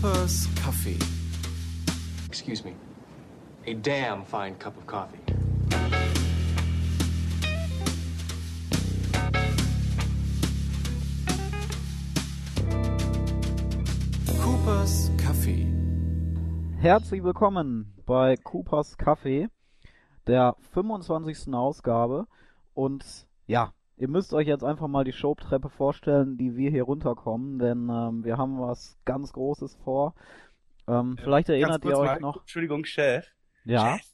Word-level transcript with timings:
Coopers 0.00 0.46
Kaffee. 0.54 0.98
Excuse 2.28 2.64
me. 2.64 2.72
A 3.66 3.74
damn 3.74 4.24
fine 4.24 4.54
cup 4.54 4.76
of 4.76 4.86
coffee. 4.86 5.18
Coopers 14.40 15.10
Kaffee. 15.18 15.66
Herzlich 16.78 17.24
willkommen 17.24 17.92
bei 18.06 18.36
Coopers 18.36 18.96
Kaffee, 18.98 19.48
der 20.28 20.54
25. 20.74 21.52
Ausgabe. 21.52 22.28
Und 22.72 23.26
ja, 23.48 23.72
ihr 23.98 24.08
müsst 24.08 24.32
euch 24.32 24.46
jetzt 24.46 24.64
einfach 24.64 24.88
mal 24.88 25.04
die 25.04 25.12
Showtreppe 25.12 25.68
vorstellen, 25.68 26.38
die 26.38 26.56
wir 26.56 26.70
hier 26.70 26.84
runterkommen, 26.84 27.58
denn 27.58 27.88
ähm, 27.90 28.24
wir 28.24 28.38
haben 28.38 28.60
was 28.60 28.96
ganz 29.04 29.32
Großes 29.32 29.76
vor. 29.84 30.14
Ähm, 30.86 31.16
vielleicht 31.18 31.48
erinnert 31.48 31.84
ihr 31.84 31.98
euch 31.98 32.06
mal, 32.06 32.20
noch. 32.20 32.40
Entschuldigung, 32.40 32.84
Chef. 32.84 33.26
Ja, 33.64 33.96
Chef, 33.96 34.06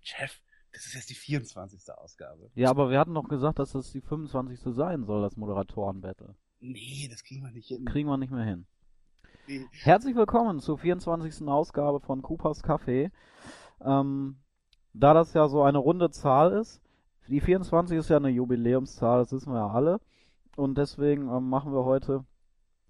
Chef, 0.00 0.40
das 0.72 0.86
ist 0.86 0.94
jetzt 0.94 1.10
die 1.10 1.14
24. 1.14 1.80
Ausgabe. 1.94 2.50
ja, 2.54 2.70
aber 2.70 2.90
wir 2.90 2.98
hatten 2.98 3.14
doch 3.14 3.28
gesagt, 3.28 3.58
dass 3.58 3.72
das 3.72 3.92
die 3.92 4.00
25. 4.00 4.74
sein 4.74 5.04
soll, 5.04 5.22
das 5.22 5.36
Moderatoren-Battle. 5.36 6.34
Nee, 6.60 7.08
das 7.10 7.22
kriegen 7.22 7.44
wir 7.44 7.52
nicht 7.52 7.68
hin. 7.68 7.84
Kriegen 7.84 8.08
wir 8.08 8.16
nicht 8.16 8.32
mehr 8.32 8.44
hin. 8.44 8.66
Nee. 9.46 9.66
Herzlich 9.82 10.16
willkommen 10.16 10.58
zur 10.58 10.78
24. 10.78 11.46
Ausgabe 11.46 12.00
von 12.00 12.22
Coopers 12.22 12.64
Café. 12.64 13.10
Ähm, 13.84 14.38
da 14.92 15.14
das 15.14 15.34
ja 15.34 15.46
so 15.48 15.62
eine 15.62 15.78
runde 15.78 16.10
Zahl 16.10 16.52
ist, 16.52 16.82
die 17.28 17.40
24 17.40 17.98
ist 17.98 18.08
ja 18.08 18.16
eine 18.16 18.28
Jubiläumszahl, 18.28 19.20
das 19.20 19.32
wissen 19.32 19.52
wir 19.52 19.60
ja 19.60 19.68
alle. 19.68 20.00
Und 20.56 20.78
deswegen 20.78 21.28
ähm, 21.28 21.48
machen 21.48 21.72
wir 21.72 21.84
heute 21.84 22.24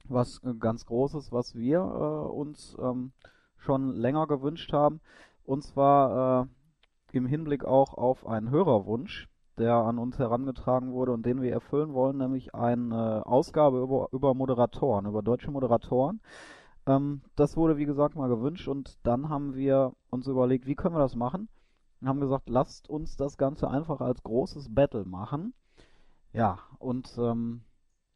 was 0.09 0.41
äh, 0.45 0.55
ganz 0.55 0.87
Großes, 0.87 1.33
was 1.33 1.55
wir 1.55 1.79
äh, 1.79 2.29
uns 2.31 2.77
ähm, 2.81 3.13
schon 3.57 3.95
länger 3.97 4.27
gewünscht 4.27 4.73
haben. 4.73 5.01
Und 5.45 5.63
zwar 5.63 6.49
äh, 7.13 7.17
im 7.17 7.27
Hinblick 7.27 7.65
auch 7.65 7.95
auf 7.95 8.27
einen 8.27 8.51
Hörerwunsch, 8.51 9.29
der 9.59 9.75
an 9.75 9.99
uns 9.99 10.19
herangetragen 10.19 10.93
wurde 10.93 11.13
und 11.13 11.25
den 11.25 11.41
wir 11.41 11.53
erfüllen 11.53 11.95
wollen, 11.95 12.19
nämlich 12.19 12.55
eine 12.55 13.25
Ausgabe 13.27 13.81
über, 13.81 14.09
über 14.13 14.35
Moderatoren, 14.35 15.07
über 15.07 15.23
deutsche 15.23 15.51
Moderatoren. 15.51 16.21
Ähm, 16.87 17.23
das 17.37 17.57
wurde, 17.57 17.77
wie 17.79 17.87
gesagt, 17.87 18.17
mal 18.17 18.29
gewünscht 18.29 18.69
und 18.69 18.99
dann 19.03 19.29
haben 19.29 19.55
wir 19.55 19.93
uns 20.11 20.27
überlegt, 20.27 20.67
wie 20.67 20.75
können 20.75 20.95
wir 20.95 21.01
das 21.01 21.17
machen? 21.17 21.49
Und 22.07 22.11
haben 22.11 22.21
gesagt, 22.21 22.49
lasst 22.49 22.89
uns 22.89 23.17
das 23.17 23.37
Ganze 23.37 23.69
einfach 23.69 24.01
als 24.01 24.23
großes 24.23 24.73
Battle 24.73 25.05
machen. 25.05 25.55
Ja, 26.33 26.61
und 26.79 27.13
ähm, 27.19 27.63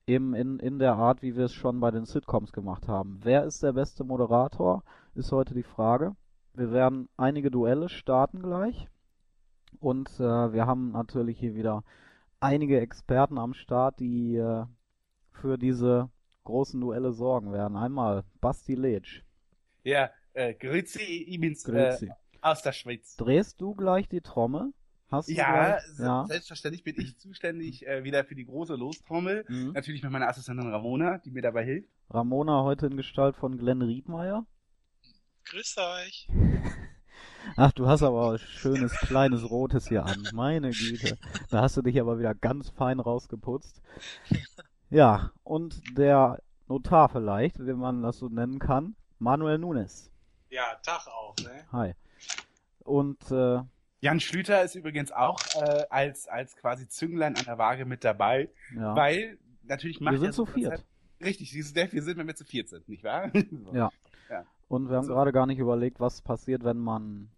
eben 0.07 0.33
in, 0.33 0.61
in 0.61 0.79
der 0.79 0.93
Art, 0.93 1.23
wie 1.23 1.35
wir 1.35 1.47
es 1.47 1.55
schon 1.55 1.81
bei 1.81 1.91
den 1.91 2.05
Sitcoms 2.05 2.53
gemacht 2.53 2.87
haben. 2.87 3.19
Wer 3.25 3.43
ist 3.43 3.65
der 3.65 3.73
beste 3.73 4.05
Moderator, 4.05 4.85
ist 5.17 5.33
heute 5.33 5.55
die 5.55 5.65
Frage. 5.65 6.15
Wir 6.55 6.71
werden 6.71 7.09
einige 7.17 7.51
Duelle 7.51 7.89
starten 7.89 8.41
gleich. 8.41 8.87
Und 9.81 10.09
äh, 10.21 10.53
wir 10.53 10.67
haben 10.67 10.93
natürlich 10.93 11.41
hier 11.41 11.57
wieder 11.57 11.83
einige 12.39 12.81
Experten 12.81 13.39
am 13.39 13.55
Start, 13.55 13.99
die 13.99 14.37
äh, 14.37 14.67
für 15.33 15.59
diese 15.59 16.11
großen 16.45 16.81
Duelle 16.81 17.11
sorgen 17.11 17.53
werden. 17.53 17.77
Einmal 17.77 18.23
Basti 18.41 18.77
Letsch. 18.77 19.25
Ja, 19.83 20.11
äh, 20.33 20.55
Grüezi, 20.55 21.25
ich 21.27 21.41
bin's 21.41 21.67
äh, 21.67 21.73
Grüezi. 21.73 22.13
Aus 22.43 22.63
der 22.63 22.73
Schweiz. 22.73 23.17
Drehst 23.17 23.61
du 23.61 23.75
gleich 23.75 24.09
die 24.09 24.21
Trommel? 24.21 24.73
Hast 25.11 25.29
du 25.29 25.33
Ja, 25.33 25.53
gleich? 25.79 25.83
se- 25.87 26.03
ja. 26.05 26.25
selbstverständlich 26.29 26.85
bin 26.85 26.95
ich 27.01 27.19
zuständig 27.19 27.87
äh, 27.87 28.05
wieder 28.05 28.25
für 28.25 28.35
die 28.37 28.45
große 28.47 28.75
Lostrommel. 28.77 29.45
Mhm. 29.49 29.73
Natürlich 29.73 30.03
mit 30.03 30.13
meiner 30.13 30.29
Assistentin 30.29 30.71
Ramona, 30.71 31.19
die 31.19 31.31
mir 31.33 31.43
dabei 31.43 31.65
hilft. 31.65 31.89
Ramona 32.11 32.63
heute 32.63 32.87
in 32.87 32.97
Gestalt 32.97 33.37
von 33.37 33.59
Glenn 33.59 33.83
Riedmeier. 33.83 34.47
Grüßt 35.47 35.79
euch. 35.79 36.29
Ach, 37.57 37.73
du 37.73 37.89
hast 37.89 38.03
aber 38.03 38.33
ein 38.33 38.39
schönes 38.39 38.93
kleines 39.01 39.49
Rotes 39.51 39.89
hier 39.89 40.05
an. 40.05 40.29
Meine 40.33 40.71
Güte. 40.71 41.19
Da 41.51 41.63
hast 41.63 41.77
du 41.77 41.83
dich 41.83 41.99
aber 42.01 42.19
wieder 42.19 42.35
ganz 42.35 42.71
fein 42.71 43.01
rausgeputzt. 43.01 43.81
Ja, 44.93 45.31
und 45.45 45.81
der 45.97 46.43
Notar 46.67 47.09
vielleicht, 47.11 47.65
wenn 47.65 47.79
man 47.79 48.03
das 48.03 48.19
so 48.19 48.29
nennen 48.29 48.59
kann, 48.59 48.97
Manuel 49.21 49.59
Nunes. 49.59 50.11
Ja, 50.49 50.65
Tag 50.83 51.07
auch, 51.07 51.37
ne? 51.45 51.65
Hi. 51.71 51.95
Und 52.91 53.31
äh, 53.31 53.61
Jan 54.01 54.21
Schlüter 54.21 54.63
ist 54.63 54.75
übrigens 54.75 55.13
auch 55.13 55.41
äh, 55.57 55.85
als, 55.91 56.27
als 56.29 56.57
quasi 56.57 56.89
Zünglein 56.89 57.37
an 57.37 57.45
der 57.45 57.59
Waage 57.59 57.85
mit 57.85 58.03
dabei, 58.05 58.49
ja, 58.75 58.95
weil 58.97 59.39
natürlich 59.63 60.01
macht 60.01 60.13
wir 60.15 60.19
sind 60.19 60.29
er 60.31 60.33
zu 60.33 60.45
so 60.45 60.47
viert. 60.47 60.71
Konzept- 60.73 60.87
Richtig, 61.23 61.51
dieses 61.51 61.75
der 61.75 61.93
wir 61.93 62.03
sind, 62.03 62.17
wenn 62.17 62.27
wir 62.27 62.35
zu 62.35 62.45
viert 62.47 62.69
sind, 62.71 62.89
nicht 62.89 63.05
wahr? 63.05 63.31
So. 63.35 63.41
Ja. 63.75 63.91
Ja. 64.31 64.45
Und 64.69 64.89
wir 64.89 64.97
haben 64.97 65.03
Also- 65.05 65.13
gerade 65.15 65.33
gar 65.33 65.47
nicht 65.47 65.59
überlegt, 65.59 66.01
was 66.01 66.23
passiert, 66.23 66.65
wenn 66.65 66.79
man. 66.79 67.31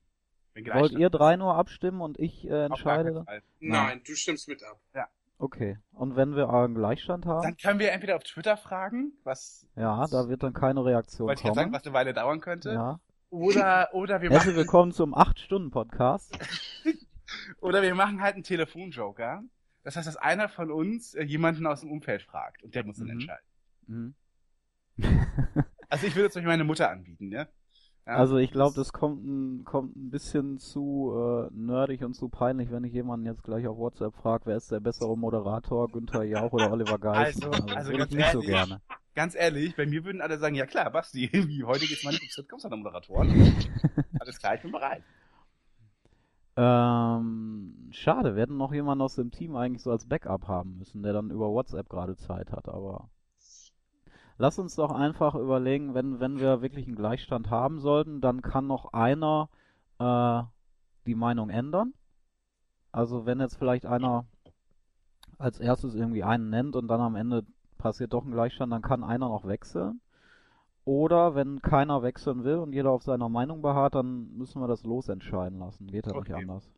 Wenn 0.55 0.67
Wollt 0.67 0.93
ihr 0.93 1.09
drei 1.11 1.37
nur 1.37 1.55
abstimmen 1.57 2.01
und 2.03 2.19
ich 2.19 2.47
äh, 2.47 2.67
entscheide? 2.67 3.25
Fall. 3.25 3.43
Nein, 3.59 4.03
du 4.07 4.15
stimmst 4.15 4.49
mit 4.49 4.63
ab. 4.63 4.79
Okay. 5.39 5.79
Und 5.93 6.15
wenn 6.15 6.37
wir 6.37 6.51
einen 6.51 6.75
Gleichstand 6.77 7.27
haben? 7.27 7.43
Dann 7.43 7.57
können 7.57 7.81
wir 7.81 7.91
entweder 7.91 8.15
auf 8.17 8.23
Twitter 8.23 8.57
fragen, 8.57 9.13
was, 9.25 9.67
Ja, 9.75 10.07
da 10.09 10.29
wird 10.29 10.43
dann 10.45 10.53
keine 10.53 10.85
Reaktion 10.85 11.27
wollte 11.27 11.41
ich 11.41 11.47
sagen, 11.55 11.57
kommen. 11.57 11.73
was 11.73 11.85
eine 11.85 11.95
Weile 11.95 12.13
dauern 12.13 12.41
könnte. 12.41 12.73
Ja. 12.75 13.01
Oder, 13.33 13.89
oder 13.95 14.21
wir 14.21 14.29
Herzlich 14.29 14.49
machen, 14.53 14.57
willkommen 14.59 14.93
zum 14.93 15.15
8-Stunden-Podcast. 15.15 16.39
oder 17.63 17.81
wir 17.81 17.95
machen 17.95 18.21
halt 18.21 18.35
einen 18.35 18.43
Telefonjoker. 18.43 19.43
Das 19.85 19.97
heißt, 19.97 20.07
dass 20.07 20.17
einer 20.19 20.51
von 20.51 20.71
uns 20.71 21.15
äh, 21.15 21.23
jemanden 21.23 21.67
aus 21.67 21.81
dem 21.81 21.91
Umfeld 21.91 22.21
fragt 22.21 22.63
und 22.63 22.75
der 22.75 22.85
muss 22.85 22.99
dann 22.99 23.07
Mhm. 23.07 23.13
entscheiden. 23.13 23.47
Mhm. 23.87 24.15
Also 25.89 26.07
ich 26.07 26.15
würde 26.15 26.25
jetzt 26.27 26.37
euch 26.37 26.45
meine 26.45 26.65
Mutter 26.65 26.91
anbieten, 26.91 27.29
ne? 27.29 27.49
Ja? 28.07 28.15
Also 28.17 28.37
ich 28.37 28.51
glaube, 28.51 28.75
das 28.77 28.93
kommt 28.93 29.25
ein, 29.25 29.65
kommt 29.65 29.97
ein 29.97 30.11
bisschen 30.11 30.59
zu 30.59 31.15
äh, 31.17 31.55
nerdig 31.55 32.03
und 32.05 32.13
zu 32.13 32.29
peinlich, 32.29 32.71
wenn 32.71 32.85
ich 32.85 32.93
jemanden 32.93 33.25
jetzt 33.25 33.43
gleich 33.45 33.67
auf 33.67 33.79
WhatsApp 33.79 34.15
frage, 34.15 34.45
wer 34.45 34.57
ist 34.59 34.71
der 34.71 34.81
bessere 34.81 35.17
Moderator, 35.17 35.89
Günther 35.91 36.25
Jauch 36.25 36.53
oder 36.53 36.71
Oliver 36.71 36.99
Geist? 36.99 37.43
Also- 37.47 37.75
also 37.75 37.93
würde 37.93 38.05
ich 38.05 38.11
ganz 38.11 38.13
nicht 38.15 38.33
so 38.33 38.43
ehrlich, 38.43 38.69
gerne. 38.69 38.83
Ganz 39.15 39.35
ehrlich, 39.35 39.77
bei 39.77 39.85
mir 39.85 40.05
würden 40.05 40.23
alle 40.23 40.39
sagen, 40.39 40.55
ja 40.55 40.67
klar, 40.67 40.91
Basti, 40.91 41.29
wie 41.49 41.65
heute 41.65 41.87
geht's 41.87 42.05
mal 42.05 42.13
nicht 42.13 42.23
um 42.23 42.29
Sitcoms 42.29 42.65
oder 42.65 42.77
Moderatoren. 42.77 43.55
Alles 44.19 44.39
klar, 44.39 44.55
ich 44.55 44.63
bin 44.63 44.73
bereit. 44.73 45.03
Ähm, 46.57 47.89
schade, 47.93 48.35
wir 48.35 48.43
hätten 48.43 48.57
noch 48.57 48.73
jemanden 48.73 49.03
aus 49.03 49.15
dem 49.15 49.31
Team 49.31 49.57
eigentlich 49.57 49.83
so 49.83 49.91
als 49.91 50.07
Backup 50.07 50.49
haben 50.49 50.79
müssen, 50.79 51.03
der 51.03 51.13
dann 51.13 51.31
über 51.31 51.51
WhatsApp 51.51 51.89
gerade 51.89 52.17
Zeit 52.17 52.53
hat, 52.53 52.69
aber 52.69 53.09
lass 54.37 54.59
uns 54.59 54.75
doch 54.75 54.91
einfach 54.91 55.35
überlegen, 55.35 55.95
wenn, 55.95 56.21
wenn 56.21 56.39
wir 56.39 56.61
wirklich 56.61 56.87
einen 56.87 56.97
Gleichstand 56.97 57.49
haben 57.49 57.81
sollten, 57.81 58.21
dann 58.21 58.43
kann 58.43 58.67
noch 58.67 58.93
einer 58.93 59.49
äh, 59.99 60.43
die 61.07 61.15
Meinung 61.15 61.49
ändern. 61.49 61.95
Also 62.93 63.25
wenn 63.25 63.41
jetzt 63.41 63.57
vielleicht 63.57 63.87
einer 63.87 64.27
als 65.39 65.59
erstes 65.59 65.95
irgendwie 65.95 66.23
einen 66.23 66.51
nennt 66.51 66.77
und 66.77 66.89
dann 66.89 67.01
am 67.01 67.17
Ende 67.17 67.45
passiert 67.83 68.13
doch 68.13 68.25
ein 68.25 68.31
Gleichstand, 68.31 68.73
dann 68.73 68.81
kann 68.81 69.03
einer 69.03 69.29
noch 69.29 69.47
wechseln. 69.47 70.01
Oder 70.85 71.35
wenn 71.35 71.61
keiner 71.63 72.03
wechseln 72.03 72.45
will 72.45 72.57
und 72.57 72.73
jeder 72.73 72.91
auf 72.91 73.03
seiner 73.03 73.29
Meinung 73.29 73.61
beharrt, 73.61 73.95
dann 73.95 74.33
müssen 74.37 74.61
wir 74.61 74.69
das 74.69 74.83
losentscheiden 74.85 75.59
lassen. 75.59 75.87
Geht 75.89 76.07
ja 76.07 76.13
nicht 76.13 76.31
Okay. 76.31 76.35
anders. 76.35 76.69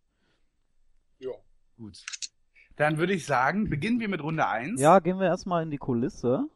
Ja. 1.19 1.31
Gut. 1.77 2.05
Dann 2.77 2.99
würde 2.99 3.13
ich 3.15 3.25
sagen, 3.25 3.71
beginnen 3.71 4.01
wir 4.01 4.09
mit 4.09 4.23
Runde 4.23 4.47
1. 4.47 4.81
Ja, 4.81 4.99
gehen 4.99 5.19
wir 5.21 5.27
erstmal 5.27 5.63
in 5.63 5.71
die 5.71 5.79
Kulisse. 5.79 6.49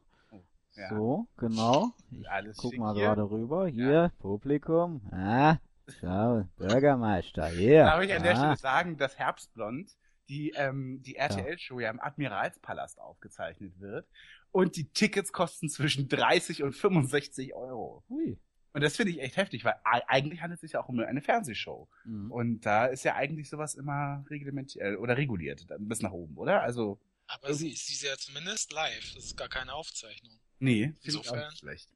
Ja. 0.75 0.89
So, 0.89 1.27
genau. 1.37 1.91
Ich 2.11 2.29
Alles 2.29 2.57
guck 2.57 2.77
mal 2.77 2.93
hier. 2.93 3.05
gerade 3.05 3.29
rüber. 3.29 3.67
Hier, 3.67 4.11
Publikum. 4.19 5.01
Ah, 5.11 5.57
schau, 5.87 6.43
Bürgermeister. 6.57 7.47
Hier. 7.47 7.83
Darf 7.83 8.01
ich 8.03 8.13
an 8.13 8.23
der 8.23 8.33
ah. 8.33 8.35
Stelle 8.35 8.55
sagen, 8.57 8.97
dass 8.97 9.17
Herbstblond 9.17 9.91
die, 10.29 10.51
ähm, 10.55 11.01
die 11.01 11.15
RTL-Show 11.15 11.79
ja 11.79 11.89
im 11.89 11.99
Admiralspalast 11.99 13.01
aufgezeichnet 13.01 13.79
wird 13.79 14.07
und 14.51 14.75
die 14.75 14.89
Tickets 14.91 15.31
kosten 15.31 15.69
zwischen 15.69 16.07
30 16.07 16.63
und 16.63 16.73
65 16.73 17.53
Euro. 17.53 18.03
Hui. 18.09 18.39
Und 18.73 18.81
das 18.83 18.95
finde 18.95 19.11
ich 19.11 19.19
echt 19.21 19.35
heftig, 19.37 19.65
weil 19.65 19.75
eigentlich 19.83 20.41
handelt 20.41 20.57
es 20.57 20.61
sich 20.61 20.73
ja 20.73 20.81
auch 20.81 20.89
um 20.89 20.99
eine 20.99 21.21
Fernsehshow. 21.21 21.89
Mhm. 22.05 22.31
Und 22.31 22.61
da 22.61 22.85
ist 22.85 23.03
ja 23.03 23.15
eigentlich 23.15 23.49
sowas 23.49 23.73
immer 23.75 24.23
reglementiert 24.29 24.99
oder 24.99 25.17
reguliert, 25.17 25.65
bis 25.79 26.01
nach 26.01 26.11
oben, 26.11 26.37
oder? 26.37 26.61
Also, 26.61 26.99
Aber 27.27 27.53
sie, 27.53 27.71
sie 27.71 27.93
ist 27.93 28.03
ja 28.03 28.15
zumindest 28.17 28.71
live. 28.71 29.13
Das 29.15 29.25
ist 29.25 29.37
gar 29.37 29.49
keine 29.49 29.73
Aufzeichnung. 29.73 30.39
nee, 30.59 30.93
finde 31.01 31.01
ich 31.03 31.15
auch 31.15 31.19
Insofern. 31.23 31.49
nicht 31.49 31.59
schlecht. 31.59 31.89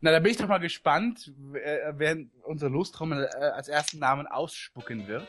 Na, 0.00 0.10
da 0.10 0.18
bin 0.18 0.32
ich 0.32 0.36
doch 0.36 0.48
mal 0.48 0.58
gespannt, 0.58 1.32
wer, 1.36 1.98
wer 1.98 2.16
unsere 2.42 2.70
Lostrommel 2.70 3.24
äh, 3.32 3.36
als 3.36 3.68
ersten 3.68 3.98
Namen 3.98 4.26
ausspucken 4.26 5.06
wird. 5.06 5.28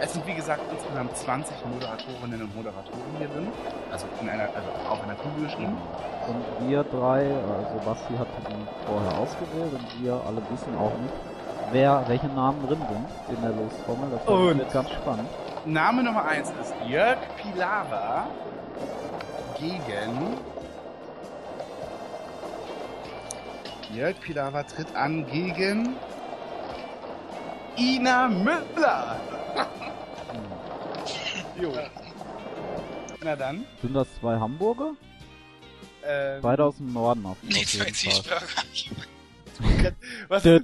Es 0.00 0.12
sind 0.12 0.26
wie 0.26 0.34
gesagt 0.34 0.60
insgesamt 0.70 1.16
20 1.16 1.56
Moderatorinnen 1.66 2.42
und 2.42 2.54
Moderatoren 2.56 3.00
hier 3.18 3.28
drin. 3.28 3.48
Also 3.90 4.06
in 4.20 4.28
einer, 4.28 4.44
also 4.44 4.68
auf 4.88 5.02
einer 5.02 5.14
Kugel 5.14 5.44
geschrieben. 5.46 5.76
Und 6.28 6.68
wir 6.68 6.84
drei, 6.84 7.26
also 7.26 7.80
Basti 7.84 8.14
hat 8.16 8.28
die 8.48 8.86
vorher 8.86 9.18
ausgewählt 9.18 9.72
und 9.72 10.02
wir 10.02 10.12
alle 10.14 10.40
wissen 10.50 10.76
auch 10.78 10.92
nicht, 10.98 11.14
wer, 11.72 12.04
welche 12.06 12.28
Namen 12.28 12.64
drin 12.66 12.78
sind 12.88 13.36
in 13.36 13.42
der 13.42 13.50
Lostrommel. 13.52 14.10
Das 14.12 14.28
Und- 14.28 14.58
wird 14.58 14.72
ganz 14.72 14.90
spannend. 14.90 15.28
Name 15.64 16.02
Nummer 16.04 16.24
eins 16.24 16.50
ist 16.62 16.72
Jörg 16.86 17.18
Pilawa. 17.36 18.26
gegen. 19.58 20.36
Jörg 23.92 24.20
Pilawa 24.20 24.62
tritt 24.62 24.94
an 24.94 25.26
gegen. 25.26 25.96
Ina 27.76 28.28
Müller. 28.28 29.16
Jo. 31.60 31.72
Na 33.22 33.36
dann. 33.36 33.64
Sind 33.82 33.94
das 33.94 34.08
zwei 34.20 34.38
Hamburger? 34.38 34.94
Ähm, 36.04 36.40
Beide 36.42 36.64
aus 36.64 36.76
dem 36.76 36.92
Norden 36.92 37.26
auf, 37.26 37.36
Nee, 37.42 37.56
auf 37.58 37.66
zwei 37.66 37.84
jeden 37.86 37.94
Fall. 38.22 38.40
Cheeseburger. 38.72 39.92
was 40.28 40.44
ist 40.44 40.62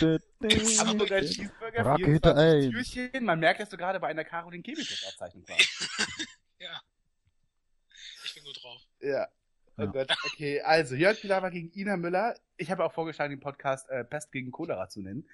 los. 0.00 0.86
Hamburger 0.86 1.20
Cheeseburger, 1.22 1.84
Rakete 1.86 2.04
24 2.34 2.74
1. 2.74 2.92
Türchen. 2.92 3.24
Man 3.24 3.40
merkt, 3.40 3.60
dass 3.60 3.70
du 3.70 3.76
gerade 3.78 3.98
bei 3.98 4.08
einer 4.08 4.24
Caroline 4.24 4.62
Kebekus-Aufzeichnung 4.62 5.44
warst. 5.48 5.88
Ja. 6.60 6.80
Ich 8.24 8.34
bin 8.34 8.44
gut 8.44 8.62
drauf. 8.62 8.80
Ja. 9.00 9.26
Oh 9.76 9.82
Ja. 9.82 9.86
Gott, 9.86 10.10
okay. 10.26 10.60
Also, 10.62 10.94
Jörg 10.94 11.20
Pilawa 11.20 11.50
gegen 11.50 11.70
Ina 11.74 11.96
Müller. 11.96 12.36
Ich 12.56 12.70
habe 12.70 12.84
auch 12.84 12.92
vorgeschlagen, 12.92 13.30
den 13.34 13.40
Podcast 13.40 13.88
äh, 13.90 14.04
Pest 14.04 14.32
gegen 14.32 14.50
Cholera 14.50 14.88
zu 14.88 15.02
nennen. 15.02 15.28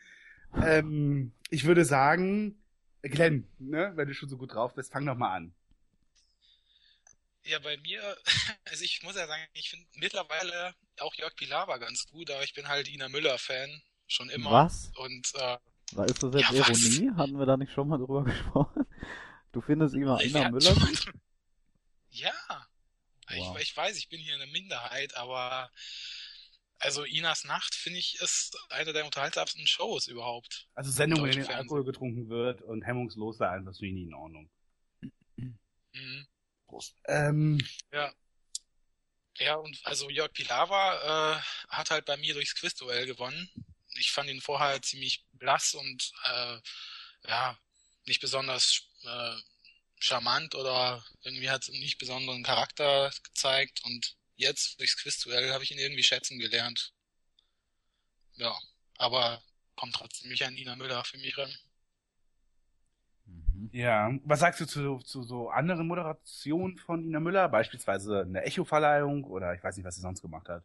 Ähm, 0.65 1.33
ich 1.51 1.65
würde 1.67 1.85
sagen, 1.85 2.57
Glenn, 3.02 3.49
ne, 3.58 3.93
wenn 3.97 4.08
du 4.08 4.14
schon 4.14 4.29
so 4.29 4.37
gut 4.37 4.52
drauf 4.55 4.75
bist, 4.75 4.93
fang 4.93 5.06
doch 5.06 5.17
mal 5.17 5.35
an. 5.35 5.55
Ja, 7.44 7.58
bei 7.58 7.76
mir, 7.79 8.17
also 8.67 8.85
ich 8.85 9.02
muss 9.02 9.17
ja 9.17 9.26
sagen, 9.26 9.43
ich 9.55 9.70
finde 9.70 9.87
mittlerweile 9.97 10.75
auch 11.00 11.14
Jörg 11.14 11.35
Pilawa 11.35 11.79
ganz 11.79 12.06
gut, 12.06 12.31
aber 12.31 12.44
ich 12.44 12.52
bin 12.55 12.69
halt 12.69 12.88
Ina 12.88 13.08
Müller-Fan. 13.08 13.82
Schon 14.06 14.29
immer. 14.31 14.50
Was? 14.50 14.91
Und 14.97 15.32
äh, 15.37 15.56
War- 15.93 16.06
Ist 16.06 16.23
das 16.23 16.35
jetzt 16.35 16.50
Ja, 16.50 16.69
was? 16.69 16.82
Ironie? 16.82 17.17
Hatten 17.17 17.38
wir 17.38 17.47
da 17.47 17.56
nicht 17.56 17.73
schon 17.73 17.88
mal 17.88 17.97
drüber 17.99 18.25
gesprochen? 18.25 18.85
Du 19.52 19.61
findest 19.61 19.94
immer 19.94 20.20
ich 20.20 20.31
Ina 20.35 20.50
Müller 20.50 20.75
schon- 20.75 20.79
gut? 20.87 21.12
Ja. 22.11 22.32
Wow. 23.32 23.56
Ich, 23.56 23.62
ich 23.70 23.76
weiß, 23.76 23.97
ich 23.97 24.08
bin 24.08 24.19
hier 24.20 24.35
eine 24.35 24.49
Minderheit, 24.49 25.17
aber 25.17 25.70
also 26.81 27.05
Inas 27.05 27.44
Nacht, 27.44 27.75
finde 27.75 27.99
ich, 27.99 28.21
ist 28.21 28.59
eine 28.71 28.93
der 28.93 29.05
unterhaltsamsten 29.05 29.67
Shows 29.67 30.09
überhaupt. 30.09 30.67
Also 30.75 30.91
Sendungen, 30.91 31.27
in 31.27 31.32
denen 31.32 31.44
Fernsehen. 31.44 31.62
Alkohol 31.62 31.85
getrunken 31.85 32.29
wird 32.29 32.62
und 32.62 32.82
hemmungslos 32.82 33.38
da 33.38 33.50
einfach 33.50 33.73
so 33.73 33.85
nie 33.85 34.05
in 34.05 34.15
Ordnung. 34.15 34.50
Mhm. 35.93 36.27
Prost. 36.67 36.94
Ähm, 37.06 37.59
Ja, 39.38 39.55
und 39.55 39.79
also 39.85 40.11
Jörg 40.11 40.32
Pilawa 40.32 41.37
äh, 41.37 41.41
hat 41.69 41.91
halt 41.91 42.05
bei 42.05 42.17
mir 42.17 42.35
durchs 42.35 42.55
Quizduell 42.55 43.06
gewonnen. 43.06 43.50
Ich 43.97 44.12
fand 44.12 44.29
ihn 44.29 44.41
vorher 44.41 44.83
ziemlich 44.83 45.25
blass 45.33 45.75
und 45.75 46.12
äh, 46.25 46.59
ja, 47.26 47.59
nicht 48.06 48.21
besonders 48.21 48.83
äh, 49.03 49.37
charmant 49.99 50.55
oder 50.55 51.05
irgendwie 51.23 51.50
hat 51.50 51.69
nicht 51.69 51.99
besonderen 51.99 52.43
Charakter 52.43 53.11
gezeigt 53.23 53.83
und 53.85 54.17
jetzt 54.41 54.81
durchs 54.81 54.97
Quizduell 54.97 55.53
habe 55.53 55.65
ich 55.65 55.71
ihn 55.71 55.79
irgendwie 55.79 56.03
schätzen 56.03 56.39
gelernt. 56.39 56.93
Ja, 58.37 58.57
aber 58.99 59.43
kommt 59.77 59.95
trotzdem 59.95 60.31
nicht 60.31 60.45
an 60.45 60.57
Ina 60.57 60.77
Müller 60.77 61.05
für 61.05 61.19
mich 61.19 61.37
ran. 61.39 61.55
Mhm. 63.27 63.71
ja, 63.73 64.11
was 64.25 64.41
sagst 64.41 64.61
du 64.61 64.67
zu, 64.67 64.99
zu 65.01 65.23
so 65.23 65.51
anderen 65.51 65.87
Moderationen 65.87 66.79
von 66.79 67.05
Ina 67.05 67.21
Müller? 67.21 67.49
Beispielsweise 67.49 68.21
eine 68.23 68.43
Echo-Verleihung 68.43 69.25
oder 69.25 69.55
ich 69.55 69.63
weiß 69.63 69.77
nicht, 69.77 69.87
was 69.87 69.97
sie 69.97 70.03
sonst 70.03 70.23
gemacht 70.23 70.49
hat. 70.49 70.65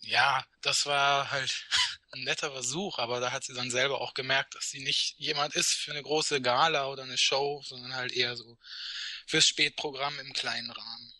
Ja, 0.00 0.44
das 0.62 0.86
war 0.86 1.30
halt 1.30 1.66
ein 2.12 2.24
netter 2.24 2.50
Versuch, 2.52 2.98
aber 2.98 3.20
da 3.20 3.32
hat 3.32 3.44
sie 3.44 3.54
dann 3.54 3.70
selber 3.70 4.00
auch 4.00 4.14
gemerkt, 4.14 4.54
dass 4.54 4.70
sie 4.70 4.82
nicht 4.82 5.14
jemand 5.18 5.54
ist 5.54 5.72
für 5.74 5.92
eine 5.92 6.02
große 6.02 6.40
Gala 6.42 6.88
oder 6.88 7.04
eine 7.04 7.18
Show, 7.18 7.62
sondern 7.64 7.94
halt 7.94 8.12
eher 8.12 8.36
so 8.36 8.58
fürs 9.26 9.46
Spätprogramm 9.46 10.18
im 10.20 10.32
kleinen 10.32 10.70
Rahmen. 10.70 11.11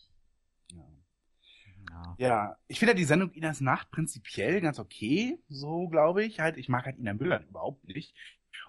Ja. 2.19 2.57
Ich 2.69 2.79
finde 2.79 2.93
ja 2.93 2.97
die 2.97 3.05
Sendung 3.05 3.31
Inas 3.33 3.61
Nacht 3.61 3.91
prinzipiell 3.91 4.61
ganz 4.61 4.79
okay, 4.79 5.39
so 5.49 5.89
glaube 5.89 6.25
ich. 6.25 6.41
Halt, 6.41 6.57
ich 6.57 6.69
mag 6.69 6.87
halt 6.87 6.99
Ina 6.99 7.15
Müller 7.15 7.43
überhaupt 7.49 7.87
nicht. 7.87 8.15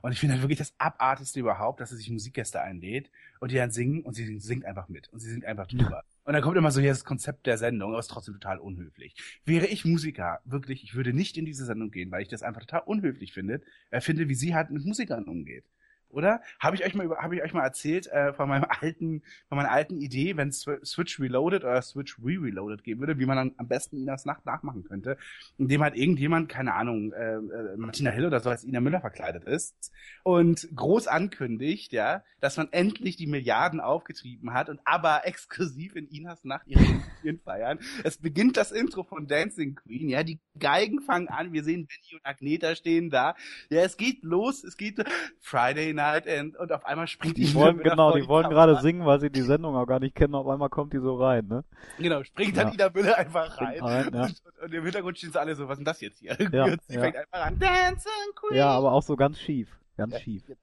Und 0.01 0.12
ich 0.12 0.19
finde 0.19 0.33
halt 0.33 0.44
wirklich 0.44 0.59
das 0.59 0.74
Abartigste 0.77 1.39
überhaupt, 1.39 1.80
dass 1.80 1.89
sie 1.89 1.97
sich 1.97 2.09
Musikgäste 2.09 2.62
einlädt 2.62 3.09
und 3.39 3.51
die 3.51 3.56
dann 3.56 3.71
singen 3.71 4.01
und 4.01 4.13
sie 4.13 4.39
singt 4.39 4.65
einfach 4.65 4.89
mit 4.89 5.09
und 5.09 5.19
sie 5.19 5.30
singt 5.30 5.45
einfach 5.45 5.68
drüber. 5.68 6.03
Und 6.25 6.33
dann 6.33 6.41
kommt 6.41 6.57
immer 6.57 6.71
so 6.71 6.80
hier 6.80 6.89
das 6.89 7.03
Konzept 7.03 7.45
der 7.45 7.57
Sendung, 7.57 7.91
aber 7.91 8.00
ist 8.00 8.07
trotzdem 8.07 8.35
total 8.35 8.59
unhöflich. 8.59 9.15
Wäre 9.45 9.68
ich 9.68 9.86
Musiker, 9.86 10.39
wirklich, 10.45 10.83
ich 10.83 10.95
würde 10.95 11.13
nicht 11.13 11.38
in 11.38 11.45
diese 11.45 11.65
Sendung 11.65 11.91
gehen, 11.91 12.12
weil 12.12 12.21
ich 12.21 12.29
das 12.29 12.44
einfach 12.44 12.62
total 12.62 12.81
unhöflich 12.86 13.33
finde, 13.33 13.62
äh, 13.91 14.01
finde, 14.01 14.29
wie 14.29 14.36
sie 14.36 14.56
halt 14.56 14.69
mit 14.71 14.86
Musikern 14.86 15.25
umgeht. 15.25 15.65
Oder? 16.13 16.42
Habe 16.60 16.75
ich 16.75 16.86
euch 16.86 16.94
mal 16.94 17.06
über, 17.06 17.18
habe 17.18 17.36
ich 17.36 17.44
euch 17.44 17.54
mal 17.54 17.63
erzählt 17.63 18.07
äh, 18.07 18.33
von 18.33 18.48
meinem 18.48 18.65
alten, 18.69 19.24
von 19.50 19.57
meiner 19.57 19.71
alten 19.71 19.98
Idee, 19.98 20.38
wenn 20.38 20.51
Switch 20.51 21.19
Reloaded 21.19 21.63
oder 21.63 21.81
Switch 21.81 22.18
Re-Reloaded 22.19 22.83
geben 22.83 23.00
würde, 23.00 23.18
wie 23.19 23.25
man 23.25 23.38
dann 23.38 23.51
am 23.57 23.68
besten 23.68 23.98
Inas 23.98 24.25
Nacht 24.25 24.45
nachmachen 24.45 24.83
könnte, 24.83 25.18
indem 25.57 25.81
halt 25.81 25.95
irgendjemand, 25.95 26.50
keine 26.50 26.75
Ahnung, 26.75 27.12
äh, 27.13 27.33
äh, 27.33 27.77
Martina 27.77 28.12
Hill 28.12 28.27
oder 28.27 28.39
so 28.39 28.50
als 28.50 28.63
Ina 28.63 28.80
Müller 28.80 29.01
verkleidet 29.01 29.44
ist 29.45 29.92
und 30.24 30.69
groß 30.75 31.07
ankündigt, 31.07 31.92
ja, 31.94 32.24
dass 32.39 32.57
man 32.57 32.68
endlich 32.71 33.18
die 33.18 33.27
Milliarden 33.27 33.80
aufgetrieben 33.80 34.54
hat 34.54 34.69
und 34.69 34.80
aber 34.86 35.21
exklusiv 35.25 35.95
in 35.95 36.07
Inas 36.07 36.44
Nacht 36.44 36.68
ihre 36.68 36.83
Jubiläen 36.83 37.39
feiern. 37.44 37.80
Es 38.04 38.18
beginnt 38.18 38.57
das 38.57 38.71
Intro 38.71 39.04
von 39.04 39.27
Dancing 39.27 39.75
Queen, 39.75 40.10
ja, 40.10 40.24
die 40.24 40.39
Geigen 40.60 41.01
fangen 41.01 41.27
an, 41.27 41.54
wir 41.54 41.63
sehen 41.63 41.88
Benny 41.88 42.15
und 42.19 42.25
Agneta 42.25 42.75
stehen 42.75 43.10
da. 43.10 43.36
Ja, 43.69 43.81
es 43.81 43.98
geht 43.98 44.24
los, 44.24 44.63
es 44.63 44.77
geht 44.77 45.04
Friday 45.42 45.94
Night 45.94 46.02
and, 46.03 46.57
und 46.57 46.71
auf 46.71 46.85
einmal 46.85 47.07
springt 47.07 47.38
Die 47.38 47.53
wollen, 47.53 47.77
genau, 47.79 48.11
vor 48.11 48.19
die 48.19 48.27
wollen 48.27 48.50
gerade 48.50 48.79
singen, 48.81 49.05
weil 49.05 49.19
sie 49.19 49.29
die 49.29 49.41
Sendung 49.41 49.75
auch 49.75 49.85
gar 49.85 50.00
nicht 50.00 50.15
kennen. 50.15 50.35
Auf 50.35 50.47
einmal 50.47 50.69
kommt 50.69 50.94
die 50.94 51.00
so 51.00 51.15
rein, 51.15 51.47
ne? 51.47 51.63
Genau, 51.97 52.23
springt 52.23 52.57
dann 52.57 52.67
Ja. 52.69 52.73
Ina 52.73 52.89
Müller 52.94 53.17
einfach 53.17 53.59
rein. 53.59 53.79
Rein, 53.81 54.09
ja. 54.13 54.23
und, 54.23 54.44
und 54.63 54.73
im 54.73 54.83
Hintergrund 54.83 55.17
stehen 55.17 55.31
sie 55.31 55.39
alle 55.39 55.55
so, 55.55 55.67
was 55.67 55.73
ist 55.73 55.79
denn 55.79 55.85
das 55.85 56.01
jetzt 56.01 56.19
hier? 56.19 56.38
Ja, 56.51 56.65
und 56.71 56.81
sie 56.88 56.95
ja. 56.95 57.01
fängt 57.01 57.15
einfach 57.17 57.45
an, 57.45 57.59
Dancing 57.59 58.11
Queen. 58.35 58.57
Ja, 58.57 58.69
aber 58.69 58.91
auch 58.91 59.03
so 59.03 59.15
ganz 59.15 59.39
schief. 59.39 59.69
Ganz 59.97 60.19
schief. 60.19 60.44
Ja. 60.47 60.55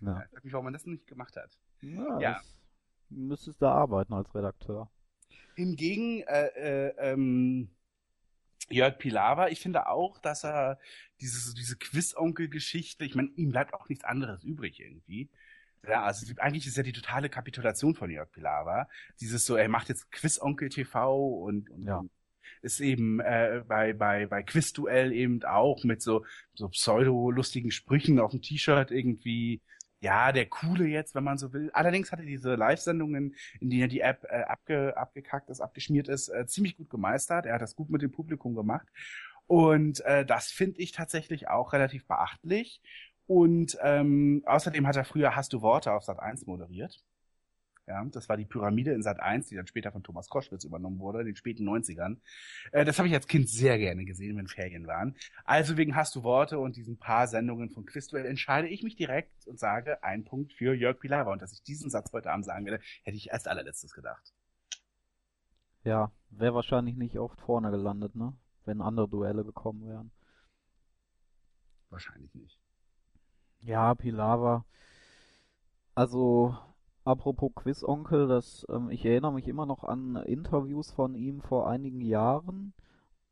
Ja. 0.00 0.22
Ich 0.24 0.30
frag 0.30 0.44
mich, 0.44 0.52
warum 0.52 0.64
man 0.64 0.72
das 0.72 0.86
nicht 0.86 1.06
gemacht 1.06 1.36
hat. 1.36 1.50
Ja, 1.82 2.18
Ja. 2.20 2.40
müsstest 3.10 3.60
da 3.62 3.72
arbeiten 3.72 4.14
als 4.14 4.34
Redakteur. 4.34 4.90
Hingegen, 5.54 6.22
äh, 6.22 6.46
äh, 6.88 6.94
ähm, 7.12 7.70
Jörg 8.70 8.98
Pilawa, 8.98 9.48
ich 9.48 9.60
finde 9.60 9.88
auch, 9.88 10.18
dass 10.18 10.44
er 10.44 10.78
diese, 11.20 11.54
diese 11.54 11.76
Quiz-Onkel-Geschichte, 11.76 13.04
ich 13.04 13.14
meine, 13.14 13.30
ihm 13.36 13.50
bleibt 13.50 13.74
auch 13.74 13.88
nichts 13.88 14.04
anderes 14.04 14.42
übrig 14.44 14.80
irgendwie. 14.80 15.28
Ja, 15.86 16.02
also 16.04 16.30
eigentlich 16.38 16.66
ist 16.66 16.76
ja 16.76 16.82
die 16.82 16.92
totale 16.92 17.28
Kapitulation 17.30 17.94
von 17.94 18.10
Jörg 18.10 18.30
Pilawa. 18.32 18.88
Dieses 19.20 19.46
so, 19.46 19.56
er 19.56 19.68
macht 19.68 19.88
jetzt 19.88 20.10
Quiz-Onkel 20.12 20.68
TV 20.68 21.16
und, 21.42 21.70
und, 21.70 21.86
Ja. 21.86 22.02
ist 22.62 22.80
eben 22.80 23.20
äh, 23.20 23.64
bei, 23.66 23.92
bei, 23.94 24.26
bei 24.26 24.42
Quizduell 24.42 25.12
eben 25.12 25.42
auch 25.44 25.84
mit 25.84 26.02
so, 26.02 26.24
so 26.54 26.68
pseudo-lustigen 26.68 27.70
Sprüchen 27.70 28.18
auf 28.20 28.32
dem 28.32 28.42
T-Shirt 28.42 28.90
irgendwie, 28.90 29.62
ja, 30.00 30.32
der 30.32 30.46
Coole 30.46 30.86
jetzt, 30.86 31.14
wenn 31.14 31.24
man 31.24 31.38
so 31.38 31.52
will. 31.52 31.70
Allerdings 31.72 32.10
hat 32.10 32.20
er 32.20 32.26
diese 32.26 32.54
Live-Sendungen, 32.54 33.34
in 33.60 33.70
denen 33.70 33.88
die 33.90 34.00
App 34.00 34.24
äh, 34.30 34.42
abge, 34.42 34.96
abgekackt 34.96 35.50
ist, 35.50 35.60
abgeschmiert 35.60 36.08
ist, 36.08 36.28
äh, 36.28 36.46
ziemlich 36.46 36.76
gut 36.76 36.88
gemeistert. 36.90 37.46
Er 37.46 37.54
hat 37.54 37.62
das 37.62 37.76
gut 37.76 37.90
mit 37.90 38.02
dem 38.02 38.10
Publikum 38.10 38.54
gemacht. 38.54 38.86
Und 39.46 40.00
äh, 40.04 40.24
das 40.24 40.48
finde 40.48 40.80
ich 40.80 40.92
tatsächlich 40.92 41.48
auch 41.48 41.72
relativ 41.72 42.06
beachtlich. 42.06 42.80
Und 43.26 43.76
ähm, 43.82 44.42
außerdem 44.46 44.86
hat 44.86 44.96
er 44.96 45.04
früher 45.04 45.36
Hast 45.36 45.52
du 45.52 45.60
Worte 45.62 45.92
auf 45.92 46.04
Sat 46.04 46.18
1 46.18 46.46
moderiert. 46.46 47.02
Ja, 47.86 48.04
das 48.04 48.28
war 48.28 48.36
die 48.36 48.44
Pyramide 48.44 48.92
in 48.92 49.02
Sat 49.02 49.18
1, 49.18 49.48
die 49.48 49.56
dann 49.56 49.66
später 49.66 49.90
von 49.90 50.02
Thomas 50.02 50.28
Koschwitz 50.28 50.64
übernommen 50.64 51.00
wurde, 51.00 51.20
in 51.20 51.26
den 51.26 51.34
späten 51.36 51.68
90ern. 51.68 52.18
Äh, 52.70 52.84
das 52.84 52.98
habe 52.98 53.08
ich 53.08 53.14
als 53.14 53.26
Kind 53.26 53.48
sehr 53.48 53.78
gerne 53.78 54.04
gesehen, 54.04 54.36
wenn 54.36 54.46
Ferien 54.46 54.86
waren. 54.86 55.16
Also 55.44 55.76
wegen 55.76 55.96
Hast 55.96 56.14
du 56.14 56.22
Worte 56.22 56.58
und 56.58 56.76
diesen 56.76 56.98
paar 56.98 57.26
Sendungen 57.26 57.70
von 57.70 57.86
Quizduell 57.86 58.26
entscheide 58.26 58.68
ich 58.68 58.82
mich 58.82 58.94
direkt 58.94 59.46
und 59.46 59.58
sage 59.58 60.02
ein 60.04 60.24
Punkt 60.24 60.52
für 60.52 60.72
Jörg 60.74 61.00
Pilawa. 61.00 61.32
Und 61.32 61.42
dass 61.42 61.52
ich 61.52 61.62
diesen 61.62 61.90
Satz 61.90 62.12
heute 62.12 62.30
Abend 62.30 62.44
sagen 62.44 62.64
werde, 62.64 62.82
hätte 63.02 63.16
ich 63.16 63.32
als 63.32 63.46
allerletztes 63.46 63.92
gedacht. 63.92 64.32
Ja, 65.82 66.12
wäre 66.28 66.54
wahrscheinlich 66.54 66.96
nicht 66.96 67.18
oft 67.18 67.40
vorne 67.40 67.70
gelandet, 67.70 68.14
ne? 68.14 68.34
Wenn 68.66 68.82
andere 68.82 69.08
Duelle 69.08 69.44
gekommen 69.44 69.88
wären. 69.88 70.12
Wahrscheinlich 71.88 72.32
nicht. 72.34 72.58
Ja, 73.60 73.94
Pilawa. 73.94 74.64
Also, 75.94 76.56
apropos 77.04 77.50
Quizonkel, 77.54 78.28
das, 78.28 78.66
ähm, 78.70 78.90
ich 78.90 79.04
erinnere 79.04 79.32
mich 79.32 79.48
immer 79.48 79.66
noch 79.66 79.84
an 79.84 80.16
Interviews 80.16 80.90
von 80.90 81.14
ihm 81.14 81.40
vor 81.40 81.68
einigen 81.68 82.00
Jahren, 82.00 82.72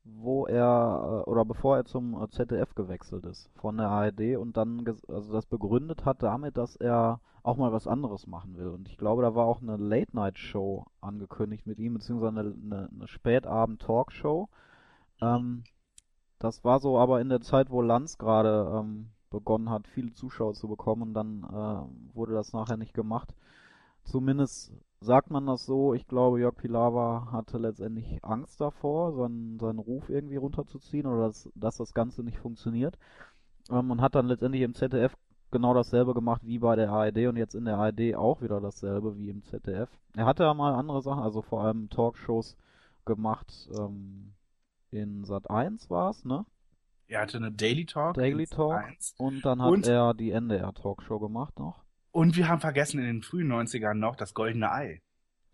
wo 0.04 0.46
er, 0.46 1.24
äh, 1.26 1.30
oder 1.30 1.44
bevor 1.44 1.76
er 1.76 1.84
zum 1.84 2.20
äh, 2.22 2.28
ZDF 2.28 2.74
gewechselt 2.74 3.24
ist, 3.24 3.50
von 3.56 3.76
der 3.76 3.88
ARD 3.88 4.36
und 4.36 4.56
dann, 4.56 4.84
also 5.08 5.32
das 5.32 5.46
begründet 5.46 6.04
hat 6.04 6.22
damit, 6.22 6.56
dass 6.56 6.76
er 6.76 7.20
auch 7.42 7.56
mal 7.56 7.72
was 7.72 7.86
anderes 7.86 8.26
machen 8.26 8.56
will. 8.56 8.68
Und 8.68 8.88
ich 8.88 8.98
glaube, 8.98 9.22
da 9.22 9.34
war 9.34 9.46
auch 9.46 9.62
eine 9.62 9.76
Late-Night-Show 9.76 10.86
angekündigt 11.00 11.66
mit 11.66 11.78
ihm, 11.78 11.94
beziehungsweise 11.94 12.40
eine, 12.40 12.54
eine, 12.62 12.88
eine 12.92 13.08
Spätabend-Talkshow. 13.08 14.48
Ähm, 15.20 15.64
das 16.38 16.64
war 16.64 16.80
so 16.80 16.98
aber 16.98 17.20
in 17.20 17.28
der 17.28 17.40
Zeit, 17.40 17.70
wo 17.70 17.82
Lanz 17.82 18.18
gerade 18.18 18.70
ähm, 18.74 19.10
begonnen 19.30 19.70
hat, 19.70 19.88
viele 19.88 20.12
Zuschauer 20.12 20.54
zu 20.54 20.68
bekommen 20.68 21.02
und 21.02 21.14
dann 21.14 21.42
äh, 21.44 22.14
wurde 22.14 22.34
das 22.34 22.52
nachher 22.52 22.76
nicht 22.76 22.94
gemacht. 22.94 23.34
Zumindest 24.08 24.72
sagt 25.00 25.30
man 25.30 25.46
das 25.46 25.66
so, 25.66 25.92
ich 25.94 26.06
glaube, 26.08 26.40
Jörg 26.40 26.56
Pilawa 26.56 27.28
hatte 27.30 27.58
letztendlich 27.58 28.24
Angst 28.24 28.60
davor, 28.60 29.12
seinen, 29.12 29.58
seinen 29.58 29.78
Ruf 29.78 30.08
irgendwie 30.08 30.36
runterzuziehen 30.36 31.06
oder 31.06 31.26
dass, 31.26 31.48
dass 31.54 31.76
das 31.76 31.92
Ganze 31.92 32.22
nicht 32.24 32.38
funktioniert. 32.38 32.98
Ähm, 33.70 33.90
und 33.90 34.00
hat 34.00 34.14
dann 34.14 34.26
letztendlich 34.26 34.62
im 34.62 34.74
ZDF 34.74 35.14
genau 35.50 35.74
dasselbe 35.74 36.14
gemacht 36.14 36.40
wie 36.44 36.58
bei 36.58 36.74
der 36.74 36.90
ARD 36.90 37.26
und 37.28 37.36
jetzt 37.36 37.54
in 37.54 37.66
der 37.66 37.76
ARD 37.76 38.14
auch 38.16 38.40
wieder 38.40 38.60
dasselbe 38.60 39.16
wie 39.18 39.28
im 39.28 39.42
ZDF. 39.44 39.90
Er 40.16 40.24
hatte 40.26 40.44
ja 40.44 40.54
mal 40.54 40.74
andere 40.74 41.02
Sachen, 41.02 41.22
also 41.22 41.42
vor 41.42 41.62
allem 41.62 41.90
Talkshows 41.90 42.56
gemacht. 43.04 43.68
Ähm, 43.78 44.32
in 44.90 45.24
Sat 45.24 45.50
1 45.50 45.90
war 45.90 46.10
es, 46.10 46.24
ne? 46.24 46.46
Er 47.08 47.22
hatte 47.22 47.36
eine 47.36 47.52
Daily 47.52 47.84
Talk. 47.84 48.14
Daily 48.14 48.46
Talk. 48.46 48.72
Sat.1. 48.72 49.14
Und 49.18 49.44
dann 49.44 49.60
hat 49.62 49.70
Und- 49.70 49.86
er 49.86 50.14
die 50.14 50.30
NDR 50.30 50.72
Talkshow 50.72 51.18
gemacht 51.18 51.58
noch. 51.58 51.84
Und 52.18 52.34
wir 52.36 52.48
haben 52.48 52.60
vergessen 52.60 52.98
in 52.98 53.06
den 53.06 53.22
frühen 53.22 53.46
90ern 53.52 53.94
noch 53.94 54.16
das 54.16 54.34
Goldene 54.34 54.72
Ei. 54.72 55.02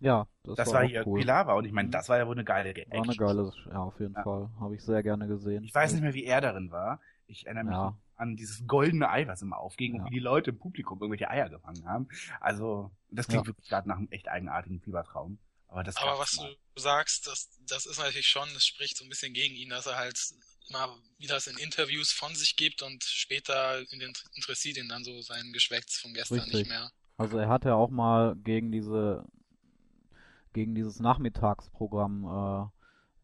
Ja, 0.00 0.26
das, 0.44 0.56
Das, 0.56 0.68
war, 0.68 0.74
war 0.74 0.84
auch 0.84 0.88
hier 0.88 1.06
cool. 1.06 1.20
Pilawa 1.20 1.52
und 1.54 1.66
ich 1.66 1.72
meine, 1.72 1.90
das 1.90 2.08
war 2.08 2.16
ja 2.18 2.26
wohl 2.26 2.34
eine 2.34 2.44
geile 2.44 2.74
War 2.74 2.84
eine 2.90 3.08
Action. 3.10 3.16
geile, 3.26 3.52
ja, 3.70 3.78
auf 3.80 4.00
jeden 4.00 4.14
Ja. 4.14 4.22
Fall. 4.22 4.48
Habe 4.60 4.74
ich 4.74 4.82
sehr 4.82 5.02
gerne 5.02 5.26
gesehen. 5.28 5.62
Ich 5.64 5.74
weiß 5.74 5.92
nicht 5.92 6.00
mehr, 6.02 6.14
wie 6.14 6.24
er 6.24 6.40
darin 6.40 6.70
war. 6.70 7.00
Ich 7.26 7.44
erinnere 7.46 7.64
mich 7.64 7.74
Ja. 7.74 7.96
an 8.16 8.36
dieses 8.36 8.66
goldene 8.66 9.10
Ei, 9.10 9.26
was 9.26 9.42
immer 9.42 9.58
aufging 9.58 9.96
Ja. 9.96 10.02
und 10.02 10.10
wie 10.10 10.14
die 10.14 10.20
Leute 10.20 10.50
im 10.52 10.58
Publikum 10.58 10.98
irgendwelche 11.00 11.28
Eier 11.30 11.50
gefangen 11.50 11.84
haben. 11.86 12.08
Also, 12.40 12.90
das 13.10 13.26
klingt 13.28 13.44
Ja. 13.44 13.48
wirklich 13.48 13.68
gerade 13.68 13.86
nach 13.88 13.96
einem 13.98 14.08
echt 14.10 14.28
eigenartigen 14.28 14.80
Fiebertraum. 14.80 15.38
Aber 15.68 15.82
das 15.84 15.96
Aber 15.98 16.18
was 16.18 16.36
mal. 16.36 16.54
du 16.74 16.80
sagst, 16.80 17.26
das, 17.26 17.48
das 17.68 17.84
ist 17.86 17.98
natürlich 17.98 18.26
schon, 18.28 18.48
das 18.54 18.64
spricht 18.64 18.96
so 18.96 19.04
ein 19.04 19.08
bisschen 19.10 19.32
gegen 19.34 19.54
ihn, 19.54 19.68
dass 19.70 19.86
er 19.86 19.96
halt 19.96 20.16
immer 20.68 20.96
wieder 21.18 21.34
das 21.34 21.46
in 21.46 21.56
Interviews 21.58 22.12
von 22.12 22.34
sich 22.34 22.56
gibt 22.56 22.82
und 22.82 23.04
später 23.04 23.80
in 23.92 23.98
den, 23.98 24.12
interessiert 24.34 24.76
ihn 24.76 24.88
dann 24.88 25.04
so 25.04 25.20
sein 25.22 25.52
Geschwätz 25.52 25.96
von 25.98 26.14
gestern 26.14 26.40
Richtig. 26.40 26.60
nicht 26.60 26.68
mehr. 26.68 26.90
Also 27.16 27.38
er 27.38 27.48
hat 27.48 27.64
ja 27.64 27.74
auch 27.74 27.90
mal 27.90 28.34
gegen 28.36 28.72
diese 28.72 29.24
gegen 30.52 30.74
dieses 30.74 31.00
Nachmittagsprogramm 31.00 32.24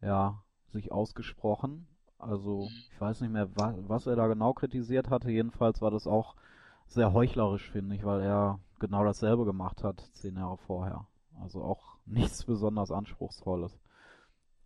äh, 0.01 0.05
ja 0.05 0.43
sich 0.69 0.91
ausgesprochen. 0.91 1.87
Also 2.17 2.69
Mhm. 2.69 2.83
ich 2.91 3.01
weiß 3.01 3.21
nicht 3.21 3.31
mehr, 3.31 3.55
wa 3.55 3.73
was 3.77 4.05
er 4.05 4.15
da 4.15 4.27
genau 4.27 4.53
kritisiert 4.53 5.09
hatte. 5.09 5.31
Jedenfalls 5.31 5.81
war 5.81 5.91
das 5.91 6.07
auch 6.07 6.35
sehr 6.87 7.13
heuchlerisch, 7.13 7.69
finde 7.71 7.95
ich, 7.95 8.03
weil 8.03 8.21
er 8.21 8.59
genau 8.79 9.03
dasselbe 9.03 9.45
gemacht 9.45 9.83
hat 9.83 10.01
zehn 10.13 10.35
Jahre 10.35 10.57
vorher. 10.57 11.07
Also 11.39 11.63
auch 11.63 11.97
nichts 12.05 12.43
besonders 12.45 12.91
anspruchsvolles. 12.91 13.79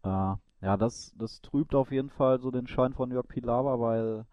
Äh, 0.03 0.35
ja, 0.65 0.77
das 0.77 1.13
das 1.19 1.41
trübt 1.41 1.75
auf 1.75 1.91
jeden 1.91 2.09
Fall 2.09 2.39
so 2.39 2.49
den 2.49 2.65
Schein 2.65 2.93
von 2.93 3.11
Jörg 3.11 3.27
Pilawa, 3.27 3.79
weil 3.79 4.25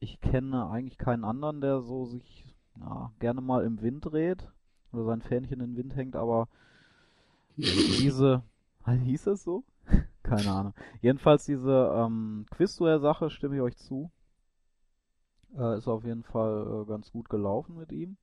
ich 0.00 0.20
kenne 0.20 0.68
eigentlich 0.68 0.98
keinen 0.98 1.24
anderen, 1.24 1.60
der 1.60 1.80
so 1.80 2.06
sich 2.06 2.56
ja, 2.80 3.12
gerne 3.20 3.40
mal 3.40 3.64
im 3.64 3.80
Wind 3.80 4.04
dreht 4.04 4.50
oder 4.92 5.04
sein 5.04 5.22
Fähnchen 5.22 5.60
in 5.60 5.70
den 5.70 5.76
Wind 5.76 5.94
hängt, 5.94 6.16
aber 6.16 6.48
diese, 7.56 8.42
hieß 8.86 9.28
es 9.28 9.44
so? 9.44 9.62
Keine 10.24 10.50
Ahnung. 10.50 10.74
Jedenfalls 11.00 11.44
diese 11.44 11.92
ähm, 11.94 12.46
Quizduell-Sache 12.50 13.30
stimme 13.30 13.54
ich 13.54 13.62
euch 13.62 13.76
zu. 13.76 14.10
Äh, 15.56 15.78
ist 15.78 15.86
auf 15.86 16.02
jeden 16.02 16.24
Fall 16.24 16.82
äh, 16.82 16.88
ganz 16.88 17.12
gut 17.12 17.28
gelaufen 17.28 17.76
mit 17.76 17.92
ihm. 17.92 18.16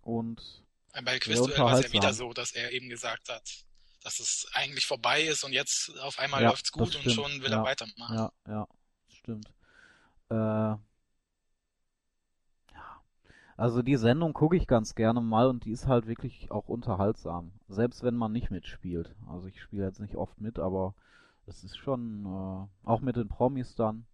Und 0.00 0.64
Bei 1.04 1.18
Quizduell 1.18 1.58
war 1.58 1.78
es 1.78 1.88
ja 1.88 1.92
wieder 1.92 2.14
so, 2.14 2.32
dass 2.32 2.52
er 2.52 2.72
eben 2.72 2.88
gesagt 2.88 3.28
hat, 3.28 3.66
dass 4.04 4.20
es 4.20 4.46
eigentlich 4.54 4.86
vorbei 4.86 5.22
ist 5.22 5.44
und 5.44 5.52
jetzt 5.52 5.90
auf 6.00 6.18
einmal 6.18 6.42
Ja, 6.42 6.50
läuft's 6.50 6.72
gut 6.72 6.94
und 6.96 7.10
schon 7.10 7.42
will 7.42 7.52
Ja, 7.52 7.58
er 7.58 7.64
weitermachen. 7.64 8.16
ja, 8.16 8.32
ja, 8.46 8.68
stimmt. 9.08 9.46
Äh, 10.30 10.34
ja. 10.34 10.78
Also 13.56 13.82
die 13.82 13.96
Sendung 13.96 14.32
gucke 14.34 14.56
ich 14.56 14.66
ganz 14.66 14.94
gerne 14.94 15.20
mal 15.20 15.48
und 15.48 15.64
die 15.64 15.70
ist 15.72 15.86
halt 15.86 16.06
wirklich 16.06 16.50
auch 16.50 16.68
unterhaltsam. 16.68 17.52
Selbst 17.68 18.02
wenn 18.02 18.16
man 18.16 18.32
nicht 18.32 18.50
mitspielt. 18.50 19.14
Also 19.28 19.48
ich 19.48 19.60
spiele 19.62 19.84
jetzt 19.86 20.00
nicht 20.00 20.16
oft 20.16 20.40
mit, 20.40 20.58
aber 20.58 20.94
es 21.46 21.64
ist 21.64 21.76
schon, 21.78 22.26
äh, 22.26 22.88
auch 22.88 23.00
mit 23.00 23.16
den 23.16 23.28
Promis 23.28 23.74
dann. 23.76 24.06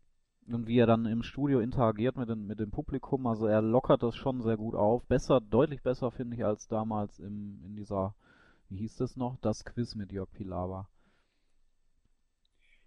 Und 0.48 0.66
wie 0.66 0.78
er 0.78 0.86
dann 0.86 1.06
im 1.06 1.22
Studio 1.22 1.60
interagiert 1.60 2.16
mit, 2.16 2.28
den, 2.28 2.46
mit 2.46 2.60
dem 2.60 2.70
Publikum, 2.70 3.26
also 3.26 3.46
er 3.46 3.62
lockert 3.62 4.02
das 4.02 4.16
schon 4.16 4.42
sehr 4.42 4.56
gut 4.56 4.74
auf. 4.74 5.04
Besser, 5.06 5.40
deutlich 5.40 5.82
besser 5.82 6.10
finde 6.10 6.36
ich 6.36 6.44
als 6.44 6.68
damals 6.68 7.18
im, 7.20 7.62
in 7.64 7.76
dieser, 7.76 8.14
wie 8.68 8.78
hieß 8.78 8.96
das 8.96 9.16
noch? 9.16 9.36
Das 9.40 9.64
Quiz 9.64 9.94
mit 9.94 10.12
Jörg 10.12 10.30
Pilawa. 10.32 10.88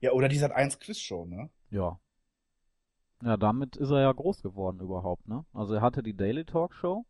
Ja, 0.01 0.11
oder 0.11 0.27
die 0.27 0.37
Sat 0.37 0.51
1 0.51 0.79
Quizshow, 0.79 1.25
ne? 1.25 1.49
Ja. 1.71 1.99
Ja, 3.23 3.37
damit 3.37 3.77
ist 3.77 3.89
er 3.91 4.01
ja 4.01 4.11
groß 4.11 4.41
geworden 4.43 4.79
überhaupt, 4.79 5.27
ne? 5.27 5.45
Also 5.53 5.73
er 5.75 5.81
hatte 5.81 6.03
die 6.03 6.15
Daily 6.15 6.43
Talk 6.45 6.73
Show, 6.75 7.05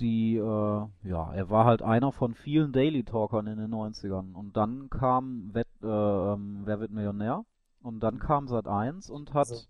die, 0.00 0.36
äh, 0.36 0.40
ja, 0.40 1.32
er 1.34 1.50
war 1.50 1.64
halt 1.64 1.82
einer 1.82 2.12
von 2.12 2.34
vielen 2.34 2.72
Daily 2.72 3.04
Talkern 3.04 3.46
in 3.46 3.58
den 3.58 3.70
90ern. 3.70 4.34
Und 4.34 4.56
dann 4.56 4.90
kam 4.90 5.54
Wett, 5.54 5.68
äh, 5.82 5.86
ähm, 5.86 6.62
Wer 6.64 6.80
wird 6.80 6.90
Millionär? 6.90 7.44
Und 7.82 8.00
dann 8.00 8.18
kam 8.18 8.48
Sat 8.48 8.66
1 8.66 9.10
und 9.10 9.34
hat, 9.34 9.48
Also, 9.50 9.66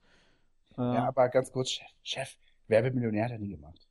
äh, 0.78 0.94
Ja, 0.94 1.08
aber 1.08 1.28
ganz 1.28 1.52
kurz, 1.52 1.70
Chef, 1.70 1.88
Chef, 2.02 2.36
wer 2.68 2.84
wird 2.84 2.94
Millionär 2.94 3.24
hat 3.24 3.32
er 3.32 3.38
nie 3.38 3.50
gemacht. 3.50 3.86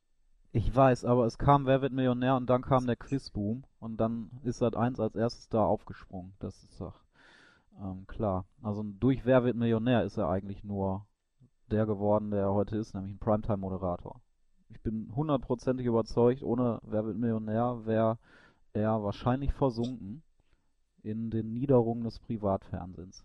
Ich 0.54 0.74
weiß, 0.74 1.04
aber 1.04 1.26
es 1.26 1.36
kam 1.36 1.66
Wer 1.66 1.82
wird 1.82 1.92
Millionär 1.92 2.36
und 2.36 2.48
dann 2.48 2.62
kam 2.62 2.86
der 2.86 2.94
Quizboom 2.94 3.64
und 3.80 3.96
dann 3.96 4.30
ist 4.44 4.58
Sat 4.58 4.76
1 4.76 5.00
als 5.00 5.16
erstes 5.16 5.48
da 5.48 5.64
aufgesprungen. 5.64 6.32
Das 6.38 6.62
ist 6.62 6.80
doch 6.80 6.94
ähm, 7.82 8.06
klar. 8.06 8.46
Also 8.62 8.84
durch 8.84 9.26
Wer 9.26 9.42
wird 9.42 9.56
Millionär 9.56 10.04
ist 10.04 10.16
er 10.16 10.28
eigentlich 10.28 10.62
nur 10.62 11.06
der 11.72 11.86
geworden, 11.86 12.30
der 12.30 12.42
er 12.42 12.54
heute 12.54 12.76
ist, 12.76 12.94
nämlich 12.94 13.14
ein 13.14 13.18
Primetime-Moderator. 13.18 14.20
Ich 14.68 14.80
bin 14.80 15.10
hundertprozentig 15.16 15.86
überzeugt, 15.86 16.44
ohne 16.44 16.78
Wer 16.84 17.04
wird 17.04 17.18
Millionär 17.18 17.84
wäre 17.84 18.18
er 18.74 19.02
wahrscheinlich 19.02 19.52
versunken 19.52 20.22
in 21.02 21.30
den 21.30 21.52
Niederungen 21.52 22.04
des 22.04 22.20
Privatfernsehens. 22.20 23.24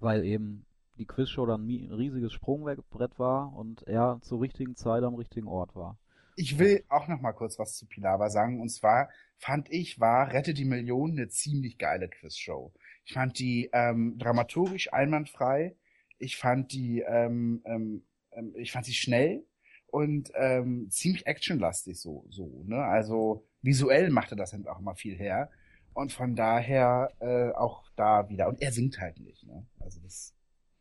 Weil 0.00 0.22
eben 0.22 0.66
die 0.98 1.06
Quizshow 1.06 1.46
dann 1.46 1.66
ein 1.66 1.92
riesiges 1.92 2.32
Sprungbrett 2.32 3.18
war 3.18 3.54
und 3.54 3.82
er 3.86 4.18
zur 4.22 4.40
richtigen 4.40 4.76
Zeit 4.76 5.02
am 5.02 5.14
richtigen 5.14 5.48
Ort 5.48 5.74
war. 5.74 5.98
Ich 6.36 6.58
will 6.58 6.84
auch 6.88 7.08
noch 7.08 7.20
mal 7.20 7.32
kurz 7.32 7.58
was 7.58 7.76
zu 7.76 7.86
Pilawa 7.86 8.28
sagen. 8.28 8.60
Und 8.60 8.68
zwar 8.68 9.08
fand 9.38 9.70
ich, 9.70 10.00
war 10.00 10.32
Rette 10.32 10.52
die 10.52 10.66
Million 10.66 11.12
eine 11.12 11.28
ziemlich 11.28 11.78
geile 11.78 12.08
Quizshow. 12.08 12.72
Ich 13.04 13.14
fand 13.14 13.38
die 13.38 13.70
ähm, 13.72 14.18
dramaturgisch 14.18 14.92
einwandfrei. 14.92 15.76
Ich 16.18 16.36
fand 16.36 16.72
die, 16.72 17.00
ähm, 17.00 17.62
ähm, 17.64 18.04
ähm, 18.32 18.52
ich 18.56 18.72
fand 18.72 18.84
sie 18.84 18.92
schnell 18.92 19.46
und 19.86 20.30
ähm, 20.34 20.88
ziemlich 20.90 21.26
actionlastig 21.26 21.98
so, 21.98 22.26
so. 22.28 22.64
Ne? 22.66 22.82
Also 22.84 23.46
visuell 23.62 24.10
machte 24.10 24.36
das 24.36 24.52
halt 24.52 24.68
auch 24.68 24.80
mal 24.80 24.94
viel 24.94 25.16
her. 25.16 25.50
Und 25.94 26.12
von 26.12 26.36
daher 26.36 27.12
äh, 27.20 27.50
auch 27.52 27.84
da 27.96 28.28
wieder. 28.28 28.48
Und 28.48 28.60
er 28.60 28.72
singt 28.72 29.00
halt 29.00 29.18
nicht. 29.20 29.46
Ne? 29.46 29.66
Also 29.80 30.00
das 30.00 30.35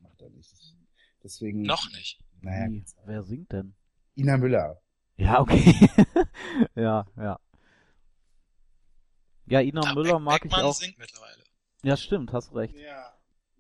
macht 0.10 0.22
er 0.22 0.30
nicht. 0.30 0.54
Deswegen. 1.24 1.62
Noch 1.64 1.90
nicht. 1.92 2.20
Naja, 2.42 2.70
Wie? 2.70 2.86
Wer 3.06 3.24
singt 3.24 3.52
denn? 3.52 3.76
Ina 4.16 4.38
Müller. 4.38 4.82
Ja, 5.18 5.40
okay. 5.42 5.74
ja, 6.76 7.06
ja. 7.18 7.40
Ja, 9.48 9.62
Ina 9.62 9.82
Ja, 9.84 9.94
Müller 9.94 10.14
Beck- 10.16 10.22
mag 10.24 10.42
Beckmann 10.42 10.60
ich 10.62 10.66
auch. 10.66 10.74
singt 10.74 10.98
mittlerweile. 10.98 11.44
Ja, 11.84 11.98
stimmt, 11.98 12.34
hast 12.34 12.54
recht. 12.56 12.76
Ja. 12.76 13.14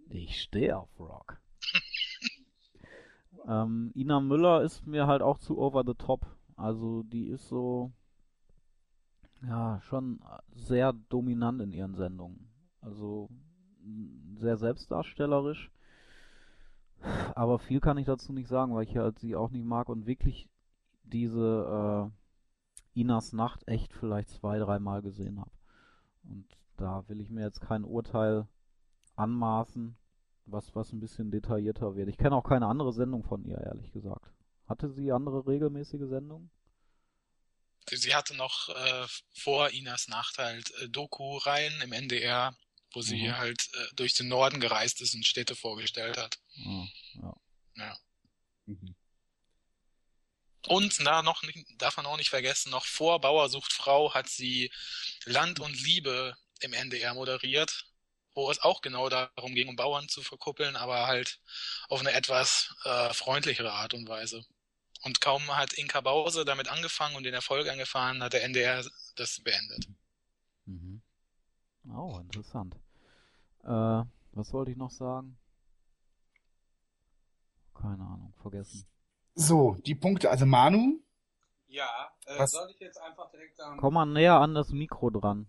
Ich 0.10 0.42
stehe 0.42 0.78
auf 0.78 0.90
Rock. 1.00 1.40
ähm, 3.48 3.92
Ina 3.96 4.20
Müller 4.20 4.62
ist 4.64 4.86
mir 4.86 5.08
halt 5.08 5.22
auch 5.22 5.38
zu 5.40 5.58
over 5.58 5.84
the 5.86 5.94
top. 5.94 6.25
Also 6.56 7.04
die 7.04 7.28
ist 7.28 7.48
so, 7.48 7.92
ja, 9.44 9.82
schon 9.82 10.20
sehr 10.56 10.94
dominant 10.94 11.62
in 11.62 11.72
ihren 11.72 11.96
Sendungen. 11.96 12.50
Also 12.82 13.30
sehr 14.38 14.58
selbstdarstellerisch. 14.58 15.72
Aber 17.36 17.60
viel 17.60 17.80
kann 17.80 17.98
ich 17.98 18.06
dazu 18.06 18.34
nicht 18.34 18.48
sagen, 18.48 18.74
weil 18.74 18.84
ich 18.84 18.96
halt 18.98 19.20
sie 19.20 19.36
auch 19.36 19.52
nicht 19.52 19.66
mag 19.66 19.90
und 19.90 20.06
wirklich 20.06 20.50
diese 21.04 22.12
äh, 22.96 23.00
Inas 23.00 23.34
Nacht 23.34 23.68
echt 23.68 23.94
vielleicht 23.94 24.30
zwei, 24.30 24.58
dreimal 24.58 25.02
gesehen 25.02 25.40
habe. 25.40 25.52
Und 26.24 26.48
da 26.78 27.08
will 27.08 27.22
ich 27.22 27.30
mir 27.30 27.44
jetzt 27.44 27.62
kein 27.62 27.84
Urteil 27.84 28.48
anmaßen, 29.16 29.96
was, 30.46 30.76
was 30.76 30.94
ein 30.94 31.00
bisschen 31.00 31.32
detaillierter 31.32 31.96
wird. 31.96 32.10
Ich 32.10 32.18
kenne 32.18 32.36
auch 32.36 32.48
keine 32.48 32.68
andere 32.68 32.94
Sendung 32.94 33.24
von 33.24 33.44
ihr, 33.44 33.58
ehrlich 33.58 33.92
gesagt. 33.92 34.32
Hatte 34.68 34.90
sie 34.90 35.12
andere 35.12 35.46
regelmäßige 35.48 36.08
Sendungen? 36.08 36.50
Sie 37.92 38.16
hatte 38.16 38.36
noch 38.36 38.70
äh, 38.70 39.08
vor 39.34 39.70
Inas 39.70 40.08
Nacht 40.08 40.40
halt 40.40 40.72
äh, 40.82 40.90
Doku-Reihen 40.90 41.82
im 41.82 41.92
NDR, 41.92 42.56
wo 42.96 43.02
sie 43.02 43.28
Mhm. 43.28 43.38
halt 43.38 43.62
äh, 43.74 43.88
durch 43.96 44.14
den 44.14 44.28
Norden 44.28 44.60
gereist 44.60 45.02
ist 45.02 45.14
und 45.16 45.25
Städte 45.25 45.56
vorgestellt 45.56 46.18
hat. 46.18 46.40
Ah, 46.66 46.86
ja. 47.22 47.34
Ja. 47.75 47.98
Mhm. 48.66 48.96
Und 50.68 50.98
na, 51.00 51.22
noch 51.22 51.44
darf 51.78 51.98
man 51.98 52.06
auch 52.08 52.18
nicht 52.18 52.30
vergessen, 52.30 52.72
noch 52.72 52.86
vor 52.86 53.22
Bauer 53.22 53.50
sucht 53.50 53.72
Frau 53.72 54.14
hat 54.14 54.28
sie 54.30 54.72
Land 55.25 55.60
und 55.60 55.80
Liebe 55.80 56.36
im 56.62 56.74
NDR 56.74 57.14
moderiert, 57.14 57.86
wo 58.34 58.50
es 58.50 58.60
auch 58.60 58.82
genau 58.82 59.10
darum 59.10 59.54
ging, 59.54 59.68
um 59.68 59.75
Bauern 59.75 60.10
zu 60.10 60.24
verkuppeln, 60.24 60.75
aber 60.75 61.06
halt 61.06 61.40
auf 61.88 62.00
eine 62.00 62.14
etwas 62.14 62.74
äh, 62.84 63.14
freundlichere 63.14 63.74
Art 63.74 63.94
und 63.94 64.08
Weise. 64.08 64.44
Und 65.02 65.22
kaum 65.22 65.56
hat 65.56 65.74
Inka 65.74 66.02
Bause 66.02 66.46
damit 66.46 66.68
angefangen 66.68 67.16
und 67.16 67.24
den 67.24 67.34
Erfolg 67.36 67.68
angefahren, 67.70 68.24
hat 68.24 68.34
der 68.34 68.44
NDR 68.44 68.84
das 69.16 69.40
beendet. 69.42 69.88
Mhm. 70.66 71.04
Oh, 71.88 72.18
interessant. 72.20 72.75
Äh, 73.66 74.04
was 74.34 74.54
wollte 74.54 74.72
ich 74.72 74.78
noch 74.78 74.92
sagen? 74.92 75.38
Keine 77.74 78.04
Ahnung, 78.04 78.34
vergessen. 78.42 78.86
So, 79.34 79.76
die 79.86 79.96
Punkte. 79.96 80.30
Also 80.30 80.46
Manu, 80.46 81.00
Ja, 81.68 82.10
äh, 82.26 82.40
Was? 82.40 82.52
soll 82.52 82.70
ich 82.72 82.80
jetzt 82.80 83.02
einfach 83.02 83.30
direkt 83.32 83.58
sagen? 83.58 83.78
Komm 83.80 83.96
mal 83.96 84.06
näher 84.06 84.40
an 84.40 84.54
das 84.54 84.70
Mikro 84.70 85.10
dran. 85.10 85.48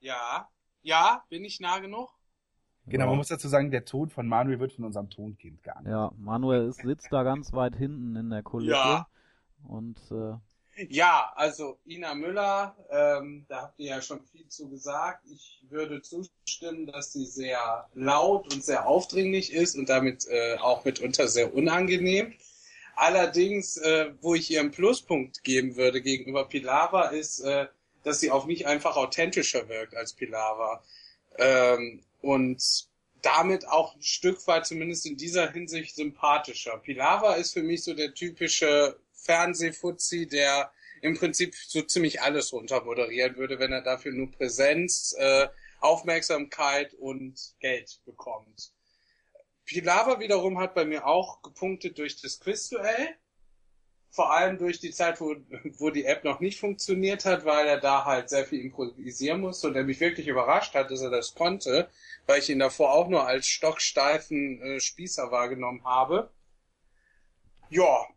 Ja. 0.00 0.48
Ja, 0.82 1.24
bin 1.28 1.44
ich 1.44 1.60
nah 1.60 1.78
genug? 1.78 2.08
genau, 2.86 3.06
man 3.06 3.18
muss 3.18 3.28
dazu 3.28 3.46
sagen, 3.46 3.70
der 3.70 3.84
Ton 3.84 4.08
von 4.10 4.26
Manuel 4.26 4.58
wird 4.58 4.72
von 4.72 4.84
unserem 4.84 5.10
Tonkind 5.10 5.62
geahnt. 5.62 5.86
Ja, 5.86 6.10
Manuel 6.16 6.68
ist, 6.68 6.80
sitzt 6.80 7.12
da 7.12 7.22
ganz 7.22 7.52
weit 7.52 7.76
hinten 7.76 8.16
in 8.16 8.30
der 8.30 8.42
Kulisse. 8.42 8.72
Ja. 8.72 9.06
Und 9.62 9.98
äh, 10.10 10.36
Ja, 10.88 11.32
also 11.36 11.78
Ina 11.86 12.14
Müller, 12.14 12.76
ähm, 12.90 13.44
da 13.48 13.62
habt 13.62 13.78
ihr 13.78 13.90
ja 13.90 14.02
schon 14.02 14.24
viel 14.24 14.48
zu 14.48 14.68
gesagt. 14.68 15.24
Ich 15.30 15.60
würde 15.68 16.00
zustimmen, 16.00 16.86
dass 16.86 17.12
sie 17.12 17.26
sehr 17.26 17.88
laut 17.94 18.52
und 18.52 18.64
sehr 18.64 18.86
aufdringlich 18.86 19.52
ist 19.52 19.76
und 19.76 19.88
damit 19.88 20.26
äh, 20.28 20.56
auch 20.56 20.84
mitunter 20.84 21.28
sehr 21.28 21.54
unangenehm. 21.54 22.34
Allerdings, 22.96 23.76
äh, 23.76 24.12
wo 24.20 24.34
ich 24.34 24.50
ihr 24.50 24.60
einen 24.60 24.70
Pluspunkt 24.70 25.44
geben 25.44 25.76
würde 25.76 26.02
gegenüber 26.02 26.46
Pilava, 26.46 27.08
ist, 27.08 27.40
äh, 27.40 27.66
dass 28.02 28.20
sie 28.20 28.30
auf 28.30 28.46
mich 28.46 28.66
einfach 28.66 28.96
authentischer 28.96 29.68
wirkt 29.68 29.94
als 29.96 30.12
Pilava. 30.12 30.82
Ähm, 31.38 32.02
und 32.20 32.62
damit 33.22 33.66
auch 33.68 33.94
ein 33.94 34.02
Stück 34.02 34.46
weit 34.46 34.66
zumindest 34.66 35.06
in 35.06 35.16
dieser 35.16 35.50
Hinsicht 35.50 35.94
sympathischer. 35.94 36.78
Pilava 36.78 37.34
ist 37.34 37.52
für 37.52 37.62
mich 37.62 37.84
so 37.84 37.94
der 37.94 38.14
typische 38.14 38.96
Fernsehfuzzi, 39.30 40.26
der 40.26 40.72
im 41.02 41.16
Prinzip 41.16 41.54
so 41.54 41.82
ziemlich 41.82 42.20
alles 42.20 42.52
runtermoderieren 42.52 43.36
würde, 43.36 43.60
wenn 43.60 43.72
er 43.72 43.80
dafür 43.80 44.10
nur 44.10 44.32
Präsenz, 44.32 45.14
äh, 45.16 45.46
Aufmerksamkeit 45.78 46.94
und 46.94 47.38
Geld 47.60 48.00
bekommt. 48.04 48.72
Pilava 49.64 50.18
wiederum 50.18 50.58
hat 50.58 50.74
bei 50.74 50.84
mir 50.84 51.06
auch 51.06 51.42
gepunktet 51.42 51.96
durch 51.98 52.20
das 52.20 52.40
Quizduell. 52.40 53.14
Vor 54.10 54.32
allem 54.32 54.58
durch 54.58 54.80
die 54.80 54.90
Zeit, 54.90 55.20
wo, 55.20 55.36
wo 55.78 55.90
die 55.90 56.06
App 56.06 56.24
noch 56.24 56.40
nicht 56.40 56.58
funktioniert 56.58 57.24
hat, 57.24 57.44
weil 57.44 57.68
er 57.68 57.78
da 57.78 58.04
halt 58.04 58.30
sehr 58.30 58.44
viel 58.44 58.60
improvisieren 58.60 59.40
musste 59.40 59.68
und 59.68 59.76
er 59.76 59.84
mich 59.84 60.00
wirklich 60.00 60.26
überrascht 60.26 60.74
hat, 60.74 60.90
dass 60.90 61.02
er 61.02 61.10
das 61.10 61.36
konnte, 61.36 61.88
weil 62.26 62.40
ich 62.40 62.50
ihn 62.50 62.58
davor 62.58 62.92
auch 62.92 63.06
nur 63.06 63.24
als 63.28 63.46
stocksteifen 63.46 64.60
äh, 64.60 64.80
Spießer 64.80 65.30
wahrgenommen 65.30 65.84
habe. 65.84 66.32
Ja, 67.68 68.08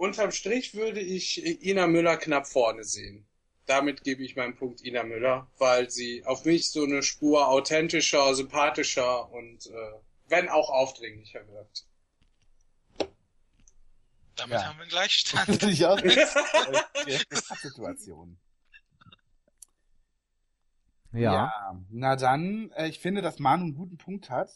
unterm 0.00 0.32
Strich 0.32 0.74
würde 0.74 1.00
ich 1.00 1.44
Ina 1.62 1.86
Müller 1.86 2.16
knapp 2.16 2.46
vorne 2.46 2.84
sehen. 2.84 3.26
Damit 3.66 4.02
gebe 4.02 4.22
ich 4.24 4.34
meinen 4.34 4.56
Punkt 4.56 4.80
Ina 4.82 5.02
Müller, 5.04 5.46
weil 5.58 5.90
sie 5.90 6.24
auf 6.24 6.44
mich 6.46 6.70
so 6.70 6.82
eine 6.84 7.02
Spur 7.02 7.48
authentischer, 7.48 8.34
sympathischer 8.34 9.30
und 9.30 9.66
äh, 9.66 9.92
wenn 10.26 10.48
auch 10.48 10.70
aufdringlicher 10.70 11.46
wirkt. 11.48 11.86
Damit 14.36 14.54
Ja. 14.58 14.64
haben 14.64 14.78
wir 14.78 14.82
einen 14.82 14.90
Gleichstand. 14.90 15.48
Auch. 15.84 15.98
Situation. 17.62 18.38
ja. 21.12 21.52
Na 21.90 22.16
dann, 22.16 22.70
äh, 22.72 22.88
ich 22.88 23.00
finde, 23.00 23.20
dass 23.20 23.38
Manu 23.38 23.64
einen 23.64 23.74
guten 23.74 23.98
Punkt 23.98 24.30
hat. 24.30 24.50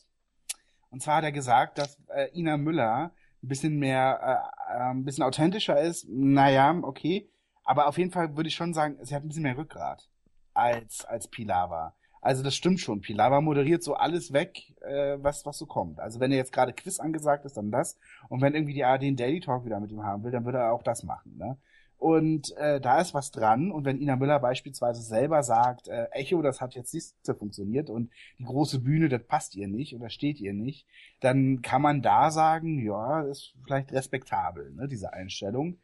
Und 0.88 1.02
zwar 1.02 1.16
hat 1.16 1.24
er 1.24 1.32
gesagt, 1.32 1.76
dass 1.76 1.98
äh, 2.08 2.30
Ina 2.32 2.56
Müller 2.56 3.14
ein 3.44 3.48
bisschen 3.48 3.78
mehr, 3.78 4.50
äh, 4.68 4.74
äh, 4.74 4.90
ein 4.90 5.04
bisschen 5.04 5.24
authentischer 5.24 5.80
ist. 5.80 6.08
Naja, 6.08 6.74
okay. 6.82 7.28
Aber 7.64 7.86
auf 7.88 7.98
jeden 7.98 8.10
Fall 8.10 8.36
würde 8.36 8.48
ich 8.48 8.54
schon 8.54 8.74
sagen, 8.74 8.96
sie 9.02 9.14
hat 9.14 9.24
ein 9.24 9.28
bisschen 9.28 9.42
mehr 9.42 9.56
Rückgrat 9.56 10.08
als, 10.52 11.04
als 11.04 11.28
Pilava. 11.28 11.94
Also 12.20 12.42
das 12.42 12.54
stimmt 12.54 12.80
schon. 12.80 13.02
Pilava 13.02 13.40
moderiert 13.40 13.82
so 13.82 13.94
alles 13.94 14.32
weg, 14.32 14.74
äh, 14.80 15.18
was, 15.20 15.44
was 15.44 15.58
so 15.58 15.66
kommt. 15.66 16.00
Also 16.00 16.20
wenn 16.20 16.32
er 16.32 16.38
jetzt 16.38 16.52
gerade 16.52 16.72
Quiz 16.72 16.98
angesagt 16.98 17.44
ist, 17.44 17.56
dann 17.56 17.70
das. 17.70 17.98
Und 18.28 18.40
wenn 18.40 18.54
irgendwie 18.54 18.72
die 18.72 18.84
ARD 18.84 19.02
einen 19.02 19.16
Daily 19.16 19.40
Talk 19.40 19.64
wieder 19.66 19.78
mit 19.78 19.92
ihm 19.92 20.02
haben 20.02 20.24
will, 20.24 20.32
dann 20.32 20.44
würde 20.44 20.58
er 20.58 20.72
auch 20.72 20.82
das 20.82 21.02
machen. 21.02 21.36
Ne? 21.36 21.58
Und 21.98 22.54
äh, 22.58 22.80
da 22.80 23.00
ist 23.00 23.14
was 23.14 23.30
dran. 23.30 23.70
Und 23.70 23.84
wenn 23.84 24.00
Ina 24.00 24.16
Müller 24.16 24.38
beispielsweise 24.40 25.02
selber 25.02 25.42
sagt, 25.42 25.88
äh, 25.88 26.06
Echo, 26.12 26.42
das 26.42 26.60
hat 26.60 26.74
jetzt 26.74 26.92
nicht 26.94 27.14
so 27.22 27.34
funktioniert 27.34 27.90
und 27.90 28.10
die 28.38 28.44
große 28.44 28.80
Bühne, 28.80 29.08
das 29.08 29.24
passt 29.26 29.54
ihr 29.56 29.68
nicht 29.68 29.94
oder 29.94 30.10
steht 30.10 30.40
ihr 30.40 30.52
nicht, 30.52 30.86
dann 31.20 31.62
kann 31.62 31.82
man 31.82 32.02
da 32.02 32.30
sagen, 32.30 32.78
ja, 32.84 33.22
das 33.22 33.38
ist 33.38 33.54
vielleicht 33.64 33.92
respektabel, 33.92 34.72
ne, 34.74 34.88
diese 34.88 35.12
Einstellung. 35.14 35.78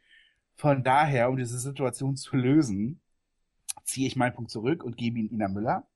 Von 0.55 0.83
daher, 0.83 1.29
um 1.29 1.37
diese 1.37 1.59
Situation 1.59 2.15
zu 2.17 2.35
lösen, 2.37 3.01
ziehe 3.83 4.07
ich 4.07 4.15
meinen 4.15 4.33
Punkt 4.35 4.51
zurück 4.51 4.83
und 4.83 4.97
gebe 4.97 5.19
ihn 5.19 5.29
Ina 5.31 5.47
Müller. 5.49 5.87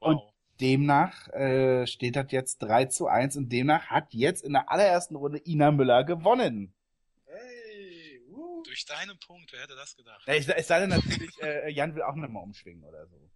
Und 0.00 0.22
Wow. 0.22 0.32
demnach 0.60 1.28
äh, 1.30 1.86
steht 1.86 2.16
das 2.16 2.30
jetzt 2.32 2.58
3 2.58 2.86
zu 2.86 3.06
1 3.08 3.36
und 3.36 3.50
demnach 3.52 3.86
hat 3.86 4.14
jetzt 4.14 4.44
in 4.44 4.52
der 4.52 4.70
allerersten 4.70 5.16
Runde 5.16 5.40
Ina 5.46 5.70
Müller 5.72 6.04
gewonnen. 6.04 6.73
Durch 8.74 8.86
deinen 8.86 9.16
Punkt, 9.20 9.52
wer 9.52 9.62
hätte 9.62 9.76
das 9.76 9.94
gedacht? 9.94 10.26
Ja, 10.26 10.34
ich, 10.34 10.48
es 10.48 10.66
sei 10.66 10.80
denn 10.80 10.88
natürlich, 10.88 11.30
äh, 11.40 11.70
Jan 11.70 11.94
will 11.94 12.02
auch 12.02 12.16
nochmal 12.16 12.42
umschwingen 12.42 12.82
oder 12.82 13.06
so. 13.06 13.30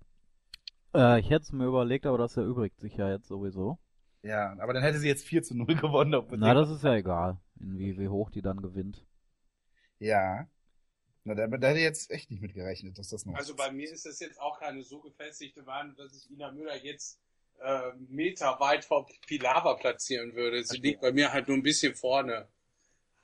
Äh, 0.94 1.20
ich 1.20 1.30
hätte 1.30 1.44
es 1.44 1.52
mir 1.52 1.66
überlegt, 1.66 2.06
aber 2.06 2.18
das 2.18 2.36
erübrigt 2.36 2.80
sich 2.80 2.96
ja 2.96 3.08
jetzt 3.08 3.28
sowieso. 3.28 3.78
Ja, 4.22 4.56
aber 4.58 4.72
dann 4.72 4.82
hätte 4.82 4.98
sie 4.98 5.06
jetzt 5.06 5.24
4 5.24 5.44
zu 5.44 5.56
0 5.56 5.76
gewonnen. 5.76 6.16
Ob 6.16 6.32
Na, 6.32 6.54
das 6.54 6.70
ist 6.70 6.82
ja 6.82 6.92
egal, 6.96 7.38
in 7.60 7.78
wie, 7.78 7.96
wie 8.00 8.08
hoch 8.08 8.30
die 8.30 8.42
dann 8.42 8.60
gewinnt. 8.60 9.06
Ja. 10.00 10.48
Na, 11.22 11.36
da, 11.36 11.46
da 11.46 11.68
hätte 11.68 11.78
ich 11.78 11.84
jetzt 11.84 12.10
echt 12.10 12.32
nicht 12.32 12.42
mit 12.42 12.54
gerechnet, 12.54 12.98
dass 12.98 13.10
das 13.10 13.24
noch. 13.24 13.36
Also 13.36 13.54
bei 13.54 13.70
mir 13.70 13.88
ist 13.88 14.06
das 14.06 14.18
jetzt 14.18 14.40
auch 14.40 14.58
keine 14.58 14.82
so 14.82 14.98
gefestigte 14.98 15.62
Meinung, 15.62 15.94
dass 15.94 16.16
ich 16.16 16.28
Ina 16.32 16.50
Müller 16.50 16.82
jetzt 16.82 17.20
äh, 17.60 17.92
Meter 18.08 18.58
weit 18.58 18.84
vor 18.84 19.06
Pilava 19.28 19.74
platzieren 19.74 20.34
würde. 20.34 20.64
Sie 20.64 20.78
liegt 20.78 21.00
bei 21.00 21.12
mir 21.12 21.32
halt 21.32 21.46
nur 21.46 21.56
ein 21.56 21.62
bisschen 21.62 21.94
vorne. 21.94 22.48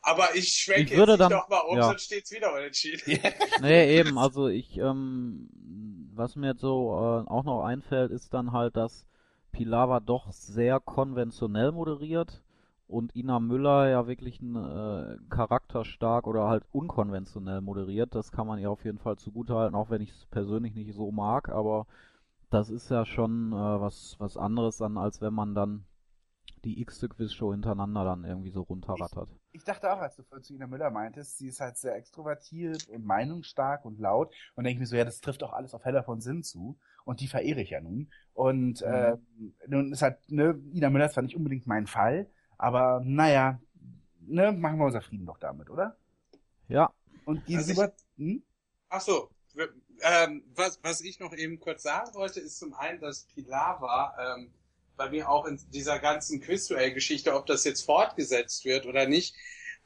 Aber 0.06 0.34
ich 0.34 0.48
schwenke 0.48 0.82
Ich 0.82 0.90
jetzt 0.90 0.98
würde 0.98 1.16
dann- 1.16 1.32
noch 1.32 1.48
mal 1.48 1.60
um, 1.60 1.76
ja. 1.78 1.84
sonst 1.84 2.02
steht's 2.04 2.30
wieder 2.30 2.52
unentschieden. 2.52 3.00
Nee, 3.62 3.98
eben, 3.98 4.18
also 4.18 4.48
ich, 4.48 4.76
ähm, 4.78 5.48
was 6.14 6.36
mir 6.36 6.48
jetzt 6.48 6.60
so 6.60 6.90
äh, 6.92 7.28
auch 7.30 7.44
noch 7.44 7.64
einfällt, 7.64 8.10
ist 8.10 8.34
dann 8.34 8.52
halt, 8.52 8.76
dass 8.76 9.06
Pilava 9.52 10.00
doch 10.00 10.30
sehr 10.32 10.78
konventionell 10.80 11.72
moderiert 11.72 12.42
und 12.86 13.16
Ina 13.16 13.40
Müller 13.40 13.88
ja 13.88 14.06
wirklich 14.06 14.40
ein 14.42 14.56
äh, 14.56 15.16
charakterstark 15.30 16.26
oder 16.26 16.48
halt 16.48 16.64
unkonventionell 16.72 17.60
moderiert. 17.62 18.14
Das 18.14 18.30
kann 18.30 18.46
man 18.46 18.58
ihr 18.58 18.70
auf 18.70 18.84
jeden 18.84 18.98
Fall 18.98 19.16
zugutehalten, 19.16 19.74
auch 19.74 19.88
wenn 19.90 20.02
ich 20.02 20.10
es 20.10 20.26
persönlich 20.26 20.74
nicht 20.74 20.92
so 20.94 21.10
mag, 21.12 21.48
aber 21.48 21.86
das 22.50 22.68
ist 22.68 22.90
ja 22.90 23.06
schon 23.06 23.52
äh, 23.52 23.56
was, 23.56 24.16
was 24.18 24.36
anderes 24.36 24.76
dann, 24.76 24.98
als 24.98 25.20
wenn 25.22 25.32
man 25.34 25.54
dann 25.54 25.84
die 26.64 26.80
x-te 26.80 27.08
Quizshow 27.08 27.52
hintereinander 27.52 28.04
dann 28.04 28.24
irgendwie 28.24 28.50
so 28.50 28.62
runterrattert. 28.62 29.28
Ich 29.52 29.62
dachte 29.64 29.92
auch, 29.92 29.98
als 30.00 30.16
du 30.16 30.22
vorhin 30.24 30.42
zu 30.42 30.54
Ina 30.54 30.66
Müller 30.66 30.90
meintest, 30.90 31.38
sie 31.38 31.46
ist 31.46 31.60
halt 31.60 31.76
sehr 31.76 31.94
extrovertiert 31.94 32.88
und 32.88 33.04
meinungsstark 33.04 33.84
und 33.84 34.00
laut 34.00 34.34
und 34.56 34.64
denke 34.64 34.74
ich 34.74 34.80
mir 34.80 34.86
so, 34.86 34.96
ja, 34.96 35.04
das 35.04 35.20
trifft 35.20 35.42
auch 35.44 35.52
alles 35.52 35.74
auf 35.74 35.84
Hella 35.84 36.02
von 36.02 36.20
Sinn 36.20 36.42
zu 36.42 36.76
und 37.04 37.20
die 37.20 37.28
verehre 37.28 37.60
ich 37.60 37.70
ja 37.70 37.80
nun. 37.80 38.10
Und 38.32 38.82
Mhm. 38.84 38.90
äh, 38.90 39.16
nun 39.68 39.92
ist 39.92 40.02
halt, 40.02 40.18
ne, 40.28 40.60
Ina 40.72 40.90
Müller 40.90 41.06
ist 41.06 41.12
zwar 41.14 41.22
nicht 41.22 41.36
unbedingt 41.36 41.66
mein 41.66 41.86
Fall, 41.86 42.28
aber 42.58 43.00
naja, 43.04 43.60
ne, 44.20 44.52
machen 44.52 44.78
wir 44.78 44.86
unser 44.86 45.02
Frieden 45.02 45.26
doch 45.26 45.38
damit, 45.38 45.70
oder? 45.70 45.96
Ja, 46.68 46.92
Und 47.24 47.44
Also 47.52 47.74
gegenüber, 47.74 47.92
hm? 48.16 48.42
Ach 48.88 49.00
so, 49.00 49.30
ähm, 50.00 50.44
was, 50.54 50.78
was 50.82 51.00
ich 51.00 51.20
noch 51.20 51.32
eben 51.34 51.58
kurz 51.60 51.82
sagen 51.82 52.14
wollte, 52.14 52.40
ist 52.40 52.58
zum 52.58 52.74
einen, 52.74 53.00
dass 53.00 53.24
Pilava 53.24 54.16
ähm, 54.36 54.52
bei 54.96 55.10
mir 55.10 55.28
auch 55.28 55.46
in 55.46 55.60
dieser 55.70 55.98
ganzen 55.98 56.40
Quizduell-Geschichte, 56.40 57.34
ob 57.34 57.46
das 57.46 57.64
jetzt 57.64 57.82
fortgesetzt 57.82 58.64
wird 58.64 58.86
oder 58.86 59.06
nicht, 59.06 59.34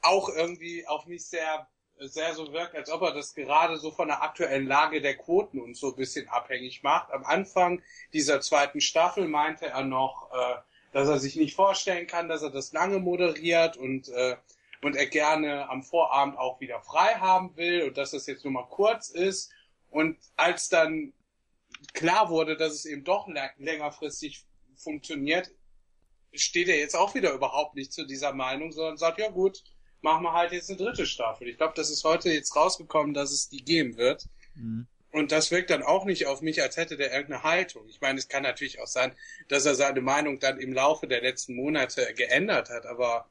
auch 0.03 0.29
irgendwie 0.29 0.87
auf 0.87 1.07
mich 1.07 1.27
sehr 1.27 1.69
sehr 2.01 2.33
so 2.35 2.53
wirkt, 2.53 2.77
als 2.77 2.91
ob 2.91 3.03
er 3.03 3.13
das 3.13 3.35
gerade 3.35 3.77
so 3.77 3.91
von 3.91 4.07
der 4.07 4.23
aktuellen 4.23 4.69
Lage 4.69 5.03
der 5.03 5.17
Quoten 5.17 5.61
und 5.61 5.77
so 5.77 5.89
ein 5.89 5.97
bisschen 5.97 6.29
abhängig 6.29 6.85
macht. 6.85 7.11
Am 7.13 7.25
Anfang 7.25 7.83
dieser 8.13 8.41
zweiten 8.41 8.81
Staffel 8.81 9.27
meinte 9.27 9.67
er 9.67 9.83
noch, 9.83 10.31
äh, 10.33 10.55
dass 10.93 11.09
er 11.09 11.19
sich 11.19 11.35
nicht 11.35 11.57
vorstellen 11.57 12.07
kann, 12.07 12.29
dass 12.29 12.43
er 12.43 12.51
das 12.51 12.73
lange 12.73 13.01
moderiert 13.01 13.77
und 13.77 14.09
äh, 14.11 14.37
und 14.81 14.95
er 14.95 15.07
gerne 15.07 15.69
am 15.69 15.83
Vorabend 15.83 16.39
auch 16.39 16.61
wieder 16.61 16.81
frei 16.81 17.15
haben 17.17 17.57
will 17.57 17.89
und 17.89 17.99
dass 17.99 18.13
das 18.13 18.27
jetzt 18.27 18.45
nur 18.45 18.53
mal 18.53 18.69
kurz 18.69 19.09
ist. 19.09 19.51
Und 19.91 20.17
als 20.37 20.69
dann 20.69 21.13
klar 21.95 22.31
wurde, 22.31 22.57
dass 22.57 22.75
es 22.75 22.85
eben 22.85 23.03
doch 23.03 23.27
lä- 23.27 23.51
längerfristig 23.59 24.45
funktioniert, 24.79 25.51
steht 26.33 26.69
er 26.69 26.79
jetzt 26.79 26.97
auch 26.97 27.15
wieder 27.15 27.33
überhaupt 27.33 27.75
nicht 27.75 27.93
zu 27.93 28.07
dieser 28.07 28.33
Meinung, 28.33 28.73
sondern 28.73 28.97
sagt, 28.97 29.19
ja 29.19 29.29
gut, 29.29 29.63
machen 30.01 30.23
wir 30.23 30.33
halt 30.33 30.53
jetzt 30.53 30.71
eine 30.71 30.79
dritte 30.79 31.07
Staffel. 31.07 31.49
Ich 31.49 31.57
glaube, 31.57 31.75
das 31.77 31.91
ist 31.91 32.05
heute 32.05 32.31
jetzt 32.31 32.55
rausgekommen, 32.55 33.15
dass 33.15 33.33
es 33.33 33.49
die 33.49 33.65
geben 33.65 33.97
wird. 33.97 34.27
mhm. 34.55 34.87
Und 35.11 35.33
das 35.33 35.51
wirkt 35.51 35.71
dann 35.71 35.83
auch 35.83 36.05
nicht 36.05 36.27
auf 36.27 36.43
mich, 36.43 36.63
als 36.63 36.77
hätte 36.77 36.99
der 36.99 37.13
irgendeine 37.13 37.43
Haltung. 37.43 37.89
Ich 37.89 38.01
meine, 38.01 38.19
es 38.19 38.29
kann 38.29 38.43
natürlich 38.43 38.79
auch 38.79 38.87
sein, 38.87 39.17
dass 39.49 39.65
er 39.65 39.75
seine 39.75 40.03
Meinung 40.03 40.39
dann 40.39 40.61
im 40.61 40.75
Laufe 40.75 41.09
der 41.09 41.23
letzten 41.23 41.55
Monate 41.57 42.13
geändert 42.15 42.69
hat, 42.69 42.85
aber 42.85 43.27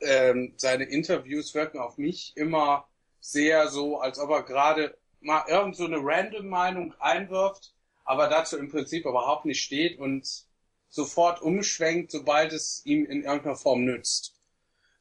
ähm, 0.00 0.52
seine 0.56 0.84
Interviews 0.84 1.54
wirken 1.54 1.78
auf 1.78 1.96
mich 1.96 2.32
immer 2.36 2.88
sehr 3.20 3.68
so, 3.68 4.00
als 4.00 4.18
ob 4.18 4.30
er 4.30 4.42
gerade 4.42 4.98
mal 5.20 5.44
irgend 5.48 5.76
so 5.76 5.84
eine 5.84 5.98
random 6.00 6.48
Meinung 6.48 6.94
einwirft, 6.98 7.72
aber 8.04 8.28
dazu 8.28 8.58
im 8.58 8.70
Prinzip 8.70 9.04
überhaupt 9.04 9.44
nicht 9.44 9.62
steht 9.62 9.98
und 9.98 10.44
sofort 10.90 11.40
umschwenkt, 11.40 12.10
sobald 12.10 12.52
es 12.52 12.82
ihm 12.84 13.06
in 13.06 13.22
irgendeiner 13.22 13.56
Form 13.56 13.84
nützt. 13.84 14.34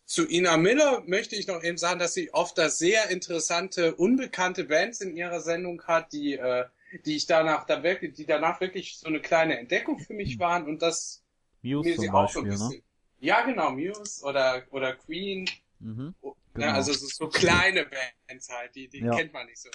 Zu 0.06 0.28
Ina 0.28 0.58
Miller 0.58 1.04
möchte 1.06 1.36
ich 1.36 1.48
noch 1.48 1.62
eben 1.64 1.78
sagen, 1.78 2.00
dass 2.00 2.14
sie 2.14 2.34
oft 2.34 2.58
da 2.58 2.70
sehr 2.70 3.10
interessante, 3.10 3.96
unbekannte 3.96 4.64
Bands 4.64 5.02
in 5.02 5.16
ihrer 5.16 5.40
Sendung 5.42 5.84
hat, 5.84 6.14
die, 6.14 6.34
äh, 6.36 6.66
die 7.06 7.16
ich 7.16 7.28
danach, 7.28 7.66
da 7.66 7.84
wirklich, 7.84 8.14
die 8.14 8.26
danach 8.26 8.60
wirklich 8.62 8.98
so 8.98 9.08
eine 9.08 9.20
kleine 9.20 9.60
Entdeckung 9.60 10.00
für 10.00 10.14
mich 10.14 10.40
waren 10.40 10.66
und 10.66 10.82
das 10.82 11.22
Muse 11.62 11.90
mir 11.90 11.96
zum 11.96 12.04
sie 12.04 12.10
auch 12.10 12.30
so 12.32 12.40
ein 12.40 12.46
Beispiel, 12.48 12.64
ne? 12.66 12.70
bisschen. 12.70 12.84
Ja, 13.20 13.42
genau, 13.46 13.72
Muse 13.72 14.24
oder, 14.24 14.64
oder 14.72 14.96
Queen. 14.96 15.50
Mhm. 15.80 16.16
Ja, 16.24 16.32
Genau. 16.56 16.74
also 16.74 16.92
es 16.92 17.04
ist 17.04 17.16
so 17.16 17.28
kleine 17.28 17.86
Bands 17.86 18.50
halt, 18.50 18.74
die, 18.76 18.88
die 18.88 19.00
Ja. 19.00 19.16
kennt 19.16 19.32
man 19.32 19.46
nicht 19.46 19.62
so. 19.62 19.70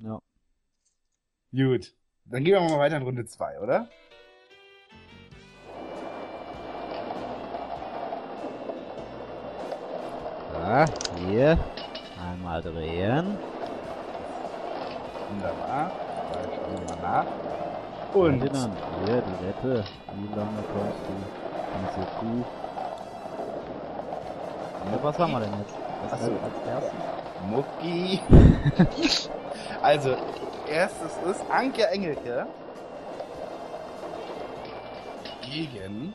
Ja. 0.00 0.20
Gut. 1.52 1.94
Dann 2.24 2.44
gehen 2.44 2.54
wir 2.54 2.60
mal 2.60 2.78
weiter 2.78 2.96
in 2.96 3.02
Runde 3.02 3.26
2, 3.26 3.60
oder? 3.60 3.88
Ja, 10.60 10.84
hier. 11.16 11.58
Einmal 12.20 12.60
drehen. 12.60 13.38
Wunderbar. 15.30 15.90
Da 16.32 16.38
schauen 16.54 16.86
wir 16.86 16.96
mal 16.96 17.02
nach. 17.02 17.26
Und 18.14 18.40
dann 18.40 18.72
hier 19.06 19.22
die 19.22 19.46
Wette. 19.46 19.84
Wie 20.14 20.28
lange 20.36 20.62
kommst 20.72 21.00
du? 21.06 21.14
Diese 21.80 22.06
Kuh. 22.18 22.44
Ja, 24.92 24.98
was 25.02 25.18
haben 25.18 25.32
wir 25.32 25.40
denn 25.40 25.58
jetzt? 25.60 25.74
Was 26.02 26.12
Ach 26.12 26.18
so. 26.18 26.32
als 26.32 26.58
erstes? 26.68 26.92
Mucki. 27.48 28.20
also, 29.82 30.16
erstes 30.68 31.12
ist 31.30 31.42
Anke 31.50 31.86
Engelke. 31.88 32.46
Gegen. 35.40 36.12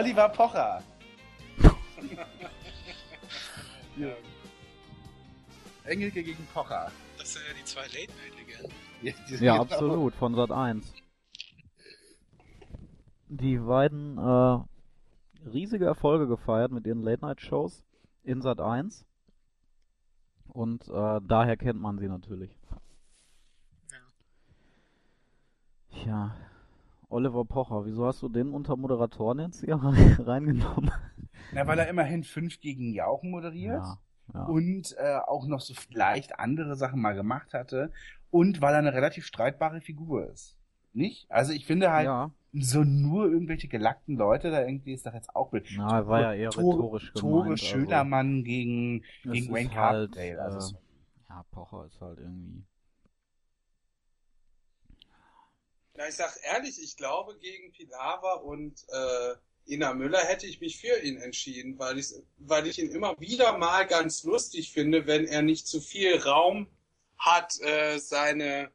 Oliver 0.00 0.28
Pocher. 0.30 0.82
ja. 3.98 4.08
Engelke 5.84 6.22
gegen 6.22 6.46
Pocher. 6.54 6.90
Das 7.18 7.32
sind 7.34 7.42
ja 7.46 7.54
die 7.58 7.64
zwei 7.64 7.82
Late-Night-Legenden. 7.82 8.72
Ja, 9.02 9.12
die- 9.28 9.34
Ja, 9.44 9.52
genau. 9.52 9.62
absolut, 9.62 10.14
von 10.14 10.34
Sat 10.34 10.50
1. 10.50 10.92
Die 13.28 13.58
beiden 13.58 14.16
äh, 14.16 14.58
riesige 15.48 15.84
Erfolge 15.84 16.26
gefeiert 16.26 16.72
mit 16.72 16.86
ihren 16.86 17.02
Late-Night-Shows 17.02 17.84
in 18.22 18.40
Sat 18.40 18.60
1. 18.60 19.04
Und 20.48 20.88
äh, 20.88 21.20
daher 21.22 21.56
kennt 21.58 21.80
man 21.80 21.98
sie 21.98 22.08
natürlich. 22.08 22.50
Ja, 26.06 26.34
Oliver 27.10 27.44
Pocher, 27.44 27.84
wieso 27.84 28.06
hast 28.06 28.22
du 28.22 28.28
den 28.28 28.50
unter 28.52 28.76
Moderatoren 28.76 29.40
jetzt 29.40 29.60
hier 29.64 29.74
reingenommen? 30.26 30.90
Na, 31.52 31.66
weil 31.66 31.78
er 31.78 31.88
immerhin 31.88 32.22
fünf 32.24 32.60
gegen 32.60 32.92
Jauchen 32.94 33.30
moderiert. 33.30 33.82
Ja, 33.82 33.98
ja. 34.34 34.44
und 34.44 34.94
äh, 34.98 35.18
auch 35.26 35.46
noch 35.46 35.60
so 35.60 35.74
vielleicht 35.74 36.38
andere 36.38 36.76
Sachen 36.76 37.00
mal 37.00 37.14
gemacht 37.14 37.52
hatte 37.52 37.90
und 38.30 38.60
weil 38.62 38.74
er 38.74 38.78
eine 38.78 38.92
relativ 38.94 39.26
streitbare 39.26 39.80
Figur 39.80 40.30
ist. 40.30 40.56
Nicht? 40.92 41.30
Also 41.30 41.52
ich 41.52 41.66
finde 41.66 41.90
halt, 41.92 42.06
ja, 42.06 42.30
so 42.52 42.82
nur 42.84 43.30
irgendwelche 43.30 43.68
gelackten 43.68 44.16
Leute, 44.16 44.50
da 44.50 44.60
irgendwie 44.64 44.92
ist 44.92 45.06
doch 45.06 45.14
jetzt 45.14 45.34
auch 45.34 45.50
blöd. 45.50 45.66
na, 45.76 45.98
er 45.98 46.06
war 46.08 46.20
ja 46.20 46.32
eher 46.34 46.50
Tore- 46.50 46.76
rhetorisch 46.76 47.12
Tore 47.14 47.42
gemeint. 47.42 47.60
Schönermann 47.60 48.44
gegen, 48.44 49.02
also, 49.24 49.32
gegen 49.32 49.46
es 49.46 49.52
Wayne 49.52 49.74
halt, 49.74 50.12
Carpendale. 50.12 50.42
Also 50.42 50.58
äh, 50.58 50.60
so- 50.60 50.78
ja, 51.28 51.44
Pocher 51.50 51.86
ist 51.86 52.00
halt 52.00 52.18
irgendwie. 52.18 52.64
Na, 56.00 56.08
ich 56.08 56.14
sag 56.14 56.34
ehrlich, 56.44 56.82
ich 56.82 56.96
glaube, 56.96 57.36
gegen 57.36 57.72
Pilawa 57.72 58.32
und 58.36 58.86
äh, 58.88 59.34
Ina 59.66 59.92
Müller 59.92 60.20
hätte 60.20 60.46
ich 60.46 60.58
mich 60.62 60.80
für 60.80 60.98
ihn 60.98 61.18
entschieden, 61.18 61.78
weil 61.78 61.98
ich, 61.98 62.14
weil 62.38 62.66
ich 62.66 62.78
ihn 62.78 62.90
immer 62.90 63.20
wieder 63.20 63.58
mal 63.58 63.86
ganz 63.86 64.24
lustig 64.24 64.72
finde, 64.72 65.06
wenn 65.06 65.26
er 65.26 65.42
nicht 65.42 65.66
zu 65.66 65.78
viel 65.78 66.16
Raum 66.16 66.68
hat, 67.18 67.60
äh, 67.60 67.98
seine 67.98 68.70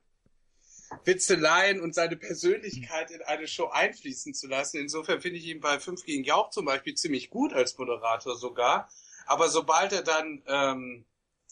Witzeleien 1.03 1.81
und 1.81 1.95
seine 1.95 2.15
Persönlichkeit 2.15 3.09
in 3.09 3.23
eine 3.23 3.47
Show 3.47 3.69
einfließen 3.69 4.35
zu 4.35 4.45
lassen. 4.45 4.77
Insofern 4.77 5.19
finde 5.19 5.39
ich 5.39 5.47
ihn 5.47 5.61
bei 5.61 5.79
5 5.79 6.05
gegen 6.05 6.25
Jauch 6.25 6.51
zum 6.51 6.65
Beispiel 6.65 6.93
ziemlich 6.93 7.31
gut 7.31 7.53
als 7.53 7.75
Moderator 7.79 8.35
sogar. 8.35 8.87
Aber 9.25 9.49
sobald 9.49 9.93
er 9.93 10.03
dann 10.03 10.43
ähm, 10.45 11.05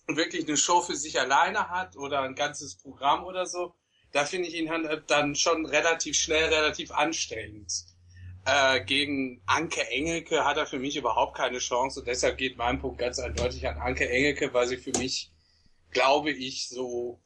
wirklich 0.06 0.48
eine 0.48 0.56
Show 0.56 0.82
für 0.82 0.96
sich 0.96 1.20
alleine 1.20 1.70
hat 1.70 1.98
oder 1.98 2.22
ein 2.22 2.36
ganzes 2.36 2.76
Programm 2.76 3.24
oder 3.24 3.48
so, 3.48 3.74
da 4.14 4.26
finde 4.26 4.48
ich 4.48 4.56
ihn 4.56 4.68
dann- 4.68 5.04
dann 5.08 5.36
schon 5.36 5.66
relativ 5.66 6.16
schnell, 6.16 6.46
relativ 6.54 6.92
anstrengend. 6.92 7.86
Äh, 8.46 8.84
gegen 8.86 9.42
Anke 9.46 9.90
Engelke 9.90 10.46
hat 10.46 10.58
er 10.58 10.66
für 10.66 10.80
mich 10.80 10.98
überhaupt 10.98 11.36
keine 11.38 11.60
Chance 11.60 12.00
und 12.02 12.08
deshalb 12.08 12.38
geht 12.38 12.58
mein 12.58 12.80
Punkt 12.80 13.00
ganz 13.00 13.20
eindeutig 13.20 13.68
an 13.68 13.78
Anke 13.78 14.10
Engelke, 14.10 14.54
weil 14.54 14.68
sie 14.68 14.78
für 14.78 14.92
mich, 14.98 15.32
glaube 15.92 16.32
ich, 16.32 16.70
so, 16.70 17.20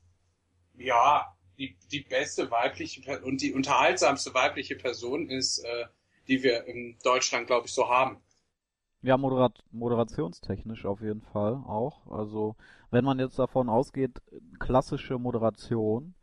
ja, 0.77 1.35
die, 1.57 1.75
die 1.91 2.01
beste 2.01 2.51
weibliche 2.51 3.19
und 3.21 3.41
die 3.41 3.53
unterhaltsamste 3.53 4.33
weibliche 4.33 4.75
Person 4.75 5.29
ist, 5.29 5.59
äh, 5.59 5.85
die 6.27 6.43
wir 6.43 6.65
in 6.65 6.97
Deutschland, 7.03 7.47
glaube 7.47 7.67
ich, 7.67 7.73
so 7.73 7.89
haben. 7.89 8.21
Ja, 9.01 9.17
moderat 9.17 9.63
moderationstechnisch 9.71 10.85
auf 10.85 11.01
jeden 11.01 11.21
Fall 11.21 11.53
auch. 11.65 12.07
Also, 12.11 12.55
wenn 12.91 13.05
man 13.05 13.19
jetzt 13.19 13.39
davon 13.39 13.69
ausgeht, 13.69 14.21
klassische 14.59 15.17
Moderation, 15.17 16.13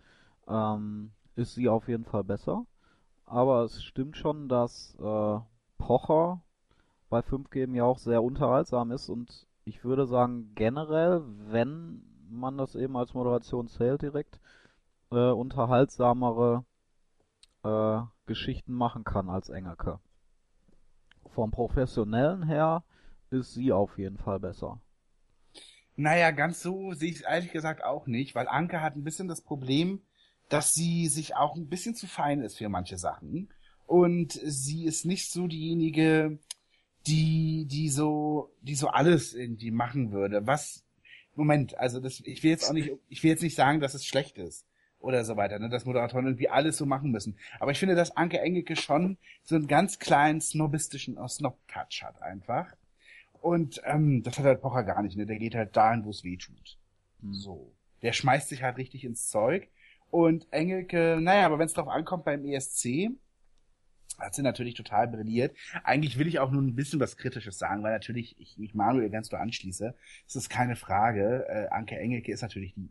ähm, 0.48 1.12
ist 1.36 1.54
sie 1.54 1.68
auf 1.68 1.88
jeden 1.88 2.04
Fall 2.04 2.24
besser. 2.24 2.66
Aber 3.26 3.62
es 3.62 3.82
stimmt 3.82 4.16
schon, 4.16 4.48
dass 4.48 4.96
äh, 5.00 5.38
Pocher 5.78 6.42
bei 7.08 7.20
5G 7.20 7.74
ja 7.74 7.84
auch 7.84 7.98
sehr 7.98 8.22
unterhaltsam 8.22 8.90
ist 8.90 9.08
und 9.08 9.46
ich 9.64 9.84
würde 9.84 10.06
sagen, 10.06 10.52
generell, 10.54 11.22
wenn 11.50 12.02
man 12.28 12.58
das 12.58 12.74
eben 12.74 12.96
als 12.96 13.14
Moderation 13.14 13.68
zählt 13.68 14.02
direkt, 14.02 14.40
äh, 15.10 15.30
unterhaltsamere 15.30 16.64
äh, 17.62 18.00
Geschichten 18.26 18.74
machen 18.74 19.04
kann 19.04 19.30
als 19.30 19.48
Engelke. 19.48 20.00
Vom 21.26 21.50
Professionellen 21.50 22.42
her 22.42 22.84
ist 23.30 23.54
sie 23.54 23.72
auf 23.72 23.98
jeden 23.98 24.18
Fall 24.18 24.40
besser. 24.40 24.80
Naja, 25.96 26.32
ganz 26.32 26.60
so 26.60 26.92
sehe 26.92 27.10
ich 27.10 27.16
es 27.16 27.22
ehrlich 27.22 27.52
gesagt 27.52 27.84
auch 27.84 28.06
nicht, 28.06 28.34
weil 28.34 28.48
Anke 28.48 28.80
hat 28.80 28.96
ein 28.96 29.04
bisschen 29.04 29.28
das 29.28 29.42
Problem, 29.42 30.00
dass 30.54 30.72
sie 30.72 31.08
sich 31.08 31.34
auch 31.34 31.56
ein 31.56 31.66
bisschen 31.66 31.96
zu 31.96 32.06
fein 32.06 32.40
ist 32.40 32.58
für 32.58 32.68
manche 32.68 32.96
Sachen. 32.96 33.48
Und 33.86 34.38
sie 34.44 34.84
ist 34.84 35.04
nicht 35.04 35.32
so 35.32 35.48
diejenige, 35.48 36.38
die, 37.08 37.66
die 37.66 37.88
so, 37.88 38.54
die 38.62 38.76
so 38.76 38.86
alles 38.86 39.34
irgendwie 39.34 39.72
machen 39.72 40.12
würde. 40.12 40.46
Was, 40.46 40.84
Moment, 41.34 41.76
also 41.76 41.98
das, 41.98 42.20
ich 42.20 42.44
will 42.44 42.52
jetzt 42.52 42.70
auch 42.70 42.72
nicht, 42.72 42.92
ich 43.08 43.24
will 43.24 43.30
jetzt 43.30 43.42
nicht 43.42 43.56
sagen, 43.56 43.80
dass 43.80 43.94
es 43.94 44.06
schlecht 44.06 44.38
ist. 44.38 44.64
Oder 45.00 45.24
so 45.24 45.36
weiter, 45.36 45.58
ne, 45.58 45.68
dass 45.68 45.86
Moderatoren 45.86 46.26
irgendwie 46.26 46.48
alles 46.48 46.76
so 46.76 46.86
machen 46.86 47.10
müssen. 47.10 47.36
Aber 47.58 47.72
ich 47.72 47.80
finde, 47.80 47.96
dass 47.96 48.16
Anke 48.16 48.40
Engelke 48.40 48.76
schon 48.76 49.18
so 49.42 49.56
einen 49.56 49.66
ganz 49.66 49.98
kleinen 49.98 50.40
snobistischen 50.40 51.18
Snob-Touch 51.28 52.04
hat 52.04 52.22
einfach. 52.22 52.68
Und 53.32 53.82
ähm, 53.84 54.22
das 54.22 54.38
hat 54.38 54.44
halt 54.44 54.62
Pocher 54.62 54.84
gar 54.84 55.02
nicht, 55.02 55.16
ne? 55.16 55.26
Der 55.26 55.36
geht 55.36 55.56
halt 55.56 55.76
dahin, 55.76 56.04
wo 56.04 56.10
es 56.10 56.22
weh 56.22 56.36
tut. 56.36 56.78
Hm. 57.22 57.34
So. 57.34 57.74
Der 58.02 58.12
schmeißt 58.12 58.50
sich 58.50 58.62
halt 58.62 58.76
richtig 58.76 59.04
ins 59.04 59.28
Zeug. 59.28 59.68
Und 60.14 60.46
Engelke, 60.52 61.18
naja, 61.20 61.44
aber 61.44 61.58
wenn 61.58 61.66
es 61.66 61.72
drauf 61.72 61.88
ankommt 61.88 62.24
beim 62.24 62.44
ESC, 62.44 63.10
hat 64.16 64.32
sie 64.32 64.42
natürlich 64.42 64.74
total 64.74 65.08
brilliert. 65.08 65.56
Eigentlich 65.82 66.20
will 66.20 66.28
ich 66.28 66.38
auch 66.38 66.52
nur 66.52 66.62
ein 66.62 66.76
bisschen 66.76 67.00
was 67.00 67.16
Kritisches 67.16 67.58
sagen, 67.58 67.82
weil 67.82 67.90
natürlich 67.90 68.38
ich 68.38 68.56
mich 68.56 68.74
Manuel 68.74 69.10
ganz 69.10 69.28
so 69.28 69.36
anschließe. 69.36 69.92
Es 70.28 70.36
ist 70.36 70.48
keine 70.48 70.76
Frage. 70.76 71.44
Äh, 71.48 71.66
Anke 71.70 71.98
Engelke 71.98 72.30
ist 72.30 72.42
natürlich 72.42 72.74
die 72.74 72.88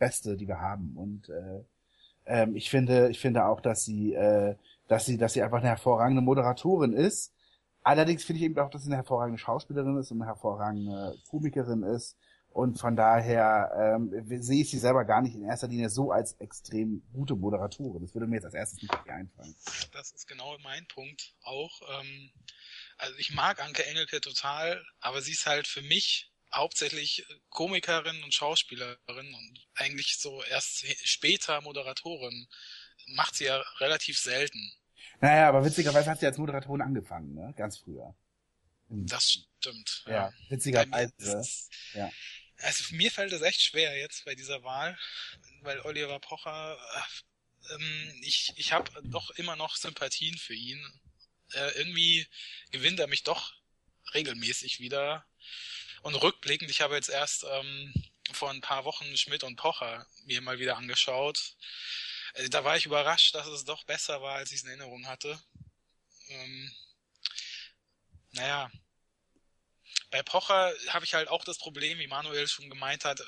beste, 0.00 0.36
die 0.36 0.48
wir 0.48 0.60
haben. 0.60 0.96
Und 0.96 1.28
äh, 1.28 1.62
ähm, 2.26 2.56
ich 2.56 2.68
finde, 2.68 3.10
ich 3.10 3.20
finde 3.20 3.46
auch, 3.46 3.60
dass 3.60 3.84
sie, 3.84 4.14
äh, 4.14 4.56
dass 4.88 5.06
sie, 5.06 5.18
dass 5.18 5.34
sie 5.34 5.44
einfach 5.44 5.58
eine 5.58 5.68
hervorragende 5.68 6.20
Moderatorin 6.20 6.94
ist. 6.94 7.32
Allerdings 7.84 8.24
finde 8.24 8.40
ich 8.40 8.46
eben 8.46 8.58
auch, 8.58 8.70
dass 8.70 8.82
sie 8.82 8.88
eine 8.88 8.96
hervorragende 8.96 9.38
Schauspielerin 9.38 9.98
ist 9.98 10.10
und 10.10 10.20
eine 10.20 10.30
hervorragende 10.30 11.14
Komikerin 11.30 11.84
ist. 11.84 12.18
Und 12.56 12.80
von 12.80 12.96
daher 12.96 13.98
ähm, 14.00 14.42
sehe 14.42 14.62
ich 14.62 14.70
sie 14.70 14.78
selber 14.78 15.04
gar 15.04 15.20
nicht 15.20 15.34
in 15.34 15.44
erster 15.44 15.68
Linie 15.68 15.90
so 15.90 16.10
als 16.10 16.32
extrem 16.40 17.02
gute 17.12 17.36
Moderatorin. 17.36 18.00
Das 18.00 18.14
würde 18.14 18.26
mir 18.26 18.36
jetzt 18.36 18.46
als 18.46 18.54
erstes 18.54 18.80
nicht 18.80 18.94
einfallen. 18.94 19.54
Das 19.92 20.12
ist 20.12 20.26
genau 20.26 20.56
mein 20.62 20.88
Punkt 20.88 21.34
auch. 21.42 21.82
Ähm, 22.00 22.30
also 22.96 23.14
ich 23.18 23.34
mag 23.34 23.62
Anke 23.62 23.84
Engelke 23.84 24.22
total, 24.22 24.82
aber 25.00 25.20
sie 25.20 25.32
ist 25.32 25.44
halt 25.44 25.66
für 25.66 25.82
mich 25.82 26.32
hauptsächlich 26.50 27.26
Komikerin 27.50 28.24
und 28.24 28.32
Schauspielerin 28.32 29.34
und 29.34 29.66
eigentlich 29.74 30.16
so 30.18 30.42
erst 30.44 30.86
später 31.06 31.60
Moderatorin. 31.60 32.48
macht 33.08 33.34
sie 33.34 33.44
ja 33.44 33.62
relativ 33.80 34.18
selten. 34.18 34.72
Naja, 35.20 35.50
aber 35.50 35.62
witzigerweise 35.62 36.10
hat 36.10 36.20
sie 36.20 36.26
als 36.26 36.38
Moderatorin 36.38 36.80
angefangen, 36.80 37.34
ne? 37.34 37.52
Ganz 37.54 37.76
früher. 37.76 38.16
Das 38.88 39.46
stimmt. 39.60 40.04
Ja, 40.06 40.30
mir 40.30 40.50
witzigerweise. 40.56 41.42
Ja. 41.92 42.10
Also 42.58 42.94
mir 42.94 43.10
fällt 43.10 43.32
es 43.32 43.42
echt 43.42 43.60
schwer 43.62 43.96
jetzt 43.96 44.24
bei 44.24 44.34
dieser 44.34 44.62
Wahl, 44.62 44.98
weil 45.62 45.80
Oliver 45.80 46.18
Pocher, 46.20 46.78
äh, 46.94 47.74
ähm, 47.74 48.20
ich, 48.22 48.52
ich 48.56 48.72
habe 48.72 48.90
doch 49.04 49.30
immer 49.30 49.56
noch 49.56 49.76
Sympathien 49.76 50.38
für 50.38 50.54
ihn. 50.54 50.82
Äh, 51.52 51.70
irgendwie 51.78 52.26
gewinnt 52.70 52.98
er 52.98 53.06
mich 53.06 53.22
doch 53.22 53.54
regelmäßig 54.14 54.80
wieder. 54.80 55.26
Und 56.02 56.14
rückblickend, 56.14 56.70
ich 56.70 56.80
habe 56.80 56.94
jetzt 56.94 57.08
erst 57.08 57.44
ähm, 57.48 57.92
vor 58.32 58.50
ein 58.50 58.60
paar 58.60 58.84
Wochen 58.84 59.16
Schmidt 59.16 59.44
und 59.44 59.56
Pocher 59.56 60.06
mir 60.24 60.40
mal 60.40 60.58
wieder 60.58 60.76
angeschaut. 60.76 61.56
Äh, 62.34 62.48
da 62.48 62.64
war 62.64 62.76
ich 62.76 62.86
überrascht, 62.86 63.34
dass 63.34 63.46
es 63.46 63.64
doch 63.64 63.84
besser 63.84 64.22
war, 64.22 64.36
als 64.36 64.50
ich 64.50 64.58
es 64.58 64.62
in 64.62 64.70
Erinnerung 64.70 65.06
hatte. 65.06 65.40
Ähm, 66.28 66.72
naja, 68.32 68.70
bei 70.10 70.22
Pocher 70.22 70.72
habe 70.88 71.04
ich 71.04 71.14
halt 71.14 71.28
auch 71.28 71.44
das 71.44 71.58
Problem, 71.58 71.98
wie 71.98 72.06
Manuel 72.06 72.48
schon 72.48 72.70
gemeint 72.70 73.04
hat, 73.04 73.22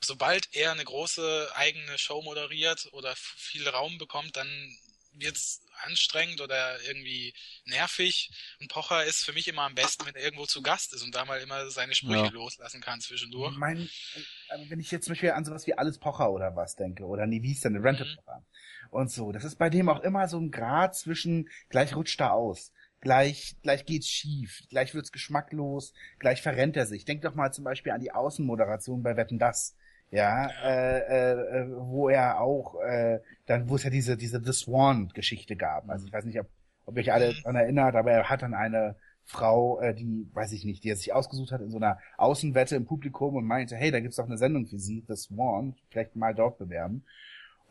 sobald 0.00 0.54
er 0.54 0.72
eine 0.72 0.84
große 0.84 1.50
eigene 1.54 1.98
Show 1.98 2.22
moderiert 2.22 2.88
oder 2.92 3.14
viel 3.16 3.68
Raum 3.68 3.98
bekommt, 3.98 4.36
dann 4.36 4.76
wird's 5.14 5.60
anstrengend 5.82 6.40
oder 6.40 6.80
irgendwie 6.82 7.34
nervig. 7.64 8.30
Und 8.60 8.68
Pocher 8.68 9.04
ist 9.04 9.24
für 9.24 9.32
mich 9.32 9.48
immer 9.48 9.62
am 9.62 9.74
besten, 9.74 10.06
wenn 10.06 10.14
er 10.14 10.22
irgendwo 10.22 10.46
zu 10.46 10.62
Gast 10.62 10.94
ist 10.94 11.02
und 11.02 11.14
da 11.14 11.24
mal 11.24 11.40
immer 11.40 11.70
seine 11.70 11.94
Sprüche 11.94 12.28
Ja. 12.28 12.32
loslassen 12.32 12.80
kann 12.80 13.00
zwischendurch. 13.00 13.54
Mein, 13.56 13.90
äh, 14.14 14.58
wenn 14.68 14.80
ich 14.80 14.90
jetzt 14.90 15.06
zum 15.06 15.12
Beispiel 15.12 15.32
an 15.32 15.44
sowas 15.44 15.66
wie 15.66 15.74
Alles 15.74 15.98
Pocher 15.98 16.30
oder 16.30 16.54
was 16.54 16.76
denke, 16.76 17.04
oder 17.04 17.26
nee, 17.26 17.42
wie 17.42 17.48
hieß 17.48 17.62
denn, 17.62 17.76
Rente 17.76 18.04
Mhm. 18.04 18.16
Pocher 18.16 18.44
und 18.90 19.10
so, 19.10 19.32
das 19.32 19.44
ist 19.44 19.56
bei 19.56 19.70
dem 19.70 19.88
auch 19.88 20.00
immer 20.00 20.28
so 20.28 20.38
ein 20.38 20.50
Grad 20.50 20.94
zwischen, 20.96 21.48
gleich 21.70 21.96
rutscht 21.96 22.20
er 22.20 22.34
aus, 22.34 22.72
gleich, 23.02 23.56
gleich 23.62 23.84
geht's 23.86 24.08
schief, 24.08 24.62
gleich 24.70 24.94
wird's 24.94 25.12
geschmacklos, 25.12 25.92
gleich 26.20 26.42
verrennt 26.42 26.76
er 26.78 26.86
sich. 26.86 27.04
Denk 27.04 27.22
doch 27.22 27.34
mal 27.34 27.52
zum 27.52 27.64
Beispiel 27.64 27.92
an 27.92 28.00
die 28.00 28.12
Außenmoderation 28.12 29.02
bei 29.02 29.16
Wetten 29.18 29.38
Das. 29.38 29.76
Ja, 30.10 30.48
Äh, 30.62 30.98
äh, 31.00 31.32
äh, 31.62 31.68
wo 31.76 32.08
er 32.08 32.40
auch, 32.40 32.80
äh, 32.82 33.20
dann, 33.46 33.68
wo 33.68 33.76
es 33.76 33.84
ja 33.84 33.90
diese, 33.90 34.16
diese 34.16 34.42
The 34.44 34.52
Swan-Geschichte 34.52 35.56
gab. 35.56 35.88
Also 35.90 36.06
ich 36.06 36.12
weiß 36.12 36.24
nicht, 36.26 36.38
ob, 36.40 36.48
ob 36.86 36.96
ihr 36.96 37.02
euch 37.02 37.12
alle 37.12 37.34
Mhm. 37.34 37.42
daran 37.42 37.56
erinnert, 37.56 37.96
aber 37.96 38.12
er 38.12 38.28
hat 38.30 38.42
dann 38.42 38.54
eine 38.54 38.96
Frau, 39.24 39.80
äh, 39.80 39.94
die, 39.94 40.28
weiß 40.34 40.52
ich 40.52 40.64
nicht, 40.64 40.84
die 40.84 40.90
er 40.90 40.96
sich 40.96 41.12
ausgesucht 41.14 41.52
hat 41.52 41.60
in 41.62 41.70
so 41.70 41.78
einer 41.78 41.98
Außenwette 42.18 42.76
im 42.76 42.84
Publikum 42.86 43.36
und 43.36 43.46
meinte, 43.46 43.76
hey, 43.76 43.90
da 43.90 44.00
gibt's 44.00 44.16
doch 44.16 44.26
eine 44.26 44.38
Sendung 44.38 44.66
für 44.66 44.78
Sie, 44.78 45.04
The 45.08 45.16
Swan, 45.16 45.76
vielleicht 45.90 46.16
mal 46.16 46.34
dort 46.34 46.58
bewerben. 46.58 47.04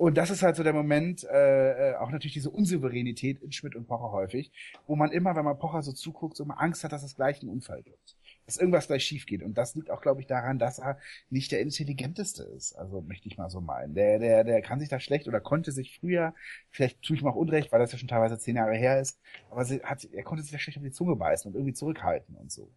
Und 0.02 0.18
das 0.18 0.32
ist 0.32 0.42
halt 0.42 0.56
so 0.56 0.64
der 0.64 0.74
Moment, 0.74 1.24
äh, 1.26 1.92
äh, 1.92 1.96
auch 1.98 2.10
natürlich 2.10 2.34
diese 2.34 2.50
Unsouveränität 2.50 3.40
in 3.44 3.52
Schmidt 3.52 3.76
und 3.76 3.86
Pocher 3.86 4.12
häufig, 4.12 4.52
wo 4.88 4.96
man 4.96 5.12
immer, 5.12 5.36
wenn 5.36 5.46
man 5.46 5.60
Pocher 5.60 5.84
so 5.84 5.92
zuguckt, 5.92 6.36
so 6.38 6.44
immer 6.44 6.60
Angst 6.60 6.84
hat, 6.84 6.92
dass 6.92 7.04
es 7.04 7.14
gleich 7.14 7.44
ein 7.44 7.50
Unfall 7.50 7.84
gibt. 7.84 8.18
Dass 8.48 8.58
irgendwas 8.58 8.88
gleich 8.88 9.06
schief 9.06 9.28
geht. 9.28 9.44
Und 9.44 9.60
das 9.60 9.76
liegt 9.76 9.92
auch, 9.92 10.02
glaube 10.02 10.20
ich, 10.20 10.26
daran, 10.26 10.58
dass 10.58 10.80
er 10.80 10.98
nicht 11.30 11.52
der 11.52 11.62
intelligenteste 11.62 12.42
ist. 12.42 12.74
Also 12.74 13.02
möchte 13.02 13.28
ich 13.28 13.38
mal 13.38 13.52
so 13.52 13.62
meinen. 13.62 13.94
Der, 13.94 14.18
der, 14.18 14.44
der 14.44 14.64
kann 14.64 14.80
sich 14.80 14.90
da 14.90 15.00
schlecht 15.00 15.28
oder 15.28 15.40
konnte 15.40 15.72
sich 15.72 16.00
früher, 16.00 16.34
vielleicht 16.72 17.04
tue 17.04 17.16
ich 17.16 17.22
ihm 17.22 17.28
auch 17.28 17.36
Unrecht, 17.36 17.72
weil 17.72 17.80
das 17.80 17.92
ja 17.92 18.00
schon 18.00 18.08
teilweise 18.08 18.40
zehn 18.40 18.56
Jahre 18.56 18.76
her 18.76 19.00
ist, 19.00 19.20
aber 19.52 19.64
hat, 19.84 20.04
er 20.06 20.24
konnte 20.24 20.42
sich 20.42 20.52
da 20.52 20.58
schlecht 20.58 20.80
auf 20.80 20.84
die 20.84 20.90
Zunge 20.90 21.16
beißen 21.16 21.48
und 21.48 21.56
irgendwie 21.56 21.76
zurückhalten 21.76 22.36
und 22.38 22.52
so. 22.52 22.72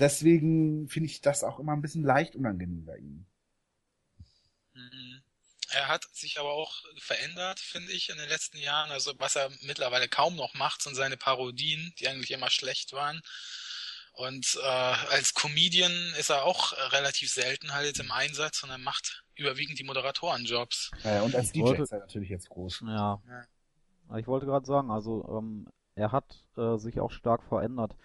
Deswegen 0.00 0.88
finde 0.88 1.10
ich 1.10 1.20
das 1.20 1.44
auch 1.44 1.60
immer 1.60 1.74
ein 1.74 1.82
bisschen 1.82 2.02
leicht 2.02 2.34
unangenehm 2.34 2.86
bei 2.86 2.96
ihm. 2.96 3.26
Mhm. 4.74 5.21
Er 5.74 5.88
hat 5.88 6.04
sich 6.12 6.38
aber 6.38 6.52
auch 6.52 6.74
verändert, 6.98 7.58
finde 7.60 7.92
ich, 7.92 8.08
in 8.10 8.18
den 8.18 8.28
letzten 8.28 8.58
Jahren. 8.58 8.90
Also 8.90 9.12
was 9.18 9.36
er 9.36 9.50
mittlerweile 9.62 10.08
kaum 10.08 10.36
noch 10.36 10.54
macht, 10.54 10.82
sind 10.82 10.94
seine 10.94 11.16
Parodien, 11.16 11.92
die 11.98 12.08
eigentlich 12.08 12.30
immer 12.30 12.50
schlecht 12.50 12.92
waren. 12.92 13.20
Und 14.14 14.58
äh, 14.62 14.66
als 14.66 15.32
Comedian 15.32 15.92
ist 16.18 16.28
er 16.30 16.44
auch 16.44 16.72
relativ 16.92 17.32
selten 17.32 17.72
halt 17.72 17.98
im 17.98 18.10
Einsatz, 18.12 18.58
sondern 18.60 18.82
macht 18.82 19.24
überwiegend 19.34 19.78
die 19.78 19.84
Moderatorenjobs. 19.84 20.90
Naja, 21.02 21.22
und 21.22 21.34
als 21.34 21.46
Ich 21.46 21.52
DJ 21.52 21.60
wollte- 21.62 21.82
ist 21.82 21.92
er 21.92 22.00
natürlich 22.00 22.28
jetzt 22.28 22.48
groß. 22.50 22.80
Ja. 22.86 23.22
Ja. 23.26 24.18
Ich 24.18 24.26
wollte 24.26 24.44
gerade 24.44 24.66
sagen, 24.66 24.90
also 24.90 25.26
ähm, 25.38 25.66
er 25.94 26.12
hat 26.12 26.44
äh, 26.58 26.76
sich 26.76 27.00
auch 27.00 27.10
stark 27.10 27.42
verändert 27.44 27.96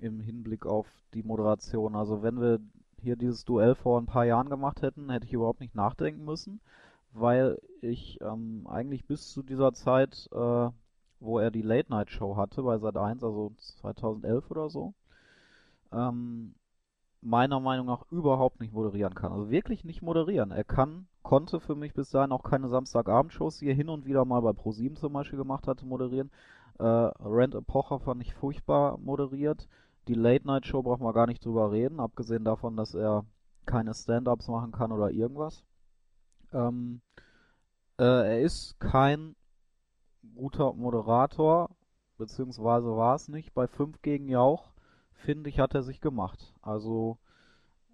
im 0.00 0.20
Hinblick 0.20 0.66
auf 0.66 0.88
die 1.14 1.22
Moderation. 1.22 1.94
Also 1.94 2.24
wenn 2.24 2.40
wir 2.40 2.58
hier 3.00 3.14
dieses 3.14 3.44
Duell 3.44 3.76
vor 3.76 4.00
ein 4.00 4.06
paar 4.06 4.24
Jahren 4.24 4.50
gemacht 4.50 4.82
hätten, 4.82 5.10
hätte 5.10 5.26
ich 5.26 5.32
überhaupt 5.32 5.60
nicht 5.60 5.76
nachdenken 5.76 6.24
müssen, 6.24 6.60
weil 7.14 7.58
ich 7.80 8.20
ähm, 8.20 8.66
eigentlich 8.68 9.06
bis 9.06 9.30
zu 9.30 9.42
dieser 9.42 9.72
Zeit, 9.72 10.28
äh, 10.32 10.68
wo 11.20 11.38
er 11.38 11.50
die 11.50 11.62
Late 11.62 11.90
Night 11.90 12.10
Show 12.10 12.36
hatte 12.36 12.62
bei 12.62 12.74
Sat1, 12.74 13.24
also 13.24 13.52
2011 13.58 14.50
oder 14.50 14.68
so, 14.68 14.94
ähm, 15.92 16.54
meiner 17.20 17.60
Meinung 17.60 17.86
nach 17.86 18.04
überhaupt 18.10 18.60
nicht 18.60 18.74
moderieren 18.74 19.14
kann. 19.14 19.32
Also 19.32 19.48
wirklich 19.48 19.84
nicht 19.84 20.02
moderieren. 20.02 20.50
Er 20.50 20.64
kann, 20.64 21.06
konnte 21.22 21.60
für 21.60 21.76
mich 21.76 21.94
bis 21.94 22.10
dahin 22.10 22.32
auch 22.32 22.42
keine 22.42 22.68
Samstagabendshows, 22.68 23.58
die 23.58 23.68
er 23.68 23.74
hin 23.74 23.88
und 23.88 24.04
wieder 24.06 24.24
mal 24.24 24.40
bei 24.40 24.52
ProSieben 24.52 24.96
zum 24.96 25.12
Beispiel 25.12 25.38
gemacht 25.38 25.68
hatte, 25.68 25.86
moderieren. 25.86 26.30
Äh, 26.78 26.84
Rand 26.84 27.54
Epocher 27.54 28.00
fand 28.00 28.20
ich 28.22 28.34
furchtbar 28.34 28.98
moderiert. 28.98 29.68
Die 30.08 30.14
Late 30.14 30.46
Night 30.46 30.66
Show 30.66 30.82
braucht 30.82 31.00
man 31.00 31.14
gar 31.14 31.26
nicht 31.26 31.44
drüber 31.44 31.70
reden, 31.70 32.00
abgesehen 32.00 32.44
davon, 32.44 32.76
dass 32.76 32.94
er 32.94 33.24
keine 33.64 33.94
Stand-ups 33.94 34.48
machen 34.48 34.72
kann 34.72 34.92
oder 34.92 35.10
irgendwas. 35.10 35.64
Ähm, 36.54 37.00
äh, 37.98 38.04
er 38.04 38.40
ist 38.40 38.78
kein 38.80 39.36
guter 40.34 40.72
Moderator, 40.72 41.70
beziehungsweise 42.16 42.96
war 42.96 43.16
es 43.16 43.28
nicht. 43.28 43.54
Bei 43.54 43.66
5 43.66 44.00
gegen 44.02 44.28
Jauch, 44.28 44.72
finde 45.12 45.50
ich, 45.50 45.58
hat 45.60 45.74
er 45.74 45.82
sich 45.82 46.00
gemacht. 46.00 46.54
Also, 46.62 47.18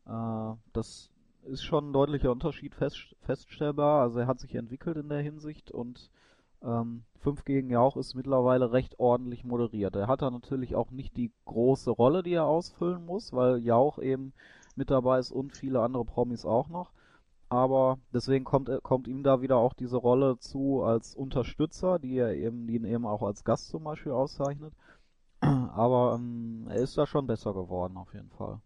äh, 0.06 0.54
das 0.72 1.10
ist 1.44 1.64
schon 1.64 1.90
ein 1.90 1.92
deutlicher 1.92 2.30
Unterschied 2.30 2.74
fest, 2.74 3.16
feststellbar. 3.20 4.02
Also 4.02 4.20
er 4.20 4.26
hat 4.26 4.40
sich 4.40 4.54
entwickelt 4.54 4.96
in 4.96 5.08
der 5.08 5.22
Hinsicht 5.22 5.70
und 5.70 6.10
ähm, 6.62 7.04
5 7.20 7.44
gegen 7.44 7.70
Jauch 7.70 7.96
ist 7.96 8.14
mittlerweile 8.14 8.72
recht 8.72 8.98
ordentlich 8.98 9.44
moderiert. 9.44 9.96
Er 9.96 10.06
hat 10.06 10.22
da 10.22 10.30
natürlich 10.30 10.74
auch 10.74 10.90
nicht 10.90 11.16
die 11.16 11.32
große 11.46 11.90
Rolle, 11.90 12.22
die 12.22 12.34
er 12.34 12.46
ausfüllen 12.46 13.04
muss, 13.04 13.32
weil 13.32 13.58
Jauch 13.58 13.98
eben 13.98 14.32
mit 14.76 14.90
dabei 14.90 15.18
ist 15.18 15.32
und 15.32 15.56
viele 15.56 15.80
andere 15.80 16.04
Promis 16.04 16.44
auch 16.44 16.68
noch. 16.68 16.92
Aber 17.50 17.98
deswegen 18.14 18.44
kommt, 18.46 18.68
er- 18.70 18.80
kommt 18.80 19.08
ihm 19.08 19.22
da 19.22 19.42
wieder 19.42 19.58
auch 19.58 19.74
diese 19.74 19.98
Rolle 19.98 20.38
zu 20.38 20.82
als 20.82 21.14
Unterstützer, 21.14 21.98
die 21.98 22.16
er 22.16 22.34
eben, 22.34 22.66
die 22.66 22.76
ihn 22.76 22.84
eben 22.84 23.06
auch 23.06 23.22
als 23.22 23.44
Gast 23.44 23.68
zum 23.68 23.84
Beispiel 23.84 24.12
auszeichnet. 24.12 24.72
Aber 25.40 26.14
ähm, 26.16 26.66
er 26.68 26.76
ist 26.76 26.98
da 26.98 27.06
schon 27.06 27.26
besser 27.26 27.54
geworden, 27.54 27.96
auf 27.98 28.14
jeden 28.14 28.30
Fall. 28.30 28.60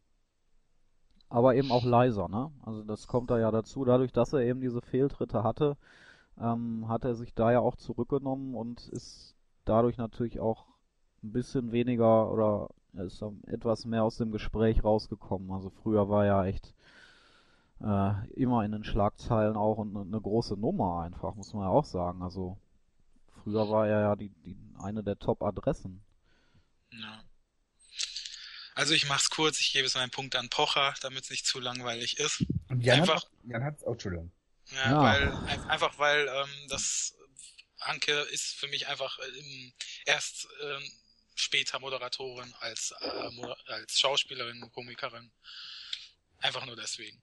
Aber 1.28 1.54
eben 1.56 1.70
auch 1.72 1.84
leiser, 1.84 2.28
ne? 2.28 2.50
Also 2.62 2.82
das 2.84 3.06
kommt 3.08 3.30
da 3.30 3.38
ja 3.38 3.50
dazu. 3.50 3.84
Dadurch, 3.84 4.12
dass 4.12 4.32
er 4.32 4.40
eben 4.40 4.60
diese 4.60 4.80
Fehltritte 4.80 5.42
hatte, 5.42 5.76
ähm, 6.40 6.88
hat 6.88 7.04
er 7.04 7.14
sich 7.14 7.34
da 7.34 7.52
ja 7.52 7.60
auch 7.60 7.76
zurückgenommen 7.76 8.54
und 8.54 8.88
ist 8.88 9.36
dadurch 9.64 9.98
natürlich 9.98 10.40
auch 10.40 10.66
ein 11.22 11.32
bisschen 11.32 11.72
weniger 11.72 12.30
oder 12.32 12.68
er 12.94 13.04
ist 13.04 13.22
etwas 13.46 13.86
mehr 13.86 14.04
aus 14.04 14.18
dem 14.18 14.32
Gespräch 14.32 14.84
rausgekommen. 14.84 15.50
Also 15.52 15.70
früher 15.70 16.08
war 16.08 16.26
er 16.26 16.44
echt 16.44 16.73
äh, 17.80 18.30
immer 18.34 18.64
in 18.64 18.72
den 18.72 18.84
Schlagzeilen 18.84 19.56
auch 19.56 19.76
und 19.78 19.96
eine 19.96 20.20
große 20.20 20.54
Nummer 20.54 21.02
einfach, 21.02 21.34
muss 21.34 21.52
man 21.52 21.64
ja 21.64 21.68
auch 21.68 21.84
sagen. 21.84 22.22
Also 22.22 22.58
früher 23.42 23.68
war 23.68 23.86
er 23.88 24.00
ja 24.00 24.16
die, 24.16 24.30
die 24.44 24.56
eine 24.78 25.02
der 25.02 25.18
Top-Adressen. 25.18 26.04
Ja. 26.92 27.24
Also 28.74 28.92
ich 28.94 29.08
mach's 29.08 29.30
kurz, 29.30 29.60
ich 29.60 29.72
gebe 29.72 29.86
es 29.86 29.94
meinen 29.94 30.10
Punkt 30.10 30.34
an 30.36 30.48
Pocher, 30.48 30.94
damit 31.00 31.24
es 31.24 31.30
nicht 31.30 31.46
zu 31.46 31.60
langweilig 31.60 32.18
ist. 32.18 32.44
Und 32.68 32.80
Jan 32.80 33.00
Einfach- 33.00 33.22
hat, 33.24 33.30
Jan 33.44 33.62
hat, 33.64 33.76
oh, 33.82 33.92
Entschuldigung. 33.92 34.32
Ja, 34.72 34.90
Ja. 34.90 35.02
weil 35.02 35.32
ein- 35.46 35.70
einfach 35.70 35.98
weil 35.98 36.26
ähm, 36.26 36.68
das 36.68 37.14
Anke 37.80 38.12
ist 38.32 38.54
für 38.54 38.66
mich 38.68 38.88
einfach 38.88 39.18
ähm, 39.38 39.72
erst 40.06 40.48
ähm, 40.62 40.82
später 41.34 41.78
Moderatorin 41.80 42.52
als 42.60 42.94
äh, 43.00 43.46
als 43.66 43.98
Schauspielerin, 44.00 44.60
Komikerin. 44.72 45.30
Einfach 46.40 46.64
nur 46.66 46.76
deswegen. 46.76 47.20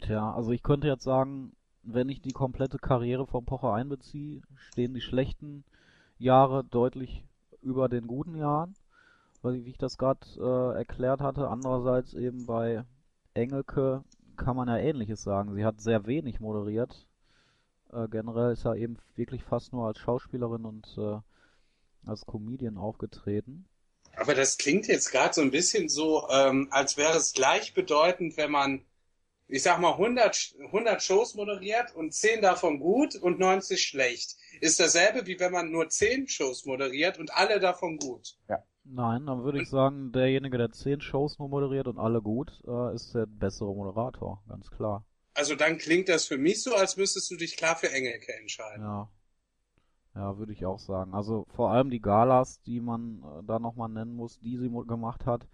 Tja, 0.00 0.32
also 0.34 0.52
ich 0.52 0.62
könnte 0.62 0.88
jetzt 0.88 1.04
sagen, 1.04 1.56
wenn 1.82 2.08
ich 2.08 2.20
die 2.20 2.32
komplette 2.32 2.78
Karriere 2.78 3.26
von 3.26 3.44
Pocher 3.44 3.72
einbeziehe, 3.72 4.42
stehen 4.56 4.94
die 4.94 5.00
schlechten 5.00 5.64
Jahre 6.18 6.64
deutlich 6.64 7.24
über 7.62 7.88
den 7.88 8.06
guten 8.06 8.36
Jahren, 8.36 8.74
weil 9.42 9.64
wie 9.64 9.70
ich 9.70 9.78
das 9.78 9.98
gerade 9.98 10.26
äh, 10.38 10.76
erklärt 10.78 11.20
hatte. 11.20 11.48
Andererseits 11.48 12.14
eben 12.14 12.46
bei 12.46 12.84
Engelke 13.34 14.04
kann 14.36 14.56
man 14.56 14.68
ja 14.68 14.76
Ähnliches 14.76 15.22
sagen. 15.22 15.54
Sie 15.54 15.64
hat 15.64 15.80
sehr 15.80 16.06
wenig 16.06 16.40
moderiert. 16.40 17.06
Äh, 17.92 18.08
generell 18.08 18.52
ist 18.52 18.64
er 18.64 18.76
eben 18.76 18.98
wirklich 19.14 19.44
fast 19.44 19.72
nur 19.72 19.86
als 19.86 19.98
Schauspielerin 19.98 20.64
und 20.64 20.86
äh, 20.98 21.20
als 22.08 22.26
Comedian 22.26 22.76
aufgetreten. 22.76 23.66
Aber 24.16 24.34
das 24.34 24.58
klingt 24.58 24.86
jetzt 24.86 25.10
gerade 25.10 25.34
so 25.34 25.40
ein 25.42 25.50
bisschen 25.50 25.88
so, 25.88 26.26
ähm, 26.30 26.68
als 26.70 26.96
wäre 26.96 27.16
es 27.16 27.32
gleichbedeutend, 27.32 28.36
wenn 28.36 28.50
man 28.50 28.82
ich 29.48 29.62
sag 29.62 29.78
mal, 29.80 29.92
100, 29.92 30.54
100 30.66 31.02
Shows 31.02 31.34
moderiert 31.34 31.94
und 31.94 32.12
10 32.12 32.42
davon 32.42 32.80
gut 32.80 33.14
und 33.16 33.38
90 33.38 33.82
schlecht. 33.82 34.36
Ist 34.60 34.80
dasselbe, 34.80 35.26
wie 35.26 35.38
wenn 35.38 35.52
man 35.52 35.70
nur 35.70 35.88
10 35.88 36.28
Shows 36.28 36.64
moderiert 36.64 37.18
und 37.18 37.32
alle 37.34 37.60
davon 37.60 37.98
gut. 37.98 38.36
Nein, 38.88 39.26
dann 39.26 39.42
würde 39.42 39.60
ich 39.60 39.68
sagen, 39.68 40.12
derjenige, 40.12 40.58
der 40.58 40.70
zehn 40.70 41.00
Shows 41.00 41.38
nur 41.38 41.48
moderiert 41.48 41.88
und 41.88 41.98
alle 41.98 42.22
gut, 42.22 42.62
äh, 42.66 42.94
ist 42.94 43.14
der 43.14 43.26
bessere 43.26 43.74
Moderator, 43.74 44.42
ganz 44.48 44.70
klar. 44.70 45.04
Also 45.34 45.56
dann 45.56 45.76
klingt 45.76 46.08
das 46.08 46.26
für 46.26 46.38
mich 46.38 46.62
so, 46.62 46.74
als 46.74 46.96
müsstest 46.96 47.30
du 47.30 47.36
dich 47.36 47.56
klar 47.56 47.76
für 47.76 47.90
Engelke 47.90 48.32
entscheiden. 48.34 48.82
Ja. 48.82 49.08
Ja, 50.14 50.38
würde 50.38 50.52
ich 50.52 50.64
auch 50.64 50.78
sagen. 50.78 51.12
Also 51.12 51.46
vor 51.54 51.72
allem 51.72 51.90
die 51.90 52.00
Galas, 52.00 52.62
die 52.62 52.80
man 52.80 53.22
äh, 53.22 53.42
da 53.44 53.58
nochmal 53.58 53.90
nennen 53.90 54.14
muss, 54.14 54.38
die 54.38 54.56
sie 54.56 54.70
gemacht 54.70 55.26
hat. 55.26 55.46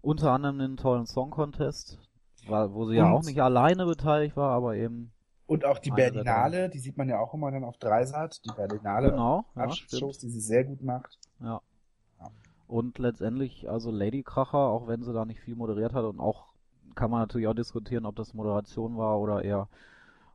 Unter 0.00 0.30
anderem 0.30 0.58
den 0.58 0.76
tollen 0.76 1.06
Song 1.06 1.30
Contest, 1.30 1.98
wo 2.48 2.86
sie 2.86 2.96
ja 2.96 3.06
Und- 3.06 3.12
auch 3.12 3.22
nicht 3.24 3.40
alleine 3.40 3.86
beteiligt 3.86 4.36
war, 4.36 4.50
aber 4.52 4.76
eben 4.76 5.12
Und 5.46 5.64
auch 5.64 5.78
die 5.78 5.90
Berlinale, 5.90 6.68
die 6.70 6.78
sieht 6.78 6.96
man 6.96 7.08
ja 7.08 7.18
auch 7.18 7.34
immer 7.34 7.50
dann 7.50 7.64
auf 7.64 7.76
Dreisat, 7.78 8.40
die 8.44 8.50
Berlinale 8.54 9.10
genau, 9.10 9.44
ja, 9.56 9.62
Abschlussshows, 9.62 10.16
stimmt. 10.16 10.22
die 10.22 10.34
sie 10.34 10.40
sehr 10.40 10.64
gut 10.64 10.82
macht. 10.82 11.18
Ja. 11.40 11.60
Ja. 12.20 12.30
Und 12.68 12.98
letztendlich, 12.98 13.68
also 13.68 13.90
Lady 13.90 14.22
Kracher, 14.22 14.58
auch 14.58 14.86
wenn 14.88 15.02
sie 15.02 15.12
da 15.12 15.24
nicht 15.24 15.40
viel 15.40 15.54
moderiert 15.56 15.92
hat 15.94 16.04
und 16.04 16.20
auch 16.20 16.46
kann 16.94 17.10
man 17.10 17.20
natürlich 17.20 17.46
auch 17.48 17.54
diskutieren, 17.54 18.04
ob 18.06 18.16
das 18.16 18.34
Moderation 18.34 18.96
war 18.98 19.18
oder 19.18 19.42
eher 19.42 19.68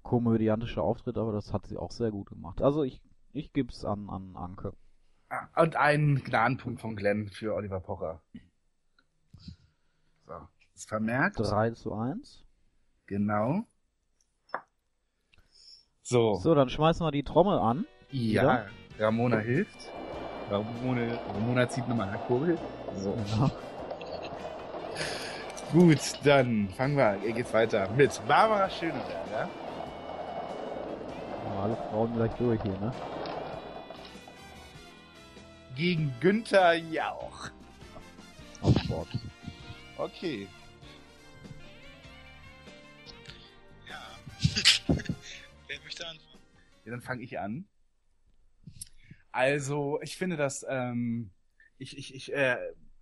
komödiantischer 0.03 0.81
Auftritt, 0.83 1.17
aber 1.17 1.31
das 1.31 1.53
hat 1.53 1.67
sie 1.67 1.77
auch 1.77 1.91
sehr 1.91 2.11
gut 2.11 2.29
gemacht. 2.29 2.61
Also 2.61 2.83
ich, 2.83 3.01
ich 3.33 3.53
gib's 3.53 3.83
an, 3.85 4.09
an 4.09 4.35
Anke. 4.35 4.73
Ah, 5.29 5.47
Und 5.61 5.75
ein 5.75 6.21
Gnadenpunkt 6.23 6.79
von 6.79 6.95
Glenn 6.95 7.27
für 7.27 7.53
Oliver 7.53 7.79
Pocher. 7.81 8.21
Vermerkt. 10.85 11.39
3 11.39 11.71
zu 11.71 11.93
1. 11.93 12.43
Genau. 13.07 13.63
So, 16.03 16.35
So, 16.35 16.55
dann 16.55 16.69
schmeißen 16.69 17.05
wir 17.05 17.11
die 17.11 17.23
Trommel 17.23 17.59
an. 17.59 17.85
ja, 18.11 18.65
Ramona 18.99 19.37
hilft. 19.39 19.89
Ramona, 20.49 21.19
Ramona 21.33 21.67
zieht 21.67 21.87
nochmal 21.87 22.07
an 22.07 22.13
der 22.13 22.21
Kurbel. 22.21 22.57
So. 22.95 23.17
Ja. 23.37 23.51
Gut, 25.73 25.99
dann 26.23 26.69
fangen 26.69 26.95
wir, 26.95 27.17
geht's 27.33 27.53
weiter 27.53 27.89
mit 27.91 28.21
Barbara 28.25 28.69
Schöneberger. 28.69 29.49
Alle 31.61 31.75
Frauen 31.89 32.13
gleich 32.13 32.31
durch 32.33 32.61
hier, 32.61 32.79
ne? 32.79 32.93
gegen 35.77 36.11
Günther 36.19 36.73
Jauch. 36.73 37.49
Auf 38.61 38.75
Sport. 38.79 39.07
Okay. 39.97 40.47
Wer 45.67 45.79
möchte 45.83 46.07
anfangen? 46.07 46.41
Ja, 46.85 46.91
dann 46.91 47.01
fange 47.01 47.23
ich 47.23 47.39
an. 47.39 47.67
Also, 49.31 49.99
ich 50.01 50.17
finde, 50.17 50.37
dass 50.37 50.65
ähm, 50.67 51.31
ich, 51.77 51.97
ich, 51.97 52.15
ich 52.15 52.33
äh, 52.33 52.57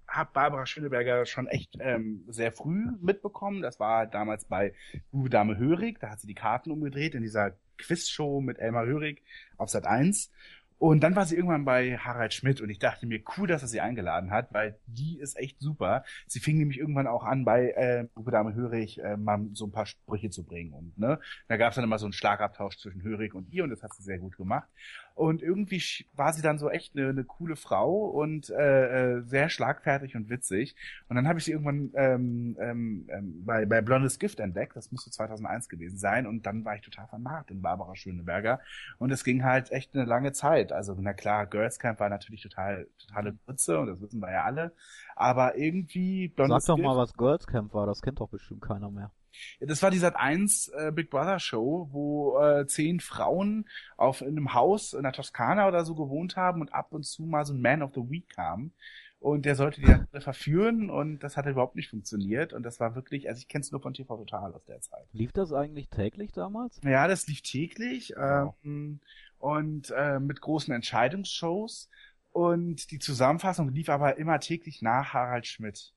habe 0.08 0.32
Barbara 0.34 0.66
Schöneberger 0.66 1.26
schon 1.26 1.48
echt 1.48 1.78
ähm, 1.80 2.26
sehr 2.28 2.52
früh 2.52 2.88
mitbekommen. 3.02 3.62
Das 3.62 3.80
war 3.80 4.08
damals 4.08 4.46
bei 4.46 4.74
Uwe 5.12 5.30
Dame 5.30 5.58
Hörig. 5.58 6.00
Da 6.00 6.10
hat 6.10 6.20
sie 6.20 6.28
die 6.28 6.36
Karten 6.36 6.72
umgedreht 6.72 7.16
in 7.16 7.22
dieser 7.22 7.58
Quizshow 7.78 8.42
mit 8.42 8.60
Elmar 8.60 8.86
Hörig 8.86 9.24
auf 9.58 9.70
Sat 9.70 9.86
1. 9.86 10.32
Und 10.78 11.02
dann 11.02 11.16
war 11.16 11.26
sie 11.26 11.36
irgendwann 11.36 11.66
bei 11.66 11.98
Harald 11.98 12.34
Schmidt 12.34 12.60
und 12.62 12.70
ich 12.70 12.80
dachte 12.80 13.08
mir, 13.08 13.22
cool, 13.38 13.48
dass 13.48 13.62
er 13.62 13.68
sie 13.68 13.82
eingeladen 13.82 14.32
hat, 14.32 14.54
weil 14.54 14.78
die 14.88 15.20
ist 15.20 15.38
echt 15.38 15.60
super. 15.60 16.04
Sie 16.28 16.40
fing 16.40 16.58
nämlich 16.58 16.80
irgendwann 16.80 17.08
auch 17.08 17.24
an, 17.24 17.46
bei 17.46 17.70
äh, 17.72 18.08
Uwe 18.16 18.32
Dame 18.32 18.54
Hörig 18.54 19.00
äh, 19.00 19.16
mal 19.16 19.40
so 19.54 19.66
ein 19.66 19.72
paar 19.72 19.86
Sprüche 19.86 20.30
zu 20.30 20.44
bringen. 20.44 20.74
Und 20.74 20.98
ne, 20.98 21.20
da 21.48 21.58
gab 21.58 21.70
es 21.70 21.76
dann 21.76 21.86
immer 21.86 21.98
so 21.98 22.06
einen 22.06 22.14
Schlagabtausch 22.14 22.78
zwischen 22.78 23.04
Hörig 23.04 23.34
und 23.34 23.52
ihr 23.52 23.64
und 23.64 23.70
das 23.70 23.84
hat 23.84 23.94
sie 23.94 24.04
sehr 24.04 24.20
gut 24.20 24.36
gemacht. 24.38 24.68
Und 25.16 25.42
irgendwie 25.42 25.82
war 26.14 26.34
sie 26.34 26.42
dann 26.42 26.60
so 26.60 26.70
echt 26.70 26.96
eine, 26.96 27.08
eine 27.08 27.24
coole 27.24 27.56
Frau 27.56 28.06
und 28.06 28.50
äh, 28.50 29.16
äh, 29.16 29.22
sehr 29.22 29.50
schlagfertig 29.50 30.18
und 30.18 30.30
witzig. 30.30 30.76
Und 31.08 31.16
dann 31.16 31.26
habe 31.26 31.40
ich 31.40 31.46
sie 31.46 31.52
irgendwann 31.52 31.92
ähm, 31.96 32.58
ähm, 32.60 33.08
ähm, 33.10 33.46
bei, 33.46 33.66
bei 33.66 33.80
Blondes 33.82 34.20
Gift 34.20 34.42
entdeckt. 34.42 34.76
Das 34.76 34.92
musste 34.92 35.12
2001 35.12 35.70
gewesen 35.70 35.98
sein. 35.98 36.28
Und 36.28 36.46
dann 36.46 36.66
war 36.66 36.76
ich 36.76 36.82
total 36.82 37.08
vermarkt 37.08 37.50
in 37.50 37.62
Barbara 37.62 37.96
Schöneberger. 37.96 38.60
Und 38.98 39.10
es 39.10 39.24
ging 39.24 39.46
halt 39.46 39.72
echt 39.72 39.96
eine 39.96 40.04
lange 40.04 40.34
Zeit. 40.34 40.74
Also 40.74 40.94
na 41.00 41.14
klar, 41.14 41.46
Girls 41.46 41.80
Camp 41.80 42.02
war 42.02 42.10
natürlich 42.10 42.42
total 42.42 42.88
totale 42.98 43.38
Grütze 43.46 43.80
und 43.80 43.88
das 43.88 44.02
wissen 44.02 44.20
wir 44.20 44.32
ja 44.32 44.44
alle. 44.44 44.74
Aber 45.16 45.58
irgendwie 45.58 46.28
Sag 46.28 46.36
Blondes 46.36 46.66
doch 46.66 46.76
Gift, 46.76 46.86
mal, 46.86 46.98
was 46.98 47.14
Girls 47.14 47.48
Camp 47.48 47.74
war, 47.74 47.88
das 47.88 48.02
kennt 48.02 48.20
doch 48.20 48.30
bestimmt 48.30 48.62
keiner 48.62 48.92
mehr. 48.92 49.12
Das 49.60 49.82
war 49.84 49.92
die 49.92 49.98
Sat 49.98 50.16
1 50.16 50.70
äh, 50.70 50.92
Big 50.94 51.10
Brother 51.10 51.40
Show, 51.40 51.90
wo 51.92 52.40
äh, 52.40 52.66
zehn 52.68 53.00
Frauen 53.00 53.68
auf 53.98 54.22
in 54.22 54.30
einem 54.30 54.54
Haus 54.54 54.94
in 54.94 55.04
der 55.04 55.14
Toskana 55.14 55.68
oder 55.68 55.86
so 55.86 55.96
gewohnt 55.96 56.36
haben 56.36 56.62
und 56.62 56.74
ab 56.74 56.92
und 56.92 57.04
zu 57.06 57.24
mal 57.24 57.46
so 57.46 57.54
ein 57.54 57.62
Man 57.62 57.82
of 57.82 57.94
the 57.94 58.10
Week 58.10 58.30
kam. 58.30 58.72
Und 59.20 59.46
der 59.46 59.56
sollte 59.56 59.82
die 59.82 59.88
dann 59.88 60.08
alle 60.12 60.22
verführen 60.22 60.92
und 60.92 61.20
das 61.20 61.36
hat 61.36 61.48
überhaupt 61.48 61.76
nicht 61.76 61.90
funktioniert. 61.90 62.54
Und 62.54 62.62
das 62.62 62.80
war 62.80 62.94
wirklich, 62.94 63.28
also 63.28 63.40
ich 63.40 63.48
kenne 63.48 63.62
es 63.62 63.72
nur 63.72 63.82
von 63.82 63.94
TV 63.94 64.18
Total 64.18 64.54
aus 64.54 64.64
der 64.66 64.82
Zeit. 64.82 65.08
Lief 65.14 65.32
das 65.32 65.52
eigentlich 65.52 65.90
täglich 65.90 66.32
damals? 66.32 66.80
Ja, 66.84 67.08
das 67.08 67.26
lief 67.26 67.42
täglich 67.42 68.14
Wow. 68.16 68.54
ähm, 68.64 69.00
und 69.40 69.92
äh, 69.98 70.20
mit 70.20 70.42
großen 70.42 70.74
Entscheidungsshows. 70.74 71.90
Und 72.34 72.92
die 72.92 73.00
Zusammenfassung 73.00 73.70
lief 73.70 73.90
aber 73.90 74.18
immer 74.18 74.40
täglich 74.40 74.82
nach 74.82 75.14
Harald 75.14 75.48
Schmidt. 75.48 75.94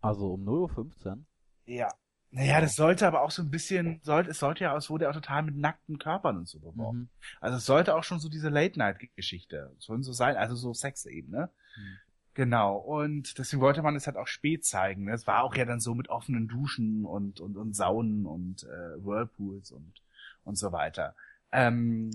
Also 0.00 0.34
um 0.34 0.44
0.15 0.48 1.06
Uhr? 1.06 1.18
Ja. 1.66 1.88
Naja, 2.30 2.60
das 2.60 2.74
sollte 2.74 3.06
aber 3.06 3.22
auch 3.22 3.30
so 3.30 3.42
ein 3.42 3.50
bisschen, 3.50 4.00
sollte, 4.02 4.30
es 4.30 4.40
sollte 4.40 4.64
ja, 4.64 4.76
es 4.76 4.90
wurde 4.90 5.04
ja 5.04 5.10
auch 5.10 5.14
total 5.14 5.44
mit 5.44 5.56
nackten 5.56 6.00
Körpern 6.00 6.38
und 6.38 6.48
so 6.48 6.58
beworben. 6.58 6.98
Mhm. 6.98 7.08
Also 7.40 7.58
es 7.58 7.64
sollte 7.64 7.94
auch 7.94 8.02
schon 8.02 8.18
so 8.18 8.28
diese 8.28 8.48
Late-Night-Geschichte, 8.48 9.72
sollen 9.78 10.02
so 10.02 10.12
sein, 10.12 10.36
also 10.36 10.56
so 10.56 10.74
Sex 10.74 11.06
eben, 11.06 11.30
ne? 11.30 11.50
Mhm. 11.76 11.98
Genau. 12.34 12.76
Und 12.76 13.38
deswegen 13.38 13.62
wollte 13.62 13.82
man 13.82 13.94
es 13.94 14.08
halt 14.08 14.16
auch 14.16 14.26
spät 14.26 14.64
zeigen. 14.64 15.04
Ne? 15.04 15.12
Es 15.12 15.26
war 15.28 15.44
auch 15.44 15.54
ja 15.54 15.64
dann 15.64 15.78
so 15.78 15.94
mit 15.94 16.08
offenen 16.08 16.48
Duschen 16.48 17.04
und, 17.04 17.40
und, 17.40 17.56
und 17.56 17.74
Saunen 17.74 18.26
und 18.26 18.64
äh, 18.64 19.04
Whirlpools 19.04 19.70
und, 19.70 20.02
und 20.42 20.58
so 20.58 20.72
weiter. 20.72 21.14
Ähm, 21.52 22.10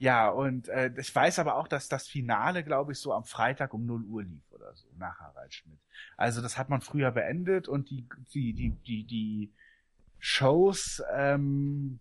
ja, 0.00 0.30
und 0.30 0.68
äh, 0.68 0.90
ich 0.96 1.14
weiß 1.14 1.38
aber 1.40 1.56
auch, 1.56 1.68
dass 1.68 1.88
das 1.90 2.08
Finale, 2.08 2.64
glaube 2.64 2.92
ich, 2.92 2.98
so 2.98 3.12
am 3.12 3.24
Freitag 3.24 3.74
um 3.74 3.84
0 3.84 4.02
Uhr 4.04 4.22
lief 4.24 4.50
oder 4.50 4.74
so, 4.74 4.86
nach 4.98 5.20
Harald 5.20 5.52
Schmidt. 5.52 5.78
Also 6.16 6.40
das 6.40 6.56
hat 6.56 6.70
man 6.70 6.80
früher 6.80 7.10
beendet 7.10 7.68
und 7.68 7.90
die, 7.90 8.06
die, 8.32 8.54
die, 8.54 8.70
die, 8.70 9.04
die 9.04 9.50
Shows, 10.18 11.02
ähm, 11.14 12.00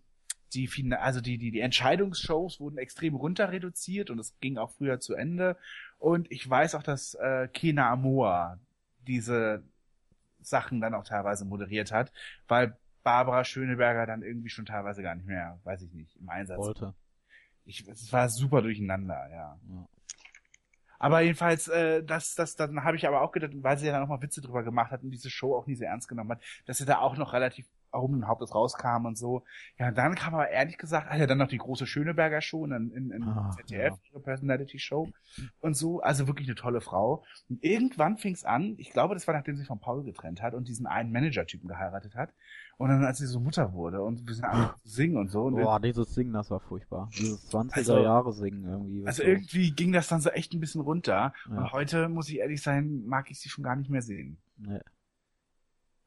die, 0.54 0.68
Fina- 0.68 1.00
also 1.00 1.20
die, 1.20 1.38
die, 1.38 1.52
die 1.52 1.60
Entscheidungsshows 1.60 2.62
wurden 2.62 2.78
extrem 2.78 3.16
runter 3.16 3.52
reduziert 3.52 4.10
und 4.10 4.18
es 4.20 4.34
ging 4.40 4.58
auch 4.58 4.72
früher 4.72 5.02
zu 5.02 5.14
Ende. 5.16 5.58
Und 5.98 6.32
ich 6.32 6.50
weiß 6.50 6.76
auch, 6.76 6.84
dass 6.84 7.16
äh, 7.16 7.50
Kena 7.50 7.92
Amoa 7.92 8.60
diese 9.08 9.62
Sachen 10.42 10.80
dann 10.80 10.94
auch 10.94 11.04
teilweise 11.04 11.44
moderiert 11.44 11.92
hat, 11.92 12.14
weil 12.48 12.78
Barbara 13.04 13.44
Schöneberger 13.44 14.06
dann 14.06 14.24
irgendwie 14.24 14.50
schon 14.50 14.66
teilweise 14.66 15.02
gar 15.04 15.16
nicht 15.16 15.28
mehr, 15.28 15.60
weiß 15.66 15.82
ich 15.82 15.92
nicht, 15.94 16.16
im 16.16 16.30
Einsatz. 16.30 16.60
Wollte. 16.60 16.94
Ich, 17.70 17.88
es 17.88 18.12
war 18.12 18.28
super 18.30 18.64
durcheinander, 18.64 19.30
ja. 19.30 19.60
Ja. 19.70 19.88
Aber 20.98 21.22
jedenfalls, 21.22 21.68
äh, 21.68 22.04
das, 22.04 22.34
das, 22.34 22.56
dann 22.56 22.84
habe 22.84 22.98
ich 22.98 23.08
aber 23.08 23.22
auch 23.22 23.32
gedacht, 23.32 23.52
weil 23.56 23.78
sie 23.78 23.86
ja 23.86 23.94
dann 23.94 24.04
auch 24.04 24.08
mal 24.08 24.22
Witze 24.22 24.42
drüber 24.42 24.64
gemacht 24.64 24.92
hat 24.92 25.04
und 25.04 25.12
diese 25.12 25.30
Show 25.30 25.56
auch 25.56 25.68
nie 25.68 25.76
so 25.76 25.86
ernst 25.86 26.10
genommen 26.10 26.32
hat, 26.32 26.44
dass 26.66 26.80
sie 26.80 26.86
da 26.86 26.98
auch 26.98 27.16
noch 27.16 27.32
relativ 27.32 27.68
erhobenen 27.92 28.28
Hauptes 28.28 28.54
rauskam 28.54 29.06
und 29.06 29.18
so. 29.18 29.44
Ja, 29.78 29.90
und 29.90 29.98
dann 29.98 30.16
kam 30.16 30.34
aber 30.34 30.50
ehrlich 30.50 30.78
gesagt, 30.78 31.08
ja, 31.18 31.26
dann 31.28 31.38
noch 31.38 31.48
die 31.48 31.58
große 31.58 31.86
Schöneberger 31.88 32.42
Show 32.42 32.66
in, 32.66 32.72
in, 32.92 33.12
in 33.12 33.24
Ah, 33.24 33.52
ZDF, 33.56 33.94
ja. 33.94 34.12
ihre 34.12 34.20
Personality 34.22 34.80
Show 34.80 35.10
und 35.62 35.76
so. 35.76 36.02
Also 36.02 36.28
wirklich 36.28 36.48
eine 36.48 36.56
tolle 36.56 36.82
Frau. 36.82 37.24
Und 37.50 37.64
irgendwann 37.64 38.18
fing 38.18 38.34
es 38.34 38.44
an, 38.46 38.76
ich 38.78 38.92
glaube, 38.92 39.14
das 39.14 39.28
war 39.28 39.34
nachdem 39.36 39.58
sie 39.58 39.66
von 39.66 39.80
Paul 39.80 40.04
getrennt 40.04 40.42
hat 40.42 40.54
und 40.54 40.68
diesen 40.68 40.86
einen 40.88 41.12
Manager-Typen 41.12 41.68
geheiratet 41.68 42.16
hat. 42.16 42.32
Und 42.78 42.88
dann, 42.88 43.04
als 43.04 43.18
sie 43.18 43.26
so 43.28 43.42
Mutter 43.42 43.74
wurde 43.74 44.02
und 44.02 44.26
wir 44.26 44.34
sind 44.34 44.46
zu 44.82 44.88
singen 44.88 45.18
und 45.18 45.30
so. 45.30 45.44
Und 45.44 45.56
Boah, 45.56 45.82
dieses 45.82 46.14
Singen, 46.16 46.32
das 46.32 46.50
war 46.50 46.62
furchtbar. 46.62 47.10
Dieses 47.18 47.50
20er 47.52 47.76
Also- 47.76 48.00
Jahre 48.00 48.32
Singen 48.32 48.64
irgendwie. 48.64 49.06
Also 49.06 49.22
so. 49.22 49.28
irgendwie 49.28 49.72
ging 49.72 49.92
das 49.92 50.08
dann 50.08 50.22
so 50.22 50.30
echt 50.30 50.54
ein 50.54 50.62
bisschen 50.62 50.80
runter. 50.82 51.34
Ja. 51.50 51.58
Und 51.58 51.72
heute, 51.74 52.08
muss 52.08 52.30
ich 52.30 52.38
ehrlich 52.38 52.62
sein, 52.62 53.04
mag 53.06 53.30
ich 53.32 53.40
sie 53.40 53.50
schon 53.50 53.66
gar 53.66 53.76
nicht 53.76 53.90
mehr 53.90 54.02
sehen. 54.02 54.38
Nee, 54.58 54.80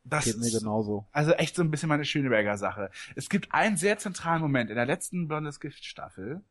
Das 0.05 0.24
geht 0.24 0.38
mir 0.38 0.46
ist 0.46 0.59
genauso. 0.59 1.07
also 1.12 1.32
echt 1.32 1.55
so 1.55 1.62
ein 1.62 1.70
bisschen 1.70 1.88
meine 1.88 2.05
Schöneberger 2.05 2.57
Sache. 2.57 2.90
Es 3.14 3.28
gibt 3.28 3.53
einen 3.55 3.76
sehr 3.76 3.98
zentralen 3.98 4.42
Moment 4.42 4.70
in 4.70 4.76
der 4.76 4.86
letzten 4.86 5.28
Blondes 5.28 5.61
Gift 5.61 5.84
Staffel. 5.84 6.42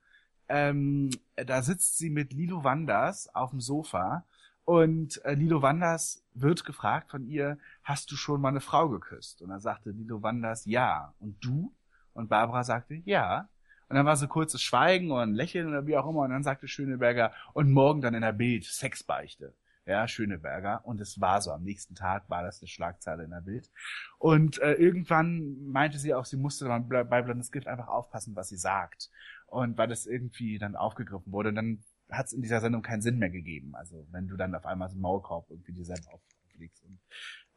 Ähm, 0.48 1.10
da 1.36 1.62
sitzt 1.62 1.98
sie 1.98 2.10
mit 2.10 2.34
Lilo 2.34 2.64
Wanders 2.64 3.34
auf 3.34 3.52
dem 3.52 3.62
Sofa 3.62 4.26
und 4.66 5.24
äh, 5.26 5.34
Lilo 5.34 5.62
Wanders 5.62 6.24
wird 6.34 6.66
gefragt 6.66 7.12
von 7.12 7.26
ihr, 7.26 7.58
hast 7.84 8.12
du 8.12 8.16
schon 8.16 8.42
mal 8.42 8.50
eine 8.50 8.62
Frau 8.62 8.90
geküsst? 8.90 9.42
Und 9.42 9.50
dann 9.50 9.60
sagte 9.60 9.92
Lilo 9.92 10.22
Wanders, 10.22 10.66
ja. 10.66 11.14
Und 11.20 11.44
du? 11.44 11.74
Und 12.14 12.30
Barbara 12.30 12.64
sagte, 12.64 12.96
ja. 13.06 13.50
Und 13.90 13.96
dann 13.96 14.06
war 14.06 14.16
so 14.16 14.28
kurzes 14.28 14.62
Schweigen 14.62 15.12
und 15.12 15.34
Lächeln 15.34 15.68
oder 15.68 15.86
wie 15.88 15.98
auch 15.98 16.08
immer. 16.08 16.22
Und 16.22 16.30
dann 16.30 16.44
sagte 16.44 16.68
Schöneberger, 16.68 17.34
und 17.54 17.72
morgen 17.72 18.02
dann 18.02 18.14
in 18.14 18.22
der 18.22 18.32
Bild, 18.32 18.64
Sexbeichte. 18.64 19.54
Ja, 19.92 20.08
Schöneberger. 20.08 20.86
Und 20.86 21.00
es 21.02 21.22
war 21.22 21.42
so. 21.42 21.52
Am 21.52 21.64
nächsten 21.64 21.96
Tag 21.96 22.30
war 22.30 22.44
das 22.44 22.62
eine 22.62 22.68
Schlagzeile 22.68 23.24
in 23.24 23.32
der 23.32 23.42
Bild. 23.42 23.70
Und 24.18 24.60
äh, 24.60 24.74
irgendwann 24.74 25.68
meinte 25.68 26.00
sie 26.00 26.14
auch, 26.14 26.26
sie 26.26 26.38
musste 26.38 26.66
dann 26.66 26.88
bei 26.88 27.22
Blondes 27.22 27.52
Gift 27.52 27.68
einfach 27.68 27.88
aufpassen, 27.88 28.36
was 28.36 28.50
sie 28.50 28.58
sagt. 28.58 29.10
Und 29.48 29.78
weil 29.78 29.88
das 29.88 30.06
irgendwie 30.06 30.58
dann 30.58 30.76
aufgegriffen 30.76 31.32
wurde, 31.32 31.54
dann 31.54 31.84
hat 32.10 32.28
es 32.28 32.34
in 32.34 32.42
dieser 32.42 32.62
Sendung 32.62 32.82
keinen 32.82 33.02
Sinn 33.02 33.20
mehr 33.20 33.30
gegeben. 33.30 33.76
Also 33.76 34.08
wenn 34.12 34.28
du 34.28 34.38
dann 34.38 34.56
auf 34.56 34.66
einmal 34.66 34.90
so 34.90 34.94
einen 34.94 35.02
Maulkorb 35.02 35.50
irgendwie 35.50 35.74
dir 35.74 35.86
selber 35.86 36.14
auflegst. 36.14 36.84
Und 36.84 37.00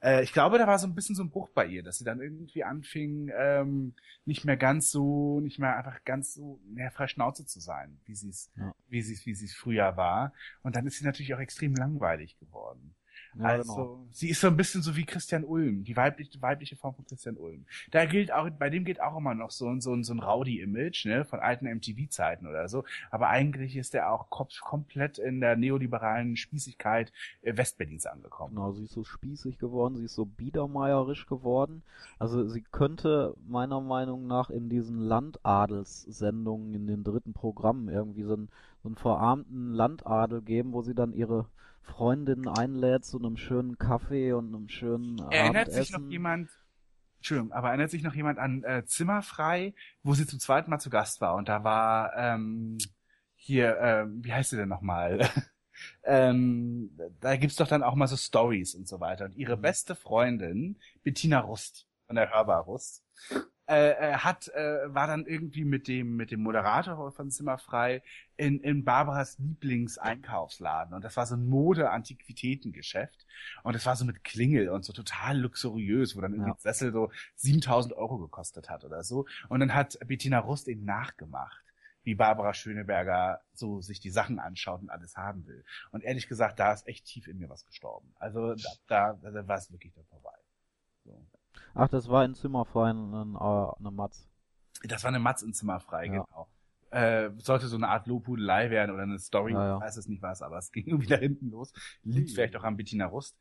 äh, 0.02 0.22
ich 0.22 0.32
glaube, 0.32 0.58
da 0.58 0.66
war 0.66 0.78
so 0.78 0.86
ein 0.86 0.94
bisschen 0.94 1.14
so 1.14 1.22
ein 1.22 1.30
Bruch 1.30 1.50
bei 1.50 1.66
ihr, 1.66 1.82
dass 1.82 1.98
sie 1.98 2.04
dann 2.04 2.20
irgendwie 2.20 2.64
anfing, 2.64 3.30
ähm, 3.36 3.94
nicht 4.24 4.44
mehr 4.44 4.56
ganz 4.56 4.90
so, 4.90 5.40
nicht 5.40 5.58
mehr 5.58 5.76
einfach 5.76 6.02
ganz 6.04 6.34
so 6.34 6.60
mehr 6.66 6.90
frei 6.90 7.06
Schnauze 7.06 7.46
zu 7.46 7.60
sein, 7.60 7.98
wie 8.04 8.14
sie 8.14 8.28
es, 8.28 8.50
Ja. 8.56 8.74
wie 8.88 9.02
sie 9.02 9.14
es, 9.14 9.26
wie 9.26 9.34
sie 9.34 9.46
es 9.46 9.54
früher 9.54 9.96
war. 9.96 10.32
Und 10.62 10.76
dann 10.76 10.86
ist 10.86 10.98
sie 10.98 11.04
natürlich 11.04 11.34
auch 11.34 11.40
extrem 11.40 11.74
langweilig 11.74 12.38
geworden. 12.38 12.94
Ja, 13.38 13.46
also, 13.46 13.74
genau. 13.74 14.06
sie 14.10 14.30
ist 14.30 14.40
so 14.40 14.46
ein 14.46 14.56
bisschen 14.56 14.82
so 14.82 14.94
wie 14.96 15.04
Christian 15.04 15.44
Ulm, 15.44 15.84
die 15.84 15.96
weibliche, 15.96 16.40
weibliche 16.40 16.76
Form 16.76 16.94
von 16.94 17.04
Christian 17.04 17.36
Ulm. 17.36 17.64
Da 17.90 18.04
gilt 18.04 18.32
auch, 18.32 18.48
bei 18.50 18.70
dem 18.70 18.84
gilt 18.84 19.00
auch 19.00 19.16
immer 19.16 19.34
noch 19.34 19.50
so 19.50 19.68
ein, 19.68 19.80
so 19.80 19.92
ein, 19.92 20.04
so 20.04 20.14
ein 20.14 20.20
Rowdy-Image, 20.20 21.06
ne, 21.06 21.24
von 21.24 21.40
alten 21.40 21.66
MTV-Zeiten 21.66 22.46
oder 22.46 22.68
so. 22.68 22.84
Aber 23.10 23.28
eigentlich 23.28 23.76
ist 23.76 23.94
er 23.94 24.10
auch 24.10 24.30
kom 24.30 24.48
komplett 24.60 25.18
in 25.18 25.40
der 25.40 25.56
neoliberalen 25.56 26.36
Spießigkeit 26.36 27.12
äh, 27.42 27.56
Westberlins 27.56 28.06
angekommen. 28.06 28.54
Genau, 28.54 28.72
sie 28.72 28.84
ist 28.84 28.92
so 28.92 29.04
spießig 29.04 29.58
geworden, 29.58 29.96
sie 29.96 30.04
ist 30.04 30.14
so 30.14 30.26
biedermeierisch 30.26 31.26
geworden. 31.26 31.82
Also 32.18 32.46
sie 32.46 32.62
könnte 32.62 33.34
meiner 33.46 33.80
Meinung 33.80 34.26
nach 34.26 34.50
in 34.50 34.68
diesen 34.68 34.98
Landadelssendungen 34.98 36.74
in 36.74 36.86
den 36.86 37.04
dritten 37.04 37.32
Programmen 37.32 37.88
irgendwie 37.88 38.22
so 38.22 38.34
einen, 38.34 38.48
so 38.84 38.88
einen 38.90 38.96
verarmten 38.96 39.72
Landadel 39.72 40.42
geben, 40.42 40.74
wo 40.74 40.82
sie 40.82 40.94
dann 40.94 41.14
ihre 41.14 41.48
Freundinnen 41.80 42.48
einlädt 42.48 43.06
zu 43.06 43.18
einem 43.18 43.38
schönen 43.38 43.78
Kaffee 43.78 44.32
und 44.34 44.54
einem 44.54 44.68
schönen 44.68 45.20
Erinnert 45.30 45.68
Abendessen. 45.68 45.72
sich 45.72 45.90
noch 45.90 46.10
jemand, 46.10 46.50
Entschuldigung, 47.16 47.52
aber 47.52 47.68
erinnert 47.68 47.90
sich 47.90 48.02
noch 48.02 48.14
jemand 48.14 48.38
an 48.38 48.62
äh, 48.64 48.84
Zimmerfrei, 48.84 49.74
wo 50.02 50.12
sie 50.12 50.26
zum 50.26 50.38
zweiten 50.38 50.70
Mal 50.70 50.80
zu 50.80 50.90
Gast 50.90 51.22
war 51.22 51.34
und 51.34 51.48
da 51.48 51.64
war 51.64 52.12
ähm, 52.16 52.76
hier, 53.36 53.78
ähm, 53.80 54.22
wie 54.22 54.34
heißt 54.34 54.50
sie 54.50 54.56
denn 54.58 54.68
nochmal? 54.68 55.30
ähm, 56.04 56.90
da 57.20 57.36
gibt's 57.36 57.56
doch 57.56 57.68
dann 57.68 57.82
auch 57.82 57.94
mal 57.94 58.06
so 58.06 58.16
Stories 58.16 58.74
und 58.74 58.86
so 58.86 59.00
weiter. 59.00 59.24
Und 59.26 59.36
Mhm. 59.38 59.38
ihre 59.38 59.56
beste 59.56 59.94
Freundin, 59.94 60.78
Bettina 61.02 61.40
Rust, 61.40 61.86
von 62.06 62.16
der 62.16 62.30
Hörbar 62.30 62.62
Rust, 62.64 63.02
äh, 63.66 63.92
äh, 63.92 64.12
hat, 64.18 64.48
äh, 64.48 64.94
war 64.94 65.06
dann 65.06 65.24
irgendwie 65.24 65.64
mit 65.64 65.88
dem, 65.88 66.16
mit 66.16 66.30
dem 66.30 66.42
Moderator 66.42 67.10
von 67.12 67.30
Zimmerfrei 67.30 68.02
in, 68.36 68.60
in 68.60 68.84
Barbaras 68.84 69.38
Lieblingseinkaufsladen. 69.38 70.92
Und 70.92 71.02
das 71.02 71.16
war 71.16 71.24
so 71.24 71.34
ein 71.36 71.46
Mode-Antiquitätengeschäft. 71.48 73.26
Und 73.62 73.74
das 73.74 73.86
war 73.86 73.96
so 73.96 74.04
mit 74.04 74.22
Klingel 74.22 74.68
und 74.68 74.84
so 74.84 74.92
total 74.92 75.38
luxuriös, 75.38 76.14
wo 76.14 76.20
dann 76.20 76.34
irgendwie 76.34 76.50
Ja. 76.50 76.56
Sessel 76.58 76.92
so 76.92 77.10
7000 77.36 77.94
Euro 77.94 78.18
gekostet 78.18 78.68
hat 78.68 78.84
oder 78.84 79.02
so. 79.02 79.26
Und 79.48 79.60
dann 79.60 79.72
hat 79.74 79.98
Bettina 80.06 80.40
Rust 80.40 80.68
eben 80.68 80.84
nachgemacht, 80.84 81.64
wie 82.02 82.14
Barbara 82.14 82.52
Schöneberger 82.52 83.40
so 83.54 83.80
sich 83.80 83.98
die 83.98 84.10
Sachen 84.10 84.38
anschaut 84.38 84.82
und 84.82 84.90
alles 84.90 85.16
haben 85.16 85.46
will. 85.46 85.64
Und 85.90 86.04
ehrlich 86.04 86.28
gesagt, 86.28 86.58
da 86.58 86.72
ist 86.74 86.86
echt 86.86 87.06
tief 87.06 87.28
in 87.28 87.38
mir 87.38 87.48
was 87.48 87.64
gestorben. 87.64 88.12
Also 88.16 88.54
da, 88.88 89.14
da, 89.14 89.30
da 89.30 89.48
war 89.48 89.56
es 89.56 89.72
wirklich 89.72 89.94
dann 89.94 90.04
vorbei. 90.04 90.36
So. 91.04 91.26
Ach, 91.74 91.88
das 91.88 92.08
war 92.08 92.24
in 92.24 92.34
Zimmerfrei 92.34 92.90
ein, 92.90 93.34
äh, 93.34 93.78
eine 93.78 93.90
Matz. 93.90 94.28
Das 94.82 95.02
war 95.02 95.08
eine 95.08 95.18
Matz 95.18 95.42
in 95.42 95.52
Zimmerfrei, 95.54 96.06
Ja. 96.06 96.12
genau. 96.24 96.48
Äh, 96.90 97.30
sollte 97.38 97.66
so 97.66 97.76
eine 97.76 97.88
Art 97.88 98.06
Lobhudelei 98.06 98.70
werden 98.70 98.92
oder 98.92 99.02
eine 99.02 99.18
Story, 99.18 99.52
Ja, 99.52 99.66
ja. 99.66 99.76
ich 99.78 99.82
weiß 99.82 99.96
es 99.96 100.06
nicht 100.06 100.22
was, 100.22 100.42
aber 100.42 100.58
es 100.58 100.70
ging 100.70 100.86
irgendwie 100.86 101.08
da 101.08 101.16
hinten 101.16 101.50
los. 101.50 101.72
Liegt 102.04 102.30
vielleicht 102.30 102.54
auch 102.56 102.62
an 102.62 102.76
Bettina 102.76 103.06
Rust. 103.06 103.36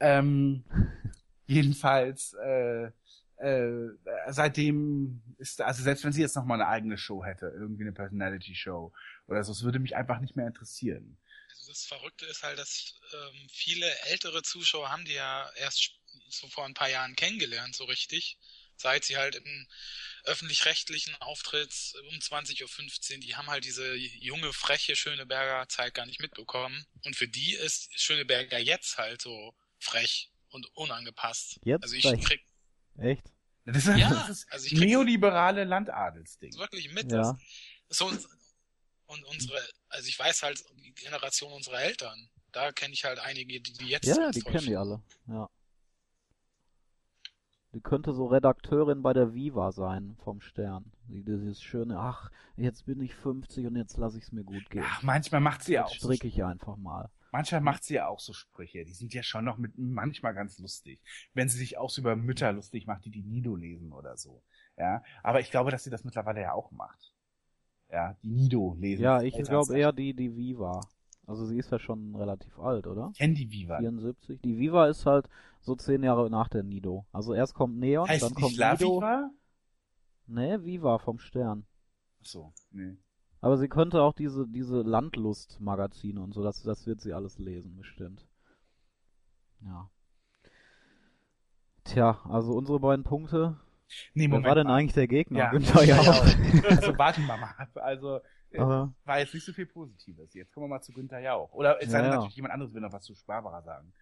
Ähm, 0.00 0.64
jedenfalls, 1.46 2.34
äh, 2.34 2.90
äh, 3.36 3.88
seitdem 4.28 5.22
ist, 5.38 5.60
also 5.60 5.82
selbst 5.82 6.04
wenn 6.04 6.12
sie 6.12 6.22
jetzt 6.22 6.34
noch 6.36 6.44
mal 6.46 6.54
eine 6.54 6.66
eigene 6.66 6.98
Show 6.98 7.22
hätte, 7.24 7.46
irgendwie 7.46 7.84
eine 7.84 7.92
Personality 7.92 8.54
Show 8.54 8.92
oder 9.28 9.44
so, 9.44 9.52
es 9.52 9.62
würde 9.62 9.78
mich 9.78 9.94
einfach 9.94 10.18
nicht 10.20 10.34
mehr 10.36 10.46
interessieren. 10.46 11.18
Also 11.50 11.70
das 11.70 11.84
Verrückte 11.84 12.26
ist 12.26 12.42
halt, 12.42 12.58
dass 12.58 12.98
ähm, 13.12 13.46
viele 13.50 13.86
ältere 14.10 14.42
Zuschauer 14.42 14.90
haben 14.90 15.04
die 15.04 15.14
ja 15.14 15.48
erst 15.58 15.95
so 16.28 16.48
vor 16.48 16.64
ein 16.64 16.74
paar 16.74 16.88
Jahren 16.90 17.16
kennengelernt, 17.16 17.74
so 17.76 17.84
richtig. 17.84 18.38
Seit 18.78 19.04
sie 19.04 19.16
halt 19.16 19.36
im 19.36 19.66
öffentlich-rechtlichen 20.24 21.14
Auftritt 21.20 21.72
um 22.10 22.16
20.15 22.18 23.14
Uhr, 23.14 23.20
die 23.20 23.34
haben 23.36 23.48
halt 23.48 23.64
diese 23.64 23.94
junge, 23.94 24.52
freche 24.52 24.96
Schöneberger 24.96 25.68
Zeit 25.68 25.94
gar 25.94 26.04
nicht 26.06 26.20
mitbekommen. 26.20 26.84
Und 27.04 27.16
für 27.16 27.28
die 27.28 27.54
ist 27.54 27.88
Schöneberger 27.98 28.58
jetzt 28.58 28.98
halt 28.98 29.22
so 29.22 29.54
frech 29.78 30.30
und 30.50 30.66
unangepasst. 30.76 31.58
Jetzt 31.64 31.84
also 31.84 31.94
ich 31.94 32.02
frech? 32.02 32.20
krieg 32.24 32.44
Echt? 32.98 33.24
Das 33.64 33.78
ist, 33.86 33.96
Ja, 33.96 34.10
das 34.10 34.28
ist 34.28 34.52
also 34.52 34.66
ich 34.66 34.72
krieg's- 34.72 34.84
neoliberale 34.84 35.64
Landadelsding. 35.64 36.54
wirklich 36.58 36.90
mit. 36.90 37.10
Ja. 37.10 37.18
Das, 37.88 37.98
so 37.98 38.06
und 39.06 39.24
unsere, 39.24 39.66
also 39.88 40.08
ich 40.08 40.18
weiß 40.18 40.42
halt 40.42 40.62
die 40.84 40.92
Generation 40.94 41.52
unserer 41.52 41.80
Eltern. 41.80 42.28
Da 42.52 42.72
kenne 42.72 42.94
ich 42.94 43.04
halt 43.04 43.18
einige, 43.20 43.60
die, 43.60 43.72
die 43.72 43.86
jetzt 43.86 44.06
Ja, 44.06 44.30
die 44.30 44.40
kennen 44.40 44.66
die 44.66 44.76
alle. 44.76 45.02
Ja. 45.28 45.48
Die 47.76 47.82
könnte 47.82 48.14
so 48.14 48.24
Redakteurin 48.24 49.02
bei 49.02 49.12
der 49.12 49.34
Viva 49.34 49.70
sein 49.70 50.16
vom 50.24 50.40
Stern. 50.40 50.86
Die, 51.08 51.22
dieses 51.22 51.60
schöne, 51.60 51.98
ach, 51.98 52.30
jetzt 52.56 52.86
bin 52.86 53.02
ich 53.02 53.14
50 53.14 53.66
und 53.66 53.76
jetzt 53.76 53.98
lasse 53.98 54.16
ich 54.16 54.24
es 54.24 54.32
mir 54.32 54.44
gut 54.44 54.70
gehen. 54.70 54.82
Ach, 54.82 55.02
manchmal 55.02 55.42
macht 55.42 55.62
sie 55.62 55.74
ja 55.74 55.82
jetzt 55.82 55.90
auch 55.90 55.94
so 55.98 56.08
stricke 56.08 56.26
ich 56.26 56.42
einfach 56.42 56.78
mal. 56.78 57.10
Manchmal 57.32 57.60
macht 57.60 57.84
sie 57.84 57.96
ja 57.96 58.08
auch 58.08 58.18
so 58.18 58.32
Sprüche. 58.32 58.86
Die 58.86 58.94
sind 58.94 59.12
ja 59.12 59.22
schon 59.22 59.44
noch 59.44 59.58
mit 59.58 59.76
manchmal 59.76 60.32
ganz 60.32 60.58
lustig. 60.58 61.02
Wenn 61.34 61.50
sie 61.50 61.58
sich 61.58 61.76
auch 61.76 61.90
so 61.90 62.00
über 62.00 62.16
Mütter 62.16 62.50
lustig 62.50 62.86
macht, 62.86 63.04
die 63.04 63.10
die 63.10 63.24
Nido 63.24 63.54
lesen 63.54 63.92
oder 63.92 64.16
so. 64.16 64.42
Ja, 64.78 65.02
aber 65.22 65.40
ich 65.40 65.50
glaube, 65.50 65.70
dass 65.70 65.84
sie 65.84 65.90
das 65.90 66.02
mittlerweile 66.02 66.40
ja 66.40 66.54
auch 66.54 66.70
macht. 66.70 67.12
Ja, 67.92 68.16
die 68.22 68.30
Nido 68.30 68.74
lesen. 68.80 69.02
Ja, 69.02 69.20
ich 69.20 69.34
glaube 69.34 69.78
eher 69.78 69.92
die, 69.92 70.14
die 70.14 70.34
Viva. 70.34 70.80
Also 71.26 71.44
sie 71.44 71.58
ist 71.58 71.70
ja 71.72 71.78
schon 71.78 72.14
relativ 72.14 72.58
alt, 72.58 72.86
oder? 72.86 73.10
Ich 73.12 73.18
kenn 73.18 73.34
die 73.34 73.50
Viva. 73.50 73.78
74. 73.78 74.40
Die 74.40 74.58
Viva 74.58 74.86
ist 74.86 75.04
halt 75.04 75.28
so 75.66 75.74
zehn 75.74 76.02
Jahre 76.02 76.30
nach 76.30 76.48
der 76.48 76.62
Nido. 76.62 77.06
Also 77.12 77.34
erst 77.34 77.54
kommt 77.54 77.76
Neon, 77.78 78.08
Heißt 78.08 78.22
dann 78.22 78.34
kommt 78.34 78.56
La 78.56 78.72
Nido. 78.72 78.96
Viva? 78.98 79.30
Nee, 80.26 80.64
Viva 80.64 80.98
vom 80.98 81.18
Stern. 81.18 81.66
Ach 82.20 82.26
so, 82.26 82.52
nee. 82.70 82.96
Aber 83.40 83.58
sie 83.58 83.68
könnte 83.68 84.00
auch 84.02 84.14
diese, 84.14 84.46
diese 84.48 84.80
Landlust-Magazine 84.82 86.20
und 86.20 86.32
so, 86.32 86.42
das, 86.42 86.62
das 86.62 86.86
wird 86.86 87.00
sie 87.00 87.12
alles 87.12 87.38
lesen, 87.38 87.76
bestimmt. 87.76 88.26
Ja. 89.60 89.90
Tja, 91.84 92.20
also 92.28 92.52
unsere 92.54 92.80
beiden 92.80 93.04
Punkte. 93.04 93.60
Nee, 94.14 94.24
Wer 94.24 94.28
Moment 94.30 94.46
war 94.46 94.54
denn 94.56 94.66
mal. 94.66 94.74
eigentlich 94.76 94.94
der 94.94 95.06
Gegner? 95.06 95.38
Ja, 95.38 95.50
Günther 95.50 95.84
ja, 95.84 95.96
Jauch. 96.02 96.24
Also 96.70 96.98
warten 96.98 97.24
wir 97.26 97.36
mal 97.36 97.54
ab. 97.56 97.70
Also 97.76 98.16
äh, 98.50 98.58
war 98.58 99.18
jetzt 99.18 99.34
nicht 99.34 99.44
so 99.44 99.52
viel 99.52 99.66
Positives. 99.66 100.34
Jetzt 100.34 100.52
kommen 100.52 100.64
wir 100.64 100.68
mal 100.76 100.80
zu 100.80 100.92
Günther 100.92 101.20
Jauch. 101.20 101.52
Oder 101.52 101.80
es 101.80 101.90
sei 101.90 101.98
Ja, 101.98 102.02
denn 102.02 102.10
ja. 102.12 102.16
natürlich 102.16 102.36
jemand 102.36 102.54
anderes 102.54 102.74
will 102.74 102.80
noch 102.80 102.92
was 102.92 103.04
zu 103.04 103.14
Barbara 103.26 103.62
sagen. 103.62 103.92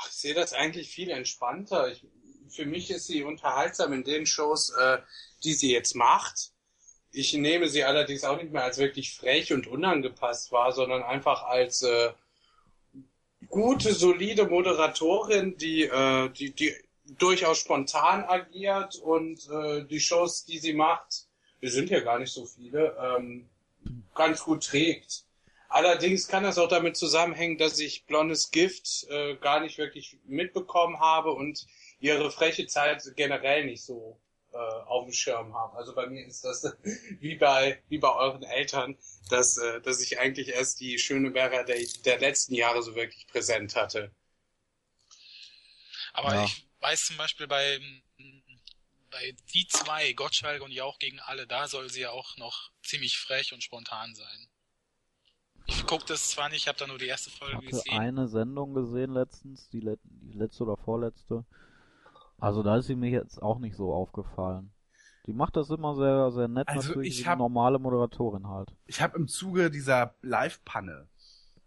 Ach, 0.00 0.08
ich 0.08 0.14
sehe 0.14 0.34
das 0.34 0.52
eigentlich 0.52 0.90
viel 0.90 1.10
entspannter. 1.10 1.90
Ich, 1.90 2.04
für 2.50 2.66
mich 2.66 2.90
ist 2.90 3.06
sie 3.06 3.24
unterhaltsam 3.24 3.92
in 3.92 4.04
den 4.04 4.26
Shows, 4.26 4.70
äh, 4.70 4.98
die 5.42 5.54
sie 5.54 5.72
jetzt 5.72 5.94
macht. 5.96 6.52
Ich 7.10 7.32
nehme 7.34 7.68
sie 7.68 7.84
allerdings 7.84 8.22
auch 8.24 8.40
nicht 8.40 8.52
mehr 8.52 8.64
als 8.64 8.78
wirklich 8.78 9.14
frech 9.14 9.52
und 9.52 9.66
unangepasst 9.66 10.52
wahr, 10.52 10.72
sondern 10.72 11.02
einfach 11.02 11.42
als 11.42 11.82
äh, 11.82 12.12
gute, 13.48 13.92
solide 13.92 14.46
Moderatorin, 14.46 15.56
die, 15.56 15.84
äh, 15.84 16.28
die, 16.30 16.52
die 16.52 16.74
durchaus 17.18 17.58
spontan 17.58 18.24
agiert 18.24 18.96
und 18.96 19.48
äh, 19.50 19.84
die 19.84 20.00
Shows, 20.00 20.44
die 20.44 20.58
sie 20.58 20.74
macht, 20.74 21.26
wir 21.60 21.70
sind 21.70 21.90
ja 21.90 22.00
gar 22.00 22.18
nicht 22.18 22.32
so 22.32 22.44
viele, 22.44 22.96
ähm, 23.02 23.48
ganz 24.14 24.44
gut 24.44 24.64
trägt. 24.64 25.24
Allerdings 25.68 26.28
kann 26.28 26.44
das 26.44 26.58
auch 26.58 26.68
damit 26.68 26.96
zusammenhängen, 26.96 27.58
dass 27.58 27.78
ich 27.78 28.04
blondes 28.06 28.50
Gift 28.50 29.06
äh, 29.10 29.36
gar 29.36 29.60
nicht 29.60 29.78
wirklich 29.78 30.18
mitbekommen 30.26 31.00
habe 31.00 31.32
und 31.32 31.66
ihre 32.00 32.30
freche 32.30 32.66
Zeit 32.66 33.02
generell 33.16 33.64
nicht 33.66 33.84
so 33.84 34.18
äh, 34.52 34.56
auf 34.56 35.04
dem 35.04 35.12
Schirm 35.12 35.54
habe. 35.54 35.76
Also 35.76 35.94
bei 35.94 36.06
mir 36.06 36.26
ist 36.26 36.44
das 36.44 36.64
wie 37.20 37.36
bei 37.36 37.82
wie 37.88 37.98
bei 37.98 38.14
euren 38.14 38.42
Eltern, 38.44 38.96
dass 39.30 39.58
äh, 39.58 39.80
dass 39.82 40.00
ich 40.02 40.18
eigentlich 40.18 40.48
erst 40.48 40.80
die 40.80 40.98
Schöneberger 40.98 41.64
der, 41.64 41.78
der 42.04 42.18
letzten 42.18 42.54
Jahre 42.54 42.82
so 42.82 42.94
wirklich 42.94 43.26
präsent 43.26 43.76
hatte. 43.76 44.10
Aber 46.12 46.36
Ja. 46.36 46.38
ich 46.38 46.68
weiß 46.80 47.06
zum 47.06 47.16
Beispiel 47.16 47.46
bei, 47.46 47.80
bei 49.10 49.32
die 49.52 49.66
zwei, 49.68 50.12
Gottschalk 50.14 50.62
und 50.62 50.70
Jauch 50.72 50.98
gegen 50.98 51.20
alle, 51.20 51.46
da 51.46 51.68
soll 51.68 51.90
sie 51.90 52.00
ja 52.00 52.10
auch 52.10 52.36
noch 52.38 52.70
ziemlich 52.82 53.18
frech 53.18 53.52
und 53.52 53.62
spontan 53.62 54.14
sein. 54.14 54.47
Ich 55.68 55.86
guck 55.86 56.06
das 56.06 56.30
zwar 56.30 56.48
nicht, 56.48 56.62
ich 56.62 56.68
habe 56.68 56.78
da 56.78 56.86
nur 56.86 56.98
die 56.98 57.06
erste 57.06 57.30
ich 57.30 57.36
Folge 57.38 57.56
hatte 57.56 57.66
gesehen. 57.70 57.98
eine 57.98 58.28
Sendung 58.28 58.74
gesehen 58.74 59.12
letztens, 59.12 59.68
die, 59.70 59.80
let 59.80 60.00
die 60.04 60.36
letzte 60.36 60.64
oder 60.64 60.76
vorletzte. 60.76 61.44
Also 62.40 62.62
da 62.62 62.76
ist 62.76 62.86
sie 62.86 62.96
mir 62.96 63.10
jetzt 63.10 63.42
auch 63.42 63.58
nicht 63.58 63.76
so 63.76 63.92
aufgefallen. 63.92 64.70
Die 65.26 65.32
macht 65.32 65.56
das 65.56 65.68
immer 65.70 65.94
sehr, 65.94 66.30
sehr 66.30 66.48
nett, 66.48 66.66
Also 66.68 66.88
natürlich 66.90 67.10
ich 67.10 67.20
wie 67.20 67.24
hab- 67.26 67.32
eine 67.34 67.42
normale 67.42 67.78
Moderatorin 67.78 68.46
halt. 68.48 68.72
Ich 68.86 69.02
habe 69.02 69.16
im 69.18 69.28
Zuge 69.28 69.70
dieser 69.70 70.14
Live-Panne 70.22 71.08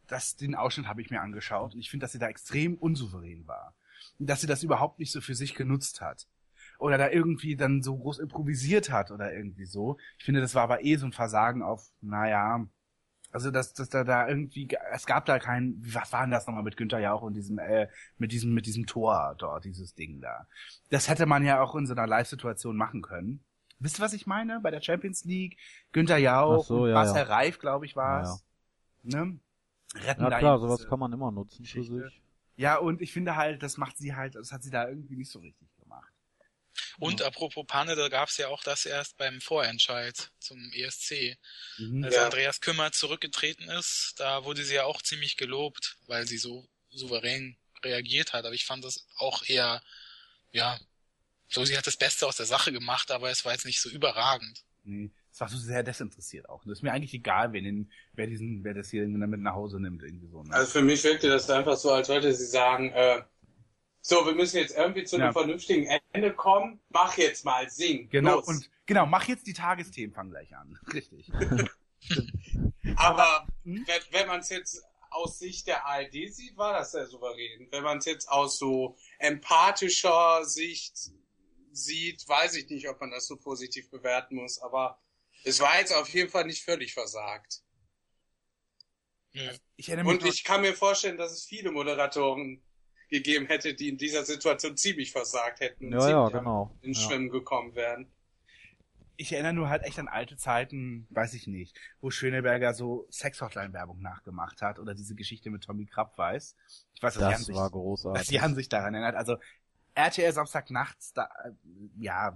das, 0.07 0.35
den 0.35 0.55
Ausschnitt 0.55 0.87
habe 0.87 1.01
ich 1.01 1.09
mir 1.09 1.21
angeschaut 1.21 1.73
und 1.73 1.79
ich 1.79 1.89
finde, 1.89 2.03
dass 2.03 2.11
sie 2.11 2.19
da 2.19 2.27
extrem 2.27 2.75
unsouverän 2.75 3.47
war. 3.47 3.73
Und 4.19 4.29
dass 4.29 4.41
sie 4.41 4.47
das 4.47 4.63
überhaupt 4.63 4.99
nicht 4.99 5.11
so 5.11 5.21
für 5.21 5.35
sich 5.35 5.55
genutzt 5.55 6.01
hat. 6.01 6.27
Oder 6.79 6.97
da 6.97 7.09
irgendwie 7.09 7.55
dann 7.55 7.81
so 7.81 7.97
groß 7.97 8.19
improvisiert 8.19 8.91
hat 8.91 9.11
oder 9.11 9.33
irgendwie 9.33 9.65
so. 9.65 9.97
Ich 10.17 10.25
finde, 10.25 10.41
das 10.41 10.55
war 10.55 10.63
aber 10.63 10.83
eh 10.83 10.95
so 10.97 11.05
ein 11.05 11.13
Versagen 11.13 11.61
auf, 11.61 11.91
naja, 12.01 12.65
also 13.31 13.51
dass, 13.51 13.73
dass 13.73 13.89
da, 13.89 14.03
da 14.03 14.27
irgendwie, 14.27 14.67
es 14.91 15.05
gab 15.05 15.25
da 15.25 15.39
kein, 15.39 15.75
was 15.81 16.11
war 16.11 16.21
denn 16.21 16.31
das 16.31 16.47
nochmal 16.47 16.63
mit 16.63 16.77
Günther 16.77 16.99
Jauch 16.99 17.21
und 17.21 17.33
diesem, 17.33 17.59
äh, 17.59 17.87
mit 18.17 18.31
diesem, 18.31 18.53
mit 18.53 18.65
diesem 18.65 18.85
Tor 18.85 19.35
dort, 19.37 19.65
dieses 19.65 19.93
Ding 19.93 20.21
da. 20.21 20.47
Das 20.89 21.09
hätte 21.09 21.25
man 21.25 21.45
ja 21.45 21.61
auch 21.61 21.75
in 21.75 21.85
so 21.85 21.93
einer 21.93 22.07
Live-Situation 22.07 22.75
machen 22.75 23.01
können. 23.01 23.43
Wisst 23.79 23.99
ihr, 23.99 24.03
was 24.03 24.13
ich 24.13 24.27
meine? 24.27 24.59
Bei 24.59 24.69
der 24.69 24.81
Champions 24.81 25.25
League, 25.25 25.57
Günther 25.91 26.17
Jauch, 26.17 26.65
so, 26.65 26.87
ja, 26.87 26.93
Marcel 26.93 27.27
ja. 27.27 27.33
Reif, 27.33 27.59
glaube 27.59 27.85
ich, 27.85 27.95
war 27.95 28.21
es. 28.21 28.45
Ne? 29.03 29.39
Retten 29.95 30.23
Ja 30.23 30.37
klar, 30.37 30.59
sowas 30.59 30.87
kann 30.87 30.99
man 30.99 31.11
immer 31.11 31.31
nutzen 31.31 31.65
für 31.65 31.79
Geschichte. 31.79 32.03
sich. 32.03 32.21
Ja, 32.57 32.77
und 32.77 33.01
ich 33.01 33.11
finde 33.11 33.35
halt, 33.35 33.63
das 33.63 33.77
macht 33.77 33.97
sie 33.97 34.15
halt, 34.15 34.35
das 34.35 34.51
hat 34.51 34.61
sie 34.61 34.69
da 34.69 34.87
irgendwie 34.87 35.15
nicht 35.15 35.31
so 35.31 35.39
richtig 35.39 35.70
Und 36.99 37.21
apropos 37.21 37.65
Panne, 37.67 37.95
da 37.95 38.09
gab 38.09 38.29
es 38.29 38.37
ja 38.37 38.47
auch 38.47 38.63
das 38.63 38.85
erst 38.85 39.17
beim 39.17 39.41
Vorentscheid 39.41 40.31
zum 40.39 40.71
ESC. 40.73 41.37
Mhm. 41.77 42.03
Als 42.03 42.15
Ja. 42.15 42.25
Andreas 42.25 42.61
Kümmer 42.61 42.91
zurückgetreten 42.91 43.69
ist, 43.69 44.13
da 44.17 44.43
wurde 44.43 44.63
sie 44.63 44.75
ja 44.75 44.85
auch 44.85 45.01
ziemlich 45.01 45.37
gelobt, 45.37 45.97
weil 46.07 46.27
sie 46.27 46.37
so 46.37 46.67
souverän 46.89 47.57
reagiert 47.83 48.33
hat. 48.33 48.45
Aber 48.45 48.53
ich 48.53 48.65
fand 48.65 48.83
das 48.83 49.05
auch 49.17 49.43
eher, 49.47 49.81
ja, 50.51 50.79
so 51.47 51.65
sie 51.65 51.77
hat 51.77 51.87
das 51.87 51.97
Beste 51.97 52.27
aus 52.27 52.37
der 52.37 52.45
Sache 52.45 52.71
gemacht, 52.71 53.11
aber 53.11 53.29
es 53.29 53.43
war 53.45 53.51
jetzt 53.51 53.65
nicht 53.65 53.81
so 53.81 53.89
überragend. 53.89 54.63
Nee, 54.83 55.11
es 55.31 55.39
war 55.39 55.49
so 55.49 55.57
sehr 55.57 55.83
desinteressiert 55.83 56.49
auch. 56.49 56.63
Das 56.63 56.79
ist 56.79 56.81
mir 56.81 56.91
eigentlich 56.91 57.13
egal, 57.13 57.53
wer, 57.53 57.61
den, 57.61 57.91
wer 58.13 58.27
diesen, 58.27 58.63
wer 58.63 58.73
das 58.73 58.89
hier 58.89 59.05
mit 59.07 59.39
nach 59.41 59.53
Hause 59.53 59.79
nimmt, 59.79 60.01
irgendwie 60.03 60.27
so. 60.27 60.43
Ne? 60.43 60.53
Also 60.53 60.71
für 60.71 60.81
mich 60.81 61.03
wirkte 61.03 61.29
das 61.29 61.49
einfach 61.49 61.77
so, 61.77 61.91
als 61.91 62.09
wollte 62.09 62.33
sie 62.33 62.45
sagen, 62.45 62.91
äh, 62.91 63.21
so, 64.01 64.25
wir 64.25 64.33
müssen 64.33 64.57
jetzt 64.57 64.75
irgendwie 64.75 65.03
zu 65.03 65.15
einem 65.17 65.25
Ja. 65.27 65.31
vernünftigen 65.33 65.99
Ende 66.11 66.33
kommen. 66.33 66.79
Mach 66.89 67.17
jetzt 67.17 67.45
mal, 67.45 67.69
sing. 67.69 68.09
genau, 68.09 68.35
los. 68.37 68.47
und 68.47 68.69
genau, 68.85 69.05
mach 69.05 69.27
jetzt 69.27 69.45
die 69.47 69.53
Tagesthemen, 69.53 70.13
fang 70.13 70.29
gleich 70.29 70.55
an. 70.55 70.77
Richtig. 70.93 71.31
Aber 72.95 73.47
Hm? 73.63 73.85
wenn, 73.85 74.01
wenn 74.11 74.27
man 74.27 74.39
es 74.39 74.49
jetzt 74.49 74.83
aus 75.11 75.39
Sicht 75.39 75.67
der 75.67 75.85
ARD 75.85 76.13
sieht, 76.33 76.57
war 76.57 76.73
das 76.73 76.91
sehr 76.93 77.05
souverän. 77.05 77.67
Wenn 77.69 77.83
man 77.83 77.97
es 77.99 78.05
jetzt 78.05 78.27
aus 78.29 78.57
so 78.57 78.97
empathischer 79.19 80.45
Sicht 80.45 81.11
sieht, 81.73 82.27
weiß 82.27 82.55
ich 82.55 82.69
nicht, 82.69 82.87
ob 82.89 82.99
man 83.01 83.11
das 83.11 83.27
so 83.27 83.35
positiv 83.37 83.89
bewerten 83.91 84.35
muss. 84.35 84.59
Aber 84.61 84.99
es 85.43 85.59
war 85.59 85.77
jetzt 85.79 85.93
auf 85.93 86.09
jeden 86.09 86.29
Fall 86.29 86.45
nicht 86.45 86.63
völlig 86.63 86.93
versagt. 86.93 87.61
Hm. 89.33 89.49
Ich 89.75 89.89
Und 89.91 90.25
ich 90.25 90.43
kann 90.43 90.61
mir 90.61 90.73
vorstellen, 90.73 91.17
dass 91.17 91.31
es 91.33 91.45
viele 91.45 91.71
Moderatoren 91.71 92.61
gegeben 93.11 93.45
hätte, 93.45 93.75
die 93.75 93.89
in 93.89 93.97
dieser 93.97 94.23
Situation 94.25 94.75
ziemlich 94.77 95.11
versagt 95.11 95.59
hätten 95.59 95.93
und 95.93 95.93
Ja, 95.93 96.09
ja, 96.09 96.25
ziemlich 96.27 96.39
genau. 96.39 96.75
ins 96.81 97.01
Ja. 97.03 97.09
Schwimmen 97.09 97.29
gekommen 97.29 97.75
wären. 97.75 98.07
ich 99.17 99.33
erinnere 99.33 99.53
nur 99.53 99.69
halt 99.69 99.83
echt 99.83 99.99
an 99.99 100.07
alte 100.07 100.35
Zeiten, 100.35 101.05
weiß 101.11 101.35
ich 101.35 101.45
nicht, 101.45 101.77
wo 101.99 102.09
Schöneberger 102.09 102.73
so 102.73 103.05
Sex-Hotline-Werbung 103.11 104.01
nachgemacht 104.01 104.63
hat 104.63 104.79
oder 104.79 104.95
diese 104.95 105.13
Geschichte 105.13 105.51
mit 105.51 105.63
Tommy 105.63 105.85
Krabweis. 105.85 106.55
Ich 106.95 107.03
weiß, 107.03 107.13
dass 107.15 107.21
Jan 107.21 107.31
Das 107.33 107.45
sich, 107.45 107.55
war 107.55 107.65
dass 107.65 107.71
großartig. 107.73 108.29
Jan 108.31 108.55
sich 108.55 108.67
daran 108.69 108.95
erinnert. 108.95 109.15
Also 109.15 109.37
RTL 109.93 110.31
Samstagnachts, 110.33 111.13
da, 111.13 111.29
äh, 111.43 111.51
ja, 111.99 112.35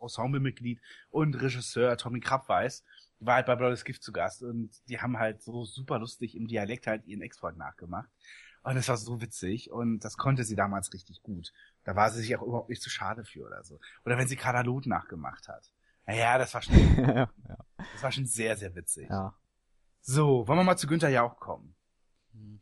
Ensemblemitglied 0.00 0.80
und 1.10 1.34
Regisseur 1.40 1.96
Tommy 1.96 2.20
Krabweis 2.20 2.84
war 3.18 3.36
halt 3.36 3.46
bei 3.46 3.56
Brothers 3.56 3.84
Gift 3.84 4.02
zu 4.02 4.12
Gast 4.12 4.42
und 4.42 4.70
die 4.88 5.00
haben 5.00 5.18
halt 5.18 5.42
so 5.42 5.64
super 5.64 5.98
lustig 5.98 6.36
im 6.36 6.46
Dialekt 6.46 6.86
halt 6.86 7.04
ihren 7.06 7.22
Ex-Freund 7.22 7.58
nachgemacht. 7.58 8.08
Und 8.62 8.76
es 8.76 8.88
war 8.88 8.96
so 8.96 9.20
witzig 9.20 9.70
und 9.70 10.00
das 10.00 10.16
konnte 10.16 10.44
sie 10.44 10.54
damals 10.54 10.92
richtig 10.92 11.22
gut. 11.22 11.52
Da 11.84 11.96
war 11.96 12.10
sie 12.10 12.20
sich 12.20 12.36
auch 12.36 12.42
überhaupt 12.42 12.68
nicht 12.68 12.82
zu 12.82 12.90
schade 12.90 13.24
für 13.24 13.46
oder 13.46 13.64
so. 13.64 13.80
Oder 14.04 14.18
wenn 14.18 14.28
sie 14.28 14.36
Katalot 14.36 14.86
nachgemacht 14.86 15.48
hat. 15.48 15.72
Naja, 16.06 16.36
das 16.38 16.52
war 16.52 16.62
schon, 16.62 16.74
ja, 16.96 17.30
das 17.92 18.02
war 18.02 18.12
schon 18.12 18.26
sehr, 18.26 18.56
sehr 18.56 18.74
witzig. 18.74 19.08
ja. 19.08 19.34
So, 20.02 20.48
wollen 20.48 20.58
wir 20.58 20.64
mal 20.64 20.76
zu 20.76 20.86
Günther 20.86 21.10
Jauch 21.10 21.38
kommen? 21.38 21.74
Hm. 22.32 22.60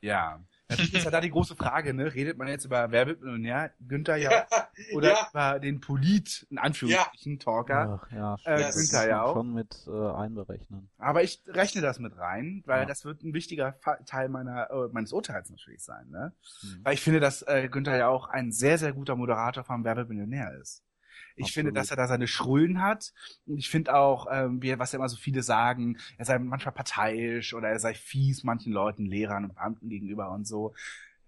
Ja. 0.00 0.44
Natürlich 0.68 0.94
ist 0.94 1.04
ja 1.04 1.10
da 1.12 1.20
die 1.20 1.30
große 1.30 1.54
Frage, 1.54 1.94
ne? 1.94 2.12
Redet 2.12 2.38
man 2.38 2.48
jetzt 2.48 2.64
über 2.64 2.90
Wer 2.90 3.06
wird 3.06 3.20
Millionär, 3.22 3.70
Günther 3.86 4.16
Jauch 4.16 4.32
oder 4.94 5.10
ja. 5.12 5.28
über 5.30 5.60
den 5.60 5.80
Polit, 5.80 6.46
in 6.50 6.58
Anführungsstrichen, 6.58 7.38
Talker? 7.38 8.00
Ach, 8.02 8.10
ja, 8.12 8.36
Äh, 8.44 8.60
das 8.62 8.76
Günther 8.76 9.08
ja 9.08 9.22
auch. 9.22 9.34
schon 9.34 9.54
mit 9.54 9.86
äh, 9.86 9.90
einberechnen. 10.12 10.88
Aber 10.98 11.22
ich 11.22 11.42
rechne 11.46 11.82
das 11.82 11.98
mit 12.00 12.16
rein, 12.18 12.62
weil 12.66 12.80
Ja. 12.80 12.86
das 12.86 13.04
wird 13.04 13.22
ein 13.22 13.32
wichtiger 13.32 13.78
Teil 14.06 14.28
meiner, 14.28 14.70
äh, 14.70 14.88
meines 14.92 15.12
Urteils 15.12 15.50
natürlich 15.50 15.84
sein, 15.84 16.08
ne? 16.10 16.32
Hm. 16.62 16.80
Weil 16.82 16.94
ich 16.94 17.00
finde, 17.00 17.20
dass 17.20 17.42
äh, 17.42 17.68
Günther 17.70 17.96
ja 17.96 18.08
auch 18.08 18.28
ein 18.28 18.50
sehr, 18.52 18.78
sehr 18.78 18.92
guter 18.92 19.14
Moderator 19.16 19.62
vom 19.64 19.84
Wer 19.84 19.96
wird 19.96 20.08
Millionär 20.08 20.52
ist. 20.60 20.82
Ich 21.36 21.52
finde, 21.52 21.70
Absolut. 21.70 21.76
dass 21.76 21.90
er 21.90 21.96
da 21.96 22.08
seine 22.08 22.26
Schrullen 22.26 22.82
hat. 22.82 23.12
Und 23.46 23.58
ich 23.58 23.68
finde 23.68 23.94
auch, 23.94 24.26
ähm, 24.30 24.62
wie, 24.62 24.78
was 24.78 24.92
ja 24.92 24.98
immer 24.98 25.08
so 25.08 25.16
viele 25.16 25.42
sagen, 25.42 25.98
er 26.16 26.24
sei 26.24 26.38
manchmal 26.38 26.74
parteiisch 26.74 27.54
oder 27.54 27.68
er 27.68 27.78
sei 27.78 27.94
fies 27.94 28.42
manchen 28.42 28.72
Leuten, 28.72 29.04
Lehrern 29.04 29.44
und 29.44 29.54
Beamten 29.54 29.88
gegenüber 29.88 30.30
und 30.32 30.46
so. 30.46 30.74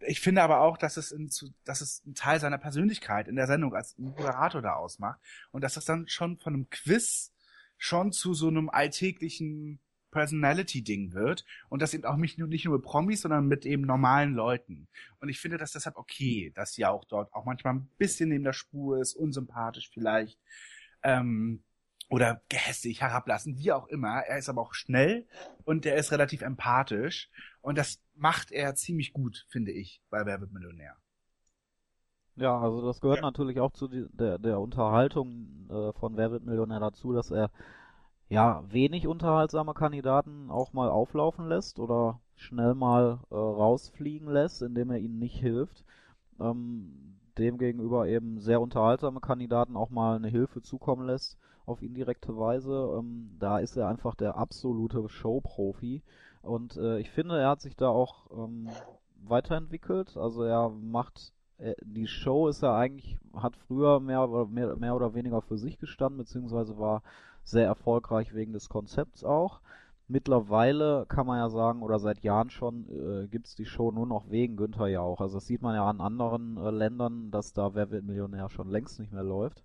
Ich 0.00 0.20
finde 0.20 0.42
aber 0.42 0.60
auch, 0.60 0.78
dass 0.78 0.96
es, 0.96 1.12
in, 1.12 1.30
dass 1.64 1.80
es 1.80 2.02
ein 2.06 2.14
Teil 2.14 2.40
seiner 2.40 2.58
Persönlichkeit 2.58 3.28
in 3.28 3.36
der 3.36 3.46
Sendung 3.46 3.74
als 3.74 3.98
Moderator 3.98 4.62
da 4.62 4.74
ausmacht 4.74 5.20
und 5.50 5.62
dass 5.62 5.74
das 5.74 5.84
dann 5.84 6.08
schon 6.08 6.38
von 6.38 6.54
einem 6.54 6.70
Quiz 6.70 7.32
schon 7.76 8.12
zu 8.12 8.34
so 8.34 8.48
einem 8.48 8.68
alltäglichen 8.70 9.78
Personality-Ding 10.18 11.12
wird 11.14 11.44
und 11.68 11.82
das 11.82 11.94
eben 11.94 12.04
auch 12.04 12.16
nicht 12.16 12.38
nur, 12.38 12.48
nicht 12.48 12.64
nur 12.64 12.74
mit 12.76 12.84
Promis, 12.84 13.22
sondern 13.22 13.46
mit 13.46 13.66
eben 13.66 13.82
normalen 13.84 14.34
Leuten. 14.34 14.88
Und 15.20 15.28
ich 15.28 15.40
finde 15.40 15.58
das 15.58 15.72
deshalb 15.72 15.96
okay, 15.96 16.52
dass 16.54 16.74
sie 16.74 16.86
auch 16.86 17.04
dort 17.04 17.32
auch 17.34 17.44
manchmal 17.44 17.74
ein 17.74 17.90
bisschen 17.98 18.30
neben 18.30 18.44
der 18.44 18.52
Spur 18.52 19.00
ist, 19.00 19.14
unsympathisch 19.14 19.90
vielleicht, 19.92 20.38
ähm, 21.02 21.62
oder 22.10 22.42
gehässig, 22.48 23.02
herablassend, 23.02 23.58
wie 23.58 23.72
auch 23.72 23.86
immer. 23.88 24.20
Er 24.26 24.38
ist 24.38 24.48
aber 24.48 24.62
auch 24.62 24.74
schnell 24.74 25.26
und 25.64 25.86
er 25.86 25.96
ist 25.96 26.12
relativ 26.12 26.42
empathisch 26.42 27.30
und 27.60 27.76
das 27.78 28.00
macht 28.14 28.50
er 28.52 28.74
ziemlich 28.74 29.12
gut, 29.12 29.46
finde 29.48 29.72
ich, 29.72 30.02
bei 30.10 30.24
Wer 30.26 30.40
wird 30.40 30.52
Millionär. 30.52 30.96
Ja, 32.36 32.58
also 32.60 32.80
das 32.86 33.00
gehört 33.00 33.20
Ja. 33.20 33.22
natürlich 33.22 33.58
auch 33.60 33.72
zu 33.72 33.88
der, 33.88 34.38
der 34.38 34.60
Unterhaltung 34.60 35.66
äh, 35.70 35.92
von 35.98 36.16
Wer 36.16 36.30
wird 36.30 36.44
Millionär 36.44 36.78
dazu, 36.80 37.12
dass 37.12 37.30
er 37.30 37.50
ja 38.28 38.62
wenig 38.68 39.06
unterhaltsame 39.06 39.74
Kandidaten 39.74 40.50
auch 40.50 40.72
mal 40.72 40.90
auflaufen 40.90 41.48
lässt 41.48 41.78
oder 41.78 42.20
schnell 42.36 42.74
mal 42.74 43.20
äh, 43.30 43.34
rausfliegen 43.34 44.28
lässt, 44.28 44.62
indem 44.62 44.90
er 44.90 44.98
ihnen 44.98 45.18
nicht 45.18 45.38
hilft. 45.38 45.84
Ähm, 46.40 47.16
demgegenüber 47.38 48.08
eben 48.08 48.40
sehr 48.40 48.60
unterhaltsame 48.60 49.20
Kandidaten 49.20 49.76
auch 49.76 49.90
mal 49.90 50.16
eine 50.16 50.28
Hilfe 50.28 50.60
zukommen 50.60 51.06
lässt 51.06 51.38
auf 51.66 51.82
indirekte 51.82 52.36
Weise. 52.36 52.96
Ähm, 52.98 53.36
da 53.38 53.58
ist 53.58 53.76
er 53.76 53.88
einfach 53.88 54.14
der 54.14 54.36
absolute 54.36 55.08
Showprofi 55.08 56.02
und 56.42 56.76
äh, 56.76 56.98
ich 56.98 57.10
finde, 57.10 57.38
er 57.38 57.50
hat 57.50 57.60
sich 57.60 57.76
da 57.76 57.88
auch 57.88 58.26
ähm, 58.30 58.68
weiterentwickelt. 59.22 60.16
Also 60.16 60.42
er 60.42 60.70
macht 60.70 61.32
äh, 61.58 61.74
die 61.82 62.06
Show 62.06 62.48
ist 62.48 62.62
ja 62.62 62.76
eigentlich, 62.76 63.18
hat 63.34 63.56
früher 63.56 64.00
mehr, 64.00 64.26
mehr, 64.48 64.76
mehr 64.76 64.96
oder 64.96 65.14
weniger 65.14 65.42
für 65.42 65.58
sich 65.58 65.78
gestanden, 65.78 66.18
beziehungsweise 66.18 66.78
war 66.78 67.02
sehr 67.50 67.66
erfolgreich 67.66 68.34
wegen 68.34 68.52
des 68.52 68.68
Konzepts 68.68 69.24
auch. 69.24 69.60
Mittlerweile 70.08 71.04
kann 71.06 71.26
man 71.26 71.38
ja 71.38 71.50
sagen, 71.50 71.82
oder 71.82 71.98
seit 71.98 72.20
Jahren 72.22 72.50
schon, 72.50 72.86
äh, 72.88 73.28
gibt's 73.28 73.54
die 73.54 73.66
Show 73.66 73.90
nur 73.92 74.06
noch 74.06 74.30
wegen 74.30 74.56
Günther 74.56 74.88
Jauch. 74.88 75.20
Also 75.20 75.36
das 75.36 75.46
sieht 75.46 75.60
man 75.60 75.74
ja 75.74 75.88
an 75.88 76.00
anderen 76.00 76.56
äh, 76.56 76.70
Ländern, 76.70 77.30
dass 77.30 77.52
da 77.52 77.74
Wer 77.74 77.90
wird 77.90 78.04
Millionär 78.04 78.48
schon 78.48 78.70
längst 78.70 78.98
nicht 79.00 79.12
mehr 79.12 79.22
läuft. 79.22 79.62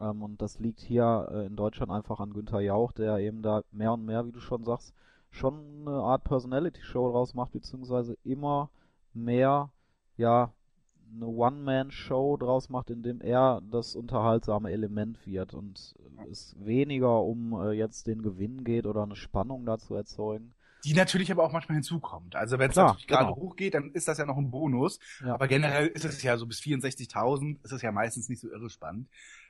Ähm, 0.00 0.22
und 0.22 0.42
das 0.42 0.58
liegt 0.58 0.80
hier 0.80 1.28
äh, 1.30 1.46
in 1.46 1.56
Deutschland 1.56 1.92
einfach 1.92 2.20
an 2.20 2.32
Günther 2.32 2.60
Jauch, 2.60 2.92
der 2.92 3.18
eben 3.18 3.42
da 3.42 3.62
mehr 3.70 3.92
und 3.92 4.04
mehr, 4.04 4.26
wie 4.26 4.32
du 4.32 4.40
schon 4.40 4.64
sagst, 4.64 4.94
schon 5.30 5.86
eine 5.86 5.96
Art 5.96 6.24
Personality-Show 6.24 7.10
draus 7.12 7.34
macht, 7.34 7.52
beziehungsweise 7.52 8.16
immer 8.24 8.70
mehr, 9.14 9.70
ja, 10.16 10.52
eine 11.14 11.26
One-Man-Show 11.26 12.36
draus 12.36 12.68
macht, 12.68 12.90
in 12.90 13.02
dem 13.02 13.20
er 13.20 13.60
das 13.70 13.96
unterhaltsame 13.96 14.70
Element 14.70 15.26
wird 15.26 15.54
und 15.54 15.94
es 16.30 16.56
weniger 16.58 17.22
um 17.22 17.52
äh, 17.52 17.72
jetzt 17.72 18.06
den 18.06 18.22
Gewinn 18.22 18.64
geht 18.64 18.86
oder 18.86 19.02
eine 19.02 19.16
Spannung 19.16 19.64
da 19.64 19.78
zu 19.78 19.94
erzeugen. 19.94 20.54
Die 20.84 20.94
natürlich 20.94 21.30
aber 21.32 21.44
auch 21.44 21.52
manchmal 21.52 21.76
hinzukommt. 21.76 22.36
Also 22.36 22.58
wenn 22.58 22.70
es 22.70 22.76
gerade 22.76 22.96
genau. 23.06 23.36
hochgeht, 23.36 23.74
dann 23.74 23.90
ist 23.92 24.06
das 24.06 24.18
ja 24.18 24.26
noch 24.26 24.36
ein 24.36 24.50
Bonus. 24.50 25.00
Ja. 25.24 25.34
Aber 25.34 25.48
generell 25.48 25.88
ist 25.88 26.04
es 26.04 26.22
ja 26.22 26.36
so 26.36 26.46
bis 26.46 26.60
64.000, 26.60 27.64
ist 27.64 27.72
es 27.72 27.82
ja 27.82 27.90
meistens 27.90 28.28
nicht 28.28 28.40
so 28.40 28.48
irre 28.48 28.70
spannend. 28.70 29.08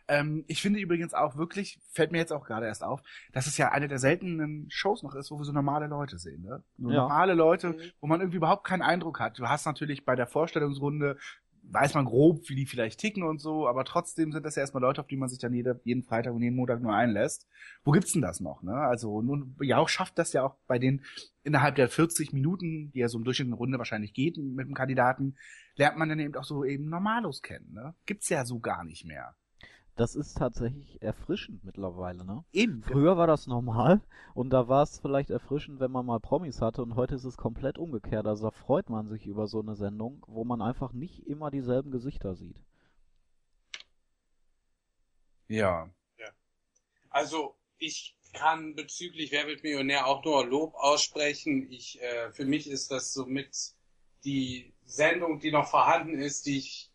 Ähm, 0.09 0.45
ich 0.49 0.63
finde 0.63 0.81
übrigens 0.81 1.13
auch 1.13 1.37
wirklich, 1.37 1.81
fällt 1.93 2.13
mir 2.13 2.19
jetzt 2.19 2.33
auch 2.33 2.47
gerade 2.47 2.65
erst 2.65 2.83
auf, 2.83 3.03
dass 3.33 3.47
es 3.47 3.59
ja 3.59 3.71
eine 3.71 3.89
der 3.89 3.99
seltenen 3.99 4.71
Shows 4.71 5.03
noch 5.03 5.15
ist, 5.15 5.31
wo 5.31 5.39
wir 5.39 5.45
so 5.45 5.53
normale 5.53 5.87
Leute 5.87 6.19
sehen. 6.19 6.43
Ne? 6.43 6.63
Nur 6.79 6.93
Ja. 6.93 7.03
normale 7.03 7.35
Leute, 7.35 7.77
wo 8.01 8.07
man 8.07 8.21
irgendwie 8.21 8.39
überhaupt 8.39 8.65
keinen 8.65 8.83
Eindruck 8.83 9.21
hat. 9.21 9.39
Du 9.39 9.47
hast 9.47 9.67
natürlich 9.67 10.07
bei 10.07 10.17
der 10.17 10.27
Vorstellungsrunde 10.27 11.19
weiß 11.71 11.95
man 11.95 12.07
grob, 12.07 12.49
wie 12.49 12.55
die 12.55 12.67
vielleicht 12.67 12.99
ticken 12.99 13.23
und 13.23 13.41
so, 13.41 13.69
aber 13.69 13.85
trotzdem 13.85 14.33
sind 14.33 14.45
das 14.45 14.57
ja 14.57 14.61
erstmal 14.61 14.83
Leute, 14.83 15.01
auf 15.01 15.07
die 15.07 15.17
man 15.17 15.29
sich 15.29 15.39
dann 15.39 15.53
jeder, 15.53 15.79
jeden 15.85 16.03
Freitag 16.03 16.35
und 16.35 16.43
jeden 16.43 16.57
Montag 16.57 16.81
nur 16.81 16.95
einlässt. 16.95 17.47
Wo 17.85 17.93
gibt's 17.93 18.13
denn 18.13 18.23
das 18.23 18.41
noch, 18.41 18.63
ne? 18.63 18.75
Also, 18.75 19.21
nun, 19.23 19.55
Jauch 19.61 19.89
schafft 19.89 20.19
das 20.19 20.33
ja 20.33 20.43
auch 20.43 20.57
bei 20.67 20.79
den, 20.79 21.03
innerhalb 21.45 21.77
der 21.77 21.89
40 21.89 22.33
Minuten, 22.33 22.91
die 22.93 23.01
ja 23.01 23.09
so 23.09 23.19
im 23.19 23.25
Durchschnitt 23.25 23.49
eine 23.49 23.57
Runde 23.57 23.79
wahrscheinlich 23.79 24.15
geht 24.15 24.39
mit 24.39 24.67
dem 24.67 24.75
Kandidaten, 24.75 25.37
lernt 25.77 25.99
man 25.99 26.09
dann 26.09 26.21
eben 26.21 26.35
auch 26.37 26.45
so 26.45 26.65
eben 26.65 26.89
Normalos 26.89 27.43
kennen, 27.43 27.73
ne? 27.73 27.95
Gibt's 28.07 28.29
ja 28.29 28.45
so 28.45 28.61
gar 28.61 28.85
nicht 28.85 29.05
mehr. 29.05 29.35
Das 29.99 30.15
ist 30.15 30.39
tatsächlich 30.39 31.03
erfrischend 31.03 31.65
mittlerweile, 31.65 32.25
ne? 32.25 32.45
Eben. 32.53 32.85
Früher 32.85 33.17
war 33.17 33.27
das 33.27 33.49
normal 33.49 34.01
und 34.33 34.51
da 34.51 34.69
war 34.69 34.85
es 34.85 35.01
vielleicht 35.01 35.31
erfrischend, 35.31 35.81
wenn 35.81 35.91
man 35.91 36.07
mal 36.07 36.21
Promis 36.21 36.61
hatte 36.61 36.83
und 36.83 36.95
heute 36.95 37.17
ist 37.17 37.25
es 37.25 37.37
komplett 37.37 37.79
umgekehrt. 37.79 38.25
Also 38.25 38.45
da 38.45 38.51
freut 38.53 38.91
man 38.91 39.09
sich 39.09 39.27
über 39.27 39.49
so 39.49 39.61
eine 39.61 39.75
Sendung, 39.75 40.25
wo 40.29 40.45
man 40.45 40.63
einfach 40.63 40.93
nicht 40.93 41.27
immer 41.27 41.51
dieselben 41.51 41.91
Gesichter 41.91 42.37
sieht. 42.37 42.57
Ja. 45.49 45.91
Also 47.11 47.57
ich 47.79 48.17
kann 48.35 48.77
bezüglich 48.77 49.33
Wer 49.33 49.49
wird 49.49 49.65
Millionär 49.65 50.07
auch 50.07 50.25
nur 50.25 50.47
Lob 50.47 50.75
aussprechen. 50.77 51.73
Ich, 51.73 52.01
äh, 52.01 52.31
für 52.31 52.45
mich 52.45 52.71
ist 52.71 52.93
das 52.93 53.13
somit 53.13 53.75
die 54.25 54.73
Sendung, 54.85 55.41
die 55.41 55.51
noch 55.51 55.69
vorhanden 55.69 56.21
ist, 56.21 56.47
die 56.47 56.59
ich 56.59 56.88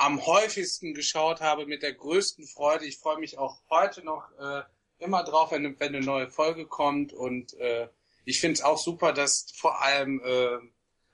am 0.00 0.24
häufigsten 0.24 0.94
geschaut 0.94 1.42
habe, 1.42 1.66
mit 1.66 1.82
der 1.82 1.92
größten 1.92 2.46
Freude. 2.46 2.86
Ich 2.86 2.96
freue 2.96 3.18
mich 3.18 3.36
auch 3.36 3.60
heute 3.68 4.02
noch 4.02 4.30
äh, 4.38 4.62
immer 4.98 5.24
drauf, 5.24 5.50
wenn, 5.50 5.78
wenn 5.78 5.94
eine 5.94 6.04
neue 6.04 6.30
Folge 6.30 6.66
kommt. 6.66 7.12
Und 7.12 7.52
äh, 7.58 7.86
ich 8.24 8.40
finde 8.40 8.54
es 8.54 8.62
auch 8.62 8.78
super, 8.78 9.12
dass 9.12 9.52
vor 9.54 9.82
allem 9.82 10.22
äh, 10.24 10.56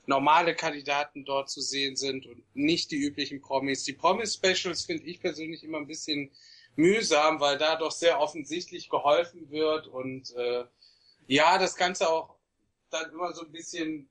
normale 0.06 0.54
Kandidaten 0.54 1.24
dort 1.24 1.50
zu 1.50 1.60
sehen 1.60 1.96
sind 1.96 2.26
und 2.26 2.44
nicht 2.54 2.92
die 2.92 2.98
üblichen 2.98 3.40
Promis. 3.40 3.82
Die 3.82 3.92
Promis-Specials 3.92 4.84
finde 4.84 5.02
ich 5.06 5.20
persönlich 5.20 5.64
immer 5.64 5.78
ein 5.78 5.88
bisschen 5.88 6.30
mühsam, 6.76 7.40
weil 7.40 7.58
da 7.58 7.74
doch 7.74 7.90
sehr 7.90 8.20
offensichtlich 8.20 8.88
geholfen 8.88 9.50
wird 9.50 9.88
und 9.88 10.32
äh, 10.36 10.64
ja, 11.26 11.58
das 11.58 11.74
Ganze 11.74 12.08
auch 12.08 12.36
dann 12.90 13.10
immer 13.10 13.32
so 13.32 13.44
ein 13.44 13.50
bisschen, 13.50 14.08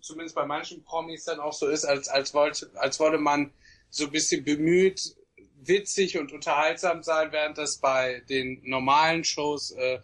zumindest 0.00 0.34
bei 0.34 0.44
manchen 0.44 0.82
Promis 0.82 1.22
dann 1.22 1.38
auch 1.38 1.52
so 1.52 1.68
ist, 1.68 1.84
als, 1.84 2.08
als 2.08 2.34
wollte, 2.34 2.68
als 2.74 2.98
wolle 2.98 3.18
man 3.18 3.52
so 3.90 4.04
ein 4.04 4.10
bisschen 4.10 4.44
bemüht, 4.44 5.16
witzig 5.60 6.18
und 6.18 6.32
unterhaltsam 6.32 7.02
sein, 7.02 7.32
während 7.32 7.58
das 7.58 7.78
bei 7.78 8.22
den 8.28 8.60
normalen 8.64 9.24
Shows 9.24 9.72
äh, 9.72 10.00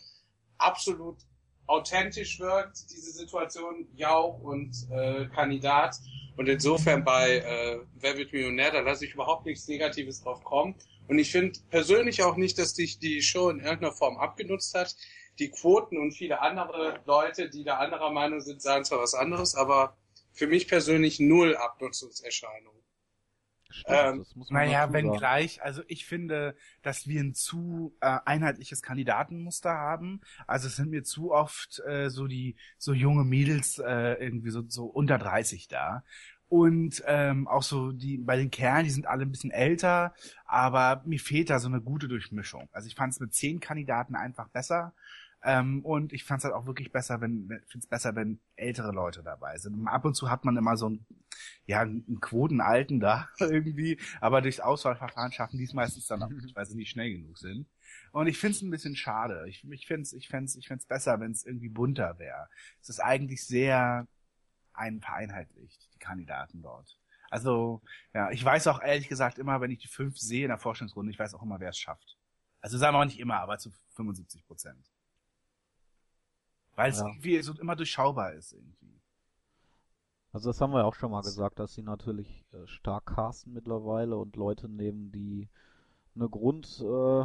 absolut 0.59 1.19
authentisch 1.67 2.41
wirkt, 2.41 2.91
diese 2.91 3.11
Situation 3.13 3.89
Jauch 3.95 4.41
und 4.41 4.75
äh, 4.91 5.27
Kandidat. 5.27 5.97
Und 6.37 6.49
insofern 6.49 7.05
bei 7.05 7.39
äh, 7.39 7.79
Wer 7.95 8.19
wird 8.19 8.33
Millionär, 8.33 8.73
da 8.73 8.81
lasse 8.81 9.07
ich 9.07 9.15
überhaupt 9.15 9.47
nichts 9.47 9.67
Negatives 9.69 10.23
drauf 10.23 10.43
kommen. 10.45 10.75
Und 11.09 11.19
ich 11.19 11.31
finde 11.31 11.59
persönlich 11.71 12.23
auch 12.23 12.37
nicht, 12.37 12.59
dass 12.59 12.75
dich 12.75 12.99
die 12.99 13.23
Show 13.23 13.51
in 13.51 13.61
irgendeiner 13.61 13.93
Form 13.93 14.17
abgenutzt 14.17 14.75
hat. 14.75 14.95
Die 15.39 15.51
Quoten 15.51 15.99
und 15.99 16.13
viele 16.13 16.41
andere 16.41 17.01
Leute, 17.07 17.51
die 17.51 17.65
da 17.65 17.79
anderer 17.79 18.11
Meinung 18.11 18.41
sind, 18.41 18.63
sagen 18.63 18.85
zwar 18.85 19.01
was 19.01 19.15
anderes, 19.15 19.55
aber 19.55 19.97
für 20.33 20.47
mich 20.47 20.69
persönlich 20.69 21.21
null 21.21 21.57
Abnutzungserscheinung. 21.57 22.75
Stimmt, 23.75 23.99
Ähm, 23.99 24.19
das 24.19 24.37
muss 24.37 24.51
man 24.51 24.63
Naja, 24.63 24.93
wenn 24.93 25.11
gleich, 25.13 25.63
also 25.63 25.83
ich 25.89 26.07
finde, 26.07 26.55
dass 26.83 27.07
wir 27.09 27.21
ein 27.21 27.35
zu 27.35 27.97
äh, 28.01 28.19
einheitliches 28.25 28.83
Kandidatenmuster 28.83 29.73
haben. 29.73 30.21
Also 30.47 30.69
es 30.69 30.77
sind 30.77 30.91
mir 30.91 31.03
zu 31.03 31.33
oft 31.33 31.81
äh, 31.87 32.09
so 32.09 32.27
die 32.29 32.57
so 32.79 32.93
junge 32.93 33.25
Mädels 33.25 33.79
äh, 33.79 34.15
irgendwie 34.15 34.51
so, 34.51 34.63
so 34.69 34.85
unter 34.87 35.19
30 35.19 35.69
da. 35.69 36.05
Und 36.49 37.03
ähm, 37.07 37.49
auch 37.49 37.63
so 37.65 37.91
die 37.91 38.19
bei 38.19 38.37
den 38.37 38.51
Kerlen, 38.51 38.85
die 38.85 38.91
sind 38.91 39.07
alle 39.09 39.23
ein 39.23 39.33
bisschen 39.33 39.51
älter, 39.51 40.15
aber 40.45 41.03
mir 41.05 41.19
fehlt 41.19 41.51
da 41.51 41.59
so 41.59 41.69
eine 41.69 41.81
gute 41.81 42.07
Durchmischung. 42.07 42.69
Also 42.73 42.87
ich 42.87 42.95
fand 42.95 43.13
es 43.13 43.19
mit 43.19 43.35
zehn 43.35 43.59
Kandidaten 43.59 44.15
einfach 44.15 44.49
besser. 44.51 44.95
Ähm, 45.47 45.85
und 45.85 46.15
ich 46.15 46.25
fand 46.25 46.39
es 46.39 46.45
halt 46.45 46.55
auch 46.55 46.65
wirklich 46.65 46.91
besser, 46.91 47.21
wenn 47.21 47.49
finde 47.49 47.79
es 47.79 47.87
besser, 47.87 48.17
wenn 48.17 48.41
ältere 48.57 48.93
Leute 48.93 49.23
dabei 49.23 49.59
sind. 49.59 49.75
Und 49.75 49.89
ab 49.89 50.05
und 50.07 50.15
zu 50.15 50.31
hat 50.31 50.47
man 50.47 50.57
immer 50.57 50.79
so 50.79 50.87
einen, 50.87 51.07
ja, 51.67 51.83
einen 51.83 52.21
Quotenalten 52.21 52.99
da 52.99 53.29
irgendwie, 53.39 54.01
aber 54.23 54.41
durchs 54.41 54.61
Auswahlverfahren 54.61 55.33
schaffen 55.33 55.59
die 55.59 55.65
es 55.65 55.75
meistens 55.75 56.07
dann 56.07 56.23
auch 56.23 56.31
nicht, 56.31 56.57
weil 56.57 56.65
sie 56.65 56.77
nicht 56.77 56.91
schnell 56.91 57.13
genug 57.13 57.37
sind. 57.37 57.67
Und 58.13 58.27
ich 58.27 58.39
finde 58.39 58.57
es 58.57 58.63
ein 58.63 58.71
bisschen 58.71 58.97
schade. 58.97 59.45
Ich, 59.49 59.63
ich 59.71 59.87
finde 59.87 60.03
es 60.03 60.15
ich 60.15 60.29
find's, 60.29 60.57
ich 60.57 60.67
find's 60.67 60.87
besser, 60.87 61.21
wenn 61.21 61.33
es 61.33 61.45
irgendwie 61.45 61.69
bunter 61.69 62.19
wäre. 62.19 62.49
Es 62.81 62.89
ist 62.89 63.01
eigentlich 63.01 63.45
sehr 63.47 64.07
ein 64.73 65.01
vereinheitlicht, 65.01 65.91
die 65.95 65.99
Kandidaten 65.99 66.63
dort. 66.63 66.99
Also, 67.31 67.83
ja, 68.15 68.31
ich 68.31 68.45
weiß 68.45 68.67
auch 68.69 68.81
ehrlich 68.81 69.09
gesagt 69.09 69.39
immer, 69.39 69.61
wenn 69.61 69.71
ich 69.71 69.81
die 69.81 69.89
fünf 69.89 70.17
sehe 70.17 70.45
in 70.45 70.49
der 70.49 70.59
Forschungsrunde, 70.59 71.13
ich 71.13 71.19
weiß 71.19 71.35
auch 71.35 71.43
immer, 71.43 71.61
wer 71.61 71.71
es 71.71 71.79
schafft. 71.79 72.17
Also 72.61 72.79
sagen 72.79 72.95
wir 72.95 73.01
auch 73.01 73.05
nicht 73.05 73.21
immer, 73.21 73.41
aber 73.41 73.59
zu 73.59 73.71
75 73.97 74.47
Prozent. 74.47 74.94
Weil 76.77 76.91
es 76.91 76.99
Ja. 76.99 77.07
irgendwie 77.07 77.41
so 77.43 77.53
immer 77.61 77.77
durchschaubar 77.77 78.33
ist 78.33 78.53
irgendwie. 78.53 79.01
Also 80.33 80.51
das 80.51 80.61
haben 80.61 80.73
wir 80.73 80.81
ja 80.81 80.85
auch 80.85 80.97
schon 80.97 81.13
mal 81.13 81.23
gesagt, 81.23 81.61
dass 81.61 81.75
sie 81.75 81.83
natürlich 81.83 82.45
äh, 82.53 82.67
stark 82.67 83.07
casten 83.07 83.53
mittlerweile 83.53 84.17
und 84.17 84.35
Leute 84.35 84.69
nehmen, 84.69 85.13
die 85.13 85.49
eine 86.17 86.29
Grund 86.29 86.81
äh, 86.81 87.21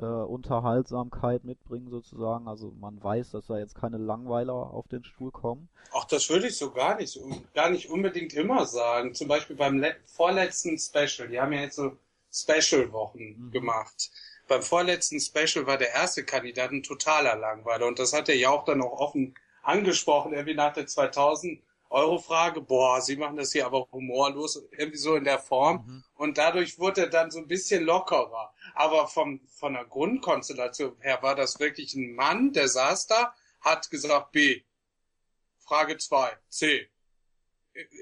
äh, 0.00 0.04
Unterhaltsamkeit 0.24 1.44
mitbringen 1.44 1.90
sozusagen. 1.90 2.48
Also 2.48 2.72
man 2.80 3.02
weiß, 3.02 3.32
dass 3.32 3.46
da 3.46 3.58
jetzt 3.58 3.74
keine 3.74 3.98
Langweiler 3.98 4.54
auf 4.54 4.88
den 4.88 5.04
Stuhl 5.04 5.30
kommen. 5.30 5.68
Ach, 5.92 6.04
das 6.06 6.30
würde 6.30 6.48
ich 6.48 6.56
so 6.56 6.70
gar 6.70 6.96
nicht, 6.96 7.20
gar 7.54 7.68
nicht 7.70 7.90
unbedingt 7.90 8.32
immer 8.34 8.64
sagen. 8.64 9.14
Zum 9.14 9.28
Beispiel 9.28 9.56
beim 9.56 9.78
le- 9.78 9.96
vorletzten 10.06 10.78
Special. 10.78 11.28
Die 11.28 11.40
haben 11.40 11.52
ja 11.52 11.60
jetzt 11.60 11.76
so 11.76 11.96
Special-Wochen 12.32 13.36
Mhm. 13.46 13.50
gemacht. 13.50 14.10
Beim 14.48 14.62
vorletzten 14.62 15.20
Special 15.20 15.66
war 15.66 15.76
der 15.76 15.92
erste 15.92 16.24
Kandidat 16.24 16.72
ein 16.72 16.82
totaler 16.82 17.36
Langweiler. 17.36 17.86
Und 17.86 17.98
das 17.98 18.12
hat 18.12 18.28
er 18.28 18.36
ja 18.36 18.50
auch 18.50 18.64
dann 18.64 18.82
auch 18.82 18.98
offen 18.98 19.34
angesprochen, 19.62 20.32
irgendwie 20.32 20.54
nach 20.54 20.72
der 20.72 20.86
2000 20.86 21.62
Euro 21.90 22.18
Frage. 22.18 22.60
Boah, 22.60 23.00
sie 23.00 23.16
machen 23.16 23.36
das 23.36 23.52
hier 23.52 23.66
aber 23.66 23.86
humorlos, 23.92 24.62
irgendwie 24.72 24.98
so 24.98 25.16
in 25.16 25.24
der 25.24 25.38
Form. 25.38 25.84
Mhm. 25.86 26.04
Und 26.14 26.38
dadurch 26.38 26.78
wurde 26.78 27.02
er 27.02 27.08
dann 27.08 27.30
so 27.30 27.38
ein 27.38 27.46
bisschen 27.46 27.84
lockerer. 27.84 28.52
Aber 28.74 29.06
vom, 29.06 29.40
von 29.48 29.74
der 29.74 29.84
Grundkonstellation 29.84 30.96
her 31.00 31.18
war 31.22 31.34
das 31.34 31.60
wirklich 31.60 31.94
ein 31.94 32.14
Mann, 32.14 32.52
der 32.52 32.68
saß 32.68 33.06
da, 33.06 33.34
hat 33.60 33.90
gesagt 33.90 34.32
B. 34.32 34.62
Frage 35.58 35.98
2, 35.98 36.36
C. 36.48 36.88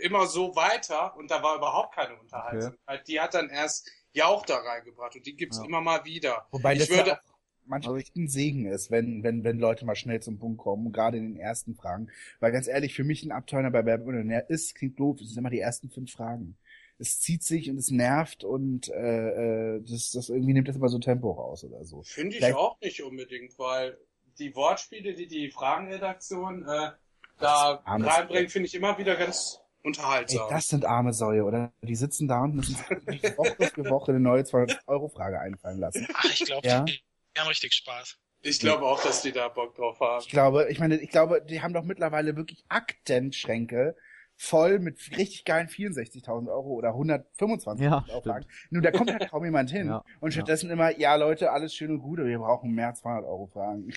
Immer 0.02 0.26
so 0.26 0.54
weiter 0.56 1.16
und 1.16 1.30
da 1.30 1.42
war 1.42 1.56
überhaupt 1.56 1.94
keine 1.94 2.16
Unterhaltsamkeit. 2.16 3.06
Die 3.08 3.20
hat 3.20 3.34
dann 3.34 3.50
erst 3.50 3.90
Jauch 4.16 4.44
da 4.46 4.56
reingebracht 4.56 5.14
und 5.16 5.26
die 5.26 5.36
gibt's 5.36 5.58
Ja. 5.58 5.64
immer 5.64 5.80
mal 5.80 6.04
wieder. 6.04 6.46
Wobei 6.50 6.72
Ich 6.74 6.80
das 6.80 6.90
würde- 6.90 7.10
ja 7.10 7.14
auch 7.20 7.36
manchmal 7.68 7.98
echt 7.98 8.14
ein 8.16 8.28
Segen 8.28 8.66
ist, 8.66 8.90
wenn, 8.90 9.22
wenn, 9.24 9.42
wenn 9.44 9.58
Leute 9.58 9.84
mal 9.84 9.96
schnell 9.96 10.20
zum 10.22 10.38
Punkt 10.38 10.58
kommen, 10.58 10.92
gerade 10.92 11.16
in 11.18 11.24
den 11.34 11.36
ersten 11.36 11.74
Fragen. 11.74 12.08
Weil 12.40 12.52
ganz 12.52 12.68
ehrlich, 12.68 12.94
für 12.94 13.02
mich 13.04 13.24
ein 13.24 13.32
Abteuner 13.32 13.70
bei 13.70 13.84
Wer 13.84 13.98
wird 13.98 14.06
Millionär 14.06 14.48
ist, 14.50 14.74
klingt 14.74 14.98
doof, 15.00 15.20
es 15.20 15.28
sind 15.30 15.38
immer 15.38 15.50
die 15.50 15.60
ersten 15.60 15.90
fünf 15.90 16.12
Fragen. 16.12 16.56
Es 16.98 17.20
zieht 17.20 17.42
sich 17.42 17.68
und 17.68 17.76
es 17.76 17.90
nervt 17.90 18.42
und 18.44 18.88
äh, 18.88 19.74
äh, 19.76 19.82
das, 19.82 20.12
das 20.12 20.28
irgendwie 20.30 20.54
nimmt 20.54 20.68
das 20.68 20.76
immer 20.76 20.88
so 20.88 20.98
Tempo 20.98 21.30
raus 21.32 21.62
oder 21.64 21.84
so. 21.84 22.02
Finde 22.04 22.30
ich 22.30 22.36
Vielleicht- 22.36 22.56
auch 22.56 22.80
nicht 22.80 23.02
unbedingt, 23.02 23.58
weil 23.58 23.98
die 24.38 24.54
Wortspiele, 24.54 25.14
die 25.14 25.26
die 25.26 25.50
Fragenredaktion 25.50 26.62
äh, 26.66 26.90
da 27.38 27.82
reinbringt, 27.84 28.50
finde 28.50 28.66
ich 28.66 28.74
immer 28.74 28.96
wieder 28.98 29.16
ganz 29.16 29.60
Ey, 29.82 29.88
unterhaltsam. 29.88 30.48
das 30.50 30.68
sind 30.68 30.84
arme 30.84 31.12
Säue, 31.12 31.44
oder? 31.44 31.72
Die 31.82 31.94
sitzen 31.94 32.28
da 32.28 32.42
und 32.42 32.54
müssen 32.56 32.74
sich 32.74 33.36
Woche 33.36 33.66
für 33.72 33.84
Woche 33.90 34.12
eine 34.12 34.20
neue 34.20 34.44
200-Euro-Frage 34.44 35.40
einfallen 35.40 35.78
lassen. 35.78 36.06
Ach, 36.14 36.24
ich 36.24 36.44
glaube, 36.44 36.66
Ja. 36.66 36.84
die 36.84 37.00
haben 37.38 37.48
richtig 37.48 37.72
Spaß. 37.74 38.18
ich 38.42 38.58
glaube 38.60 38.84
auch, 38.84 39.02
dass 39.02 39.22
die 39.22 39.32
da 39.32 39.48
Bock 39.48 39.74
drauf 39.74 40.00
haben. 40.00 40.22
Ich 40.24 40.28
glaube, 40.30 40.66
ich 40.70 40.78
meine, 40.80 40.96
ich 40.96 41.10
glaube, 41.10 41.42
die 41.42 41.62
haben 41.62 41.72
doch 41.74 41.84
mittlerweile 41.84 42.36
wirklich 42.36 42.64
Aktenschränke 42.68 43.96
voll 44.38 44.78
mit 44.80 44.98
richtig 45.16 45.44
geilen 45.44 45.68
64.000 45.68 46.50
Euro 46.50 46.70
oder 46.74 46.94
125.000 46.94 47.82
Ja, 47.84 48.04
Euro. 48.10 48.40
Nun, 48.70 48.82
da 48.82 48.90
kommt 48.90 49.10
halt 49.10 49.30
kaum 49.30 49.44
jemand 49.44 49.70
hin. 49.70 49.88
Ja, 49.90 50.02
und 50.20 50.30
ja. 50.30 50.32
stattdessen 50.32 50.70
immer, 50.70 50.98
ja 50.98 51.14
Leute, 51.16 51.52
alles 51.52 51.74
schön 51.74 51.90
und 51.90 52.00
gut, 52.00 52.18
aber 52.18 52.28
wir 52.28 52.38
brauchen 52.38 52.72
mehr 52.72 52.92
200 52.94 53.24
Euro 53.24 53.46
Fragen. 53.46 53.90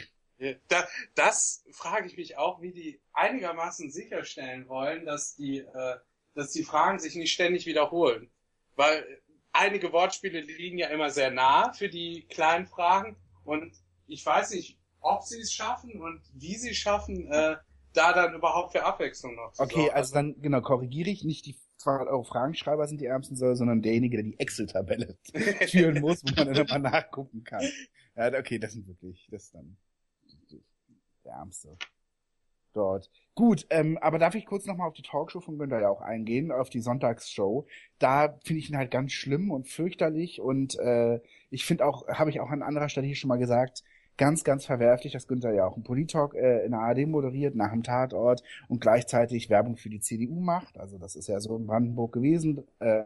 Da, 0.70 0.88
das 1.16 1.66
frage 1.72 2.08
ich 2.08 2.16
mich 2.18 2.38
auch, 2.38 2.62
wie 2.62 2.72
die 2.72 3.02
einigermaßen 3.14 3.92
sicherstellen 3.92 4.68
wollen, 4.68 5.06
dass 5.06 5.36
die, 5.36 5.60
äh, 5.60 5.96
dass 6.34 6.52
die 6.52 6.64
Fragen 6.64 7.00
sich 7.00 7.16
nicht 7.16 7.34
ständig 7.34 7.66
wiederholen. 7.66 8.32
Weil 8.76 9.22
einige 9.52 9.92
Wortspiele 9.92 10.40
liegen 10.40 10.78
ja 10.78 10.88
immer 10.88 11.10
sehr 11.10 11.32
nah 11.32 11.74
für 11.74 11.90
die 11.90 12.26
kleinen 12.30 12.68
Fragen 12.68 13.18
und 13.44 13.74
ich 14.08 14.26
weiß 14.26 14.52
nicht, 14.52 14.80
ob 15.02 15.24
sie 15.24 15.40
es 15.42 15.54
schaffen 15.54 16.02
und 16.02 16.22
wie 16.34 16.56
sie 16.56 16.72
es 16.72 16.78
schaffen, 16.78 17.30
äh, 17.32 17.58
da 17.94 18.14
dann 18.14 18.34
überhaupt 18.36 18.72
für 18.72 18.84
Abwechslung 18.86 19.36
noch 19.36 19.52
zu 19.54 19.64
Okay, 19.64 19.76
sorgen. 19.76 19.92
also 19.92 20.14
dann, 20.14 20.42
genau, 20.42 20.62
korrigiere 20.62 21.10
ich, 21.10 21.24
nicht 21.24 21.46
die 21.46 21.58
200 21.78 22.10
Euro 22.10 22.24
Fragenschreiber 22.24 22.88
sind 22.88 23.02
die 23.02 23.06
ärmsten 23.06 23.36
Säue, 23.36 23.56
sondern 23.56 23.82
derjenige, 23.82 24.18
der 24.18 24.26
die 24.26 24.40
Excel-Tabelle 24.40 25.18
führen 25.68 26.02
muss, 26.02 26.24
wo 26.24 26.36
man 26.36 26.54
dann 26.54 26.68
immer 26.68 26.80
nachgucken 26.80 27.44
kann. 27.44 27.64
Ja, 28.16 28.38
okay, 28.38 28.60
das 28.60 28.74
sind 28.74 28.88
wirklich, 28.88 29.28
das 29.32 29.52
dann 29.52 29.78
ärmste. 31.30 31.78
dort. 32.74 33.10
Gut, 33.36 33.66
ähm, 33.70 33.98
aber 34.00 34.20
darf 34.20 34.36
ich 34.36 34.46
kurz 34.46 34.66
nochmal 34.66 34.88
auf 34.88 34.94
die 34.94 35.02
Talkshow 35.02 35.40
von 35.40 35.58
Günther 35.58 35.82
ja 35.82 35.90
auch 35.90 36.02
eingehen, 36.02 36.52
auf 36.52 36.70
die 36.70 36.82
Sonntagsshow. 36.82 37.66
Da 37.98 38.38
finde 38.44 38.60
ich 38.60 38.70
ihn 38.70 38.78
halt 38.78 38.92
ganz 38.92 39.14
schlimm 39.14 39.52
und 39.52 39.68
fürchterlich 39.68 40.42
und 40.42 40.78
äh, 40.78 41.22
ich 41.50 41.66
finde 41.66 41.86
auch, 41.86 42.08
habe 42.10 42.30
ich 42.30 42.42
auch 42.42 42.50
an 42.50 42.62
anderer 42.62 42.90
Stelle 42.90 43.08
hier 43.08 43.16
schon 43.16 43.30
mal 43.30 43.38
gesagt, 43.38 43.84
ganz, 44.18 44.44
ganz 44.44 44.66
verwerflich, 44.66 45.14
dass 45.14 45.28
Günther 45.28 45.54
ja 45.54 45.66
auch 45.66 45.76
einen 45.76 45.84
Polit-Talk 45.84 46.36
äh, 46.36 46.66
in 46.66 46.72
der 46.72 46.82
ARD 46.82 47.08
moderiert, 47.08 47.56
nach 47.56 47.72
dem 47.72 47.84
Tatort 47.84 48.44
und 48.68 48.82
gleichzeitig 48.82 49.50
Werbung 49.50 49.78
für 49.78 49.90
die 49.90 50.02
CDU 50.02 50.42
macht. 50.42 50.78
Also 50.78 50.98
das 50.98 51.16
ist 51.16 51.28
ja 51.28 51.40
so 51.40 51.56
in 51.56 51.66
Brandenburg 51.66 52.12
gewesen. 52.12 52.68
Äh, 52.80 53.06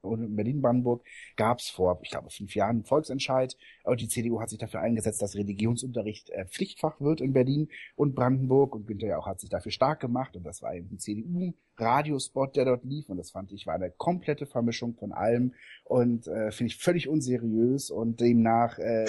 und 0.00 0.22
in 0.22 0.36
Berlin-Brandenburg 0.36 1.04
gab 1.36 1.58
es 1.58 1.68
vor, 1.68 1.98
ich 2.02 2.10
glaube, 2.10 2.30
fünf 2.30 2.54
Jahren 2.54 2.76
einen 2.76 2.84
Volksentscheid. 2.84 3.56
Und 3.84 4.00
die 4.00 4.08
CDU 4.08 4.40
hat 4.40 4.50
sich 4.50 4.58
dafür 4.58 4.80
eingesetzt, 4.80 5.22
dass 5.22 5.34
Religionsunterricht 5.34 6.30
äh, 6.30 6.46
Pflichtfach 6.46 7.00
wird 7.00 7.20
in 7.20 7.32
Berlin 7.32 7.68
und 7.96 8.14
Brandenburg. 8.14 8.74
Und 8.74 8.86
Günther 8.86 9.08
ja 9.08 9.18
auch 9.18 9.26
hat 9.26 9.40
sich 9.40 9.50
dafür 9.50 9.72
stark 9.72 10.00
gemacht. 10.00 10.36
Und 10.36 10.44
das 10.44 10.62
war 10.62 10.74
eben 10.74 10.90
ein 10.92 10.98
CDU-Radiospot, 10.98 12.56
der 12.56 12.64
dort 12.64 12.84
lief. 12.84 13.08
Und 13.08 13.16
das 13.16 13.30
fand 13.30 13.52
ich 13.52 13.66
war 13.66 13.74
eine 13.74 13.90
komplette 13.90 14.46
Vermischung 14.46 14.94
von 14.94 15.12
allem. 15.12 15.54
Und 15.84 16.26
äh, 16.26 16.50
finde 16.50 16.72
ich 16.72 16.78
völlig 16.78 17.08
unseriös. 17.08 17.90
Und 17.90 18.20
demnach 18.20 18.78
äh, 18.78 19.06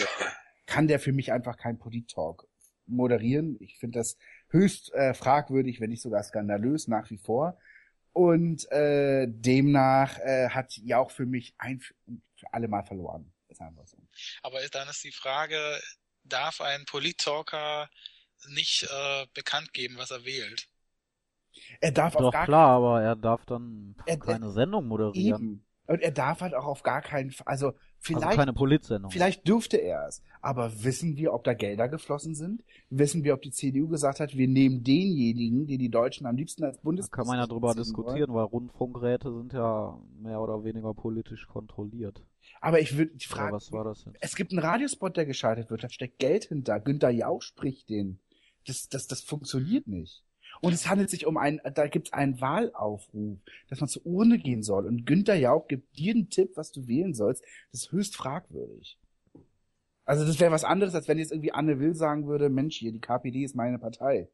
kann 0.65 0.87
der 0.87 0.99
für 0.99 1.13
mich 1.13 1.31
einfach 1.31 1.57
kein 1.57 1.77
Polit-Talk 1.77 2.47
moderieren. 2.87 3.57
Ich 3.59 3.77
finde 3.77 3.99
das 3.99 4.17
höchst 4.49 4.93
äh, 4.93 5.13
fragwürdig, 5.13 5.81
wenn 5.81 5.89
nicht 5.89 6.01
sogar 6.01 6.23
skandalös 6.23 6.87
nach 6.87 7.09
wie 7.09 7.17
vor. 7.17 7.57
Und 8.15 8.71
äh, 8.71 9.27
demnach 9.27 10.17
äh, 10.19 10.47
hat 10.49 10.71
Jauch 10.77 11.11
für 11.11 11.25
mich 11.25 11.53
ein 11.57 11.81
für 11.81 11.93
alle 12.53 12.69
Mal 12.69 12.83
verloren. 12.83 13.29
Ist 13.49 13.59
einfach 13.61 13.85
so. 13.85 13.97
Aber 14.41 14.65
dann 14.69 14.87
ist 14.87 15.03
die 15.03 15.11
Frage, 15.11 15.59
darf 16.23 16.61
ein 16.61 16.85
Polit-Talker 16.85 17.89
nicht 18.47 18.83
äh, 18.89 19.25
bekannt 19.33 19.73
geben, 19.73 19.97
was 19.97 20.11
er 20.11 20.23
wählt? 20.23 20.69
Er 21.81 21.91
darf 21.91 22.13
Doch 22.13 22.27
auf 22.27 22.33
gar 22.33 22.45
klar, 22.45 22.69
aber 22.77 23.01
er 23.01 23.15
darf 23.17 23.45
dann 23.45 23.95
Er- 24.05 24.17
keine 24.17 24.51
Sendung 24.51 24.87
moderieren. 24.87 25.41
eben. 25.41 25.65
Und 25.87 26.01
er 26.01 26.11
darf 26.11 26.39
halt 26.39 26.53
auch 26.55 26.65
auf 26.65 26.83
gar 26.83 27.01
keinen 27.01 27.31
Fall, 27.31 27.47
also 27.47 27.73
vielleicht 28.05 28.27
also 28.27 28.37
keine 28.37 28.53
Politsendung. 28.53 29.11
Vielleicht 29.11 29.47
dürfte 29.47 29.77
er 29.77 30.07
es. 30.07 30.21
Aber 30.41 30.83
wissen 30.83 31.17
wir, 31.17 31.33
ob 31.33 31.43
da 31.43 31.53
Gelder 31.53 31.89
geflossen 31.89 32.35
sind? 32.35 32.63
Wissen 32.89 33.23
wir, 33.23 33.33
ob 33.33 33.41
die 33.41 33.51
CDU 33.51 33.87
gesagt 33.87 34.19
hat, 34.19 34.37
wir 34.37 34.47
nehmen 34.47 34.83
denjenigen, 34.83 35.65
den 35.65 35.79
die 35.79 35.89
Deutschen 35.89 36.27
am 36.27 36.35
liebsten 36.35 36.63
als 36.63 36.77
Da 36.77 36.83
Bundes 36.83 37.09
kann 37.09 37.25
man 37.25 37.37
ja 37.37 37.47
drüber 37.47 37.73
diskutieren, 37.73 38.33
weil 38.33 38.43
Rundfunkräte 38.43 39.33
sind 39.33 39.53
ja 39.53 39.99
mehr 40.21 40.39
oder 40.39 40.63
weniger 40.63 40.93
politisch 40.93 41.47
kontrolliert. 41.47 42.21
Aber 42.61 42.79
ich 42.79 42.97
würde 42.97 43.15
die 43.15 43.25
Frage, 43.25 43.53
was 43.53 43.71
war 43.71 43.83
das 43.83 44.05
jetzt? 44.05 44.17
es 44.21 44.35
gibt 44.35 44.51
einen 44.51 44.59
Radiospot, 44.59 45.17
der 45.17 45.25
geschaltet 45.25 45.69
wird, 45.69 45.83
da 45.83 45.89
steckt 45.89 46.19
Geld 46.19 46.45
hinter. 46.45 46.79
Günther 46.79 47.09
Jauch 47.09 47.41
spricht 47.41 47.89
den. 47.89 48.19
Das, 48.67 48.87
das, 48.89 49.07
das 49.07 49.21
funktioniert 49.21 49.87
nicht. 49.87 50.23
Und 50.61 50.73
es 50.73 50.89
handelt 50.89 51.09
sich 51.09 51.25
um 51.25 51.37
einen, 51.37 51.59
da 51.73 51.87
gibt 51.87 52.07
es 52.07 52.13
einen 52.13 52.39
Wahlaufruf, 52.41 53.39
dass 53.69 53.79
man 53.79 53.89
zur 53.89 54.05
Urne 54.05 54.37
gehen 54.37 54.63
soll. 54.63 54.85
Und 54.85 55.05
Günther 55.05 55.35
Jauch 55.35 55.67
gibt 55.67 55.97
dir 55.97 56.13
einen 56.13 56.29
Tipp, 56.29 56.51
was 56.55 56.71
du 56.71 56.87
wählen 56.87 57.13
sollst. 57.13 57.43
Das 57.71 57.83
ist 57.83 57.91
höchst 57.91 58.15
fragwürdig. 58.15 58.97
Also 60.05 60.25
das 60.25 60.39
wäre 60.39 60.51
was 60.51 60.63
anderes, 60.63 60.93
als 60.93 61.07
wenn 61.07 61.17
jetzt 61.17 61.31
irgendwie 61.31 61.51
Anne 61.51 61.79
Will 61.79 61.95
sagen 61.95 62.27
würde, 62.27 62.49
Mensch, 62.49 62.77
hier, 62.77 62.91
die 62.91 63.01
KPD 63.01 63.43
ist 63.43 63.55
meine 63.55 63.79
Partei. 63.79 64.29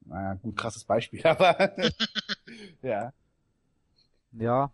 Naja, 0.00 0.34
gut, 0.34 0.56
krasses 0.56 0.84
Beispiel, 0.84 1.22
aber 1.24 1.74
ja. 2.82 3.12
Ja, 4.32 4.72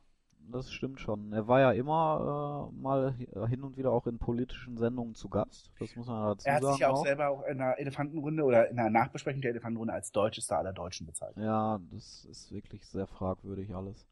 das 0.53 0.71
stimmt 0.73 1.01
schon. 1.01 1.33
Er 1.33 1.47
war 1.49 1.61
ja 1.61 1.73
immer 1.73 2.71
äh, 2.73 2.81
mal 2.81 3.15
hi- 3.19 3.49
hin 3.49 3.63
und 3.63 3.77
wieder 3.77 3.91
auch 3.93 4.07
in 4.07 4.19
politischen 4.19 4.77
Sendungen 4.79 5.15
zu 5.15 5.29
Gast. 5.29 5.71
Das 5.79 5.95
muss 5.97 6.07
man 6.07 6.23
dazu 6.37 6.45
Er 6.45 6.55
hat 6.55 6.63
sagen. 6.63 6.73
sich 6.73 6.81
ja 6.81 6.89
auch 6.89 6.97
auch. 6.97 7.05
selber 7.05 7.29
auch 7.29 7.43
in 7.45 7.61
einer 7.61 7.79
Elefantenrunde 7.79 8.43
oder 8.45 8.69
in 8.71 8.79
einer 8.79 8.91
Nachbesprechung 8.91 9.41
der 9.43 9.51
Elefantenrunde 9.51 9.93
als 9.93 10.13
deutschester 10.13 10.59
aller 10.59 10.73
Deutschen 10.73 11.07
bezeichnet. 11.07 11.45
Ja, 11.45 11.81
das 11.91 12.25
ist 12.27 12.51
wirklich 12.53 12.85
sehr 12.87 13.07
fragwürdig 13.07 13.75
alles. 13.75 14.07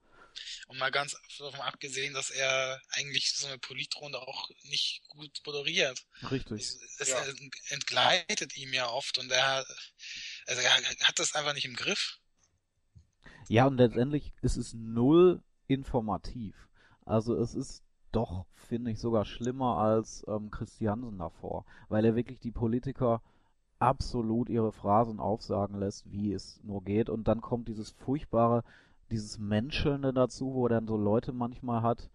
Und 0.69 0.79
mal 0.79 0.91
ganz 0.91 1.17
davon 1.39 1.61
abgesehen, 1.61 2.13
dass 2.15 2.31
er 2.31 2.81
eigentlich 2.91 3.33
so 3.35 3.47
eine 3.47 3.59
Politrunde 3.59 4.21
auch 4.21 4.51
nicht 4.65 5.03
gut 5.09 5.41
moderiert. 5.47 6.05
Richtig. 6.31 6.61
Es, 6.61 6.99
es 6.99 7.09
Ja. 7.11 7.17
entgleitet 7.71 8.57
ihm 8.57 8.73
ja 8.73 8.89
oft 8.89 9.19
und 9.19 9.31
er, 9.31 9.65
also 10.47 10.61
er 10.63 10.75
hat 11.07 11.19
das 11.19 11.35
einfach 11.35 11.55
nicht 11.55 11.67
im 11.67 11.77
Griff. 11.77 12.19
Ja, 13.49 13.67
und 13.67 13.77
letztendlich 13.77 14.33
ist 14.43 14.57
es 14.57 14.75
null 14.75 15.43
informativ. 15.67 16.69
Also 17.05 17.35
es 17.37 17.55
ist 17.55 17.83
doch, 18.13 18.47
finde 18.55 18.91
ich, 18.91 19.01
sogar 19.01 19.25
schlimmer 19.25 19.79
als 19.79 20.25
ähm, 20.29 20.51
Christiansen 20.51 21.19
davor, 21.19 21.65
weil 21.89 22.05
er 22.05 22.15
wirklich 22.15 22.39
die 22.39 22.53
Politiker 22.53 23.21
absolut 23.79 24.49
ihre 24.49 24.73
Phrasen 24.73 25.21
aufsagen 25.21 25.79
lässt, 25.79 26.11
wie 26.11 26.33
es 26.33 26.61
nur 26.63 26.83
geht. 26.83 27.11
Und 27.11 27.29
dann 27.29 27.41
kommt 27.41 27.69
dieses 27.69 27.91
furchtbare, 27.91 28.63
dieses 29.11 29.39
Menschelnde 29.39 30.13
dazu, 30.13 30.55
wo 30.55 30.67
er 30.67 30.71
dann 30.71 30.87
so 30.87 30.97
Leute 30.97 31.33
manchmal 31.33 31.83
hat, 31.83 32.09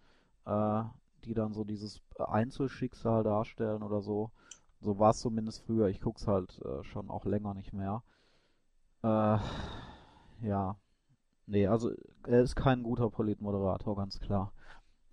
äh, 0.46 0.82
die 1.24 1.34
dann 1.34 1.52
so 1.52 1.64
dieses 1.64 2.00
Einzelschicksal 2.18 3.22
darstellen 3.22 3.82
oder 3.82 4.00
so. 4.00 4.30
So 4.80 4.98
war 4.98 5.10
es 5.10 5.20
zumindest 5.20 5.62
früher. 5.62 5.88
Ich 5.88 6.00
guck's 6.00 6.26
halt 6.26 6.60
äh, 6.64 6.82
schon 6.84 7.10
auch 7.10 7.26
länger 7.26 7.54
nicht 7.54 7.72
mehr. 7.72 8.02
Äh, 9.02 9.38
ja. 10.42 10.76
Nee, 11.50 11.66
also 11.66 11.90
er 12.28 12.42
ist 12.42 12.54
kein 12.54 12.84
guter 12.84 13.10
Politmoderator, 13.10 13.96
ganz 13.96 14.20
klar. 14.20 14.52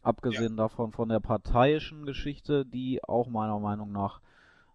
Abgesehen 0.04 0.56
davon 0.56 0.92
von 0.92 1.10
der 1.10 1.20
parteiischen 1.20 2.06
Geschichte, 2.06 2.64
die 2.64 3.04
auch 3.04 3.28
meiner 3.28 3.58
Meinung 3.60 3.92
nach, 3.92 4.22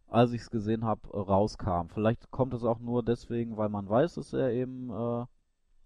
als 0.08 0.32
ich 0.32 0.40
es 0.40 0.50
gesehen 0.50 0.84
habe, 0.84 1.08
rauskam. 1.08 1.86
Vielleicht 1.86 2.32
kommt 2.32 2.52
es 2.54 2.64
auch 2.64 2.80
nur 2.80 3.04
deswegen, 3.04 3.56
weil 3.56 3.68
man 3.68 3.88
weiß, 3.88 4.14
dass 4.14 4.32
er 4.32 4.50
eben 4.50 4.90
äh, 4.90 5.24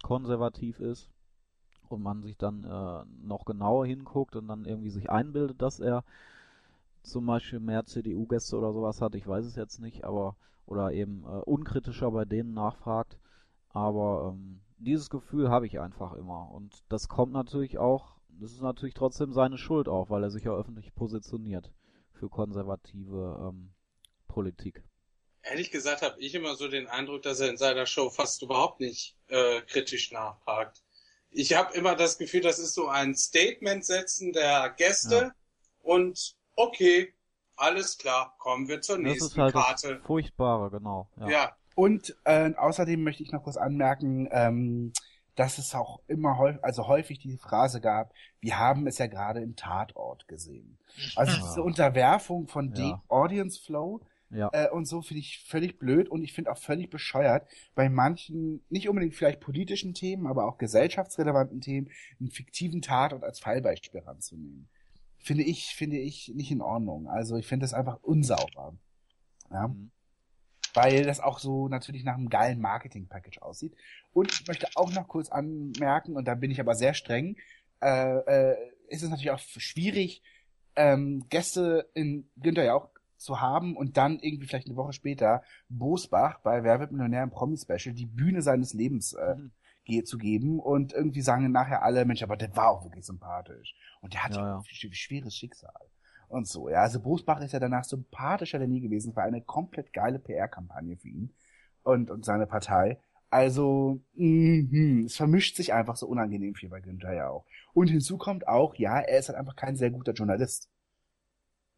konservativ 0.03 0.81
ist 0.81 1.11
und 1.91 2.03
man 2.03 2.22
sich 2.22 2.39
dann 2.39 2.64
äh, 2.64 3.05
noch 3.27 3.45
genauer 3.45 3.85
hinguckt 3.85 4.35
und 4.35 4.49
dann 4.49 4.64
irgendwie 4.64 4.91
sich 4.91 5.11
einbildet, 5.11 5.61
dass 5.61 5.79
er 5.79 6.05
zum 7.03 7.27
Beispiel 7.27 7.61
mehr 7.61 7.85
CDU-Gäste 7.85 8.57
oder 8.57 8.72
sowas 8.72 9.03
hat. 9.03 9.14
Ich 9.14 9.29
weiß 9.29 9.45
es 9.45 9.57
jetzt 9.57 9.79
nicht, 9.81 10.05
aber 10.05 10.37
oder 10.64 10.93
eben 10.93 11.24
äh, 11.24 11.43
unkritischer 11.45 12.11
bei 12.12 12.24
denen 12.24 12.55
nachfragt. 12.55 13.18
Aber 13.68 14.33
ähm, 14.33 14.61
dieses 14.79 15.11
Gefühl 15.11 15.49
habe 15.51 15.66
ich 15.66 15.81
einfach 15.81 16.12
immer. 16.14 16.51
Und 16.51 16.85
das 16.89 17.09
kommt 17.09 17.33
natürlich 17.33 17.79
auch, 17.79 18.16
das 18.29 18.53
ist 18.53 18.61
natürlich 18.62 18.95
trotzdem 18.95 19.33
seine 19.33 19.59
Schuld 19.59 19.89
auch, 19.89 20.11
weil 20.11 20.22
er 20.22 20.31
sich 20.31 20.45
ja 20.45 20.53
öffentlich 20.53 20.95
positioniert 20.95 21.72
für 22.12 22.29
konservative 22.29 23.49
ähm, 23.49 23.72
Politik. 24.29 24.83
Ehrlich 25.43 25.70
gesagt 25.70 26.03
habe 26.03 26.18
ich 26.20 26.35
immer 26.35 26.57
so 26.57 26.68
den 26.68 26.89
Eindruck, 26.89 27.22
dass 27.22 27.41
er 27.41 27.49
in 27.49 27.57
seiner 27.57 27.87
Show 27.87 28.11
fast 28.11 28.43
überhaupt 28.43 28.81
nicht 28.81 29.16
äh, 29.29 29.61
kritisch 29.62 30.11
nachfragt. 30.12 30.83
Ich 31.31 31.55
habe 31.55 31.74
immer 31.74 31.95
das 31.95 32.18
Gefühl, 32.18 32.41
das 32.41 32.59
ist 32.59 32.74
so 32.74 32.89
ein 32.89 33.14
Statement 33.14 33.85
setzen 33.85 34.33
der 34.33 34.70
Gäste 34.70 35.14
Ja. 35.16 35.33
und 35.83 36.37
okay, 36.57 37.14
alles 37.57 37.97
klar, 37.97 38.35
kommen 38.39 38.68
wir 38.68 38.81
zur 38.81 38.97
Das 38.97 39.05
nächsten 39.05 39.27
ist 39.27 39.39
halt 39.39 39.53
Karte. 39.55 39.95
das 39.97 40.07
Furchtbare, 40.07 40.70
genau. 40.70 41.09
Ja. 41.20 41.29
Ja. 41.29 41.57
Und 41.77 42.16
äh, 42.24 42.55
außerdem 42.55 43.03
möchte 43.03 43.22
ich 43.22 43.33
noch 43.33 43.45
kurz 43.45 43.59
anmerken, 43.59 44.29
ähm, 44.33 44.93
dass 45.35 45.59
es 45.59 45.74
auch 45.74 46.01
immer 46.09 46.39
häufig, 46.39 46.64
also 46.64 46.89
häufig 46.89 47.18
diese 47.18 47.37
Phrase 47.37 47.83
gab, 47.83 48.14
wir 48.41 48.59
haben 48.59 48.87
es 48.87 48.97
ja 48.97 49.07
gerade 49.09 49.43
im 49.43 49.57
Tatort 49.57 50.27
gesehen. 50.27 50.79
Also 51.14 51.37
diese 51.37 51.62
Unterwerfung 51.62 52.49
von 52.49 52.72
Ja. 52.74 53.03
Audience 53.09 53.61
Flow 53.61 54.01
Ja. 54.31 54.49
äh, 54.55 54.70
und 54.70 54.87
so 54.87 55.03
finde 55.03 55.20
ich 55.20 55.45
völlig 55.47 55.79
blöd 55.79 56.09
und 56.09 56.22
ich 56.24 56.33
finde 56.33 56.51
auch 56.51 56.57
völlig 56.57 56.89
bescheuert, 56.89 57.47
bei 57.74 57.91
manchen, 57.91 58.64
nicht 58.70 58.89
unbedingt 58.89 59.14
vielleicht 59.14 59.41
politischen 59.41 59.93
Themen, 59.93 60.27
aber 60.27 60.47
auch 60.49 60.57
gesellschaftsrelevanten 60.57 61.61
Themen, 61.61 61.91
einen 62.18 62.31
fiktiven 62.31 62.81
Tatort 62.81 63.22
als 63.22 63.39
Fallbeispiel 63.39 64.01
ranzunehmen. 64.01 64.70
Finde 65.18 65.43
ich, 65.45 65.74
finde 65.74 65.99
ich 65.99 66.33
nicht 66.35 66.51
in 66.51 66.62
Ordnung. 66.62 67.07
Also 67.07 67.37
ich 67.37 67.47
finde 67.47 67.64
das 67.64 67.74
einfach 67.74 68.03
unsauber. 68.03 68.74
Ja 69.51 69.68
Mhm. 69.68 69.91
Weil 70.77 71.05
das 71.05 71.20
auch 71.20 71.39
so 71.41 71.68
natürlich 71.68 72.05
nach 72.05 72.14
einem 72.14 72.29
geilen 72.29 72.61
Marketing-Package 72.61 73.43
aussieht. 73.43 73.74
Und 74.12 74.31
ich 74.33 74.47
möchte 74.47 74.68
auch 74.77 74.93
noch 74.93 75.09
kurz 75.09 75.29
anmerken, 75.31 76.14
und 76.16 76.27
da 76.29 76.35
bin 76.35 76.51
ich 76.51 76.61
aber 76.61 76.74
sehr 76.74 76.95
streng, 76.95 77.37
äh, 77.83 78.18
äh, 78.18 78.57
ist 78.89 79.03
es 79.03 79.11
natürlich 79.11 79.31
auch 79.33 79.39
schwierig, 79.41 80.22
ähm, 80.77 81.27
Gäste 81.31 81.89
in 81.95 82.29
Günther 82.37 82.64
ja 82.64 82.74
auch 82.74 82.91
zu 83.16 83.41
haben 83.41 83.77
und 83.77 83.97
dann 83.97 84.18
irgendwie 84.20 84.47
vielleicht 84.47 84.66
eine 84.68 84.77
Woche 84.77 84.93
später 84.93 85.43
Bosbach 85.70 86.41
bei 86.41 86.62
Wer 86.62 86.79
wird 86.81 86.93
Millionär 86.93 87.22
im 87.22 87.31
Promi-Special 87.31 87.95
die 87.95 88.07
Bühne 88.07 88.43
seines 88.43 88.74
Lebens 88.74 89.14
äh, 89.14 89.35
Mhm. 89.89 90.05
zu 90.05 90.18
geben 90.18 90.59
und 90.61 90.93
irgendwie 90.93 91.22
sagen 91.22 91.51
nachher 91.53 91.83
alle, 91.83 92.05
Mensch, 92.05 92.22
aber 92.22 92.37
der 92.37 92.55
war 92.57 92.70
auch 92.70 92.85
wirklich 92.85 93.07
sympathisch. 93.07 93.74
Und 94.01 94.12
der 94.14 94.24
hatte 94.24 94.39
Ja, 94.41 94.47
ja. 94.49 94.57
ein 94.59 94.62
sch- 94.64 94.93
schweres 94.95 95.35
Schicksal. 95.35 95.72
Und 96.29 96.49
so, 96.49 96.68
ja. 96.68 96.83
Also 96.83 97.01
Bosbach 97.01 97.41
ist 97.41 97.53
ja 97.53 97.61
danach 97.61 97.85
sympathischer 97.85 98.59
denn 98.59 98.70
nie 98.70 98.81
gewesen. 98.81 99.11
Es 99.11 99.16
war 99.16 99.24
eine 99.24 99.43
komplett 99.43 99.93
geile 99.93 100.18
PR-Kampagne 100.18 100.97
für 100.97 101.09
ihn 101.09 101.35
und, 101.83 102.11
und 102.11 102.24
seine 102.24 102.47
Partei. 102.47 102.99
Also, 103.31 104.01
mhm, 104.14 105.05
es 105.07 105.16
vermischt 105.16 105.57
sich 105.57 105.72
einfach 105.72 105.97
so 105.97 106.07
unangenehm 106.07 106.55
viel 106.55 106.68
bei 106.68 106.81
Günther 106.81 107.12
ja 107.12 107.29
auch. 107.29 107.45
Und 107.74 107.89
hinzu 107.89 108.18
kommt 108.18 108.47
auch, 108.47 108.74
ja, 108.77 109.01
er 109.01 109.18
ist 109.18 109.29
halt 109.29 109.39
einfach 109.39 109.57
kein 109.57 109.77
sehr 109.77 109.91
guter 109.91 110.12
Journalist. 110.12 110.70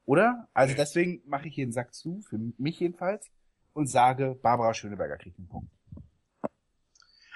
Oder? 0.04 0.48
Also 0.54 0.74
deswegen 0.74 1.22
mache 1.26 1.48
ich 1.48 1.54
hier 1.54 1.66
den 1.66 1.72
Sack 1.72 1.94
zu, 1.94 2.22
für 2.28 2.38
mich 2.56 2.80
jedenfalls. 2.80 3.30
und 3.74 3.86
sage, 3.86 4.38
Barbara 4.42 4.74
Schöneberger 4.74 5.18
kriegt 5.18 5.38
einen 5.38 5.48
Punkt. 5.48 5.70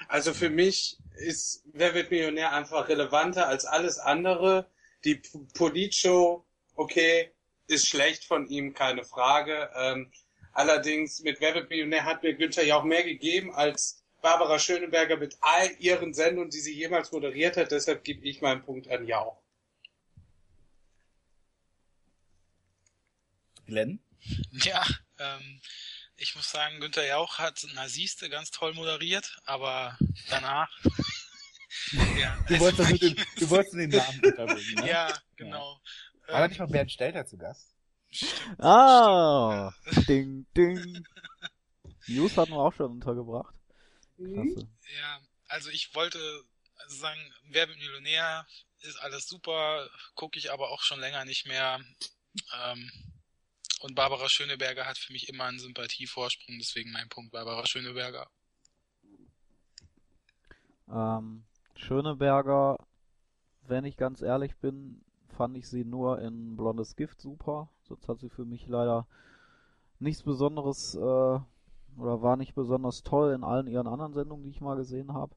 Also 0.09 0.35
für 0.35 0.51
mich 0.51 0.99
ist 1.17 1.65
Wer 1.73 1.95
wird 1.95 2.11
Millionär 2.11 2.53
einfach 2.53 2.89
relevanter 2.89 3.47
als 3.47 3.65
alles 3.65 3.99
andere. 3.99 4.67
Die 5.05 5.21
Politshow, 5.55 6.45
okay, 6.75 7.33
ist 7.67 7.89
schlecht 7.89 8.25
von 8.25 8.47
ihm, 8.47 8.75
keine 8.75 9.05
Frage. 9.05 9.71
Ähm, 9.77 10.13
allerdings 10.53 11.21
mit 11.21 11.41
Wer 11.41 11.55
wird 11.55 11.71
Millionär 11.71 12.05
hat 12.05 12.23
mir 12.23 12.35
Günther 12.35 12.65
ja 12.65 12.77
auch 12.77 12.85
mehr 12.85 13.03
gegeben 13.03 13.55
als 13.55 14.03
Barbara 14.21 14.59
Schöneberger 14.59 15.17
mit 15.17 15.37
all 15.41 15.71
ihren 15.79 16.15
Sendungen, 16.15 16.51
die 16.51 16.61
sie 16.61 16.75
jemals 16.75 17.11
moderiert 17.11 17.57
hat. 17.57 17.73
Deshalb 17.73 18.05
gebe 18.05 18.25
ich 18.27 18.41
meinen 18.41 18.63
Punkt 18.63 18.89
an 18.89 19.07
Jauch. 19.07 19.43
Glenn? 23.67 24.01
Ja, 24.53 24.85
ähm, 25.19 25.61
ich 26.17 26.37
muss 26.37 26.51
sagen, 26.51 26.79
Günther 26.79 27.07
Jauch 27.07 27.39
hat 27.39 27.67
Nasiste 27.75 28.31
ganz 28.31 28.51
toll 28.51 28.75
moderiert, 28.75 29.41
aber 29.45 29.99
danach. 30.31 30.71
ja, 32.21 32.39
Du 32.47 32.61
wolltest, 32.61 32.91
mit 32.91 33.03
dem, 33.03 33.17
du 33.37 33.51
wolltest 33.51 33.75
den 33.75 33.91
Namen 33.91 34.21
unterbringen, 34.25 34.75
ne? 34.75 34.89
ja, 34.89 35.19
genau. 35.37 35.81
War 36.29 36.41
da 36.41 36.49
nicht 36.49 36.59
mal 36.59 36.67
Bernd 36.67 36.91
Stelter 36.91 37.27
zu 37.27 37.37
Gast? 37.37 37.75
Ah, 38.59 39.73
ding, 40.07 40.47
ding. 40.57 41.07
News 42.07 42.37
hatten 42.37 42.53
wir 42.53 42.59
auch 42.59 42.75
schon 42.75 42.93
untergebracht. 42.93 43.55
Klasse. 44.17 44.69
Ja, 44.99 45.21
also 45.49 45.71
ich 45.71 45.95
wollte 45.95 46.19
also 46.77 46.97
sagen, 46.97 47.21
Wer 47.49 47.69
wird 47.69 47.79
Millionär 47.79 48.47
ist 48.81 48.97
alles 48.97 49.27
super, 49.29 49.89
gucke 50.15 50.39
ich 50.39 50.51
aber 50.51 50.71
auch 50.71 50.83
schon 50.83 51.01
länger 51.01 51.25
nicht 51.25 51.47
mehr. 51.47 51.81
Ähm, 52.65 52.91
und 53.81 53.95
Barbara 53.95 54.29
Schöneberger 54.29 54.87
hat 54.87 54.99
für 54.99 55.13
mich 55.13 55.29
immer 55.29 55.45
einen 55.45 55.59
Sympathievorsprung, 55.59 56.59
deswegen 56.59 56.93
mein 56.93 57.09
Punkt 57.09 57.33
Barbara 57.33 57.67
Schöneberger. 57.67 58.29
Ähm, 60.89 61.45
Schöneberger, 61.77 62.77
wenn 63.63 63.85
ich 63.85 63.97
ganz 63.97 64.23
ehrlich 64.23 64.57
bin, 64.57 65.05
fand 65.43 65.57
ich 65.57 65.69
sie 65.69 65.85
nur 65.85 66.21
in 66.21 66.57
Blondes 66.57 66.95
Gift 66.95 67.21
super. 67.21 67.69
Sonst 67.83 68.07
hat 68.07 68.21
sie 68.21 68.29
für 68.29 68.45
mich 68.45 68.69
leider 68.69 69.09
nichts 69.99 70.23
Besonderes 70.23 70.95
äh, 70.95 71.01
oder 71.01 72.23
war 72.23 72.37
nicht 72.37 72.55
besonders 72.55 73.03
toll 73.03 73.33
in 73.33 73.43
allen 73.43 73.67
ihren 73.67 73.89
anderen 73.89 74.13
Sendungen, 74.13 74.45
die 74.45 74.51
ich 74.51 74.61
mal 74.61 74.77
gesehen 74.77 75.15
habe. 75.15 75.35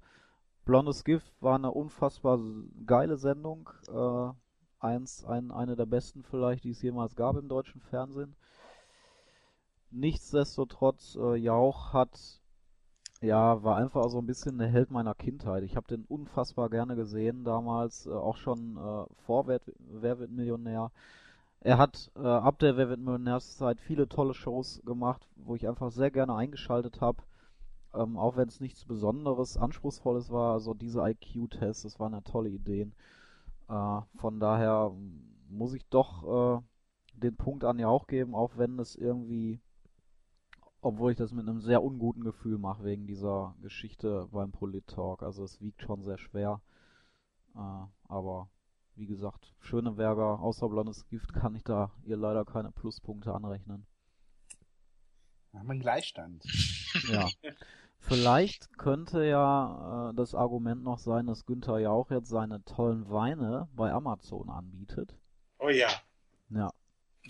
Blondes 0.64 1.06
Gift 1.06 1.34
war 1.42 1.56
eine 1.56 1.72
unfassbar 1.72 2.40
geile 2.86 3.18
Sendung. 3.18 3.68
Äh, 3.92 4.30
eins, 4.78 5.26
ein, 5.26 5.50
eine 5.50 5.76
der 5.76 5.88
besten 5.88 6.22
vielleicht, 6.22 6.66
die 6.66 6.70
es 6.70 6.84
jemals 6.84 7.16
gab 7.16 7.36
im 7.36 7.48
deutschen 7.48 7.82
Fernsehen. 7.82 8.36
Nichtsdestotrotz, 9.90 11.16
äh, 11.16 11.36
Jauch 11.36 11.94
hat 11.94 12.44
ja, 13.26 13.64
war 13.64 13.78
einfach 13.78 14.10
so 14.10 14.20
ein 14.20 14.26
bisschen 14.26 14.58
der 14.58 14.68
Held 14.68 14.92
meiner 14.92 15.16
Kindheit. 15.16 15.64
Ich 15.64 15.76
habe 15.76 15.88
den 15.88 16.06
unfassbar 16.06 16.70
gerne 16.70 16.96
gesehen 16.96 17.44
damals, 17.44 18.06
äh, 18.06 18.12
auch 18.12 18.38
schon 18.38 18.78
äh, 18.78 19.06
vor 19.26 19.48
Wer, 19.48 19.62
Wer 19.78 20.20
wird 20.20 20.32
Millionär. 20.32 20.92
Er 21.62 21.78
hat 21.78 22.12
äh, 22.16 22.28
ab 22.28 22.60
der 22.60 22.78
Wer 22.78 22.90
wird 22.90 23.00
Millionärszeit 23.00 23.82
viele 23.82 24.08
tolle 24.08 24.34
Shows 24.34 24.82
gemacht, 24.86 25.28
wo 25.36 25.56
ich 25.56 25.68
einfach 25.68 25.92
sehr 25.92 26.12
gerne 26.12 26.36
eingeschaltet 26.36 27.02
habe. 27.02 27.24
Ähm, 27.94 28.18
auch 28.18 28.38
wenn 28.38 28.48
es 28.48 28.60
nichts 28.60 28.86
Besonderes, 28.86 29.58
Anspruchsvolles 29.58 30.32
war, 30.32 30.54
also 30.54 30.74
diese 30.74 31.02
IQ-Tests, 31.02 31.84
das 31.84 32.00
waren 32.00 32.14
ja 32.14 32.22
tolle 32.22 32.50
Ideen. 32.50 32.94
Äh, 33.70 34.02
von 34.18 34.40
daher 34.40 34.90
mm, 34.92 35.58
muss 35.58 35.74
ich 35.74 35.86
doch 35.90 36.60
äh, 36.60 36.62
den 37.14 37.36
Punkt 37.38 37.64
an 37.64 37.80
ja 37.80 37.88
auch 37.88 38.08
geben, 38.08 38.36
auch 38.36 38.58
wenn 38.58 38.80
es 38.80 38.96
irgendwie 38.96 39.62
obwohl 40.86 41.12
ich 41.12 41.18
das 41.18 41.32
mit 41.32 41.48
einem 41.48 41.62
sehr 41.62 41.84
unguten 41.84 42.24
Gefühl 42.24 42.60
mache 42.60 42.84
wegen 42.84 43.08
dieser 43.08 43.56
Geschichte 43.62 44.28
beim 44.32 44.52
Polit-Talk. 44.52 45.24
Also 45.24 45.44
es 45.44 45.60
wiegt 45.60 45.82
schon 45.82 46.04
sehr 46.04 46.20
schwer. 46.20 46.62
Äh, 47.56 47.86
aber 48.08 48.50
wie 48.96 49.08
gesagt, 49.08 49.54
Schöneberger, 49.60 50.40
außer 50.40 50.70
blondes 50.70 51.08
Gift 51.08 51.34
kann 51.34 51.56
ich 51.56 51.64
da 51.64 51.92
ihr 52.04 52.18
leider 52.18 52.46
keine 52.46 52.72
Pluspunkte 52.72 53.34
anrechnen. 53.34 53.88
Da 55.52 55.60
haben 55.60 55.68
wir 55.68 55.72
einen 55.72 55.82
Gleichstand. 55.82 56.44
Ja. 57.10 57.28
Vielleicht 58.00 58.78
könnte 58.78 59.26
ja 59.26 60.12
äh, 60.12 60.14
das 60.14 60.36
Argument 60.36 60.84
noch 60.84 61.00
sein, 61.00 61.26
dass 61.26 61.48
Günther 61.48 61.80
ja 61.80 61.90
auch 61.90 62.12
jetzt 62.12 62.30
seine 62.30 62.64
tollen 62.64 63.10
Weine 63.10 63.68
bei 63.74 63.92
Amazon 63.92 64.50
anbietet. 64.50 65.18
Oh 65.58 65.70
ja. 65.70 65.90
Ja, 66.50 66.72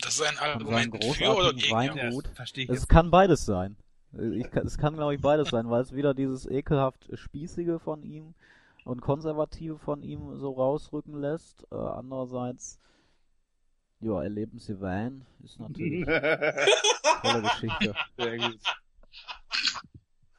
Das 0.00 0.14
ist 0.14 0.22
ein 0.22 0.38
Argument 0.38 1.04
für 1.14 1.34
oder 1.36 1.52
gegen. 1.52 1.72
Weingut. 1.72 2.28
verstehe 2.34 2.64
ich 2.64 2.70
Es 2.70 2.80
jetzt. 2.80 2.88
kann 2.88 3.10
beides 3.10 3.44
sein. 3.44 3.76
Ich, 4.12 4.46
es 4.54 4.78
kann, 4.78 4.94
glaube 4.94 5.14
ich, 5.14 5.20
beides 5.20 5.48
sein, 5.50 5.68
weil 5.68 5.82
es 5.82 5.92
wieder 5.94 6.14
dieses 6.14 6.46
ekelhaft 6.46 7.08
Spießige 7.12 7.78
von 7.78 8.02
ihm 8.02 8.34
und 8.84 9.00
Konservative 9.00 9.78
von 9.78 10.02
ihm 10.02 10.36
so 10.38 10.52
rausrücken 10.52 11.20
lässt. 11.20 11.66
Äh, 11.70 11.76
andererseits, 11.76 12.78
ja, 14.00 14.22
erleben 14.22 14.58
Sie 14.58 14.80
Wein 14.80 15.26
ist 15.44 15.58
natürlich 15.60 16.06
eine 16.06 16.54
tolle 17.22 17.42
Geschichte. 17.42 17.94
Sehr 18.16 18.38
gut. 18.38 18.58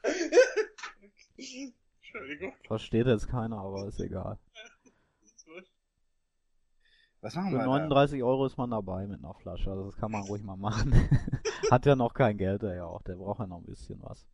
Entschuldigung. 2.00 2.54
Versteht 2.66 3.06
jetzt 3.06 3.28
keiner, 3.28 3.58
aber 3.58 3.86
ist 3.86 4.00
egal. 4.00 4.38
Was 7.28 7.34
machen 7.34 7.50
Für 7.50 7.58
wir 7.58 7.66
39 7.66 8.22
Euro 8.22 8.46
ist 8.46 8.56
man 8.56 8.70
dabei 8.70 9.06
mit 9.06 9.18
einer 9.22 9.34
Flasche, 9.34 9.70
also 9.70 9.84
das 9.84 9.96
kann 9.96 10.10
man 10.10 10.22
ruhig 10.22 10.42
mal 10.42 10.56
machen. 10.56 10.92
Hat 11.70 11.84
ja 11.84 11.94
noch 11.94 12.14
kein 12.14 12.38
Geld, 12.38 12.62
der 12.62 12.74
ja 12.74 12.84
auch, 12.86 13.02
der 13.02 13.16
braucht 13.16 13.40
ja 13.40 13.46
noch 13.46 13.58
ein 13.58 13.64
bisschen 13.66 14.00
was. 14.02 14.22
da? 14.24 14.28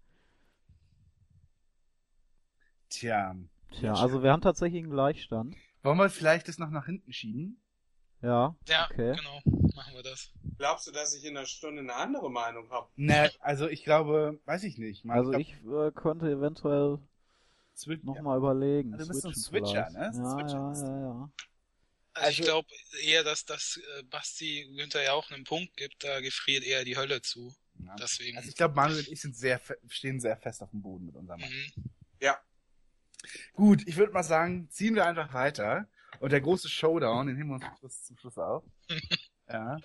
Tja. 2.90 3.34
Tja, 3.72 3.94
also 3.94 4.22
wir 4.22 4.30
haben 4.30 4.42
tatsächlich 4.42 4.82
einen 4.84 4.92
Gleichstand. 4.92 5.56
Wollen 5.82 5.98
wir 5.98 6.08
vielleicht 6.08 6.46
das 6.48 6.58
noch 6.58 6.70
nach 6.70 6.86
hinten 6.86 7.12
schieben? 7.12 7.60
Ja, 8.22 8.54
Ja, 8.68 8.86
okay. 8.90 9.16
genau. 9.16 9.40
Machen 9.74 9.94
wir 9.94 10.02
das. 10.04 10.32
Glaubst 10.56 10.86
du, 10.86 10.92
dass 10.92 11.14
ich 11.14 11.24
in 11.24 11.36
einer 11.36 11.46
Stunde 11.46 11.80
eine 11.82 11.94
andere 11.94 12.30
Meinung 12.30 12.70
habe? 12.70 12.88
Ne, 12.96 13.28
also 13.40 13.66
ich 13.68 13.82
glaube, 13.84 14.38
weiß 14.46 14.62
ich 14.64 14.78
nicht. 14.78 15.04
Man, 15.04 15.18
Also 15.18 15.30
glaub, 15.30 15.40
ich 15.40 15.52
äh, 15.64 15.90
könnte 15.92 16.30
eventuell 16.30 17.00
Switch- 17.76 18.04
nochmal 18.04 18.38
überlegen. 18.38 18.92
Also 18.94 19.06
du 19.06 19.12
bist 19.12 19.26
ein 19.26 19.34
switchen 19.34 19.66
Switcher, 19.66 19.86
vielleicht. 19.90 20.14
ne? 20.14 20.22
Ja, 20.22 20.30
Switcher 20.30 20.72
ja, 20.86 20.90
ja, 20.90 21.00
ja. 21.00 21.30
Also, 22.14 22.30
ich 22.30 22.38
Also- 22.38 22.42
glaube 22.44 22.68
eher, 23.02 23.24
dass, 23.24 23.44
dass 23.44 23.76
äh, 23.98 24.02
Basti 24.04 24.70
Günther 24.76 25.02
ja 25.02 25.12
auch 25.12 25.30
einen 25.30 25.44
Punkt 25.44 25.76
gibt, 25.76 26.02
da 26.04 26.20
gefriert 26.20 26.64
eher 26.64 26.84
die 26.84 26.96
Hölle 26.96 27.20
zu. 27.22 27.54
Ja. 27.84 27.94
Deswegen. 27.96 28.36
Also 28.36 28.48
ich 28.48 28.54
glaube, 28.56 28.74
Manuel 28.74 29.00
und 29.00 29.08
ich 29.08 29.20
sind 29.20 29.36
sehr, 29.36 29.60
stehen 29.88 30.20
sehr 30.20 30.36
fest 30.36 30.62
auf 30.62 30.70
dem 30.70 30.80
Boden 30.80 31.06
mit 31.06 31.16
unserem 31.16 31.40
Mann. 31.40 31.50
mhm. 31.50 31.90
Gut, 33.54 33.82
ich 33.86 33.96
würde 33.96 34.12
mal 34.12 34.22
sagen, 34.22 34.68
ziehen 34.70 34.94
wir 34.94 35.06
einfach 35.06 35.32
weiter. 35.32 35.88
Und 36.20 36.30
der 36.30 36.42
große 36.42 36.68
Showdown, 36.68 37.26
den 37.26 37.36
heben 37.38 37.48
wir 37.48 37.54
uns 37.54 37.64
zum 37.64 37.76
Schluss, 37.78 38.04
zum 38.04 38.18
Schluss 38.18 38.38
auf. 38.38 38.64
ja. 39.48 39.78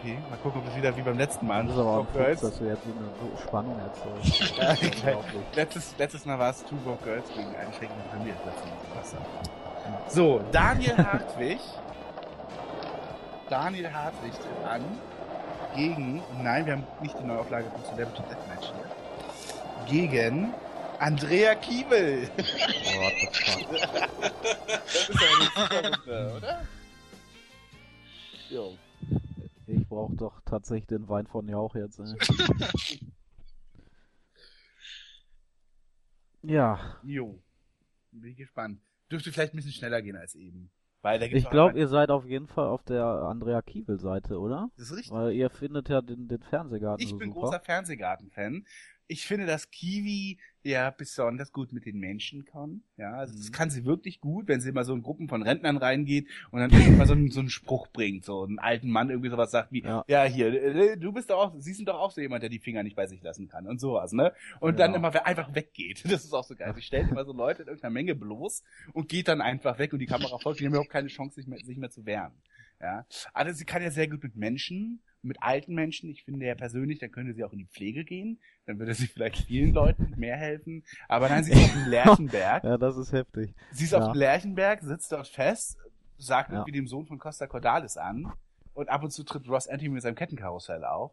Okay, 0.00 0.16
mal 0.30 0.38
gucken, 0.38 0.62
ob 0.62 0.68
es 0.68 0.76
wieder 0.76 0.96
wie 0.96 1.02
beim 1.02 1.18
letzten 1.18 1.46
Mal 1.46 1.62
Das 1.64 1.74
ist 1.74 1.78
aber 1.78 1.90
auch 1.90 2.06
ein 2.06 2.12
Girls. 2.14 2.40
Fuchs, 2.40 2.52
dass 2.52 2.58
du 2.58 2.64
jetzt 2.64 2.82
so 2.84 2.90
eine 2.90 3.10
so 3.20 3.42
Spannung 3.42 3.78
erzeugst. 3.78 4.56
Ja, 4.56 4.70
unglaublich. 4.70 5.42
Letztes, 5.54 5.94
letztes 5.98 6.24
Mal 6.24 6.38
war 6.38 6.50
es 6.50 6.64
Two 6.64 6.76
Broke 6.76 7.04
Girls 7.04 7.28
gegen 7.28 7.54
einschränkende 7.54 8.04
Familie. 8.10 8.34
So, 10.08 10.40
Daniel 10.52 10.96
Hartwig. 11.06 11.58
Daniel 13.50 13.92
Hartwig 13.92 14.32
tritt 14.32 14.66
an 14.66 14.82
gegen, 15.76 16.22
nein, 16.42 16.64
wir 16.64 16.72
haben 16.74 16.86
nicht 17.02 17.18
die 17.18 17.24
Neuauflage 17.24 17.66
von 17.70 17.84
Celebrity 17.84 18.22
Deathmatch 18.22 18.72
hier, 18.72 20.00
gegen 20.00 20.54
Andrea 20.98 21.54
Kiebel. 21.56 22.28
What 22.38 23.12
the 23.20 23.28
fuck. 23.32 23.60
Das 24.66 24.94
ist 24.94 25.06
super 25.06 25.82
Runde, 25.82 26.34
oder? 26.36 26.60
Jo. 28.48 28.76
Brauche 29.90 30.14
doch 30.14 30.40
tatsächlich 30.44 30.86
den 30.86 31.08
Wein 31.08 31.26
von 31.26 31.48
Jauch 31.48 31.74
jetzt. 31.74 31.98
Ey. 31.98 32.14
ja, 36.42 37.00
Jo. 37.02 37.42
Bin 38.12 38.30
ich 38.30 38.36
gespannt. 38.36 38.80
Dürfte 39.10 39.32
vielleicht 39.32 39.52
ein 39.52 39.56
bisschen 39.56 39.72
schneller 39.72 40.00
gehen 40.00 40.16
als 40.16 40.36
eben. 40.36 40.70
Ich 41.32 41.48
glaube, 41.50 41.78
ihr 41.78 41.88
seid 41.88 42.10
auf 42.10 42.24
jeden 42.24 42.46
Fall 42.46 42.66
auf 42.68 42.84
der 42.84 43.04
Andrea 43.04 43.62
Kiewel-Seite, 43.62 44.38
oder? 44.38 44.70
Das 44.76 44.90
ist 44.90 44.96
richtig. 44.96 45.12
Weil 45.12 45.32
ihr 45.32 45.50
findet 45.50 45.88
ja 45.88 46.02
den, 46.02 46.28
den 46.28 46.42
Fernsehgarten 46.42 47.02
Ich 47.02 47.10
so 47.10 47.16
bin 47.18 47.30
super. 47.30 47.40
großer 47.40 47.60
Fernsehgarten-Fan. 47.60 48.66
Ich 49.10 49.26
finde, 49.26 49.44
dass 49.44 49.70
Kiwi 49.72 50.38
ja 50.62 50.90
besonders 50.90 51.52
gut 51.52 51.72
mit 51.72 51.84
den 51.84 51.98
Menschen 51.98 52.44
kann. 52.44 52.82
Ja, 52.96 53.14
also 53.14 53.34
das 53.36 53.48
Mhm. 53.48 53.52
kann 53.52 53.70
sie 53.70 53.84
wirklich 53.84 54.20
gut, 54.20 54.46
wenn 54.46 54.60
sie 54.60 54.68
immer 54.68 54.84
so 54.84 54.94
in 54.94 55.02
Gruppen 55.02 55.26
von 55.28 55.42
Rentnern 55.42 55.78
reingeht 55.78 56.28
und 56.52 56.60
dann 56.60 56.70
immer 56.70 57.06
so 57.06 57.14
einen, 57.14 57.30
so 57.30 57.40
einen 57.40 57.50
Spruch 57.50 57.88
bringt, 57.88 58.24
so 58.24 58.44
einen 58.44 58.60
alten 58.60 58.88
Mann 58.88 59.10
irgendwie 59.10 59.30
sowas 59.30 59.50
sagt 59.50 59.72
wie, 59.72 59.82
ja, 59.82 60.04
Ja. 60.06 60.24
hier, 60.24 60.52
äh, 60.62 60.96
du 60.96 61.12
bist 61.12 61.30
doch 61.30 61.38
auch, 61.38 61.54
sie 61.58 61.72
sind 61.72 61.88
doch 61.88 61.98
auch 61.98 62.12
so 62.12 62.20
jemand, 62.20 62.42
der 62.44 62.50
die 62.50 62.60
Finger 62.60 62.84
nicht 62.84 62.94
bei 62.94 63.06
sich 63.08 63.20
lassen 63.22 63.48
kann 63.48 63.66
und 63.66 63.80
sowas, 63.80 64.12
ne? 64.12 64.32
Und 64.60 64.78
dann 64.78 64.92
Genau. 64.92 65.06
immer 65.08 65.14
we- 65.14 65.26
einfach 65.26 65.54
weggeht. 65.56 66.04
Das 66.20 66.24
ist 66.24 66.32
auch 66.32 66.44
so 66.44 66.54
geil. 66.54 66.72
Sie 66.76 66.82
stellt 66.82 67.10
immer 67.10 67.24
so 67.24 67.32
Leute 67.32 67.62
in 67.62 67.68
irgendeiner 67.68 67.92
Menge 67.92 68.14
bloß 68.14 68.62
und 68.92 69.08
geht 69.08 69.26
dann 69.26 69.40
einfach 69.40 69.78
weg 69.80 69.92
und 69.92 69.98
die 69.98 70.06
Kamera 70.06 70.38
folgt, 70.38 70.60
die 70.60 70.66
haben 70.66 70.72
überhaupt 70.72 70.90
keine 70.90 71.08
Chance, 71.08 71.34
sich 71.34 71.48
mehr, 71.48 71.58
sich 71.64 71.78
mehr 71.78 71.90
zu 71.90 72.06
wehren. 72.06 72.32
Ja. 72.80 73.04
Also 73.34 73.52
sie 73.52 73.64
kann 73.64 73.82
ja 73.82 73.90
sehr 73.90 74.08
gut 74.08 74.22
mit 74.22 74.36
Menschen, 74.36 75.02
mit 75.22 75.42
alten 75.42 75.74
Menschen. 75.74 76.08
Ich 76.10 76.24
finde 76.24 76.46
ja 76.46 76.54
persönlich, 76.54 76.98
dann 76.98 77.10
könnte 77.12 77.34
sie 77.34 77.44
auch 77.44 77.52
in 77.52 77.58
die 77.58 77.66
Pflege 77.66 78.04
gehen. 78.04 78.40
Dann 78.66 78.78
würde 78.78 78.94
sie 78.94 79.06
vielleicht 79.06 79.36
vielen 79.46 79.74
Leuten 79.74 80.14
mehr 80.16 80.36
helfen. 80.36 80.82
Aber 81.08 81.28
nein, 81.28 81.44
sie 81.44 81.52
ist 81.52 81.62
auf 81.64 81.72
dem 81.72 81.86
Lerchenberg. 81.90 82.64
Ja, 82.64 82.78
das 82.78 82.96
ist 82.96 83.12
heftig. 83.12 83.54
Sie 83.72 83.84
ist 83.84 83.92
Ja. 83.92 83.98
auf 83.98 84.12
dem 84.12 84.18
Lerchenberg, 84.18 84.80
sitzt 84.82 85.12
dort 85.12 85.28
fest, 85.28 85.76
sagt 86.16 86.50
Ja. 86.50 86.56
irgendwie 86.58 86.72
dem 86.72 86.86
Sohn 86.86 87.06
von 87.06 87.18
Costa 87.18 87.46
Cordalis 87.46 87.96
an. 87.96 88.32
Und 88.72 88.88
ab 88.88 89.02
und 89.02 89.10
zu 89.10 89.24
tritt 89.24 89.46
Ross 89.48 89.66
Anthony 89.68 89.90
mit 89.90 90.02
seinem 90.02 90.14
Kettenkarussell 90.14 90.84
auf. 90.84 91.12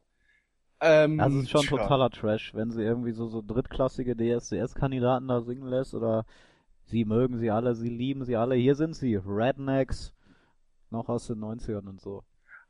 Ähm, 0.79 1.19
Also 1.19 1.37
es 1.39 1.45
ist 1.45 1.49
schon 1.49 1.61
tja. 1.63 1.77
totaler 1.77 2.09
Trash, 2.11 2.53
wenn 2.53 2.71
sie 2.71 2.83
irgendwie 2.83 3.11
so, 3.11 3.27
so 3.27 3.41
drittklassige 3.41 4.15
DSDS-Kandidaten 4.15 5.27
da 5.27 5.41
singen 5.41 5.67
lässt 5.67 5.93
oder 5.95 6.25
sie 6.85 7.03
mögen 7.03 7.39
sie 7.39 7.49
alle, 7.51 7.75
sie 7.75 7.89
lieben 7.89 8.23
sie 8.25 8.35
alle. 8.37 8.55
Hier 8.55 8.75
sind 8.75 8.95
sie, 8.95 9.15
Rednecks, 9.15 10.13
noch 10.91 11.09
aus 11.09 11.27
den 11.27 11.39
90ern 11.39 11.87
und 11.87 12.01
so. 12.01 12.23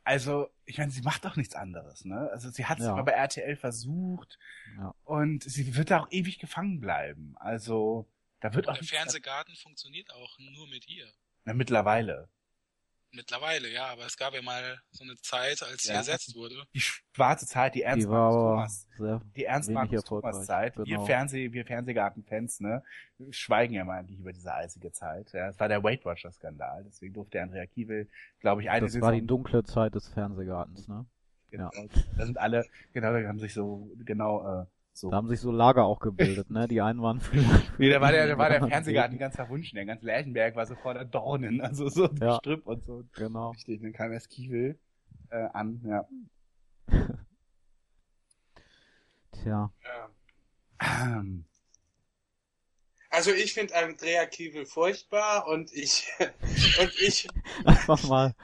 Also, 0.04 0.48
ich 0.64 0.78
meine, 0.78 0.92
sie 0.92 1.02
macht 1.02 1.26
doch 1.26 1.36
nichts 1.36 1.54
anderes, 1.54 2.06
ne? 2.06 2.30
Also 2.32 2.50
sie 2.50 2.66
hat 2.66 2.80
es 2.80 2.86
Ja. 2.86 2.96
mal 2.96 3.02
bei 3.04 3.12
RTL 3.12 3.58
versucht 3.58 4.40
Ja. 4.78 4.96
und 5.04 5.44
sie 5.44 5.76
wird 5.76 5.92
da 5.92 6.00
auch 6.00 6.08
ewig 6.12 6.40
gefangen 6.40 6.80
bleiben. 6.80 7.36
Also, 7.38 8.08
da 8.40 8.54
wird 8.54 8.70
auch 8.70 8.76
Der 8.78 8.84
Fernsehgarten 8.86 9.56
funktioniert 9.56 10.14
auch 10.14 10.40
nur 10.40 10.68
mit 10.70 10.88
ihr. 10.88 11.12
Na, 11.44 11.54
mittlerweile. 11.54 12.30
Mittlerweile, 13.12 13.72
ja, 13.72 13.88
aber 13.88 14.06
es 14.06 14.18
gab 14.18 14.34
ja 14.34 14.42
mal 14.42 14.80
so 14.92 15.04
eine 15.04 15.16
Zeit, 15.18 15.64
als 15.64 15.84
sie 15.84 15.90
Ja. 15.90 15.96
ersetzt 15.98 16.36
wurde. 16.36 16.56
Die 16.74 16.82
schwarze 16.82 17.48
Zeit, 17.48 17.74
die 17.76 17.82
Ernst 17.84 18.06
Die 18.06 18.10
Thomas, 18.10 18.88
die 19.36 19.46
Ernst 19.46 19.70
Markus 19.72 20.04
Thomas 20.04 20.46
Zeit. 20.46 20.78
Wir 20.78 20.86
genau. 20.86 21.06
Fernseh, 21.06 21.52
wir 21.54 21.66
Fernsehgarten-Fans, 21.66 22.60
ne, 22.60 22.84
schweigen 23.30 23.74
ja 23.74 23.86
mal 23.86 24.00
eigentlich 24.00 24.20
über 24.20 24.34
diese 24.34 24.54
eisige 24.54 24.92
Zeit. 24.92 25.32
Ja, 25.32 25.48
es 25.50 25.60
war 25.60 25.70
der 25.70 25.84
Weight 25.84 26.04
Watcher 26.06 26.32
Skandal, 26.32 26.84
deswegen 26.86 27.14
durfte 27.14 27.42
Andrea 27.42 27.66
Kiewel, 27.66 28.10
glaube 28.40 28.62
ich, 28.62 28.70
eine 28.70 28.86
Das 28.86 29.00
war 29.02 29.12
die 29.12 29.20
Saison 29.20 29.28
dunkle 29.28 29.64
Zeit 29.64 29.96
des 29.96 30.10
Fernsehgartens, 30.10 30.88
ne? 30.88 31.06
Genau. 31.50 31.72
Da 32.18 32.26
sind 32.26 32.38
alle, 32.38 32.66
genau, 32.92 33.14
da 33.14 33.26
haben 33.28 33.40
sich 33.40 33.54
so, 33.54 33.90
genau, 34.04 34.62
äh, 34.64 34.66
so. 34.98 35.10
Da 35.10 35.18
haben 35.18 35.28
sich 35.28 35.40
so 35.40 35.52
Lager 35.52 35.86
auch 35.86 36.00
gebildet, 36.00 36.50
ne? 36.50 36.68
Die 36.68 36.82
einen 36.82 37.02
waren 37.02 37.20
für, 37.22 37.36
Nee, 37.78 37.90
da 37.90 38.02
war 38.02 38.12
der, 38.12 38.28
da 38.28 38.38
war 38.38 38.50
der 38.50 38.60
Fernsehgarten 38.68 39.18
ganz 39.18 39.36
verwunschen. 39.36 39.76
Der 39.76 39.86
ganze 39.86 40.06
Lerchenberg 40.06 40.56
war 40.56 40.66
so 40.66 40.76
voller 40.76 41.06
Dornen, 41.06 41.62
also 41.62 41.90
so 41.90 42.06
Ja. 42.20 42.38
Gestrüpp 42.38 42.66
und 42.68 42.84
so. 42.84 43.04
Genau. 43.14 43.52
Richtig, 43.52 43.82
dann 43.82 43.94
kam 43.94 44.12
erst 44.12 44.30
Kiewel 44.30 44.80
äh, 45.30 45.48
an, 45.54 45.82
ja. 45.86 46.08
Tja. 49.32 49.72
Ja. 49.84 50.10
Ähm, 50.82 51.46
Also 53.10 53.32
ich 53.32 53.54
finde 53.54 53.76
Andrea 53.76 54.26
Kiewel 54.26 54.66
furchtbar 54.66 55.48
und 55.48 55.72
ich 55.74 56.08
und 56.20 56.92
ich 57.02 57.28
Einfach 57.66 58.04
mal 58.04 58.36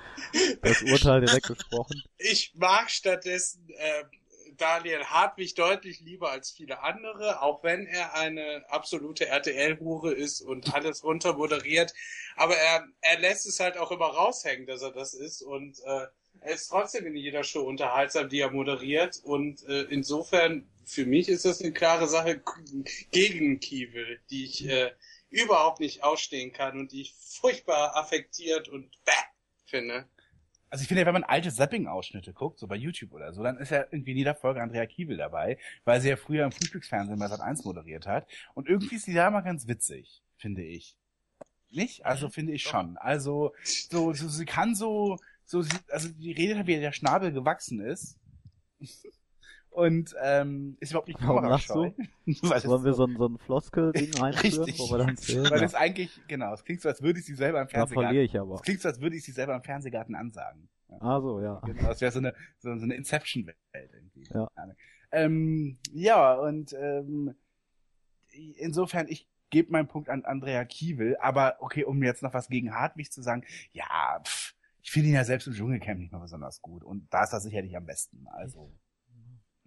das 0.62 0.82
Urteil 0.84 1.22
direkt 1.22 1.48
gesprochen. 1.48 2.02
ich 2.18 2.54
mag 2.56 2.90
stattdessen 2.90 3.68
äh, 3.70 4.04
Daniel 4.58 5.04
Hartwig 5.06 5.56
deutlich 5.56 6.00
lieber 6.02 6.32
als 6.32 6.52
viele 6.52 6.82
andere, 6.82 7.42
auch 7.42 7.64
wenn 7.64 7.86
er 7.86 8.14
eine 8.16 8.64
absolute 8.70 9.28
RTL-Hure 9.28 10.14
ist 10.14 10.42
und 10.42 10.74
alles 10.74 11.04
runter 11.04 11.34
moderiert. 11.34 11.94
Aber 12.36 12.56
er, 12.56 12.88
er 13.02 13.20
lässt 13.20 13.46
es 13.46 13.60
halt 13.60 13.78
auch 13.78 13.92
immer 13.92 14.08
raushängen, 14.08 14.66
dass 14.66 14.82
er 14.82 14.92
das 14.92 15.14
ist 15.14 15.42
und 15.42 15.80
äh, 15.86 16.08
er 16.42 16.56
ist 16.56 16.68
trotzdem 16.68 17.06
in 17.06 17.16
jeder 17.16 17.44
Show 17.44 17.62
unterhaltsam, 17.62 18.30
die 18.30 18.40
er 18.40 18.52
moderiert 18.52 19.20
und 19.24 19.64
äh, 19.68 19.84
insofern 19.84 20.68
für 20.86 21.06
mich 21.06 21.30
ist 21.30 21.46
das 21.46 21.62
eine 21.62 21.72
klare 21.72 22.08
Sache 22.08 22.42
gegen 23.12 23.60
Kiewel, 23.60 24.20
die 24.30 24.46
ich 24.46 24.68
äh, 24.68 24.92
überhaupt 25.30 25.80
nicht 25.80 26.04
ausstehen 26.04 26.54
kann 26.54 26.80
und 26.80 26.92
die 26.92 27.02
ich 27.02 27.14
furchtbar 27.14 27.96
affektiert 27.96 28.68
und 28.68 28.90
bäh 29.06 29.12
finde. 29.66 30.08
Also 30.74 30.82
ich 30.82 30.88
finde, 30.88 31.06
wenn 31.06 31.14
man 31.14 31.24
alte 31.24 31.54
Zapping-Ausschnitte 31.54 32.34
guckt, 32.34 32.58
so 32.58 32.66
bei 32.66 32.76
YouTube 32.76 33.14
oder 33.14 33.32
so, 33.32 33.44
dann 33.44 33.58
ist 33.58 33.70
ja 33.70 33.86
irgendwie 33.92 34.10
in 34.14 34.18
jeder 34.18 34.34
Folge 34.34 34.60
Andrea 34.60 34.88
Kiewel 34.88 35.18
dabei, 35.18 35.60
weil 35.86 36.02
sie 36.02 36.10
ja 36.10 36.16
früher 36.16 36.46
im 36.46 36.52
Frühstücksfernsehen 36.52 37.20
bei 37.20 37.28
Sat1 37.28 37.64
moderiert 37.64 38.08
hat. 38.08 38.28
Und 38.56 38.68
irgendwie 38.68 38.96
ist 38.96 39.06
sie 39.06 39.14
da 39.14 39.30
mal 39.30 39.42
ganz 39.42 39.68
witzig, 39.68 40.24
finde 40.36 40.64
ich. 40.64 40.98
Nicht? 41.70 42.08
Also 42.08 42.28
finde 42.28 42.54
ich 42.54 42.64
schon. 42.64 42.98
Also, 42.98 43.54
so, 43.64 44.14
so 44.14 44.28
sie 44.28 44.46
kann 44.46 44.74
so, 44.74 45.20
so, 45.46 45.62
sie, 45.62 45.78
also 45.90 46.10
die 46.10 46.32
redet 46.32 46.58
halt, 46.58 46.66
wie 46.66 46.80
der 46.80 46.92
Schnabel 46.92 47.32
gewachsen 47.32 47.80
ist. 47.80 48.18
Und 49.74 50.16
ähm, 50.22 50.78
ist 50.80 50.92
überhaupt 50.92 51.08
nicht 51.08 51.20
kamerascheu. 51.20 51.92
Sollen 51.94 51.96
wir 52.86 52.94
so- 52.94 53.06
ein, 53.06 53.18
so 53.18 53.26
ein 53.28 53.38
Floskel-Ding 53.40 54.16
einführen, 54.22 54.64
Richtig. 54.66 54.80
wo 54.80 54.92
wir 54.92 55.00
dann 55.00 55.18
zählen? 55.18 55.50
Weil 55.50 55.64
es 55.64 55.74
eigentlich, 55.74 56.22
genau, 56.28 56.54
es 56.54 56.64
klingt 56.64 56.82
so, 56.82 56.90
als 56.90 57.02
würde 57.02 57.20
ich 57.20 57.26
sie 57.26 57.34
selber 57.36 57.60
im 57.62 57.68
Da 57.68 57.72
Fernsehgarten. 57.72 58.06
verliere 58.08 58.24
ich 58.24 58.40
aber. 58.40 58.56
Es 58.56 58.62
klingt 58.62 58.82
so, 58.82 58.90
als 58.90 59.02
würde 59.02 59.16
ich 59.16 59.24
sie 59.24 59.32
selber 59.32 59.56
im 59.56 59.64
Fernsehgarten 59.64 60.14
ansagen. 60.16 60.70
Ja. 60.90 60.98
Ah 61.02 61.22
so, 61.22 61.42
ja. 61.42 61.60
Genau, 61.66 61.88
das 61.88 62.02
wäre 62.02 62.12
so 62.12 62.20
eine, 62.20 62.34
so, 62.60 62.76
so 62.78 62.84
eine 62.84 62.94
Inception-Welt 62.96 63.58
irgendwie. 63.94 64.28
Ja. 64.32 64.48
Ähm, 65.12 65.78
ja, 65.92 66.34
und 66.36 66.74
ähm, 66.74 67.34
insofern, 68.58 69.08
ich 69.08 69.28
gebe 69.50 69.72
meinen 69.72 69.88
Punkt 69.88 70.10
an 70.10 70.26
Andrea 70.26 70.66
Kiewel, 70.66 71.18
aber 71.18 71.58
okay, 71.60 71.84
um 71.84 72.02
jetzt 72.04 72.24
noch 72.24 72.34
was 72.34 72.48
gegen 72.48 72.74
Hartwig 72.74 73.12
zu 73.12 73.22
sagen, 73.22 73.44
ja, 73.72 74.20
pff, 74.24 74.54
ich 74.82 74.92
finde 74.92 75.10
ihn 75.10 75.16
ja 75.16 75.24
selbst 75.24 75.48
im 75.48 75.54
Dschungelcamp 75.54 76.00
nicht 76.00 76.12
mehr 76.12 76.22
besonders 76.22 76.62
gut 76.62 76.84
und 76.84 77.08
da 77.14 77.24
ist 77.24 77.34
er 77.34 77.40
sicherlich 77.40 77.76
am 77.78 77.86
besten. 77.86 78.28
Also, 78.32 78.72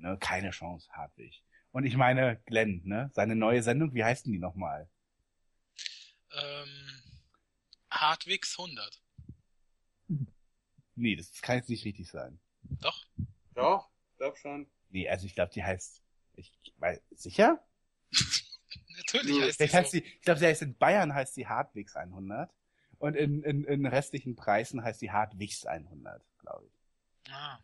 ne, 0.06 0.18
keine 0.18 0.50
Chance, 0.50 0.88
Hartwig. 0.92 1.42
Und 1.72 1.84
ich 1.84 1.96
meine, 1.96 2.40
Glenn, 2.46 2.82
ne, 2.84 3.10
seine 3.12 3.36
neue 3.36 3.62
Sendung, 3.62 3.94
wie 3.94 4.04
heißt 4.04 4.26
denn 4.26 4.32
die 4.32 4.38
nochmal? 4.38 4.88
Ähm, 6.32 7.02
Hartwigs 7.90 8.58
100. 8.58 9.02
Nee, 10.94 11.16
das 11.16 11.30
kann 11.42 11.56
jetzt 11.56 11.68
nicht 11.68 11.84
richtig 11.84 12.08
sein. 12.10 12.40
Doch? 12.62 13.04
Doch, 13.54 13.90
glaub 14.16 14.38
schon. 14.38 14.66
Nee, 14.88 15.08
also 15.08 15.26
ich 15.26 15.34
glaube, 15.34 15.52
die 15.52 15.62
heißt, 15.62 16.02
ich 16.34 16.52
weiß, 16.78 17.00
sicher? 17.10 17.62
Natürlich 18.96 19.42
heißt 19.42 19.60
die 19.60 19.68
heißt 19.68 19.90
so. 19.92 19.98
die, 19.98 20.04
ich 20.04 20.22
glaube, 20.22 20.40
sie 20.40 20.46
heißt 20.46 20.62
in 20.62 20.76
Bayern 20.76 21.14
heißt 21.14 21.36
die 21.36 21.46
Hartwigs 21.46 21.96
100 21.96 22.50
und 22.98 23.14
in, 23.14 23.42
in, 23.42 23.64
in 23.64 23.84
restlichen 23.84 24.36
Preisen 24.36 24.82
heißt 24.82 25.02
die 25.02 25.10
Hartwigs 25.10 25.66
100, 25.66 26.24
glaube 26.38 26.66
ich. 26.66 27.32
Ah. 27.32 27.58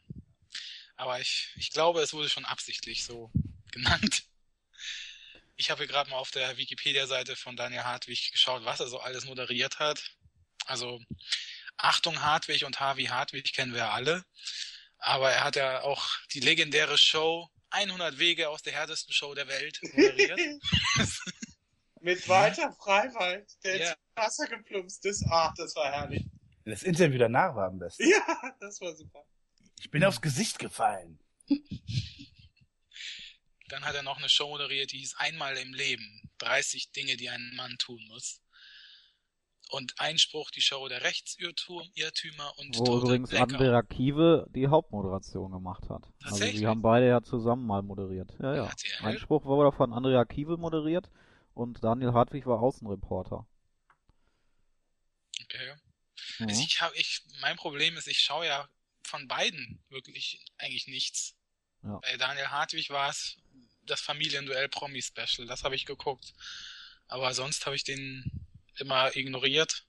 Aber 1.03 1.19
ich, 1.19 1.53
ich 1.57 1.73
glaube, 1.73 2.01
es 2.01 2.13
wurde 2.13 2.29
schon 2.29 2.45
absichtlich 2.45 3.03
so 3.05 3.33
genannt. 3.73 4.23
Ich 5.57 5.69
habe 5.69 5.79
hier 5.79 5.89
gerade 5.89 6.09
mal 6.11 6.17
auf 6.19 6.31
der 6.31 6.57
Wikipedia-Seite 6.57 7.35
von 7.35 7.57
Daniel 7.57 7.83
Hartwig 7.83 8.31
geschaut, 8.31 8.65
was 8.65 8.79
er 8.79 8.87
so 8.87 9.01
alles 9.01 9.25
moderiert 9.25 9.81
hat. 9.81 10.01
Also 10.65 11.01
Achtung 11.77 12.23
Hartwig 12.23 12.65
und 12.65 12.79
Harvey 12.79 13.07
Hartwig 13.07 13.53
kennen 13.53 13.73
wir 13.73 13.81
ja 13.81 13.91
alle. 13.91 14.25
Aber 14.99 15.33
er 15.33 15.43
hat 15.43 15.57
ja 15.57 15.83
auch 15.83 16.09
die 16.35 16.39
legendäre 16.41 16.97
Show 16.97 17.49
100 17.71 18.21
Wege 18.21 18.49
aus 18.49 18.63
der 18.63 18.75
härtesten 18.75 19.13
Show 19.13 19.35
der 19.35 19.49
Welt 19.49 19.81
moderiert. 19.83 20.39
Mit 22.01 22.29
Walter 22.29 22.73
Freiwald, 22.75 23.51
der 23.65 23.77
Ja. 23.77 23.91
ins 23.91 23.99
Wasser 24.15 24.47
geplumpst 24.47 25.05
ist. 25.05 25.25
Ach, 25.29 25.53
das 25.57 25.75
war 25.75 25.91
herrlich. 25.91 26.25
Das 26.65 26.85
Interview 26.85 27.19
danach 27.19 27.57
war 27.57 27.67
am 27.67 27.81
besten. 27.81 28.09
Ja, 28.09 28.55
das 28.61 28.81
war 28.81 28.95
super. 28.95 29.25
Ich 29.83 29.91
bin 29.91 30.05
aufs 30.05 30.23
Gesicht 30.23 30.61
gefallen. 30.61 31.19
Dann 33.69 33.85
hat 33.85 33.97
er 33.97 34.05
noch 34.05 34.19
eine 34.19 34.29
Show 34.29 34.49
moderiert, 34.49 34.93
die 34.93 34.99
hieß 34.99 35.17
Einmal 35.17 35.57
im 35.57 35.75
Leben. 35.75 36.31
30 36.39 36.93
Dinge, 36.93 37.17
die 37.17 37.29
ein 37.29 37.53
Mann 37.57 37.77
tun 37.79 38.01
muss. 38.07 38.41
Und 39.71 39.99
Einspruch, 39.99 40.53
die 40.53 40.61
Show 40.61 40.87
der 40.87 41.03
Rechtsirrtümer 41.03 41.85
Irrtümer 41.95 42.57
und 42.59 42.79
Wo 42.79 42.85
Total 42.85 43.03
übrigens 43.03 43.31
Blackout. 43.31 43.55
Andrea 43.55 43.83
Kiewe 43.83 44.47
die 44.55 44.69
Hauptmoderation 44.69 45.51
gemacht 45.51 45.91
hat. 45.91 46.05
Also 46.23 46.45
sie 46.45 46.65
haben 46.65 46.83
beide 46.83 47.09
ja 47.09 47.21
zusammen 47.23 47.67
mal 47.67 47.83
moderiert. 47.83 48.31
Ja, 48.41 48.55
ja. 48.55 48.67
RTL? 48.67 49.05
Einspruch 49.05 49.45
wurde 49.45 49.77
von 49.77 49.93
Andrea 49.93 50.25
Kiewe 50.25 50.59
moderiert 50.59 51.11
und 51.55 51.83
Daniel 51.83 52.13
Hartwig 52.13 52.47
war 52.47 52.61
Außenreporter. 52.61 53.49
Okay. 55.43 55.75
Mhm. 56.39 56.49
Also 56.49 56.63
ich 56.63 56.81
hab, 56.81 56.95
ich, 56.95 57.25
mein 57.41 57.57
Problem 57.57 57.97
ist, 57.97 58.07
ich 58.07 58.21
schaue 58.21 58.47
ja 58.47 58.69
von 59.03 59.29
beiden 59.29 59.83
wirklich 59.89 60.45
eigentlich 60.59 60.87
nichts. 60.87 61.35
Ja. 61.83 61.99
Bei 61.99 62.17
Daniel 62.17 62.49
Hartwig 62.49 62.91
war 62.91 63.11
es 63.11 63.37
das 63.85 64.01
Familienduell 64.01 64.69
Promi 64.69 65.03
Special, 65.03 65.47
das 65.47 65.65
habe 65.65 65.75
ich 65.75 65.87
geguckt. 65.87 66.35
Aber 67.09 67.35
sonst 67.35 67.67
habe 67.67 67.77
ich 67.77 67.85
den 67.85 68.25
immer 68.77 69.15
ignoriert. 69.17 69.85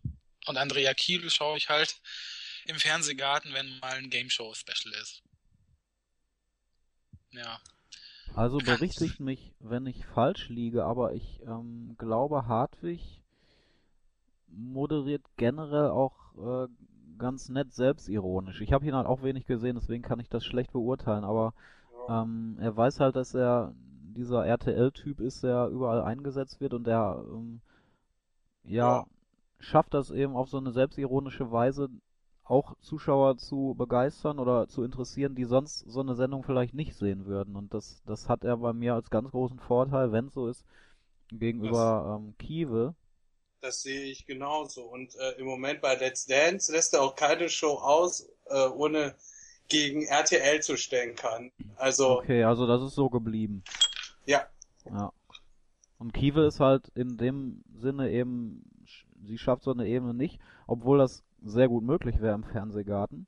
Und 0.46 0.58
Andrea 0.58 0.94
Kiel 0.94 1.30
schaue 1.30 1.58
ich 1.58 1.70
halt 1.70 2.02
im 2.66 2.80
Fernsehgarten, 2.80 3.54
wenn 3.54 3.80
mal 3.80 3.94
ein 3.94 4.10
Game 4.10 4.30
Show 4.30 4.54
Special 4.54 4.94
ist. 5.02 5.24
Ja. 7.32 7.62
Also 8.36 8.58
berichtigt 8.66 9.20
mich, 9.20 9.54
wenn 9.60 9.86
ich 9.86 10.06
falsch 10.06 10.50
liege, 10.50 10.86
aber 10.86 11.14
ich 11.14 11.42
ähm, 11.42 11.96
glaube, 11.98 12.48
Hartwig 12.48 13.22
moderiert 14.48 15.26
generell 15.38 15.90
auch 15.90 16.66
äh, 16.66 16.68
ganz 17.18 17.50
nett 17.50 17.74
selbstironisch. 17.74 18.62
Ich 18.62 18.74
habe 18.74 18.86
ihn 18.86 18.96
halt 18.96 19.08
auch 19.08 19.24
wenig 19.24 19.46
gesehen, 19.46 19.76
deswegen 19.76 20.04
kann 20.04 20.20
ich 20.20 20.30
das 20.30 20.46
schlecht 20.46 20.72
beurteilen, 20.74 21.24
aber 21.24 21.54
ähm, 22.08 22.58
er 22.60 22.76
weiß 22.78 23.00
halt, 23.02 23.16
dass 23.16 23.34
er 23.36 23.74
dieser 24.16 24.46
RTL-Typ 24.46 25.20
ist, 25.22 25.44
der 25.44 25.68
überall 25.70 26.02
eingesetzt 26.04 26.62
wird 26.62 26.74
und 26.74 26.86
der 26.88 27.24
ähm, 27.32 27.62
ja, 28.64 29.00
Ja. 29.00 29.06
schafft 29.60 29.94
das 29.94 30.12
eben 30.12 30.36
auf 30.36 30.50
so 30.50 30.58
eine 30.58 30.72
selbstironische 30.72 31.52
Weise 31.52 31.90
auch 32.44 32.76
Zuschauer 32.82 33.38
zu 33.38 33.76
begeistern 33.78 34.40
oder 34.40 34.68
zu 34.68 34.84
interessieren, 34.84 35.36
die 35.36 35.46
sonst 35.46 35.80
so 35.80 36.02
eine 36.02 36.16
Sendung 36.16 36.44
vielleicht 36.44 36.74
nicht 36.74 36.96
sehen 36.96 37.26
würden. 37.26 37.56
Und 37.56 37.74
das, 37.74 38.04
das 38.06 38.30
hat 38.30 38.44
er 38.44 38.58
bei 38.58 38.74
mir 38.74 38.96
als 38.96 39.10
ganz 39.10 39.32
großen 39.32 39.60
Vorteil, 39.60 40.12
wenn 40.12 40.28
es 40.28 40.34
so 40.34 40.48
ist, 40.48 40.66
gegenüber 41.32 42.20
ähm, 42.22 42.36
Kiewe. 42.38 42.96
Das 43.64 43.82
sehe 43.82 44.04
ich 44.04 44.26
genauso. 44.26 44.84
Und 44.84 45.16
äh, 45.16 45.40
im 45.40 45.46
Moment 45.46 45.80
bei 45.80 45.96
Let's 45.96 46.26
Dance 46.26 46.70
lässt 46.70 46.94
er 46.94 47.02
auch 47.02 47.16
keine 47.16 47.48
Show 47.48 47.76
aus, 47.78 48.28
äh, 48.48 48.68
ohne 48.68 49.16
gegen 49.70 50.04
RTL 50.04 50.62
zu 50.62 50.76
stänkern. 50.76 51.50
Also, 51.78 52.20
Okay, 52.20 52.44
also 52.44 52.68
das 52.68 52.82
ist 52.84 52.94
so 52.96 53.10
geblieben. 53.10 53.64
ja. 54.26 54.46
Ja. 54.86 55.14
Und 55.98 56.14
Kiewe 56.14 56.46
ist 56.46 56.60
halt 56.60 56.90
in 56.94 57.16
dem 57.16 57.64
Sinne 57.74 58.12
eben, 58.12 58.66
sch- 58.86 59.06
sie 59.26 59.38
schafft 59.38 59.64
so 59.64 59.72
eine 59.72 59.88
Ebene 59.88 60.14
nicht, 60.14 60.42
obwohl 60.68 60.98
das 60.98 61.24
sehr 61.42 61.70
gut 61.70 61.86
möglich 61.86 62.20
wäre 62.20 62.36
im 62.36 62.44
Fernsehgarten. 62.44 63.26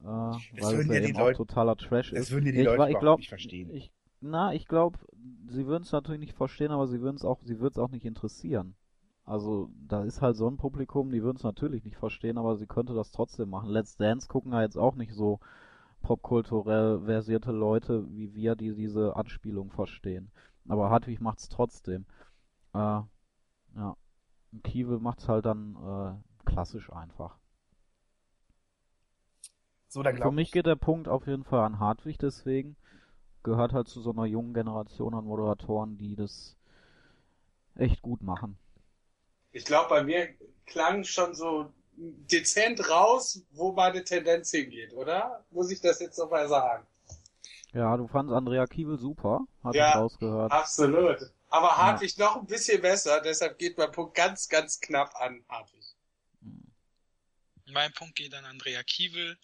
Äh, 0.00 0.06
weil 0.06 0.38
es 0.56 0.72
würden 0.72 0.88
ja 0.88 0.94
ja 0.94 1.00
die 1.02 1.08
eben 1.10 1.16
auch 1.18 1.24
Leute- 1.26 1.36
totaler 1.36 1.76
Trash 1.76 2.10
das 2.12 2.20
ist. 2.20 2.30
würden 2.30 2.46
ja 2.46 2.52
die 2.52 2.58
ich, 2.60 2.64
Leute 2.64 2.90
ich 2.92 2.98
glaub, 2.98 3.18
nicht 3.18 3.28
verstehen. 3.28 3.70
Ich, 3.74 3.92
na, 4.22 4.54
ich 4.54 4.66
glaube, 4.66 4.98
sie 5.50 5.66
würden 5.66 5.82
es 5.82 5.92
natürlich 5.92 6.20
nicht 6.20 6.34
verstehen, 6.34 6.70
aber 6.70 6.86
sie 6.86 7.02
würden 7.02 7.16
es 7.16 7.24
auch, 7.26 7.40
sie 7.44 7.60
würden 7.60 7.74
es 7.74 7.78
auch 7.78 7.90
nicht 7.90 8.06
interessieren. 8.06 8.74
Also, 9.28 9.70
da 9.86 10.04
ist 10.04 10.22
halt 10.22 10.36
so 10.36 10.48
ein 10.48 10.56
Publikum, 10.56 11.10
die 11.10 11.22
würden 11.22 11.36
es 11.36 11.42
natürlich 11.42 11.84
nicht 11.84 11.98
verstehen, 11.98 12.38
aber 12.38 12.56
sie 12.56 12.66
könnte 12.66 12.94
das 12.94 13.10
trotzdem 13.10 13.50
machen. 13.50 13.68
Let's 13.68 13.98
Dance 13.98 14.26
gucken 14.26 14.52
ja 14.52 14.62
jetzt 14.62 14.78
auch 14.78 14.94
nicht 14.94 15.12
so 15.12 15.38
popkulturell 16.00 17.00
versierte 17.04 17.52
Leute 17.52 18.08
wie 18.10 18.34
wir, 18.34 18.56
die 18.56 18.74
diese 18.74 19.16
Anspielung 19.16 19.70
verstehen. 19.70 20.30
Aber 20.66 20.88
Hartwig 20.88 21.20
macht's 21.20 21.50
trotzdem. 21.50 22.06
Äh, 22.72 22.78
ja. 22.78 23.96
Und 24.52 24.64
Kiewel 24.64 24.98
macht's 24.98 25.28
halt 25.28 25.44
dann 25.44 25.76
äh, 25.76 26.48
klassisch 26.48 26.90
einfach. 26.90 27.36
So, 29.88 30.02
dann 30.02 30.16
Für 30.16 30.32
mich 30.32 30.52
geht 30.52 30.64
der 30.64 30.76
Punkt 30.76 31.06
auf 31.06 31.26
jeden 31.26 31.44
Fall 31.44 31.66
an 31.66 31.78
Hartwig, 31.78 32.18
deswegen 32.18 32.76
gehört 33.42 33.74
halt 33.74 33.88
zu 33.88 34.00
so 34.00 34.10
einer 34.10 34.24
jungen 34.24 34.54
Generation 34.54 35.14
an 35.14 35.26
Moderatoren, 35.26 35.98
die 35.98 36.16
das 36.16 36.56
echt 37.74 38.00
gut 38.00 38.22
machen. 38.22 38.56
Ich 39.52 39.64
glaube, 39.64 39.88
bei 39.88 40.02
mir 40.02 40.34
klang 40.66 41.04
schon 41.04 41.34
so 41.34 41.72
dezent 41.96 42.88
raus, 42.88 43.42
wo 43.50 43.72
meine 43.72 44.04
Tendenz 44.04 44.50
hingeht, 44.50 44.92
oder? 44.92 45.44
Muss 45.50 45.70
ich 45.70 45.80
das 45.80 46.00
jetzt 46.00 46.18
nochmal 46.18 46.48
sagen? 46.48 46.86
Ja, 47.72 47.96
du 47.96 48.06
fandst 48.06 48.32
Andrea 48.32 48.66
Kiewel 48.66 48.98
super, 48.98 49.40
hat 49.64 49.74
Ja. 49.74 49.90
ich 49.90 49.96
rausgehört. 49.96 50.52
Absolut. 50.52 51.18
Aber 51.50 51.76
Hartwig 51.76 52.16
noch 52.18 52.36
ein 52.36 52.46
bisschen 52.46 52.80
besser, 52.80 53.20
deshalb 53.20 53.58
geht 53.58 53.78
mein 53.78 53.90
Punkt 53.90 54.14
ganz, 54.14 54.48
ganz 54.48 54.80
knapp 54.80 55.14
an 55.16 55.44
Hartwig. 55.48 55.84
Mein 57.66 57.92
Punkt 57.92 58.16
geht 58.16 58.34
an 58.34 58.44
Andrea 58.44 58.82
Kiewel 58.82 59.38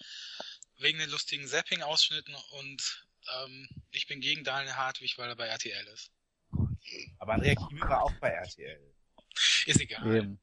wegen 0.78 0.98
den 0.98 1.10
lustigen 1.10 1.46
Zapping-Ausschnitten 1.46 2.34
und 2.60 3.06
ähm, 3.42 3.68
ich 3.90 4.06
bin 4.06 4.20
gegen 4.20 4.44
Daniel 4.44 4.74
Hartwig, 4.74 5.16
weil 5.18 5.28
er 5.28 5.36
bei 5.36 5.46
RTL 5.46 5.86
ist. 5.88 6.10
Aber 7.18 7.34
Andrea 7.34 7.54
Kiewel 7.54 7.88
war 7.88 8.02
auch 8.02 8.12
bei 8.20 8.28
RTL. 8.28 8.93
Ist 9.66 9.80
egal. 9.80 10.16
Eben. 10.16 10.40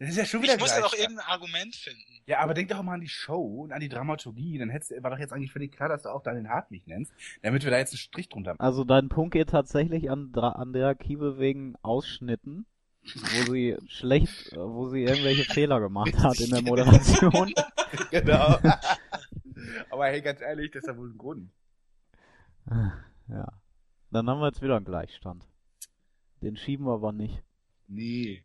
Das 0.00 0.08
ist 0.08 0.16
ja 0.16 0.24
schon 0.24 0.42
wieder 0.42 0.54
Ich 0.54 0.60
muss 0.60 0.70
ja 0.70 0.78
gleich. 0.78 0.90
doch 0.90 0.98
irgendein 0.98 1.26
Argument 1.26 1.76
finden. 1.76 2.22
Ja, 2.24 2.38
aber 2.40 2.54
denk 2.54 2.70
doch 2.70 2.82
mal 2.82 2.94
an 2.94 3.02
die 3.02 3.08
Show 3.08 3.64
und 3.64 3.72
an 3.72 3.80
die 3.80 3.90
Dramaturgie. 3.90 4.56
Dann 4.56 4.70
hättest, 4.70 4.92
war 5.02 5.10
doch 5.10 5.18
jetzt 5.18 5.32
eigentlich 5.34 5.52
völlig 5.52 5.72
klar, 5.72 5.90
dass 5.90 6.04
du 6.04 6.08
auch 6.08 6.22
Daniel 6.22 6.48
Hartwig 6.48 6.86
nennst, 6.86 7.12
damit 7.42 7.64
wir 7.64 7.70
da 7.70 7.76
jetzt 7.76 7.92
einen 7.92 7.98
Strich 7.98 8.30
drunter 8.30 8.52
machen. 8.52 8.60
Also 8.60 8.84
dein 8.84 9.10
Punkt 9.10 9.34
geht 9.34 9.50
tatsächlich 9.50 10.10
an 10.10 10.32
Dra 10.32 10.52
Andrea 10.52 10.94
Kiewel 10.94 11.38
wegen 11.38 11.74
Ausschnitten, 11.82 12.64
wo 13.02 13.52
sie 13.52 13.76
schlecht, 13.88 14.56
wo 14.56 14.88
sie 14.88 15.02
irgendwelche 15.02 15.44
Fehler 15.52 15.80
gemacht 15.80 16.16
hat 16.18 16.40
in 16.40 16.48
der 16.48 16.62
Moderation. 16.70 17.52
genau. 18.10 18.58
aber 19.90 20.06
hey, 20.06 20.22
ganz 20.22 20.40
ehrlich, 20.40 20.70
das 20.70 20.84
ist 20.84 20.88
ja 20.88 20.96
wohl 20.96 21.10
ein 21.10 21.18
Grund. 21.18 21.50
Ja. 23.28 23.52
Dann 24.10 24.30
haben 24.30 24.40
wir 24.40 24.46
jetzt 24.46 24.62
wieder 24.62 24.76
einen 24.76 24.86
Gleichstand. 24.86 25.46
Den 26.40 26.56
schieben 26.56 26.86
wir 26.86 26.94
aber 26.94 27.12
nicht. 27.12 27.42
Nee. 27.90 28.44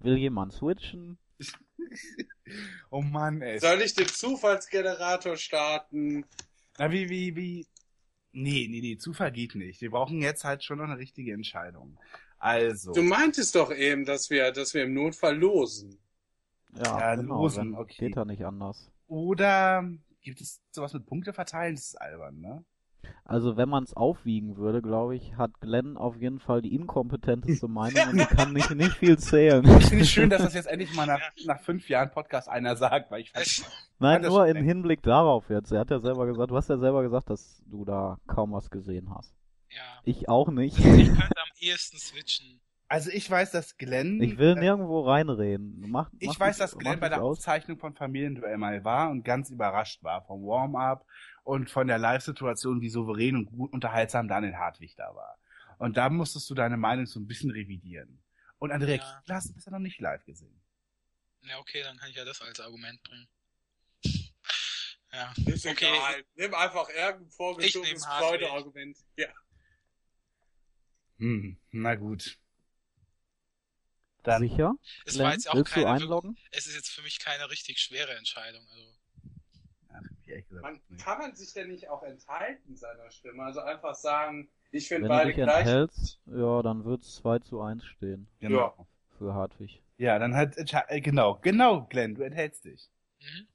Will 0.00 0.16
jemand 0.16 0.52
switchen? 0.52 1.18
Oh 2.90 3.00
Mann, 3.00 3.40
ey. 3.42 3.60
Soll 3.60 3.80
ich 3.80 3.94
den 3.94 4.08
Zufallsgenerator 4.08 5.36
starten? 5.36 6.24
Na, 6.78 6.90
wie, 6.90 7.08
wie, 7.08 7.36
wie. 7.36 7.66
Nee, 8.32 8.66
nee, 8.68 8.80
nee, 8.80 8.96
Zufall 8.96 9.30
geht 9.30 9.54
nicht. 9.54 9.80
Wir 9.80 9.90
brauchen 9.92 10.20
jetzt 10.20 10.42
halt 10.42 10.64
schon 10.64 10.78
noch 10.78 10.86
eine 10.86 10.98
richtige 10.98 11.32
Entscheidung. 11.32 11.96
Also. 12.40 12.92
Du 12.92 13.02
meintest 13.02 13.54
doch 13.54 13.70
eben, 13.72 14.04
dass 14.04 14.30
wir, 14.30 14.50
dass 14.50 14.74
wir 14.74 14.82
im 14.82 14.94
Notfall 14.94 15.38
losen. 15.38 16.00
Ja, 16.74 16.98
Ja, 16.98 17.14
genau, 17.14 17.42
losen, 17.42 17.76
okay. 17.76 18.08
geht 18.08 18.16
ja 18.16 18.24
nicht 18.24 18.44
anders. 18.44 18.90
Oder 19.06 19.88
gibt 20.20 20.40
es 20.40 20.60
sowas 20.72 20.92
mit 20.92 21.06
Punkte 21.06 21.32
verteilen? 21.32 21.76
Das 21.76 21.84
ist 21.86 22.00
albern, 22.00 22.40
ne? 22.40 22.64
Also 23.24 23.56
wenn 23.56 23.68
man 23.68 23.84
es 23.84 23.94
aufwiegen 23.94 24.56
würde, 24.56 24.82
glaube 24.82 25.14
ich, 25.16 25.36
hat 25.36 25.52
Glenn 25.60 25.96
auf 25.96 26.16
jeden 26.16 26.40
Fall 26.40 26.62
die 26.62 26.74
inkompetenteste 26.74 27.68
Meinung 27.68 28.08
und 28.10 28.18
die 28.18 28.24
kann 28.26 28.52
nicht, 28.52 28.70
nicht 28.74 28.92
viel 28.96 29.18
zählen. 29.18 29.64
Ich 29.78 29.86
finde 29.86 30.04
es 30.04 30.10
schön, 30.10 30.30
dass 30.30 30.42
das 30.42 30.54
jetzt 30.54 30.66
endlich 30.66 30.92
mal 30.94 31.06
nach, 31.06 31.20
nach 31.46 31.60
fünf 31.60 31.88
Jahren 31.88 32.10
Podcast 32.10 32.48
einer 32.48 32.76
sagt, 32.76 33.10
weil 33.10 33.20
ich 33.22 33.30
fand, 33.32 33.46
Es, 33.46 33.64
Nein, 33.98 34.22
nur 34.22 34.46
im 34.46 34.56
Hinblick 34.64 35.02
darauf 35.02 35.48
jetzt. 35.50 35.70
Er 35.72 35.80
hat 35.80 35.90
ja 35.90 36.00
selber 36.00 36.26
gesagt, 36.26 36.50
du 36.50 36.56
hast 36.56 36.68
ja 36.68 36.78
selber 36.78 37.02
gesagt, 37.02 37.30
dass 37.30 37.62
du 37.66 37.84
da 37.84 38.18
kaum 38.26 38.52
was 38.52 38.70
gesehen 38.70 39.08
hast. 39.14 39.34
ja. 39.68 39.80
Ich 40.04 40.28
auch 40.28 40.48
nicht. 40.50 40.78
Ich 40.78 40.84
könnte 41.08 41.20
am 41.40 41.48
ehesten 41.60 41.98
switchen. 41.98 42.60
also 42.88 43.10
ich 43.12 43.30
weiß, 43.30 43.50
dass 43.52 43.76
Glenn, 43.76 44.20
Ich 44.22 44.38
will 44.38 44.56
äh, 44.56 44.60
nirgendwo 44.60 45.02
reinreden. 45.02 45.84
Mach, 45.88 46.10
ich 46.18 46.28
mach 46.28 46.40
weiß, 46.40 46.56
dich- 46.56 46.64
dass 46.64 46.78
Glenn 46.78 46.98
bei 46.98 47.08
der 47.10 47.22
aus. 47.22 47.38
Aufzeichnung 47.38 47.78
von 47.78 47.94
Familienduell 47.94 48.56
mal 48.56 48.82
war 48.84 49.10
und 49.10 49.22
ganz 49.24 49.50
überrascht 49.50 50.02
war 50.02 50.22
vom 50.22 50.42
Warm-up 50.42 51.04
und 51.44 51.70
von 51.70 51.86
der 51.86 51.98
Live-Situation, 51.98 52.80
wie 52.80 52.90
souverän 52.90 53.36
und 53.36 53.46
gut 53.46 53.72
unterhaltsam 53.72 54.28
Daniel 54.28 54.56
Hartwig 54.56 54.94
da 54.96 55.14
war. 55.14 55.38
Und 55.78 55.96
da 55.96 56.10
musstest 56.10 56.48
du 56.50 56.54
deine 56.54 56.76
Meinung 56.76 57.06
so 57.06 57.18
ein 57.20 57.26
bisschen 57.26 57.50
revidieren. 57.50 58.22
Und 58.58 58.70
Andrea 58.72 58.96
Ja. 58.96 59.22
Kiel 59.24 59.34
hast 59.34 59.48
du 59.50 59.54
bisher 59.54 59.72
noch 59.72 59.78
nicht 59.78 60.00
live 60.00 60.24
gesehen. 60.24 60.60
Ja, 61.42 61.58
okay, 61.58 61.82
dann 61.82 61.96
kann 61.96 62.10
ich 62.10 62.16
ja 62.16 62.24
das 62.24 62.40
als 62.42 62.60
Argument 62.60 63.02
bringen. 63.02 63.28
Ja. 65.12 65.32
Ist 65.46 65.66
Okay. 65.66 65.86
egal. 65.92 66.24
Nimm 66.36 66.54
einfach 66.54 66.88
irgendein 66.88 67.30
vorgeschobenes. 67.30 68.06
Freudeargument. 68.06 68.96
Ja. 69.16 69.26
Hm, 71.18 71.58
na 71.72 71.96
gut. 71.96 72.38
Dann, 74.22 74.42
Sicher? 74.42 74.74
Es 75.06 75.18
war 75.18 75.24
Glenn, 75.24 75.32
jetzt 75.32 75.48
auch 75.50 75.54
willst 75.54 75.70
du 75.74 75.80
keine, 75.82 75.90
einloggen? 75.90 76.38
es 76.52 76.66
ist 76.68 76.76
jetzt 76.76 76.90
für 76.90 77.02
mich 77.02 77.18
keine 77.18 77.50
richtig 77.50 77.80
schwere 77.80 78.14
Entscheidung. 78.16 78.64
Also, 78.68 78.99
ehrlich 80.30 80.48
gesagt, 80.48 80.62
Man, 80.64 80.80
nee. 80.88 80.96
kann 80.96 81.18
man 81.18 81.34
sich 81.34 81.52
denn 81.52 81.68
nicht 81.68 81.88
auch 81.88 82.02
enthalten 82.02 82.76
seiner 82.76 83.10
Stimme? 83.10 83.42
Also 83.42 83.60
einfach 83.60 83.94
sagen, 83.94 84.48
ich 84.70 84.88
finde 84.88 85.04
Wenn 85.04 85.10
du 85.10 85.16
beide 85.18 85.26
dich 85.28 85.36
gleich. 85.36 85.58
enthältst, 85.66 86.20
ja, 86.26 86.62
dann 86.62 86.84
wird's 86.84 87.14
2 87.16 87.38
zu 87.40 87.60
1 87.60 87.84
stehen 87.84 88.28
genau. 88.40 88.86
für 89.18 89.34
Hartwig. 89.34 89.82
Ja, 89.98 90.18
dann 90.18 90.34
halt, 90.34 90.56
genau, 91.02 91.38
genau, 91.42 91.82
Glenn, 91.86 92.14
du 92.14 92.22
enthältst 92.22 92.64
dich. 92.64 92.88
mhm. 93.20 93.46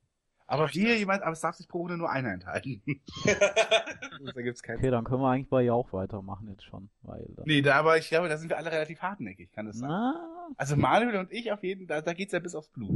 Aber 0.47 0.67
hier 0.67 0.95
jemand, 0.95 1.23
aber 1.23 1.31
es 1.31 1.39
darf 1.41 1.55
sich 1.55 1.67
pro 1.67 1.79
Runde 1.79 1.97
nur 1.97 2.11
einer 2.11 2.31
enthalten. 2.31 2.79
da 3.25 4.41
gibt's 4.43 4.61
keinen. 4.61 4.77
Okay, 4.77 4.91
dann 4.91 5.03
können 5.03 5.21
wir 5.23 5.29
eigentlich 5.31 5.49
bei 5.49 5.63
Jauch 5.63 5.91
weitermachen 5.91 6.47
jetzt 6.49 6.63
schon, 6.65 6.89
weil 7.01 7.25
Nee, 7.45 7.63
da, 7.63 7.77
aber 7.79 7.97
ich 7.97 8.09
glaube, 8.09 8.29
da 8.29 8.37
sind 8.37 8.49
wir 8.49 8.57
alle 8.57 8.71
relativ 8.71 9.01
hartnäckig, 9.01 9.51
kann 9.53 9.65
das 9.65 9.79
sein? 9.79 9.89
na, 9.89 10.51
Also 10.57 10.75
Manuel 10.75 11.15
und 11.17 11.31
ich 11.31 11.51
auf 11.51 11.63
jeden 11.63 11.87
da, 11.87 12.01
da 12.01 12.13
geht's 12.13 12.31
ja 12.31 12.37
bis 12.39 12.53
aufs 12.53 12.69
Blut. 12.69 12.91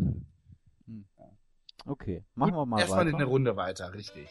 Okay, 1.86 2.24
machen 2.36 2.54
wir 2.56 2.66
mal 2.66 2.80
Erstmal 2.80 3.06
weiter. 3.06 3.16
eine 3.16 3.26
Runde 3.26 3.56
weiter, 3.56 3.94
richtig. 3.94 4.28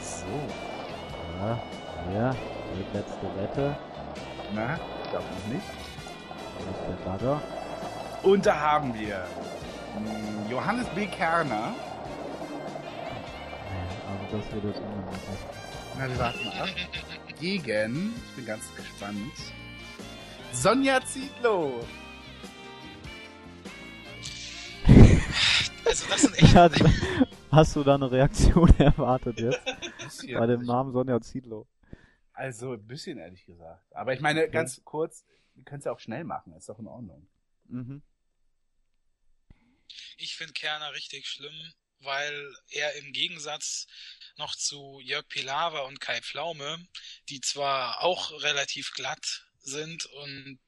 So. 0.00 0.26
Ja, 1.40 1.58
ja, 2.14 2.34
die 2.74 2.96
letzte 2.96 3.26
Wette. 3.36 3.76
Na, 4.54 4.74
ich 5.04 5.10
glaube 5.10 5.24
noch 5.24 5.52
nicht. 5.52 5.66
Ist 6.58 6.88
der 6.88 7.10
Bagger. 7.10 7.40
Und 8.22 8.46
da 8.46 8.58
haben 8.58 8.94
wir 8.94 9.24
Johannes 10.50 10.86
B. 10.88 11.06
Kerner. 11.06 11.74
Also 14.08 14.36
das 14.38 14.52
wird 14.52 14.64
jetzt 14.64 14.80
ungemütlich. 14.80 15.65
Na, 15.98 16.08
wir 16.08 16.18
warten 16.18 16.44
mal 16.44 16.52
ab. 16.60 16.68
Gegen, 17.40 18.14
ich 18.14 18.36
bin 18.36 18.46
ganz 18.46 18.74
gespannt, 18.74 19.32
Sonja 20.52 21.04
Zietlow. 21.04 21.86
also 25.84 26.08
das 26.08 26.20
sind 26.22 26.34
echt. 26.38 26.54
Ja, 26.54 26.70
hast 27.50 27.76
du 27.76 27.84
da 27.84 27.94
eine 27.94 28.10
Reaktion 28.10 28.68
erwartet 28.78 29.40
jetzt? 29.40 29.60
Bei 30.34 30.46
dem 30.46 30.62
Namen 30.62 30.92
Sonja 30.92 31.20
Ziedlow. 31.20 31.66
Also 32.32 32.72
ein 32.72 32.86
bisschen, 32.86 33.18
ehrlich 33.18 33.46
gesagt. 33.46 33.82
Aber 33.94 34.12
ich 34.12 34.20
meine, 34.20 34.50
ganz 34.50 34.82
kurz, 34.84 35.24
wir 35.54 35.64
können 35.64 35.78
es 35.78 35.86
ja 35.86 35.92
auch 35.92 36.00
schnell 36.00 36.24
machen, 36.24 36.52
ist 36.52 36.68
doch 36.68 36.78
in 36.78 36.86
Ordnung. 36.86 37.26
Mhm. 37.68 38.02
Ich 40.18 40.36
finde 40.36 40.52
Kerner 40.52 40.92
richtig 40.92 41.26
schlimm. 41.26 41.54
Weil 42.00 42.56
er 42.68 42.94
im 42.94 43.12
Gegensatz 43.12 43.86
noch 44.36 44.54
zu 44.54 45.00
Jörg 45.02 45.26
Pilawa 45.28 45.80
und 45.80 46.00
Kai 46.00 46.20
Pflaume, 46.20 46.86
die 47.28 47.40
zwar 47.40 48.02
auch 48.02 48.42
relativ 48.42 48.92
glatt 48.92 49.46
sind 49.60 50.06
und 50.06 50.58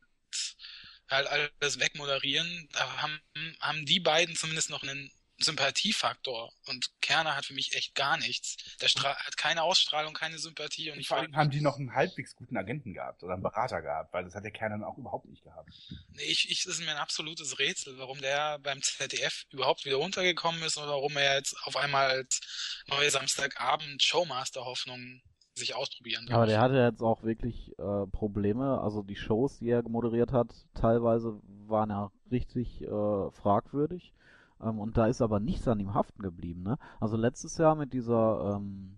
halt 1.08 1.26
alles 1.26 1.78
wegmoderieren, 1.78 2.68
haben, 2.74 3.20
haben 3.60 3.86
die 3.86 4.00
beiden 4.00 4.36
zumindest 4.36 4.70
noch 4.70 4.82
einen 4.82 5.10
Sympathiefaktor 5.38 6.52
und 6.66 6.90
Kerner 7.00 7.36
hat 7.36 7.46
für 7.46 7.54
mich 7.54 7.74
echt 7.76 7.94
gar 7.94 8.16
nichts. 8.16 8.56
Der 8.80 8.88
Stra 8.88 9.14
hat 9.16 9.36
keine 9.36 9.62
Ausstrahlung, 9.62 10.12
keine 10.14 10.38
Sympathie 10.38 10.90
und, 10.90 10.98
ich 10.98 11.08
vor 11.08 11.18
allem 11.18 11.36
haben 11.36 11.50
die 11.50 11.60
noch 11.60 11.78
einen 11.78 11.94
halbwegs 11.94 12.34
guten 12.34 12.56
Agenten 12.56 12.92
gehabt 12.92 13.22
oder 13.22 13.34
einen 13.34 13.42
Berater 13.42 13.80
gehabt, 13.80 14.12
weil 14.12 14.24
das 14.24 14.34
hat 14.34 14.44
der 14.44 14.50
Kern 14.50 14.72
dann 14.72 14.84
auch 14.84 14.98
überhaupt 14.98 15.26
nicht 15.26 15.44
gehabt. 15.44 15.70
Nee, 16.10 16.24
ich, 16.24 16.50
ich, 16.50 16.64
das 16.64 16.74
ist 16.74 16.84
mir 16.84 16.90
ein 16.90 16.96
absolutes 16.96 17.58
Rätsel, 17.58 17.98
warum 17.98 18.20
der 18.20 18.58
beim 18.58 18.82
ZDF 18.82 19.44
überhaupt 19.50 19.84
wieder 19.84 19.96
runtergekommen 19.96 20.62
ist 20.62 20.76
oder 20.76 20.88
warum 20.88 21.16
er 21.16 21.36
jetzt 21.36 21.56
auf 21.64 21.76
einmal 21.76 22.10
als 22.10 22.40
neue 22.88 23.10
Samstagabend 23.10 24.02
Showmaster 24.02 24.64
Hoffnung 24.64 25.22
sich 25.54 25.74
ausprobieren 25.74 26.26
darf. 26.26 26.36
Aber 26.36 26.46
der 26.46 26.60
hatte 26.60 26.76
jetzt 26.76 27.02
auch 27.02 27.22
wirklich 27.22 27.72
äh, 27.78 28.06
Probleme. 28.06 28.80
Also 28.80 29.02
die 29.02 29.16
Shows, 29.16 29.58
die 29.58 29.70
er 29.70 29.82
moderiert 29.88 30.32
hat, 30.32 30.54
teilweise 30.74 31.40
waren 31.66 31.90
ja 31.90 32.10
richtig 32.30 32.82
äh, 32.82 33.30
fragwürdig. 33.30 34.14
Ähm, 34.60 34.78
und 34.78 34.96
da 34.96 35.06
ist 35.06 35.20
aber 35.22 35.40
nichts 35.40 35.68
an 35.68 35.80
ihm 35.80 35.94
haften 35.94 36.22
geblieben. 36.22 36.62
Ne? 36.62 36.78
Also 37.00 37.16
letztes 37.16 37.58
Jahr 37.58 37.74
mit 37.74 37.92
dieser 37.92 38.56
ähm, 38.56 38.96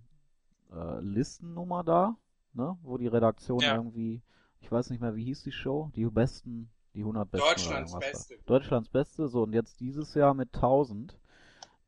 äh, 0.72 1.00
Listennummer 1.00 1.84
da, 1.84 2.16
ne? 2.52 2.78
wo 2.82 2.98
die 2.98 3.06
Redaktion 3.08 3.64
Ja. 3.64 3.74
irgendwie, 3.76 4.22
ich 4.60 4.70
weiß 4.70 4.90
nicht 4.90 5.00
mehr, 5.00 5.14
wie 5.14 5.24
hieß 5.24 5.42
die 5.42 5.52
Show? 5.52 5.90
Die 5.94 6.04
besten, 6.06 6.70
die 6.94 7.00
100 7.00 7.30
besten. 7.30 7.46
Deutschlands 7.48 7.98
Beste. 7.98 8.36
Da. 8.36 8.42
Deutschlands 8.46 8.88
Beste. 8.88 9.28
So, 9.28 9.42
und 9.42 9.52
jetzt 9.52 9.80
dieses 9.80 10.14
Jahr 10.14 10.34
mit 10.34 10.54
1000 10.54 11.16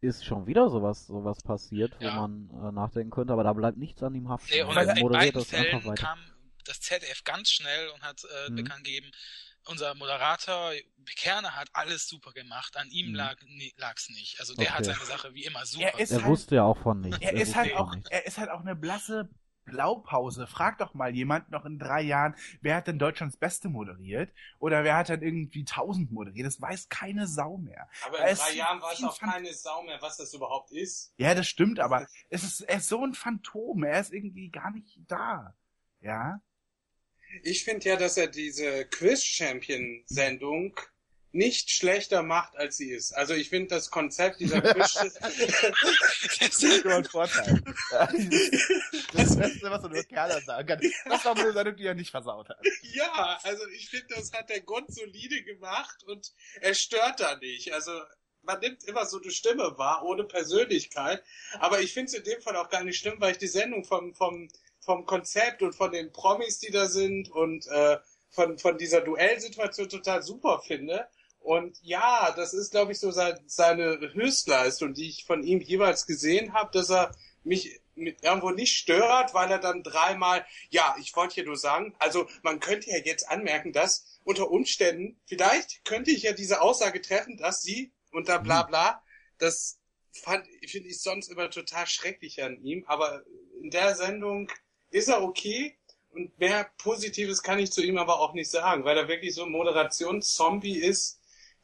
ist 0.00 0.24
schon 0.24 0.46
wieder 0.46 0.68
sowas, 0.68 1.06
sowas 1.06 1.42
passiert, 1.42 1.96
wo 2.00 2.06
Ja. 2.06 2.10
man 2.12 2.50
äh, 2.50 2.72
nachdenken 2.72 3.10
könnte, 3.10 3.32
aber 3.32 3.44
da 3.44 3.52
bleibt 3.52 3.78
nichts 3.78 4.02
an 4.02 4.14
ihm 4.14 4.28
haften. 4.28 4.52
Nee, 4.52 4.62
und 4.62 4.76
Er 4.76 4.96
in 4.96 5.10
beiden 5.12 5.44
Fällen 5.44 5.94
kam 5.94 6.18
das 6.64 6.80
ZDF 6.80 7.24
ganz 7.24 7.50
schnell 7.50 7.88
und 7.90 8.02
hat 8.02 8.24
äh, 8.24 8.50
Mhm. 8.50 8.56
bekannt 8.56 8.84
gegeben, 8.84 9.10
unser 9.66 9.94
Moderator 9.94 10.72
Kerner 11.16 11.56
hat 11.56 11.68
alles 11.72 12.08
super 12.08 12.32
gemacht, 12.32 12.76
an 12.76 12.88
ihm 12.90 13.08
Mhm. 13.10 13.14
lag 13.14 13.36
lag's 13.76 14.08
nicht. 14.10 14.38
Also 14.40 14.54
der 14.54 14.70
hat 14.70 14.80
Okay. 14.86 14.92
seine 14.94 15.04
Sache 15.06 15.34
wie 15.34 15.44
immer 15.44 15.64
super 15.66 15.86
Er 15.86 15.98
ist 15.98 16.10
Er 16.10 16.16
gemacht. 16.18 16.22
halt- 16.24 16.30
wusste 16.32 16.54
ja 16.56 16.64
auch 16.64 16.78
von 16.78 17.00
nichts. 17.00 17.18
Er 17.20 17.32
ist 17.32 17.40
wusste 17.48 17.56
halt 17.56 17.76
auch, 17.76 17.94
nichts. 17.94 18.10
er 18.10 18.26
ist 18.26 18.38
halt 18.38 18.50
auch 18.50 18.60
eine 18.60 18.76
blasse 18.76 19.28
Blaupause. 19.64 20.48
Frag 20.48 20.78
doch 20.78 20.92
mal 20.94 21.14
jemand 21.14 21.50
noch 21.50 21.64
in 21.64 21.78
drei 21.78 22.02
Jahren, 22.02 22.34
wer 22.62 22.74
hat 22.76 22.88
denn 22.88 22.98
Deutschlands 22.98 23.36
Beste 23.36 23.68
moderiert? 23.68 24.32
Oder 24.58 24.82
wer 24.82 24.96
hat 24.96 25.08
dann 25.08 25.22
irgendwie 25.22 25.64
1000 25.64 26.10
moderiert? 26.10 26.46
Das 26.46 26.60
weiß 26.60 26.88
keine 26.88 27.28
Sau 27.28 27.58
mehr. 27.58 27.88
Aber 28.04 28.18
Er 28.18 28.26
in 28.26 28.32
ist 28.32 28.42
drei 28.42 28.54
Jahren 28.54 28.82
weiß 28.82 29.04
auch 29.04 29.18
keine 29.20 29.54
Sau 29.54 29.82
mehr, 29.84 30.02
was 30.02 30.16
das 30.16 30.34
überhaupt 30.34 30.72
ist. 30.72 31.14
Ja, 31.16 31.34
das 31.34 31.46
stimmt, 31.46 31.78
aber 31.78 32.08
es 32.28 32.42
ist, 32.42 32.62
er 32.62 32.78
ist 32.78 32.88
so 32.88 33.04
ein 33.04 33.14
Phantom. 33.14 33.84
Er 33.84 34.00
ist 34.00 34.12
irgendwie 34.12 34.48
gar 34.50 34.72
nicht 34.72 34.98
da. 35.06 35.54
Ja? 36.00 36.40
Ich 37.42 37.64
finde 37.64 37.88
ja, 37.88 37.96
dass 37.96 38.16
er 38.16 38.26
diese 38.26 38.84
Quiz-Champion-Sendung 38.86 40.78
nicht 41.32 41.70
schlechter 41.70 42.22
macht, 42.22 42.56
als 42.56 42.76
sie 42.76 42.90
ist. 42.90 43.12
Also 43.12 43.32
ich 43.32 43.48
finde 43.48 43.68
das 43.68 43.90
Konzept 43.90 44.40
dieser 44.40 44.60
Quiz... 44.60 44.92
Das 44.92 46.62
ist 46.62 46.84
nur 46.84 46.94
ein 46.94 47.04
Vorteil. 47.04 47.62
Das 49.14 49.36
Beste, 49.36 49.70
was 49.70 49.82
man 49.82 49.92
über 49.92 50.04
Kerler 50.04 50.40
sagen 50.42 50.68
kann. 50.68 50.80
Das 51.06 51.24
war 51.24 51.36
eine 51.36 51.52
Sendung, 51.52 51.76
die 51.76 51.86
er 51.86 51.94
nicht 51.94 52.10
versaut 52.10 52.50
hat. 52.50 52.58
ja, 52.82 53.38
also 53.44 53.66
ich 53.68 53.88
finde, 53.88 54.14
das 54.14 54.32
hat 54.32 54.50
der 54.50 54.60
grundsolide 54.60 55.42
gemacht 55.42 56.04
und 56.04 56.32
er 56.60 56.74
stört 56.74 57.20
da 57.20 57.36
nicht. 57.36 57.72
Also 57.72 57.92
man 58.42 58.60
nimmt 58.60 58.84
immer 58.84 59.06
so 59.06 59.20
eine 59.20 59.30
Stimme 59.30 59.78
wahr, 59.78 60.04
ohne 60.04 60.24
Persönlichkeit. 60.24 61.22
Aber 61.60 61.80
ich 61.80 61.94
finde 61.94 62.08
es 62.08 62.14
in 62.14 62.24
dem 62.24 62.42
Fall 62.42 62.56
auch 62.56 62.68
gar 62.68 62.84
nicht 62.84 62.98
schlimm, 62.98 63.20
weil 63.20 63.32
ich 63.32 63.38
die 63.38 63.46
Sendung 63.46 63.84
vom, 63.84 64.14
vom, 64.14 64.48
vom 64.84 65.06
Konzept 65.06 65.62
und 65.62 65.74
von 65.74 65.92
den 65.92 66.12
Promis, 66.12 66.58
die 66.58 66.70
da 66.70 66.86
sind 66.86 67.30
und 67.30 67.66
äh, 67.68 67.98
von, 68.30 68.58
von 68.58 68.78
dieser 68.78 69.00
Duellsituation 69.00 69.88
total 69.88 70.22
super 70.22 70.60
finde. 70.66 71.06
Und 71.40 71.78
ja, 71.82 72.32
das 72.36 72.54
ist, 72.54 72.70
glaube 72.70 72.92
ich, 72.92 73.00
so 73.00 73.10
sein, 73.10 73.38
seine 73.46 73.98
Höchstleistung, 74.12 74.94
die 74.94 75.08
ich 75.08 75.24
von 75.24 75.42
ihm 75.42 75.60
jeweils 75.60 76.06
gesehen 76.06 76.52
habe, 76.52 76.70
dass 76.72 76.90
er 76.90 77.14
mich 77.42 77.80
mit 77.94 78.22
irgendwo 78.22 78.50
nicht 78.50 78.76
stört, 78.76 79.34
weil 79.34 79.50
er 79.50 79.58
dann 79.58 79.82
dreimal, 79.82 80.46
ja, 80.70 80.96
ich 80.98 81.14
wollte 81.14 81.34
hier 81.34 81.44
nur 81.44 81.56
sagen, 81.56 81.94
also 81.98 82.26
man 82.42 82.60
könnte 82.60 82.90
ja 82.90 82.98
jetzt 82.98 83.28
anmerken, 83.28 83.72
dass 83.72 84.20
unter 84.24 84.50
Umständen, 84.50 85.20
vielleicht 85.26 85.84
könnte 85.84 86.10
ich 86.10 86.22
ja 86.22 86.32
diese 86.32 86.62
Aussage 86.62 87.02
treffen, 87.02 87.36
dass 87.36 87.60
sie 87.60 87.92
und 88.12 88.28
da 88.28 88.38
bla 88.38 88.62
bla, 88.62 89.02
das 89.38 89.78
fand, 90.12 90.46
finde 90.66 90.88
ich 90.88 91.00
sonst 91.00 91.28
immer 91.28 91.50
total 91.50 91.86
schrecklich 91.86 92.42
an 92.42 92.62
ihm, 92.62 92.84
aber 92.86 93.24
in 93.60 93.70
der 93.70 93.94
Sendung 93.94 94.50
ist 94.92 95.08
er 95.08 95.22
okay 95.22 95.76
und 96.10 96.38
mehr 96.38 96.70
Positives 96.78 97.42
kann 97.42 97.58
ich 97.58 97.72
zu 97.72 97.82
ihm 97.82 97.98
aber 97.98 98.20
auch 98.20 98.34
nicht 98.34 98.50
sagen, 98.50 98.84
weil 98.84 98.96
er 98.96 99.08
wirklich 99.08 99.34
so 99.34 99.44
ein 99.44 99.50
Moderationszombie 99.50 100.76
ist, 100.76 101.20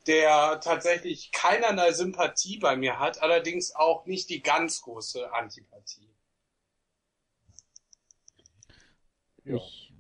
der 0.06 0.60
tatsächlich 0.60 1.30
keinerlei 1.32 1.92
Sympathie 1.92 2.58
bei 2.58 2.76
mir 2.76 2.98
hat, 2.98 3.22
allerdings 3.22 3.74
auch 3.74 4.06
nicht 4.06 4.30
die 4.30 4.42
ganz 4.42 4.80
große 4.80 5.32
Antipathie. 5.32 6.08
Ja. 9.44 9.56
Ich 9.56 9.92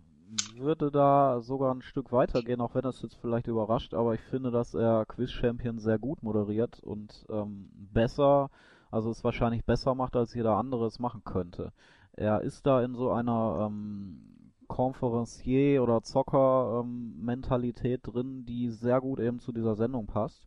würde 0.56 0.90
da 0.90 1.40
sogar 1.40 1.74
ein 1.74 1.80
Stück 1.80 2.12
weitergehen, 2.12 2.60
auch 2.60 2.74
wenn 2.74 2.82
das 2.82 3.00
jetzt 3.00 3.16
vielleicht 3.20 3.46
überrascht, 3.46 3.94
aber 3.94 4.14
ich 4.14 4.20
finde, 4.20 4.50
dass 4.50 4.74
er 4.74 5.06
Quiz 5.06 5.30
Champion 5.30 5.78
sehr 5.78 5.98
gut 5.98 6.22
moderiert 6.22 6.80
und 6.80 7.24
ähm, 7.30 7.70
besser, 7.72 8.50
also 8.90 9.10
es 9.10 9.24
wahrscheinlich 9.24 9.64
besser 9.64 9.94
macht, 9.94 10.16
als 10.16 10.34
jeder 10.34 10.56
andere 10.56 10.86
es 10.86 10.98
machen 10.98 11.22
könnte. 11.24 11.72
Er 12.18 12.40
ist 12.42 12.66
da 12.66 12.82
in 12.82 12.94
so 12.94 13.10
einer 13.12 13.66
ähm, 13.66 14.52
Conferencier- 14.66 15.82
oder 15.82 16.02
Zocker-Mentalität 16.02 18.00
drin, 18.02 18.44
die 18.44 18.70
sehr 18.70 19.00
gut 19.00 19.20
eben 19.20 19.38
zu 19.38 19.52
dieser 19.52 19.76
Sendung 19.76 20.06
passt. 20.06 20.46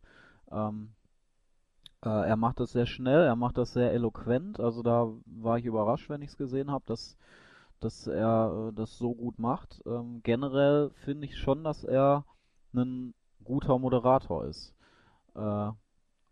Ähm, 0.50 0.90
äh, 2.04 2.08
er 2.08 2.36
macht 2.36 2.60
das 2.60 2.72
sehr 2.72 2.86
schnell, 2.86 3.22
er 3.24 3.36
macht 3.36 3.56
das 3.56 3.72
sehr 3.72 3.92
eloquent, 3.92 4.60
also 4.60 4.82
da 4.82 5.08
war 5.26 5.58
ich 5.58 5.64
überrascht, 5.64 6.10
wenn 6.10 6.22
ich 6.22 6.30
es 6.30 6.36
gesehen 6.36 6.70
habe, 6.70 6.84
dass 6.86 7.16
dass 7.82 8.06
er 8.06 8.68
äh, 8.68 8.72
das 8.72 8.96
so 8.96 9.14
gut 9.14 9.38
macht. 9.38 9.82
Ähm, 9.86 10.20
generell 10.22 10.90
finde 11.04 11.26
ich 11.26 11.36
schon, 11.36 11.64
dass 11.64 11.84
er 11.84 12.24
ein 12.74 13.14
guter 13.44 13.78
Moderator 13.78 14.44
ist. 14.44 14.74
Äh, 15.34 15.70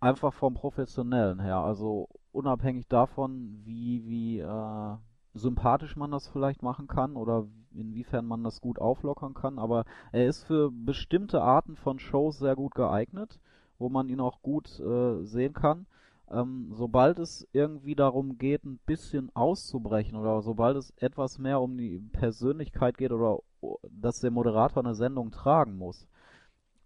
einfach 0.01 0.33
vom 0.33 0.55
Professionellen 0.55 1.41
her. 1.41 1.59
Also 1.59 2.09
unabhängig 2.33 2.87
davon, 2.89 3.63
wie, 3.65 4.05
wie 4.07 4.39
äh, 4.39 4.97
sympathisch 5.35 5.97
man 5.97 6.11
das 6.11 6.29
vielleicht 6.29 6.63
machen 6.63 6.87
kann 6.89 7.17
oder 7.17 7.47
inwiefern 7.73 8.27
man 8.27 8.43
das 8.43 8.61
gut 8.61 8.79
auflockern 8.79 9.35
kann. 9.35 9.59
Aber 9.59 9.85
er 10.13 10.27
ist 10.27 10.45
für 10.45 10.71
bestimmte 10.71 11.43
Arten 11.43 11.77
von 11.77 11.99
Shows 11.99 12.39
sehr 12.39 12.57
gut 12.57 12.75
geeignet, 12.75 13.41
wo 13.79 13.89
man 13.89 14.09
ihn 14.09 14.21
auch 14.21 14.43
gut 14.43 14.81
äh, 14.81 15.25
sehen 15.25 15.53
kann 15.53 15.87
ähm, 16.31 16.71
sobald 16.73 17.19
es 17.19 17.47
irgendwie 17.53 17.95
darum 17.97 18.39
geht, 18.39 18.65
ein 18.65 18.79
bisschen 18.87 19.35
auszubrechen 19.35 20.17
oder 20.17 20.43
sobald 20.43 20.77
es 20.77 20.91
etwas 20.97 21.39
mehr 21.39 21.61
um 21.61 21.77
die 21.77 21.99
Persönlichkeit 22.13 22.97
geht 22.99 23.11
oder 23.13 23.41
o- 23.61 23.79
dass 23.91 24.21
der 24.21 24.31
Moderator 24.31 24.85
eine 24.85 24.95
Sendung 24.95 25.33
tragen 25.33 25.77
muss, 25.77 26.07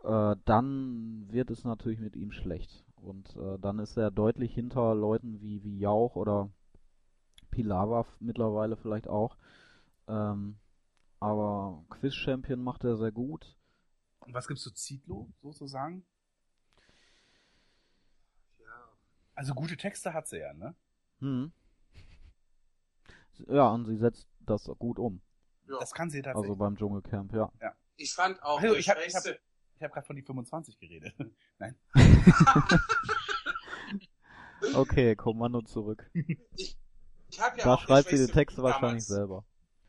äh, 0.05 0.37
dann 0.45 1.27
wird 1.31 1.51
es 1.51 1.65
natürlich 1.65 2.01
mit 2.01 2.17
ihm 2.17 2.33
schlecht. 2.33 2.85
Und 3.03 3.37
äh, 3.37 3.59
dann 3.61 3.79
ist 3.81 3.97
er 3.99 4.11
deutlich 4.11 4.55
hinter 4.55 4.95
Leuten 4.95 5.41
wie, 5.43 5.63
wie 5.63 5.79
Jauch 5.79 6.17
oder 6.17 6.49
Pilawa 7.55 8.05
mittlerweile 8.19 8.77
vielleicht 8.77 9.07
auch. 9.09 9.37
Ähm, 10.09 10.57
aber 11.21 11.85
Quiz 11.89 12.15
Champion 12.15 12.61
macht 12.63 12.83
er 12.85 12.97
sehr 12.97 13.13
gut. 13.13 13.57
Und 14.19 14.35
was 14.35 14.49
gibt's 14.49 14.63
zu 14.65 14.73
Zitlo, 14.73 15.31
sozusagen? 15.41 16.05
Also 19.37 19.55
gute 19.55 19.77
Texte 19.77 20.13
hat 20.15 20.27
sie 20.29 20.39
ja, 20.39 20.53
ne? 20.53 20.75
Hm. 21.21 21.53
Ja, 23.49 23.69
und 23.71 23.85
sie 23.87 23.97
setzt 23.97 24.29
das 24.41 24.65
gut 24.79 24.99
um. 24.99 25.21
Ja. 25.69 25.79
Das 25.79 25.93
kann 25.93 26.09
sie 26.11 26.23
tatsächlich. 26.23 26.51
Also 26.51 26.57
beim 26.57 26.77
Dschungelcamp, 26.77 27.33
ja. 27.33 27.51
Ich 27.97 28.15
fand 28.15 28.43
auch 28.43 28.61
Also, 28.61 28.75
ich 28.77 28.89
hab- 28.89 28.99
ich 29.05 29.15
hab- 29.15 29.25
ich 29.27 29.83
habe 29.83 29.93
gerade 29.93 30.07
von 30.07 30.17
die 30.17 30.23
25 30.23 30.79
geredet. 30.79 31.15
Nein. 31.59 31.77
Okay, 34.75 35.15
Kommando 35.15 35.61
zurück. 35.63 36.11
ich 36.57 36.77
habe 37.41 37.59
ja 37.59 37.65
Da 37.65 37.75
auch 37.75 37.83
schreibt 37.83 38.09
sie 38.11 38.27
die 38.27 38.33
Texte 38.33 38.57
damals, 38.61 38.75
wahrscheinlich 38.83 39.05
selber. 39.07 39.45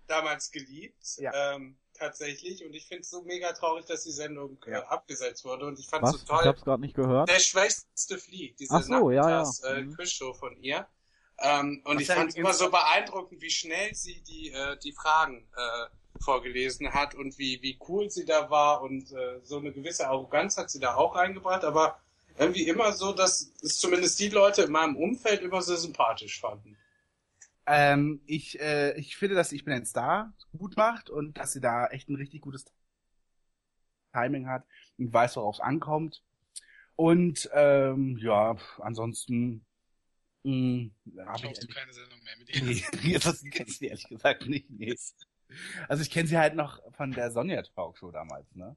damals 0.08 0.52
geliebt, 0.52 1.18
Ja. 1.18 1.56
ähm, 1.56 1.78
tatsächlich. 1.94 2.64
Und 2.66 2.74
ich 2.74 2.88
finde 2.88 3.02
es 3.02 3.10
so 3.10 3.22
mega 3.24 3.52
traurig, 3.54 3.86
dass 3.86 4.04
die 4.04 4.12
Sendung 4.12 4.58
äh, 4.68 4.72
Ja. 4.72 4.84
abgesetzt 4.88 5.44
wurde. 5.46 5.66
Und 5.66 5.80
ich 5.80 5.88
fand 5.88 6.04
Was? 6.04 6.12
so 6.12 6.18
Ich 6.18 6.24
toll. 6.26 6.44
hab's 6.46 6.62
gerade 6.64 6.82
nicht 6.82 6.96
gehört. 6.96 7.30
Der 7.30 7.40
schwächste 7.40 8.18
fliegt, 8.18 8.60
diese 8.60 8.74
Ach 8.76 8.84
so, 8.84 9.12
ja, 9.12 9.30
ja. 9.30 9.38
Nachmittags, 9.44 9.60
Äh, 9.64 9.82
Mhm. 9.82 9.96
Quizshow 9.96 10.34
von 10.34 10.56
ihr. 10.62 10.88
Ähm, 11.40 11.82
und 11.86 11.96
Was 11.96 12.02
ich 12.04 12.08
ja 12.08 12.16
fand 12.16 12.30
es 12.30 12.36
immer 12.36 12.54
so 12.54 12.70
beeindruckend, 12.72 13.42
wie 13.42 13.50
schnell 13.50 13.94
sie 13.94 14.22
die, 14.22 14.52
äh, 14.52 14.78
die 14.78 14.94
Fragen 14.94 15.46
äh, 15.56 16.22
vorgelesen 16.24 16.94
hat 16.94 17.14
und 17.16 17.38
wie, 17.38 17.62
wie 17.62 17.78
cool 17.90 18.10
sie 18.10 18.24
da 18.24 18.50
war 18.50 18.82
und 18.82 19.12
äh, 19.12 19.42
so 19.44 19.58
eine 19.58 19.74
gewisse 19.74 20.08
Arroganz 20.08 20.58
hat 20.58 20.70
sie 20.70 20.80
da 20.80 20.96
auch 20.96 21.14
reingebracht, 21.16 21.66
aber 21.66 22.00
irgendwie 22.38 22.68
immer 22.70 22.94
so, 22.94 23.12
dass 23.12 23.52
es 23.62 23.78
zumindest 23.80 24.18
die 24.20 24.30
Leute 24.30 24.62
in 24.64 24.72
meinem 24.72 24.96
Umfeld 24.96 25.42
immer 25.42 25.62
sehr 25.62 25.76
sympathisch 25.78 26.40
fanden. 26.40 26.78
Ähm, 27.68 28.22
ich, 28.26 28.60
äh, 28.60 28.94
ich 28.98 29.18
finde, 29.18 29.36
dass 29.36 29.52
Ich 29.52 29.66
bin 29.66 29.74
ein 29.74 29.86
Star 29.86 30.34
gut 30.58 30.78
macht 30.78 31.10
und 31.10 31.38
dass 31.38 31.54
sie 31.54 31.62
da 31.62 31.88
echt 31.88 32.10
ein 32.10 32.16
richtig 32.16 32.42
gutes 32.42 32.66
Timing 34.14 34.48
hat 34.48 34.66
und 34.98 35.12
weiß, 35.12 35.36
worauf 35.38 35.56
es 35.56 35.62
ankommt. 35.62 36.24
Und 36.96 37.50
ähm, 37.54 38.18
ja, 38.20 38.56
ansonsten 38.80 39.66
mh, 40.44 40.90
hab 41.26 41.40
Schaust 41.40 41.64
du 41.64 41.68
ich 41.68 41.76
keine 41.76 41.92
Sendung 41.94 42.24
mehr 42.24 42.38
mit 42.38 42.50
ihr? 42.56 43.02
Nee, 43.04 43.20
das 43.20 43.44
kenne 43.44 43.70
ich 43.70 43.82
ehrlich 43.82 44.08
gesagt 44.08 44.46
nicht. 44.48 44.70
Nee. 44.70 44.96
Also 45.88 46.02
ich 46.02 46.10
kenne 46.10 46.28
sie 46.28 46.38
halt 46.38 46.56
noch 46.56 46.82
von 46.94 47.12
der 47.12 47.32
Sonja 47.32 47.62
Talkshow 47.62 48.12
damals, 48.12 48.54
ne? 48.56 48.76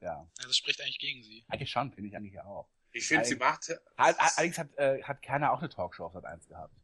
Ja. 0.00 0.08
Ja, 0.08 0.28
das 0.46 0.56
spricht 0.56 0.80
eigentlich 0.80 0.98
gegen 0.98 1.22
sie. 1.22 1.44
Eigentlich 1.48 1.70
schon, 1.70 1.92
finde 1.92 2.08
ich 2.08 2.16
eigentlich 2.16 2.40
auch. 2.40 2.68
Ich 2.92 3.06
finde, 3.06 3.24
sie 3.24 3.36
macht. 3.36 3.70
Allerdings 3.96 4.58
hat, 4.58 4.76
äh, 4.78 5.02
hat 5.02 5.22
keiner 5.22 5.52
auch 5.52 5.58
eine 5.58 5.68
Talkshow 5.68 6.06
auf 6.06 6.12
Sat 6.12 6.24
1 6.24 6.48
gehabt. 6.48 6.74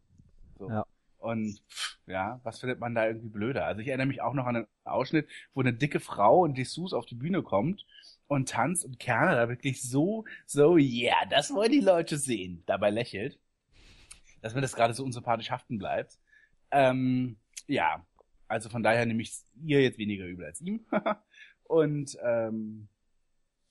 So. 0.59 0.69
Ja. 0.69 0.87
Und 1.19 1.63
ja, 2.07 2.41
was 2.43 2.61
findet 2.61 2.81
man 2.81 2.95
da 2.95 3.07
irgendwie 3.07 3.31
blöder? 3.31 3.65
Also 3.65 3.81
ich 3.81 3.89
erinnere 3.89 4.09
mich 4.09 4.21
auch 4.21 4.35
noch 4.35 4.47
an 4.47 4.57
einen 4.57 4.67
Ausschnitt, 4.85 5.27
wo 5.55 5.61
eine 5.61 5.73
dicke 5.73 6.01
Frau 6.01 6.45
in 6.45 6.55
Dessous 6.55 6.93
auf 6.93 7.07
die 7.07 7.15
Bühne 7.15 7.43
kommt 7.43 7.87
und 8.27 8.51
tanzt 8.51 8.85
und 8.85 8.99
Kerner 8.99 9.35
da 9.35 9.49
wirklich 9.49 9.83
so, 9.83 10.25
so, 10.45 10.77
ja, 10.77 11.13
yeah, 11.13 11.27
das 11.31 11.55
wollen 11.55 11.73
die 11.73 11.81
Leute 11.81 12.19
sehen, 12.19 12.63
dabei 12.67 12.91
lächelt. 12.91 13.39
Dass 14.43 14.55
mir 14.55 14.61
das 14.61 14.75
gerade 14.75 14.93
so 14.93 15.03
unsympathisch 15.03 15.51
haften 15.51 15.79
bleibt. 15.79 16.19
Ähm, 16.71 17.39
ja, 17.67 18.05
also 18.47 18.69
von 18.69 18.83
daher 18.83 19.07
nehme 19.07 19.23
ich 19.23 19.33
ihr 19.65 19.83
jetzt 19.83 19.99
weniger 19.99 20.27
übel 20.27 20.45
als 20.45 20.61
ihm. 20.61 20.85
und 21.65 22.19
ähm, 22.23 22.89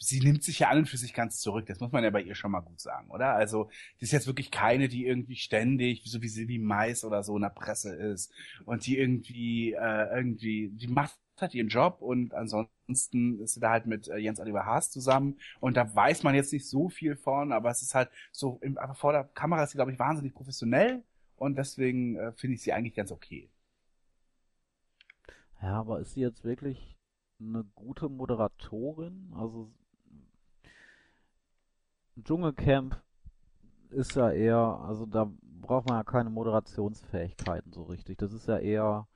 sie 0.03 0.19
nimmt 0.19 0.43
sich 0.43 0.59
ja 0.59 0.69
an 0.69 0.79
und 0.79 0.89
für 0.89 0.97
sich 0.97 1.13
ganz 1.13 1.39
zurück. 1.39 1.65
Das 1.67 1.79
muss 1.79 1.91
man 1.91 2.03
ja 2.03 2.09
bei 2.09 2.21
ihr 2.21 2.35
schon 2.35 2.51
mal 2.51 2.61
gut 2.61 2.79
sagen, 2.79 3.09
oder? 3.09 3.33
Also, 3.35 3.69
die 3.99 4.05
ist 4.05 4.11
jetzt 4.11 4.27
wirklich 4.27 4.51
keine, 4.51 4.87
die 4.87 5.05
irgendwie 5.05 5.35
ständig, 5.35 6.03
so 6.05 6.21
wie 6.21 6.27
Silvi 6.27 6.59
Mais 6.59 7.03
oder 7.03 7.23
so 7.23 7.35
in 7.35 7.41
der 7.43 7.49
Presse 7.49 7.95
ist 7.95 8.31
und 8.65 8.85
die 8.85 8.97
irgendwie, 8.97 9.73
äh, 9.73 10.15
irgendwie, 10.15 10.69
die 10.69 10.87
macht 10.87 11.17
halt 11.41 11.53
ihren 11.55 11.67
Job 11.67 11.97
und 12.01 12.33
ansonsten 12.33 13.39
ist 13.41 13.55
sie 13.55 13.59
da 13.59 13.71
halt 13.71 13.85
mit 13.87 14.07
äh, 14.07 14.17
Jens 14.17 14.39
Oliver 14.39 14.65
Haas 14.65 14.91
zusammen 14.91 15.37
und 15.59 15.77
da 15.77 15.93
weiß 15.93 16.23
man 16.23 16.35
jetzt 16.35 16.53
nicht 16.53 16.67
so 16.67 16.89
viel 16.89 17.15
von, 17.15 17.51
aber 17.51 17.71
es 17.71 17.81
ist 17.81 17.95
halt 17.95 18.09
so, 18.31 18.59
im, 18.61 18.77
aber 18.77 18.95
vor 18.95 19.13
der 19.13 19.23
Kamera 19.23 19.63
ist 19.63 19.71
sie, 19.71 19.77
glaube 19.77 19.91
ich, 19.91 19.99
wahnsinnig 19.99 20.33
professionell 20.33 21.03
und 21.37 21.57
deswegen 21.57 22.17
äh, 22.17 22.31
finde 22.33 22.55
ich 22.55 22.61
sie 22.61 22.73
eigentlich 22.73 22.95
ganz 22.95 23.11
okay. 23.11 23.49
Ja, 25.61 25.79
aber 25.79 25.99
ist 25.99 26.13
sie 26.13 26.21
jetzt 26.21 26.43
wirklich 26.43 26.97
eine 27.39 27.63
gute 27.75 28.09
Moderatorin? 28.09 29.33
Also 29.35 29.71
Dschungelcamp 32.21 33.01
ist 33.89 34.15
ja 34.15 34.31
eher, 34.31 34.57
also 34.57 35.05
da 35.05 35.29
braucht 35.61 35.87
man 35.87 35.97
ja 35.97 36.03
keine 36.03 36.29
Moderationsfähigkeiten 36.29 37.71
so 37.71 37.83
richtig. 37.83 38.17
Das 38.17 38.33
ist 38.33 38.47
ja 38.47 38.57
eher 38.57 39.07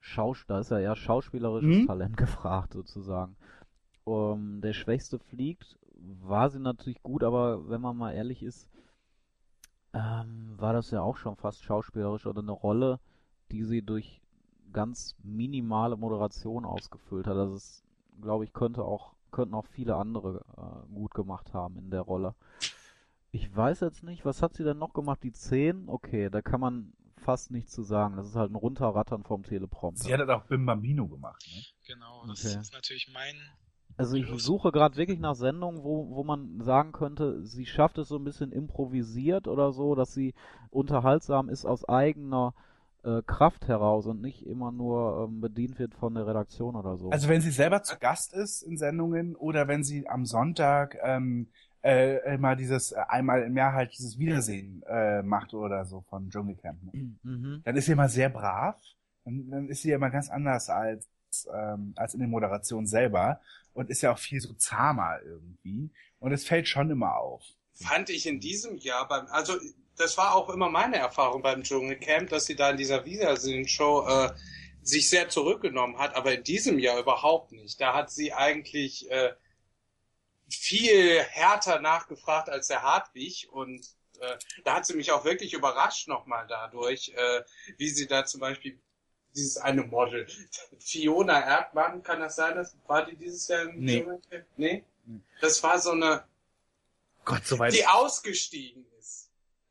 Schaus 0.00 0.44
da 0.46 0.60
ist 0.60 0.70
ja 0.70 0.78
eher 0.78 0.94
schauspielerisches 0.94 1.82
Mhm. 1.82 1.86
Talent 1.86 2.16
gefragt 2.16 2.74
sozusagen. 2.74 3.36
Um, 4.04 4.60
der 4.60 4.72
Schwächste 4.72 5.18
fliegt, 5.18 5.76
war 5.96 6.48
sie 6.48 6.60
natürlich 6.60 7.02
gut, 7.02 7.24
aber 7.24 7.68
wenn 7.68 7.80
man 7.80 7.96
mal 7.96 8.12
ehrlich 8.12 8.44
ist, 8.44 8.68
ähm, 9.92 10.54
war 10.56 10.72
das 10.72 10.92
ja 10.92 11.00
auch 11.02 11.16
schon 11.16 11.34
fast 11.34 11.64
schauspielerisch 11.64 12.26
oder 12.26 12.40
eine 12.40 12.52
Rolle, 12.52 13.00
die 13.50 13.64
sie 13.64 13.82
durch 13.82 14.22
ganz 14.72 15.16
minimale 15.24 15.96
Moderation 15.96 16.64
ausgefüllt 16.64 17.26
hat. 17.26 17.36
Also 17.36 17.56
es, 17.56 17.82
glaube 18.20 18.44
ich, 18.44 18.52
könnte 18.52 18.84
auch, 18.84 19.15
könnten 19.36 19.54
auch 19.54 19.66
viele 19.66 19.96
andere 19.96 20.44
äh, 20.56 20.94
gut 20.94 21.12
gemacht 21.12 21.52
haben 21.52 21.76
in 21.76 21.90
der 21.90 22.00
Rolle. 22.00 22.34
Ich 23.32 23.54
weiß 23.54 23.80
jetzt 23.80 24.02
nicht, 24.02 24.24
was 24.24 24.40
hat 24.40 24.54
sie 24.54 24.64
denn 24.64 24.78
noch 24.78 24.94
gemacht? 24.94 25.22
Die 25.22 25.32
10? 25.32 25.88
Okay, 25.88 26.30
da 26.30 26.40
kann 26.40 26.58
man 26.58 26.94
fast 27.18 27.50
nichts 27.50 27.72
zu 27.72 27.82
sagen. 27.82 28.16
Das 28.16 28.26
ist 28.26 28.34
halt 28.34 28.50
ein 28.50 28.56
Runterrattern 28.56 29.24
vom 29.24 29.42
Teleprompter. 29.42 30.04
Sie 30.04 30.12
hat 30.12 30.20
halt 30.20 30.30
auch 30.30 30.44
Bim 30.44 30.64
Bambino 30.64 31.06
gemacht, 31.06 31.46
ne? 31.54 31.62
Genau, 31.86 32.24
das 32.26 32.40
Okay. 32.40 32.58
ist 32.60 32.72
natürlich 32.72 33.08
mein. 33.12 33.36
Also 33.98 34.16
ich 34.16 34.26
suche 34.42 34.72
gerade 34.72 34.96
wirklich 34.96 35.20
nach 35.20 35.34
Sendungen, 35.34 35.82
wo, 35.82 36.10
wo 36.16 36.24
man 36.24 36.60
sagen 36.62 36.92
könnte, 36.92 37.44
sie 37.44 37.66
schafft 37.66 37.98
es 37.98 38.08
so 38.08 38.16
ein 38.16 38.24
bisschen 38.24 38.52
improvisiert 38.52 39.48
oder 39.48 39.72
so, 39.72 39.94
dass 39.94 40.14
sie 40.14 40.34
unterhaltsam 40.70 41.48
ist 41.50 41.66
aus 41.66 41.86
eigener 41.86 42.54
äh, 43.06 43.22
Kraft 43.22 43.68
heraus 43.68 44.06
und 44.06 44.20
nicht 44.20 44.44
immer 44.44 44.72
nur 44.72 45.28
ähm, 45.28 45.40
bedient 45.40 45.78
wird 45.78 45.94
von 45.94 46.14
der 46.14 46.26
Redaktion 46.26 46.74
oder 46.74 46.96
so. 46.96 47.10
Also 47.10 47.28
wenn 47.28 47.40
sie 47.40 47.50
selber 47.50 47.82
zu 47.82 47.98
Gast 47.98 48.34
ist 48.34 48.62
in 48.62 48.76
Sendungen 48.76 49.36
oder 49.36 49.68
wenn 49.68 49.84
sie 49.84 50.08
am 50.08 50.26
Sonntag 50.26 50.98
ähm, 51.02 51.48
äh, 51.82 52.34
immer 52.34 52.56
dieses 52.56 52.92
äh, 52.92 52.96
einmal 53.08 53.42
im 53.42 53.56
Jahr 53.56 53.72
halt 53.72 53.92
dieses 53.96 54.18
Wiedersehen 54.18 54.82
äh, 54.88 55.22
macht 55.22 55.54
oder 55.54 55.84
so 55.84 56.02
von 56.02 56.28
Dschungelcamp, 56.30 56.82
ne? 56.82 57.14
mhm. 57.22 57.62
dann 57.64 57.76
ist 57.76 57.86
sie 57.86 57.92
immer 57.92 58.08
sehr 58.08 58.28
brav. 58.28 58.76
Dann, 59.24 59.50
dann 59.50 59.68
ist 59.68 59.82
sie 59.82 59.92
immer 59.92 60.10
ganz 60.10 60.28
anders 60.28 60.68
als 60.68 61.08
ähm, 61.52 61.92
als 61.96 62.14
in 62.14 62.20
der 62.20 62.28
Moderation 62.28 62.86
selber 62.86 63.40
und 63.72 63.90
ist 63.90 64.02
ja 64.02 64.12
auch 64.12 64.18
viel 64.18 64.40
so 64.40 64.54
zahmer 64.54 65.18
irgendwie. 65.24 65.90
Und 66.18 66.32
es 66.32 66.46
fällt 66.46 66.66
schon 66.66 66.90
immer 66.90 67.16
auf. 67.16 67.44
Fand 67.74 68.08
ich 68.10 68.26
in 68.26 68.40
diesem 68.40 68.78
Jahr 68.78 69.06
beim, 69.06 69.26
also 69.26 69.52
das 69.96 70.16
war 70.18 70.34
auch 70.34 70.50
immer 70.50 70.68
meine 70.68 70.96
Erfahrung 70.96 71.42
beim 71.42 71.62
Dschungelcamp, 71.62 72.28
dass 72.30 72.46
sie 72.46 72.56
da 72.56 72.70
in 72.70 72.76
dieser 72.76 73.04
Wiedersehen-Show 73.04 74.06
äh, 74.06 74.30
sich 74.82 75.08
sehr 75.08 75.28
zurückgenommen 75.28 75.98
hat, 75.98 76.14
aber 76.14 76.34
in 76.34 76.44
diesem 76.44 76.78
Jahr 76.78 76.98
überhaupt 76.98 77.52
nicht. 77.52 77.80
Da 77.80 77.94
hat 77.94 78.10
sie 78.10 78.32
eigentlich 78.32 79.10
äh, 79.10 79.32
viel 80.48 81.20
härter 81.22 81.80
nachgefragt 81.80 82.48
als 82.48 82.68
der 82.68 82.82
Hartwig 82.82 83.48
und 83.50 83.84
äh, 84.20 84.36
da 84.64 84.76
hat 84.76 84.86
sie 84.86 84.94
mich 84.94 85.10
auch 85.12 85.24
wirklich 85.24 85.54
überrascht 85.54 86.08
nochmal 86.08 86.46
dadurch, 86.48 87.12
äh, 87.16 87.42
wie 87.78 87.88
sie 87.88 88.06
da 88.06 88.24
zum 88.24 88.40
Beispiel 88.40 88.78
dieses 89.34 89.58
eine 89.58 89.82
Model, 89.82 90.26
Fiona 90.78 91.40
Erdmann, 91.44 92.02
kann 92.02 92.20
das 92.20 92.36
sein, 92.36 92.54
das 92.54 92.76
war 92.86 93.04
die 93.04 93.16
dieses 93.16 93.48
Jahr 93.48 93.62
im 93.62 93.80
Nee. 93.80 94.00
Dschungelcamp? 94.00 94.46
Nee? 94.56 94.84
Das 95.40 95.62
war 95.62 95.78
so 95.78 95.90
eine, 95.90 96.24
Gott, 97.24 97.44
soweit. 97.44 97.72
die 97.74 97.86
ausgestiegen 97.86 98.86
ist. 98.92 98.95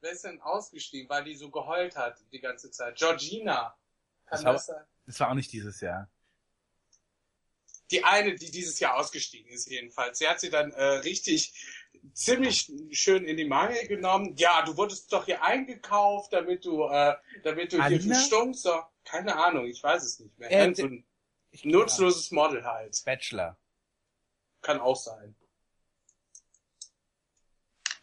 Wer 0.06 0.12
ist 0.12 0.24
denn 0.24 0.40
ausgestiegen, 0.42 1.10
weil 1.10 1.24
die 1.24 1.34
so 1.36 1.50
geheult 1.50 1.96
hat 1.96 2.24
die 2.32 2.40
ganze 2.40 2.70
Zeit? 2.70 2.96
Georgina. 2.96 3.76
Kann 4.28 4.44
Das 4.44 4.44
das, 4.44 4.46
war- 4.46 4.60
sein? 4.60 4.86
Das 5.08 5.20
war 5.20 5.30
auch 5.32 5.34
nicht 5.34 5.52
dieses 5.52 5.82
Jahr. 5.82 6.08
Die 7.90 8.04
eine, 8.04 8.36
die 8.36 8.52
dieses 8.52 8.80
Jahr 8.80 8.98
ausgestiegen 8.98 9.50
ist 9.52 9.68
jedenfalls. 9.68 10.20
Sie 10.20 10.28
hat 10.28 10.40
sie 10.40 10.52
dann 10.52 10.72
äh, 10.74 10.84
richtig 10.84 11.54
ziemlich 12.14 12.72
schön 12.92 13.26
in 13.26 13.36
die 13.36 13.46
Mangel 13.46 13.88
genommen. 13.88 14.36
Ja, 14.38 14.62
du 14.64 14.78
wurdest 14.78 15.12
doch 15.12 15.26
hier 15.26 15.42
eingekauft, 15.42 16.34
damit 16.34 16.66
du, 16.66 16.84
äh, 16.84 17.16
damit 17.44 17.74
du 17.74 17.78
hier 17.78 17.86
Alina? 17.86 18.16
für 18.16 18.22
Stunk 18.22 18.56
so. 18.56 18.84
Keine 19.06 19.36
Ahnung, 19.36 19.66
ich 19.66 19.82
weiß 19.82 20.04
es 20.04 20.20
nicht 20.20 20.38
mehr. 20.38 20.52
Äh, 20.52 20.76
so 20.76 20.86
ein 20.86 21.04
nutzloses 21.64 22.30
Model 22.30 22.64
halt. 22.64 23.02
Bachelor. 23.06 23.58
Kann 24.62 24.80
auch 24.80 24.98
sein. 24.98 25.36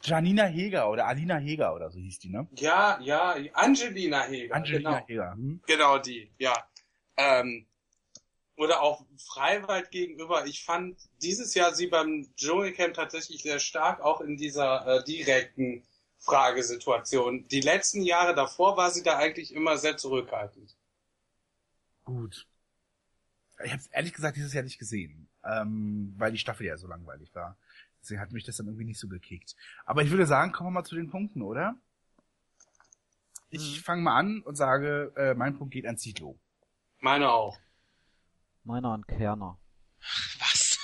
Janina 0.02 0.44
Heger 0.44 0.90
oder 0.90 1.06
Alina 1.06 1.36
Heger 1.36 1.74
oder 1.74 1.90
so 1.90 1.98
hieß 1.98 2.18
die, 2.18 2.30
ne? 2.30 2.48
Ja, 2.56 2.98
ja, 3.00 3.36
Angelina 3.54 4.24
Heger. 4.24 4.54
Angelina 4.54 5.00
genau. 5.00 5.06
Heger. 5.06 5.32
Hm? 5.32 5.62
Genau 5.66 5.98
die, 5.98 6.30
ja. 6.38 6.54
Ähm, 7.16 7.66
oder 8.56 8.82
auch 8.82 9.04
Freiwald 9.16 9.90
gegenüber. 9.90 10.46
Ich 10.46 10.64
fand 10.64 10.96
dieses 11.22 11.54
Jahr 11.54 11.74
sie 11.74 11.86
beim 11.86 12.28
Dschungelcamp 12.36 12.94
tatsächlich 12.94 13.42
sehr 13.42 13.58
stark, 13.58 14.00
auch 14.00 14.20
in 14.20 14.36
dieser 14.36 14.86
äh, 14.86 15.04
direkten 15.04 15.82
Fragesituation. 16.18 17.48
Die 17.48 17.60
letzten 17.60 18.02
Jahre 18.02 18.34
davor 18.34 18.76
war 18.76 18.90
sie 18.90 19.02
da 19.02 19.16
eigentlich 19.16 19.54
immer 19.54 19.76
sehr 19.78 19.96
zurückhaltend. 19.96 20.76
Gut. 22.04 22.46
Ich 23.64 23.72
habe 23.72 23.82
ehrlich 23.92 24.12
gesagt 24.12 24.36
dieses 24.36 24.52
Jahr 24.52 24.64
nicht 24.64 24.78
gesehen, 24.78 25.28
ähm, 25.44 26.14
weil 26.16 26.32
die 26.32 26.38
Staffel 26.38 26.66
ja 26.66 26.76
so 26.76 26.86
langweilig 26.86 27.34
war. 27.34 27.56
Deswegen 28.02 28.20
hat 28.20 28.32
mich 28.32 28.44
das 28.44 28.56
dann 28.56 28.66
irgendwie 28.66 28.84
nicht 28.84 28.98
so 29.00 29.08
gekickt. 29.08 29.56
Aber 29.86 30.02
ich 30.02 30.10
würde 30.10 30.26
sagen, 30.26 30.52
kommen 30.52 30.68
wir 30.68 30.72
mal 30.80 30.84
zu 30.84 30.96
den 30.96 31.10
Punkten, 31.10 31.42
oder? 31.42 31.76
Ich 33.50 33.78
Mhm. 33.78 33.82
fange 33.84 34.02
mal 34.02 34.16
an 34.18 34.42
und 34.42 34.56
sage, 34.56 35.12
äh, 35.16 35.34
mein 35.34 35.56
Punkt 35.56 35.72
geht 35.72 35.86
an 35.86 35.96
Zitlo. 35.96 36.40
Meine 37.00 37.30
auch. 37.30 37.58
Meiner 38.64 38.88
an 38.90 39.06
Kerner. 39.06 39.56
Was? 40.40 40.78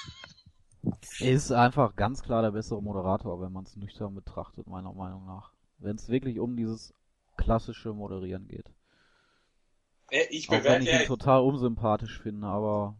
Er 1.20 1.32
ist 1.32 1.52
einfach 1.52 1.94
ganz 1.94 2.22
klar 2.22 2.42
der 2.42 2.50
bessere 2.50 2.82
Moderator, 2.82 3.40
wenn 3.40 3.52
man 3.52 3.64
es 3.64 3.76
nüchtern 3.76 4.14
betrachtet, 4.16 4.66
meiner 4.66 4.92
Meinung 4.92 5.26
nach. 5.26 5.52
Wenn 5.78 5.96
es 5.96 6.08
wirklich 6.08 6.40
um 6.40 6.56
dieses 6.56 6.92
klassische 7.36 7.92
Moderieren 7.94 8.48
geht. 8.48 8.72
Äh, 10.10 10.26
Ich 10.30 10.48
Auch 10.48 10.52
wenn 10.52 10.60
bewerte, 10.62 10.82
ich 10.82 10.92
ihn 10.92 11.02
ja, 11.02 11.04
total 11.04 11.42
unsympathisch 11.42 12.20
finde, 12.20 12.46
aber 12.48 12.96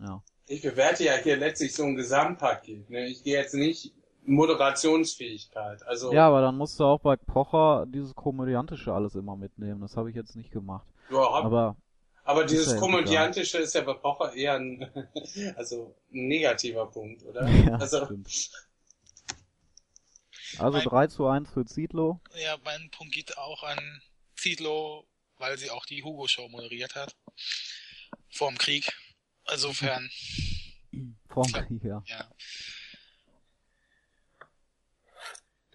ja. 0.00 0.22
Ich 0.46 0.62
bewerte 0.62 1.04
ja 1.04 1.14
hier 1.14 1.36
letztlich 1.36 1.74
so 1.74 1.84
ein 1.84 1.96
Gesamtpaket. 1.96 2.88
Ne? 2.90 3.06
Ich 3.06 3.24
gehe 3.24 3.36
jetzt 3.36 3.54
nicht 3.54 3.92
Moderationsfähigkeit. 4.24 5.82
Also 5.86 6.12
Ja, 6.12 6.28
aber 6.28 6.40
dann 6.40 6.56
musst 6.56 6.78
du 6.80 6.84
auch 6.84 7.00
bei 7.00 7.16
Pocher 7.16 7.86
dieses 7.86 8.14
Komödiantische 8.14 8.92
alles 8.92 9.14
immer 9.14 9.36
mitnehmen. 9.36 9.80
Das 9.80 9.96
habe 9.96 10.10
ich 10.10 10.16
jetzt 10.16 10.36
nicht 10.36 10.50
gemacht. 10.50 10.86
überhaupt 11.08 11.44
Aber 11.46 11.76
Aber 12.24 12.44
Ist 12.44 12.50
dieses 12.52 12.72
ja 12.74 12.78
Komödiantische 12.78 13.58
ist 13.58 13.74
ja 13.74 13.82
bei 13.82 13.94
Pocher 13.94 14.34
eher 14.34 14.54
ein, 14.54 14.90
also 15.56 15.94
ein 16.12 16.28
negativer 16.28 16.86
Punkt, 16.86 17.24
oder? 17.24 17.46
ja, 17.48 17.76
also, 17.76 18.04
stimmt. 18.04 18.50
Also 20.58 20.78
Mein- 20.78 20.88
3 20.88 21.06
zu 21.08 21.26
1 21.26 21.50
für 21.50 21.64
Zietlow. 21.64 22.20
Ja, 22.36 22.56
mein 22.64 22.90
Punkt 22.90 23.14
geht 23.14 23.36
auch 23.36 23.62
an 23.62 23.78
Zietlow, 24.36 25.06
weil 25.38 25.58
sie 25.58 25.70
auch 25.70 25.84
die 25.86 26.02
Hugo-Show 26.02 26.48
moderiert 26.48 26.94
hat. 26.94 27.14
Vorm 28.30 28.56
Krieg. 28.58 28.92
Insofern, 29.52 30.10
Vorm 31.28 31.50
Ja. 31.52 31.62
Ja. 31.82 32.02
ja. 32.06 32.24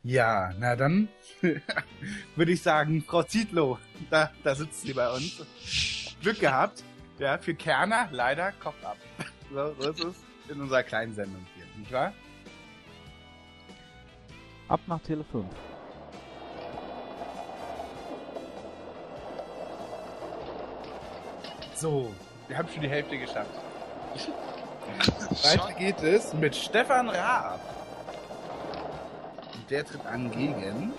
Ja, 0.03 0.51
na 0.57 0.75
dann 0.75 1.09
würde 2.35 2.51
ich 2.51 2.61
sagen, 2.61 3.03
Frau 3.03 3.21
Zietlow, 3.21 3.77
da, 4.09 4.31
da 4.43 4.55
sitzt 4.55 4.81
sie 4.81 4.93
bei 4.93 5.07
uns. 5.11 5.45
Glück 6.21 6.39
gehabt. 6.39 6.83
Ja, 7.19 7.37
für 7.37 7.53
Kerner 7.53 8.09
leider 8.11 8.51
Kopf 8.53 8.83
ab. 8.83 8.97
So, 9.53 9.75
so 9.77 9.89
ist 9.89 9.99
es 10.05 10.15
in 10.47 10.61
unserer 10.61 10.81
kleinen 10.81 11.13
Sendung 11.13 11.45
hier, 11.55 11.65
nicht 11.77 11.91
wahr? 11.91 12.13
Ab 14.69 14.79
nach 14.87 15.01
Tele 15.01 15.25
5. 15.25 15.45
So, 21.75 22.15
wir 22.51 22.57
haben 22.57 22.67
schon 22.67 22.81
die 22.81 22.89
Hälfte 22.89 23.17
geschafft. 23.17 23.49
Weiter 25.43 25.71
geht 25.79 26.03
es 26.03 26.33
mit 26.33 26.53
Stefan 26.53 27.07
Raab. 27.07 27.61
Und 29.53 29.71
der 29.71 29.85
tritt 29.85 30.05
an 30.05 30.29
gegen. 30.31 30.91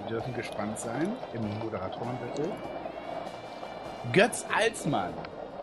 Wir 0.00 0.08
dürfen 0.10 0.34
gespannt 0.34 0.78
sein 0.78 1.10
im 1.32 1.58
Moderatorenbattle. 1.60 2.52
Götz 4.12 4.44
Alsmann. 4.54 5.14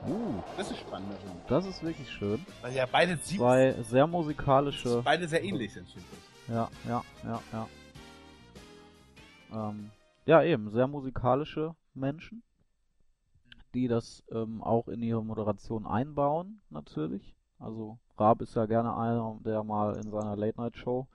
Uh, 0.07 0.41
Das 0.57 0.71
ist 0.71 0.79
spannend. 0.79 1.13
das 1.47 1.67
ist 1.67 1.83
wirklich 1.83 2.09
schön. 2.09 2.43
Weil 2.63 2.73
ja 2.73 2.87
beide 2.91 3.15
sieben 3.17 3.43
Zwei 3.43 3.73
sehr 3.83 4.07
musikalische. 4.07 5.03
beide 5.03 5.27
sehr 5.27 5.43
ähnlich 5.43 5.71
sind, 5.71 5.87
finde 5.87 6.07
ich. 6.13 6.49
Ja, 6.51 6.67
ja, 6.87 7.03
ja, 7.23 7.41
ja. 7.53 7.67
Ähm, 9.69 9.91
ja, 10.25 10.41
eben, 10.41 10.71
sehr 10.71 10.87
musikalische 10.87 11.75
Menschen, 11.93 12.41
die 13.73 13.87
das 13.87 14.23
ähm, 14.31 14.61
auch 14.61 14.87
in 14.87 15.01
ihre 15.01 15.23
Moderation 15.23 15.85
einbauen, 15.85 16.61
natürlich. 16.69 17.35
Also 17.57 17.99
Raab 18.17 18.41
ist 18.41 18.55
ja 18.55 18.65
gerne 18.65 18.95
einer, 18.95 19.39
der 19.45 19.63
mal 19.63 19.95
in 19.97 20.09
seiner 20.09 20.35
Late-Night-Show 20.35 21.07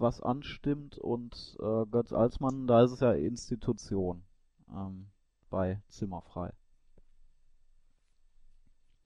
was 0.00 0.20
anstimmt 0.20 0.98
und 0.98 1.56
äh, 1.60 1.86
Götz 1.86 2.12
Alsmann, 2.12 2.66
da 2.66 2.82
ist 2.82 2.92
es 2.92 3.00
ja 3.00 3.12
Institution 3.12 4.22
ähm, 4.70 5.08
bei 5.50 5.80
Zimmerfrei. 5.88 6.52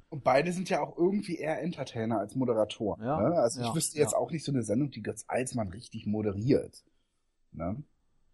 Und 0.09 0.23
beide 0.23 0.53
sind 0.53 0.71
ja 0.71 0.81
auch 0.81 0.97
irgendwie 0.97 1.37
eher 1.37 1.61
Entertainer 1.61 2.21
als 2.21 2.37
Moderatoren. 2.37 3.05
Ja, 3.05 3.21
ne? 3.21 3.35
Also 3.37 3.61
ich 3.61 3.66
ja, 3.66 3.75
wüsste 3.75 3.99
jetzt 3.99 4.12
ja. 4.12 4.19
auch 4.19 4.31
nicht 4.31 4.45
so 4.45 4.53
eine 4.53 4.62
Sendung, 4.62 4.91
die 4.93 5.03
Götz 5.03 5.25
Alsmann 5.27 5.71
richtig 5.71 6.07
moderiert. 6.07 6.85
Ne? 7.51 7.83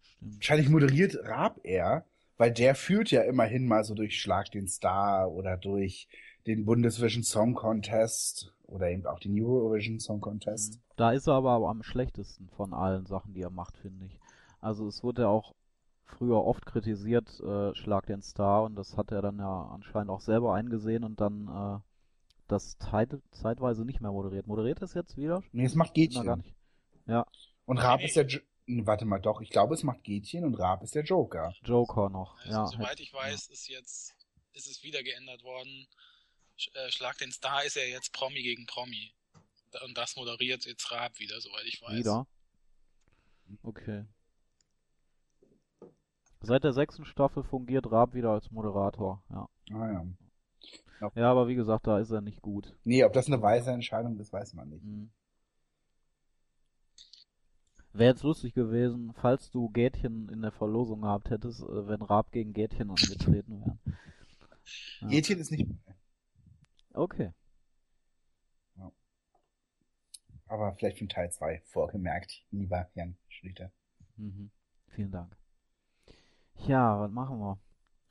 Stimmt. 0.01 0.35
Wahrscheinlich 0.35 0.69
moderiert 0.69 1.17
Raab 1.23 1.59
eher, 1.63 2.05
weil 2.41 2.51
der 2.51 2.73
führt 2.73 3.11
ja 3.11 3.21
immerhin 3.21 3.67
mal 3.67 3.83
so 3.83 3.93
durch 3.93 4.19
Schlag 4.19 4.49
den 4.49 4.67
Star 4.67 5.31
oder 5.31 5.57
durch 5.57 6.07
den 6.47 6.65
Bundesvision 6.65 7.21
Song 7.21 7.53
Contest 7.53 8.51
oder 8.63 8.89
eben 8.89 9.05
auch 9.05 9.19
den 9.19 9.39
Eurovision 9.39 9.99
Song 9.99 10.21
Contest. 10.21 10.79
Da 10.95 11.11
ist 11.11 11.27
er 11.27 11.35
aber 11.35 11.69
am 11.69 11.83
schlechtesten 11.83 12.49
von 12.49 12.73
allen 12.73 13.05
Sachen, 13.05 13.35
die 13.35 13.43
er 13.43 13.51
macht, 13.51 13.77
finde 13.77 14.07
ich. 14.07 14.19
Also 14.59 14.87
es 14.87 15.03
wurde 15.03 15.21
ja 15.21 15.27
auch 15.27 15.53
früher 16.03 16.43
oft 16.43 16.65
kritisiert, 16.65 17.29
äh, 17.41 17.75
Schlag 17.75 18.07
den 18.07 18.23
Star, 18.23 18.63
und 18.63 18.75
das 18.75 18.97
hat 18.97 19.11
er 19.11 19.21
dann 19.21 19.37
ja 19.37 19.69
anscheinend 19.71 20.09
auch 20.09 20.21
selber 20.21 20.55
eingesehen 20.55 21.03
und 21.03 21.21
dann 21.21 21.47
äh, 21.47 21.79
das 22.47 22.75
Zeit 22.79 23.15
zeitweise 23.29 23.85
nicht 23.85 24.01
mehr 24.01 24.11
moderiert. 24.11 24.47
Moderiert 24.47 24.81
es 24.81 24.95
jetzt 24.95 25.15
wieder? 25.15 25.43
Nee, 25.51 25.65
es 25.65 25.75
macht 25.75 25.91
Na, 25.91 25.93
Gätchen. 25.93 26.25
gar 26.25 26.37
nicht. 26.37 26.55
Ja, 27.05 27.23
Und 27.65 27.77
Raab 27.77 28.03
ist 28.03 28.15
der... 28.15 28.25
Warte 28.85 29.05
mal, 29.05 29.19
doch, 29.19 29.41
ich 29.41 29.49
glaube, 29.49 29.73
es 29.73 29.83
macht 29.83 30.03
Gätchen 30.03 30.45
und 30.45 30.55
Raab 30.55 30.83
ist 30.83 30.95
der 30.95 31.03
Joker. 31.03 31.53
Joker 31.63 32.09
noch. 32.09 32.37
Also, 32.39 32.51
ja, 32.51 32.67
soweit 32.67 32.99
ich 32.99 33.13
weiß, 33.13 33.47
ist 33.47 33.67
jetzt, 33.67 34.15
ist 34.53 34.67
es 34.67 34.83
wieder 34.83 35.03
geändert 35.03 35.43
worden. 35.43 35.87
Sch- 36.57 36.73
äh, 36.75 36.91
Schlag 36.91 37.17
den 37.17 37.31
Star 37.31 37.63
ist 37.63 37.75
ja 37.75 37.83
jetzt 37.83 38.13
Promi 38.13 38.41
gegen 38.41 38.65
Promi. 38.65 39.13
Und 39.85 39.97
das 39.97 40.15
moderiert 40.15 40.65
jetzt 40.65 40.91
Raab 40.91 41.17
wieder, 41.19 41.39
soweit 41.39 41.65
ich 41.65 41.81
weiß. 41.81 41.97
Wieder. 41.99 42.27
Okay. 43.63 44.05
Seit 46.41 46.63
der 46.63 46.73
sechsten 46.73 47.05
Staffel 47.05 47.43
fungiert 47.43 47.91
Raab 47.91 48.13
wieder 48.13 48.31
als 48.31 48.49
Moderator. 48.51 49.23
Ja. 49.29 49.47
Ah 49.73 49.91
ja. 49.91 50.05
Ja, 51.15 51.31
aber 51.31 51.47
wie 51.47 51.55
gesagt, 51.55 51.87
da 51.87 51.99
ist 51.99 52.11
er 52.11 52.21
nicht 52.21 52.41
gut. 52.41 52.75
Nee, 52.83 53.03
ob 53.03 53.13
das 53.13 53.27
eine 53.27 53.41
weise 53.41 53.71
Entscheidung 53.71 54.19
ist, 54.19 54.31
weiß 54.31 54.53
man 54.53 54.69
nicht. 54.69 54.83
Mhm. 54.83 55.11
Wäre 57.93 58.11
jetzt 58.11 58.23
lustig 58.23 58.53
gewesen, 58.53 59.13
falls 59.13 59.51
du 59.51 59.69
Gätchen 59.69 60.29
in 60.29 60.41
der 60.41 60.51
Verlosung 60.51 61.01
gehabt 61.01 61.29
hättest, 61.29 61.61
äh, 61.61 61.87
wenn 61.87 62.01
Raab 62.01 62.31
gegen 62.31 62.53
Gätchen 62.53 62.89
angetreten 62.89 63.61
wären. 63.61 63.79
Ja. 65.01 65.07
Gätchen 65.07 65.39
ist 65.39 65.51
nicht... 65.51 65.67
Okay. 66.93 67.31
Aber 70.51 70.73
vielleicht 70.73 70.97
für 70.97 71.07
Teil 71.07 71.31
2 71.31 71.61
vorgemerkt, 71.63 72.43
lieber 72.51 72.89
Jan 72.93 73.15
Schlüter. 73.29 73.71
Mhm. 74.17 74.51
Vielen 74.89 75.11
Dank. 75.11 75.37
Ja, 76.67 76.99
was 76.99 77.09
machen 77.09 77.39
wir? 77.39 77.57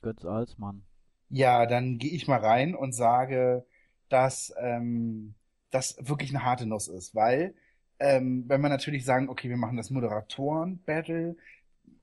Götz 0.01 0.25
Alsmann. 0.25 0.83
Ja, 1.29 1.67
dann 1.67 1.99
gehe 1.99 2.13
ich 2.13 2.27
mal 2.29 2.41
rein 2.41 2.75
und 2.75 2.93
sage, 2.93 3.67
dass 4.09 4.55
ähm, 4.59 5.35
das 5.71 5.99
wirklich 6.01 6.31
eine 6.31 6.43
harte 6.43 6.65
Nuss 6.65 6.89
ist, 6.89 7.15
weil 7.15 7.55
ähm, 8.01 8.45
wenn 8.49 8.61
man 8.61 8.71
natürlich 8.71 9.05
sagen, 9.05 9.29
okay, 9.29 9.49
wir 9.49 9.57
machen 9.57 9.77
das 9.77 9.91
Moderatoren-Battle, 9.91 11.37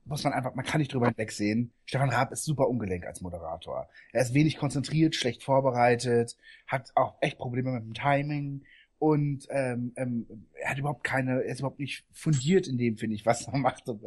muss 0.04 0.24
man 0.24 0.32
einfach, 0.32 0.54
man 0.54 0.64
kann 0.64 0.80
nicht 0.80 0.92
drüber 0.92 1.06
hinwegsehen. 1.08 1.72
Stefan 1.84 2.10
Raab 2.10 2.32
ist 2.32 2.44
super 2.44 2.68
ungelenk 2.68 3.06
als 3.06 3.20
Moderator. 3.20 3.88
Er 4.12 4.22
ist 4.22 4.34
wenig 4.34 4.56
konzentriert, 4.56 5.14
schlecht 5.14 5.42
vorbereitet, 5.42 6.36
hat 6.66 6.92
auch 6.94 7.16
echt 7.20 7.38
Probleme 7.38 7.72
mit 7.72 7.84
dem 7.84 7.94
Timing 7.94 8.64
und 8.98 9.46
ähm, 9.50 9.92
ähm, 9.96 10.26
er 10.54 10.70
hat 10.70 10.78
überhaupt 10.78 11.04
keine, 11.04 11.42
er 11.42 11.52
ist 11.52 11.60
überhaupt 11.60 11.78
nicht 11.78 12.04
fundiert 12.12 12.66
in 12.66 12.78
dem, 12.78 12.96
finde 12.96 13.14
ich, 13.16 13.26
was 13.26 13.46
er 13.46 13.58
macht 13.58 13.88
und 13.88 14.02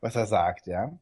was 0.00 0.16
er 0.16 0.26
sagt, 0.26 0.66
ja. 0.66 0.98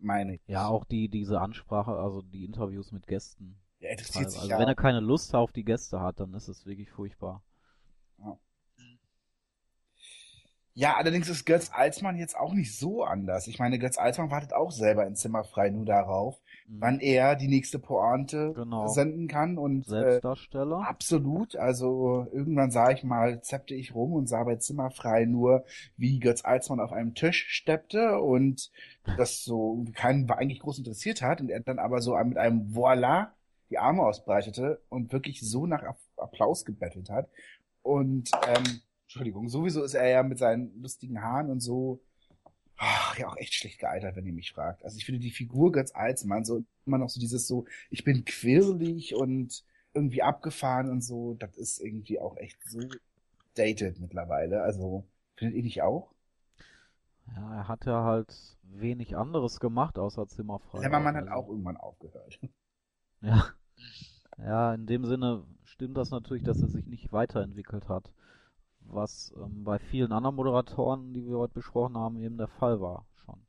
Meine 0.00 0.34
ich. 0.34 0.40
Ja, 0.46 0.68
auch 0.68 0.84
die, 0.84 1.08
diese 1.08 1.40
Ansprache, 1.40 1.92
also 1.92 2.22
die 2.22 2.44
Interviews 2.44 2.92
mit 2.92 3.06
Gästen. 3.08 3.56
Er 3.80 3.92
interessiert 3.92 4.26
Also, 4.26 4.30
sich 4.30 4.40
also 4.42 4.52
ja 4.52 4.58
wenn 4.60 4.68
er 4.68 4.74
keine 4.76 5.00
Lust 5.00 5.34
auf 5.34 5.50
die 5.52 5.64
Gäste 5.64 6.00
hat, 6.00 6.20
dann 6.20 6.34
ist 6.34 6.48
es 6.48 6.66
wirklich 6.66 6.90
furchtbar. 6.90 7.42
Ja, 10.78 10.94
allerdings 10.96 11.28
ist 11.28 11.44
Götz 11.44 11.72
Alsmann 11.74 12.18
jetzt 12.18 12.36
auch 12.38 12.54
nicht 12.54 12.78
so 12.78 13.02
anders. 13.02 13.48
Ich 13.48 13.58
meine, 13.58 13.80
Götz 13.80 13.98
Alsmann 13.98 14.30
wartet 14.30 14.52
auch 14.52 14.70
selber 14.70 15.04
in 15.08 15.16
Zimmer 15.16 15.42
frei 15.42 15.70
nur 15.70 15.84
darauf, 15.84 16.40
Mhm. 16.68 16.76
wann 16.80 17.00
er 17.00 17.34
die 17.34 17.48
nächste 17.48 17.80
Pointe 17.80 18.52
Genau. 18.54 18.86
senden 18.86 19.26
kann 19.26 19.58
und 19.58 19.88
äh, 19.88 19.90
Selbstdarsteller. 19.90 20.86
absolut, 20.86 21.56
also 21.56 22.28
irgendwann 22.30 22.70
sah 22.70 22.92
ich 22.92 23.02
mal, 23.02 23.40
zappte 23.42 23.74
ich 23.74 23.92
rum 23.92 24.12
und 24.12 24.28
sah 24.28 24.44
bei 24.44 24.54
Zimmer 24.54 24.92
frei 24.92 25.24
nur, 25.24 25.64
wie 25.96 26.20
Götz 26.20 26.44
Alsmann 26.44 26.78
auf 26.78 26.92
einem 26.92 27.14
Tisch 27.14 27.46
steppte 27.48 28.20
und 28.20 28.70
das 29.16 29.42
so 29.42 29.84
keinen 29.94 30.30
eigentlich 30.30 30.60
groß 30.60 30.78
interessiert 30.78 31.22
hat 31.22 31.40
und 31.40 31.50
er 31.50 31.58
dann 31.58 31.80
aber 31.80 32.00
so 32.00 32.16
mit 32.22 32.38
einem 32.38 32.72
Voila 32.72 33.32
die 33.70 33.78
Arme 33.78 34.02
ausbreitete 34.04 34.80
und 34.90 35.12
wirklich 35.12 35.40
so 35.40 35.66
nach 35.66 35.82
App- 35.82 35.98
Applaus 36.16 36.64
gebettelt 36.64 37.10
hat 37.10 37.28
und 37.82 38.30
ähm, 38.46 38.80
Entschuldigung, 39.08 39.48
sowieso 39.48 39.82
ist 39.82 39.94
er 39.94 40.08
ja 40.08 40.22
mit 40.22 40.38
seinen 40.38 40.80
lustigen 40.80 41.22
Haaren 41.22 41.50
und 41.50 41.60
so 41.60 42.00
ach, 42.78 43.18
ja 43.18 43.28
auch 43.28 43.36
echt 43.36 43.54
schlecht 43.54 43.80
gealtert, 43.80 44.16
wenn 44.16 44.26
ihr 44.26 44.32
mich 44.32 44.52
fragt. 44.52 44.84
Also 44.84 44.96
ich 44.96 45.04
finde 45.04 45.20
die 45.20 45.30
Figur 45.30 45.72
Götz 45.72 45.92
Alsmann 45.94 46.44
so 46.44 46.64
immer 46.86 46.98
noch 46.98 47.10
so 47.10 47.20
dieses 47.20 47.46
so, 47.46 47.66
ich 47.90 48.04
bin 48.04 48.24
quirlig 48.24 49.14
und 49.14 49.64
irgendwie 49.92 50.22
abgefahren 50.22 50.88
und 50.90 51.02
so, 51.02 51.34
das 51.34 51.56
ist 51.56 51.80
irgendwie 51.80 52.20
auch 52.20 52.36
echt 52.36 52.58
so 52.68 52.80
dated 53.54 54.00
mittlerweile. 54.00 54.62
Also 54.62 55.04
findet 55.34 55.56
ihr 55.56 55.64
nicht 55.64 55.82
auch? 55.82 56.12
Ja, 57.34 57.56
er 57.56 57.68
hat 57.68 57.84
ja 57.84 58.04
halt 58.04 58.34
wenig 58.62 59.16
anderes 59.16 59.60
gemacht, 59.60 59.98
außer 59.98 60.28
Zimmerfrei. 60.28 60.80
Lämmermann 60.80 61.16
hat 61.16 61.24
Also, 61.24 61.34
auch 61.34 61.48
irgendwann 61.48 61.76
aufgehört. 61.76 62.40
Ja. 63.20 63.46
Ja, 64.38 64.72
in 64.72 64.86
dem 64.86 65.04
Sinne 65.04 65.44
stimmt 65.64 65.96
das 65.96 66.10
natürlich, 66.10 66.44
dass 66.44 66.62
er 66.62 66.68
sich 66.68 66.86
nicht 66.86 67.10
weiterentwickelt 67.12 67.88
hat. 67.88 68.12
Was 68.90 69.34
ähm, 69.36 69.64
bei 69.64 69.78
vielen 69.78 70.12
anderen 70.12 70.36
Moderatoren, 70.36 71.12
die 71.12 71.26
wir 71.26 71.38
heute 71.38 71.54
besprochen 71.54 71.96
haben, 71.96 72.20
eben 72.22 72.38
der 72.38 72.48
Fall 72.48 72.80
war 72.80 73.06
schon. 73.24 73.40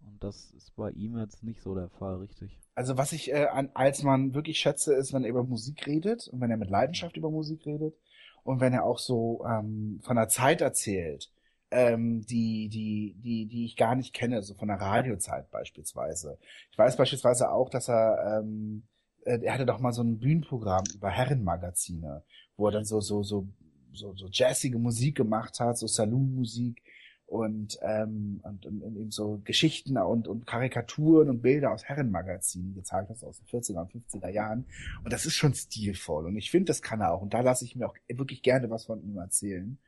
Und 0.00 0.22
das 0.22 0.52
ist 0.52 0.74
bei 0.76 0.90
ihm 0.90 1.18
jetzt 1.18 1.42
nicht 1.42 1.60
so 1.62 1.74
der 1.74 1.88
Fall, 1.90 2.16
richtig. 2.16 2.58
Also 2.74 2.96
was 2.96 3.12
ich 3.12 3.32
äh, 3.32 3.46
an 3.46 3.70
Alsmann 3.74 4.34
wirklich 4.34 4.58
schätze, 4.58 4.94
ist, 4.94 5.12
wenn 5.12 5.24
er 5.24 5.30
über 5.30 5.42
Musik 5.42 5.86
redet 5.86 6.28
und 6.28 6.40
wenn 6.40 6.50
er 6.50 6.56
mit 6.56 6.70
Leidenschaft 6.70 7.16
über 7.16 7.30
Musik 7.30 7.66
redet 7.66 7.96
und 8.44 8.60
wenn 8.60 8.72
er 8.72 8.84
auch 8.84 8.98
so 8.98 9.44
ähm, 9.44 10.00
von 10.02 10.16
der 10.16 10.28
Zeit 10.28 10.60
erzählt, 10.60 11.30
ähm, 11.70 12.22
die, 12.26 12.68
die, 12.68 13.14
die, 13.18 13.46
die 13.46 13.64
ich 13.64 13.76
gar 13.76 13.96
nicht 13.96 14.14
kenne, 14.14 14.42
so 14.42 14.54
von 14.54 14.68
der 14.68 14.80
Radiozeit 14.80 15.50
beispielsweise. 15.50 16.38
Ich 16.70 16.78
weiß 16.78 16.96
beispielsweise 16.96 17.50
auch, 17.50 17.70
dass 17.70 17.88
er, 17.88 18.40
ähm, 18.40 18.84
äh, 19.24 19.40
er 19.42 19.54
hatte 19.54 19.66
doch 19.66 19.80
mal 19.80 19.92
so 19.92 20.02
ein 20.02 20.18
Bühnenprogramm 20.18 20.84
über 20.94 21.10
Herrenmagazine, 21.10 22.22
wo 22.56 22.68
er 22.68 22.72
dann 22.72 22.84
so, 22.84 23.00
so, 23.00 23.22
so, 23.22 23.48
so, 23.96 24.14
so 24.14 24.28
jazzige 24.30 24.78
Musik 24.78 25.16
gemacht 25.16 25.58
hat, 25.60 25.78
so 25.78 25.86
Saloon-Musik 25.86 26.82
und, 27.26 27.78
ähm, 27.82 28.40
und, 28.44 28.66
und, 28.66 28.82
und 28.82 28.96
eben 28.96 29.10
so 29.10 29.40
Geschichten 29.44 29.98
und, 29.98 30.28
und 30.28 30.46
Karikaturen 30.46 31.28
und 31.28 31.42
Bilder 31.42 31.72
aus 31.72 31.84
Herrenmagazinen 31.84 32.74
gezeigt 32.74 33.10
hat, 33.10 33.22
aus 33.24 33.38
den 33.38 33.46
40er 33.46 33.80
und 33.80 33.92
50er 33.92 34.28
Jahren. 34.28 34.66
Und 35.02 35.12
das 35.12 35.26
ist 35.26 35.34
schon 35.34 35.52
stilvoll. 35.54 36.26
Und 36.26 36.36
ich 36.36 36.50
finde, 36.50 36.66
das 36.66 36.82
kann 36.82 37.00
er 37.00 37.12
auch. 37.12 37.22
Und 37.22 37.34
da 37.34 37.40
lasse 37.40 37.64
ich 37.64 37.74
mir 37.74 37.88
auch 37.88 37.96
wirklich 38.08 38.42
gerne 38.42 38.70
was 38.70 38.84
von 38.86 39.02
ihm 39.02 39.18
erzählen. 39.18 39.78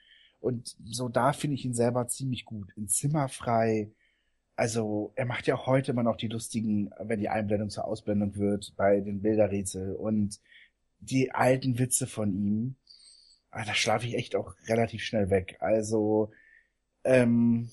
Und 0.41 0.77
so 0.85 1.09
da 1.09 1.33
finde 1.33 1.55
ich 1.55 1.65
ihn 1.65 1.75
selber 1.75 2.09
ziemlich 2.09 2.45
gut. 2.45 2.73
In 2.77 2.89
Zimmerfrei, 2.89 3.93
also 4.57 5.13
er 5.15 5.27
macht 5.27 5.47
ja 5.47 5.55
auch 5.55 5.67
heute 5.67 5.93
immer 5.93 6.03
noch 6.03 6.17
die 6.17 6.29
lustigen, 6.29 6.91
wenn 6.99 7.21
die 7.21 7.29
Einblendung 7.29 7.71
zur 7.71 7.85
Ausblendung 7.85 8.37
wird, 8.37 8.75
bei 8.77 9.01
den 9.01 9.23
Bilderrätsel 9.23 9.95
und 9.95 10.41
die 11.01 11.31
alten 11.31 11.79
Witze 11.79 12.09
von 12.09 12.33
ihm, 12.33 12.77
ah, 13.51 13.65
da 13.65 13.75
schlafe 13.75 14.07
ich 14.07 14.15
echt 14.15 14.37
auch 14.37 14.55
relativ 14.69 15.03
schnell 15.03 15.31
weg. 15.31 15.57
Also, 15.61 16.31
ähm, 17.05 17.71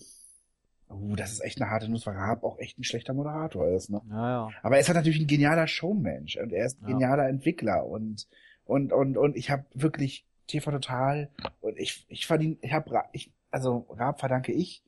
uh, 0.90 1.16
das 1.16 1.32
ist 1.34 1.42
echt 1.42 1.62
eine 1.62 1.70
harte 1.70 1.90
Nuss, 1.90 2.06
weil 2.06 2.16
Raab 2.16 2.44
auch 2.44 2.58
echt 2.60 2.78
ein 2.80 2.84
schlechter 2.84 3.14
Moderator 3.14 3.68
ist, 3.70 3.90
ne? 3.90 4.02
Ja, 4.10 4.30
ja. 4.30 4.50
Aber 4.64 4.76
er 4.76 4.82
ist 4.82 4.88
halt 4.88 4.98
natürlich 4.98 5.20
ein 5.20 5.28
genialer 5.28 5.68
Showmensch 5.68 6.38
und 6.38 6.52
er 6.54 6.66
ist 6.66 6.82
ein 6.82 6.86
Ja. 6.86 6.94
genialer 6.94 7.28
Entwickler 7.28 7.86
und 7.86 8.28
und 8.66 8.94
und 8.94 9.18
und 9.18 9.36
ich 9.36 9.50
habe 9.50 9.66
wirklich 9.74 10.26
TV 10.48 10.72
Total 10.72 11.30
und 11.62 11.78
ich 11.78 12.06
ich 12.10 12.26
verdiene 12.28 12.58
ich 12.62 12.72
habe 12.74 13.04
ich 13.12 13.32
also 13.52 13.86
Raab 13.90 14.20
verdanke 14.20 14.52
ich 14.52 14.84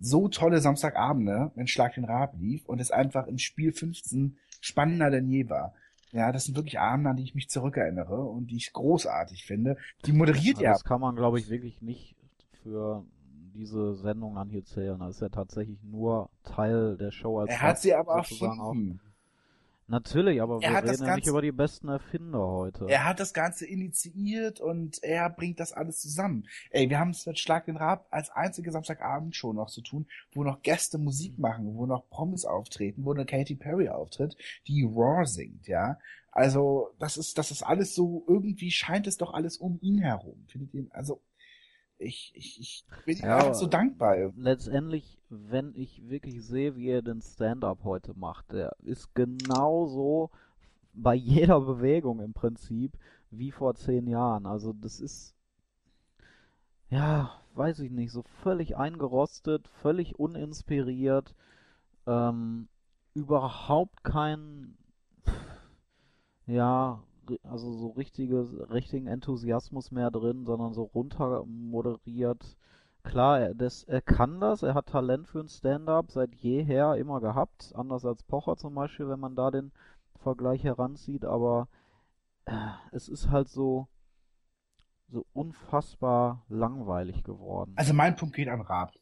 so 0.00 0.28
tolle 0.28 0.60
Samstagabende, 0.60 1.52
wenn 1.54 1.68
Schlag 1.68 1.94
den 1.94 2.04
Raab 2.04 2.34
lief 2.38 2.66
und 2.66 2.80
es 2.80 2.90
einfach 2.90 3.26
im 3.28 3.38
Spiel 3.38 3.72
15 3.72 4.36
spannender 4.60 5.10
denn 5.10 5.28
je 5.28 5.48
war. 5.48 5.74
Ja, 6.12 6.30
das 6.30 6.44
sind 6.44 6.56
wirklich 6.56 6.78
Abende, 6.78 7.10
an 7.10 7.16
die 7.16 7.24
ich 7.24 7.34
mich 7.34 7.48
zurückerinnere 7.48 8.22
und 8.22 8.50
die 8.50 8.56
ich 8.56 8.72
großartig 8.72 9.44
finde. 9.44 9.78
Die 10.04 10.12
moderiert 10.12 10.60
ja. 10.60 10.72
Das 10.72 10.84
kann 10.84 11.00
man, 11.00 11.16
glaube 11.16 11.38
ich, 11.38 11.48
wirklich 11.48 11.80
nicht 11.80 12.16
für 12.62 13.04
diese 13.54 13.94
Sendung 13.94 14.34
dann 14.34 14.50
hier 14.50 14.64
zählen. 14.64 14.98
Das 14.98 15.16
ist 15.16 15.22
ja 15.22 15.30
tatsächlich 15.30 15.82
nur 15.82 16.30
Teil 16.44 16.96
der 16.98 17.10
Show 17.10 17.38
als 17.38 17.50
Er 17.50 17.62
hat 17.62 17.78
sie 17.78 17.94
aber 17.94 18.16
erfunden. 18.16 19.00
Natürlich, 19.88 20.40
aber 20.40 20.54
Er 20.62 20.70
wir 20.70 20.76
reden 20.78 20.86
ja 20.86 20.92
nicht 20.92 21.00
Ganze- 21.06 21.30
über 21.30 21.42
die 21.42 21.52
besten 21.52 21.88
Erfinder 21.88 22.38
heute. 22.46 22.86
Er 22.88 23.04
hat 23.04 23.20
das 23.20 23.34
Ganze 23.34 23.66
initiiert 23.66 24.60
und 24.60 25.02
er 25.02 25.28
bringt 25.28 25.60
das 25.60 25.72
alles 25.72 26.00
zusammen. 26.00 26.46
Ey, 26.70 26.88
wir 26.88 26.98
haben 26.98 27.10
es 27.10 27.26
mit 27.26 27.38
Schlag 27.38 27.66
den 27.66 27.76
Rab 27.76 28.06
als 28.10 28.30
einzige 28.30 28.70
Samstagabend-Show 28.72 29.52
noch 29.52 29.68
zu 29.70 29.82
tun, 29.82 30.06
wo 30.32 30.44
noch 30.44 30.62
Gäste 30.62 30.98
Musik 30.98 31.38
machen, 31.38 31.74
wo 31.74 31.84
noch 31.86 32.08
Promis 32.08 32.44
auftreten, 32.44 33.04
wo 33.04 33.12
eine 33.12 33.26
Katy 33.26 33.56
Perry 33.56 33.88
auftritt, 33.88 34.36
die 34.66 34.84
Raw 34.84 35.26
singt, 35.26 35.66
ja. 35.66 35.98
Also, 36.30 36.88
das 36.98 37.18
ist, 37.18 37.36
das 37.36 37.50
ist 37.50 37.62
alles 37.62 37.94
so, 37.94 38.24
irgendwie 38.26 38.70
scheint 38.70 39.06
es 39.06 39.18
doch 39.18 39.34
alles 39.34 39.58
um 39.58 39.78
ihn 39.82 39.98
herum. 39.98 40.42
Findet 40.48 40.72
ihr, 40.72 40.86
also, 40.90 41.20
ich, 42.02 42.32
ich, 42.34 42.60
ich 42.60 42.84
bin 43.04 43.18
ihm 43.18 43.24
Ja, 43.24 43.36
einfach 43.36 43.54
so 43.54 43.66
dankbar. 43.66 44.16
Letztendlich, 44.34 45.18
wenn 45.28 45.74
ich 45.74 46.08
wirklich 46.08 46.44
sehe, 46.44 46.76
wie 46.76 46.88
er 46.88 47.02
den 47.02 47.20
Stand-up 47.22 47.84
heute 47.84 48.14
macht, 48.14 48.52
der 48.52 48.76
ist 48.82 49.14
genauso 49.14 50.30
bei 50.94 51.14
jeder 51.14 51.60
Bewegung 51.60 52.20
im 52.20 52.32
Prinzip 52.34 52.96
wie 53.30 53.50
vor 53.50 53.74
zehn 53.74 54.06
Jahren. 54.06 54.46
Also 54.46 54.72
das 54.72 55.00
ist, 55.00 55.34
ja, 56.90 57.30
weiß 57.54 57.80
ich 57.80 57.90
nicht, 57.90 58.12
so 58.12 58.22
völlig 58.22 58.76
eingerostet, 58.76 59.68
völlig 59.68 60.18
uninspiriert, 60.18 61.34
ähm, 62.06 62.68
überhaupt 63.14 64.04
kein, 64.04 64.76
ja, 66.46 67.02
also 67.44 67.72
so 67.72 67.88
richtiges, 67.90 68.48
richtigen 68.70 69.06
Enthusiasmus 69.06 69.90
mehr 69.90 70.10
drin, 70.10 70.44
sondern 70.44 70.72
so 70.74 70.82
runter 70.82 71.44
moderiert. 71.46 72.56
Klar, 73.02 73.40
er, 73.40 73.54
das, 73.54 73.84
er 73.84 74.00
kann 74.00 74.40
das, 74.40 74.62
er 74.62 74.74
hat 74.74 74.86
Talent 74.86 75.26
für 75.26 75.40
ein 75.40 75.48
Stand-up 75.48 76.10
seit 76.10 76.34
jeher 76.34 76.96
immer 76.96 77.20
gehabt, 77.20 77.72
anders 77.74 78.04
als 78.04 78.22
Pocher 78.22 78.56
zum 78.56 78.74
Beispiel, 78.74 79.08
wenn 79.08 79.20
man 79.20 79.34
da 79.34 79.50
den 79.50 79.72
Vergleich 80.18 80.62
heranzieht, 80.62 81.24
aber 81.24 81.68
äh, 82.44 82.52
es 82.92 83.08
ist 83.08 83.30
halt 83.30 83.48
so, 83.48 83.88
so 85.08 85.26
unfassbar 85.32 86.44
langweilig 86.48 87.24
geworden. 87.24 87.72
Also 87.76 87.92
mein 87.92 88.14
Punkt 88.14 88.36
geht 88.36 88.48
an 88.48 88.60
Raab. 88.60 88.92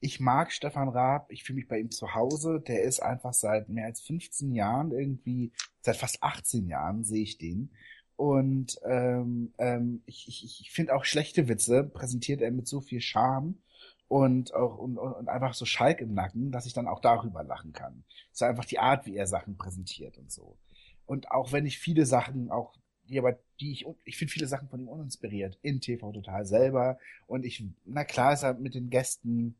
Ich 0.00 0.20
mag 0.20 0.52
Stefan 0.52 0.88
Raab, 0.88 1.30
ich 1.30 1.44
fühle 1.44 1.56
mich 1.56 1.68
bei 1.68 1.78
ihm 1.78 1.90
zu 1.90 2.14
Hause. 2.14 2.62
Der 2.66 2.82
ist 2.82 3.00
einfach 3.00 3.32
seit 3.32 3.68
mehr 3.68 3.86
als 3.86 4.00
15 4.02 4.52
Jahren 4.52 4.92
irgendwie, 4.92 5.52
seit 5.80 5.96
fast 5.96 6.22
18 6.22 6.68
Jahren 6.68 7.04
sehe 7.04 7.22
ich 7.22 7.38
den. 7.38 7.70
Und 8.16 8.78
ähm, 8.84 9.52
ähm, 9.58 10.02
ich, 10.06 10.28
ich, 10.28 10.60
ich 10.60 10.70
finde 10.70 10.94
auch 10.94 11.04
schlechte 11.04 11.48
Witze 11.48 11.84
präsentiert 11.84 12.40
er 12.40 12.50
mit 12.50 12.68
so 12.68 12.80
viel 12.80 13.00
Charme 13.00 13.58
und 14.08 14.54
auch 14.54 14.78
und, 14.78 14.98
und, 14.98 15.28
einfach 15.28 15.54
so 15.54 15.64
Schalk 15.64 16.00
im 16.00 16.14
Nacken, 16.14 16.52
dass 16.52 16.66
ich 16.66 16.72
dann 16.72 16.86
auch 16.86 17.00
darüber 17.00 17.42
lachen 17.42 17.72
kann. 17.72 18.04
So 18.32 18.44
einfach 18.44 18.64
die 18.64 18.78
Art, 18.78 19.06
wie 19.06 19.16
er 19.16 19.26
Sachen 19.26 19.56
präsentiert 19.56 20.18
und 20.18 20.30
so. 20.30 20.56
Und 21.06 21.30
auch 21.30 21.52
wenn 21.52 21.66
ich 21.66 21.78
viele 21.78 22.06
Sachen 22.06 22.50
auch 22.50 22.74
die 23.08 23.18
aber 23.18 23.38
die 23.60 23.72
ich 23.72 23.86
ich 24.04 24.16
finde 24.16 24.32
viele 24.32 24.46
Sachen 24.46 24.68
von 24.68 24.80
ihm 24.80 24.88
uninspiriert 24.88 25.58
in 25.62 25.80
TV 25.80 26.12
Total 26.12 26.46
selber 26.46 26.98
und 27.26 27.44
ich 27.44 27.64
na 27.84 28.04
klar 28.04 28.32
ist 28.32 28.42
er 28.42 28.54
mit 28.54 28.74
den 28.74 28.90
Gästen 28.90 29.56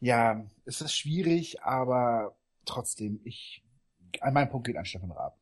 ja 0.00 0.46
ist 0.64 0.80
das 0.80 0.94
schwierig 0.94 1.62
aber 1.62 2.36
trotzdem 2.64 3.20
ich 3.24 3.62
an 4.20 4.34
meinem 4.34 4.50
Punkt 4.50 4.66
geht 4.66 4.76
an 4.76 4.84
Stefan 4.84 5.12
Raab 5.12 5.38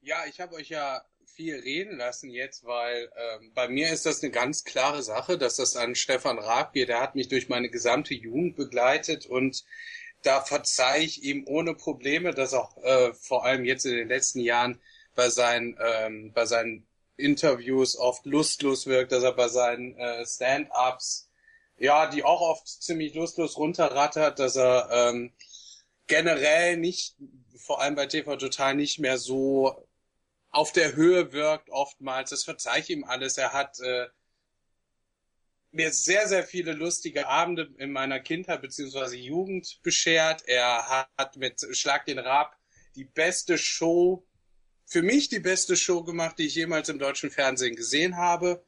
Ja, 0.00 0.24
ich 0.28 0.40
habe 0.40 0.54
euch 0.56 0.68
ja 0.68 1.02
viel 1.34 1.58
reden 1.58 1.96
lassen 1.96 2.30
jetzt, 2.30 2.64
weil 2.64 3.10
ähm, 3.16 3.52
bei 3.54 3.68
mir 3.68 3.90
ist 3.90 4.06
das 4.06 4.22
eine 4.22 4.30
ganz 4.30 4.64
klare 4.64 5.02
Sache, 5.02 5.36
dass 5.36 5.56
das 5.56 5.76
an 5.76 5.94
Stefan 5.94 6.38
Raab 6.38 6.72
geht. 6.72 6.88
Der 6.88 7.00
hat 7.00 7.14
mich 7.14 7.28
durch 7.28 7.48
meine 7.48 7.68
gesamte 7.70 8.14
Jugend 8.14 8.56
begleitet 8.56 9.26
und 9.26 9.64
da 10.22 10.40
verzeihe 10.40 11.02
ich 11.02 11.22
ihm 11.22 11.44
ohne 11.46 11.74
Probleme, 11.74 12.32
dass 12.32 12.54
auch 12.54 12.76
äh, 12.82 13.12
vor 13.14 13.44
allem 13.44 13.64
jetzt 13.64 13.84
in 13.84 13.96
den 13.96 14.08
letzten 14.08 14.40
Jahren 14.40 14.80
bei 15.14 15.28
seinen 15.28 15.76
ähm, 15.80 16.32
bei 16.32 16.46
seinen 16.46 16.86
Interviews 17.16 17.96
oft 17.96 18.26
lustlos 18.26 18.86
wirkt, 18.86 19.12
dass 19.12 19.22
er 19.22 19.32
bei 19.32 19.48
seinen 19.48 19.96
äh, 19.96 20.24
Stand-ups 20.26 21.28
ja, 21.78 22.06
die 22.06 22.24
auch 22.24 22.40
oft 22.40 22.66
ziemlich 22.66 23.14
lustlos 23.14 23.56
runterrattert, 23.56 24.38
dass 24.38 24.56
er 24.56 24.88
ähm, 24.92 25.32
generell 26.06 26.76
nicht, 26.76 27.16
vor 27.56 27.80
allem 27.80 27.94
bei 27.94 28.06
TV 28.06 28.36
Total 28.36 28.74
nicht 28.74 28.98
mehr 28.98 29.18
so 29.18 29.86
auf 30.50 30.72
der 30.72 30.94
Höhe 30.94 31.32
wirkt 31.32 31.70
oftmals. 31.70 32.30
Das 32.30 32.44
verzeihe 32.44 32.80
ich 32.80 32.90
ihm 32.90 33.04
alles. 33.04 33.38
Er 33.38 33.52
hat 33.52 33.80
äh, 33.80 34.06
mir 35.72 35.92
sehr, 35.92 36.28
sehr 36.28 36.44
viele 36.44 36.72
lustige 36.72 37.26
Abende 37.26 37.68
in 37.78 37.90
meiner 37.90 38.20
Kindheit 38.20 38.62
beziehungsweise 38.62 39.16
Jugend 39.16 39.80
beschert. 39.82 40.46
Er 40.46 41.08
hat 41.18 41.36
mit 41.36 41.60
Schlag 41.76 42.06
den 42.06 42.20
Rab 42.20 42.56
die 42.94 43.04
beste 43.04 43.58
Show, 43.58 44.24
für 44.86 45.02
mich 45.02 45.28
die 45.28 45.40
beste 45.40 45.76
Show 45.76 46.04
gemacht, 46.04 46.38
die 46.38 46.46
ich 46.46 46.54
jemals 46.54 46.88
im 46.88 47.00
deutschen 47.00 47.30
Fernsehen 47.30 47.74
gesehen 47.74 48.16
habe. 48.16 48.64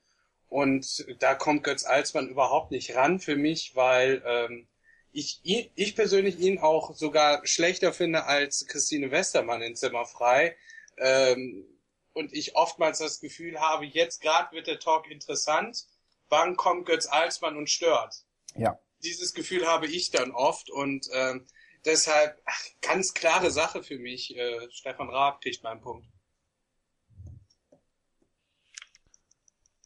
Und 0.48 1.04
da 1.18 1.34
kommt 1.34 1.64
Götz 1.64 1.84
Alsmann 1.84 2.28
überhaupt 2.28 2.70
nicht 2.70 2.94
ran 2.94 3.18
für 3.18 3.36
mich, 3.36 3.74
weil 3.74 4.22
ähm, 4.24 4.68
ich, 5.12 5.40
ihn- 5.42 5.70
ich 5.74 5.96
persönlich 5.96 6.38
ihn 6.38 6.58
auch 6.58 6.94
sogar 6.94 7.44
schlechter 7.46 7.92
finde 7.92 8.24
als 8.24 8.66
Christine 8.66 9.10
Westermann 9.10 9.62
in 9.62 9.74
Zimmer 9.74 10.04
frei. 10.06 10.56
Ähm, 10.98 11.66
und 12.12 12.32
ich 12.32 12.56
oftmals 12.56 12.98
das 12.98 13.20
Gefühl 13.20 13.60
habe, 13.60 13.84
jetzt 13.84 14.22
gerade 14.22 14.52
wird 14.52 14.66
der 14.66 14.78
Talk 14.78 15.10
interessant, 15.10 15.84
wann 16.28 16.56
kommt 16.56 16.86
Götz 16.86 17.06
Alsmann 17.06 17.56
und 17.56 17.68
stört. 17.68 18.14
ja 18.54 18.78
Dieses 19.04 19.34
Gefühl 19.34 19.66
habe 19.66 19.86
ich 19.86 20.10
dann 20.10 20.30
oft 20.30 20.70
und 20.70 21.06
ähm, 21.12 21.46
deshalb 21.84 22.40
ach, 22.46 22.64
ganz 22.80 23.12
klare 23.12 23.50
Sache 23.50 23.82
für 23.82 23.98
mich. 23.98 24.34
Äh, 24.36 24.68
Stefan 24.70 25.10
Raab 25.10 25.42
kriegt 25.42 25.62
meinen 25.62 25.80
Punkt. 25.82 26.06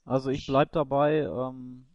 Also 0.04 0.30
ich 0.30 0.46
bleib 0.46 0.72
dabei, 0.72 1.20
ähm, 1.20 1.86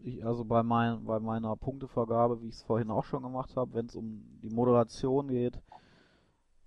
ich, 0.00 0.24
also 0.24 0.44
bei, 0.44 0.62
mein, 0.62 1.04
bei 1.04 1.20
meiner 1.20 1.56
Punktevergabe, 1.56 2.42
wie 2.42 2.48
ich 2.48 2.56
es 2.56 2.62
vorhin 2.62 2.90
auch 2.90 3.04
schon 3.04 3.22
gemacht 3.22 3.56
habe, 3.56 3.74
wenn 3.74 3.86
es 3.86 3.96
um 3.96 4.22
die 4.42 4.50
Moderation 4.50 5.28
geht, 5.28 5.60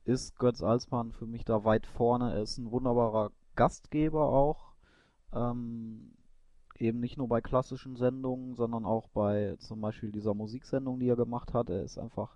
ist 0.05 0.37
Götz 0.37 0.63
Alsmann 0.63 1.11
für 1.11 1.27
mich 1.27 1.45
da 1.45 1.63
weit 1.63 1.85
vorne. 1.85 2.33
Er 2.33 2.41
ist 2.41 2.57
ein 2.57 2.71
wunderbarer 2.71 3.31
Gastgeber 3.55 4.29
auch. 4.29 4.73
Ähm, 5.33 6.15
eben 6.79 6.99
nicht 6.99 7.17
nur 7.17 7.27
bei 7.27 7.41
klassischen 7.41 7.95
Sendungen, 7.95 8.55
sondern 8.55 8.85
auch 8.85 9.09
bei 9.09 9.55
zum 9.59 9.81
Beispiel 9.81 10.11
dieser 10.11 10.33
Musiksendung, 10.33 10.99
die 10.99 11.09
er 11.09 11.15
gemacht 11.15 11.53
hat. 11.53 11.69
Er 11.69 11.83
ist 11.83 11.97
einfach 11.97 12.35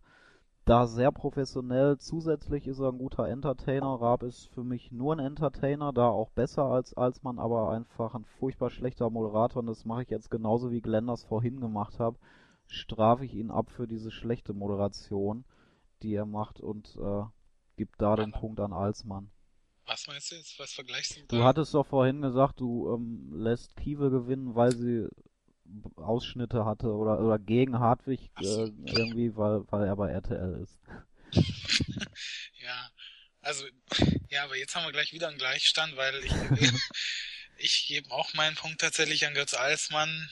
da 0.65 0.87
sehr 0.87 1.11
professionell. 1.11 1.97
Zusätzlich 1.97 2.67
ist 2.67 2.79
er 2.79 2.89
ein 2.89 2.97
guter 2.97 3.27
Entertainer. 3.27 3.99
Raab 3.99 4.23
ist 4.23 4.47
für 4.53 4.63
mich 4.63 4.91
nur 4.91 5.15
ein 5.15 5.19
Entertainer, 5.19 5.91
da 5.91 6.07
auch 6.07 6.29
besser 6.29 6.63
als 6.63 6.93
Alsmann, 6.93 7.39
aber 7.39 7.71
einfach 7.71 8.15
ein 8.15 8.25
furchtbar 8.25 8.69
schlechter 8.69 9.09
Moderator. 9.09 9.61
Und 9.61 9.67
das 9.67 9.85
mache 9.85 10.03
ich 10.03 10.09
jetzt 10.09 10.31
genauso 10.31 10.71
wie 10.71 10.81
Glenn 10.81 11.07
das 11.07 11.23
vorhin 11.23 11.59
gemacht 11.59 11.99
hat. 11.99 12.15
Strafe 12.67 13.25
ich 13.25 13.33
ihn 13.33 13.51
ab 13.51 13.69
für 13.69 13.87
diese 13.87 14.09
schlechte 14.09 14.53
Moderation, 14.53 15.43
die 16.01 16.13
er 16.13 16.25
macht 16.25 16.59
und 16.59 16.97
äh, 16.97 17.23
gibt 17.75 18.01
da 18.01 18.15
den 18.15 18.31
Punkt 18.31 18.59
an 18.59 18.73
Alsmann. 18.73 19.29
Was 19.85 20.07
meinst 20.07 20.31
du 20.31 20.35
jetzt? 20.35 20.57
Was 20.59 20.71
vergleichst 20.71 21.17
du? 21.17 21.21
Du 21.27 21.37
da? 21.39 21.43
hattest 21.43 21.73
doch 21.73 21.85
vorhin 21.85 22.21
gesagt, 22.21 22.61
du 22.61 22.93
ähm, 22.93 23.33
lässt 23.33 23.75
Kieve 23.75 24.09
gewinnen, 24.09 24.55
weil 24.55 24.71
sie 24.71 25.09
Ausschnitte 25.95 26.65
hatte 26.65 26.87
oder 26.87 27.19
oder 27.19 27.39
gegen 27.39 27.79
Hartwig 27.79 28.29
so. 28.39 28.65
äh, 28.65 28.71
irgendwie, 28.91 29.35
weil 29.35 29.63
weil 29.71 29.87
er 29.87 29.95
bei 29.95 30.11
RTL 30.11 30.61
ist. 30.61 30.79
Ja, 32.59 32.91
also, 33.41 33.65
ja, 34.29 34.45
aber 34.45 34.55
jetzt 34.55 34.75
haben 34.75 34.85
wir 34.85 34.91
gleich 34.93 35.11
wieder 35.11 35.27
einen 35.27 35.37
Gleichstand, 35.37 35.97
weil 35.97 36.15
ich, 36.23 36.31
ich 37.57 37.85
gebe 37.87 38.09
auch 38.11 38.33
meinen 38.33 38.55
Punkt 38.55 38.79
tatsächlich 38.79 39.25
an 39.25 39.33
Götz 39.33 39.53
Alsmann. 39.53 40.29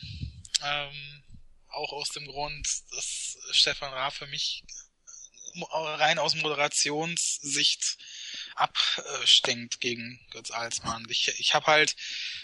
Ähm, 0.63 1.23
auch 1.67 1.91
aus 1.93 2.09
dem 2.09 2.25
Grund, 2.25 2.65
dass 2.91 3.37
Stefan 3.51 3.93
Raab 3.93 4.13
für 4.13 4.27
mich 4.27 4.63
mo- 5.55 5.67
rein 5.71 6.19
aus 6.19 6.35
Moderationssicht 6.35 7.97
abstinkt 8.55 9.79
gegen 9.79 10.19
Götz 10.31 10.51
Alsmann. 10.51 11.05
Ich, 11.09 11.27
ich 11.39 11.53
habe 11.53 11.67
halt 11.67 11.95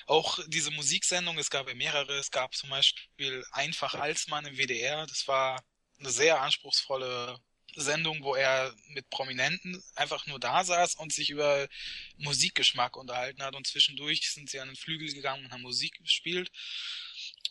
auch 0.06 0.40
diese 0.48 0.72
Musiksendung, 0.72 1.38
es 1.38 1.50
gab 1.50 1.68
ja 1.68 1.76
mehrere, 1.76 2.18
es 2.18 2.32
gab 2.32 2.56
zum 2.56 2.70
Beispiel 2.70 3.46
Einfach 3.52 3.94
Alsmann 3.94 4.46
im 4.46 4.58
WDR, 4.58 5.06
das 5.08 5.28
war 5.28 5.64
eine 6.00 6.12
sehr 6.12 6.42
anspruchsvolle 6.42 7.40
Sendung, 7.76 8.24
wo 8.24 8.36
er 8.36 8.74
mit 8.90 9.10
Prominenten 9.10 9.84
einfach 9.96 10.26
nur 10.26 10.40
da 10.40 10.64
saß 10.64 10.96
und 10.96 11.14
sich 11.14 11.30
über 11.30 11.68
Musikgeschmack 12.18 12.98
unterhalten 12.98 13.44
hat 13.44 13.56
und 13.56 13.68
zwischendurch 13.68 14.32
sind 14.32 14.50
sie 14.50 14.60
an 14.60 14.70
den 14.70 14.76
Flügel 14.76 15.14
gegangen 15.14 15.46
und 15.46 15.52
haben 15.52 15.62
Musik 15.62 15.98
gespielt. 16.00 16.52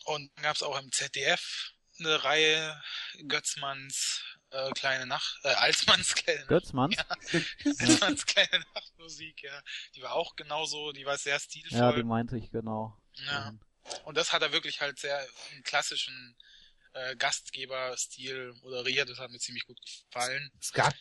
Und 0.05 0.31
dann 0.35 0.43
gab 0.43 0.55
es 0.55 0.63
auch 0.63 0.79
im 0.79 0.91
ZDF 0.91 1.71
eine 1.99 2.23
Reihe 2.23 2.81
Götzmanns 3.27 4.23
äh, 4.51 4.71
kleine 4.71 5.05
Nacht, 5.05 5.39
äh, 5.43 5.49
Alsmanns 5.49 6.15
kleine 6.15 6.39
Nacht, 6.39 6.49
Götzmanns? 6.49 6.95
Alsmanns 7.79 8.25
kleine 8.25 8.63
Nachtmusik, 8.73 9.43
ja. 9.43 9.61
Die 9.95 10.01
war 10.01 10.13
auch 10.13 10.35
genauso, 10.35 10.91
die 10.91 11.05
war 11.05 11.17
sehr 11.17 11.39
stilvoll. 11.39 11.77
Ja, 11.77 11.91
die 11.91 12.03
meinte 12.03 12.37
ich 12.37 12.51
genau. 12.51 12.97
Ja. 13.25 13.53
Und 14.05 14.17
das 14.17 14.33
hat 14.33 14.41
er 14.41 14.51
wirklich 14.51 14.81
halt 14.81 14.99
sehr 14.99 15.25
im 15.55 15.63
klassischen 15.63 16.35
äh, 16.93 17.15
Gastgeberstil 17.15 18.53
moderiert. 18.61 19.09
Das 19.09 19.19
hat 19.19 19.31
mir 19.31 19.39
ziemlich 19.39 19.65
gut 19.65 19.79
gefallen. 19.81 20.51
Es 20.59 20.71
gab, 20.71 20.93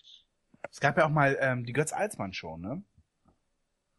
es 0.70 0.80
gab 0.80 0.96
ja 0.96 1.06
auch 1.06 1.10
mal 1.10 1.36
ähm, 1.40 1.64
die 1.64 1.72
Götz-Alsmann-Show, 1.72 2.56
ne? 2.58 2.82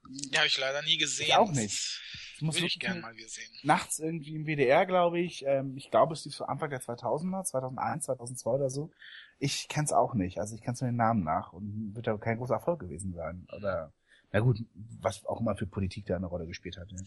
Die 0.09 0.37
habe 0.37 0.47
ich 0.47 0.57
leider 0.57 0.81
nie 0.83 0.97
gesehen. 0.97 1.27
Ich 1.27 1.35
auch 1.35 1.51
nicht. 1.51 2.01
Das 2.33 2.41
muss 2.41 2.55
Würde 2.55 2.67
ich 2.67 2.75
wirklich 2.75 2.79
gern 2.79 3.01
mal 3.01 3.15
gesehen. 3.15 3.51
nachts 3.63 3.99
irgendwie 3.99 4.35
im 4.35 4.45
WDR, 4.45 4.85
glaube 4.85 5.19
ich. 5.19 5.43
Ähm, 5.45 5.75
ich 5.75 5.91
glaube, 5.91 6.13
es 6.13 6.23
lief 6.23 6.35
so 6.35 6.45
Anfang 6.45 6.69
der 6.69 6.81
2000er, 6.81 7.43
2001, 7.43 8.05
2002 8.05 8.51
oder 8.51 8.69
so. 8.69 8.91
Ich 9.39 9.67
kenn's 9.67 9.93
auch 9.93 10.13
nicht. 10.13 10.39
Also 10.39 10.55
ich 10.55 10.61
kenn's 10.61 10.81
nur 10.81 10.89
den 10.89 10.95
Namen 10.97 11.23
nach 11.23 11.53
und 11.53 11.95
wird 11.95 12.07
ja 12.07 12.17
kein 12.17 12.37
großer 12.37 12.55
Erfolg 12.55 12.79
gewesen 12.79 13.13
sein. 13.13 13.47
Oder, 13.55 13.93
na 14.31 14.39
gut, 14.39 14.59
was 15.01 15.25
auch 15.25 15.39
immer 15.41 15.55
für 15.55 15.67
Politik 15.67 16.05
da 16.07 16.15
eine 16.15 16.27
Rolle 16.27 16.47
gespielt 16.47 16.77
hat. 16.77 16.91
Ne? 16.91 17.03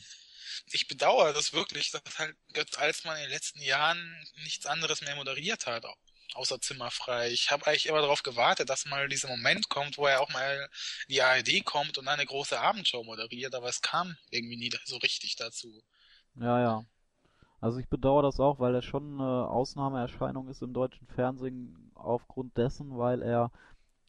Ich 0.73 0.89
bedauere 0.89 1.32
das 1.32 1.52
wirklich, 1.52 1.90
dass 1.90 2.02
halt 2.19 2.36
Götz 2.52 2.78
Alsmann 2.78 3.16
in 3.16 3.23
den 3.24 3.31
letzten 3.31 3.61
Jahren 3.61 3.98
nichts 4.44 4.66
anderes 4.66 5.01
mehr 5.02 5.16
moderiert 5.16 5.66
hat, 5.66 5.85
au- 5.85 5.94
außer 6.35 6.61
Zimmerfrei. 6.61 7.31
Ich 7.31 7.51
habe 7.51 7.66
eigentlich 7.66 7.86
immer 7.86 8.01
darauf 8.01 8.23
gewartet, 8.23 8.70
dass 8.70 8.85
mal 8.86 9.09
dieser 9.09 9.28
Moment 9.28 9.69
kommt, 9.69 9.98
wo 9.98 10.07
er 10.07 10.20
auch 10.20 10.31
mal 10.31 10.69
in 11.09 11.15
die 11.15 11.23
ARD 11.23 11.65
kommt 11.65 11.98
und 11.98 12.09
eine 12.09 12.27
große 12.27 12.59
Abendshow 12.59 13.05
moderiert, 13.05 13.55
aber 13.55 13.69
es 13.69 13.82
kam 13.82 14.16
irgendwie 14.31 14.57
nie 14.57 14.73
so 14.85 14.97
richtig 14.98 15.36
dazu. 15.36 15.82
Ja, 16.35 16.61
ja. 16.61 16.85
Also 17.61 17.78
ich 17.78 17.89
bedauere 17.89 18.23
das 18.23 18.40
auch, 18.40 18.61
weil 18.61 18.74
er 18.74 18.82
schon 18.82 19.20
eine 19.20 19.48
Ausnahmeerscheinung 19.48 20.48
ist 20.48 20.62
im 20.62 20.73
deutschen 20.74 21.07
Fernsehen 21.09 21.90
aufgrund 22.01 22.57
dessen, 22.57 22.99
weil 22.99 23.23
er 23.23 23.51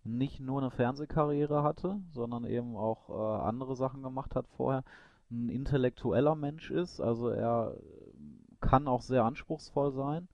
nicht 0.03 0.39
nur 0.39 0.61
eine 0.61 0.71
Fernsehkarriere 0.71 1.63
hatte, 1.63 1.99
sondern 2.11 2.45
eben 2.45 2.75
auch 2.75 3.09
äh, 3.09 3.41
andere 3.43 3.75
Sachen 3.75 4.01
gemacht 4.01 4.35
hat 4.35 4.47
vorher. 4.57 4.83
Ein 5.29 5.49
intellektueller 5.49 6.35
Mensch 6.35 6.71
ist, 6.71 6.99
also 6.99 7.29
er 7.29 7.75
äh, 7.77 8.65
kann 8.65 8.87
auch 8.87 9.01
sehr 9.01 9.23
anspruchsvoll 9.23 9.91
sein, 9.91 10.27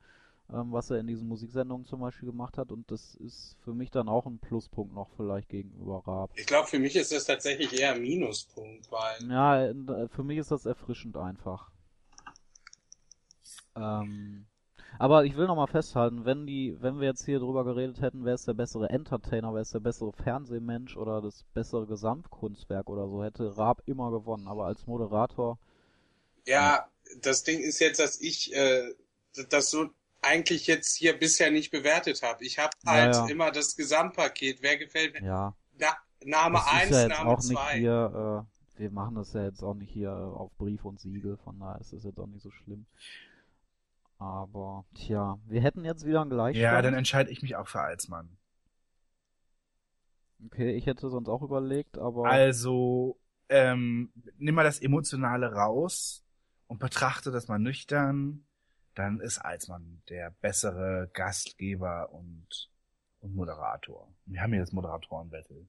ähm, 0.51 0.71
was 0.71 0.89
er 0.89 0.99
in 0.99 1.07
diesen 1.07 1.27
Musiksendungen 1.27 1.85
zum 1.85 1.99
Beispiel 1.99 2.29
gemacht 2.29 2.57
hat 2.57 2.71
und 2.71 2.89
das 2.89 3.15
ist 3.15 3.57
für 3.63 3.73
mich 3.73 3.91
dann 3.91 4.07
auch 4.07 4.25
ein 4.25 4.39
Pluspunkt 4.39 4.93
noch 4.93 5.09
vielleicht 5.17 5.49
gegenüber 5.49 6.01
Raab. 6.07 6.31
Ich 6.35 6.45
glaube, 6.45 6.67
für 6.67 6.79
mich 6.79 6.95
ist 6.95 7.11
das 7.11 7.25
tatsächlich 7.25 7.77
eher 7.77 7.93
ein 7.93 8.01
Minuspunkt, 8.01 8.89
weil 8.91 9.29
Ja, 9.29 9.65
äh, 9.65 10.07
für 10.07 10.23
mich 10.23 10.37
ist 10.37 10.51
das 10.51 10.65
erfrischend 10.65 11.17
einfach. 11.17 11.69
Ähm, 13.75 14.47
aber 14.99 15.25
ich 15.25 15.35
will 15.35 15.47
noch 15.47 15.55
mal 15.55 15.67
festhalten, 15.67 16.25
wenn 16.25 16.45
die, 16.45 16.75
wenn 16.79 16.99
wir 16.99 17.07
jetzt 17.07 17.25
hier 17.25 17.39
drüber 17.39 17.63
geredet 17.63 18.01
hätten, 18.01 18.25
wer 18.25 18.33
ist 18.33 18.47
der 18.47 18.53
bessere 18.53 18.89
Entertainer, 18.89 19.53
wer 19.53 19.61
ist 19.61 19.73
der 19.73 19.79
bessere 19.79 20.13
Fernsehmensch 20.13 20.97
oder 20.97 21.21
das 21.21 21.43
bessere 21.53 21.85
Gesamtkunstwerk 21.85 22.89
oder 22.89 23.07
so, 23.07 23.23
hätte 23.23 23.57
Raab 23.57 23.81
immer 23.85 24.11
gewonnen. 24.11 24.47
Aber 24.47 24.65
als 24.65 24.87
Moderator, 24.87 25.57
Ja, 26.45 26.87
das 27.21 27.43
Ding 27.43 27.59
ist 27.59 27.79
jetzt, 27.79 27.99
dass 27.99 28.19
ich 28.21 28.53
äh, 28.53 28.93
das 29.49 29.69
so 29.69 29.89
eigentlich 30.21 30.67
jetzt 30.67 30.95
hier 30.95 31.17
bisher 31.17 31.51
nicht 31.51 31.71
bewertet 31.71 32.21
habe. 32.23 32.43
Ich 32.43 32.59
habe 32.59 32.71
halt 32.85 33.15
ja. 33.15 33.27
immer 33.27 33.51
das 33.51 33.75
Gesamtpaket. 33.75 34.61
Wer 34.61 34.77
gefällt 34.77 35.13
mir? 35.13 35.25
ja, 35.25 35.55
Na, 35.79 35.97
Name 36.25 36.55
das 36.57 36.65
ist 36.65 36.71
1, 36.71 36.91
ja 36.91 37.07
Name 37.07 37.29
auch 37.29 37.37
nicht 37.37 37.51
2. 37.51 37.77
hier, 37.77 38.45
äh, 38.77 38.79
wir 38.79 38.91
machen 38.91 39.15
das 39.15 39.33
ja 39.33 39.43
jetzt 39.43 39.63
auch 39.63 39.73
nicht 39.73 39.91
hier 39.91 40.09
äh, 40.09 40.11
auf 40.11 40.51
Brief 40.57 40.85
und 40.85 40.99
Siegel, 40.99 41.37
von 41.37 41.59
daher 41.59 41.79
ist 41.79 41.93
das 41.93 42.03
jetzt 42.03 42.19
auch 42.19 42.27
nicht 42.27 42.41
so 42.41 42.51
schlimm. 42.51 42.85
Aber, 44.19 44.85
tja, 44.95 45.37
wir 45.45 45.61
hätten 45.61 45.85
jetzt 45.85 46.05
wieder 46.05 46.21
einen 46.21 46.31
Gleichstand. 46.31 46.63
Ja, 46.63 46.81
dann 46.81 46.93
entscheide 46.93 47.29
ich 47.29 47.41
mich 47.41 47.55
auch 47.55 47.67
für 47.67 47.81
Alsmann. 47.81 48.37
Okay, 50.45 50.75
ich 50.75 50.85
hätte 50.85 51.09
sonst 51.09 51.29
auch 51.29 51.41
überlegt, 51.41 51.97
aber 51.97 52.25
Also, 52.25 53.19
ähm, 53.49 54.11
nimm 54.37 54.55
mal 54.55 54.63
das 54.63 54.79
Emotionale 54.79 55.51
raus 55.53 56.23
und 56.67 56.79
betrachte 56.79 57.31
das 57.31 57.47
mal 57.47 57.59
nüchtern, 57.59 58.45
dann 58.93 59.19
ist 59.19 59.39
Alsmann 59.39 60.01
der 60.09 60.31
bessere 60.41 61.09
Gastgeber 61.13 62.11
und, 62.11 62.69
und 63.19 63.35
Moderator. 63.35 64.11
Wir 64.25 64.41
haben 64.41 64.51
hier 64.51 64.61
das 64.61 64.71
Moderatoren-Battle. 64.71 65.67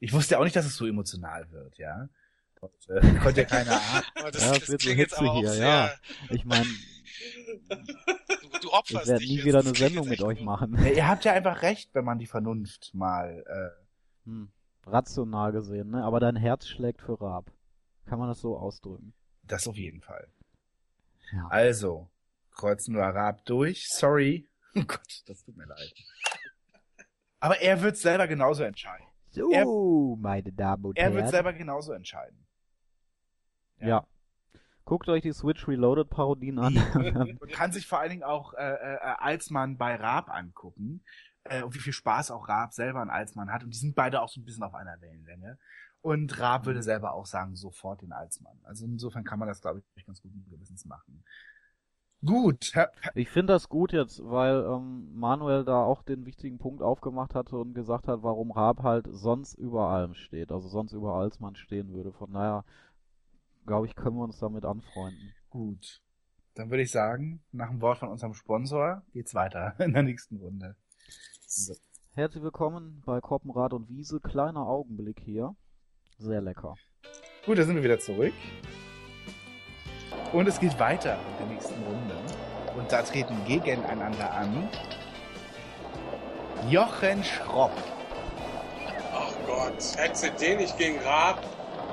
Ich 0.00 0.12
wusste 0.12 0.34
ja 0.34 0.40
auch 0.40 0.44
nicht, 0.44 0.56
dass 0.56 0.66
es 0.66 0.76
so 0.76 0.86
emotional 0.86 1.50
wird, 1.50 1.78
ja. 1.78 2.08
Und, 2.64 2.88
äh, 2.96 3.14
konnte 3.20 3.50
ahnen. 3.52 3.68
Aber 4.18 4.30
das, 4.30 4.42
Ja, 4.42 4.52
das 4.58 4.68
wird 4.68 5.10
so 5.10 5.24
auch 5.24 5.38
hier, 5.40 5.50
sehr, 5.50 5.66
ja. 5.66 5.90
ich 6.30 6.44
meine, 6.44 6.66
du, 7.68 8.58
du 8.62 8.72
opferst 8.72 9.04
ich 9.04 9.08
werde 9.08 9.24
nie 9.24 9.44
wieder 9.44 9.60
eine 9.60 9.74
Sendung 9.74 10.08
mit 10.08 10.22
euch 10.22 10.40
machen. 10.40 10.76
Ja, 10.82 10.90
ihr 10.90 11.08
habt 11.08 11.24
ja 11.24 11.32
einfach 11.32 11.62
recht, 11.62 11.90
wenn 11.94 12.04
man 12.04 12.18
die 12.18 12.26
Vernunft 12.26 12.94
mal, 12.94 13.44
äh, 13.46 13.84
Hm, 14.26 14.50
rational 14.86 15.52
gesehen, 15.52 15.90
ne? 15.90 16.02
Aber 16.02 16.18
dein 16.20 16.36
Herz 16.36 16.66
schlägt 16.66 17.02
für 17.02 17.20
Raab. 17.20 17.50
Kann 18.06 18.18
man 18.18 18.28
das 18.28 18.40
so 18.40 18.56
ausdrücken? 18.56 19.12
das 19.46 19.68
auf 19.68 19.76
jeden 19.76 20.00
Fall. 20.00 20.26
Ja. 21.32 21.46
Also, 21.50 22.08
kreuzen 22.50 22.94
wir 22.94 23.02
Raab 23.02 23.44
durch. 23.44 23.88
Sorry. 23.88 24.48
Oh 24.76 24.82
Gott, 24.86 25.22
das 25.26 25.44
tut 25.44 25.56
mir 25.56 25.66
leid. 25.66 25.94
Aber 27.38 27.60
er 27.60 27.80
wird 27.82 27.96
selber 27.96 28.26
genauso 28.26 28.64
entscheiden. 28.64 29.06
So, 29.30 29.50
Er- 29.52 29.66
meine 30.20 30.50
Damen 30.52 30.84
und 30.86 30.96
Er 30.96 31.04
Herren. 31.04 31.14
wird 31.16 31.28
selber 31.28 31.52
genauso 31.52 31.92
entscheiden. 31.92 32.44
Ja. 33.80 34.06
Guckt 34.84 35.08
euch 35.08 35.22
die 35.22 35.32
Switch 35.32 35.66
Reloaded 35.66 36.10
Parodien 36.10 36.58
an. 36.58 36.74
Man 36.94 37.38
kann 37.50 37.72
sich 37.72 37.86
vor 37.86 38.00
allen 38.00 38.10
Dingen 38.10 38.22
auch 38.22 38.52
äh, 38.54 38.74
äh, 38.74 38.98
Alsmann 39.18 39.78
bei 39.78 39.96
Raab 39.96 40.28
angucken. 40.30 41.02
Äh, 41.44 41.62
und 41.62 41.74
wie 41.74 41.78
viel 41.78 41.92
Spaß 41.92 42.30
auch 42.30 42.48
Raab 42.48 42.72
selber 42.72 43.00
an 43.00 43.10
Alsmann 43.10 43.50
hat. 43.50 43.64
Und 43.64 43.70
die 43.70 43.78
sind 43.78 43.94
beide 43.94 44.20
auch 44.20 44.28
so 44.28 44.40
ein 44.40 44.44
bisschen 44.44 44.62
auf 44.62 44.74
einer 44.74 45.00
Wellenlänge. 45.00 45.58
Und 46.02 46.38
Raab 46.38 46.66
würde 46.66 46.82
selber 46.82 47.14
auch 47.14 47.24
sagen, 47.24 47.56
sofort 47.56 48.02
den 48.02 48.12
Alsmann. 48.12 48.58
Also 48.64 48.84
insofern 48.84 49.24
kann 49.24 49.38
man 49.38 49.48
das, 49.48 49.62
glaube 49.62 49.82
ich, 49.96 50.04
ganz 50.04 50.20
guten 50.20 50.44
Gewissens 50.50 50.84
machen. 50.84 51.24
Gut. 52.24 52.72
Ich 53.14 53.28
finde 53.28 53.52
das 53.52 53.68
gut 53.68 53.92
jetzt, 53.92 54.22
weil 54.24 54.64
ähm, 54.64 55.14
Manuel 55.14 55.64
da 55.64 55.82
auch 55.82 56.02
den 56.02 56.24
wichtigen 56.24 56.58
Punkt 56.58 56.82
aufgemacht 56.82 57.34
hatte 57.34 57.56
und 57.56 57.74
gesagt 57.74 58.08
hat, 58.08 58.22
warum 58.22 58.50
Raab 58.50 58.82
halt 58.82 59.06
sonst 59.10 59.54
über 59.54 59.88
allem 59.88 60.14
steht, 60.14 60.50
also 60.50 60.68
sonst 60.68 60.92
über 60.92 61.14
Alsmann 61.14 61.54
stehen 61.56 61.92
würde. 61.92 62.12
Von 62.12 62.32
daher, 62.32 62.64
glaube 63.66 63.86
ich, 63.86 63.94
können 63.94 64.16
wir 64.16 64.24
uns 64.24 64.38
damit 64.38 64.64
anfreunden. 64.64 65.34
Gut. 65.50 66.00
Dann 66.54 66.70
würde 66.70 66.82
ich 66.82 66.90
sagen, 66.90 67.42
nach 67.50 67.70
dem 67.70 67.80
Wort 67.80 67.98
von 67.98 68.08
unserem 68.08 68.34
Sponsor 68.34 69.02
geht's 69.12 69.34
weiter 69.34 69.74
in 69.78 69.92
der 69.92 70.02
nächsten 70.02 70.36
Runde. 70.36 70.76
So. 71.46 71.74
Herzlich 72.12 72.44
willkommen 72.44 73.02
bei 73.04 73.20
Koppenrad 73.20 73.72
und 73.72 73.88
Wiese. 73.88 74.20
Kleiner 74.20 74.66
Augenblick 74.66 75.20
hier. 75.20 75.56
Sehr 76.18 76.40
lecker. 76.40 76.76
Gut, 77.44 77.58
da 77.58 77.64
sind 77.64 77.74
wir 77.74 77.82
wieder 77.82 77.98
zurück. 77.98 78.34
Und 80.32 80.46
es 80.46 80.60
geht 80.60 80.78
weiter 80.78 81.18
mit 81.30 81.40
der 81.40 81.46
nächsten 81.46 81.82
Runde. 81.82 82.16
Und 82.76 82.90
da 82.90 83.02
treten 83.02 83.36
gegeneinander 83.46 84.32
an 84.32 84.68
Jochen 86.68 87.22
Schropp. 87.24 87.72
Ach 89.12 89.32
Gott, 89.46 89.96
hättest 89.96 90.24
du 90.24 90.30
den 90.32 90.58
nicht 90.58 90.76
gegen 90.78 90.98
Raab? 91.00 91.42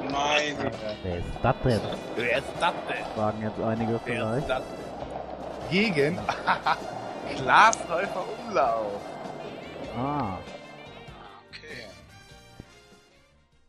Mein 0.09 0.57
Wer 1.03 1.17
ist 1.17 1.27
das 1.41 1.55
denn? 1.63 1.81
Wer 2.15 2.37
ist 2.39 2.47
das 2.59 2.73
denn? 2.87 3.05
Fragen 3.15 3.41
jetzt 3.41 3.59
einige 3.59 3.91
Wer 3.91 3.97
ist 3.97 4.03
vielleicht. 4.05 4.49
das 4.49 4.63
denn? 4.63 5.69
Gegen 5.69 6.19
Klaas 7.37 7.77
Häufer 7.89 8.25
Umlauf. 8.47 9.01
Ah, 9.97 10.37
Okay. 11.49 11.85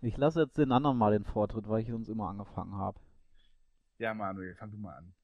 Ich 0.00 0.16
lasse 0.16 0.42
jetzt 0.42 0.56
den 0.58 0.72
anderen 0.72 0.96
mal 0.98 1.12
den 1.12 1.24
Vortritt, 1.24 1.68
weil 1.68 1.82
ich 1.82 1.92
uns 1.92 2.08
immer 2.08 2.28
angefangen 2.28 2.76
habe. 2.76 2.98
Ja, 3.98 4.14
Manuel, 4.14 4.54
fang 4.56 4.70
du 4.70 4.78
mal 4.78 4.96
an. 4.96 5.14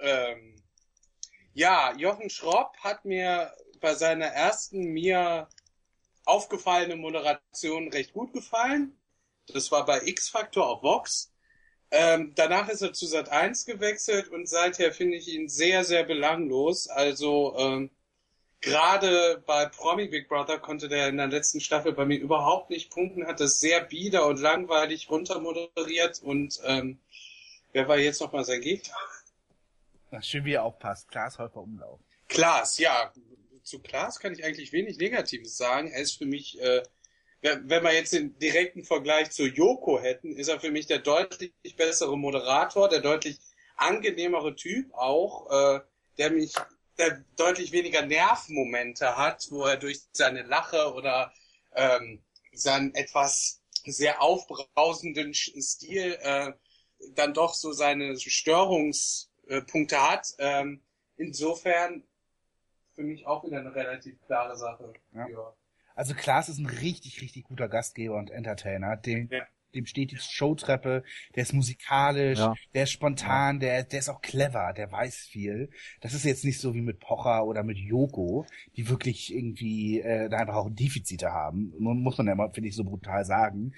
Ähm, 0.00 0.56
ja, 1.52 1.92
Jochen 1.96 2.30
Schropp 2.30 2.76
hat 2.82 3.04
mir 3.04 3.52
bei 3.80 3.94
seiner 3.94 4.26
ersten 4.26 4.92
mir 4.92 5.48
aufgefallene 6.24 6.96
Moderation 6.96 7.88
recht 7.90 8.12
gut 8.12 8.32
gefallen. 8.32 8.96
Das 9.52 9.70
war 9.70 9.84
bei 9.84 10.00
X-Factor 10.04 10.68
auf 10.68 10.82
Vox. 10.82 11.32
Ähm, 11.90 12.32
danach 12.34 12.68
ist 12.68 12.82
er 12.82 12.92
zu 12.92 13.06
Sat 13.06 13.28
1 13.28 13.66
gewechselt 13.66 14.28
und 14.28 14.48
seither 14.48 14.92
finde 14.92 15.16
ich 15.16 15.28
ihn 15.28 15.48
sehr, 15.48 15.84
sehr 15.84 16.02
belanglos. 16.04 16.88
Also 16.88 17.54
ähm, 17.56 17.90
gerade 18.60 19.42
bei 19.46 19.66
Promi 19.66 20.08
Big 20.08 20.28
Brother 20.28 20.58
konnte 20.58 20.88
der 20.88 21.08
in 21.08 21.18
der 21.18 21.28
letzten 21.28 21.60
Staffel 21.60 21.92
bei 21.92 22.04
mir 22.04 22.18
überhaupt 22.18 22.70
nicht 22.70 22.90
punkten, 22.90 23.26
hat 23.26 23.38
das 23.38 23.60
sehr 23.60 23.80
bieder 23.80 24.26
und 24.26 24.40
langweilig 24.40 25.08
runtermoderiert 25.10 26.20
und 26.22 26.58
ähm, 26.64 26.98
wer 27.72 27.86
war 27.86 27.98
jetzt 27.98 28.20
nochmal 28.20 28.44
sein 28.44 28.60
Gegner? 28.60 28.94
Schön, 30.20 30.44
wie 30.44 30.54
er 30.54 30.64
aufpasst. 30.64 31.08
Klaas 31.10 31.38
Häufer 31.38 31.60
Umlauf. 31.60 32.00
Klaas, 32.28 32.78
ja. 32.78 33.12
Zu 33.62 33.80
Klaas 33.80 34.18
kann 34.18 34.32
ich 34.32 34.44
eigentlich 34.44 34.72
wenig 34.72 34.98
Negatives 34.98 35.56
sagen. 35.56 35.90
Er 35.90 36.02
ist 36.02 36.18
für 36.18 36.26
mich, 36.26 36.60
äh, 36.60 36.82
wenn 37.44 37.82
wir 37.82 37.92
jetzt 37.92 38.14
den 38.14 38.38
direkten 38.38 38.84
Vergleich 38.84 39.30
zu 39.30 39.44
Joko 39.46 40.00
hätten, 40.00 40.34
ist 40.36 40.48
er 40.48 40.58
für 40.58 40.70
mich 40.70 40.86
der 40.86 40.98
deutlich 40.98 41.52
bessere 41.76 42.16
Moderator, 42.16 42.88
der 42.88 43.00
deutlich 43.00 43.38
angenehmere 43.76 44.56
Typ 44.56 44.92
auch, 44.94 45.50
äh, 45.50 45.80
der 46.16 46.30
mich, 46.30 46.54
der 46.96 47.22
deutlich 47.36 47.72
weniger 47.72 48.06
Nervmomente 48.06 49.18
hat, 49.18 49.46
wo 49.50 49.64
er 49.64 49.76
durch 49.76 50.00
seine 50.12 50.42
Lache 50.42 50.94
oder 50.94 51.32
ähm, 51.74 52.22
seinen 52.54 52.94
etwas 52.94 53.60
sehr 53.84 54.22
aufbrausenden 54.22 55.34
Stil 55.34 56.16
äh, 56.22 56.52
dann 57.10 57.34
doch 57.34 57.52
so 57.52 57.72
seine 57.72 58.18
Störungspunkte 58.18 60.00
hat. 60.00 60.28
Ähm, 60.38 60.82
insofern 61.16 62.04
für 62.94 63.02
mich 63.02 63.26
auch 63.26 63.44
wieder 63.44 63.58
eine 63.58 63.74
relativ 63.74 64.18
klare 64.26 64.56
Sache. 64.56 64.94
Ja. 65.12 65.28
Ja. 65.28 65.54
Also 65.94 66.14
Klaas 66.14 66.48
ist 66.48 66.58
ein 66.58 66.66
richtig, 66.66 67.20
richtig 67.22 67.44
guter 67.44 67.68
Gastgeber 67.68 68.16
und 68.16 68.30
Entertainer. 68.30 68.96
Dem, 68.96 69.28
Ja. 69.30 69.46
dem 69.74 69.86
steht 69.86 70.10
die 70.12 70.16
Showtreppe, 70.16 71.02
der 71.34 71.42
ist 71.42 71.52
musikalisch, 71.52 72.38
Ja. 72.38 72.54
der 72.74 72.84
ist 72.84 72.92
spontan, 72.92 73.60
der, 73.60 73.84
der 73.84 73.98
ist 74.00 74.08
auch 74.08 74.20
clever, 74.22 74.72
der 74.72 74.90
weiß 74.90 75.16
viel. 75.18 75.70
Das 76.00 76.14
ist 76.14 76.24
jetzt 76.24 76.44
nicht 76.44 76.60
so 76.60 76.74
wie 76.74 76.80
mit 76.80 77.00
Pocher 77.00 77.44
oder 77.44 77.62
mit 77.62 77.76
Joko, 77.78 78.46
die 78.76 78.88
wirklich 78.88 79.34
irgendwie 79.34 80.00
äh, 80.00 80.28
da 80.28 80.38
einfach 80.38 80.56
auch 80.56 80.70
Defizite 80.70 81.30
haben. 81.32 81.72
Mu- 81.78 81.94
Muss 81.94 82.18
man 82.18 82.26
ja 82.28 82.34
mal, 82.34 82.50
finde 82.52 82.68
ich, 82.68 82.76
so 82.76 82.84
brutal 82.84 83.24
sagen. 83.24 83.72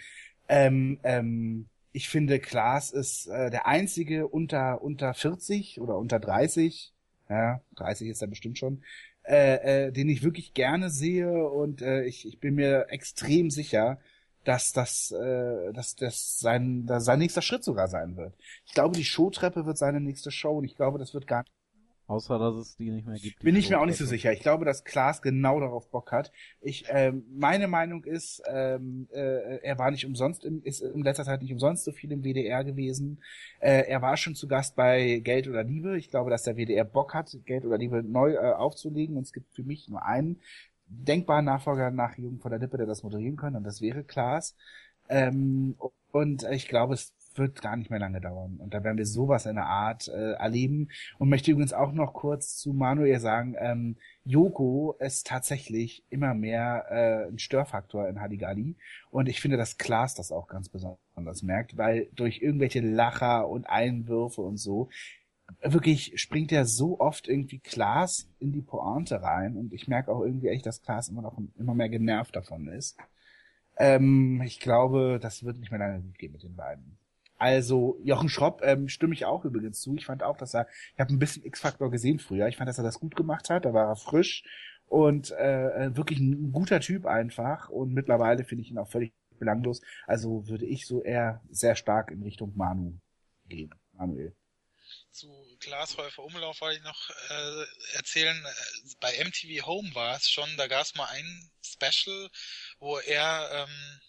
Ähm, 0.49 0.99
ähm, 1.03 1.69
ich 1.93 2.09
finde, 2.09 2.39
Klaas 2.41 2.91
ist 2.91 3.27
äh, 3.27 3.51
der 3.51 3.67
einzige 3.67 4.29
unter 4.29 4.83
unter 4.83 5.15
40 5.15 5.81
oder 5.81 5.97
unter 5.97 6.19
30, 6.21 6.93
ja, 7.31 7.61
30 7.75 8.09
ist 8.09 8.21
er 8.23 8.29
bestimmt 8.29 8.59
schon, 8.59 8.83
äh, 9.27 9.87
äh, 9.87 9.93
den 9.93 10.09
ich 10.09 10.23
wirklich 10.23 10.55
gerne 10.55 10.91
sehe 10.91 11.49
und 11.49 11.83
äh, 11.83 12.05
ich, 12.05 12.27
ich 12.27 12.39
bin 12.39 12.55
mir 12.55 12.87
extrem 12.91 13.51
sicher, 13.51 13.99
dass 14.45 14.73
das, 14.73 15.11
äh, 15.11 15.73
dass 15.73 15.97
das 15.97 16.39
sein, 16.39 16.87
dass 16.87 17.05
sein 17.05 17.19
nächster 17.19 17.43
Schritt 17.43 17.65
sogar 17.65 17.89
sein 17.89 18.17
wird. 18.17 18.35
Ich 18.67 18.73
glaube, 18.73 18.97
die 18.97 19.05
Showtreppe 19.05 19.67
wird 19.67 19.79
seine 19.79 20.01
nächste 20.01 20.31
Show 20.31 20.59
und 20.59 20.65
ich 20.65 20.77
glaube, 20.77 20.99
das 20.99 21.15
wird 21.15 21.27
gar 21.27 21.45
Außer, 22.09 22.39
dass 22.39 22.55
es 22.55 22.77
die 22.77 22.91
nicht 22.91 23.07
mehr 23.07 23.19
gibt. 23.19 23.41
bin 23.43 23.57
ich 23.57 23.69
mir 23.69 23.81
auch 23.81 23.87
nicht 23.87 23.99
so 23.99 24.07
sicher. 24.07 24.33
Ich 24.33 24.41
glaube, 24.41 24.65
dass 24.65 24.85
Klaas 24.85 25.23
genau 25.23 25.59
darauf 25.59 25.91
Bock 25.91 26.13
hat. 26.13 26.31
Ich, 26.61 26.85
ähm, 26.89 27.25
meine 27.37 27.67
Meinung 27.67 28.05
ist, 28.05 28.43
ähm, 28.49 29.09
äh, 29.13 29.59
er 29.59 29.77
war 29.79 29.91
nicht 29.91 30.07
umsonst, 30.07 30.45
im, 30.45 30.63
ist 30.63 30.83
in 30.83 31.03
letzter 31.03 31.25
Zeit 31.25 31.43
nicht 31.43 31.53
umsonst 31.53 31.85
so 31.85 31.91
viel 31.91 32.13
im 32.13 32.23
WDR 32.23 32.63
gewesen. 32.63 33.23
Äh, 33.59 33.89
er 33.89 34.03
war 34.03 34.17
schon 34.17 34.37
zu 34.37 34.47
Gast 34.47 34.77
bei 34.77 35.19
Geld 35.19 35.49
oder 35.49 35.65
Liebe. 35.65 35.99
Ich 35.99 36.09
glaube, 36.09 36.31
dass 36.31 36.45
der 36.45 36.57
WDR 36.57 36.85
Bock 36.85 37.13
hat, 37.13 37.37
Geld 37.45 37.65
oder 37.65 37.77
Liebe 37.77 38.05
neu 38.05 38.35
äh, 38.35 38.53
aufzulegen. 38.53 39.17
Und 39.17 39.25
es 39.25 39.33
gibt 39.33 39.53
für 39.53 39.65
mich 39.65 39.89
nur 39.89 40.05
einen 40.05 40.41
denkbaren 40.87 41.45
Nachfolger 41.45 41.91
nach 41.91 42.17
Jugend 42.17 42.41
von 42.41 42.53
der 42.53 42.61
Lippe, 42.61 42.77
der 42.77 42.87
das 42.87 43.03
moderieren 43.03 43.37
kann. 43.37 43.57
Und 43.57 43.65
das 43.65 43.81
wäre 43.81 44.05
Klaas. 44.05 44.55
Ähm, 45.09 45.75
und 46.13 46.45
ich 46.45 46.69
glaube, 46.69 46.95
es 46.95 47.13
wird 47.39 47.63
gar 47.63 47.77
nicht 47.77 47.91
mehr 47.91 47.99
lange 47.99 48.21
dauern. 48.21 48.57
Und 48.59 48.75
da 48.75 48.85
werden 48.85 48.99
wir 48.99 49.07
sowas 49.07 49.47
in 49.47 49.57
der 49.57 49.67
Art 49.67 50.09
äh, 50.09 50.33
erleben. 50.33 50.89
Und 51.19 51.29
möchte 51.29 51.51
übrigens 51.51 51.73
auch 51.73 51.93
noch 51.93 52.13
kurz 52.13 52.57
zu 52.57 52.73
Manuel 52.73 53.21
sagen, 53.21 53.55
ähm, 53.59 53.97
Joko 54.25 54.97
ist 54.99 55.27
tatsächlich 55.27 56.05
immer 56.11 56.35
mehr 56.35 56.87
äh, 56.91 57.29
ein 57.29 57.39
Störfaktor 57.39 58.09
in 58.09 58.21
Halligalli. 58.21 58.77
Und 59.11 59.29
ich 59.29 59.41
finde, 59.41 59.57
dass 59.57 59.79
Klaas 59.79 60.15
das 60.15 60.33
auch 60.33 60.49
ganz 60.49 60.69
besonders 60.69 61.43
merkt, 61.43 61.77
weil 61.77 62.09
durch 62.15 62.41
irgendwelche 62.43 62.81
Lacher 62.81 63.49
und 63.49 63.69
Einwürfe 63.69 64.43
und 64.43 64.57
so, 64.57 64.89
wirklich 65.63 66.21
springt 66.21 66.53
er 66.53 66.65
so 66.65 66.99
oft 67.01 67.29
irgendwie 67.29 67.59
Klaas 67.59 68.29
in 68.39 68.53
die 68.53 68.63
Pointe 68.63 69.23
rein. 69.23 69.57
Und 69.57 69.73
ich 69.73 69.89
merke 69.89 70.11
auch 70.13 70.23
irgendwie 70.23 70.49
echt, 70.49 70.67
dass 70.67 70.83
Klaas 70.83 71.09
immer 71.09 71.23
noch 71.23 71.39
immer 71.59 71.75
mehr 71.75 71.89
genervt 71.89 72.35
davon 72.35 72.69
ist. 72.69 72.97
Ähm, 73.79 74.43
ich 74.45 74.61
glaube, 74.61 75.19
das 75.21 75.45
wird 75.45 75.59
nicht 75.59 75.71
mehr 75.71 75.81
lange 75.81 76.01
gut 76.01 76.19
gehen 76.19 76.33
mit 76.33 76.43
den 76.43 76.57
beiden. 76.57 76.99
Also 77.39 77.99
Jochen 78.03 78.29
Schropp 78.29 78.63
ähm, 78.63 78.89
stimme 78.89 79.15
ich 79.15 79.25
auch 79.25 79.45
übrigens 79.45 79.81
zu. 79.81 79.95
Ich 79.97 80.07
fand 80.07 80.23
auch, 80.23 80.37
dass 80.37 80.55
er, 80.55 80.67
ich 80.95 81.01
habe 81.01 81.13
ein 81.13 81.19
bisschen 81.19 81.45
X-Factor 81.45 81.91
gesehen 81.91 82.19
früher. 82.19 82.49
Ich 82.49 82.57
fand, 82.57 82.69
dass 82.69 82.79
er 82.79 82.85
das 82.85 83.01
gut 83.01 83.17
gemacht 83.17 83.51
hat. 83.51 83.65
Da 83.65 83.75
war 83.75 83.89
er 83.89 83.97
frisch 83.97 84.45
und 84.87 85.31
äh, 85.33 85.87
äh, 85.87 85.97
wirklich 85.97 86.19
ein 86.19 86.53
guter 86.53 86.81
Typ 86.81 87.07
einfach. 87.07 87.69
Und 87.69 87.93
mittlerweile 87.93 88.45
finde 88.45 88.63
ich 88.63 88.71
ihn 88.71 88.79
auch 88.79 88.89
völlig 88.89 89.13
belanglos. 89.39 89.83
Also 90.07 90.49
würde 90.49 90.67
ich 90.67 90.87
so 90.87 91.03
eher 91.03 91.43
sehr 91.51 91.77
stark 91.77 92.11
in 92.11 92.23
Richtung 92.23 92.53
Manu 92.57 92.99
gehen. 93.49 93.75
Manuel. 93.93 94.35
Zu 95.11 95.29
Klaas 95.61 95.97
Häufer 95.97 96.25
Umlauf 96.25 96.61
wollte 96.61 96.79
ich 96.79 96.85
noch 96.85 97.11
äh, 97.31 97.97
erzählen. 97.97 98.37
Äh, 98.37 98.95
Bei 99.01 99.13
MTV 99.25 99.67
Home 99.67 99.95
war 99.95 100.17
es 100.17 100.31
schon, 100.31 100.49
da 100.57 100.67
gab 100.67 100.83
es 100.83 100.95
mal 100.95 101.07
ein 101.07 101.51
Special, 101.63 102.29
wo 102.79 102.99
er, 102.99 103.49
ähm, 103.53 104.01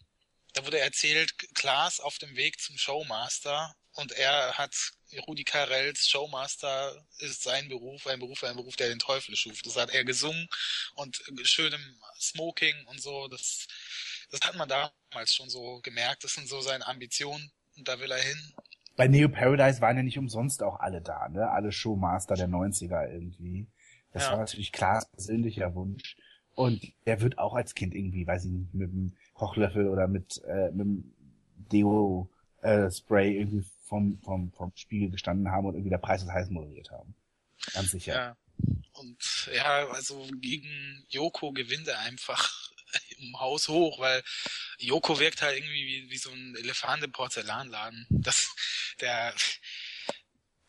da 0.57 0.65
wurde 0.65 0.79
erzählt, 0.79 1.33
Klaas 1.53 1.99
auf 1.99 2.17
dem 2.17 2.35
Weg 2.35 2.59
zum 2.59 2.77
Showmaster 2.77 3.75
und 3.93 4.11
er 4.13 4.53
hat 4.57 4.75
Rudi 5.27 5.43
Carells 5.43 6.07
Showmaster 6.07 7.05
ist 7.19 7.43
sein 7.43 7.69
Beruf, 7.69 8.07
ein 8.07 8.19
Beruf, 8.19 8.43
ein 8.43 8.55
Beruf, 8.55 8.75
der 8.75 8.89
den 8.89 8.99
Teufel 8.99 9.35
schuf. 9.35 9.61
Das 9.61 9.77
hat 9.77 9.91
er 9.91 10.03
gesungen 10.03 10.47
und 10.95 11.21
schön 11.43 11.71
im 11.71 12.01
Smoking 12.19 12.75
und 12.87 13.01
so. 13.01 13.27
Das, 13.27 13.67
das 14.31 14.41
hat 14.41 14.55
man 14.55 14.67
damals 14.67 15.33
schon 15.33 15.49
so 15.49 15.79
gemerkt. 15.81 16.23
Das 16.23 16.33
sind 16.33 16.49
so 16.49 16.59
seine 16.61 16.85
Ambitionen 16.87 17.51
und 17.77 17.87
da 17.87 17.99
will 17.99 18.11
er 18.11 18.21
hin. 18.21 18.53
Bei 18.95 19.07
Neo 19.07 19.29
Paradise 19.29 19.79
waren 19.79 19.95
ja 19.97 20.03
nicht 20.03 20.17
umsonst 20.17 20.63
auch 20.63 20.79
alle 20.79 21.01
da, 21.01 21.29
ne? 21.29 21.49
Alle 21.51 21.71
Showmaster 21.71 22.33
der 22.35 22.47
90er 22.47 23.11
irgendwie. 23.11 23.67
Das 24.11 24.23
Ja. 24.23 24.31
war 24.31 24.39
natürlich 24.39 24.71
Klaas 24.71 25.09
persönlicher 25.11 25.75
Wunsch. 25.75 26.17
Und 26.57 26.91
der 27.05 27.21
wird 27.21 27.37
auch 27.37 27.53
als 27.53 27.75
Kind 27.75 27.93
irgendwie, 27.93 28.25
weiß 28.25 28.45
ich 28.45 28.51
nicht, 28.51 28.73
mit 28.73 28.91
dem 28.91 29.13
Kochlöffel 29.35 29.87
oder 29.89 30.07
mit, 30.07 30.41
äh, 30.47 30.71
mit 30.71 30.87
dem 30.87 31.13
Deo-Spray 31.71 33.37
irgendwie 33.37 33.63
vom, 33.83 34.19
vom, 34.23 34.51
vom 34.53 34.71
Spiegel 34.75 35.11
gestanden 35.11 35.51
haben 35.51 35.67
und 35.67 35.75
irgendwie 35.75 35.91
der 35.91 35.99
Preis 35.99 36.23
ist 36.23 36.31
heiß 36.31 36.49
moderiert 36.49 36.89
haben. 36.89 37.13
Ganz 37.73 37.91
sicher. 37.91 38.15
Ja. 38.15 38.37
Und 38.93 39.51
ja, 39.53 39.87
also 39.89 40.27
gegen 40.41 41.05
Joko 41.09 41.51
gewinnt 41.51 41.87
er 41.87 41.99
einfach 41.99 42.51
im 43.19 43.39
Haus 43.39 43.67
hoch, 43.67 43.99
weil 43.99 44.23
Joko 44.79 45.19
wirkt 45.19 45.43
halt 45.43 45.57
irgendwie 45.57 45.85
wie, 45.85 46.09
wie 46.09 46.17
so 46.17 46.31
ein 46.31 46.55
Elefant 46.55 47.03
im 47.03 47.11
Porzellanladen. 47.11 48.07
Das, 48.09 48.49
der 48.99 49.31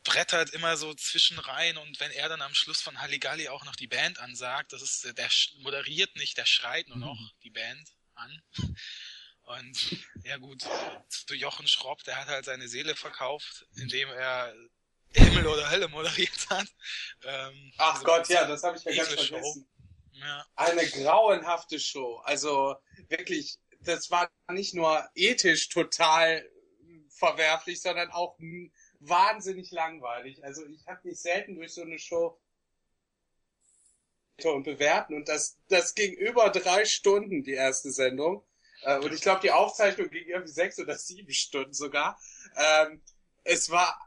brettert 0.09 0.49
immer 0.51 0.75
so 0.75 0.93
zwischen 0.95 1.37
rein 1.37 1.77
und 1.77 1.99
wenn 1.99 2.11
er 2.11 2.29
dann 2.29 2.41
am 2.41 2.55
Schluss 2.55 2.81
von 2.81 2.99
Halligalli 2.99 3.47
auch 3.49 3.63
noch 3.65 3.75
die 3.75 3.87
Band 3.87 4.19
ansagt, 4.19 4.73
das 4.73 4.81
ist, 4.81 5.17
der 5.17 5.29
moderiert 5.59 6.15
nicht, 6.15 6.35
der 6.37 6.45
schreit 6.45 6.87
nur 6.87 6.97
noch 6.97 7.19
die 7.43 7.51
Band 7.51 7.87
an. 8.15 8.41
Und 9.43 9.97
ja 10.23 10.37
gut, 10.37 10.63
zu 11.09 11.35
Jochen 11.35 11.67
Schropp, 11.67 12.03
der 12.03 12.17
hat 12.17 12.27
halt 12.27 12.45
seine 12.45 12.67
Seele 12.67 12.95
verkauft, 12.95 13.67
indem 13.75 14.09
er 14.09 14.53
Himmel 15.13 15.47
oder 15.47 15.69
Hölle 15.69 15.87
moderiert 15.87 16.49
hat. 16.49 16.67
Ähm, 17.23 17.73
Ach 17.77 17.93
also 17.93 18.05
Gott, 18.05 18.29
ja, 18.29 18.45
das 18.45 18.63
habe 18.63 18.77
ich 18.77 18.83
ja 18.83 18.95
ganz 18.95 19.13
vergessen. 19.13 19.69
Ja, 20.13 20.45
Eine 20.55 20.87
grauenhafte 20.87 21.79
Show. 21.79 22.17
Also 22.25 22.75
wirklich, 23.07 23.57
das 23.81 24.09
war 24.11 24.29
nicht 24.51 24.73
nur 24.73 25.07
ethisch 25.15 25.69
total 25.69 26.47
verwerflich, 27.09 27.81
sondern 27.81 28.11
auch 28.11 28.37
wahnsinnig 28.99 29.71
langweilig. 29.71 30.43
Also 30.43 30.65
ich 30.65 30.85
habe 30.87 31.07
mich 31.07 31.19
selten 31.19 31.55
durch 31.55 31.73
so 31.73 31.81
eine 31.81 31.99
Show 31.99 32.39
und 34.43 34.63
bewerten 34.63 35.15
und 35.15 35.27
das, 35.27 35.57
das 35.67 35.95
ging 35.95 36.13
über 36.13 36.49
drei 36.49 36.85
Stunden, 36.85 37.43
die 37.43 37.53
erste 37.53 37.91
Sendung. 37.91 38.43
Äh, 38.83 38.97
Und 38.99 39.13
ich 39.13 39.21
glaube, 39.21 39.41
die 39.41 39.51
Aufzeichnung 39.51 40.09
ging 40.09 40.25
irgendwie 40.27 40.51
sechs 40.51 40.79
oder 40.79 40.97
sieben 40.97 41.33
Stunden 41.33 41.73
sogar. 41.73 42.17
Ähm, 42.55 43.01
es 43.43 43.69
war 43.69 43.99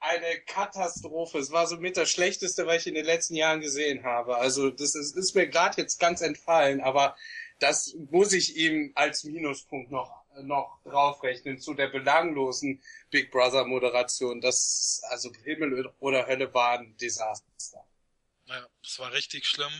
eine 0.00 0.40
Katastrophe. 0.46 1.38
Es 1.38 1.50
war 1.50 1.66
so 1.66 1.76
mit 1.76 1.96
das 1.96 2.10
Schlechteste, 2.10 2.66
was 2.66 2.82
ich 2.82 2.86
in 2.88 2.94
den 2.94 3.04
letzten 3.04 3.34
Jahren 3.34 3.60
gesehen 3.60 4.04
habe. 4.04 4.36
Also 4.36 4.70
das 4.70 4.94
ist, 4.94 5.16
ist 5.16 5.34
mir 5.34 5.48
gerade 5.48 5.80
jetzt 5.80 5.98
ganz 5.98 6.20
entfallen, 6.20 6.80
aber 6.80 7.16
das 7.58 7.94
muss 8.10 8.32
ich 8.32 8.56
ihm 8.56 8.92
als 8.94 9.24
Minuspunkt 9.24 9.90
noch 9.90 10.25
noch 10.42 10.80
draufrechnen 10.84 11.58
zu 11.60 11.74
der 11.74 11.88
belanglosen 11.88 12.82
Big 13.10 13.30
Brother 13.30 13.64
Moderation. 13.64 14.40
Das, 14.40 15.02
also 15.10 15.32
Himmel 15.44 15.92
oder 15.98 16.26
Hölle 16.26 16.52
war 16.54 16.78
ein 16.78 16.96
Desaster. 16.96 17.46
Ja, 18.46 18.66
es 18.84 18.98
war 18.98 19.12
richtig 19.12 19.46
schlimm. 19.46 19.72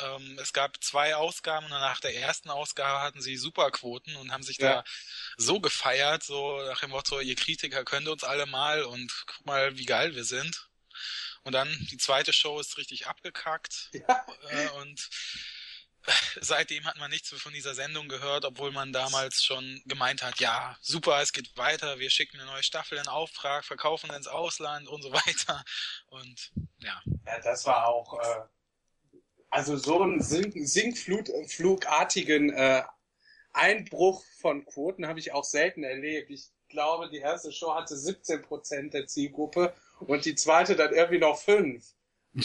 Ähm, 0.00 0.38
es 0.40 0.52
gab 0.52 0.82
zwei 0.82 1.14
Ausgaben 1.14 1.66
und 1.66 1.70
nach 1.72 2.00
der 2.00 2.16
ersten 2.16 2.50
Ausgabe 2.50 3.00
hatten 3.00 3.20
sie 3.22 3.36
Superquoten 3.36 4.16
und 4.16 4.32
haben 4.32 4.42
sich 4.42 4.58
Ja. 4.58 4.76
da 4.82 4.84
so 5.36 5.60
gefeiert, 5.60 6.24
so 6.24 6.60
nach 6.62 6.80
dem 6.80 6.90
Motto, 6.90 7.20
ihr 7.20 7.36
Kritiker 7.36 7.84
könnt 7.84 8.08
uns 8.08 8.24
alle 8.24 8.46
mal 8.46 8.82
und 8.82 9.24
guck 9.26 9.46
mal, 9.46 9.76
wie 9.78 9.84
geil 9.84 10.14
wir 10.14 10.24
sind. 10.24 10.68
Und 11.44 11.52
dann 11.52 11.68
die 11.90 11.98
zweite 11.98 12.32
Show 12.32 12.58
ist 12.58 12.76
richtig 12.78 13.06
abgekackt 13.06 13.90
Ja. 13.92 14.26
äh, 14.50 14.68
und 14.80 15.08
seitdem 16.40 16.84
hat 16.84 16.98
man 16.98 17.10
nichts 17.10 17.30
von 17.30 17.52
dieser 17.52 17.74
Sendung 17.74 18.08
gehört, 18.08 18.44
obwohl 18.44 18.72
man 18.72 18.92
damals 18.92 19.42
schon 19.42 19.82
gemeint 19.86 20.22
hat, 20.22 20.38
ja, 20.40 20.76
super, 20.80 21.20
es 21.22 21.32
geht 21.32 21.56
weiter, 21.56 21.98
wir 21.98 22.10
schicken 22.10 22.38
eine 22.38 22.50
neue 22.50 22.62
Staffel 22.62 22.98
in 22.98 23.08
Auftrag, 23.08 23.64
verkaufen 23.64 24.10
ins 24.10 24.26
Ausland 24.26 24.88
und 24.88 25.02
so 25.02 25.12
weiter. 25.12 25.64
Und 26.06 26.52
ja, 26.78 27.02
Ja, 27.26 27.40
das 27.40 27.64
war 27.66 27.88
auch, 27.88 28.20
äh, 28.20 28.42
also 29.50 29.76
so 29.76 30.02
einen 30.02 30.20
Sink 30.20 30.54
Sinkflugartigen 30.56 32.52
äh, 32.52 32.82
Einbruch 33.52 34.24
von 34.40 34.64
Quoten 34.66 35.06
habe 35.06 35.20
ich 35.20 35.32
auch 35.32 35.44
selten 35.44 35.84
erlebt. 35.84 36.30
Ich 36.30 36.48
glaube, 36.68 37.08
die 37.08 37.18
erste 37.18 37.52
Show 37.52 37.74
hatte 37.74 37.96
17 37.96 38.42
Prozent 38.42 38.94
der 38.94 39.06
Zielgruppe 39.06 39.72
und 40.00 40.24
die 40.24 40.34
zweite 40.34 40.74
dann 40.74 40.92
irgendwie 40.92 41.20
noch 41.20 41.40
fünf. 41.40 41.93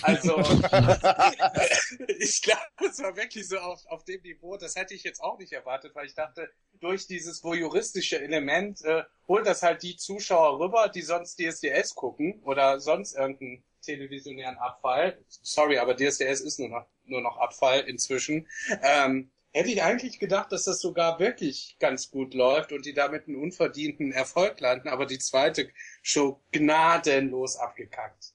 Also, 0.02 0.38
ich 2.20 2.42
glaube, 2.42 2.90
es 2.90 3.00
war 3.00 3.16
wirklich 3.16 3.48
so 3.48 3.58
auf, 3.58 3.86
auf 3.88 4.04
dem 4.04 4.22
Niveau. 4.22 4.58
Das 4.58 4.76
hätte 4.76 4.94
ich 4.94 5.04
jetzt 5.04 5.22
auch 5.22 5.40
nicht 5.40 5.52
erwartet, 5.52 5.96
weil 5.96 6.06
ich 6.06 6.14
dachte, 6.14 6.50
durch 6.80 7.08
dieses 7.08 7.44
voyeuristische 7.44 8.22
Element 8.22 8.84
äh, 8.84 9.04
holt 9.28 9.46
das 9.46 9.64
halt 9.64 9.84
die 9.84 9.96
Zuschauer 9.98 10.60
rüber, 10.60 10.90
die 10.90 11.02
sonst 11.02 11.40
DSDS 11.40 11.96
gucken 11.96 12.42
oder 12.44 12.80
sonst 12.80 13.16
irgendeinen 13.16 13.64
televisionären 13.82 14.58
Abfall. 14.58 15.24
Sorry, 15.28 15.78
aber 15.78 15.96
DSDS 15.96 16.42
ist 16.42 16.60
nur 16.60 16.70
noch, 16.70 16.86
nur 17.06 17.22
noch 17.22 17.38
Abfall 17.38 17.82
inzwischen. 17.82 18.48
Ähm, 18.84 19.32
hätte 19.52 19.70
ich 19.70 19.82
eigentlich 19.82 20.20
gedacht, 20.20 20.52
dass 20.52 20.66
das 20.66 20.80
sogar 20.80 21.20
wirklich 21.20 21.78
ganz 21.80 22.12
gut 22.12 22.34
läuft 22.34 22.72
und 22.72 22.86
die 22.86 22.94
damit 22.94 23.28
einen 23.28 23.38
unverdienten 23.38 24.12
Erfolg 24.12 24.60
landen, 24.60 24.90
aber 24.90 25.06
die 25.06 25.20
zweite 25.20 25.70
Show 26.02 26.42
gnadenlos 26.52 27.58
abgekackt. 27.58 28.34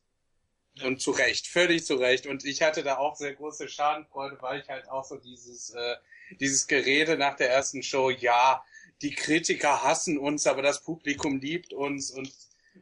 Und 0.82 1.00
zu 1.00 1.12
Recht, 1.12 1.46
völlig 1.46 1.84
zu 1.84 1.94
Recht. 1.94 2.26
Und 2.26 2.44
ich 2.44 2.62
hatte 2.62 2.82
da 2.82 2.96
auch 2.96 3.14
sehr 3.14 3.34
große 3.34 3.68
Schadenfreude, 3.68 4.38
weil 4.40 4.60
ich 4.60 4.68
halt 4.68 4.88
auch 4.88 5.04
so 5.04 5.16
dieses, 5.16 5.70
äh, 5.70 5.96
dieses 6.40 6.66
Gerede 6.66 7.16
nach 7.16 7.36
der 7.36 7.50
ersten 7.50 7.82
Show, 7.82 8.10
ja, 8.10 8.64
die 9.02 9.14
Kritiker 9.14 9.82
hassen 9.82 10.18
uns, 10.18 10.46
aber 10.46 10.62
das 10.62 10.82
Publikum 10.82 11.38
liebt 11.38 11.72
uns 11.72 12.10
und 12.10 12.32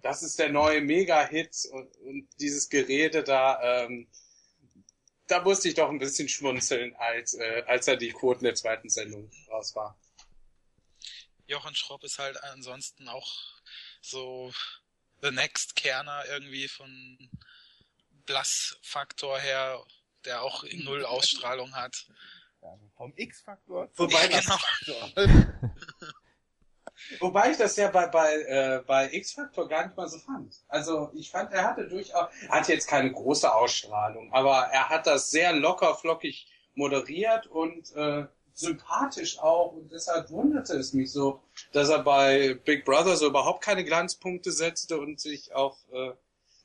das 0.00 0.22
ist 0.22 0.38
der 0.38 0.48
neue 0.48 0.80
Mega-Hit 0.80 1.68
und, 1.70 1.96
und 1.98 2.28
dieses 2.40 2.68
Gerede 2.68 3.22
da, 3.22 3.84
ähm, 3.84 4.08
da 5.26 5.42
musste 5.42 5.68
ich 5.68 5.74
doch 5.74 5.90
ein 5.90 5.98
bisschen 5.98 6.28
schmunzeln, 6.28 6.94
als, 6.96 7.34
äh, 7.34 7.62
als 7.66 7.88
er 7.88 7.96
die 7.96 8.10
Quoten 8.10 8.44
der 8.44 8.54
zweiten 8.54 8.88
Sendung 8.88 9.30
raus 9.50 9.74
war. 9.74 9.98
Jochen 11.46 11.74
Schropp 11.74 12.04
ist 12.04 12.18
halt 12.18 12.42
ansonsten 12.44 13.08
auch 13.08 13.30
so 14.00 14.52
the 15.20 15.30
next 15.30 15.76
Kerner 15.76 16.24
irgendwie 16.28 16.68
von 16.68 17.30
Blass-Faktor 18.26 19.38
her, 19.38 19.84
der 20.24 20.42
auch 20.42 20.64
null 20.84 21.04
Ausstrahlung 21.04 21.74
hat. 21.74 22.06
Also 22.60 22.88
vom 22.96 23.12
X-Faktor. 23.16 23.90
Wobei, 23.96 24.28
Ja, 24.28 24.28
das, 24.28 24.46
genau. 24.84 25.08
wobei 27.20 27.50
ich 27.50 27.56
das 27.56 27.76
ja 27.76 27.88
bei, 27.88 28.06
bei, 28.06 28.34
äh, 28.36 28.82
bei 28.86 29.12
X-Factor 29.12 29.68
gar 29.68 29.86
nicht 29.86 29.96
mal 29.96 30.08
so 30.08 30.18
fand. 30.18 30.54
Also 30.68 31.10
ich 31.14 31.30
fand, 31.30 31.52
er 31.52 31.64
hatte 31.64 31.88
durchaus, 31.88 32.30
er 32.42 32.48
hatte 32.48 32.72
jetzt 32.72 32.86
keine 32.86 33.10
große 33.10 33.52
Ausstrahlung, 33.52 34.32
aber 34.32 34.68
er 34.72 34.88
hat 34.88 35.08
das 35.08 35.30
sehr 35.30 35.52
locker, 35.52 35.96
flockig 35.96 36.46
moderiert 36.74 37.48
und 37.48 37.92
äh, 37.96 38.26
sympathisch 38.54 39.38
auch 39.38 39.72
und 39.72 39.90
deshalb 39.90 40.30
wunderte 40.30 40.76
es 40.76 40.92
mich 40.92 41.10
so, 41.10 41.42
dass 41.72 41.88
er 41.88 42.02
bei 42.02 42.54
Big 42.54 42.84
Brother 42.84 43.16
so 43.16 43.26
überhaupt 43.26 43.62
keine 43.62 43.84
Glanzpunkte 43.84 44.52
setzte 44.52 44.98
und 44.98 45.20
sich 45.20 45.54
auf, 45.54 45.76
äh, 45.92 46.12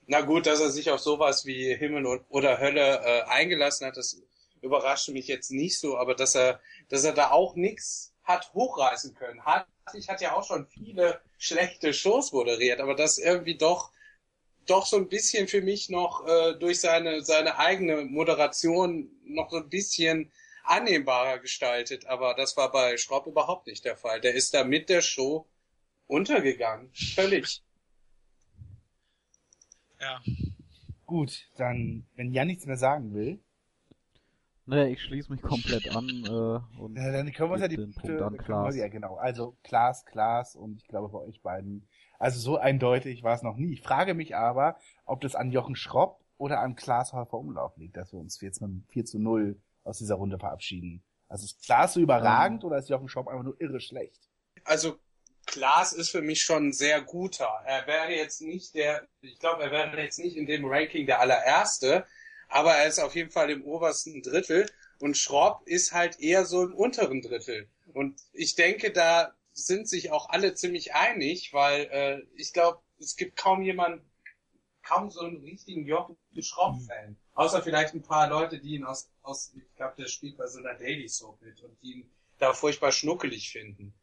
na 0.07 0.21
gut, 0.21 0.45
dass 0.45 0.61
er 0.61 0.71
sich 0.71 0.89
auf 0.89 0.99
sowas 0.99 1.45
wie 1.45 1.75
Himmel 1.75 2.05
und- 2.05 2.25
oder 2.29 2.59
Hölle 2.59 3.01
äh, 3.03 3.21
eingelassen 3.23 3.85
hat, 3.87 3.97
das 3.97 4.21
überraschte 4.61 5.11
mich 5.11 5.27
jetzt 5.27 5.51
nicht 5.51 5.79
so, 5.79 5.97
aber 5.97 6.15
dass 6.15 6.35
er, 6.35 6.59
dass 6.89 7.03
er 7.03 7.13
da 7.13 7.31
auch 7.31 7.55
nix 7.55 8.13
hat 8.23 8.53
hochreißen 8.53 9.15
können. 9.15 9.43
Hat, 9.45 9.67
ich 9.93 10.09
hat 10.09 10.21
ja 10.21 10.33
auch 10.33 10.45
schon 10.45 10.67
viele 10.67 11.21
schlechte 11.37 11.93
Shows 11.93 12.31
moderiert, 12.31 12.79
aber 12.79 12.95
das 12.95 13.17
irgendwie 13.17 13.57
doch 13.57 13.91
doch 14.65 14.85
so 14.85 14.97
ein 14.97 15.07
bisschen 15.07 15.47
für 15.47 15.61
mich 15.61 15.89
noch 15.89 16.27
äh, 16.27 16.53
durch 16.55 16.81
seine 16.81 17.23
seine 17.23 17.57
eigene 17.57 18.03
Moderation 18.03 19.09
noch 19.23 19.49
so 19.49 19.57
ein 19.57 19.69
bisschen 19.69 20.31
annehmbarer 20.63 21.39
gestaltet, 21.39 22.05
aber 22.07 22.33
das 22.33 22.57
war 22.57 22.71
bei 22.71 22.97
Schraub 22.97 23.27
überhaupt 23.27 23.67
nicht 23.67 23.85
der 23.85 23.95
Fall. 23.97 24.19
Der 24.21 24.33
ist 24.35 24.53
da 24.53 24.63
mit 24.65 24.89
der 24.89 25.01
Show 25.01 25.47
untergegangen. 26.07 26.91
Völlig. 26.93 27.61
Ja, 29.99 30.21
Gut, 31.07 31.49
dann, 31.55 32.05
wenn 32.15 32.33
Jan 32.33 32.47
nichts 32.47 32.65
mehr 32.65 32.77
sagen 32.77 33.13
will, 33.13 33.39
Ne, 34.69 34.89
ich 34.89 35.01
schließe 35.01 35.31
mich 35.31 35.41
komplett 35.41 35.95
an 35.95 36.09
äh, 36.25 36.81
und 36.81 36.97
äh, 36.97 37.13
dann 37.13 37.31
können 37.31 37.49
wir 37.49 37.53
uns 37.53 37.61
ja 37.61 37.69
die 37.69 37.77
Punkte, 37.77 38.01
Punkt 38.01 38.21
an 38.21 38.37
Klaas. 38.37 38.75
ja 38.75 38.89
genau, 38.89 39.15
also 39.15 39.55
Klaas, 39.63 40.03
Klaas 40.03 40.57
und 40.57 40.81
ich 40.81 40.87
glaube 40.89 41.07
bei 41.07 41.19
euch 41.19 41.41
beiden, 41.41 41.87
also 42.19 42.37
so 42.37 42.57
eindeutig 42.57 43.23
war 43.23 43.33
es 43.33 43.43
noch 43.43 43.55
nie. 43.55 43.71
Ich 43.71 43.81
frage 43.81 44.13
mich 44.13 44.35
aber, 44.35 44.75
ob 45.05 45.21
das 45.21 45.35
an 45.35 45.51
Jochen 45.51 45.77
Schropp 45.77 46.19
oder 46.37 46.59
an 46.59 46.75
Klaas 46.75 47.13
Häufer 47.13 47.37
Umlauf 47.37 47.77
liegt, 47.77 47.95
dass 47.95 48.11
wir 48.11 48.19
uns 48.19 48.41
jetzt 48.41 48.59
mit 48.61 48.69
einem 48.69 48.83
4 48.89 49.05
zu 49.05 49.19
0 49.19 49.57
aus 49.85 49.99
dieser 49.99 50.15
Runde 50.15 50.37
verabschieden. 50.37 51.01
Also 51.29 51.45
ist 51.45 51.63
Klaas 51.63 51.93
so 51.93 52.01
überragend 52.01 52.65
oder 52.65 52.77
ist 52.77 52.89
Jochen 52.89 53.07
Schropp 53.07 53.29
einfach 53.29 53.45
nur 53.45 53.55
irre 53.61 53.79
schlecht? 53.79 54.29
Also 54.65 54.97
Klaas 55.47 55.93
ist 55.93 56.09
für 56.09 56.21
mich 56.21 56.41
schon 56.43 56.67
ein 56.67 56.73
sehr 56.73 57.01
guter. 57.01 57.49
Er 57.65 57.87
wäre 57.87 58.13
jetzt 58.13 58.41
nicht 58.41 58.75
der, 58.75 59.07
ich 59.21 59.39
glaube, 59.39 59.63
er 59.63 59.71
wäre 59.71 59.99
jetzt 59.99 60.19
nicht 60.19 60.35
in 60.35 60.45
dem 60.45 60.65
Ranking 60.65 61.05
der 61.05 61.19
allererste, 61.19 62.05
aber 62.49 62.73
er 62.73 62.87
ist 62.87 62.99
auf 62.99 63.15
jeden 63.15 63.31
Fall 63.31 63.49
im 63.49 63.63
obersten 63.63 64.21
Drittel 64.21 64.69
und 64.99 65.17
Schropp 65.17 65.65
ist 65.65 65.93
halt 65.93 66.19
eher 66.19 66.45
so 66.45 66.63
im 66.63 66.75
unteren 66.75 67.21
Drittel. 67.21 67.69
Und 67.93 68.19
ich 68.33 68.55
denke, 68.55 68.91
da 68.91 69.33
sind 69.53 69.89
sich 69.89 70.11
auch 70.11 70.29
alle 70.29 70.53
ziemlich 70.53 70.93
einig, 70.93 71.53
weil 71.53 71.85
äh, 71.91 72.21
ich 72.35 72.53
glaube, 72.53 72.81
es 72.99 73.15
gibt 73.15 73.37
kaum 73.37 73.61
jemand, 73.63 74.03
kaum 74.83 75.09
so 75.09 75.21
einen 75.21 75.41
richtigen 75.41 75.85
Jochen 75.85 76.17
Schropp-Fan. 76.37 77.17
Außer 77.33 77.61
vielleicht 77.63 77.93
ein 77.93 78.03
paar 78.03 78.29
Leute, 78.29 78.59
die 78.59 78.75
ihn 78.75 78.83
aus, 78.83 79.09
aus 79.21 79.53
ich 79.55 79.75
glaube, 79.75 79.95
der 79.97 80.07
spielt 80.07 80.37
bei 80.37 80.47
so 80.47 80.59
einer 80.59 80.75
Daily 80.75 81.07
Soap 81.07 81.41
mit 81.41 81.61
und 81.61 81.81
die 81.81 81.93
ihn 81.93 82.11
da 82.37 82.53
furchtbar 82.53 82.91
schnuckelig 82.91 83.49
finden. 83.51 83.93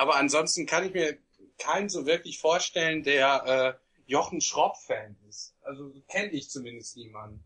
Aber 0.00 0.16
ansonsten 0.16 0.64
kann 0.64 0.86
ich 0.86 0.94
mir 0.94 1.18
keinen 1.58 1.90
so 1.90 2.06
wirklich 2.06 2.40
vorstellen, 2.40 3.02
der 3.02 3.44
äh, 3.44 3.74
Jochen 4.06 4.40
Schropp-Fan 4.40 5.14
ist. 5.28 5.54
Also 5.60 5.92
kenne 6.08 6.30
ich 6.30 6.48
zumindest 6.48 6.96
niemanden. 6.96 7.44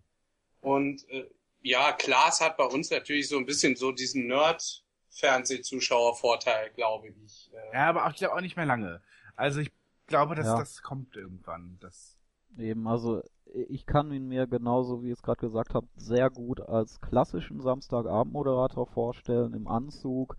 Und 0.60 1.02
äh, 1.10 1.28
ja, 1.62 1.90
Klaas 1.90 2.40
hat 2.40 2.56
bei 2.56 2.66
uns 2.66 2.90
natürlich 2.90 3.28
so 3.28 3.39
ein 3.39 3.44
bisschen 3.44 3.74
so 3.74 3.90
diesen 3.90 4.28
Nerd-Fernsehzuschauervorteil, 4.28 6.70
glaube 6.76 7.09
ich. 7.09 7.51
Äh, 7.52 7.74
Ja, 7.74 7.89
aber 7.89 8.06
auch, 8.06 8.10
ich 8.10 8.18
glaube 8.18 8.36
auch 8.36 8.40
nicht 8.40 8.55
mehr 8.55 8.66
lange. 8.66 9.02
Also 9.35 9.59
ich 9.59 9.72
glaube, 10.06 10.36
dass 10.36 10.47
Ja. 10.47 10.60
das 10.60 10.81
kommt 10.81 11.16
irgendwann. 11.16 11.78
Das 11.81 12.16
Eben, 12.56 12.86
also 12.86 13.20
ich 13.68 13.85
kann 13.85 14.12
ihn 14.12 14.28
mir 14.28 14.47
genauso, 14.47 15.02
wie 15.02 15.09
ich 15.09 15.14
es 15.14 15.22
gerade 15.22 15.40
gesagt 15.40 15.74
habe, 15.74 15.89
sehr 15.97 16.31
gut 16.31 16.60
als 16.60 17.01
klassischen 17.01 17.60
Samstagabendmoderator 17.60 18.86
vorstellen, 18.86 19.55
im 19.55 19.66
Anzug, 19.66 20.36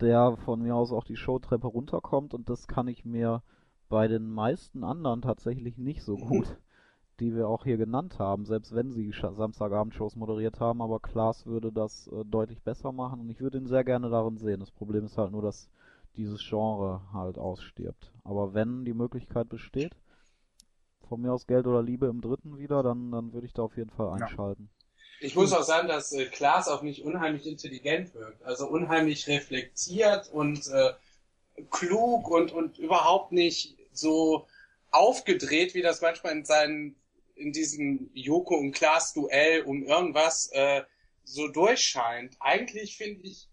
der 0.00 0.36
von 0.36 0.62
mir 0.62 0.74
aus 0.74 0.92
auch 0.92 1.04
die 1.04 1.16
Showtreppe 1.16 1.66
runterkommt 1.66 2.34
und 2.34 2.48
das 2.48 2.68
kann 2.68 2.88
ich 2.88 3.04
mir 3.04 3.42
bei 3.88 4.06
den 4.08 4.30
meisten 4.30 4.84
anderen 4.84 5.22
tatsächlich 5.22 5.78
nicht 5.78 6.02
so 6.02 6.16
gut, 6.16 6.46
die 7.20 7.34
wir 7.34 7.48
auch 7.48 7.64
hier 7.64 7.78
genannt 7.78 8.18
haben, 8.18 8.44
selbst 8.44 8.74
wenn 8.74 8.92
sie 8.92 9.10
Samstagabendshows 9.12 10.14
moderiert 10.16 10.60
haben, 10.60 10.82
aber 10.82 11.00
Klaas 11.00 11.46
würde 11.46 11.72
das 11.72 12.06
äh, 12.08 12.24
deutlich 12.24 12.62
besser 12.62 12.92
machen 12.92 13.20
und 13.20 13.30
ich 13.30 13.40
würde 13.40 13.58
ihn 13.58 13.66
sehr 13.66 13.84
gerne 13.84 14.08
darin 14.10 14.36
sehen. 14.36 14.60
Das 14.60 14.70
Problem 14.70 15.04
ist 15.04 15.18
halt 15.18 15.32
nur, 15.32 15.42
dass 15.42 15.68
dieses 16.16 16.40
Genre 16.48 17.00
halt 17.12 17.38
ausstirbt. 17.38 18.12
Aber 18.24 18.54
wenn 18.54 18.84
die 18.84 18.94
Möglichkeit 18.94 19.48
besteht, 19.48 19.96
von 21.08 21.22
mir 21.22 21.32
aus 21.32 21.46
Geld 21.46 21.66
oder 21.66 21.82
Liebe 21.82 22.06
im 22.06 22.20
dritten 22.20 22.58
wieder, 22.58 22.82
dann, 22.82 23.10
dann 23.10 23.32
würde 23.32 23.46
ich 23.46 23.54
da 23.54 23.62
auf 23.62 23.76
jeden 23.76 23.90
Fall 23.90 24.08
Ja. 24.50 24.68
Ich 25.20 25.34
muss 25.34 25.52
auch 25.52 25.62
sagen, 25.62 25.88
dass 25.88 26.12
äh, 26.12 26.26
Klaas 26.26 26.68
auf 26.68 26.82
mich 26.82 27.02
unheimlich 27.02 27.46
intelligent 27.46 28.14
wirkt. 28.14 28.42
Also 28.44 28.68
unheimlich 28.68 29.26
reflektiert 29.26 30.28
und 30.32 30.68
äh, 30.68 30.92
klug 31.70 32.28
und, 32.30 32.52
und 32.52 32.78
überhaupt 32.78 33.32
nicht 33.32 33.76
so 33.92 34.46
aufgedreht, 34.90 35.74
wie 35.74 35.82
das 35.82 36.00
manchmal 36.00 36.32
in 36.32 36.44
seinen, 36.44 36.96
in 37.34 37.52
diesem 37.52 38.10
Joko 38.14 38.56
und 38.56 38.72
Klaas 38.72 39.12
Duell 39.12 39.62
um 39.62 39.82
irgendwas 39.82 40.50
äh, 40.52 40.82
so 41.24 41.48
durchscheint. 41.48 42.36
Eigentlich 42.38 42.96
finde 42.96 43.22
ich, 43.26 43.48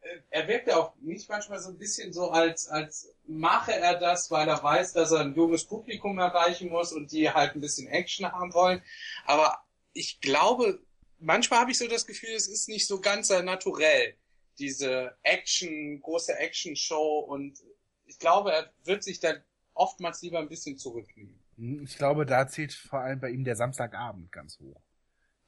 äh, 0.00 0.18
er 0.30 0.46
wirkt 0.46 0.68
ja 0.68 0.76
auch 0.76 0.94
nicht 1.00 1.28
manchmal 1.28 1.58
so 1.58 1.70
ein 1.70 1.78
bisschen 1.78 2.12
so, 2.12 2.30
als, 2.30 2.68
als 2.68 3.12
mache 3.26 3.72
er 3.72 3.98
das, 3.98 4.30
weil 4.30 4.48
er 4.48 4.62
weiß, 4.62 4.92
dass 4.92 5.10
er 5.10 5.20
ein 5.20 5.34
junges 5.34 5.64
Publikum 5.64 6.18
erreichen 6.18 6.70
muss 6.70 6.92
und 6.92 7.10
die 7.10 7.30
halt 7.30 7.54
ein 7.54 7.60
bisschen 7.60 7.88
Action 7.88 8.30
haben 8.30 8.54
wollen. 8.54 8.82
Aber 9.26 9.63
ich 9.94 10.20
glaube, 10.20 10.80
manchmal 11.18 11.60
habe 11.60 11.70
ich 11.70 11.78
so 11.78 11.88
das 11.88 12.06
Gefühl, 12.06 12.30
es 12.30 12.48
ist 12.48 12.68
nicht 12.68 12.86
so 12.86 13.00
ganz 13.00 13.28
sein 13.28 13.46
Naturell, 13.46 14.16
diese 14.58 15.16
Action, 15.22 16.00
große 16.02 16.36
Action-Show 16.36 17.20
und 17.20 17.58
ich 18.06 18.18
glaube, 18.18 18.52
er 18.52 18.70
wird 18.84 19.02
sich 19.02 19.20
dann 19.20 19.42
oftmals 19.72 20.20
lieber 20.22 20.38
ein 20.38 20.48
bisschen 20.48 20.76
zurücknehmen. 20.76 21.40
Hm, 21.56 21.84
Ich 21.84 21.96
glaube, 21.96 22.26
da 22.26 22.46
zählt 22.46 22.72
vor 22.74 23.00
allem 23.00 23.20
bei 23.20 23.30
ihm 23.30 23.44
der 23.44 23.56
Samstagabend 23.56 24.30
ganz 24.30 24.58
hoch. 24.60 24.80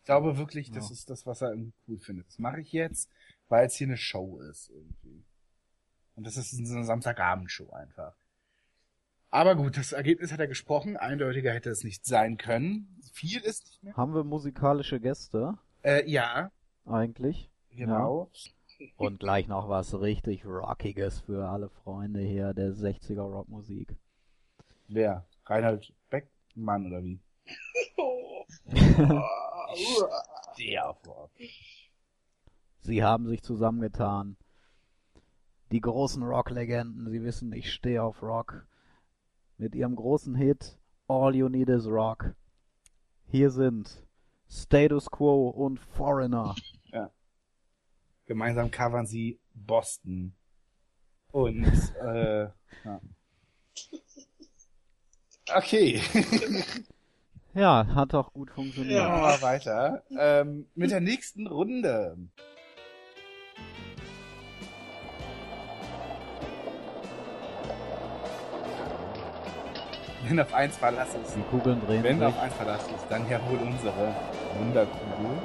Ich 0.01 0.05
glaube 0.07 0.39
wirklich, 0.39 0.71
das 0.71 0.87
Ja. 0.89 0.93
ist 0.93 1.11
das, 1.11 1.27
was 1.27 1.43
er 1.43 1.51
irgendwie 1.51 1.73
cool 1.89 1.99
findet. 2.01 2.29
Das 2.29 2.39
mache 2.39 2.61
ich 2.61 2.73
jetzt, 2.73 3.11
weil 3.49 3.67
es 3.67 3.75
hier 3.75 3.89
eine 3.89 3.97
Show 3.97 4.41
ist 4.41 4.71
irgendwie. 4.71 5.25
Und 6.15 6.25
das 6.27 6.37
ist 6.37 6.53
so 6.53 6.75
eine 6.75 6.85
Samstagabendshow 6.85 7.71
einfach. 7.73 8.17
Aber 9.37 9.55
gut, 9.55 9.77
das 9.77 9.93
Ergebnis 9.93 10.33
hat 10.33 10.41
er 10.41 10.47
gesprochen. 10.47 10.97
Eindeutiger 10.97 11.53
hätte 11.53 11.69
es 11.69 11.85
nicht 11.85 12.07
sein 12.07 12.39
können. 12.39 12.89
Viel 13.13 13.43
ist 13.43 13.67
nicht 13.67 13.83
mehr. 13.83 13.95
Haben 13.95 14.15
wir 14.15 14.25
musikalische 14.25 14.99
Gäste 14.99 15.59
Äh, 15.83 16.11
ja, 16.11 16.51
eigentlich? 16.87 17.51
genau. 17.71 18.31
Und 18.97 19.21
gleich 19.21 19.47
noch 19.47 19.69
was 19.69 19.93
richtig 20.01 20.47
Rockiges 20.47 21.21
für 21.21 21.51
alle 21.51 21.69
Freunde 21.69 22.21
hier 22.21 22.55
der 22.55 22.71
60er 22.73 23.21
Rockmusik. 23.21 23.95
Wer? 24.89 25.27
Reinhold 25.45 25.93
Beckmann 26.09 26.87
oder 26.87 27.05
wie? 27.05 27.21
Der 30.59 30.95
vor. 31.05 31.31
Sie 32.81 33.05
haben 33.05 33.27
sich 33.29 33.43
zusammengetan. 33.43 34.39
Die 35.73 35.83
großen 35.83 36.23
Rock-Legenden, 36.23 37.11
sie 37.11 37.23
wissen, 37.23 37.53
ich 37.53 37.71
stehe 37.71 38.03
auf 38.03 38.23
Rock. 38.23 38.67
Mit 39.59 39.75
ihrem 39.75 39.97
großen 39.97 40.35
Hit 40.35 40.79
All 41.09 41.35
You 41.35 41.49
Need 41.49 41.69
Is 41.69 41.87
Rock. 41.87 42.35
Hier 43.29 43.51
sind 43.51 44.07
Status 44.49 45.11
Quo 45.11 45.49
und 45.49 45.81
Foreigner. 45.81 46.55
Gemeinsam 48.27 48.71
covern 48.71 49.07
sie 49.07 49.39
Boston. 49.55 50.35
Und, 51.31 51.65
äh, 52.03 52.43
ja. 52.43 53.01
Okay. 55.55 56.01
Ja, 57.55 57.87
hat 57.95 58.15
auch 58.15 58.33
gut 58.33 58.51
funktioniert. 58.51 59.09
Mal 59.09 59.41
weiter. 59.41 60.03
Ähm, 60.11 60.67
mit 60.75 60.91
der 60.91 61.01
nächsten 61.01 61.47
Runde. 61.47 62.19
Wenn 70.29 70.41
auf 70.41 70.53
eins 70.55 70.77
Verlass 70.77 71.09
ist, 71.23 71.37
Die 71.37 71.43
Kugeln 71.43 71.81
drehen 71.87 72.03
wenn 72.03 72.19
sich. 72.19 72.27
auf 72.29 72.39
eins 72.39 72.55
Verlass 72.55 72.83
ist, 72.87 73.07
dann 73.09 73.29
ja 73.29 73.39
wohl 73.49 73.59
unsere 73.59 74.15
Wunderkugel. 74.59 75.39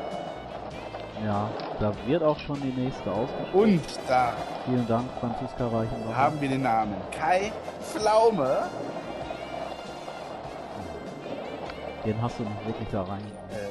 Ja, 1.24 1.50
da 1.80 1.94
wird 2.08 2.24
auch 2.24 2.40
schon 2.40 2.60
die 2.62 2.72
nächste 2.82 3.12
ausgespielt. 3.12 3.54
Und 3.54 3.82
da 4.08 4.34
Vielen 4.66 4.88
Dank, 4.88 5.06
Franziska 5.20 5.68
Reichenbach. 5.68 6.16
haben 6.16 6.42
wir 6.42 6.50
den 6.50 6.64
Namen 6.64 6.96
Kai 7.12 7.52
Pflaume. 7.82 8.70
Den 12.06 12.20
hast 12.22 12.40
du 12.40 12.44
noch 12.44 12.66
wirklich 12.66 12.88
da 12.92 13.04
rein. 13.04 13.22
Äh, 13.52 13.68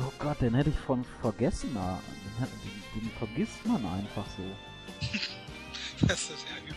Oh 0.00 0.12
Gott, 0.20 0.40
den 0.40 0.54
hätte 0.54 0.70
ich 0.70 0.78
von 0.78 1.04
vergessen. 1.20 1.74
Den, 1.74 1.80
hat- 1.80 2.48
den, 2.94 3.00
den 3.02 3.10
vergisst 3.18 3.66
man 3.66 3.84
einfach 3.84 4.24
so. 4.36 4.42
Das 6.06 6.20
ist 6.30 6.30
ja 6.30 6.68
gut. 6.68 6.76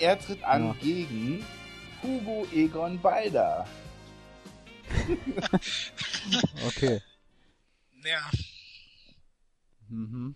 er 0.00 0.18
tritt 0.18 0.42
an 0.42 0.66
Ja. 0.66 0.74
gegen 0.80 1.44
Hugo 2.02 2.46
Egon 2.52 3.00
Balder. 3.00 3.66
Okay. 6.66 7.00
Ja, 8.04 8.30
Mhm. 9.88 10.34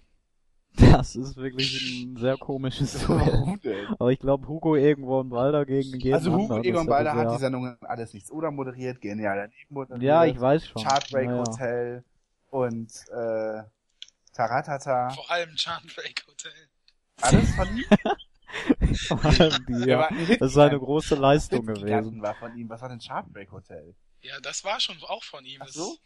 Das 0.77 1.17
ist 1.17 1.37
wirklich 1.37 2.05
ein 2.05 2.17
sehr 2.17 2.37
komisches 2.37 2.93
Duell. 3.07 3.87
Aber 3.99 4.13
ich 4.13 4.19
glaube, 4.19 4.47
Hugo 4.47 4.77
Egon 4.77 5.29
Balder 5.29 5.67
gegen 5.67 5.99
jeden 5.99 6.15
Also 6.15 6.33
Hugo 6.33 6.43
anderen, 6.55 6.65
Egon 6.65 6.87
Balder 6.87 7.15
hat 7.15 7.33
die 7.33 7.39
Sendung 7.39 7.77
Alles 7.83 8.15
Nichts 8.15 8.31
oder 8.31 8.51
moderiert, 8.51 9.01
genial 9.01 9.37
daneben 9.37 9.75
moderiert. 9.75 10.03
Ja, 10.03 10.25
ich 10.25 10.41
weiß 10.41 10.67
schon. 10.67 10.83
Chartbreak 10.83 11.27
Ja, 11.29 11.37
ja. 11.37 11.39
Hotel 11.51 12.05
und 12.51 12.91
äh, 13.09 13.63
Taratata. 14.33 15.11
vor 15.11 15.31
allem 15.31 15.55
Chartbreak 15.57 16.25
Hotel. 16.29 16.53
Alles 17.21 17.55
von 17.55 17.69
ja. 19.87 19.99
war 19.99 20.11
Das 20.39 20.53
ist 20.53 20.59
eine 20.59 20.79
große 20.79 21.15
Leistung 21.15 21.67
gewesen. 21.67 22.21
war 22.23 22.35
von 22.35 22.57
ihm. 22.57 22.69
Was 22.69 22.81
war 22.81 22.89
denn 22.89 22.99
Chartbreak 23.01 23.51
Hotel? 23.53 23.95
Ja, 24.23 24.39
das 24.41 24.65
war 24.65 24.81
schon 24.81 24.97
auch 25.05 25.25
von 25.25 25.45
ihm. 25.45 25.61
Ach 25.63 25.67
Das, 25.67 25.75
so? 25.75 25.97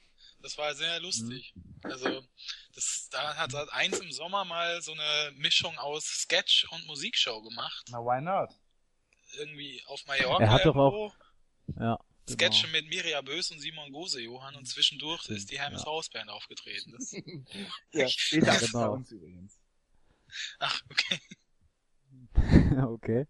das 0.41 0.57
war 0.59 0.75
sehr 0.75 1.01
lustig. 1.01 1.55
Also, 1.83 2.23
das, 2.75 3.09
da 3.11 3.37
hat 3.37 3.53
er 3.55 3.73
eins 3.73 3.99
im 3.99 4.13
Sommer 4.13 4.45
mal 4.45 4.81
so 4.83 4.93
eine 4.93 5.33
Mischung 5.37 5.77
aus 5.79 6.05
Sketch 6.05 6.67
und 6.71 6.87
Musikshow 6.87 7.43
gemacht. 7.43 7.87
Na, 7.91 7.99
why 7.99 8.21
not? 8.21 8.51
Irgendwie 9.39 9.83
auf 9.87 10.05
Mallorca. 10.07 10.45
Er 10.45 10.51
hat 10.53 10.65
doch 10.67 10.77
auch- 10.77 11.15
Ja. 11.79 11.99
Sketche 12.29 12.67
Genau. 12.69 12.73
mit 12.79 12.89
Mirja 12.89 13.21
Bös 13.21 13.51
und 13.51 13.61
Simon 13.61 13.93
Gose, 13.93 14.19
Johann, 14.21 14.55
und 14.55 14.67
zwischendurch 14.67 15.27
ist 15.29 15.51
die 15.51 15.59
Hermes 15.59 15.83
Ja. 15.83 15.87
Hausband 15.89 16.31
aufgetreten. 16.31 16.93
Das, 16.93 17.13
Ja, 17.93 18.09
später 18.09 18.47
Ja, 18.47 18.53
als 18.53 18.73
bei 18.73 18.79
genau. 18.81 18.93
uns 18.95 19.11
übrigens. 19.11 19.59
ach, 20.59 20.81
okay. 20.91 21.21
okay. 22.89 23.27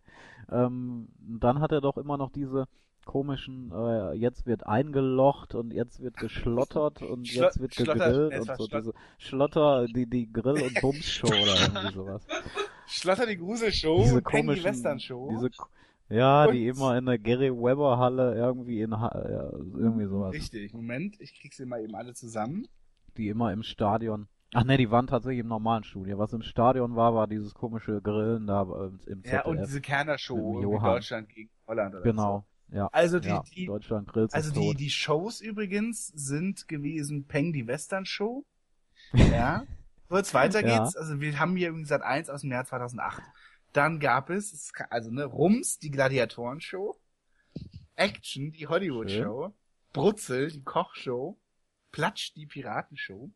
Ähm, 0.51 1.09
dann 1.19 1.61
hat 1.61 1.73
er 1.73 1.81
doch 1.81 1.97
immer 1.97 2.17
noch 2.17 2.31
diese 2.31 2.67
komischen, 3.07 3.71
äh, 3.75 4.13
jetzt 4.15 4.47
wird 4.47 4.67
eingelocht 4.67 5.55
und 5.55 5.73
jetzt 5.73 6.01
wird 6.01 6.17
geschlottert 6.17 7.03
und 7.03 7.27
Schlo- 7.27 7.43
jetzt 7.45 7.61
wird 7.61 7.75
Schlotter- 7.75 7.95
gegrillt 7.95 8.33
nee, 8.33 8.39
und 8.39 8.47
so 8.47 8.55
Schlott- 8.67 8.73
diese 8.73 8.93
Schlotter, 9.19 9.87
die, 9.87 10.07
die 10.07 10.33
Grill- 10.33 10.63
und 10.63 10.81
Bums-Show 10.81 11.27
oder 11.27 11.35
irgendwie 11.85 11.95
sowas. 11.95 12.27
Schlotter 12.87 13.27
die 13.27 13.37
Gruselshow, 13.37 13.99
diese 14.03 14.23
Penny 14.23 14.43
komischen, 14.47 14.65
Western 14.65 15.01
Show. 15.01 15.29
diese, 15.31 15.51
ja, 16.09 16.45
Und- 16.47 16.53
die 16.55 16.67
immer 16.69 16.97
in 16.97 17.05
der 17.07 17.19
Gary 17.19 17.51
Weber 17.51 17.99
Halle 17.99 18.35
irgendwie 18.37 18.81
in, 18.81 18.99
Ha- 18.99 19.29
ja, 19.31 19.51
irgendwie 19.53 20.07
sowas. 20.07 20.33
Richtig, 20.33 20.73
Moment, 20.73 21.21
ich 21.21 21.39
krieg 21.39 21.53
sie 21.53 21.67
mal 21.67 21.83
eben 21.83 21.95
alle 21.95 22.15
zusammen. 22.15 22.67
Die 23.19 23.29
immer 23.29 23.53
im 23.53 23.63
Stadion. 23.63 24.29
Ach 24.55 24.65
ne, 24.65 24.77
die 24.77 24.91
waren 24.91 25.07
tatsächlich 25.07 25.41
im 25.41 25.49
normalen 25.49 25.85
Studio. 25.85 26.17
Was 26.19 26.33
im 26.33 26.43
Stadion 26.43 26.95
war, 26.97 27.15
war 27.15 27.27
dieses 27.27 27.55
komische 27.55 28.01
Grillen 28.01 28.47
da 28.47 28.63
äh, 28.63 29.11
im 29.11 29.23
ZDF. 29.25 29.33
Ja, 29.33 29.45
und 29.45 29.59
diese 29.61 29.81
Kerner 29.81 30.17
Show, 30.17 30.37
Mit 30.37 30.45
dem 30.45 30.53
irgendwie 30.53 30.73
Johann. 30.75 30.91
Deutschland 30.93 31.29
gegen 31.29 31.51
Holland 31.67 31.95
oder 31.95 32.03
genau, 32.05 32.45
ja. 32.69 32.85
so. 32.85 32.89
Also 32.93 33.19
die, 33.21 33.29
ja, 33.29 33.43
die, 33.55 33.67
Deutschland 33.67 34.09
grillt 34.09 34.33
Also 34.33 34.53
die, 34.53 34.69
tot. 34.69 34.81
die 34.81 34.91
Shows 34.91 35.41
übrigens 35.41 36.07
sind 36.09 36.69
gewesen 36.69 37.27
Peng 37.27 37.53
die 37.53 37.67
Western 37.67 38.07
Show. 38.07 38.45
Ja. 39.13 39.65
Kurz 40.09 40.33
weiter 40.35 40.65
Ja. 40.65 40.79
geht's. 40.79 40.97
Also 40.97 41.21
wir 41.21 41.39
haben 41.41 41.57
hier 41.57 41.69
übrigens 41.71 41.89
seit 41.89 42.03
1 42.03 42.31
aus 42.31 42.43
dem 42.43 42.51
Jahr 42.53 42.65
2008. 42.65 43.23
Dann 43.73 43.99
gab 43.99 44.31
es, 44.31 44.73
also 44.91 45.11
ne, 45.11 45.25
Rums, 45.25 45.79
die 45.79 45.91
Gladiatoren 45.91 46.61
Show. 46.61 46.97
Action, 47.97 48.53
die 48.53 48.67
Hollywood 48.69 49.11
Schön. 49.11 49.25
Show. 49.25 49.55
Brutzel, 49.93 50.51
die 50.51 50.63
Kochshow. 50.63 51.39
Platsch, 51.93 52.33
die 52.35 52.47
Piratenshow. 52.47 53.31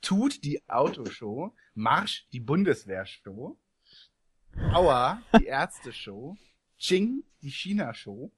Tut, 0.00 0.44
die 0.44 0.62
Autoshow. 0.68 1.54
Marsch, 1.74 2.26
die 2.32 2.40
Bundeswehrshow. 2.40 3.58
Aua, 4.72 5.22
die 5.38 5.46
Ärzte-Show. 5.46 6.36
Ching, 6.78 7.24
die 7.42 7.50
China-Show. 7.50 8.30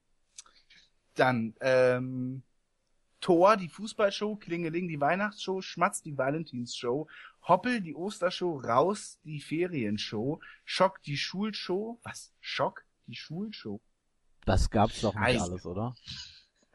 Dann 1.14 1.54
ähm, 1.60 2.42
Thor, 3.20 3.56
die 3.56 3.68
Fußballshow, 3.68 4.36
Klingeling, 4.36 4.88
die 4.88 5.00
Weihnachtsshow, 5.00 5.60
Schmatz, 5.60 6.02
die 6.02 6.16
Valentinsshow, 6.16 7.08
Hoppel, 7.46 7.80
die 7.80 7.94
Ostershow, 7.94 8.58
Raus, 8.58 9.18
die 9.24 9.40
Ferienshow, 9.40 10.40
Schock, 10.64 11.02
die 11.02 11.16
Schulshow. 11.16 11.98
Was? 12.02 12.32
Schock, 12.40 12.84
die 13.06 13.14
Schulshow. 13.14 13.80
Das 14.46 14.70
gab's 14.70 15.02
doch 15.02 15.14
nicht 15.14 15.22
Scheiße. 15.22 15.44
alles, 15.44 15.66
oder? 15.66 15.94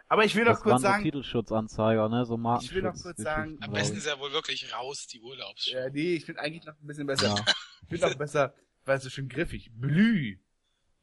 Aber 0.08 0.24
ich 0.24 0.36
will 0.36 0.46
doch 0.46 0.52
Das 0.54 0.62
kurz 0.62 0.72
waren 0.74 0.82
so 0.82 0.88
sagen, 0.88 1.04
Titelschutzanzeiger, 1.04 2.10
ne? 2.10 2.26
So 2.26 2.36
Ich 2.36 2.40
will 2.74 2.82
noch 2.84 2.90
Markenschutz. 2.92 3.04
kurz 3.04 3.22
sagen, 3.22 3.58
Am 3.62 3.72
besten 3.72 3.98
ist 3.98 4.06
ja 4.08 4.20
wohl 4.20 4.32
wirklich 4.32 4.72
raus, 4.74 5.08
die 5.08 5.20
Urlaubsshow. 5.22 5.76
äh, 5.76 5.90
nee, 5.92 6.14
ich 6.16 6.26
finde 6.26 6.42
eigentlich 6.42 6.64
noch 6.66 6.74
ein 6.80 6.88
bisschen 6.88 7.08
besser. 7.08 7.28
Ja. 7.28 7.36
Ich 7.88 7.90
finde 7.90 8.08
noch 8.10 8.16
besser, 8.18 8.54
weil 8.86 8.98
es 8.98 9.04
so 9.04 9.10
schön 9.12 9.30
griffig. 9.30 9.70
Blü, 9.76 10.38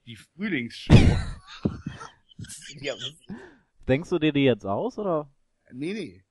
die 0.04 0.16
Frühlingsshow. 0.16 0.92
ja. 2.80 2.94
Denkst 3.86 4.10
du 4.10 4.18
dir 4.18 4.32
die 4.32 4.44
jetzt 4.44 4.64
aus, 4.66 4.98
oder? 4.98 5.30
nee, 5.72 5.92
nee. 5.92 6.24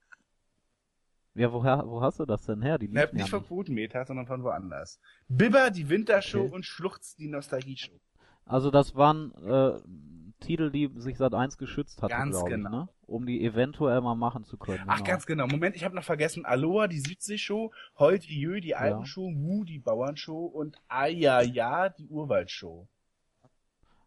Ja, 1.34 1.52
woher, 1.54 1.84
wo 1.88 2.02
hast 2.02 2.20
du 2.20 2.26
das 2.26 2.44
denn 2.46 2.62
her? 2.62 2.78
Die 2.78 2.88
liefen 2.88 3.16
nicht 3.16 3.20
ja 3.22 3.26
von 3.28 3.40
nicht. 3.40 3.48
Quotenmeter, 3.48 4.06
sondern 4.06 4.28
von 4.28 4.44
woanders. 4.44 5.00
Bibber, 5.30 5.72
die 5.72 5.88
Wintershow 5.88 6.42
Okay. 6.42 6.54
und 6.56 6.66
Schluchz, 6.66 7.16
die 7.16 7.30
Nostalgie-Show. 7.30 7.98
Also 8.44 8.70
das 8.70 8.96
waren 8.96 9.32
äh, 9.36 9.80
Titel, 10.42 10.72
die 10.72 10.90
sich 10.96 11.18
seit 11.18 11.34
1 11.34 11.58
geschützt 11.58 12.02
hatte, 12.02 12.14
Ganz 12.14 12.32
glaube 12.36 12.50
ich, 12.50 12.56
genau. 12.56 12.70
ne? 12.70 12.90
Um 13.08 13.26
die 13.26 13.44
eventuell 13.46 14.02
mal 14.02 14.16
machen 14.16 14.44
zu 14.44 14.58
können. 14.58 14.84
Ach, 14.88 14.98
genau. 14.98 15.10
ganz 15.10 15.26
genau. 15.26 15.48
Moment, 15.48 15.76
ich 15.76 15.86
habe 15.86 15.96
noch 15.96 16.04
vergessen. 16.04 16.46
Aloha, 16.46 16.88
die 16.88 17.00
Südsee-Show, 17.00 17.72
Holt 17.98 18.28
die 18.28 18.40
Jö, 18.40 18.60
die 18.60 18.76
Alpenshow, 18.76 19.30
Mu, 19.30 19.64
die 19.64 19.80
Bauernshow 19.80 20.46
und 20.46 20.78
Ayaja, 20.90 21.90
die 21.90 22.08
Urwaldshow. 22.08 22.88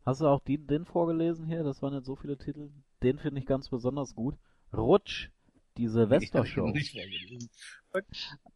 Hast 0.04 0.20
du 0.20 0.26
auch 0.26 0.40
die, 0.40 0.58
den 0.58 0.84
vorgelesen 0.84 1.46
hier? 1.46 1.62
Das 1.62 1.80
waren 1.80 1.94
jetzt 1.94 2.06
so 2.06 2.16
viele 2.16 2.36
Titel. 2.36 2.70
Den 3.02 3.18
finde 3.18 3.40
ich 3.40 3.46
ganz 3.46 3.70
besonders 3.70 4.14
gut. 4.14 4.34
Rutsch, 4.72 5.30
die 5.76 5.88
Silvestershow. 5.88 6.72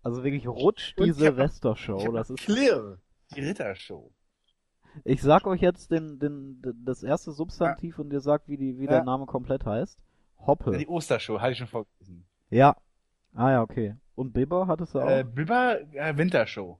Also 0.02 0.24
wirklich 0.24 0.46
Rutsch, 0.46 0.94
die 0.98 1.12
Silvestershow. 1.12 2.12
Das 2.12 2.30
ist 2.30 2.40
Clear, 2.40 2.98
die 3.34 3.40
Rittershow. 3.40 4.12
Ich 5.04 5.22
sag 5.22 5.46
euch 5.46 5.60
jetzt 5.60 5.90
den, 5.90 6.18
den, 6.18 6.62
das 6.84 7.02
erste 7.02 7.32
Substantiv 7.32 7.98
und 7.98 8.12
ihr 8.12 8.20
sagt, 8.20 8.48
wie, 8.48 8.56
die, 8.56 8.78
wie 8.78 8.84
Ja. 8.84 8.90
der 8.90 9.04
Name 9.04 9.26
komplett 9.26 9.64
heißt. 9.66 9.98
Hoppe. 10.46 10.76
Die 10.78 10.86
Ostershow, 10.86 11.40
hatte 11.40 11.52
ich 11.52 11.58
schon 11.58 11.66
vorgelesen. 11.66 12.24
Ja. 12.50 12.76
Ah 13.34 13.50
ja, 13.50 13.62
okay. 13.62 13.96
Und 14.14 14.32
Bibber 14.32 14.66
hattest 14.66 14.94
du 14.94 15.00
auch? 15.00 15.08
Äh, 15.08 15.24
Biber, 15.24 15.80
äh, 15.92 16.16
Wintershow. 16.16 16.78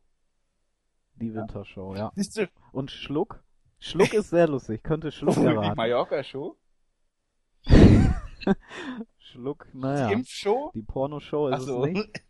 die 1.16 1.34
Wintershow, 1.34 1.94
ja. 1.94 2.12
Du, 2.16 2.46
Und 2.72 2.90
Schluck? 2.90 3.42
Schluck 3.80 4.12
ist 4.14 4.30
sehr 4.30 4.48
lustig. 4.48 4.82
Könnte 4.82 5.10
Schluck 5.12 5.34
die 5.34 5.44
erraten. 5.44 5.76
Mallorca-Show. 5.76 6.56
Schluck, 9.18 9.66
Die 9.72 9.78
naja. 9.78 10.10
Impfshow. 10.10 10.70
Die 10.74 10.82
Pornoshow 10.82 11.48
ist 11.48 11.54
Achso. 11.56 11.84
es 11.84 11.92
nicht. 11.92 12.08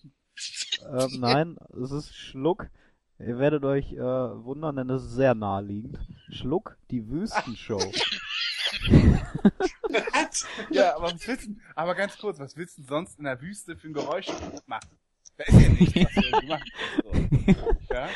Ähm, 0.88 1.08
nein, 1.18 1.56
es 1.82 1.90
ist 1.90 2.14
Schluck. 2.14 2.68
Ihr 3.20 3.38
werdet 3.38 3.64
euch 3.64 3.92
äh, 3.92 3.98
wundern, 3.98 4.76
denn 4.76 4.90
es 4.90 5.02
ist 5.04 5.12
sehr 5.14 5.34
naheliegend. 5.34 5.98
Schluck, 6.30 6.76
die 6.90 7.08
Wüstenshow. 7.08 7.80
Ja, 10.70 10.94
aber 10.96 11.12
was 11.12 11.26
willst 11.26 11.46
du, 11.48 11.56
aber 11.74 11.94
ganz 11.94 12.16
kurz, 12.18 12.38
was 12.38 12.56
willst 12.56 12.76
du 12.78 12.82
denn 12.82 12.88
sonst 12.88 13.18
in 13.18 13.24
der 13.24 13.40
Wüste 13.40 13.76
für 13.76 13.88
ein 13.88 13.92
Geräusch 13.94 14.26
machen? 14.66 14.88
Da 15.36 15.44
ist 15.44 15.60
ja 15.60 15.68
nichts, 15.68 15.94
was 16.16 16.40
du 16.40 16.46
machen 16.46 16.70
kannst. 17.04 17.58
So. 17.58 17.94
Ja? 17.94 18.08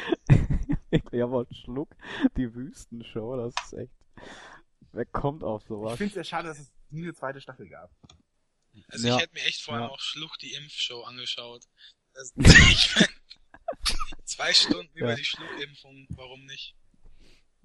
ja, 1.12 1.24
aber 1.24 1.46
Schluck, 1.50 1.96
die 2.36 2.54
Wüstenshow, 2.54 3.36
das 3.36 3.54
ist 3.64 3.72
echt. 3.78 3.92
Wer 4.92 5.06
kommt 5.06 5.42
auf 5.42 5.62
Ich 5.62 5.68
sowas? 5.68 5.96
finde 5.96 6.08
es 6.10 6.14
sehr 6.14 6.24
schade, 6.24 6.48
dass 6.48 6.58
es 6.58 6.70
nie 6.90 7.02
eine 7.02 7.14
zweite 7.14 7.40
Staffel 7.40 7.68
gab. 7.68 7.90
Also 8.88 9.08
Ja. 9.08 9.16
ich 9.16 9.22
hätte 9.22 9.34
mir 9.34 9.44
echt 9.44 9.62
vorher 9.62 9.84
Ja. 9.86 9.90
auch 9.90 10.00
Schluch 10.00 10.36
die 10.36 10.52
Impfshow 10.54 11.02
angeschaut. 11.02 11.64
Das, 12.14 12.32
ich 12.36 12.96
mein, 13.00 13.08
zwei 14.24 14.52
Stunden 14.52 14.90
über 14.94 15.10
Ja. 15.10 15.14
die 15.16 15.24
Schluckimpfung, 15.24 16.06
warum 16.10 16.44
nicht? 16.46 16.76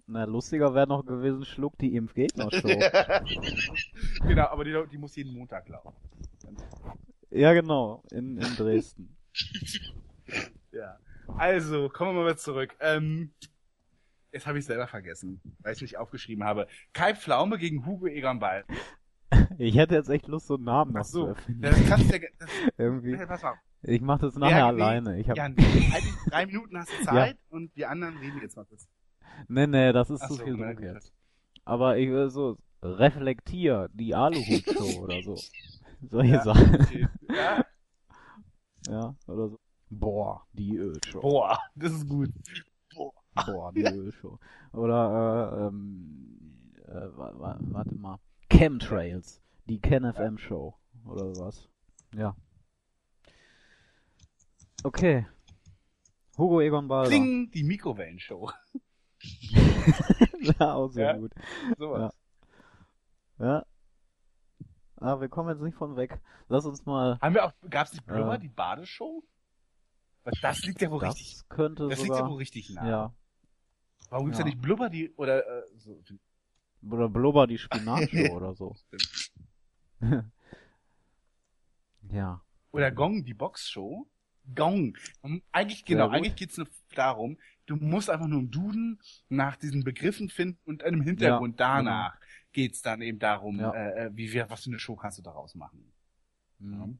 Na, 0.05 0.23
lustiger 0.23 0.73
wäre 0.73 0.87
noch 0.87 1.05
gewesen, 1.05 1.43
Schluck, 1.43 1.77
die 1.79 1.95
Impfgegner-Show. 1.95 2.67
genau, 4.27 4.45
aber 4.45 4.63
die, 4.63 4.81
die 4.89 4.97
muss 4.97 5.15
jeden 5.17 5.33
Montag 5.33 5.67
laufen. 5.67 5.93
ja, 7.29 7.51
genau, 7.53 8.03
in, 8.11 8.37
in 8.37 8.55
Dresden. 8.55 9.17
Ja. 10.71 10.99
Also, 11.37 11.89
kommen 11.89 12.15
wir 12.15 12.23
mal 12.23 12.37
zurück. 12.37 12.75
Ähm, 12.79 13.33
jetzt 14.31 14.45
habe 14.45 14.59
ich 14.59 14.65
selber 14.65 14.85
vergessen, 14.87 15.41
weil 15.59 15.73
ich 15.73 15.81
nicht 15.81 15.97
aufgeschrieben 15.97 16.43
habe. 16.43 16.67
Kai 16.93 17.15
Pflaume 17.15 17.57
gegen 17.57 17.85
Hugo 17.85 18.05
Egon 18.07 18.39
Ball. 18.39 18.63
Ich 19.57 19.75
hätte 19.75 19.95
jetzt 19.95 20.09
echt 20.09 20.27
Lust, 20.27 20.47
so 20.47 20.55
einen 20.55 20.65
Namen 20.65 20.93
noch 20.93 21.01
Ach 21.01 21.05
so, 21.05 21.23
zu 21.23 21.27
erfinden. 21.29 21.61
das 21.63 21.85
kannst 21.87 22.11
du 22.11 22.17
ja, 22.21 22.27
das, 22.37 22.49
Irgendwie. 22.77 23.17
pass 23.25 23.43
auf. 23.43 23.57
Ich 23.83 24.01
mach 24.01 24.19
das 24.19 24.35
nachher 24.35 24.57
Ja, 24.57 24.71
nee, 24.71 24.81
alleine. 24.81 25.19
Ich 25.19 25.29
hab, 25.29 25.37
Jan, 25.37 25.53
eigentlich 25.57 26.15
drei 26.29 26.45
Minuten 26.45 26.77
hast 26.77 26.91
du 26.91 27.03
Zeit 27.05 27.37
und 27.49 27.75
die 27.75 27.85
anderen 27.85 28.17
reden 28.17 28.39
jetzt 28.41 28.55
mal 28.57 28.65
kurz. 28.65 28.87
nee, 29.47 29.67
nee, 29.67 29.91
das 29.93 30.09
ist 30.09 30.21
Ach 30.23 30.27
zu 30.29 30.33
so, 30.35 30.43
viel 30.43 30.57
Druck 30.57 30.79
jetzt. 30.81 31.13
Aber 31.65 31.97
ich 31.97 32.09
will 32.09 32.29
so, 32.29 32.57
reflektier, 32.81 33.89
die 33.93 34.15
Aluhut-Show 34.15 34.99
oder 35.03 35.21
so. 35.21 35.35
Solche 36.09 36.33
Ja, 36.33 36.43
Sachen. 36.43 36.75
okay. 36.75 37.07
Ja, 37.29 37.65
Ja, 38.87 39.15
oder 39.27 39.49
so. 39.49 39.59
Boah, 39.89 40.45
die 40.53 40.75
Ölshow. 40.75 41.21
boah, 41.21 41.57
das 41.75 41.93
ist 41.93 42.07
gut. 42.09 42.29
Boah, 43.45 43.71
die 43.73 43.83
Ölshow. 43.85 44.37
Oder, 44.73 45.61
äh, 45.61 45.67
ähm, 45.67 46.73
äh, 46.87 47.17
wa- 47.17 47.33
wa- 47.39 47.57
warte 47.61 47.95
mal. 47.95 48.17
Chemtrails. 48.49 49.41
Die 49.67 49.79
KenFM 49.79 50.37
Show. 50.37 50.75
Oder 51.05 51.35
was. 51.37 51.69
Ja. 52.15 52.35
Okay. 54.83 55.25
Hugo 56.37 56.61
Egon 56.61 56.87
Balder. 56.87 57.09
Kling, 57.09 57.49
die 57.51 57.63
Mikrowellenshow. 57.63 58.51
ja, 60.59 60.73
auch 60.75 60.89
sehr 60.89 61.07
Ja. 61.13 61.17
gut. 61.17 61.33
Sowas. 61.77 62.13
Ja. 63.39 63.65
Ah, 64.99 65.19
wir 65.19 65.29
kommen 65.29 65.49
jetzt 65.49 65.61
nicht 65.61 65.77
von 65.77 65.95
weg. 65.95 66.19
Lass 66.47 66.65
uns 66.65 66.85
mal. 66.85 67.19
Haben 67.21 67.35
wir 67.35 67.45
auch, 67.45 67.53
gab's 67.69 67.91
die 67.91 68.01
Blubber, 68.01 68.33
Ja. 68.33 68.37
die 68.37 68.49
Badeshow? 68.49 69.23
Das 70.41 70.61
liegt 70.63 70.81
ja 70.81 70.91
wohl 70.91 70.99
Das 70.99 71.15
richtig, 71.15 71.47
könnte 71.49 71.87
das 71.87 71.99
liegt 71.99 72.09
ja 72.09 72.15
sogar. 72.17 72.31
wohl 72.31 72.37
richtig 72.37 72.69
nah. 72.71 72.87
ja. 72.89 73.15
Warum 74.09 74.25
gibt's 74.25 74.39
ja. 74.39 74.45
Ja. 74.45 74.49
nicht 74.51 74.61
Blubber, 74.61 74.89
die, 74.89 75.11
oder, 75.15 75.45
äh, 75.45 75.63
so, 75.77 76.01
Oder 76.89 77.09
Blubber 77.09 77.47
die 77.47 77.57
Spinatshow 77.57 78.31
oder 78.35 78.53
so. 78.55 78.75
ja. 82.09 82.41
oder 82.71 82.91
Gong, 82.91 83.23
die 83.23 83.33
Boxshow? 83.33 84.07
Gong. 84.55 84.97
Eigentlich, 85.51 85.85
genau, 85.85 86.09
eigentlich 86.09 86.35
geht's 86.35 86.57
nur 86.57 86.67
darum, 86.95 87.37
du 87.65 87.75
musst 87.75 88.09
einfach 88.09 88.27
nur 88.27 88.39
im 88.39 88.51
Duden 88.51 88.99
nach 89.29 89.55
diesen 89.57 89.83
Begriffen 89.83 90.29
finden 90.29 90.59
und 90.65 90.83
einem 90.83 91.01
Hintergrund 91.01 91.59
Ja, 91.59 91.77
danach 91.77 92.17
geht's 92.53 92.81
dann 92.81 93.01
eben 93.01 93.19
darum, 93.19 93.59
Ja. 93.59 93.73
äh, 93.73 94.05
äh, 94.05 94.09
wie 94.13 94.31
wir, 94.31 94.49
was 94.49 94.63
für 94.63 94.69
eine 94.69 94.79
Show 94.79 94.95
kannst 94.95 95.17
du 95.17 95.21
daraus 95.21 95.53
machen. 95.55 95.91
Mhm. 96.59 96.99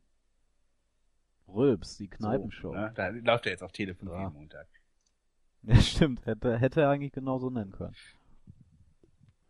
Rülps, 1.47 1.97
die 1.97 2.09
Kneipenshow. 2.09 2.73
So, 2.73 2.75
ne? 2.75 2.91
Da 2.95 3.07
läuft 3.09 3.45
er 3.45 3.53
jetzt 3.53 3.63
auf 3.63 3.71
Telefon 3.71 4.09
Ja. 4.09 4.19
jeden 4.21 4.33
Montag. 4.33 4.67
Ja, 5.63 5.75
stimmt. 5.81 6.25
Hätte, 6.25 6.57
hätte 6.59 6.81
er 6.81 6.89
eigentlich 6.91 7.11
genauso 7.11 7.49
nennen 7.49 7.71
können. 7.71 7.95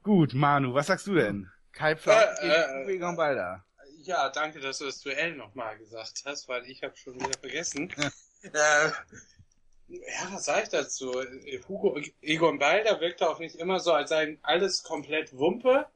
Gut, 0.02 0.34
Manu, 0.34 0.74
was 0.74 0.88
sagst 0.88 1.06
du 1.06 1.14
denn? 1.14 1.48
Kai 1.74 1.96
Pflaume 1.96 2.24
Äh, 2.40 2.86
gegen 2.88 3.04
äh, 3.04 3.16
Balder. 3.16 3.66
Ja, 4.08 4.30
danke, 4.30 4.62
dass 4.62 4.78
du 4.78 4.86
das 4.86 5.02
Duell 5.02 5.36
nochmal 5.36 5.78
gesagt 5.78 6.24
hast, 6.24 6.48
weil 6.48 6.64
ich 6.70 6.82
habe 6.82 6.96
schon 6.96 7.16
wieder 7.16 7.38
vergessen. 7.42 7.94
Ja. 8.54 8.88
äh, 8.88 8.92
ja, 9.90 10.32
was 10.32 10.46
sag 10.46 10.64
ich 10.64 10.70
dazu? 10.70 11.12
Hugo 11.68 12.00
Egon 12.22 12.58
Balder 12.58 13.02
wirkte 13.02 13.30
auf 13.30 13.40
mich 13.40 13.60
immer 13.60 13.82
so, 13.82 13.92
als 13.92 14.12
sei 14.12 14.38
alles 14.44 14.84
komplett 14.84 15.38
Wumpe. 15.38 15.88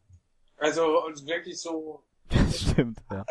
Also 0.58 1.06
und 1.06 1.26
wirklich 1.26 1.62
so 1.62 2.04
Das 2.28 2.60
stimmt, 2.60 3.00
ja. 3.10 3.26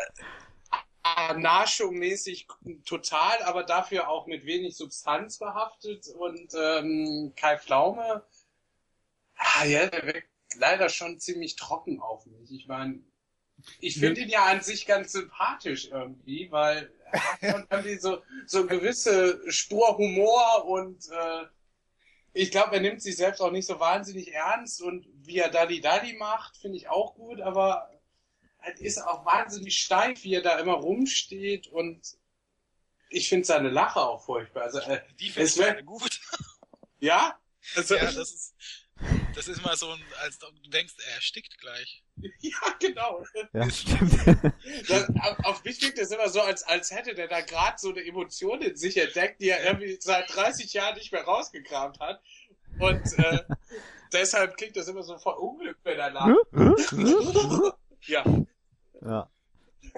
Anarcho-mäßig 1.03 2.47
total, 2.83 3.43
aber 3.43 3.63
dafür 3.63 4.09
auch 4.09 4.25
mit 4.25 4.47
wenig 4.47 4.75
Substanz 4.75 5.37
behaftet. 5.37 6.07
Und 6.07 6.55
ähm, 6.55 7.33
Kai 7.35 7.59
Pflaume, 7.59 8.25
ah, 9.35 9.63
ja, 9.63 9.85
der 9.85 10.07
wirkt 10.07 10.27
leider 10.55 10.89
schon 10.89 11.19
ziemlich 11.19 11.55
trocken 11.55 12.01
auf 12.01 12.25
mich. 12.25 12.51
Ich 12.51 12.67
meine, 12.67 13.03
ich 13.79 13.99
finde 13.99 14.21
ihn 14.21 14.29
ja 14.29 14.45
an 14.45 14.61
sich 14.61 14.85
ganz 14.85 15.11
sympathisch 15.11 15.89
irgendwie, 15.91 16.51
weil 16.51 16.91
er 17.11 17.23
hat 17.33 17.39
irgendwie 17.71 17.97
so, 17.97 18.21
so 18.45 18.59
eine 18.59 18.67
gewisse 18.67 19.41
Spur 19.51 19.97
Humor 19.97 20.65
und 20.65 21.09
äh, 21.11 21.45
ich 22.33 22.49
glaube, 22.51 22.75
er 22.75 22.81
nimmt 22.81 23.01
sich 23.01 23.17
selbst 23.17 23.41
auch 23.41 23.51
nicht 23.51 23.65
so 23.67 23.79
wahnsinnig 23.79 24.33
ernst 24.33 24.81
und 24.81 25.05
wie 25.13 25.37
er 25.37 25.49
Daddy 25.49 25.81
Daddy 25.81 26.13
macht, 26.13 26.55
finde 26.57 26.77
ich 26.77 26.87
auch 26.89 27.15
gut, 27.15 27.41
aber 27.41 27.89
halt 28.59 28.79
ist 28.79 28.99
auch 28.99 29.25
wahnsinnig 29.25 29.77
steif, 29.77 30.23
wie 30.23 30.35
er 30.35 30.41
da 30.41 30.57
immer 30.59 30.73
rumsteht 30.75 31.67
und 31.67 32.17
ich 33.09 33.27
finde 33.27 33.45
seine 33.45 33.69
Lache 33.69 33.99
auch 33.99 34.23
furchtbar. 34.23 34.63
Also, 34.63 34.79
äh, 34.79 35.01
Die 35.19 35.29
finde 35.29 35.49
ich 35.49 35.57
wär- 35.57 35.83
gut. 35.83 36.21
ja? 36.99 37.37
Also, 37.75 37.95
ja, 37.95 38.05
das 38.05 38.15
ist, 38.17 38.55
das 39.35 39.47
ist 39.47 39.63
mal 39.63 39.75
so 39.75 39.89
ein, 39.89 39.99
als 40.21 40.39
du 40.39 40.47
denkst, 40.69 40.93
er 41.07 41.15
erstickt 41.15 41.57
gleich. 41.59 42.03
ja, 42.39 42.57
genau. 42.79 43.23
Ja, 43.53 43.69
stimmt. 43.69 44.13
Das, 44.87 45.09
auf, 45.43 45.63
mich 45.63 45.81
wirkt 45.81 45.97
das 45.97 46.11
immer 46.11 46.29
so, 46.29 46.41
als, 46.41 46.63
als 46.63 46.91
hätte 46.91 47.15
der 47.15 47.27
da 47.27 47.41
gerade 47.41 47.77
so 47.77 47.89
eine 47.89 48.03
Emotion 48.05 48.61
in 48.61 48.75
sich 48.75 48.97
entdeckt, 48.97 49.41
die 49.41 49.49
er 49.49 49.63
irgendwie 49.63 49.97
seit 49.99 50.33
30 50.33 50.73
Jahren 50.73 50.95
nicht 50.95 51.11
mehr 51.11 51.23
rausgekramt 51.23 51.99
hat. 51.99 52.21
Und 52.79 53.19
äh, 53.19 53.39
deshalb 54.13 54.57
klingt 54.57 54.75
das 54.75 54.87
immer 54.87 55.03
so 55.03 55.17
verunglückt, 55.17 55.79
wenn 55.83 55.99
er 55.99 56.11
lacht. 56.11 56.37
ja, 58.07 58.23
ja. 59.01 59.29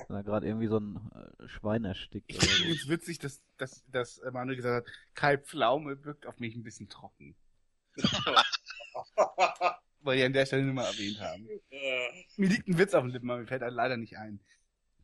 Wenn 0.07 0.15
er 0.15 0.23
gerade 0.23 0.47
irgendwie 0.47 0.67
so 0.67 0.79
ein 0.79 1.11
äh, 1.13 1.47
Schwein 1.47 1.85
erstickt. 1.85 2.31
Ich 2.31 2.39
finde 2.39 2.63
übrigens 2.63 2.89
witzig, 2.89 3.19
dass, 3.19 3.41
dass, 3.57 3.83
dass 3.91 4.21
Manuel 4.31 4.55
gesagt 4.55 4.87
hat, 4.87 4.93
Kai 5.13 5.37
Pflaume 5.37 6.03
wirkt 6.03 6.25
auf 6.25 6.39
mich 6.39 6.55
ein 6.55 6.63
bisschen 6.63 6.89
trocken. 6.89 7.35
Weil 10.01 10.17
die 10.17 10.23
an 10.23 10.33
der 10.33 10.45
Stelle 10.45 10.63
nur 10.63 10.73
mal 10.73 10.85
erwähnt 10.85 11.19
haben. 11.21 11.47
äh, 11.71 12.07
Mir 12.37 12.49
liegt 12.49 12.67
ein 12.67 12.77
Witz 12.77 12.93
auf 12.93 13.03
den 13.03 13.11
Lippen, 13.11 13.29
aber 13.29 13.39
mir 13.41 13.47
fällt 13.47 13.61
er 13.61 13.71
leider 13.71 13.97
nicht 13.97 14.17
ein. 14.17 14.39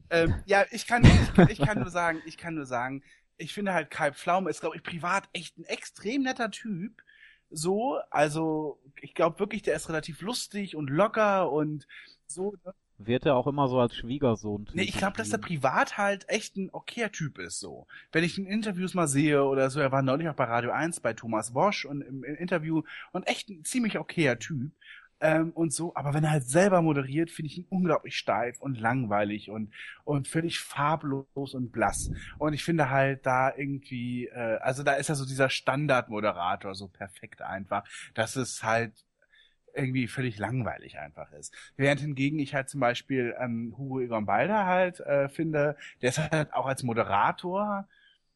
Ähm, 0.10 0.36
ja, 0.45 0.65
ich 0.72 0.88
kann, 0.88 1.03
ich, 1.06 1.34
kann, 1.34 1.49
ich 1.49 1.60
kann 1.60 1.80
nur 1.80 1.90
sagen, 1.90 2.22
ich 2.26 2.38
kann 2.38 2.56
nur 2.56 2.65
sagen, 2.65 3.03
ich 3.38 3.53
finde 3.53 3.73
halt 3.73 3.91
Kai 3.91 4.11
Pflaume 4.11 4.49
ist, 4.49 4.60
glaube 4.61 4.76
ich, 4.76 4.84
privat 4.84 5.30
echt 5.34 5.57
ein 5.57 5.65
extrem 5.65 6.23
netter 6.23 6.52
Typ. 6.52 7.02
So, 7.52 7.99
also 8.10 8.80
ich 9.02 9.14
glaube 9.14 9.40
wirklich, 9.40 9.61
der 9.61 9.76
ist 9.76 9.90
relativ 9.90 10.22
lustig 10.22 10.76
und 10.76 10.90
locker 10.90 11.52
und 11.52 11.88
so. 12.27 12.56
ne? 12.65 12.73
Wird 13.01 13.26
er 13.26 13.35
auch 13.35 13.47
immer 13.47 13.69
so 13.69 13.80
als 13.80 13.95
Schwiegersohn. 13.95 14.67
Nee, 14.73 14.84
ich 14.84 14.97
glaube, 14.97 15.15
dass 15.15 15.30
der 15.30 15.38
privat 15.38 15.97
halt 15.97 16.27
echt 16.27 16.57
ein 16.57 16.69
okayer 16.73 17.09
Typ 17.11 17.39
ist, 17.39 17.61
so. 17.61 17.88
Wenn 18.11 18.26
ich 18.26 18.38
in 18.38 18.45
Interviews 18.45 18.93
mal 18.93 19.07
sehe 19.07 19.45
oder 19.45 19.69
so, 19.69 19.80
er 19.80 19.93
war 19.93 20.01
neulich 20.01 20.27
auch 20.27 20.35
bei 20.35 20.43
Radio 20.43 20.71
1 20.71 20.99
bei 20.99 21.13
Thomas 21.13 21.53
Wosch 21.53 21.85
und 21.85 22.01
im, 22.01 22.26
im 22.26 22.35
Interview 22.35 22.84
und 23.13 23.26
echt 23.26 23.49
ein 23.49 23.63
ziemlich 23.63 23.97
okayer 23.97 24.38
Typ. 24.38 24.73
Ähm, 25.21 25.51
und 25.51 25.73
so, 25.73 25.93
aber 25.95 26.13
wenn 26.13 26.23
er 26.23 26.31
halt 26.31 26.49
selber 26.49 26.81
moderiert, 26.81 27.30
finde 27.30 27.47
ich 27.47 27.57
ihn 27.57 27.65
unglaublich 27.69 28.17
steif 28.17 28.59
und 28.59 28.80
langweilig 28.80 29.49
und, 29.49 29.73
und 30.05 30.27
völlig 30.27 30.59
farblos 30.59 31.53
und 31.53 31.71
blass. 31.71 32.11
Und 32.38 32.53
ich 32.53 32.63
finde 32.63 32.89
halt 32.89 33.26
da 33.26 33.53
irgendwie, 33.55 34.27
äh, 34.27 34.59
also 34.61 34.84
da 34.84 34.93
ist 34.93 35.09
ja 35.09 35.15
so 35.15 35.26
dieser 35.26 35.49
Standardmoderator 35.49 36.73
so 36.73 36.88
perfekt 36.88 37.41
einfach, 37.41 37.84
dass 38.13 38.38
es 38.38 38.63
halt 38.63 38.93
irgendwie 39.73 40.07
völlig 40.07 40.37
langweilig 40.37 40.99
einfach 40.99 41.31
ist. 41.31 41.53
Während 41.77 42.01
hingegen 42.01 42.39
ich 42.39 42.53
halt 42.53 42.69
zum 42.69 42.79
Beispiel 42.79 43.35
ähm, 43.39 43.75
Hugo 43.77 43.99
Egon 43.99 44.25
Balder 44.25 44.65
halt 44.65 44.99
äh, 45.01 45.29
finde, 45.29 45.77
der 46.01 46.09
ist 46.09 46.19
halt 46.31 46.53
auch 46.53 46.65
als 46.65 46.83
Moderator 46.83 47.87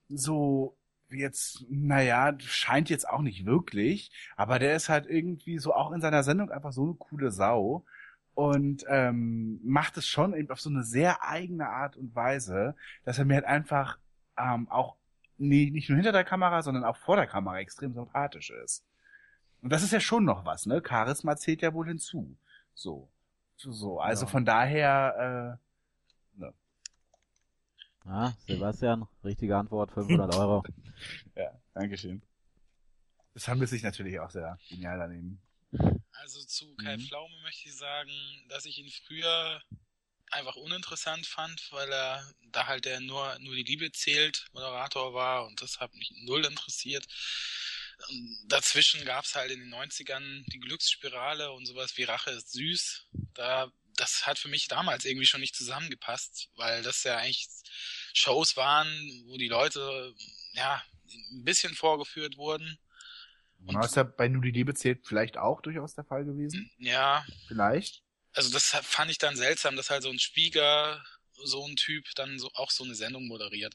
so 0.09 0.77
jetzt, 1.09 1.65
naja, 1.69 2.33
scheint 2.39 2.89
jetzt 2.89 3.07
auch 3.07 3.21
nicht 3.21 3.45
wirklich, 3.45 4.11
aber 4.35 4.59
der 4.59 4.75
ist 4.75 4.89
halt 4.89 5.05
irgendwie 5.07 5.59
so 5.59 5.73
auch 5.73 5.91
in 5.91 6.01
seiner 6.01 6.23
Sendung 6.23 6.49
einfach 6.49 6.71
so 6.71 6.83
eine 6.83 6.93
coole 6.95 7.31
Sau 7.31 7.85
und 8.35 8.83
ähm, 8.87 9.59
macht 9.63 9.97
es 9.97 10.07
schon 10.07 10.33
eben 10.33 10.49
auf 10.49 10.59
so 10.61 10.69
eine 10.69 10.83
sehr 10.83 11.23
eigene 11.23 11.67
Art 11.69 11.97
und 11.97 12.15
Weise, 12.15 12.75
dass 13.05 13.19
er 13.19 13.25
mir 13.25 13.35
halt 13.35 13.45
einfach 13.45 13.99
ähm, 14.37 14.67
auch 14.69 14.95
nee, 15.37 15.69
nicht 15.71 15.89
nur 15.89 15.97
hinter 15.97 16.11
der 16.11 16.23
Kamera, 16.23 16.61
sondern 16.61 16.83
auch 16.83 16.97
vor 16.97 17.15
der 17.15 17.27
Kamera 17.27 17.59
extrem 17.59 17.93
sympathisch 17.93 18.49
ist. 18.49 18.83
Und 19.63 19.69
das 19.69 19.81
ist 19.81 19.91
ja 19.93 20.01
schon 20.01 20.25
noch 20.25 20.43
was, 20.45 20.65
ne? 20.65 20.83
Charisma 20.85 21.37
zählt 21.37 21.61
ja 21.61 21.73
wohl 21.73 21.87
hinzu. 21.87 22.37
So. 22.75 23.09
So, 23.55 23.99
also 24.01 24.25
Ja. 24.25 24.31
von 24.31 24.43
daher, 24.43 25.57
äh, 26.37 26.39
ne. 26.39 26.53
Ja, 28.05 28.33
Sebastian, 28.45 29.07
richtige 29.23 29.55
Antwort, 29.57 29.91
500 29.91 30.35
Euro. 30.35 30.63
Ja, 31.35 31.51
Dankeschön. 31.73 32.21
Das 33.33 33.47
handelt 33.47 33.69
sich 33.69 33.81
natürlich 33.81 34.19
auch 34.19 34.29
sehr 34.29 34.59
genial 34.69 34.99
daneben. 34.99 35.41
Also 36.11 36.43
zu 36.45 36.75
Kai 36.75 36.97
Mhm. 36.97 37.01
Pflaume 37.01 37.33
möchte 37.41 37.69
ich 37.69 37.75
sagen, 37.75 38.11
dass 38.49 38.65
ich 38.65 38.77
ihn 38.77 38.91
früher 38.91 39.61
einfach 40.29 40.55
uninteressant 40.55 41.25
fand, 41.25 41.71
weil 41.71 41.91
er 41.91 42.23
da 42.51 42.67
halt 42.67 42.85
der 42.85 42.99
nur, 42.99 43.37
nur 43.39 43.55
die 43.55 43.63
Liebe 43.63 43.91
zählt 43.91 44.45
Moderator 44.53 45.13
war 45.15 45.47
und 45.47 45.61
das 45.61 45.79
hat 45.79 45.93
mich 45.95 46.11
null 46.25 46.45
interessiert. 46.45 47.07
Dazwischen 48.47 49.05
gab's 49.05 49.35
halt 49.35 49.51
in 49.51 49.59
den 49.59 49.73
90ern 49.73 50.43
die 50.51 50.59
Glücksspirale 50.59 51.51
und 51.51 51.65
sowas 51.65 51.97
wie 51.97 52.03
Rache 52.03 52.31
ist 52.31 52.51
süß. 52.51 53.07
Da, 53.33 53.71
das 53.95 54.25
hat 54.25 54.39
für 54.39 54.49
mich 54.49 54.67
damals 54.67 55.05
irgendwie 55.05 55.25
schon 55.25 55.41
nicht 55.41 55.55
zusammengepasst, 55.55 56.49
weil 56.55 56.83
das 56.83 57.03
ja 57.03 57.17
eigentlich 57.17 57.47
Shows 58.13 58.55
waren, 58.57 58.87
wo 59.27 59.37
die 59.37 59.47
Leute 59.47 60.13
ja 60.53 60.83
ein 61.31 61.43
bisschen 61.43 61.73
vorgeführt 61.73 62.37
wurden. 62.37 62.77
Und 63.65 63.83
ist 63.83 63.95
ja 63.95 64.03
bei 64.03 64.27
Nur 64.27 64.41
die 64.41 64.51
Liebe 64.51 64.73
zählt 64.73 65.07
vielleicht 65.07 65.37
auch 65.37 65.61
durchaus 65.61 65.95
der 65.95 66.03
Fall 66.03 66.25
gewesen. 66.25 66.69
Ja, 66.79 67.25
Vielleicht. 67.47 68.03
also 68.33 68.51
das 68.51 68.67
fand 68.83 69.09
ich 69.09 69.17
dann 69.17 69.37
seltsam, 69.37 69.75
dass 69.75 69.89
halt 69.89 70.03
so 70.03 70.09
ein 70.09 70.19
Spieger, 70.19 71.03
so 71.43 71.65
ein 71.65 71.75
Typ 71.75 72.05
dann 72.15 72.39
so 72.39 72.49
auch 72.55 72.71
so 72.71 72.83
eine 72.83 72.95
Sendung 72.95 73.27
moderiert. 73.27 73.73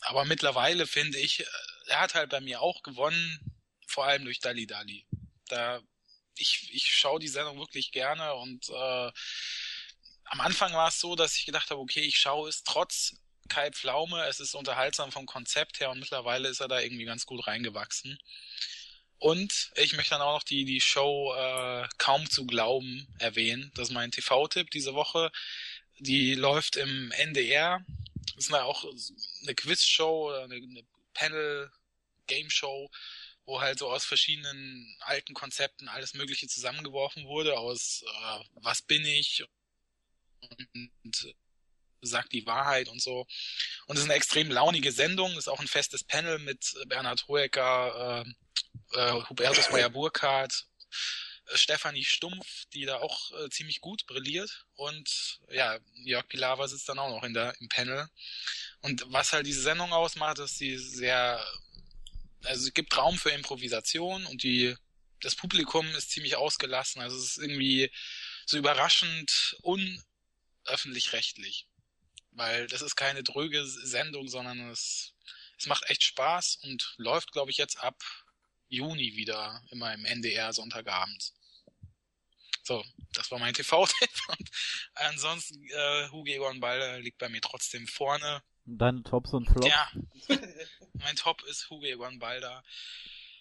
Aber 0.00 0.24
mittlerweile 0.24 0.86
finde 0.86 1.18
ich, 1.18 1.40
äh, 1.40 1.44
er 1.86 2.00
hat 2.00 2.14
halt 2.14 2.30
bei 2.30 2.40
mir 2.40 2.60
auch 2.60 2.82
gewonnen, 2.82 3.38
vor 3.86 4.04
allem 4.04 4.24
durch 4.24 4.40
Dali 4.40 4.66
Dali. 4.66 5.06
Da 5.48 5.80
ich 6.36 6.70
ich 6.72 6.86
schaue 6.86 7.20
die 7.20 7.28
Sendung 7.28 7.58
wirklich 7.58 7.92
gerne 7.92 8.34
und 8.34 8.68
äh, 8.68 9.12
am 10.24 10.40
Anfang 10.40 10.72
war 10.72 10.88
es 10.88 11.00
so, 11.00 11.14
dass 11.16 11.36
ich 11.36 11.46
gedacht 11.46 11.70
habe, 11.70 11.80
okay, 11.80 12.00
ich 12.00 12.18
schaue 12.18 12.48
es 12.48 12.62
trotz 12.64 13.14
Kai 13.48 13.70
Pflaume, 13.70 14.24
es 14.26 14.40
ist 14.40 14.54
unterhaltsam 14.54 15.12
vom 15.12 15.26
Konzept 15.26 15.80
her 15.80 15.90
und 15.90 16.00
mittlerweile 16.00 16.48
ist 16.48 16.60
er 16.60 16.68
da 16.68 16.80
irgendwie 16.80 17.04
ganz 17.04 17.26
gut 17.26 17.46
reingewachsen. 17.46 18.18
Und 19.18 19.70
ich 19.76 19.94
möchte 19.94 20.10
dann 20.10 20.22
auch 20.22 20.38
noch 20.38 20.42
die, 20.42 20.64
die 20.64 20.80
Show 20.80 21.34
äh, 21.34 21.86
Kaum 21.98 22.28
zu 22.28 22.46
glauben 22.46 23.06
erwähnen. 23.18 23.70
Das 23.74 23.88
ist 23.88 23.94
mein 23.94 24.10
TV-Tipp 24.10 24.70
diese 24.70 24.94
Woche. 24.94 25.30
Die 25.98 26.34
läuft 26.34 26.76
im 26.76 27.12
NDR. 27.12 27.84
Das 28.34 28.46
ist 28.46 28.52
eine, 28.52 28.64
auch 28.64 28.84
eine 29.42 29.54
Quizshow 29.54 30.28
oder 30.28 30.44
eine, 30.44 30.56
eine 30.56 30.82
Panel-Game-Show, 31.14 32.90
wo 33.46 33.60
halt 33.60 33.78
so 33.78 33.90
aus 33.90 34.04
verschiedenen 34.04 34.96
alten 35.00 35.34
Konzepten 35.34 35.88
alles 35.88 36.14
Mögliche 36.14 36.48
zusammengeworfen 36.48 37.26
wurde. 37.26 37.58
Aus 37.58 38.02
äh, 38.06 38.44
Was 38.54 38.82
bin 38.82 39.04
ich? 39.04 39.44
Und 40.40 41.34
sagt 42.06 42.32
die 42.32 42.46
Wahrheit 42.46 42.88
und 42.88 43.00
so. 43.00 43.26
Und 43.86 43.96
es 43.96 44.02
ist 44.02 44.10
eine 44.10 44.14
extrem 44.14 44.50
launige 44.50 44.92
Sendung. 44.92 45.36
Ist 45.36 45.48
auch 45.48 45.60
ein 45.60 45.68
festes 45.68 46.04
Panel 46.04 46.38
mit 46.38 46.74
Bernhard 46.86 47.26
Hoeker, 47.28 48.24
äh, 48.24 48.98
äh, 48.98 49.22
Hubertus 49.28 49.70
Meyer-Burkhardt, 49.70 50.66
Stefanie 51.52 52.04
Stumpf, 52.04 52.64
die 52.72 52.84
da 52.84 52.98
auch 52.98 53.30
äh, 53.32 53.50
ziemlich 53.50 53.80
gut 53.80 54.06
brilliert. 54.06 54.66
Und 54.74 55.40
ja, 55.50 55.78
Jörg 56.04 56.26
Pilawa 56.28 56.68
sitzt 56.68 56.88
dann 56.88 56.98
auch 56.98 57.10
noch 57.10 57.22
in 57.22 57.34
der, 57.34 57.54
im 57.60 57.68
Panel. 57.68 58.08
Und 58.80 59.04
was 59.08 59.32
halt 59.32 59.46
diese 59.46 59.62
Sendung 59.62 59.92
ausmacht, 59.92 60.38
ist 60.38 60.58
sie 60.58 60.78
sehr, 60.78 61.44
also 62.44 62.66
es 62.66 62.74
gibt 62.74 62.96
Raum 62.96 63.18
für 63.18 63.30
Improvisation 63.30 64.26
und 64.26 64.42
die, 64.42 64.74
das 65.20 65.36
Publikum 65.36 65.86
ist 65.94 66.10
ziemlich 66.10 66.36
ausgelassen. 66.36 67.02
Also 67.02 67.16
es 67.16 67.36
ist 67.36 67.38
irgendwie 67.38 67.90
so 68.46 68.56
überraschend 68.56 69.56
unöffentlich-rechtlich. 69.62 71.66
Weil 72.32 72.66
das 72.66 72.82
ist 72.82 72.96
keine 72.96 73.22
dröge 73.22 73.64
Sendung, 73.66 74.28
sondern 74.28 74.70
es, 74.70 75.14
es 75.58 75.66
macht 75.66 75.88
echt 75.88 76.02
Spaß 76.02 76.58
und 76.62 76.94
läuft, 76.96 77.32
glaube 77.32 77.50
ich, 77.50 77.58
jetzt 77.58 77.78
ab 77.78 78.02
Juni 78.68 79.14
wieder 79.14 79.62
immer 79.70 79.94
im 79.94 80.04
NDR 80.04 80.52
Sonntagabend. 80.52 81.33
So, 82.64 82.82
das 83.12 83.30
war 83.30 83.38
mein 83.38 83.54
TV-Tipp. 83.54 84.10
Und 84.28 84.50
ansonsten, 84.94 85.62
äh, 85.68 86.08
Hugo 86.10 86.30
Egon 86.30 86.60
Balder 86.60 86.98
liegt 86.98 87.18
bei 87.18 87.28
mir 87.28 87.40
trotzdem 87.40 87.86
vorne. 87.86 88.42
Deine 88.64 89.02
Tops 89.02 89.34
und 89.34 89.46
Flops? 89.46 89.66
Ja, 89.66 89.90
mein 90.94 91.16
Top 91.16 91.42
ist 91.42 91.68
Hugo 91.68 91.84
Egon 91.84 92.18
Balder. 92.18 92.64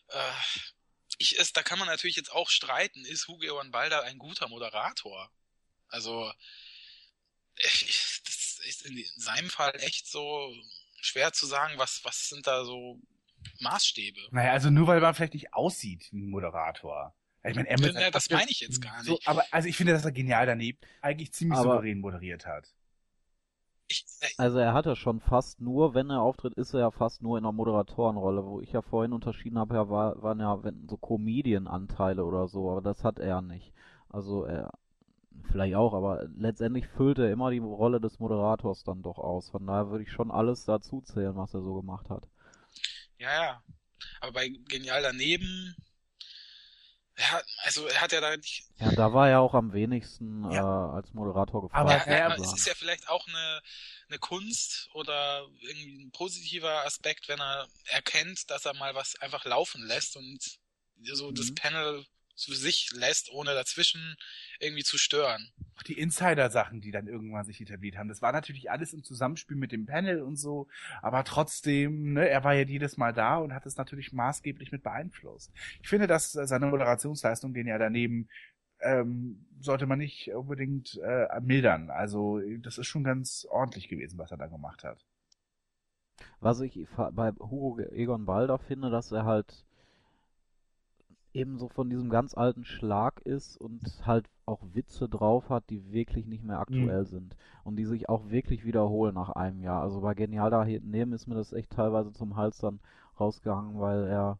Äh, 0.09 0.31
ich 1.17 1.37
ist, 1.37 1.55
da 1.55 1.63
kann 1.63 1.79
man 1.79 1.87
natürlich 1.87 2.17
jetzt 2.17 2.33
auch 2.33 2.49
streiten, 2.49 3.05
ist 3.05 3.29
Hugo 3.29 3.43
Egon 3.43 3.71
Balder 3.71 4.03
ein 4.03 4.17
guter 4.17 4.49
Moderator? 4.49 5.31
Also, 5.87 6.29
ich, 7.55 8.21
das 8.25 8.59
ist 8.65 8.85
in 8.85 9.05
seinem 9.15 9.49
Fall 9.49 9.73
echt 9.79 10.07
so 10.07 10.53
schwer 10.99 11.31
zu 11.31 11.45
sagen, 11.45 11.77
was, 11.77 12.03
was 12.03 12.27
sind 12.27 12.45
da 12.45 12.65
so 12.65 12.99
Maßstäbe? 13.59 14.19
Naja, 14.31 14.51
also 14.51 14.69
nur 14.69 14.87
weil 14.87 14.99
man 14.99 15.15
vielleicht 15.15 15.33
nicht 15.33 15.53
aussieht 15.53 16.09
wie 16.11 16.21
ein 16.21 16.29
Moderator. 16.29 17.15
Ich 17.45 17.55
meine, 17.55 17.67
er 17.69 17.79
mit 17.79 17.93
Ja, 17.93 18.09
das 18.11 18.29
meine 18.29 18.49
ich 18.49 18.61
jetzt 18.61 18.81
gar 18.81 19.03
So, 19.03 19.13
nicht. 19.13 19.27
aber 19.27 19.43
also 19.51 19.67
ich 19.67 19.75
finde, 19.75 19.93
dass 19.93 20.05
er 20.05 20.11
genial 20.11 20.45
daneben 20.45 20.77
eigentlich 21.01 21.33
ziemlich 21.33 21.59
Aber- 21.59 21.73
souverän 21.75 21.99
moderiert 21.99 22.45
hat. 22.45 22.73
Ich, 23.87 24.05
äh, 24.21 24.27
Also 24.37 24.59
er 24.59 24.73
hatte 24.73 24.95
schon 24.95 25.19
fast 25.19 25.59
nur, 25.59 25.93
wenn 25.93 26.09
er 26.09 26.21
auftritt, 26.21 26.53
ist 26.53 26.73
er 26.73 26.79
ja 26.79 26.91
fast 26.91 27.21
nur 27.21 27.37
in 27.37 27.43
einer 27.43 27.51
Moderatorenrolle, 27.51 28.45
wo 28.45 28.61
ich 28.61 28.71
ja 28.71 28.81
vorhin 28.81 29.11
unterschieden 29.11 29.59
habe, 29.59 29.75
ja, 29.75 29.89
war, 29.89 30.21
waren 30.23 30.39
ja 30.39 30.63
wenn, 30.63 30.87
so 30.87 30.95
Comedian-Anteile 30.97 32.23
oder 32.23 32.47
so, 32.47 32.71
aber 32.71 32.81
das 32.81 33.03
hat 33.03 33.19
er 33.19 33.41
nicht. 33.41 33.73
Also 34.09 34.45
er, 34.45 34.71
vielleicht 35.51 35.75
auch, 35.75 35.93
aber 35.93 36.25
letztendlich 36.37 36.87
füllt 36.87 37.19
er 37.19 37.29
immer 37.31 37.51
die 37.51 37.59
Rolle 37.59 37.99
des 37.99 38.19
Moderators 38.19 38.83
dann 38.85 39.01
doch 39.01 39.17
aus. 39.17 39.49
Von 39.49 39.67
daher 39.67 39.89
würde 39.89 40.03
ich 40.05 40.11
schon 40.11 40.31
alles 40.31 40.63
dazu 40.63 41.01
zählen, 41.01 41.35
was 41.35 41.53
er 41.53 41.61
so 41.61 41.73
gemacht 41.75 42.09
hat. 42.09 42.27
ja, 43.17 43.29
ja. 43.43 43.63
Aber 44.21 44.31
bei 44.31 44.49
Genial 44.69 45.01
daneben, 45.01 45.75
ja, 47.17 47.41
also 47.63 47.87
er 47.87 48.01
hat 48.01 48.11
ja 48.11 48.21
da 48.21 48.35
nicht, 48.35 48.65
Ja, 48.79 48.91
da 48.91 49.13
war 49.13 49.29
er 49.29 49.39
auch 49.39 49.53
am 49.53 49.71
wenigsten 49.73 50.43
Ja. 50.51 50.61
äh, 50.61 50.95
als 50.95 51.13
Moderator 51.13 51.61
gefragt. 51.61 52.05
Aber 52.05 52.07
ja, 52.11 52.29
er- 52.29 52.35
es 52.39 52.53
ist 52.53 52.65
ja 52.67 52.73
vielleicht 52.75 53.07
auch 53.09 53.25
eine, 53.27 53.61
eine 54.09 54.19
Kunst 54.19 54.89
oder 54.93 55.47
irgendwie 55.61 56.05
ein 56.05 56.11
positiver 56.11 56.85
Aspekt, 56.85 57.27
wenn 57.27 57.39
er 57.39 57.67
erkennt, 57.85 58.49
dass 58.49 58.65
er 58.65 58.73
mal 58.75 58.95
was 58.95 59.15
einfach 59.21 59.45
laufen 59.45 59.83
lässt 59.85 60.15
und 60.17 60.39
so 61.03 61.31
das 61.31 61.47
Mhm. 61.47 61.55
Panel 61.55 62.05
für 62.35 62.55
sich 62.55 62.91
lässt, 62.93 63.31
ohne 63.31 63.53
dazwischen 63.53 64.15
irgendwie 64.59 64.83
zu 64.83 64.97
stören. 64.97 65.51
Auch 65.77 65.83
die 65.83 65.97
Insider-Sachen, 65.99 66.81
die 66.81 66.91
dann 66.91 67.07
irgendwann 67.07 67.45
sich 67.45 67.61
etabliert 67.61 67.97
haben, 67.97 68.09
das 68.09 68.21
war 68.21 68.31
natürlich 68.31 68.71
alles 68.71 68.93
im 68.93 69.03
Zusammenspiel 69.03 69.57
mit 69.57 69.71
dem 69.71 69.85
Panel 69.85 70.21
und 70.21 70.37
so, 70.37 70.67
aber 71.01 71.23
trotzdem, 71.23 72.13
ne, 72.13 72.27
er 72.27 72.43
war 72.43 72.53
ja 72.53 72.63
jedes 72.63 72.97
Mal 72.97 73.13
da 73.13 73.37
und 73.37 73.53
hat 73.53 73.65
es 73.65 73.77
natürlich 73.77 74.13
maßgeblich 74.13 74.71
mit 74.71 74.83
beeinflusst. 74.83 75.51
Ich 75.81 75.89
finde, 75.89 76.07
dass 76.07 76.31
seine 76.31 76.67
Moderationsleistung, 76.67 77.53
den 77.53 77.67
er 77.67 77.79
daneben 77.79 78.29
ähm, 78.83 79.45
sollte 79.59 79.85
man 79.85 79.99
nicht 79.99 80.29
unbedingt 80.33 80.99
äh, 81.03 81.39
mildern. 81.41 81.89
Also 81.89 82.39
das 82.59 82.77
ist 82.77 82.87
schon 82.87 83.03
ganz 83.03 83.47
ordentlich 83.49 83.87
gewesen, 83.87 84.17
was 84.17 84.31
er 84.31 84.37
da 84.37 84.47
gemacht 84.47 84.83
hat. 84.83 85.05
Was 86.39 86.59
ich 86.59 86.77
bei 87.11 87.31
Hugo 87.39 87.79
Egon 87.79 88.25
Balder 88.25 88.59
finde, 88.59 88.89
dass 88.89 89.11
er 89.11 89.25
halt 89.25 89.65
eben 91.33 91.57
so 91.57 91.67
von 91.69 91.89
diesem 91.89 92.09
ganz 92.09 92.33
alten 92.35 92.63
Schlag 92.65 93.19
ist 93.21 93.57
und 93.57 93.81
halt 94.05 94.29
auch 94.45 94.61
Witze 94.73 95.09
drauf 95.09 95.49
hat, 95.49 95.69
die 95.69 95.91
wirklich 95.91 96.25
nicht 96.27 96.43
mehr 96.43 96.59
aktuell 96.59 97.05
sind 97.05 97.35
und 97.63 97.75
die 97.77 97.85
sich 97.85 98.09
auch 98.09 98.29
wirklich 98.29 98.65
wiederholen 98.65 99.15
nach 99.15 99.29
einem 99.29 99.61
Jahr. 99.61 99.81
Also 99.81 100.01
bei 100.01 100.13
Genial 100.13 100.51
daneben 100.51 101.13
ist 101.13 101.27
mir 101.27 101.35
das 101.35 101.53
echt 101.53 101.71
teilweise 101.71 102.11
zum 102.13 102.35
Hals 102.35 102.57
dann 102.59 102.79
rausgehangen, 103.19 103.79
weil 103.79 104.05
er 104.07 104.37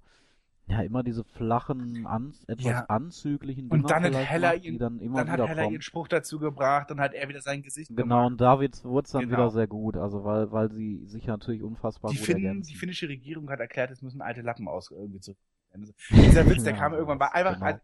ja 0.67 0.81
immer 0.81 1.03
diese 1.03 1.23
flachen, 1.23 2.05
an, 2.05 2.33
etwas 2.47 2.65
Ja. 2.65 2.85
anzüglichen 2.89 3.69
Und 3.69 3.79
Dinger 3.79 3.89
dann 3.89 4.03
hat 4.03 4.29
Heller 4.29 4.53
macht, 4.53 4.65
ihn, 4.65 4.79
dann 4.79 4.99
immer 4.99 5.17
dann 5.19 5.31
hat 5.31 5.47
Heller 5.47 5.69
ihren 5.71 5.81
Spruch 5.81 6.07
dazu 6.07 6.39
gebracht 6.39 6.91
und 6.91 6.99
hat 6.99 7.13
er 7.13 7.27
wieder 7.27 7.41
sein 7.41 7.61
Gesicht 7.63 7.89
Genau, 7.89 8.03
gemacht. 8.03 8.31
und 8.31 8.41
da 8.41 8.59
wurde 8.59 8.67
es 9.05 9.11
dann 9.11 9.21
Genau. 9.25 9.33
wieder 9.33 9.49
sehr 9.51 9.67
gut, 9.67 9.97
also 9.97 10.23
weil, 10.23 10.51
weil 10.51 10.71
sie 10.71 11.05
sich 11.05 11.27
natürlich 11.27 11.63
unfassbar 11.63 12.11
Die, 12.11 12.17
gut 12.17 12.25
Finn, 12.25 12.43
ergänzen. 12.43 12.71
die 12.71 12.75
finnische 12.75 13.09
Regierung 13.09 13.49
hat 13.49 13.59
erklärt, 13.59 13.91
es 13.91 14.01
müssen 14.01 14.21
alte 14.21 14.41
Lappen 14.41 14.67
aus 14.67 14.89
irgendwie 14.91 15.19
zu. 15.19 15.35
Also, 15.73 15.91
Dieser 16.11 16.47
Witz, 16.49 16.63
der 16.63 16.73
Ja, 16.73 16.79
kam 16.79 16.93
irgendwann, 16.93 17.19
war 17.19 17.33
einfach, 17.33 17.53
genau. 17.55 17.65
also, 17.65 17.79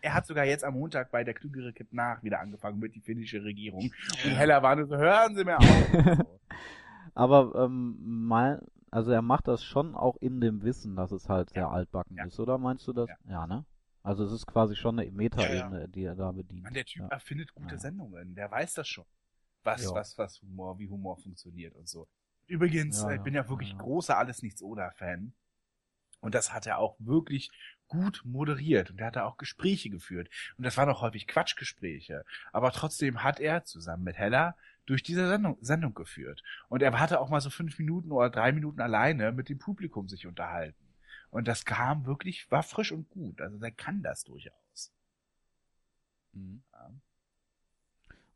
er, 0.00 0.14
hat 0.14 0.26
sogar 0.26 0.44
jetzt 0.44 0.64
am 0.64 0.74
Montag 0.74 1.10
bei 1.10 1.22
der 1.24 1.34
Klügere 1.34 1.72
kippt 1.72 1.92
nach 1.92 2.22
wieder 2.22 2.40
angefangen 2.40 2.78
mit 2.78 2.94
die 2.94 3.00
finnische 3.00 3.42
Regierung. 3.44 3.80
Und. 3.82 3.92
Heller 4.36 4.62
war 4.62 4.74
nur 4.76 4.86
so, 4.86 4.96
hören 4.96 5.36
Sie 5.36 5.44
mir 5.44 5.58
auf. 5.58 5.64
Aber 7.14 7.64
ähm, 7.64 7.96
mal, 8.26 8.64
also 8.90 9.10
er 9.12 9.22
macht 9.22 9.48
das 9.48 9.62
schon 9.64 9.94
auch 9.94 10.16
in 10.16 10.40
dem 10.40 10.62
Wissen, 10.62 10.96
dass 10.96 11.12
es 11.12 11.28
halt 11.28 11.50
sehr 11.50 11.62
Ja. 11.62 11.70
altbacken 11.70 12.16
Ja. 12.16 12.24
ist, 12.26 12.38
oder 12.40 12.58
meinst 12.58 12.86
du 12.86 12.92
das? 12.92 13.08
Ja. 13.08 13.16
Ja, 13.30 13.46
ne? 13.46 13.64
Also 14.02 14.24
es 14.24 14.32
ist 14.32 14.46
quasi 14.46 14.76
schon 14.76 14.98
eine 14.98 15.10
Metaebene, 15.10 15.88
die 15.88 16.04
er 16.04 16.14
da 16.14 16.32
bedient. 16.32 16.62
Mann, 16.62 16.72
der 16.74 16.84
Typ 16.84 17.02
ja. 17.02 17.08
erfindet 17.08 17.52
gute 17.54 17.74
Ja. 17.74 17.80
Sendungen. 17.80 18.34
Der 18.34 18.50
weiß 18.50 18.74
das 18.74 18.88
schon. 18.88 19.04
Was, 19.64 19.82
Ja. 19.84 19.94
was, 19.94 20.16
was 20.16 20.40
Humor, 20.42 20.78
wie 20.78 20.88
Humor 20.88 21.16
funktioniert 21.18 21.74
und 21.74 21.88
so. 21.88 22.08
Übrigens, 22.46 23.02
Ja, 23.02 23.10
äh, 23.10 23.12
ich 23.14 23.18
ja, 23.18 23.22
bin 23.24 23.34
ja 23.34 23.48
wirklich 23.48 23.76
großer 23.76 24.16
Alles 24.16 24.42
Nichts 24.42 24.62
Oder 24.62 24.92
Fan. 24.92 25.34
Und 26.20 26.34
das 26.34 26.52
hat 26.52 26.66
er 26.66 26.78
auch 26.78 26.96
wirklich 26.98 27.50
gut 27.86 28.22
moderiert. 28.24 28.90
Und 28.90 29.00
er 29.00 29.08
hat 29.08 29.16
da 29.16 29.24
auch 29.24 29.36
Gespräche 29.36 29.90
geführt. 29.90 30.28
Und 30.56 30.64
das 30.64 30.76
waren 30.76 30.88
auch 30.88 31.02
häufig 31.02 31.26
Quatschgespräche. 31.26 32.24
Aber 32.52 32.72
trotzdem 32.72 33.22
hat 33.22 33.40
er 33.40 33.64
zusammen 33.64 34.04
mit 34.04 34.16
Hella 34.16 34.56
durch 34.86 35.02
diese 35.02 35.28
Sendung, 35.28 35.58
Sendung 35.60 35.94
geführt. 35.94 36.42
Und 36.68 36.82
er 36.82 36.98
hatte 36.98 37.20
auch 37.20 37.28
mal 37.28 37.40
so 37.40 37.50
fünf 37.50 37.78
Minuten 37.78 38.10
oder 38.10 38.30
drei 38.30 38.52
Minuten 38.52 38.80
alleine 38.80 39.32
mit 39.32 39.48
dem 39.48 39.58
Publikum 39.58 40.08
sich 40.08 40.26
unterhalten. 40.26 40.88
Und 41.30 41.46
das 41.46 41.64
kam 41.64 42.06
wirklich, 42.06 42.50
war 42.50 42.62
frisch 42.62 42.92
und 42.92 43.10
gut. 43.10 43.40
Also 43.40 43.58
der 43.58 43.70
kann 43.70 44.02
das 44.02 44.24
durchaus. 44.24 44.92
Mhm. 46.32 46.62
Ja. 46.72 46.90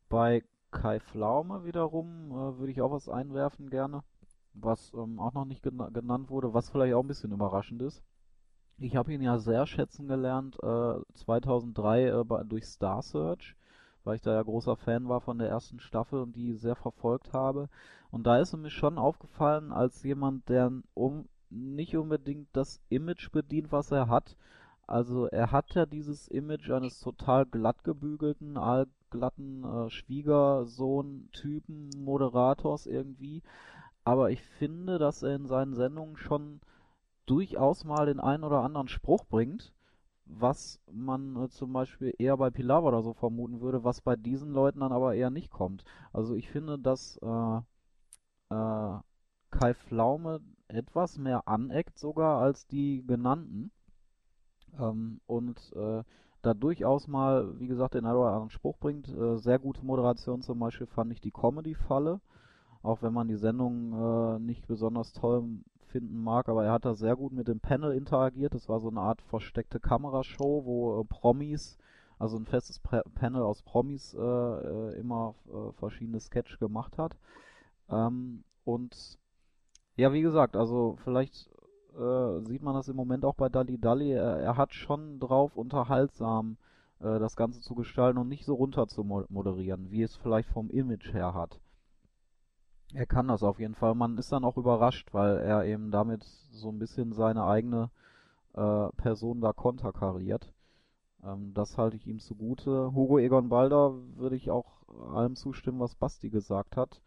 Bei 0.09 0.43
Kai 0.71 0.99
Pflaume 0.99 1.65
wiederum 1.65 2.31
äh, 2.31 2.57
würde 2.59 2.71
ich 2.71 2.81
auch 2.81 2.91
was 2.91 3.09
einwerfen 3.09 3.69
gerne, 3.69 4.03
was 4.53 4.93
ähm, 4.93 5.19
auch 5.19 5.33
noch 5.33 5.45
nicht 5.45 5.63
gena 5.63 5.89
genannt 5.89 6.29
wurde, 6.29 6.53
was 6.53 6.69
vielleicht 6.69 6.93
auch 6.93 7.03
ein 7.03 7.07
bisschen 7.07 7.31
überraschend 7.31 7.81
ist. 7.81 8.03
Ich 8.77 8.95
habe 8.95 9.13
ihn 9.13 9.21
ja 9.21 9.37
sehr 9.37 9.65
schätzen 9.65 10.07
gelernt 10.07 10.57
äh, 10.63 10.95
2003 11.13 12.07
äh, 12.07 12.23
bei, 12.23 12.43
durch 12.43 12.65
Star 12.65 13.01
Search, 13.01 13.55
weil 14.03 14.15
ich 14.15 14.21
da 14.21 14.33
ja 14.33 14.41
großer 14.41 14.75
Fan 14.75 15.07
war 15.07 15.21
von 15.21 15.37
der 15.37 15.49
ersten 15.49 15.79
Staffel 15.79 16.21
und 16.21 16.35
die 16.35 16.53
sehr 16.53 16.75
verfolgt 16.75 17.33
habe. 17.33 17.69
Und 18.11 18.27
da 18.27 18.37
ist 18.37 18.53
er 18.53 18.59
mir 18.59 18.69
schon 18.69 18.97
aufgefallen 18.97 19.71
als 19.71 20.03
jemand, 20.03 20.49
der 20.49 20.71
um 20.93 21.27
nicht 21.49 21.95
unbedingt 21.95 22.49
das 22.53 22.81
Image 22.89 23.31
bedient, 23.31 23.71
was 23.71 23.91
er 23.91 24.09
hat. 24.09 24.35
Also 24.85 25.27
er 25.27 25.51
hat 25.51 25.73
ja 25.75 25.85
dieses 25.85 26.27
Image 26.27 26.69
eines 26.69 26.99
total 26.99 27.45
glatt 27.45 27.83
gebügelten, 27.83 28.57
allglatten 28.57 29.63
äh, 29.63 29.89
Schwiegersohn-Typen, 29.89 31.91
Moderators 31.97 32.85
irgendwie. 32.85 33.41
Aber 34.05 34.31
ich 34.31 34.41
finde, 34.41 34.97
dass 34.99 35.23
er 35.23 35.35
in 35.35 35.45
seinen 35.45 35.73
Sendungen 35.73 36.17
schon 36.17 36.61
durchaus 37.25 37.85
mal 37.85 38.05
den 38.05 38.19
einen 38.19 38.43
oder 38.43 38.61
anderen 38.61 38.87
Spruch 38.89 39.25
bringt, 39.25 39.73
was 40.25 40.79
man 40.91 41.35
äh, 41.37 41.49
zum 41.49 41.73
Beispiel 41.73 42.13
eher 42.17 42.37
bei 42.37 42.49
Pilawa 42.49 42.89
oder 42.89 43.01
so 43.01 43.13
vermuten 43.13 43.61
würde, 43.61 43.83
was 43.83 44.01
bei 44.01 44.15
diesen 44.15 44.51
Leuten 44.51 44.81
dann 44.81 44.91
aber 44.91 45.15
eher 45.15 45.29
nicht 45.29 45.51
kommt. 45.51 45.83
Also 46.11 46.35
ich 46.35 46.49
finde, 46.49 46.79
dass 46.79 47.17
äh, 47.17 47.57
äh, 48.53 48.99
Kai 49.51 49.73
Pflaume 49.73 50.41
etwas 50.67 51.17
mehr 51.17 51.47
aneckt 51.47 51.99
sogar 51.99 52.41
als 52.41 52.67
die 52.67 53.05
genannten. 53.05 53.71
Ähm, 54.79 55.21
und 55.27 55.71
äh, 55.75 56.03
da 56.41 56.53
durchaus 56.53 57.07
mal, 57.07 57.57
wie 57.59 57.67
gesagt, 57.67 57.93
den 57.93 58.05
einen 58.05 58.17
oder 58.17 58.31
anderen 58.31 58.49
Spruch 58.49 58.77
bringt. 58.77 59.07
Äh, 59.07 59.37
sehr 59.37 59.59
gute 59.59 59.85
Moderation 59.85 60.41
zum 60.41 60.59
Beispiel 60.59 60.87
fand 60.87 61.11
ich 61.13 61.21
die 61.21 61.31
Comedy-Falle. 61.31 62.19
Auch 62.83 63.01
wenn 63.01 63.13
man 63.13 63.29
die 63.29 63.37
Sendung 63.37 63.93
äh, 63.93 64.39
nicht 64.39 64.67
besonders 64.67 65.13
toll 65.13 65.43
finden 65.87 66.21
mag, 66.21 66.49
aber 66.49 66.65
er 66.65 66.73
hat 66.73 66.85
da 66.85 66.95
sehr 66.95 67.15
gut 67.15 67.31
mit 67.31 67.47
dem 67.47 67.61
Panel 67.61 67.93
interagiert. 67.93 68.53
Das 68.53 68.67
war 68.67 68.81
so 68.81 68.89
eine 68.89 68.99
Art 68.99 69.21
versteckte 69.21 69.79
Kamerashow, 69.79 70.65
wo 70.65 70.99
äh, 70.99 71.05
Promis, 71.05 71.77
also 72.19 72.37
ein 72.37 72.45
festes 72.45 72.79
Pre 72.79 73.01
Panel 73.15 73.41
aus 73.41 73.61
Promis, 73.61 74.13
äh, 74.13 74.19
äh, 74.19 74.99
immer 74.99 75.33
äh, 75.47 75.71
verschiedene 75.79 76.19
Sketch 76.19 76.59
gemacht 76.59 76.97
hat. 76.97 77.15
Ähm, 77.89 78.43
und 78.65 79.17
ja, 79.95 80.11
wie 80.11 80.21
gesagt, 80.21 80.57
also 80.57 80.97
vielleicht 81.05 81.49
äh, 81.97 82.39
sieht 82.41 82.63
man 82.63 82.75
das 82.75 82.89
im 82.89 82.97
Moment 82.97 83.23
auch 83.23 83.35
bei 83.35 83.47
Dali 83.47 83.79
Dali. 83.79 84.11
Er, 84.11 84.39
er 84.39 84.57
hat 84.57 84.73
schon 84.73 85.19
drauf, 85.19 85.55
unterhaltsam 85.55 86.57
das 86.99 87.35
Ganze 87.35 87.59
zu 87.59 87.75
gestalten 87.75 88.17
und 88.17 88.29
nicht 88.29 88.45
so 88.45 88.53
runter 88.53 88.87
zu 88.87 89.03
mo 89.03 89.25
moderieren, 89.27 89.91
wie 89.91 90.03
es 90.03 90.15
vielleicht 90.15 90.47
vom 90.47 90.69
Image 90.69 91.11
her 91.11 91.33
hat. 91.33 91.59
Er 92.93 93.05
kann 93.05 93.27
das 93.27 93.43
auf 93.43 93.59
jeden 93.59 93.75
Fall. 93.75 93.95
Man 93.95 94.17
ist 94.17 94.31
dann 94.31 94.43
auch 94.45 94.57
überrascht, 94.57 95.13
weil 95.13 95.37
er 95.37 95.65
eben 95.65 95.91
damit 95.91 96.23
so 96.23 96.69
ein 96.69 96.79
bisschen 96.79 97.13
seine 97.13 97.45
eigene 97.45 97.89
äh, 98.53 98.87
Person 98.97 99.41
da 99.41 99.51
konterkariert. 99.53 100.51
Ähm, 101.23 101.53
das 101.53 101.77
halte 101.77 101.95
ich 101.97 102.05
ihm 102.07 102.19
zugute. 102.19 102.93
Hugo 102.93 103.17
Egon 103.19 103.49
Balder 103.49 103.93
würde 104.15 104.35
ich 104.35 104.51
auch 104.51 104.83
allem 105.13 105.35
zustimmen, 105.35 105.79
was 105.79 105.95
Basti 105.95 106.29
gesagt 106.29 106.77
hat. 106.77 107.01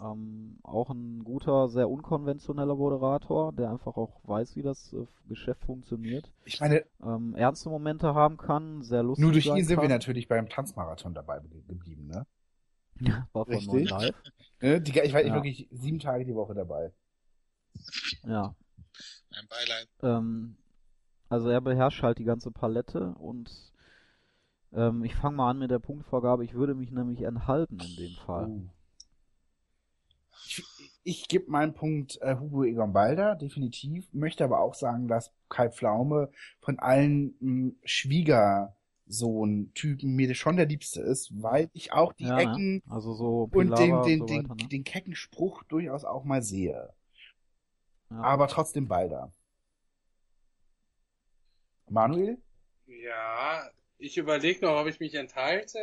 Ähm, 0.00 0.58
auch 0.62 0.88
ein 0.90 1.22
guter, 1.22 1.68
sehr 1.68 1.90
unkonventioneller 1.90 2.74
Moderator, 2.76 3.52
der 3.52 3.70
einfach 3.70 3.96
auch 3.96 4.20
weiß, 4.24 4.56
wie 4.56 4.62
das 4.62 4.92
äh, 4.94 5.04
Geschäft 5.28 5.64
funktioniert. 5.64 6.30
Ich 6.44 6.60
meine, 6.60 6.84
Ähm, 7.04 7.34
ernste 7.34 7.68
Momente 7.68 8.14
haben 8.14 8.36
kann, 8.38 8.82
sehr 8.82 9.02
lustig 9.02 9.22
nur 9.22 9.32
durch 9.32 9.46
ihn 9.46 9.64
sind 9.64 9.76
kann. 9.76 9.82
wir 9.82 9.88
natürlich 9.90 10.28
beim 10.28 10.48
Tanzmarathon 10.48 11.12
dabei 11.14 11.40
geblieben, 11.68 12.06
ne? 12.06 12.26
War 13.32 13.44
von 13.46 13.54
Richtig. 13.54 13.90
Neun. 13.90 14.12
Ne, 14.60 14.80
Die, 14.80 14.98
ich 15.00 15.12
war 15.12 15.24
Ja. 15.24 15.34
wirklich 15.34 15.68
sieben 15.70 15.98
Tage 15.98 16.24
die 16.24 16.34
Woche 16.34 16.54
dabei. 16.54 16.92
Ja. 18.24 18.54
Mein 19.30 19.46
Beileid. 19.48 19.88
Ähm, 20.02 20.56
also 21.28 21.48
er 21.48 21.60
beherrscht 21.60 22.02
halt 22.02 22.18
die 22.18 22.24
ganze 22.24 22.50
Palette 22.50 23.14
und 23.14 23.50
ähm, 24.72 25.04
ich 25.04 25.14
fange 25.14 25.36
mal 25.36 25.50
an 25.50 25.58
mit 25.58 25.70
der 25.70 25.78
Punktvorgabe. 25.78 26.44
Ich 26.44 26.54
würde 26.54 26.74
mich 26.74 26.90
nämlich 26.90 27.22
enthalten 27.22 27.78
in 27.80 27.96
dem 27.96 28.14
Fall. 28.26 28.48
Uh. 28.48 28.68
Ich, 30.46 30.62
ich 31.04 31.28
gebe 31.28 31.50
meinen 31.50 31.74
Punkt 31.74 32.18
äh, 32.20 32.36
Hugo 32.36 32.64
Egon 32.64 32.92
Balder, 32.92 33.36
definitiv. 33.36 34.12
Möchte 34.12 34.44
aber 34.44 34.60
auch 34.60 34.74
sagen, 34.74 35.08
dass 35.08 35.32
Kai 35.48 35.70
Pflaume 35.70 36.30
von 36.60 36.78
allen 36.78 37.34
mh, 37.40 37.72
Schwiegersohn-Typen 39.12 40.14
mir 40.14 40.34
schon 40.34 40.56
der 40.56 40.66
liebste 40.66 41.00
ist, 41.00 41.30
weil 41.42 41.70
ich 41.72 41.92
auch 41.92 42.12
die 42.12 42.24
Ja, 42.24 42.36
ne? 42.36 42.42
Ecken 42.42 42.82
Also 42.88 43.14
so 43.14 43.48
und 43.52 43.78
den, 43.78 43.78
den, 43.78 43.92
und 43.92 44.04
so 44.04 44.26
den, 44.26 44.44
weiter, 44.44 44.54
ne? 44.54 44.68
den 44.68 44.84
kecken 44.84 45.14
Spruch 45.14 45.62
durchaus 45.64 46.04
auch 46.04 46.24
mal 46.24 46.42
sehe. 46.42 46.92
Ja. 48.10 48.16
Aber 48.16 48.48
trotzdem 48.48 48.88
Balder. 48.88 49.32
Manuel? 51.88 52.38
Ja, 52.86 53.70
ich 53.98 54.16
überlege 54.16 54.64
noch, 54.64 54.80
ob 54.80 54.86
ich 54.86 54.98
mich 54.98 55.14
enthalte, 55.14 55.78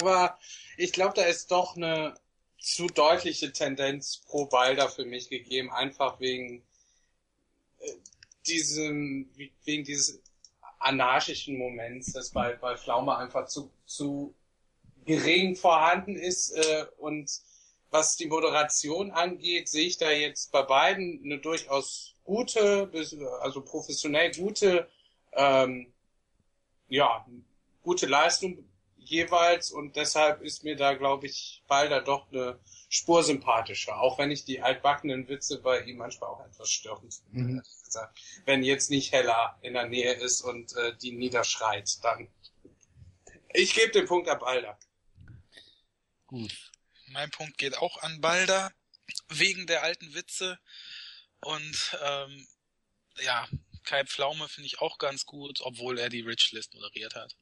aber 0.00 0.38
ich 0.76 0.92
glaube, 0.92 1.14
da 1.14 1.22
ist 1.22 1.50
doch 1.50 1.76
eine 1.76 2.14
zu 2.58 2.86
deutliche 2.86 3.52
Tendenz 3.52 4.22
pro 4.26 4.46
Balder 4.46 4.88
für 4.88 5.04
mich 5.04 5.28
gegeben, 5.28 5.70
einfach 5.72 6.20
wegen 6.20 6.62
äh, 7.80 7.92
diesem, 8.46 9.30
wegen 9.64 9.84
dieses 9.84 10.22
anarchischen 10.84 11.58
Moments, 11.58 12.12
das 12.12 12.30
bei, 12.30 12.54
bei 12.54 12.76
Pflaume 12.76 13.16
einfach 13.16 13.46
zu, 13.46 13.70
zu 13.86 14.34
gering 15.04 15.56
vorhanden 15.56 16.16
ist 16.16 16.52
äh, 16.52 16.86
und 16.98 17.30
was 17.90 18.16
die 18.16 18.26
Moderation 18.26 19.10
angeht, 19.10 19.68
sehe 19.68 19.86
ich 19.86 19.98
da 19.98 20.10
jetzt 20.10 20.50
bei 20.50 20.62
beiden 20.62 21.20
eine 21.24 21.38
durchaus 21.38 22.14
gute, 22.24 22.90
also 23.42 23.60
professionell 23.62 24.32
gute 24.32 24.88
ähm, 25.32 25.92
ja, 26.88 27.26
gute 27.82 28.06
Leistung 28.06 28.58
jeweils 29.12 29.70
und 29.70 29.94
deshalb 29.96 30.40
ist 30.40 30.64
mir 30.64 30.74
da, 30.74 30.94
glaube 30.94 31.26
ich, 31.26 31.62
Balder 31.68 32.00
doch 32.00 32.32
eine 32.32 32.58
Spur 32.88 33.22
sympathischer, 33.22 34.00
auch 34.00 34.18
wenn 34.18 34.30
ich 34.30 34.44
die 34.44 34.62
altbackenen 34.62 35.28
Witze 35.28 35.60
bei 35.60 35.82
ihm 35.82 35.98
manchmal 35.98 36.30
auch 36.30 36.44
etwas 36.44 36.70
störend 36.70 37.14
finde, 37.14 37.42
Mhm. 37.42 37.62
Wenn 38.46 38.62
jetzt 38.62 38.88
nicht 38.90 39.12
Hella 39.12 39.58
in 39.60 39.74
der 39.74 39.86
Nähe 39.86 40.14
ist 40.14 40.40
und 40.40 40.74
äh, 40.76 40.96
die 40.96 41.12
niederschreit, 41.12 42.02
dann. 42.02 42.26
Ich 43.52 43.74
gebe 43.74 43.92
den 43.92 44.06
Punkt 44.06 44.30
ab 44.30 44.40
Balder. 44.40 44.78
Gut. 46.26 46.70
Mein 47.08 47.30
Punkt 47.30 47.58
geht 47.58 47.76
auch 47.76 47.98
an 47.98 48.22
Balder, 48.22 48.72
wegen 49.28 49.66
der 49.66 49.82
alten 49.82 50.14
Witze. 50.14 50.58
Und 51.40 51.98
ähm, 52.02 52.46
ja, 53.20 53.46
Kai 53.84 54.04
Pflaume 54.06 54.48
finde 54.48 54.68
ich 54.68 54.80
auch 54.80 54.96
ganz 54.96 55.26
gut, 55.26 55.60
obwohl 55.60 55.98
er 55.98 56.08
die 56.08 56.22
Rich 56.22 56.52
List 56.52 56.72
moderiert 56.72 57.14
hat. 57.14 57.36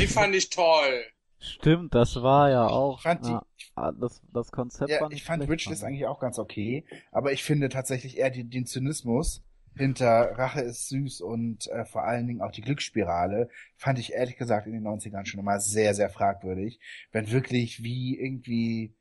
Die 0.00 0.06
fand 0.06 0.34
ich 0.34 0.50
toll. 0.50 1.04
Stimmt, 1.38 1.94
das 1.94 2.22
war 2.22 2.50
ja 2.50 2.66
auch. 2.66 2.98
Ich 2.98 3.02
fand 3.02 3.26
die- 3.26 3.30
ja, 3.30 3.44
ah, 3.74 3.92
das, 3.92 4.22
das 4.32 4.50
Konzept 4.50 4.90
Ja, 4.90 5.00
war 5.00 5.08
nicht 5.08 5.18
ich 5.18 5.24
fand 5.24 5.42
Richless 5.42 5.64
fand 5.64 5.76
ich. 5.78 5.84
eigentlich 5.84 6.06
auch 6.06 6.20
ganz 6.20 6.38
okay, 6.38 6.84
aber 7.12 7.32
ich 7.32 7.42
finde 7.44 7.68
tatsächlich 7.68 8.16
eher 8.18 8.30
die, 8.30 8.44
den 8.44 8.66
Zynismus 8.66 9.42
hinter 9.76 10.38
Rache 10.38 10.60
ist 10.60 10.88
süß 10.88 11.20
und 11.20 11.66
äh, 11.66 11.84
vor 11.84 12.04
allen 12.04 12.26
Dingen 12.28 12.40
auch 12.40 12.52
die 12.52 12.60
Glücksspirale 12.62 13.50
fand 13.76 13.98
ich 13.98 14.12
ehrlich 14.12 14.36
gesagt 14.36 14.66
in 14.68 14.72
den 14.72 14.84
90ern 14.86 15.26
schon 15.26 15.40
immer 15.40 15.58
sehr, 15.60 15.94
sehr 15.94 16.08
fragwürdig. 16.10 16.78
Wenn 17.12 17.30
wirklich 17.32 17.82
wie 17.82 18.16
irgendwie 18.18 18.94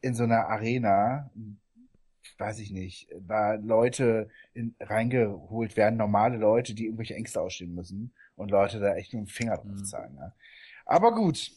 in 0.00 0.14
so 0.14 0.24
einer 0.24 0.48
Arena, 0.48 1.30
weiß 2.38 2.58
ich 2.60 2.70
nicht, 2.70 3.08
da 3.20 3.54
Leute 3.54 4.28
in, 4.54 4.74
reingeholt 4.80 5.76
werden, 5.76 5.96
normale 5.96 6.36
Leute, 6.36 6.74
die 6.74 6.84
irgendwelche 6.86 7.14
Ängste 7.14 7.40
ausstehen 7.40 7.74
müssen 7.74 8.12
und 8.36 8.50
Leute 8.50 8.80
da 8.80 8.94
echt 8.94 9.12
mit 9.14 9.22
dem 9.22 9.26
Finger 9.28 9.56
drauf 9.56 9.66
Mhm. 9.66 9.84
zeigen. 9.84 10.16
Ja. 10.16 10.32
Aber 10.84 11.14
gut, 11.14 11.50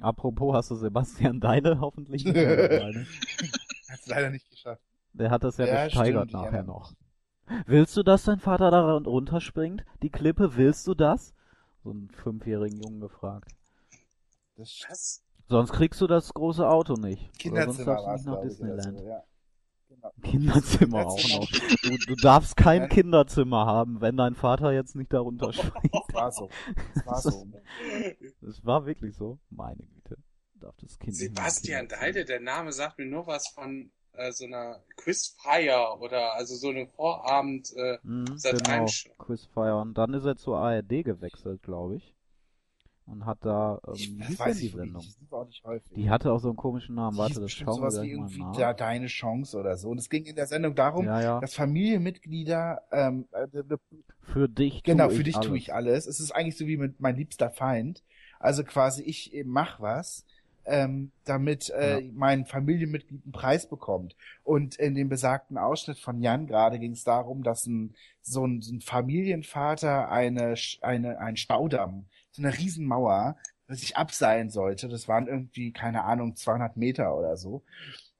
Apropos, 0.00 0.54
hast 0.54 0.70
du 0.70 0.74
Sebastian 0.74 1.40
Deine 1.40 1.80
hoffentlich 1.80 2.24
nicht 2.24 2.34
ne? 2.36 3.06
hat's 3.88 4.06
leider 4.06 4.30
nicht 4.30 4.48
geschafft. 4.50 4.82
Der 5.14 5.30
hat 5.30 5.42
das 5.44 5.56
ja, 5.56 5.66
Ja, 5.66 5.84
gesteigert 5.86 6.28
stimmt, 6.28 6.32
nachher 6.42 6.52
erinnere 6.58 6.66
noch. 6.66 6.92
Willst 7.66 7.96
du, 7.96 8.02
dass 8.02 8.24
dein 8.24 8.40
Vater 8.40 8.70
da 8.70 8.82
run- 8.92 9.06
runterspringt? 9.06 9.84
Die 10.02 10.10
Klippe, 10.10 10.56
willst 10.56 10.86
du 10.86 10.94
das? 10.94 11.32
So 11.82 11.90
einen 11.90 12.10
fünfjährigen 12.10 12.78
Jungen 12.80 13.00
gefragt. 13.00 13.52
Das 14.56 14.84
Was? 14.88 15.22
Sonst 15.48 15.72
kriegst 15.72 16.00
du 16.00 16.06
das 16.08 16.34
große 16.34 16.68
Auto 16.68 16.94
nicht. 16.94 17.22
Oder 17.46 17.64
sonst 17.64 17.78
Kinderzimmer 17.78 17.94
darfst 17.94 18.06
du 18.06 18.10
nicht 18.10 18.20
es, 18.20 18.26
nach 18.26 18.40
Disneyland. 18.42 18.98
so, 18.98 19.06
ja. 19.06 19.22
Genau. 19.88 20.12
Kinderzimmer 20.22 21.06
auch 21.06 21.16
noch. 21.28 21.48
Du, 21.82 21.96
du 21.96 22.14
darfst 22.16 22.56
kein 22.56 22.82
Nein. 22.82 22.88
Kinderzimmer 22.90 23.66
haben, 23.66 24.00
wenn 24.00 24.16
dein 24.16 24.34
Vater 24.34 24.72
jetzt 24.72 24.96
nicht 24.96 25.12
da 25.12 25.20
runterspringt. 25.20 25.92
War 26.12 26.32
so. 26.32 26.48
Das 26.94 27.06
war 27.06 27.20
so. 27.20 27.46
Das 28.40 28.64
war 28.64 28.86
wirklich 28.86 29.14
so. 29.14 29.38
Meine 29.50 29.84
Güte. 29.84 30.16
Darf 30.54 30.74
das 30.78 30.98
Kind 30.98 31.14
Sebastian. 31.14 31.86
Deide, 31.88 32.24
der 32.24 32.40
Name 32.40 32.72
sagt 32.72 32.98
mir 32.98 33.06
nur 33.06 33.26
was 33.26 33.48
von 33.48 33.90
äh, 34.12 34.32
so 34.32 34.46
einer 34.46 34.82
Quizfire 34.96 35.98
oder 36.00 36.34
also 36.34 36.56
so 36.56 36.70
eine 36.70 36.86
Vorabend. 36.88 37.72
Äh, 37.76 37.98
Mhm, 38.02 38.38
genau, 38.42 38.70
1 38.70 38.92
schon. 38.92 39.12
Quizfire. 39.18 39.80
Und 39.80 39.94
dann 39.98 40.14
ist 40.14 40.24
er 40.24 40.36
zur 40.36 40.58
ARD 40.58 41.04
gewechselt, 41.04 41.62
glaube 41.62 41.96
ich. 41.96 42.15
Und 43.06 43.24
hat 43.24 43.38
da, 43.44 43.80
ähm, 43.86 43.94
Ich, 43.94 44.18
wie 44.18 44.38
weiß 44.38 44.58
die 44.58 44.66
ich 44.66 44.72
wirklich 44.74 44.90
Sendung? 44.92 45.02
nicht. 45.04 45.22
Das 45.22 45.30
war 45.30 45.40
auch 45.40 45.46
nicht 45.46 45.64
häufig. 45.64 45.92
Die 45.94 46.10
hatte 46.10 46.32
auch 46.32 46.38
so 46.40 46.48
einen 46.48 46.56
komischen 46.56 46.96
Namen. 46.96 47.14
Die 47.14 47.18
Warte, 47.20 47.40
das 47.40 47.52
schauen 47.52 47.66
wir 47.80 47.90
sowas 47.90 48.02
wie 48.02 48.08
gleich 48.08 48.18
mal 48.18 48.26
irgendwie 48.26 48.40
nach. 48.40 48.56
da, 48.56 48.74
Deine 48.74 49.06
Chance 49.06 49.56
oder 49.58 49.76
so. 49.76 49.90
Und 49.90 49.98
es 49.98 50.10
ging 50.10 50.24
in 50.24 50.34
der 50.34 50.46
Sendung 50.46 50.74
darum, 50.74 51.06
ja, 51.06 51.20
ja. 51.20 51.40
dass 51.40 51.54
Familienmitglieder, 51.54 52.82
ähm, 52.90 53.28
äh, 53.32 53.46
Für 54.22 54.48
dich 54.48 54.82
genau, 54.82 55.08
für 55.08 55.22
dich 55.22 55.36
alles. 55.36 55.46
tue 55.48 55.56
ich 55.58 55.72
alles. 55.72 56.06
Es 56.06 56.18
ist 56.20 56.32
eigentlich 56.32 56.56
so 56.56 56.66
wie 56.66 56.76
mit 56.76 57.00
mein 57.00 57.16
liebster 57.16 57.50
Feind. 57.50 58.02
Also 58.40 58.64
quasi 58.64 59.02
ich 59.02 59.32
mach 59.44 59.80
was, 59.80 60.24
ähm, 60.66 61.12
damit 61.24 61.70
äh, 61.70 62.00
Ja. 62.00 62.00
mein 62.12 62.46
Familienmitglied 62.46 63.24
einen 63.24 63.32
Preis 63.32 63.68
bekommt. 63.68 64.16
Und 64.44 64.76
in 64.76 64.94
dem 64.94 65.08
besagten 65.08 65.58
Ausschnitt 65.58 65.98
von 65.98 66.20
Jan 66.20 66.46
gerade 66.46 66.78
ging 66.78 66.92
es 66.92 67.04
darum, 67.04 67.42
dass 67.42 67.66
ein 67.66 67.94
so 68.22 68.44
ein, 68.46 68.60
so 68.62 68.74
ein 68.74 68.80
Familienvater 68.80 70.10
eine 70.10 70.54
eine 70.82 71.18
ein 71.20 71.36
Staudamm, 71.36 72.06
so 72.32 72.42
eine 72.42 72.56
Riesenmauer, 72.56 73.36
sich 73.68 73.96
abseilen 73.96 74.50
sollte. 74.50 74.88
Das 74.88 75.08
waren 75.08 75.26
irgendwie 75.28 75.72
keine 75.72 76.04
Ahnung 76.04 76.36
200 76.36 76.76
Meter 76.76 77.16
oder 77.16 77.36
so. 77.36 77.62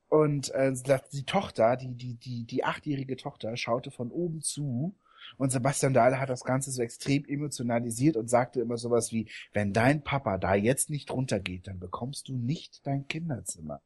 Und 0.08 0.50
äh, 0.54 0.72
die 1.12 1.24
Tochter, 1.24 1.76
die 1.76 1.94
die 1.94 2.14
die 2.14 2.44
die 2.46 2.64
achtjährige 2.64 3.16
Tochter, 3.16 3.56
schaute 3.56 3.90
von 3.90 4.10
oben 4.10 4.40
zu 4.42 4.94
und 5.36 5.50
Sebastian 5.50 5.94
Dahle 5.94 6.20
hat 6.20 6.30
das 6.30 6.44
Ganze 6.44 6.70
so 6.70 6.82
extrem 6.82 7.24
emotionalisiert 7.24 8.16
und 8.16 8.28
sagte 8.28 8.60
immer 8.60 8.76
sowas 8.76 9.12
wie, 9.12 9.28
wenn 9.52 9.72
dein 9.72 10.02
Papa 10.02 10.38
da 10.38 10.54
jetzt 10.54 10.90
nicht 10.90 11.10
runtergeht, 11.10 11.66
dann 11.66 11.78
bekommst 11.78 12.28
du 12.28 12.36
nicht 12.36 12.86
dein 12.86 13.06
Kinderzimmer. 13.08 13.80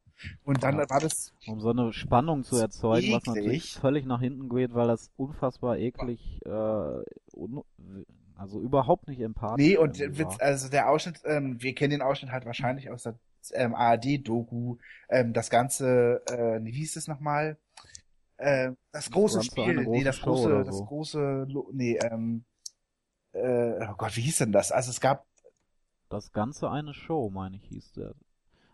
Und 0.44 0.62
dann 0.62 0.78
Ja. 0.78 0.90
war 0.90 1.00
das, 1.00 1.32
Um 1.46 1.60
so 1.60 1.70
eine 1.70 1.92
Spannung 1.92 2.44
zu 2.44 2.56
erzeugen, 2.56 3.12
was 3.12 3.22
eklig. 3.22 3.34
natürlich 3.36 3.72
völlig 3.74 4.04
nach 4.04 4.20
hinten 4.20 4.48
geht, 4.50 4.74
weil 4.74 4.88
das 4.88 5.10
unfassbar 5.16 5.78
eklig, 5.78 6.40
äh, 6.44 6.50
also 8.36 8.60
überhaupt 8.60 9.08
nicht 9.08 9.20
empathisch 9.20 9.66
nee, 9.66 9.76
und 9.76 9.98
Witz, 9.98 10.36
also 10.40 10.68
der 10.68 10.88
Ausschnitt, 10.90 11.20
ähm, 11.24 11.60
wir 11.60 11.74
kennen 11.74 11.90
den 11.90 12.02
Ausschnitt 12.02 12.32
halt 12.32 12.46
wahrscheinlich 12.46 12.90
aus 12.90 13.02
der 13.02 13.18
ähm, 13.54 13.74
ARD-Doku, 13.74 14.76
ähm, 15.08 15.32
das 15.32 15.50
ganze, 15.50 16.22
äh, 16.26 16.62
wie 16.64 16.72
hieß 16.72 16.96
es 16.96 17.08
nochmal? 17.08 17.56
Äh, 18.40 18.72
das 18.90 19.10
große 19.10 19.38
so 19.38 19.42
Spiel, 19.42 19.64
eine 19.64 19.82
nee, 19.82 19.84
große 19.84 20.04
das 20.04 20.16
Show 20.16 20.24
große, 20.24 20.46
oder 20.46 20.64
das 20.64 20.78
so. 20.78 20.84
große, 20.86 21.46
nee, 21.72 21.98
ähm, 21.98 22.44
äh, 23.32 23.86
oh 23.86 23.94
Gott, 23.98 24.16
wie 24.16 24.22
hieß 24.22 24.38
denn 24.38 24.52
das? 24.52 24.72
Also 24.72 24.90
es 24.90 25.00
gab 25.00 25.26
Das 26.08 26.32
Ganze 26.32 26.70
eine 26.70 26.94
Show, 26.94 27.28
meine 27.28 27.56
ich, 27.56 27.64
hieß 27.66 27.92
der. 27.92 28.14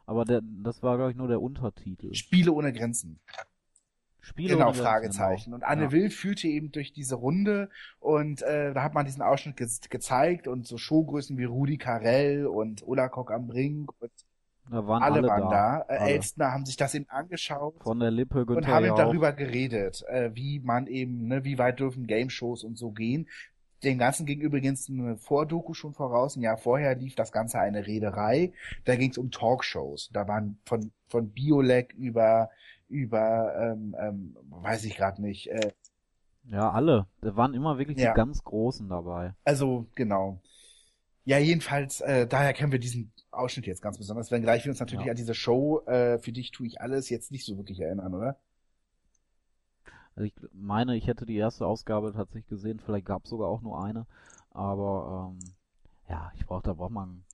Aber 0.06 0.24
der, 0.24 0.40
das 0.62 0.84
war, 0.84 0.96
glaube 0.96 1.10
ich, 1.10 1.16
nur 1.16 1.26
der 1.26 1.42
Untertitel. 1.42 2.14
Spiele 2.14 2.52
ohne 2.52 2.72
Grenzen. 2.72 3.18
Spiele 4.20 4.50
genau, 4.54 4.66
ohne 4.66 4.72
Grenzen, 4.72 4.84
Fragezeichen. 4.84 5.44
genau. 5.46 5.56
Und 5.56 5.62
Anne 5.64 5.82
ja. 5.84 5.92
Will 5.92 6.10
führte 6.10 6.46
eben 6.46 6.70
durch 6.70 6.92
diese 6.92 7.16
Runde 7.16 7.68
und 7.98 8.42
äh, 8.42 8.72
da 8.72 8.84
hat 8.84 8.94
man 8.94 9.04
diesen 9.04 9.22
Ausschnitt 9.22 9.56
ge 9.56 9.68
gezeigt 9.90 10.46
und 10.46 10.64
so 10.66 10.78
Showgrößen 10.78 11.36
wie 11.38 11.44
Rudi 11.44 11.76
Carell 11.76 12.46
und 12.46 12.86
Ulla 12.86 13.08
Kock 13.08 13.32
am 13.32 13.48
Brink 13.48 13.90
und 14.00 14.12
Da 14.70 14.86
waren 14.86 15.02
alle, 15.02 15.16
alle, 15.16 15.28
waren 15.28 15.50
da. 15.50 15.80
Äh, 15.88 15.96
Alle. 15.98 16.10
Elstner 16.12 16.52
haben 16.52 16.66
sich 16.66 16.76
das 16.76 16.94
eben 16.94 17.08
angeschaut 17.08 17.74
Von 17.82 18.00
der 18.00 18.10
Lippe, 18.10 18.40
und 18.40 18.46
Günther 18.46 18.68
haben 18.72 18.84
eben 18.84 18.96
Jauch. 18.96 19.04
darüber 19.04 19.32
geredet, 19.32 20.02
äh, 20.08 20.30
wie 20.34 20.58
man 20.60 20.86
eben, 20.86 21.28
ne, 21.28 21.44
wie 21.44 21.58
weit 21.58 21.78
dürfen 21.80 22.06
Game-Shows 22.06 22.64
und 22.64 22.76
so 22.76 22.90
gehen. 22.90 23.28
Dem 23.84 23.98
Ganzen 23.98 24.26
ging 24.26 24.40
übrigens 24.40 24.88
eine 24.88 25.16
Vordoku 25.18 25.74
schon 25.74 25.92
voraus. 25.94 26.34
Ein 26.36 26.40
Jahr 26.42 26.56
vorher 26.56 26.96
lief 26.96 27.14
das 27.14 27.30
Ganze 27.30 27.60
eine 27.60 27.86
Rederei. 27.86 28.52
Da 28.84 28.96
ging 28.96 29.10
es 29.10 29.18
um 29.18 29.30
Talkshows. 29.30 30.10
Da 30.12 30.26
waren 30.26 30.58
von 30.64 30.90
von 31.08 31.30
Biolek 31.30 31.92
über 31.94 32.50
über 32.88 33.52
ähm, 33.60 33.94
ähm, 34.00 34.36
weiß 34.48 34.84
ich 34.84 34.96
gerade 34.96 35.20
nicht. 35.22 35.48
Äh, 35.50 35.72
Ja, 36.48 36.70
alle. 36.70 37.06
Da 37.20 37.36
waren 37.36 37.52
immer 37.54 37.78
wirklich 37.78 37.98
Ja. 37.98 38.12
die 38.12 38.16
ganz 38.16 38.42
Großen 38.42 38.88
dabei. 38.88 39.34
also 39.44 39.86
genau. 39.94 40.40
Ja, 41.24 41.38
jedenfalls, 41.38 42.00
äh, 42.00 42.26
daher 42.28 42.52
kennen 42.52 42.70
wir 42.72 42.78
diesen 42.78 43.12
Ausschnitt 43.36 43.66
jetzt 43.66 43.82
ganz 43.82 43.98
besonders, 43.98 44.30
wenngleich 44.30 44.64
wir 44.64 44.70
uns 44.72 44.80
natürlich 44.80 45.06
Ja. 45.06 45.10
an 45.12 45.16
diese 45.16 45.34
Show, 45.34 45.80
äh, 45.86 46.18
für 46.18 46.32
dich 46.32 46.50
tue 46.50 46.66
ich 46.66 46.80
alles, 46.80 47.08
jetzt 47.10 47.30
nicht 47.32 47.44
so 47.44 47.56
wirklich 47.56 47.80
erinnern, 47.80 48.14
oder? 48.14 48.38
Also 50.14 50.24
ich 50.26 50.34
meine, 50.52 50.96
ich 50.96 51.06
hätte 51.06 51.26
die 51.26 51.36
erste 51.36 51.66
Ausgabe 51.66 52.12
tatsächlich 52.12 52.48
gesehen, 52.48 52.80
vielleicht 52.80 53.06
gab 53.06 53.24
es 53.24 53.30
sogar 53.30 53.48
auch 53.48 53.60
nur 53.60 53.82
eine, 53.84 54.06
aber 54.50 55.34
ähm, 55.38 55.38
ja, 56.08 56.32
ich 56.36 56.46
brauch, 56.46 56.62
da 56.62 56.72
braucht 56.72 56.92
man, 56.92 57.24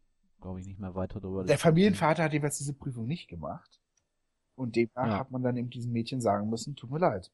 glaube 0.40 0.60
ich, 0.60 0.66
nicht 0.66 0.80
mehr 0.80 0.94
weiter 0.94 1.20
drüber 1.20 1.44
Der. 1.44 1.58
Familienvater 1.58 2.24
hat 2.24 2.32
jeweils 2.32 2.58
diese 2.58 2.74
Prüfung 2.74 3.06
nicht 3.06 3.28
gemacht. 3.28 3.78
Und 4.56 4.76
demnach 4.76 5.06
Ja. 5.06 5.18
hat 5.18 5.30
man 5.30 5.42
dann 5.42 5.56
eben 5.56 5.70
diesem 5.70 5.92
Mädchen 5.92 6.20
sagen 6.20 6.50
müssen, 6.50 6.74
tut 6.76 6.90
mir 6.90 6.98
leid. 6.98 7.30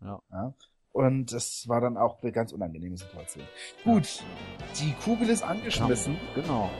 Ja. 0.00 0.20
Ja. 0.32 0.54
Und 0.92 1.32
es 1.32 1.68
war 1.68 1.80
dann 1.80 1.96
auch 1.96 2.22
eine 2.22 2.32
ganz 2.32 2.52
unangenehme 2.52 2.96
Situation. 2.96 3.44
Gut, 3.84 4.24
die 4.80 4.92
Kugel 5.04 5.28
ist 5.28 5.42
angeschmissen. 5.42 6.16
Genau. 6.34 6.70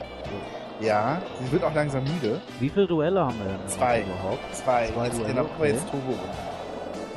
Ja, 0.79 1.21
sie 1.41 1.51
wird 1.51 1.63
auch 1.63 1.73
langsam 1.73 2.03
müde. 2.05 2.39
Wie 2.59 2.69
viele 2.69 2.87
Duelle 2.87 3.19
haben 3.25 3.37
wir 3.39 3.45
denn 3.45 3.67
Zwei. 3.67 4.01
überhaupt? 4.01 4.55
Zwei. 4.55 4.87
Zwei 4.87 5.05
jetzt, 5.05 5.17
Duelle, 5.19 5.27
genau, 5.33 5.43
gucken 5.43 5.57
wir 5.59 5.65
okay. 5.69 5.73
jetzt 5.73 5.89
Turbo 5.91 6.11
rum. 6.11 6.19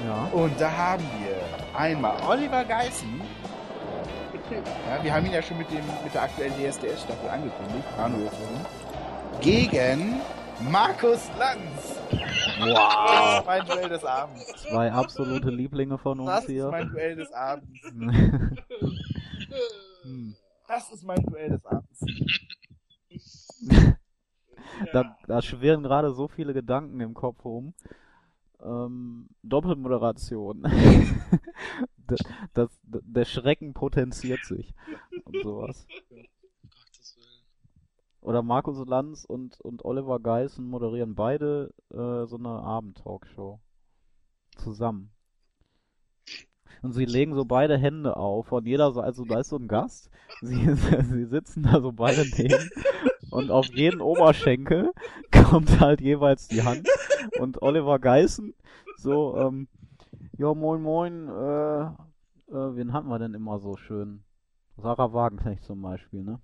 Ja. 0.06 0.28
Und 0.32 0.60
da 0.60 0.76
haben 0.76 1.04
wir 1.20 1.78
einmal 1.78 2.16
Oliver 2.28 2.64
Geissen. 2.64 3.20
Ja, 4.50 5.02
wir 5.02 5.14
haben 5.14 5.24
ihn 5.26 5.32
ja 5.32 5.40
schon 5.40 5.56
mit, 5.58 5.70
dem, 5.70 5.84
mit 6.04 6.12
der 6.12 6.22
aktuellen 6.22 6.52
DSDS-Staffel 6.54 7.28
angekündigt. 7.30 7.86
Manuel. 7.96 8.30
Gegen 9.40 10.20
Markus 10.68 11.30
Lanz. 11.38 11.98
Das 12.10 12.68
Wow. 12.68 13.38
ist 13.40 13.46
mein 13.46 13.64
Duell 13.66 13.88
des 13.88 14.04
Abends. 14.04 14.46
Zwei 14.68 14.92
absolute 14.92 15.48
Lieblinge 15.50 15.96
von 15.98 16.20
uns 16.20 16.28
Das 16.30 16.44
ist 16.44 16.50
hier. 16.50 16.68
mein 16.68 16.88
Duell 16.88 17.16
des 17.16 17.32
Abends. 17.32 17.70
Hm. 20.04 20.34
Das 20.66 20.90
ist 20.90 21.04
mein 21.04 21.22
Duell 21.26 21.50
des 21.50 21.64
Abends. 21.66 22.00
Da, 24.92 25.16
da 25.26 25.42
schwirren 25.42 25.82
gerade 25.82 26.12
so 26.12 26.28
viele 26.28 26.54
Gedanken 26.54 27.00
im 27.00 27.14
Kopf 27.14 27.44
rum. 27.44 27.74
Ähm, 28.62 29.28
Doppelmoderation. 29.42 30.62
das, 32.06 32.20
das, 32.54 32.80
der 32.82 33.24
Schrecken 33.24 33.74
potenziert 33.74 34.44
sich. 34.44 34.74
Und 35.24 35.42
sowas. 35.42 35.86
Oder 38.20 38.42
Markus 38.42 38.86
Lanz 38.86 39.24
und, 39.24 39.60
und 39.60 39.84
Oliver 39.84 40.20
Geissen 40.20 40.68
moderieren 40.68 41.16
beide 41.16 41.74
äh, 41.90 42.26
so 42.26 42.36
eine 42.38 42.50
Abend-Talkshow. 42.50 43.60
Zusammen. 44.56 45.12
Und 46.82 46.92
sie 46.92 47.04
legen 47.04 47.34
so 47.34 47.44
beide 47.44 47.78
Hände 47.78 48.16
auf 48.16 48.50
und 48.52 48.66
jeder 48.66 48.92
so, 48.92 49.00
also 49.00 49.24
da 49.24 49.40
ist 49.40 49.48
so 49.48 49.56
ein 49.56 49.68
Gast. 49.68 50.10
Sie, 50.40 50.74
sie 51.10 51.24
sitzen 51.24 51.64
da 51.64 51.80
so 51.80 51.92
beide 51.92 52.24
neben 52.36 52.70
und 53.32 53.50
auf 53.50 53.66
jeden 53.74 54.00
Oberschenkel 54.00 54.92
kommt 55.32 55.80
halt 55.80 56.00
jeweils 56.00 56.48
die 56.48 56.62
Hand 56.62 56.88
und 57.40 57.62
Oliver 57.62 57.98
Geissen 57.98 58.54
so, 58.96 59.36
ähm, 59.36 59.68
ja 60.38 60.54
moin 60.54 60.80
moin, 60.80 61.28
äh, 61.28 61.82
äh, 62.52 62.76
wen 62.76 62.92
hatten 62.92 63.08
wir 63.08 63.18
denn 63.18 63.34
immer 63.34 63.58
so 63.58 63.76
schön? 63.76 64.22
Sarah 64.76 65.12
Wagenknecht 65.12 65.64
zum 65.64 65.82
Beispiel, 65.82 66.22
ne? 66.22 66.40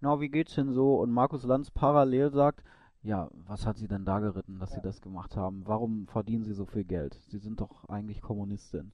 Na, 0.00 0.20
wie 0.20 0.30
geht's 0.30 0.54
denn 0.54 0.72
so? 0.72 0.96
Und 0.96 1.12
Markus 1.12 1.44
Lanz 1.44 1.70
parallel 1.70 2.32
sagt, 2.32 2.64
ja, 3.02 3.28
was 3.46 3.66
hat 3.66 3.76
sie 3.76 3.88
denn 3.88 4.04
da 4.04 4.20
geritten, 4.20 4.58
dass 4.58 4.72
sie 4.72 4.80
das 4.80 5.00
gemacht 5.00 5.36
haben? 5.36 5.62
Warum 5.66 6.06
verdienen 6.08 6.44
sie 6.44 6.54
so 6.54 6.64
viel 6.64 6.84
Geld? 6.84 7.14
Sie 7.28 7.38
sind 7.38 7.60
doch 7.60 7.88
eigentlich 7.88 8.20
Kommunistin. 8.20 8.92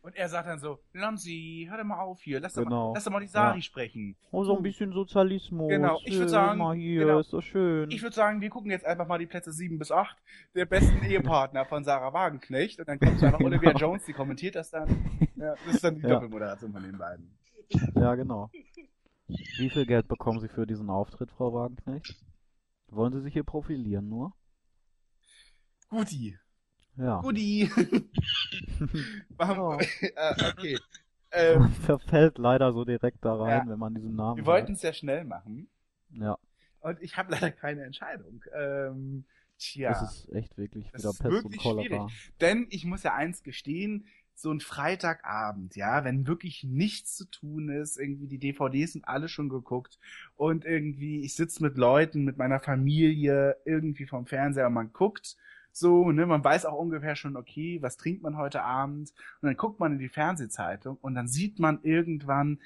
Und 0.00 0.14
er 0.16 0.28
sagt 0.28 0.48
dann 0.48 0.60
so, 0.60 0.78
Lanzi, 0.92 1.66
hör 1.68 1.76
doch 1.78 1.84
mal 1.84 1.98
auf 2.00 2.22
hier, 2.22 2.38
lass, 2.40 2.54
doch, 2.54 2.62
Genau. 2.62 2.88
mal, 2.88 2.94
lass 2.94 3.04
doch 3.04 3.10
mal 3.12 3.20
die 3.20 3.26
Sari 3.26 3.58
Ja. 3.58 3.62
sprechen. 3.62 4.16
Oh, 4.30 4.44
so 4.44 4.56
ein 4.56 4.62
bisschen 4.62 4.92
Sozialismus. 4.92 5.68
Genau, 5.68 6.00
ich 6.04 6.14
würd 6.14 6.26
Äh, 6.26 6.30
sagen, 6.30 6.58
Mal 6.60 6.76
hier, 6.76 7.00
genau. 7.04 7.18
ist 7.18 7.32
doch 7.32 7.42
schön. 7.42 7.90
Ich 7.90 8.00
würde 8.02 8.14
sagen, 8.14 8.40
wir 8.40 8.48
gucken 8.48 8.70
jetzt 8.70 8.86
einfach 8.86 9.06
mal 9.08 9.18
die 9.18 9.26
Plätze 9.26 9.52
7 9.52 9.78
bis 9.78 9.90
8 9.90 10.16
der 10.54 10.66
besten 10.66 11.02
Ehepartner 11.04 11.64
von 11.66 11.82
Sarah 11.84 12.12
Wagenknecht 12.12 12.78
und 12.78 12.88
dann 12.88 13.00
kommt 13.00 13.22
einfach 13.22 13.40
Olivia 13.40 13.72
Jones, 13.72 14.04
die 14.04 14.12
kommentiert 14.12 14.54
das 14.54 14.70
dann. 14.70 14.88
Ja, 15.36 15.54
das 15.66 15.74
ist 15.74 15.84
dann 15.84 15.96
die 15.96 16.02
Ja. 16.02 16.08
Doppelmoderation 16.10 16.72
von 16.72 16.82
den 16.82 16.96
beiden. 16.96 17.36
Ja, 17.96 18.14
genau. 18.14 18.50
Wie 19.26 19.68
viel 19.68 19.84
Geld 19.84 20.08
bekommen 20.08 20.40
Sie 20.40 20.48
für 20.48 20.66
diesen 20.66 20.88
Auftritt, 20.90 21.30
Frau 21.32 21.52
Wagenknecht? 21.52 22.14
Wollen 22.86 23.12
Sie 23.12 23.20
sich 23.20 23.32
hier 23.34 23.44
profilieren 23.44 24.08
nur? 24.08 24.32
Guti. 25.90 26.38
Ja. 26.96 27.20
Guti. 27.20 27.70
Machen 29.38 29.56
wir- 29.58 29.80
äh, 30.16 30.50
okay. 30.52 30.78
Ähm, 31.30 31.58
Man 31.60 31.72
verfällt 31.72 32.38
leider 32.38 32.72
so 32.72 32.86
direkt 32.86 33.22
da 33.22 33.34
rein, 33.34 33.66
Ja. 33.66 33.70
wenn 33.72 33.78
man 33.78 33.94
diesen 33.94 34.16
Namen 34.16 34.38
wir 34.38 34.46
wollten 34.46 34.72
es 34.72 34.80
ja 34.80 34.94
schnell 34.94 35.24
machen 35.26 35.68
Ja, 36.10 36.38
und 36.80 37.02
ich 37.02 37.18
habe 37.18 37.32
leider 37.32 37.50
keine 37.50 37.82
Entscheidung. 37.84 38.42
Ähm, 38.58 39.26
tja. 39.58 39.90
das 39.90 40.24
ist 40.24 40.32
echt 40.32 40.56
wirklich 40.56 40.90
Das 40.90 41.02
wieder 41.02 41.10
Pest 41.10 41.44
und 41.44 41.52
wirklich 41.52 41.60
Cholera. 41.62 42.08
Denn 42.40 42.66
ich 42.70 42.86
muss 42.86 43.02
ja 43.02 43.12
eins 43.14 43.42
gestehen, 43.42 44.06
so 44.34 44.50
ein 44.50 44.60
Freitagabend, 44.60 45.76
ja, 45.76 46.02
wenn 46.04 46.26
wirklich 46.26 46.64
nichts 46.64 47.14
zu 47.14 47.26
tun 47.26 47.68
ist, 47.68 47.98
irgendwie 47.98 48.26
die 48.28 48.38
DVDs 48.38 48.94
sind 48.94 49.06
alle 49.06 49.28
schon 49.28 49.50
geguckt 49.50 49.98
und 50.34 50.64
irgendwie 50.64 51.20
ich 51.26 51.34
sitze 51.34 51.62
mit 51.62 51.76
Leuten, 51.76 52.24
mit 52.24 52.38
meiner 52.38 52.58
Familie 52.60 53.56
irgendwie 53.66 54.06
vom 54.06 54.24
Fernseher 54.24 54.68
und 54.68 54.72
man 54.72 54.94
guckt 54.94 55.36
so, 55.78 56.10
ne, 56.12 56.26
man 56.26 56.42
weiß 56.44 56.66
auch 56.66 56.78
ungefähr 56.78 57.16
schon, 57.16 57.36
okay, 57.36 57.78
was 57.82 57.96
trinkt 57.96 58.22
man 58.22 58.36
heute 58.36 58.62
Abend 58.62 59.12
und 59.40 59.46
dann 59.46 59.56
guckt 59.56 59.80
man 59.80 59.92
in 59.92 59.98
die 59.98 60.08
Fernsehzeitung 60.08 60.96
und 61.00 61.14
dann 61.14 61.28
sieht 61.28 61.58
man 61.58 61.80
irgendwann 61.82 62.60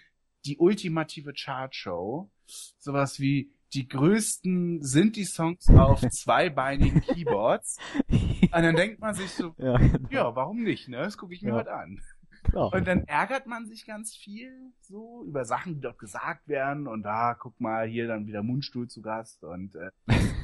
die 0.45 0.57
ultimative 0.59 1.33
Chartshow, 1.35 2.31
sowas 2.79 3.21
wie 3.21 3.53
die 3.75 3.89
größten 3.89 4.83
sind 4.83 5.17
die 5.17 5.25
Songs 5.25 5.69
auf 5.69 6.01
zweibeinigen 6.11 7.01
Keyboards 7.01 7.79
und 8.09 8.51
dann 8.53 8.77
denkt 8.77 9.01
man 9.01 9.15
sich 9.15 9.31
so, 9.31 9.55
ja, 9.59 9.77
genau. 9.79 10.09
ja, 10.11 10.37
warum 10.37 10.63
nicht, 10.63 10.89
ne? 10.89 10.99
Das 10.99 11.17
gucke 11.17 11.33
ich 11.35 11.43
mir 11.43 11.51
Ja. 11.51 11.55
heute 11.57 11.73
an. 11.75 12.01
klar. 12.45 12.73
Und 12.73 12.87
dann 12.87 13.05
ärgert 13.05 13.47
man 13.47 13.67
sich 13.67 13.87
ganz 13.87 14.15
viel 14.15 14.73
so 14.81 15.25
über 15.25 15.45
Sachen, 15.45 15.75
die 15.77 15.81
dort 15.81 15.99
gesagt 15.99 16.49
werden. 16.49 16.87
Und 16.89 17.03
da, 17.05 17.35
guck 17.39 17.59
mal, 17.61 17.87
hier 17.87 18.09
dann 18.09 18.27
wieder 18.27 18.43
Mundstuhl 18.43 18.89
zu 18.89 19.01
Gast 19.01 19.43
und, 19.45 19.75
äh, 19.77 19.91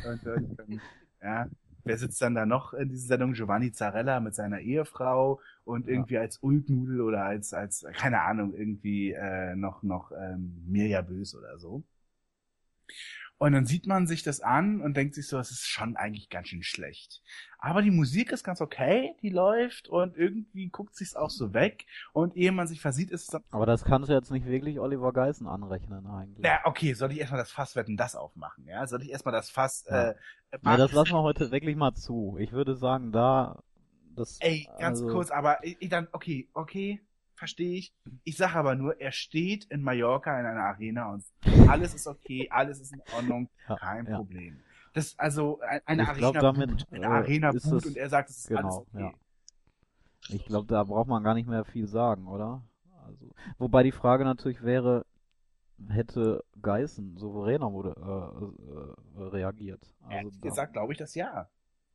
und, 0.08 0.26
und, 0.26 0.60
und 0.60 0.80
ja. 1.22 1.48
Wer 1.88 1.98
sitzt 1.98 2.20
dann 2.22 2.34
da 2.34 2.46
noch 2.46 2.74
in 2.74 2.88
dieser 2.90 3.06
Sendung? 3.08 3.32
Giovanni 3.32 3.72
Zarella 3.72 4.20
mit 4.20 4.34
seiner 4.34 4.60
Ehefrau 4.60 5.40
und 5.64 5.88
Ja. 5.88 5.94
irgendwie 5.94 6.18
als 6.18 6.38
Ulknudel 6.42 7.00
oder 7.00 7.24
als, 7.24 7.52
als, 7.54 7.84
keine 7.94 8.20
Ahnung, 8.22 8.54
irgendwie 8.54 9.12
äh, 9.12 9.56
noch, 9.56 9.82
noch 9.82 10.12
ähm, 10.12 10.62
Mirja 10.66 11.02
Bös 11.02 11.34
oder 11.34 11.58
so. 11.58 11.82
Und 13.38 13.52
dann 13.52 13.66
sieht 13.66 13.86
man 13.86 14.06
sich 14.06 14.22
das 14.24 14.40
an 14.40 14.80
und 14.80 14.96
denkt 14.96 15.14
sich 15.14 15.28
so, 15.28 15.38
es 15.38 15.50
ist 15.50 15.66
schon 15.66 15.96
eigentlich 15.96 16.28
ganz 16.28 16.48
schön 16.48 16.62
schlecht. 16.64 17.22
Aber 17.58 17.82
die 17.82 17.90
Musik 17.90 18.32
ist 18.32 18.44
ganz 18.44 18.60
okay, 18.60 19.14
die 19.22 19.30
läuft 19.30 19.88
und 19.88 20.16
irgendwie 20.16 20.68
guckt 20.68 20.94
sich's 20.96 21.14
auch 21.14 21.30
so 21.30 21.54
weg. 21.54 21.86
Und 22.12 22.36
ehe 22.36 22.52
man 22.52 22.66
sich 22.66 22.80
versieht, 22.80 23.10
ist 23.10 23.22
es 23.22 23.26
dann, 23.28 23.42
Aber 23.50 23.66
das 23.66 23.84
kannst 23.84 24.08
du 24.08 24.12
jetzt 24.12 24.30
nicht 24.30 24.46
wirklich 24.46 24.80
Oliver 24.80 25.12
Geissen 25.12 25.46
anrechnen 25.46 26.06
eigentlich. 26.06 26.42
na, 26.42 26.60
okay, 26.64 26.94
soll 26.94 27.12
ich 27.12 27.18
erstmal 27.20 27.40
das 27.40 27.50
Fass 27.50 27.76
wetten, 27.76 27.96
das 27.96 28.16
aufmachen, 28.16 28.66
ja? 28.66 28.86
Soll 28.86 29.02
ich 29.02 29.10
erstmal 29.10 29.32
das 29.32 29.50
Fass, 29.50 29.84
Ja. 29.88 30.10
äh, 30.10 30.14
Nee, 30.62 30.76
das 30.76 30.92
lassen 30.92 31.12
wir 31.12 31.22
heute 31.22 31.50
wirklich 31.50 31.76
mal 31.76 31.94
zu. 31.94 32.36
Ich 32.38 32.52
würde 32.52 32.74
sagen, 32.74 33.12
da, 33.12 33.62
das, 34.16 34.38
Ey, 34.40 34.68
ganz 34.78 35.00
also, 35.00 35.12
kurz, 35.12 35.30
aber 35.30 35.62
ich, 35.64 35.76
ich 35.80 35.88
dann, 35.88 36.08
okay, 36.12 36.48
okay, 36.54 37.00
verstehe 37.38 37.78
ich. 37.78 37.94
Ich 38.24 38.36
sage 38.36 38.54
aber 38.56 38.74
nur, 38.74 39.00
er 39.00 39.12
steht 39.12 39.64
in 39.66 39.82
Mallorca 39.82 40.38
in 40.38 40.46
einer 40.46 40.64
Arena 40.64 41.12
und 41.12 41.24
alles 41.68 41.94
ist 41.94 42.06
okay, 42.06 42.48
alles 42.50 42.80
ist 42.80 42.92
in 42.92 43.00
Ordnung, 43.12 43.48
kein 43.66 44.06
ja. 44.06 44.16
Problem. 44.16 44.60
Das, 44.92 45.18
also, 45.18 45.60
ein- 45.60 45.80
eine 45.86 46.02
Ich 46.02 46.12
glaub, 46.18 46.34
Arena 46.34 46.42
damit, 46.52 46.70
boot, 46.70 46.86
eine 46.92 47.06
äh, 47.06 47.08
Arena 47.08 47.50
ist 47.50 47.64
es- 47.72 47.86
und 47.86 47.96
er 47.96 48.08
sagt, 48.08 48.30
es 48.30 48.38
ist 48.38 48.56
alles 48.56 48.64
genau, 48.64 48.86
okay. 48.92 49.02
ja. 49.02 49.14
Ich 50.30 50.44
glaube, 50.44 50.66
da 50.66 50.84
braucht 50.84 51.08
man 51.08 51.22
gar 51.24 51.34
nicht 51.34 51.48
mehr 51.48 51.64
viel 51.64 51.86
sagen, 51.86 52.26
oder? 52.26 52.62
Also, 53.06 53.30
wobei 53.58 53.82
die 53.82 53.92
Frage 53.92 54.24
natürlich 54.24 54.62
wäre, 54.62 55.06
hätte 55.88 56.44
Geißen 56.60 57.16
souveräner 57.16 57.72
wurde, 57.72 57.94
äh, 57.96 59.20
äh, 59.20 59.28
reagiert? 59.28 59.80
Also, 60.02 60.16
Ehrlich 60.16 60.40
gesagt, 60.40 60.72
glaube 60.74 60.92
ich 60.92 60.98
das 60.98 61.14
ja. 61.14 61.48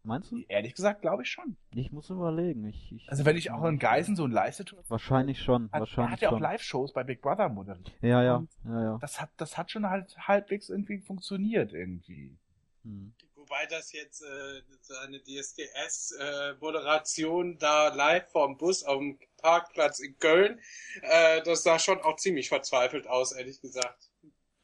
Meinst 0.03 0.31
du? 0.31 0.43
Ehrlich 0.47 0.73
gesagt, 0.75 1.01
glaube 1.01 1.23
ich 1.23 1.29
schon. 1.29 1.57
Ich 1.73 1.91
muss 1.91 2.09
überlegen. 2.09 2.65
Ich, 2.65 2.91
ich, 2.91 3.09
Also 3.09 3.25
wenn 3.25 3.35
ich 3.37 3.51
auch 3.51 3.63
in 3.65 3.79
Geisen 3.79 4.15
so 4.15 4.23
ein 4.25 4.31
Leistet 4.31 4.75
Wahrscheinlich 4.87 5.41
schon, 5.41 5.65
hat, 5.65 5.73
er 5.73 5.79
wahrscheinlich 5.81 6.11
hat 6.13 6.21
ja 6.21 6.29
auch 6.29 6.33
schon. 6.33 6.41
Live-Shows 6.41 6.93
bei 6.93 7.03
Big 7.03 7.21
Brother 7.21 7.49
moderiert. 7.49 7.91
Ja, 8.01 8.23
ja, 8.23 8.43
ja, 8.65 8.83
ja. 8.83 8.97
Das 9.01 9.19
hat, 9.21 9.29
das 9.37 9.57
hat 9.57 9.71
schon 9.71 9.89
halt 9.89 10.15
halbwegs 10.27 10.69
irgendwie 10.69 10.99
funktioniert 10.99 11.73
irgendwie. 11.73 12.37
Hm. 12.83 13.13
Wobei 13.35 13.65
das 13.65 13.91
jetzt 13.91 14.21
äh, 14.21 14.61
so 14.81 14.93
eine 15.05 15.21
DSDS-Moderation 15.21 17.57
da 17.57 17.89
live 17.93 18.31
vom 18.31 18.57
Bus 18.57 18.83
auf 18.83 18.99
dem 18.99 19.19
Parkplatz 19.41 19.99
in 19.99 20.17
Köln, 20.17 20.61
äh, 21.01 21.41
das 21.43 21.63
sah 21.63 21.77
schon 21.77 21.99
auch 22.01 22.15
ziemlich 22.15 22.47
verzweifelt 22.47 23.05
aus, 23.07 23.33
ehrlich 23.33 23.59
gesagt. 23.59 24.09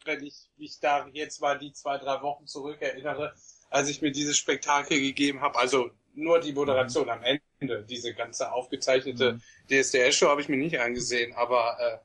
Wenn 0.05 0.23
ich 0.23 0.49
mich 0.55 0.79
da 0.79 1.09
jetzt 1.09 1.41
mal 1.41 1.59
die 1.59 1.73
zwei, 1.73 1.97
drei 1.97 2.21
Wochen 2.21 2.47
zurück 2.47 2.81
erinnere, 2.81 3.35
als 3.69 3.89
ich 3.89 4.01
mir 4.01 4.11
dieses 4.11 4.37
Spektakel 4.37 4.99
gegeben 4.99 5.41
habe, 5.41 5.57
also 5.57 5.91
nur 6.15 6.39
die 6.39 6.53
Moderation 6.53 7.09
am 7.09 7.23
Ende, 7.23 7.83
diese 7.83 8.13
ganze 8.13 8.51
aufgezeichnete 8.51 9.33
Mhm. 9.33 9.41
DSDS-Show 9.69 10.27
habe 10.27 10.41
ich 10.41 10.49
mir 10.49 10.57
nicht 10.57 10.79
angesehen, 10.79 11.33
aber 11.33 11.77
äh, 11.79 11.97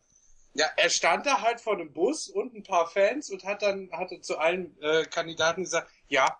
ja, 0.61 0.66
er 0.77 0.91
stand 0.91 1.27
da 1.27 1.41
halt 1.41 1.61
vor 1.61 1.77
dem 1.77 1.93
Bus 1.93 2.28
und 2.28 2.55
ein 2.55 2.62
paar 2.62 2.89
Fans 2.89 3.31
und 3.31 3.45
hat 3.45 3.62
dann 3.62 3.91
hatte 3.93 4.20
zu 4.20 4.39
allen 4.39 4.81
äh, 4.81 5.05
Kandidaten 5.05 5.65
gesagt, 5.65 5.91
ja, 6.09 6.39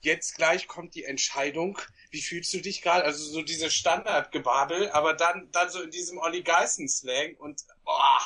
jetzt 0.00 0.36
gleich 0.36 0.68
kommt 0.68 0.94
die 0.94 1.04
Entscheidung. 1.04 1.78
Wie 2.10 2.22
fühlst 2.22 2.52
du 2.54 2.60
dich 2.60 2.82
gerade? 2.82 3.04
Also 3.04 3.24
so 3.24 3.42
diese 3.42 3.70
Standardgebabel, 3.70 4.90
aber 4.90 5.14
dann 5.14 5.50
dann 5.50 5.70
so 5.70 5.82
in 5.82 5.90
diesem 5.90 6.18
Olli 6.18 6.42
Geißen 6.42 6.88
Slang 6.88 7.34
und 7.36 7.62
boah, 7.84 8.20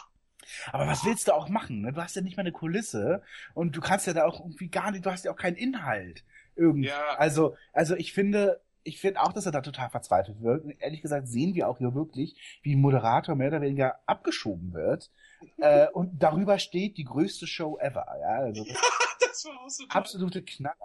Aber 0.72 0.86
was 0.86 1.04
willst 1.04 1.28
du 1.28 1.32
auch 1.32 1.48
machen? 1.48 1.80
Ne? 1.80 1.92
Du 1.92 2.02
hast 2.02 2.16
ja 2.16 2.22
nicht 2.22 2.36
mal 2.36 2.42
eine 2.42 2.52
Kulisse 2.52 3.22
und 3.54 3.76
du 3.76 3.80
kannst 3.80 4.06
ja 4.06 4.12
da 4.12 4.26
auch 4.26 4.40
irgendwie 4.40 4.68
gar 4.68 4.90
nicht, 4.90 5.04
du 5.04 5.10
hast 5.10 5.24
ja 5.24 5.32
auch 5.32 5.36
keinen 5.36 5.56
Inhalt. 5.56 6.24
Irgendwie. 6.56 6.88
Ja. 6.88 7.16
Also, 7.16 7.56
also 7.72 7.96
ich 7.96 8.12
finde, 8.12 8.60
ich 8.84 9.00
finde 9.00 9.20
auch, 9.22 9.32
dass 9.32 9.46
er 9.46 9.52
da 9.52 9.60
total 9.60 9.90
verzweifelt 9.90 10.40
wird. 10.40 10.64
Und 10.64 10.70
ehrlich 10.80 11.02
gesagt 11.02 11.26
sehen 11.28 11.54
wir 11.54 11.68
auch 11.68 11.78
hier 11.78 11.94
wirklich, 11.94 12.60
wie 12.62 12.74
ein 12.74 12.80
Moderator 12.80 13.34
mehr 13.34 13.48
oder 13.48 13.60
weniger 13.60 13.98
abgeschoben 14.06 14.72
wird. 14.72 15.10
äh, 15.58 15.88
und 15.88 16.22
darüber 16.22 16.58
steht 16.58 16.96
die 16.96 17.04
größte 17.04 17.46
Show 17.46 17.78
ever. 17.78 18.06
Ja, 18.20 18.44
also 18.44 18.64
das 18.64 18.78
das 19.34 19.44
war 19.44 19.60
auch 19.60 19.70
so 19.70 19.84
absolute 19.88 20.42
Knaller, 20.42 20.76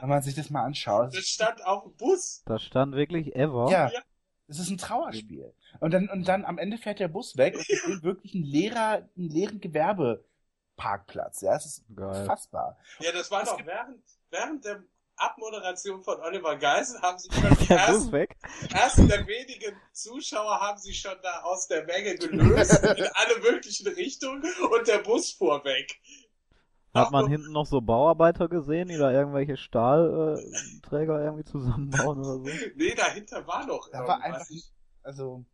wenn 0.00 0.08
man 0.08 0.22
sich 0.22 0.34
das 0.34 0.50
mal 0.50 0.64
anschaut. 0.64 1.14
Das 1.14 1.26
stand 1.26 1.64
auf 1.64 1.84
dem 1.84 1.96
Bus. 1.96 2.42
Da 2.46 2.58
stand 2.58 2.94
wirklich 2.94 3.34
Ever. 3.34 3.68
Ja. 3.70 3.90
Ja. 3.90 4.00
Es 4.46 4.58
ist 4.58 4.70
ein 4.70 4.78
Trauerspiel. 4.78 5.52
Und 5.78 5.92
dann, 5.92 6.08
und 6.08 6.26
dann 6.26 6.44
am 6.44 6.58
Ende 6.58 6.78
fährt 6.78 6.98
der 6.98 7.08
Bus 7.08 7.36
weg 7.36 7.56
und 7.56 7.68
wir 7.68 7.76
sehen 7.76 8.02
wirklich 8.02 8.34
einen 8.34 8.44
leerer, 8.44 9.08
einen 9.16 9.28
leeren 9.28 9.60
Gewerbeparkplatz. 9.60 11.42
Ja, 11.42 11.56
es 11.56 11.66
ist 11.66 11.84
Geil. 11.94 12.24
fassbar. 12.26 12.76
Ja, 12.98 13.12
das 13.12 13.30
war 13.30 13.42
Es 13.42 13.50
doch 13.50 13.64
während 13.64 14.02
während 14.30 14.64
der 14.64 14.82
Abmoderation 15.16 16.02
von 16.02 16.18
Oliver 16.20 16.56
Geißen 16.56 17.02
haben 17.02 17.18
sich 17.18 17.32
schon 17.34 17.56
die 17.58 17.70
ersten, 17.70 18.12
weg. 18.12 18.36
ersten 18.72 19.08
der 19.08 19.26
wenigen 19.26 19.76
Zuschauer 19.92 20.60
haben 20.60 20.78
sich 20.78 20.98
schon 20.98 21.16
da 21.22 21.42
aus 21.42 21.68
der 21.68 21.84
Menge 21.84 22.16
gelöst 22.16 22.72
in 22.82 23.08
alle 23.12 23.38
möglichen 23.42 23.86
Richtungen 23.88 24.42
und 24.70 24.88
der 24.88 24.98
Bus 24.98 25.32
fuhr 25.32 25.62
weg. 25.64 26.00
Hat 26.94 27.12
man 27.12 27.28
hinten 27.28 27.52
noch 27.52 27.66
so 27.66 27.80
Bauarbeiter 27.80 28.48
gesehen, 28.48 28.88
die 28.88 28.96
da 28.96 29.12
irgendwelche 29.12 29.56
Stahlträger 29.56 31.22
irgendwie 31.22 31.44
zusammenbauen 31.44 32.18
oder 32.18 32.34
so? 32.38 32.42
Nee, 32.74 32.94
dahinter 32.94 33.46
war 33.46 33.64
noch 33.66 33.88
Da 33.92 34.06
war 34.06 34.20
einfach, 34.22 34.46
also, 35.02 35.44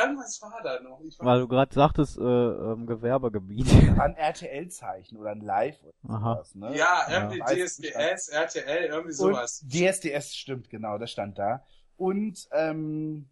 Irgendwas 0.00 0.40
war 0.42 0.60
da 0.62 0.80
noch. 0.80 1.00
Ich 1.02 1.18
Weil 1.20 1.40
du 1.40 1.48
gerade 1.48 1.74
sagtest, 1.74 2.18
äh, 2.18 2.22
ähm, 2.22 2.86
Gewerbegebiet. 2.86 3.66
an 3.98 4.14
RTL-Zeichen 4.16 5.18
oder 5.18 5.30
ein 5.32 5.40
Live 5.40 5.82
oder 5.82 6.14
Aha. 6.14 6.34
sowas, 6.36 6.54
ne? 6.54 6.76
ja, 6.76 7.06
Ja. 7.10 7.20
irgendwie 7.24 7.40
Weiß 7.40 7.76
DSDS, 7.76 8.28
RTL, 8.28 8.84
irgendwie 8.86 9.08
Und 9.08 9.12
sowas. 9.12 9.64
DSDS 9.66 10.34
stimmt, 10.34 10.70
genau, 10.70 10.98
das 10.98 11.10
stand 11.10 11.38
da. 11.38 11.64
Und, 11.96 12.48
ähm, 12.52 13.28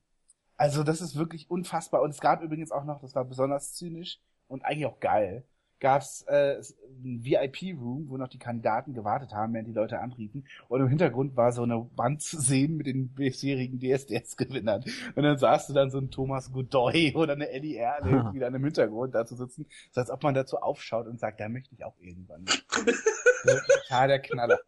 also 0.56 0.82
das 0.82 1.00
ist 1.00 1.16
wirklich 1.16 1.50
unfassbar. 1.50 2.02
Und 2.02 2.10
es 2.10 2.20
gab 2.20 2.42
übrigens 2.42 2.70
auch 2.72 2.84
noch, 2.84 3.00
das 3.00 3.14
war 3.14 3.24
besonders 3.24 3.72
zynisch 3.74 4.20
und 4.46 4.64
eigentlich 4.64 4.86
auch 4.86 5.00
geil, 5.00 5.44
gab's 5.80 6.22
äh, 6.28 6.62
ein 7.02 7.24
VIP-Room, 7.24 8.08
wo 8.08 8.16
noch 8.16 8.28
die 8.28 8.38
Kandidaten 8.38 8.92
gewartet 8.92 9.32
haben, 9.32 9.54
während 9.54 9.68
die 9.68 9.72
Leute 9.72 9.98
anriefen. 9.98 10.46
Und 10.68 10.80
im 10.80 10.88
Hintergrund 10.88 11.36
war 11.36 11.52
so 11.52 11.62
eine 11.62 11.90
Wand 11.96 12.22
zu 12.22 12.40
sehen 12.40 12.76
mit 12.76 12.86
den 12.86 13.08
bisherigen 13.08 13.80
DSDS-Gewinnern. 13.80 14.84
Und 15.14 15.22
dann 15.22 15.38
saß 15.38 15.66
du 15.68 15.72
dann 15.72 15.90
so 15.90 15.98
ein 15.98 16.10
Thomas 16.10 16.52
Godoy 16.52 17.14
oder 17.14 17.32
eine 17.32 17.50
Eddie 17.50 17.76
Erle 17.76 18.10
irgendwie 18.10 18.38
dann 18.38 18.54
im 18.54 18.64
Hintergrund 18.64 19.14
da 19.14 19.24
zu 19.24 19.36
sitzen, 19.36 19.66
so 19.90 20.00
als 20.00 20.10
ob 20.10 20.22
man 20.22 20.34
dazu 20.34 20.58
aufschaut 20.58 21.06
und 21.06 21.18
sagt, 21.18 21.40
da 21.40 21.48
möchte 21.48 21.74
ich 21.74 21.84
auch 21.84 21.96
irgendwann. 21.98 22.44
Total 23.88 24.08
der 24.08 24.20
Knaller. 24.20 24.60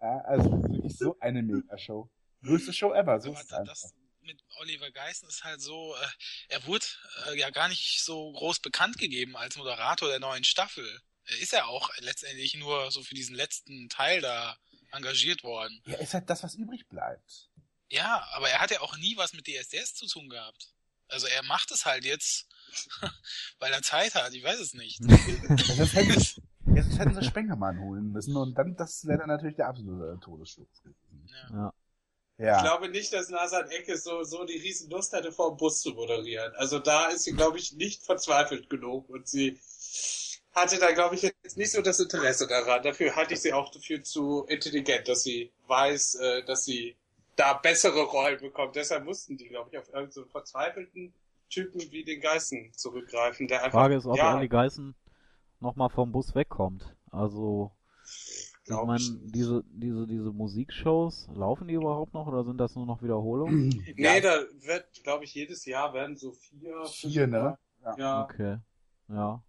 Ja, 0.00 0.18
also 0.20 0.50
wirklich 0.62 0.96
so 0.96 1.16
eine 1.20 1.42
Mega-Show. 1.42 2.08
Größte 2.42 2.72
Show 2.72 2.92
ever, 2.92 3.20
so 3.20 3.30
einfach. 3.30 3.64
das 3.64 3.94
mit 4.22 4.42
Oliver 4.58 4.90
Geißen 4.90 5.28
ist 5.28 5.44
halt 5.44 5.60
so, 5.60 5.94
äh, 5.96 6.06
er 6.48 6.66
wurde 6.66 6.86
äh, 7.26 7.38
ja 7.38 7.50
gar 7.50 7.68
nicht 7.68 8.02
so 8.02 8.32
groß 8.32 8.60
bekannt 8.60 8.98
gegeben 8.98 9.36
als 9.36 9.56
Moderator 9.56 10.08
der 10.08 10.20
neuen 10.20 10.44
Staffel. 10.44 11.00
Er 11.24 11.38
ist 11.38 11.52
ja 11.52 11.64
auch 11.64 11.90
letztendlich 11.98 12.54
nur 12.54 12.90
so 12.90 13.02
für 13.02 13.14
diesen 13.14 13.36
letzten 13.36 13.88
Teil 13.88 14.20
da 14.20 14.56
engagiert 14.92 15.44
worden. 15.44 15.80
Ja, 15.86 15.98
ist 15.98 16.14
halt 16.14 16.28
das, 16.28 16.42
was 16.42 16.54
übrig 16.54 16.88
bleibt. 16.88 17.50
Ja, 17.88 18.26
aber 18.32 18.48
er 18.48 18.60
hat 18.60 18.70
ja 18.70 18.80
auch 18.80 18.96
nie 18.98 19.16
was 19.16 19.32
mit 19.32 19.46
DSDS 19.46 19.94
zu 19.94 20.06
tun 20.06 20.28
gehabt. 20.28 20.72
Also 21.08 21.26
er 21.26 21.42
macht 21.42 21.70
es 21.72 21.86
halt 21.86 22.04
jetzt, 22.04 22.46
weil 23.58 23.72
er 23.72 23.82
Zeit 23.82 24.14
hat, 24.14 24.32
ich 24.32 24.44
weiß 24.44 24.60
es 24.60 24.74
nicht. 24.74 24.98
Sonst 25.02 25.94
hätten, 25.94 26.20
sie, 26.20 26.98
hätten 26.98 27.14
sie 27.14 27.24
Spengermann 27.24 27.80
holen 27.80 28.12
müssen 28.12 28.36
und 28.36 28.54
dann, 28.56 28.76
das 28.76 29.06
wäre 29.06 29.18
dann 29.18 29.28
natürlich 29.28 29.56
der 29.56 29.68
absolute 29.68 30.18
Todesstoß 30.20 30.82
gewesen. 30.82 31.28
Ja. 31.28 31.50
Ja. 31.50 31.74
Ich 32.40 32.46
Ja. 32.46 32.62
glaube 32.62 32.88
nicht, 32.88 33.12
dass 33.12 33.28
Nasan 33.28 33.68
Ecke 33.68 33.98
so, 33.98 34.24
so 34.24 34.44
die 34.46 34.56
riesen 34.56 34.88
Lust 34.88 35.12
hatte, 35.12 35.30
vor 35.30 35.50
dem 35.50 35.58
Bus 35.58 35.82
zu 35.82 35.90
moderieren. 35.90 36.54
Also 36.56 36.78
da 36.78 37.08
ist 37.08 37.24
sie, 37.24 37.32
glaube 37.32 37.58
ich, 37.58 37.74
nicht 37.74 38.02
verzweifelt 38.02 38.70
genug 38.70 39.10
und 39.10 39.28
sie 39.28 39.60
hatte 40.52 40.78
da, 40.78 40.90
glaube 40.92 41.16
ich, 41.16 41.22
jetzt 41.22 41.58
nicht 41.58 41.70
so 41.70 41.82
das 41.82 42.00
Interesse 42.00 42.46
daran. 42.46 42.82
Dafür 42.82 43.14
halte 43.14 43.34
ich 43.34 43.42
sie 43.42 43.52
auch 43.52 43.70
dafür 43.70 44.02
zu 44.02 44.46
intelligent, 44.48 45.06
dass 45.06 45.22
sie 45.22 45.52
weiß, 45.66 46.14
äh, 46.14 46.42
dass 46.44 46.64
sie 46.64 46.96
da 47.36 47.52
bessere 47.52 48.04
Rollen 48.04 48.40
bekommt. 48.40 48.74
Deshalb 48.74 49.04
mussten 49.04 49.36
die, 49.36 49.48
glaube 49.48 49.68
ich, 49.70 49.78
auf 49.78 49.88
irgendeinen 49.88 50.12
so 50.12 50.24
verzweifelten 50.24 51.12
Typen 51.50 51.80
wie 51.92 52.04
den 52.04 52.22
Geißen 52.22 52.72
zurückgreifen, 52.72 53.48
der 53.48 53.64
einfach, 53.64 53.80
Frage 53.80 53.96
ist, 53.96 54.06
ob 54.06 54.16
ja, 54.16 54.34
Olli 54.34 54.48
Geißen 54.48 54.94
nochmal 55.60 55.90
vom 55.90 56.10
Bus 56.10 56.34
wegkommt. 56.34 56.96
Also, 57.10 57.70
ich 58.70 58.86
meine, 58.86 59.20
diese, 59.24 59.64
diese, 59.68 60.06
diese 60.06 60.32
Musikshows, 60.32 61.28
laufen 61.34 61.68
die 61.68 61.74
überhaupt 61.74 62.14
noch 62.14 62.26
oder 62.26 62.44
sind 62.44 62.58
das 62.58 62.74
nur 62.74 62.86
noch 62.86 63.02
Wiederholungen? 63.02 63.84
nee, 63.96 64.20
da 64.20 64.44
wird, 64.60 64.86
glaube 65.02 65.24
ich, 65.24 65.34
jedes 65.34 65.64
Jahr 65.64 65.92
werden 65.94 66.16
so 66.16 66.32
vier, 66.32 66.84
Vier, 66.86 67.26
ne? 67.26 67.58
Ja. 67.82 67.96
Ja. 67.98 68.24
Okay. 68.24 68.58
Ja. 69.08 69.42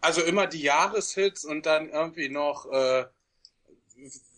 Also 0.00 0.22
immer 0.22 0.46
die 0.46 0.62
Jahreshits 0.62 1.44
und 1.44 1.66
dann 1.66 1.90
irgendwie 1.90 2.28
noch, 2.28 2.70
äh, 2.70 3.06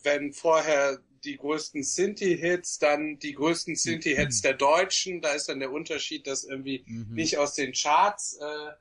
wenn 0.02 0.32
vorher 0.32 0.98
die 1.24 1.36
größten 1.36 1.82
Sinti-Hits, 1.82 2.78
dann 2.78 3.18
die 3.18 3.34
größten 3.34 3.74
Sinti-Hits 3.74 4.40
der 4.42 4.54
Deutschen. 4.54 5.20
Da 5.20 5.30
ist 5.30 5.48
dann 5.48 5.58
der 5.58 5.72
Unterschied, 5.72 6.26
dass 6.26 6.44
irgendwie 6.44 6.84
Mhm. 6.86 7.14
nicht 7.14 7.38
aus 7.38 7.54
den 7.54 7.72
Charts 7.72 8.38
äh, 8.40 8.72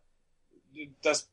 dass 1.01 1.29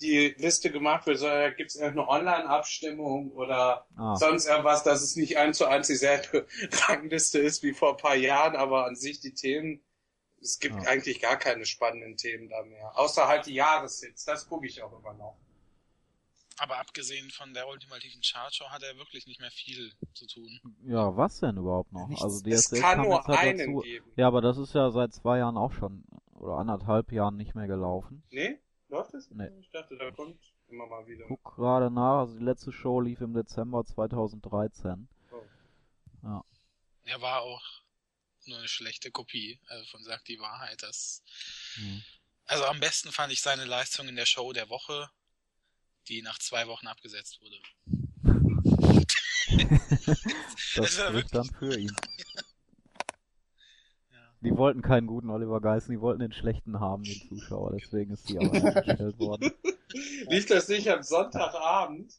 die 0.00 0.34
Liste 0.38 0.70
gemacht 0.70 1.06
wird, 1.06 1.18
sondern 1.18 1.54
gibt 1.56 1.70
es 1.70 1.76
irgendeine 1.76 2.08
Online-Abstimmung 2.08 3.32
oder 3.32 3.86
Ah, 3.96 4.16
sonst 4.16 4.46
irgendwas, 4.46 4.82
dass 4.82 5.02
es 5.02 5.16
nicht 5.16 5.36
eins 5.38 5.58
zu 5.58 5.66
eins 5.66 5.86
dieselbe 5.88 6.46
Rangliste 6.88 7.38
ist 7.38 7.62
wie 7.62 7.72
vor 7.72 7.90
ein 7.92 7.96
paar 7.96 8.16
Jahren, 8.16 8.56
aber 8.56 8.86
an 8.86 8.96
sich 8.96 9.20
die 9.20 9.34
Themen, 9.34 9.82
es 10.40 10.58
gibt 10.58 10.74
Ja. 10.82 10.88
eigentlich 10.88 11.20
gar 11.20 11.36
keine 11.36 11.66
spannenden 11.66 12.16
Themen 12.16 12.48
da 12.48 12.62
mehr. 12.62 12.98
Außer 12.98 13.28
halt 13.28 13.46
die 13.46 13.54
Jahreshits, 13.54 14.24
das 14.24 14.48
gucke 14.48 14.66
ich 14.66 14.82
auch 14.82 14.98
immer 14.98 15.12
noch. 15.14 15.36
Aber 16.58 16.78
abgesehen 16.78 17.30
von 17.30 17.54
der 17.54 17.68
ultimativen 17.68 18.20
Chartshow 18.22 18.66
hat 18.68 18.82
er 18.82 18.96
wirklich 18.98 19.26
nicht 19.26 19.40
mehr 19.40 19.50
viel 19.50 19.92
zu 20.12 20.26
tun. 20.26 20.60
ja, 20.86 21.16
was 21.16 21.40
denn 21.40 21.56
überhaupt 21.56 21.90
noch? 21.92 22.06
Nichts. 22.08 22.22
Also 22.22 22.42
Es 22.46 22.64
DSDS 22.64 22.80
kann 22.80 23.02
nur 23.02 23.24
halt 23.24 23.38
einen 23.38 23.58
dazu. 23.74 23.80
geben. 23.80 24.12
Ja, 24.16 24.26
aber 24.26 24.40
das 24.42 24.58
ist 24.58 24.74
ja 24.74 24.90
seit 24.90 25.14
zwei 25.14 25.38
Jahren 25.38 25.56
auch 25.56 25.72
schon, 25.72 26.04
oder 26.34 26.56
anderthalb 26.58 27.12
Jahren 27.12 27.36
nicht 27.36 27.54
mehr 27.54 27.66
gelaufen. 27.66 28.22
Nee? 28.30 28.58
Läuft 28.90 29.14
das? 29.14 29.30
Nee. 29.30 29.48
Ich 29.60 29.70
dachte, 29.70 29.96
da 29.96 30.10
kommt 30.10 30.38
immer 30.68 30.86
mal 30.86 31.06
wieder. 31.06 31.24
Guck 31.28 31.56
gerade 31.56 31.90
nach, 31.90 32.20
also 32.20 32.36
die 32.36 32.44
letzte 32.44 32.72
Show 32.72 33.00
lief 33.00 33.20
im 33.20 33.32
Dezember 33.32 33.84
2013. 33.84 35.08
Oh. 36.22 36.42
Er 37.04 37.20
war 37.20 37.42
auch 37.42 37.62
nur 38.46 38.58
eine 38.58 38.68
schlechte 38.68 39.10
Kopie 39.10 39.60
also 39.68 39.84
von 39.86 40.02
Sagt 40.02 40.28
die 40.28 40.40
Wahrheit. 40.40 40.82
Das, 40.82 41.22
Hm. 41.74 42.02
also 42.46 42.64
am 42.64 42.80
besten 42.80 43.12
fand 43.12 43.32
ich 43.32 43.40
seine 43.42 43.64
Leistung 43.64 44.08
in 44.08 44.16
der 44.16 44.26
Show 44.26 44.52
der 44.52 44.68
Woche, 44.68 45.08
die 46.08 46.22
nach 46.22 46.38
zwei 46.38 46.66
Wochen 46.66 46.88
abgesetzt 46.88 47.40
wurde. 47.40 47.60
Das 50.76 50.98
war 50.98 51.08
spricht 51.08 51.34
dann 51.34 51.50
für 51.58 51.78
ihn. 51.78 51.94
Die 54.42 54.56
wollten 54.56 54.80
keinen 54.82 55.06
guten 55.06 55.28
Oliver 55.30 55.60
Geißen, 55.60 55.92
die 55.94 56.00
wollten 56.00 56.20
den 56.20 56.32
schlechten 56.32 56.80
haben, 56.80 57.02
den 57.02 57.20
Zuschauer, 57.28 57.72
deswegen 57.72 58.12
ist 58.12 58.28
die 58.28 58.38
auch 58.40 58.52
eingestellt 58.52 59.18
worden. 59.18 59.52
Lief 60.28 60.46
das 60.46 60.68
nicht 60.68 60.88
am 60.88 61.02
Sonntagabend? 61.02 62.12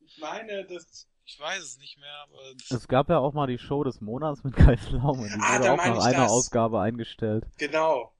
Ich 0.00 0.18
meine, 0.18 0.64
das. 0.66 1.08
Ich 1.28 1.40
weiß 1.40 1.60
es 1.60 1.78
nicht 1.78 1.98
mehr, 1.98 2.14
aber 2.22 2.38
Es 2.70 2.86
gab 2.86 3.08
ja 3.08 3.18
auch 3.18 3.32
mal 3.32 3.48
die 3.48 3.58
Show 3.58 3.82
des 3.82 4.00
Monats 4.00 4.44
mit 4.44 4.54
Kai 4.54 4.76
Pflaume, 4.76 5.26
die 5.28 5.40
Ah, 5.40 5.58
wurde 5.58 5.72
auch 5.72 5.76
nach 5.76 6.04
einer 6.04 6.18
das. 6.22 6.30
Ausgabe 6.30 6.80
eingestellt. 6.80 7.44
Genau. 7.58 8.12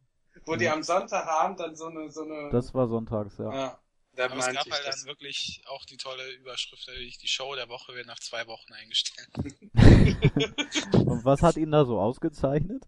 Wo 0.45 0.57
die 0.57 0.65
Ja. 0.65 0.73
am 0.73 0.83
Sonntagabend 0.83 1.61
dann 1.61 1.77
so 1.77 1.87
eine. 1.87 2.11
So 2.11 2.23
eine 2.23 2.51
Das 2.51 2.75
war 2.75 2.89
sonntags, 2.89 3.39
ja. 3.39 3.55
ja, 3.55 3.79
da 4.17 4.25
Aber 4.25 4.39
es 4.39 4.47
gab 4.53 4.67
ich 4.67 4.73
halt 4.73 4.87
das. 4.89 4.97
dann 5.03 5.07
wirklich 5.07 5.63
auch 5.69 5.85
die 5.85 5.97
tolle 5.99 6.29
Überschrift, 6.33 6.89
natürlich, 6.89 7.19
die 7.19 7.29
Show 7.29 7.55
der 7.55 7.69
Woche 7.69 7.95
wird 7.95 8.07
nach 8.09 8.19
zwei 8.19 8.45
Wochen 8.49 8.73
eingestellt. 8.73 9.29
Und 11.07 11.25
was 11.25 11.43
hat 11.43 11.57
ihn 11.57 11.71
da 11.71 11.85
so 11.85 12.01
ausgezeichnet? 12.01 12.83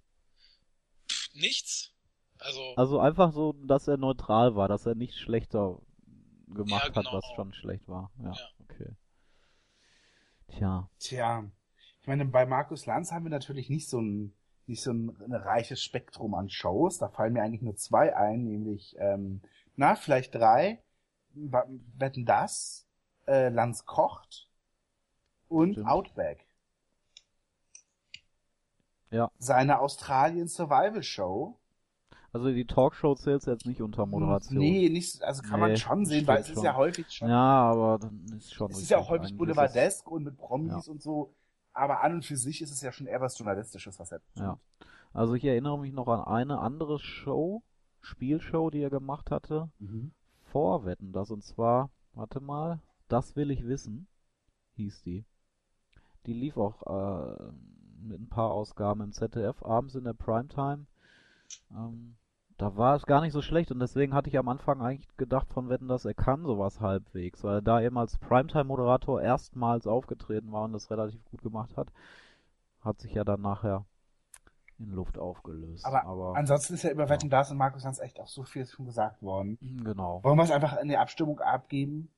Nichts. 1.41 1.92
Also, 2.41 2.60
Also 2.76 3.00
einfach 3.00 3.33
so, 3.33 3.52
dass 3.65 3.89
er 3.89 3.97
neutral 3.97 4.55
war, 4.55 4.68
dass 4.68 4.86
er 4.86 4.94
nicht 4.94 5.15
schlechter 5.17 5.81
gemacht 6.47 6.91
Ja, 6.91 6.94
hat, 6.94 7.05
genau. 7.07 7.17
was 7.17 7.25
schon 7.34 7.52
schlecht 7.52 7.89
war. 7.89 8.10
Ja, 8.18 8.33
Ja. 8.33 8.49
okay. 8.60 8.91
Tja. 10.49 10.89
Tja, 10.99 11.44
ich 12.00 12.07
meine, 12.07 12.25
bei 12.25 12.47
Markus 12.47 12.86
Lanz 12.86 13.12
haben 13.12 13.25
wir 13.25 13.31
natürlich 13.31 13.68
nicht 13.68 13.89
so 13.89 14.00
ein, 14.00 14.34
nicht 14.67 14.83
so 14.83 14.92
ein, 14.92 15.15
ein 15.23 15.34
reiches 15.34 15.83
Spektrum 15.83 16.34
an 16.34 16.49
Shows. 16.49 16.99
Da 16.99 17.08
fallen 17.08 17.33
mir 17.34 17.42
eigentlich 17.42 17.62
nur 17.62 17.76
zwei 17.76 18.17
ein, 18.17 18.44
nämlich, 18.44 18.97
ähm, 18.99 19.42
na, 19.76 19.94
vielleicht 19.94 20.34
drei. 20.34 20.83
Wetten 21.34 22.25
das, 22.25 22.86
äh, 23.26 23.50
Lanz 23.50 23.84
kocht 23.84 24.49
und 25.49 25.73
Stimmt. 25.75 25.86
Outback. 25.89 26.47
Ja. 29.11 29.31
Seine 29.39 29.78
Australien 29.81 30.49
Survival 30.49 31.03
Show. 31.03 31.59
Also 32.33 32.51
die 32.53 32.67
Talkshow 32.67 33.15
zählt 33.15 33.47
jetzt 33.47 33.65
nicht 33.67 33.81
unter 33.81 34.05
Moderation. 34.05 34.59
Nee, 34.59 34.91
nicht, 34.91 35.23
also 35.23 35.43
kann 35.43 35.61
man 35.61 35.70
Nee, 35.70 35.77
schon 35.78 36.05
sehen, 36.05 36.27
weil 36.27 36.41
es 36.41 36.49
ist 36.49 36.57
schon. 36.57 36.65
ja 36.65 36.77
häufig 36.77 37.11
schon 37.11 37.28
Ja, 37.28 37.62
aber 37.70 37.99
dann 37.99 38.27
ist 38.37 38.53
schon 38.53 38.70
Es 38.70 38.78
ist 38.83 38.91
ja 38.91 38.99
auch 38.99 39.09
häufig 39.09 39.35
boulevardesk 39.37 40.07
und 40.11 40.25
mit 40.25 40.37
Promis 40.37 40.89
und 40.89 41.03
so, 41.03 41.35
aber 41.73 42.03
an 42.03 42.15
und 42.17 42.25
für 42.27 42.37
sich 42.37 42.61
ist 42.61 42.70
es 42.70 42.83
ja 42.83 42.93
schon 42.93 43.07
eher 43.07 43.20
was 43.23 43.39
Journalistisches, 43.39 43.99
was 43.99 44.12
er 44.12 44.20
tut. 44.20 44.37
Ja. 44.37 44.59
Also 45.15 45.35
ich 45.35 45.45
erinnere 45.45 45.78
mich 45.78 45.95
noch 45.95 46.07
an 46.09 46.20
eine 46.25 46.59
andere 46.61 46.99
Show, 46.99 47.62
Spielshow, 48.03 48.69
die 48.69 48.83
er 48.83 48.91
gemacht 48.91 49.31
hatte, 49.31 49.70
Mhm. 49.78 50.12
vor 50.53 50.85
Wetten, 50.85 51.12
das 51.12 51.31
und 51.31 51.43
zwar, 51.43 51.89
warte 52.12 52.41
mal, 52.41 52.81
das 53.09 53.37
will 53.37 53.51
ich 53.51 53.67
wissen, 53.67 54.07
hieß 54.75 55.01
die. 55.03 55.25
Die 56.27 56.35
lief 56.35 56.59
auch 56.59 56.83
äh, 56.83 57.53
mit 58.02 58.20
ein 58.20 58.28
paar 58.28 58.51
Ausgaben 58.51 59.01
im 59.02 59.12
ZDF, 59.12 59.62
abends 59.62 59.94
in 59.94 60.05
der 60.05 60.12
Primetime. 60.15 60.86
Ähm, 61.70 62.17
da 62.57 62.77
war 62.77 62.97
es 62.97 63.07
gar 63.07 63.20
nicht 63.20 63.33
so 63.33 63.41
schlecht 63.41 63.70
und 63.70 63.78
deswegen 63.78 64.15
hatte 64.15 64.28
ich 64.28 64.39
am 64.39 64.49
Anfang 64.49 64.83
eigentlich 64.83 65.17
gedacht 65.17 65.49
von 65.52 65.68
Wetten, 65.68 65.86
dass 65.89 66.05
er 66.05 66.15
kann 66.15 66.44
sowas 66.44 66.81
halbwegs, 66.81 67.44
weil 67.44 67.57
er 67.57 67.62
da 67.62 67.81
eben 67.81 67.97
als 67.97 68.18
Primetime-Moderator 68.18 69.23
erstmals 69.23 69.86
aufgetreten 69.86 70.51
war 70.51 70.65
und 70.65 70.73
das 70.73 70.91
relativ 70.91 71.25
gut 71.27 71.43
gemacht 71.43 71.77
hat. 71.77 71.89
Hat 72.81 73.01
sich 73.01 73.15
ja 73.15 73.25
dann 73.25 73.43
nachher 73.43 73.85
in 74.78 74.91
Luft 74.91 75.18
aufgelöst. 75.18 75.85
Aber, 75.85 76.05
Aber 76.05 76.36
ansonsten 76.36 76.75
ist 76.75 76.83
ja 76.83 76.91
über 76.91 77.05
Ja. 77.05 77.10
Wetten 77.10 77.31
das 77.31 77.51
und 77.51 77.59
Markus 77.59 77.85
Lanz 77.85 77.99
echt 78.01 78.20
auch 78.20 78.28
so 78.28 78.43
viel 78.44 78.67
schon 78.67 78.86
gesagt 78.86 79.23
worden. 79.23 79.59
genau. 79.85 80.23
Wollen 80.23 80.36
wir 80.36 80.44
es 80.44 80.51
einfach 80.51 80.78
in 80.78 80.89
die 80.89 80.97
Abstimmung 80.97 81.41
abgeben? 81.41 82.10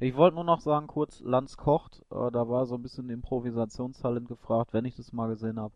Ich 0.00 0.16
wollte 0.16 0.34
nur 0.34 0.44
noch 0.44 0.60
sagen, 0.60 0.86
kurz, 0.86 1.20
Lanz 1.20 1.56
kocht, 1.56 2.02
äh, 2.10 2.30
da 2.30 2.48
war 2.48 2.66
so 2.66 2.74
ein 2.74 2.82
bisschen 2.82 3.08
Improvisationstalent 3.10 4.28
gefragt. 4.28 4.72
Wenn 4.72 4.84
ich 4.84 4.96
das 4.96 5.12
mal 5.12 5.28
gesehen 5.28 5.58
habe, 5.60 5.74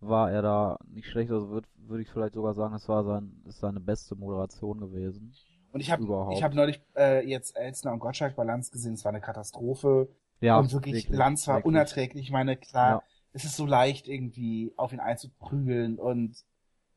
war 0.00 0.30
er 0.30 0.42
da 0.42 0.78
nicht 0.86 1.08
schlecht. 1.08 1.30
Also 1.30 1.50
würde 1.50 1.68
würd 1.76 2.02
ich 2.02 2.10
vielleicht 2.10 2.34
sogar 2.34 2.54
sagen, 2.54 2.74
es 2.74 2.88
war 2.88 3.04
sein, 3.04 3.42
ist 3.46 3.60
seine 3.60 3.80
beste 3.80 4.14
Moderation 4.14 4.78
gewesen. 4.80 5.34
Und 5.72 5.80
ich 5.80 5.90
habe 5.90 6.06
hab 6.42 6.54
neulich 6.54 6.80
äh, 6.96 7.26
jetzt 7.28 7.56
Elsner 7.56 7.92
und 7.92 7.98
Gottschalk 7.98 8.34
bei 8.36 8.44
Lanz 8.44 8.70
gesehen, 8.70 8.94
es 8.94 9.04
war 9.04 9.10
eine 9.10 9.20
Katastrophe. 9.20 10.08
Ja, 10.40 10.58
und 10.58 10.72
wirklich, 10.72 11.08
Lanz 11.08 11.46
war 11.48 11.56
wirklich. 11.56 11.66
unerträglich. 11.66 12.24
Ich 12.24 12.30
meine, 12.30 12.56
klar, 12.56 12.90
Ja. 12.90 13.02
es 13.32 13.44
ist 13.44 13.56
so 13.56 13.66
leicht 13.66 14.08
irgendwie 14.08 14.72
auf 14.76 14.92
ihn 14.92 15.00
einzuprügeln 15.00 15.98
und 15.98 16.36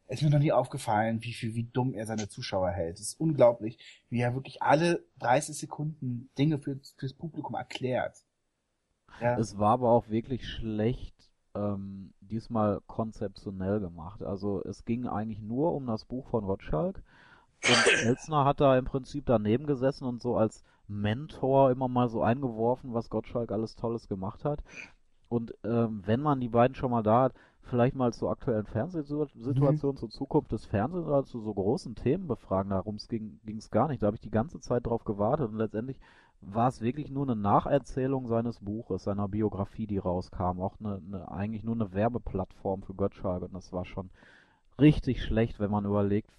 ist 0.10 0.24
mir 0.24 0.30
noch 0.30 0.40
nie 0.40 0.52
aufgefallen, 0.52 1.24
wie 1.24 1.34
viel, 1.34 1.54
wie 1.56 1.66
dumm 1.66 1.94
er 1.94 2.06
seine 2.06 2.28
Zuschauer 2.28 2.72
hält. 2.72 2.96
Es 2.96 3.10
ist 3.10 3.20
unglaublich, 3.20 3.78
wie 4.10 4.20
er 4.20 4.34
wirklich 4.34 4.62
alle 4.62 5.06
30 5.20 5.58
Sekunden 5.58 6.30
Dinge 6.38 6.58
für, 6.58 6.80
fürs 6.98 7.14
Publikum 7.14 7.56
erklärt. 7.56 8.18
Ja. 9.22 9.38
Es 9.38 9.58
war 9.58 9.74
aber 9.74 9.92
auch 9.92 10.10
wirklich 10.10 10.48
schlecht 10.48 11.16
ähm, 11.56 12.14
diesmal 12.22 12.82
konzeptionell 12.88 13.80
gemacht. 13.80 14.24
Also 14.24 14.64
es 14.64 14.86
ging 14.86 15.08
eigentlich 15.08 15.42
nur 15.42 15.74
um 15.74 15.86
das 15.86 16.06
Buch 16.06 16.28
von 16.28 16.46
Gottschalk 16.46 17.02
und 17.64 17.88
Elsner 18.06 18.46
hat 18.46 18.62
da 18.62 18.78
im 18.78 18.86
Prinzip 18.86 19.26
daneben 19.26 19.66
gesessen 19.66 20.06
und 20.06 20.22
so 20.22 20.38
als 20.38 20.64
Mentor 20.88 21.72
immer 21.72 21.88
mal 21.88 22.10
so 22.10 22.24
eingeworfen, 22.24 22.94
was 22.94 23.10
Gottschalk 23.10 23.52
alles 23.52 23.76
Tolles 23.76 24.08
gemacht 24.08 24.44
hat. 24.44 24.64
Und 25.28 25.54
ähm, 25.64 26.02
wenn 26.06 26.22
man 26.22 26.40
die 26.40 26.50
beiden 26.50 26.76
schon 26.76 26.90
mal 26.90 27.04
da 27.04 27.24
hat, 27.24 27.34
vielleicht 27.62 27.96
mal 27.96 28.14
zur 28.14 28.32
aktuellen 28.32 28.66
Fernsehsituation, 28.66 29.76
mhm. 29.76 29.98
zur 29.98 30.10
Zukunft 30.10 30.52
des 30.52 30.66
Fernsehens 30.66 31.08
oder 31.08 31.24
zu 31.24 31.40
so 31.40 31.54
großen 31.54 31.96
Themen 31.96 32.28
befragen. 32.28 32.72
Darum 32.72 32.98
ging 33.10 33.58
es 33.58 33.70
gar 33.70 33.88
nicht. 33.88 34.02
Da 34.02 34.08
habe 34.08 34.16
ich 34.16 34.22
die 34.22 34.32
ganze 34.32 34.60
Zeit 34.60 34.86
drauf 34.86 35.04
gewartet 35.04 35.50
und 35.50 35.58
letztendlich 35.58 36.00
war 36.42 36.70
es 36.70 36.82
wirklich 36.82 37.12
nur 37.12 37.24
eine 37.24 37.36
Nacherzählung 37.36 38.28
seines 38.28 38.60
Buches, 38.60 39.04
seiner 39.04 39.28
Biografie, 39.28 39.88
die 39.88 39.98
rauskam. 39.98 40.62
Auch 40.62 40.80
eine, 40.80 41.02
eine, 41.06 41.32
eigentlich 41.32 41.64
nur 41.64 41.76
eine 41.76 41.94
Werbeplattform 41.94 42.82
für 42.84 42.94
Gottschalk 42.94 43.44
und 43.44 43.54
das 43.54 43.74
war 43.74 43.86
schon 43.86 44.10
richtig 44.80 45.22
schlecht, 45.22 45.60
wenn 45.60 45.72
man 45.72 45.86
überlegt, 45.86 46.32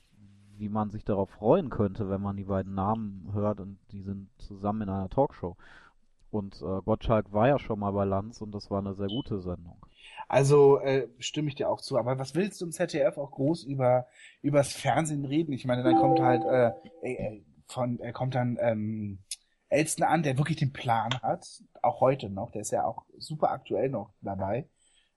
wie 0.57 0.69
man 0.69 0.91
sich 0.91 1.05
darauf 1.05 1.31
freuen 1.31 1.71
könnte, 1.71 2.09
wenn 2.09 2.21
man 2.21 2.37
die 2.37 2.45
beiden 2.45 2.75
Namen 2.75 3.31
hört 3.33 3.61
und 3.61 3.79
die 3.93 4.03
sind 4.03 4.29
zusammen 4.39 4.83
in 4.83 4.89
einer 4.89 5.09
Talkshow. 5.09 5.57
Und 6.31 6.63
äh, 6.63 6.81
Gottschalk 6.85 7.33
war 7.33 7.49
ja 7.49 7.59
schon 7.59 7.81
mal 7.81 7.93
bei 7.93 8.05
Lanz 8.05 8.41
und 8.41 8.55
das 8.55 8.71
war 8.71 8.79
eine 8.79 8.95
sehr 8.95 9.09
gute 9.09 9.41
Sendung. 9.41 9.85
Also 10.29 10.79
äh, 10.81 11.09
stimme 11.19 11.49
ich 11.49 11.57
dir 11.57 11.69
auch 11.69 11.81
zu. 11.81 11.99
Aber 11.99 12.19
was 12.19 12.35
willst 12.35 12.61
du 12.61 12.67
im 12.67 12.73
ZDF 12.73 13.19
auch 13.19 13.33
groß 13.33 13.65
über 13.65 14.07
übers 14.43 14.73
Fernsehen 14.73 15.25
reden? 15.25 15.53
Ich 15.53 15.65
meine, 15.65 15.83
dann 15.83 15.97
kommt 15.97 16.21
halt 16.21 16.45
äh, 16.45 16.71
äh, 17.03 17.43
von 17.67 17.99
er 18.01 18.13
kommt 18.13 18.35
dann 18.35 18.57
ähm, 18.61 19.19
Elsten 19.69 20.03
an, 20.03 20.23
der 20.23 20.39
wirklich 20.39 20.59
den 20.59 20.73
Plan 20.73 21.11
hat, 21.23 21.47
auch 21.83 22.01
heute 22.01 22.29
noch. 22.31 22.51
Der 22.51 22.63
ist 22.63 22.73
ja 22.73 22.85
auch 22.85 23.05
super 23.19 23.51
aktuell 23.51 23.89
noch 23.89 24.13
dabei. 24.21 24.69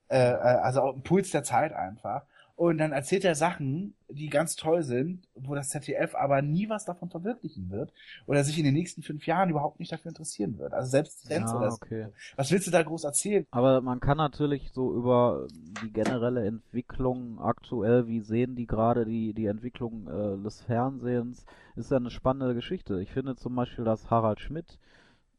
Äh, 0.10 0.32
äh 0.32 0.36
also 0.36 0.82
auch 0.82 0.96
im 0.96 1.04
Puls 1.04 1.32
der 1.32 1.44
Zeit 1.44 1.74
einfach. 1.74 2.26
Und 2.56 2.78
dann 2.78 2.92
erzählt 2.92 3.26
er 3.26 3.34
Sachen, 3.34 3.96
die 4.10 4.30
ganz 4.30 4.56
toll 4.56 4.84
sind, 4.84 5.28
wo 5.34 5.56
das 5.56 5.70
ZDF 5.70 6.14
aber 6.14 6.44
nie 6.44 6.70
was 6.70 6.86
davon 6.86 7.10
verwirklichen 7.10 7.72
wird 7.72 7.92
oder 8.28 8.44
sich 8.44 8.60
in 8.60 8.64
den 8.64 8.76
nächsten 8.76 9.02
fünf 9.02 9.26
Jahren 9.26 9.50
überhaupt 9.50 9.80
nicht 9.80 9.92
dafür 9.92 10.10
interessieren 10.10 10.60
wird. 10.60 10.72
Also 10.72 10.92
selbst 10.92 11.26
Trends 11.26 11.52
ja, 11.52 11.58
oder 11.58 11.74
okay. 11.74 12.08
Was 12.36 12.52
willst 12.52 12.68
du 12.68 12.72
da 12.72 12.84
groß 12.84 13.06
erzählen? 13.06 13.48
Aber 13.50 13.82
man 13.82 14.00
kann 14.00 14.18
natürlich 14.18 14.72
so 14.72 14.94
über 14.94 15.48
die 15.84 15.92
generelle 15.92 16.46
Entwicklung 16.46 17.40
aktuell, 17.40 18.08
wie 18.08 18.22
sehen 18.22 18.56
die 18.56 18.68
gerade 18.68 19.06
die, 19.06 19.34
die 19.34 19.48
Entwicklung 19.48 20.08
äh, 20.08 20.44
des 20.44 20.62
Fernsehens, 20.62 21.46
ist 21.76 21.90
ja 21.90 21.98
eine 21.98 22.12
spannende 22.12 22.54
Geschichte. 22.54 23.02
Ich 23.02 23.12
finde 23.12 23.36
zum 23.36 23.56
Beispiel, 23.56 23.84
dass 23.84 24.12
Harald 24.12 24.40
Schmidt 24.40 24.78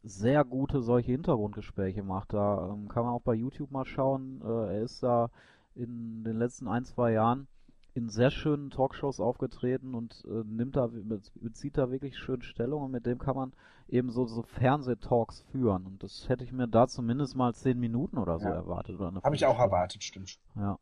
sehr 0.03 0.45
gute 0.45 0.83
solche 0.83 1.13
Hintergrundgespräche 1.13 2.03
macht. 2.03 2.33
Da 2.33 2.73
ähm, 2.73 2.89
kann 2.89 3.05
man 3.05 3.15
auch 3.15 3.23
bei 3.23 3.35
YouTube 3.35 3.71
mal 3.71 3.87
schauen. 3.87 4.43
Äh, 4.45 4.77
er 4.77 4.83
ist 4.83 5.03
da 5.03 5.31
in 5.75 6.25
den 6.25 6.39
letzten 6.39 6.69
ein, 6.69 6.85
zwei 6.85 7.13
Jahren 7.13 7.49
in 7.95 8.09
sehr 8.09 8.31
schönen 8.31 8.71
Talkshows 8.71 9.21
aufgetreten 9.21 9.95
und 9.95 10.25
äh, 10.27 10.43
nimmt 10.45 10.77
da, 10.77 10.91
bezieht 11.37 11.79
da 11.79 11.91
wirklich 11.91 12.19
schön 12.19 12.43
Stellung 12.43 12.83
und 12.83 12.91
mit 12.91 13.07
dem 13.07 13.19
kann 13.19 13.37
man 13.37 13.53
eben 13.89 14.11
so, 14.11 14.27
so 14.27 14.43
Fernsehtalks 14.43 15.43
führen. 15.53 15.87
Und 15.87 16.03
das 16.03 16.29
hätte 16.29 16.43
ich 16.43 16.53
mir 16.53 16.67
da 16.67 16.89
zumindest 16.89 17.37
mal 17.37 17.55
zehn 17.55 17.79
Minuten 17.79 18.19
oder 18.19 18.39
so 18.41 18.49
ja. 18.49 18.55
erwartet. 18.55 18.99
Habe 18.99 19.37
ich 19.37 19.47
auch 19.47 19.59
erwartet, 19.59 20.03
stimmt. 20.03 20.39
Ja. 20.57 20.79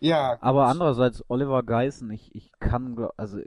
Ja. 0.00 0.34
Gut. 0.34 0.42
Aber 0.42 0.66
andererseits, 0.66 1.24
Oliver 1.28 1.62
Geissen, 1.62 2.10
ich, 2.10 2.34
ich 2.34 2.50
kann, 2.58 3.06
also 3.16 3.38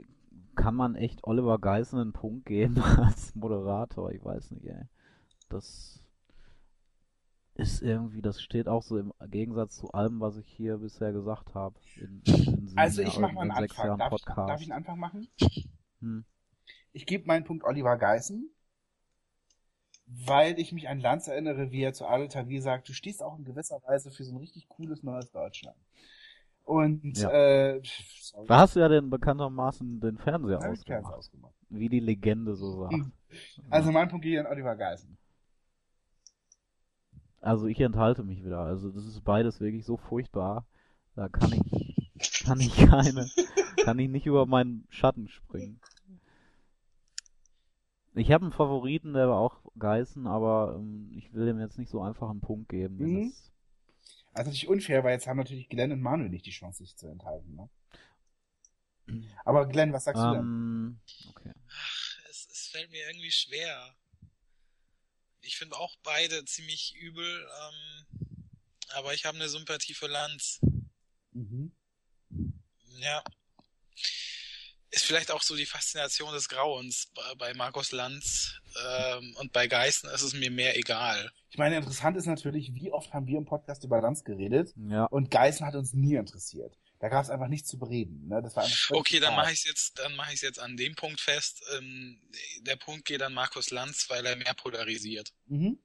kann 0.54 0.74
man 0.74 0.94
echt 0.94 1.24
Oliver 1.24 1.58
Geissen 1.58 2.00
einen 2.00 2.12
Punkt 2.14 2.46
geben 2.46 2.80
als 2.96 3.34
Moderator? 3.34 4.12
Ich 4.12 4.24
weiß 4.24 4.52
nicht, 4.52 4.64
ey. 4.64 4.84
Das 5.50 6.02
ist 7.56 7.82
irgendwie, 7.82 8.22
das 8.22 8.40
steht 8.40 8.68
auch 8.68 8.82
so 8.82 8.98
im 8.98 9.12
Gegensatz 9.28 9.76
zu 9.76 9.90
allem, 9.92 10.20
was 10.20 10.36
ich 10.36 10.46
hier 10.46 10.78
bisher 10.78 11.12
gesagt 11.12 11.54
habe. 11.54 11.74
also 12.76 13.02
ich 13.02 13.18
mache 13.18 13.34
mal 13.34 13.42
einen 13.42 13.50
Anfang. 13.50 13.98
Darf 13.98 14.12
ich, 14.12 14.24
darf 14.24 14.60
ich, 14.60 14.66
einen 14.66 14.78
Anfang 14.78 14.98
machen? 14.98 15.28
Hm. 16.00 16.24
Ich 16.92 17.06
gebe 17.06 17.26
meinen 17.26 17.44
Punkt 17.44 17.64
Oliver 17.64 17.96
Geissen, 17.96 18.50
weil 20.06 20.58
ich 20.58 20.72
mich 20.72 20.88
an 20.88 21.00
Lanz 21.00 21.28
erinnere, 21.28 21.70
wie 21.70 21.82
er 21.82 21.92
zu 21.92 22.06
Adel 22.06 22.28
Tawil 22.28 22.62
sagt, 22.62 22.88
du 22.88 22.92
stehst 22.92 23.22
auch 23.22 23.38
in 23.38 23.44
gewisser 23.44 23.80
Weise 23.86 24.10
für 24.10 24.24
so 24.24 24.34
ein 24.34 24.38
richtig 24.38 24.68
cooles 24.68 25.02
neues 25.02 25.30
Deutschland. 25.30 25.76
Und 26.64 27.16
ja. 27.16 27.30
äh, 27.30 27.82
da 28.48 28.58
hast 28.58 28.74
du 28.74 28.80
ja 28.80 28.88
den 28.88 29.08
bekanntermaßen 29.08 30.00
den 30.00 30.18
Fernseher 30.18 30.58
ausgemacht, 30.68 31.14
ausgemacht. 31.14 31.54
Wie 31.68 31.88
die 31.88 32.00
Legende 32.00 32.56
so 32.56 32.80
sagt. 32.82 32.94
Also 33.70 33.92
mein 33.92 34.08
Punkt 34.08 34.24
geht 34.24 34.38
an 34.38 34.46
Oliver 34.46 34.74
Geissen. 34.74 35.16
Also 37.46 37.68
ich 37.68 37.78
enthalte 37.80 38.24
mich 38.24 38.44
wieder. 38.44 38.58
Also 38.58 38.90
das 38.90 39.06
ist 39.06 39.22
beides 39.22 39.60
wirklich 39.60 39.84
so 39.84 39.96
furchtbar. 39.96 40.66
Da 41.14 41.28
kann 41.28 41.52
ich, 41.52 42.42
kann 42.44 42.58
ich 42.58 42.76
keine, 42.76 43.30
kann 43.84 44.00
ich 44.00 44.08
nicht 44.08 44.26
über 44.26 44.46
meinen 44.46 44.84
Schatten 44.90 45.28
springen. 45.28 45.80
Ich 48.14 48.32
habe 48.32 48.46
einen 48.46 48.52
Favoriten, 48.52 49.12
der 49.12 49.28
war 49.28 49.38
auch 49.38 49.60
Geißen, 49.78 50.26
aber 50.26 50.74
ähm, 50.76 51.12
ich 51.14 51.32
will 51.34 51.46
dem 51.46 51.60
jetzt 51.60 51.78
nicht 51.78 51.88
so 51.88 52.02
einfach 52.02 52.30
einen 52.30 52.40
Punkt 52.40 52.68
geben. 52.68 52.96
Mhm. 52.96 53.28
Das... 53.28 53.52
Also 54.32 54.48
natürlich 54.48 54.68
unfair, 54.68 55.04
weil 55.04 55.12
jetzt 55.12 55.28
haben 55.28 55.36
natürlich 55.36 55.68
Glenn 55.68 55.92
und 55.92 56.02
Manuel 56.02 56.30
nicht 56.30 56.46
die 56.46 56.50
Chance, 56.50 56.78
sich 56.78 56.96
zu 56.96 57.06
enthalten. 57.06 57.54
Ne? 57.54 57.68
Aber 59.44 59.68
Glenn, 59.68 59.92
was 59.92 60.02
sagst 60.02 60.20
um, 60.20 60.28
du 60.28 60.34
denn? 60.34 60.42
Ähm, 60.42 60.98
okay. 61.30 61.52
Ach, 61.70 62.18
es, 62.28 62.48
es 62.50 62.68
fällt 62.72 62.90
mir 62.90 63.06
irgendwie 63.08 63.30
schwer 63.30 63.94
ich 65.46 65.56
finde 65.56 65.76
auch 65.76 65.94
beide 66.02 66.44
ziemlich 66.44 66.94
übel, 66.96 67.48
ähm, 67.62 68.28
aber 68.94 69.14
ich 69.14 69.24
habe 69.24 69.36
eine 69.36 69.48
Sympathie 69.48 69.94
für 69.94 70.08
Lanz. 70.08 70.60
Mhm. 71.32 71.72
Ja. 72.98 73.22
Ist 74.90 75.04
vielleicht 75.04 75.30
auch 75.30 75.42
so 75.42 75.56
die 75.56 75.66
Faszination 75.66 76.32
des 76.32 76.48
Grauens 76.48 77.12
bei 77.38 77.52
Markus 77.54 77.92
Lanz 77.92 78.54
ähm, 78.82 79.36
und 79.38 79.52
bei 79.52 79.66
Geißen 79.66 80.08
ist 80.10 80.22
es 80.22 80.32
mir 80.32 80.50
mehr 80.50 80.76
egal. 80.76 81.30
Ich 81.50 81.58
meine, 81.58 81.76
interessant 81.76 82.16
ist 82.16 82.26
natürlich, 82.26 82.74
wie 82.74 82.92
oft 82.92 83.12
haben 83.12 83.26
wir 83.26 83.36
im 83.36 83.44
Podcast 83.44 83.84
über 83.84 84.00
Lanz 84.00 84.24
geredet 84.24 84.72
ja. 84.88 85.04
und 85.04 85.30
Geißen 85.30 85.66
hat 85.66 85.74
uns 85.74 85.92
nie 85.92 86.14
interessiert. 86.14 86.78
Da 86.98 87.08
gab 87.08 87.22
es 87.22 87.30
einfach 87.30 87.48
nichts 87.48 87.68
zu 87.68 87.78
bereden. 87.78 88.26
Ne? 88.28 88.40
Das 88.42 88.56
war 88.56 88.66
okay, 88.96 89.20
dann 89.20 89.34
mache 89.34 89.52
ich 89.52 89.58
es 89.58 89.64
jetzt, 89.64 89.98
dann 89.98 90.16
mache 90.16 90.32
ich 90.32 90.40
jetzt 90.40 90.58
an 90.58 90.76
dem 90.76 90.94
Punkt 90.94 91.20
fest. 91.20 91.62
Ähm, 91.76 92.18
der 92.60 92.76
Punkt 92.76 93.04
geht 93.04 93.22
an 93.22 93.34
Markus 93.34 93.70
Lanz, 93.70 94.08
weil 94.08 94.24
er 94.24 94.36
mehr 94.36 94.54
polarisiert. 94.54 95.34
Mhm. 95.46 95.78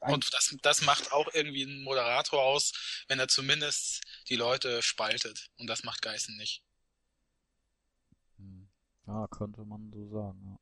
Und 0.00 0.34
das, 0.34 0.56
das 0.62 0.82
macht 0.82 1.12
auch 1.12 1.32
irgendwie 1.32 1.62
einen 1.62 1.84
Moderator 1.84 2.42
aus, 2.42 3.04
wenn 3.06 3.20
er 3.20 3.28
zumindest 3.28 4.02
die 4.28 4.34
Leute 4.34 4.82
spaltet. 4.82 5.50
Und 5.58 5.68
das 5.68 5.84
macht 5.84 6.02
Geißen 6.02 6.36
nicht. 6.36 6.64
Hm. 8.38 8.68
Ja, 9.06 9.28
könnte 9.28 9.64
man 9.64 9.92
so 9.92 10.08
sagen, 10.08 10.40
ja. 10.44 10.58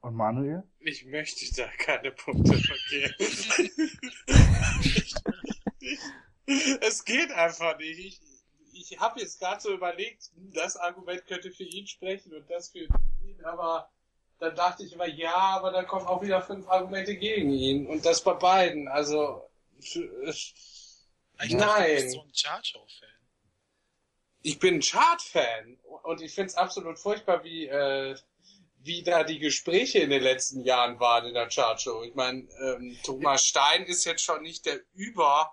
Und 0.00 0.14
Manuel? 0.14 0.62
Ich 0.80 1.06
möchte 1.06 1.50
da 1.56 1.66
keine 1.78 2.12
Punkte 2.12 2.58
vergeben. 2.58 3.14
es 6.80 7.04
geht 7.04 7.30
einfach 7.32 7.78
nicht. 7.78 7.98
Ich, 7.98 8.20
ich 8.92 9.00
habe 9.00 9.20
jetzt 9.20 9.40
gerade 9.40 9.60
so 9.60 9.72
überlegt, 9.72 10.30
das 10.54 10.76
Argument 10.76 11.26
könnte 11.26 11.50
für 11.50 11.64
ihn 11.64 11.86
sprechen 11.86 12.34
und 12.34 12.48
das 12.50 12.70
für 12.70 12.80
ihn, 12.80 13.44
aber 13.44 13.90
dann 14.38 14.54
dachte 14.54 14.84
ich 14.84 14.92
immer, 14.92 15.06
ja, 15.08 15.34
aber 15.34 15.72
dann 15.72 15.86
kommen 15.86 16.06
auch 16.06 16.22
wieder 16.22 16.40
fünf 16.42 16.68
Argumente 16.68 17.16
gegen 17.16 17.50
ihn 17.50 17.86
und 17.86 18.06
das 18.06 18.22
bei 18.22 18.34
beiden. 18.34 18.88
Also 18.88 19.48
ich 19.78 19.96
nein. 21.50 21.96
Bist 21.96 22.12
so 22.12 22.22
ein 22.22 22.32
Chart-Show-Fan. 22.32 23.08
Ich 24.42 24.58
bin 24.58 24.76
ein 24.76 24.80
Chart-Fan 24.80 25.78
und 26.04 26.20
ich 26.20 26.34
finde 26.34 26.48
es 26.48 26.54
absolut 26.54 26.98
furchtbar, 26.98 27.42
wie 27.42 27.66
äh, 27.66 28.16
wie 28.80 29.02
da 29.02 29.24
die 29.24 29.38
Gespräche 29.38 29.98
in 29.98 30.10
den 30.10 30.22
letzten 30.22 30.62
Jahren 30.62 30.98
waren 31.00 31.26
in 31.26 31.34
der 31.34 31.48
Chartshow. 31.48 32.02
Ich 32.04 32.14
meine, 32.14 32.48
ähm, 32.60 32.96
Thomas 33.04 33.44
Stein 33.44 33.84
ist 33.84 34.04
jetzt 34.04 34.22
schon 34.22 34.42
nicht 34.42 34.66
der 34.66 34.80
Über 34.94 35.52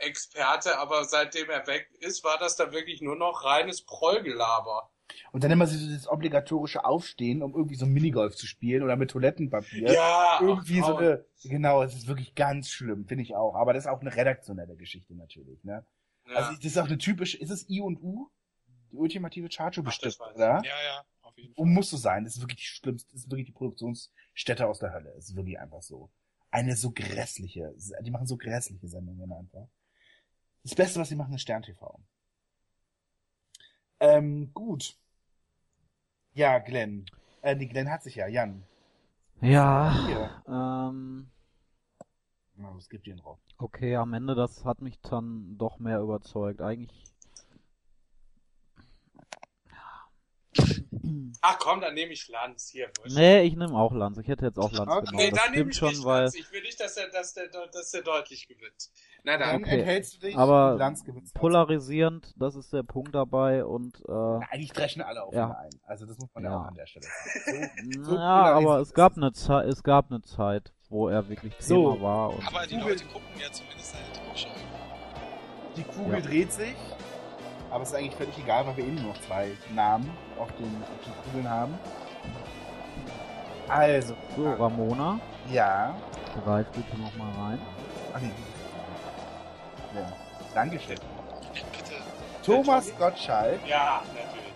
Experte, 0.00 0.78
aber 0.78 1.04
seitdem 1.04 1.50
er 1.50 1.66
weg 1.66 1.90
ist, 2.00 2.24
war 2.24 2.38
das 2.38 2.56
da 2.56 2.72
wirklich 2.72 3.00
nur 3.00 3.16
noch 3.16 3.44
reines 3.44 3.82
Prollgelaber. 3.82 4.90
Und 5.32 5.44
dann 5.44 5.50
immer 5.50 5.66
so 5.66 5.92
das 5.92 6.08
obligatorische 6.08 6.84
Aufstehen, 6.84 7.42
um 7.42 7.54
irgendwie 7.54 7.74
so 7.74 7.86
Minigolf 7.86 8.36
zu 8.36 8.46
spielen 8.46 8.82
oder 8.82 8.96
mit 8.96 9.10
Toilettenpapier. 9.10 9.92
Ja. 9.92 10.38
Irgendwie 10.40 10.80
ach, 10.82 10.86
so 10.86 10.96
eine, 10.96 11.24
genau, 11.42 11.82
es 11.82 11.94
ist 11.94 12.06
wirklich 12.08 12.34
ganz 12.34 12.70
schlimm, 12.70 13.06
finde 13.06 13.22
ich 13.22 13.34
auch. 13.34 13.54
Aber 13.54 13.72
das 13.72 13.84
ist 13.84 13.90
auch 13.90 14.00
eine 14.00 14.14
redaktionelle 14.14 14.76
Geschichte 14.76 15.14
natürlich, 15.14 15.62
ne? 15.64 15.84
Ja. 16.26 16.34
Also 16.34 16.52
das 16.54 16.64
ist 16.64 16.78
auch 16.78 16.86
eine 16.86 16.98
typische, 16.98 17.38
ist 17.38 17.50
es 17.50 17.68
I 17.68 17.80
und 17.80 18.00
U? 18.02 18.30
Die 18.92 18.96
ultimative 18.96 19.48
Charcho 19.48 19.82
bestimmt, 19.82 20.18
oder? 20.34 20.62
Ja, 20.64 20.82
ja, 20.84 21.04
auf 21.22 21.36
jeden 21.36 21.54
Fall. 21.54 21.62
Und 21.62 21.72
muss 21.72 21.90
so 21.90 21.96
sein. 21.96 22.24
Das 22.24 22.34
ist 22.34 22.42
wirklich 22.42 22.58
die 22.58 22.64
schlimmste, 22.64 23.12
das 23.12 23.22
ist 23.22 23.30
wirklich 23.30 23.46
die 23.46 23.52
Produktionsstätte 23.52 24.66
aus 24.66 24.80
der 24.80 24.92
Hölle. 24.92 25.12
Das 25.14 25.28
ist 25.28 25.36
wirklich 25.36 25.58
einfach 25.60 25.82
so. 25.82 26.10
Eine 26.52 26.74
so 26.74 26.90
grässliche, 26.90 27.72
die 28.02 28.10
machen 28.10 28.26
so 28.26 28.36
grässliche 28.36 28.88
Sendungen 28.88 29.32
einfach. 29.32 29.68
Das 30.62 30.74
Beste, 30.74 31.00
was 31.00 31.08
sie 31.08 31.16
machen, 31.16 31.34
ist 31.34 31.42
Stern 31.42 31.62
TV. 31.62 32.00
Ähm, 34.00 34.52
gut. 34.54 34.96
Ja, 36.32 36.58
Glenn. 36.58 37.06
Äh, 37.42 37.54
nee, 37.54 37.66
Glenn 37.66 37.90
hat 37.90 38.02
sich 38.02 38.14
ja, 38.16 38.26
Jan. 38.26 38.64
Ja, 39.40 40.04
Hier. 40.06 40.42
ähm, 40.46 41.30
Na, 42.56 42.74
es 42.76 42.88
gibt 42.90 43.06
den 43.06 43.16
drauf. 43.16 43.38
okay, 43.58 43.96
am 43.96 44.12
Ende, 44.12 44.34
das 44.34 44.64
hat 44.64 44.82
mich 44.82 45.00
dann 45.00 45.56
doch 45.56 45.78
mehr 45.78 46.00
überzeugt. 46.00 46.60
Eigentlich. 46.60 47.04
Ach 51.42 51.58
komm, 51.58 51.80
dann 51.80 51.94
nehme 51.94 52.12
ich 52.12 52.28
Lanz 52.28 52.68
hier. 52.68 52.90
wurscht. 52.98 53.16
Nee, 53.16 53.42
ich 53.42 53.56
nehme 53.56 53.74
auch 53.74 53.92
Lanz. 53.92 54.18
Ich 54.18 54.28
hätte 54.28 54.44
jetzt 54.46 54.58
auch 54.58 54.72
Lanz 54.72 54.90
Okay, 54.90 55.00
genommen. 55.06 55.16
Nee, 55.16 55.30
Das 55.30 55.42
dann 55.42 55.52
nehme 55.52 55.70
ich 55.70 55.76
schon, 55.76 55.88
nicht 55.90 56.04
weil. 56.04 56.22
Lanz. 56.24 56.34
Ich 56.34 56.52
will 56.52 56.62
nicht, 56.62 56.78
dass 56.80 56.94
der, 56.96 57.08
dass 57.08 57.32
der, 57.34 57.48
dass 57.48 57.90
der 57.92 58.02
deutlich 58.02 58.46
gewinnt. 58.46 58.90
Na 59.24 59.36
dann. 59.36 59.56
Okay. 59.62 59.78
enthältst 59.80 60.16
du 60.16 60.26
dich. 60.26 60.36
Aber. 60.36 60.78
Polarisierend, 61.34 62.34
das 62.38 62.54
ist 62.56 62.72
der 62.72 62.82
Punkt 62.82 63.14
dabei 63.14 63.64
und 63.64 63.96
äh, 64.00 64.02
Na, 64.08 64.40
Eigentlich 64.50 64.72
dreschen 64.72 65.02
alle 65.02 65.22
auf 65.22 65.34
Ja. 65.34 65.46
ihn 65.48 65.52
ein. 65.52 65.70
Also 65.86 66.06
das 66.06 66.18
muss 66.18 66.28
man 66.34 66.44
ja, 66.44 66.50
Ja. 66.50 66.56
auch 66.58 66.66
an 66.66 66.74
der 66.74 66.86
Stelle 66.86 67.04
sagen. 67.06 67.70
So, 68.02 68.10
so 68.10 68.16
ja, 68.16 68.20
aber 68.56 68.78
es 68.80 68.92
gab 68.94 69.16
eine 69.16 69.32
Zeit, 69.32 69.66
es 69.66 69.82
gab 69.82 70.10
eine 70.10 70.22
Zeit, 70.22 70.72
wo 70.88 71.08
er 71.08 71.28
wirklich 71.28 71.54
Thema 71.56 71.66
So. 71.68 72.00
war 72.00 72.30
und 72.30 72.46
Aber 72.46 72.66
die 72.66 72.74
Google- 72.76 72.90
Leute 72.92 73.04
gucken 73.06 73.28
ja 73.38 73.50
zumindest 73.52 73.92
seine 73.92 74.12
Talkshow. 74.12 74.48
Die 75.76 75.82
Kugel 75.84 76.14
Ja. 76.14 76.20
dreht 76.20 76.52
sich, 76.52 76.74
aber 77.70 77.82
es 77.82 77.90
ist 77.90 77.94
eigentlich 77.94 78.16
völlig 78.16 78.38
egal, 78.38 78.66
weil 78.66 78.76
wir 78.76 78.84
eh 78.86 78.90
nur 78.92 79.04
noch 79.12 79.20
zwei 79.20 79.52
Namen 79.74 80.10
auf 80.38 80.48
den, 80.56 80.64
auf 80.66 81.04
den 81.04 81.12
Kugeln 81.24 81.48
haben. 81.50 81.74
Also, 83.68 84.14
so 84.36 84.50
Ramona, 84.52 85.20
ja. 85.52 85.94
greif 86.44 86.66
bitte 86.72 86.98
noch 87.00 87.14
mal 87.16 87.30
rein. 87.40 87.58
Ach 88.12 88.20
nee, 88.20 88.30
ja. 89.94 90.12
Dankeschön. 90.54 90.98
Bitte. 91.52 91.94
Thomas 92.44 92.90
Gottschalk 92.98 93.60
Ja, 93.66 94.02
natürlich. 94.14 94.50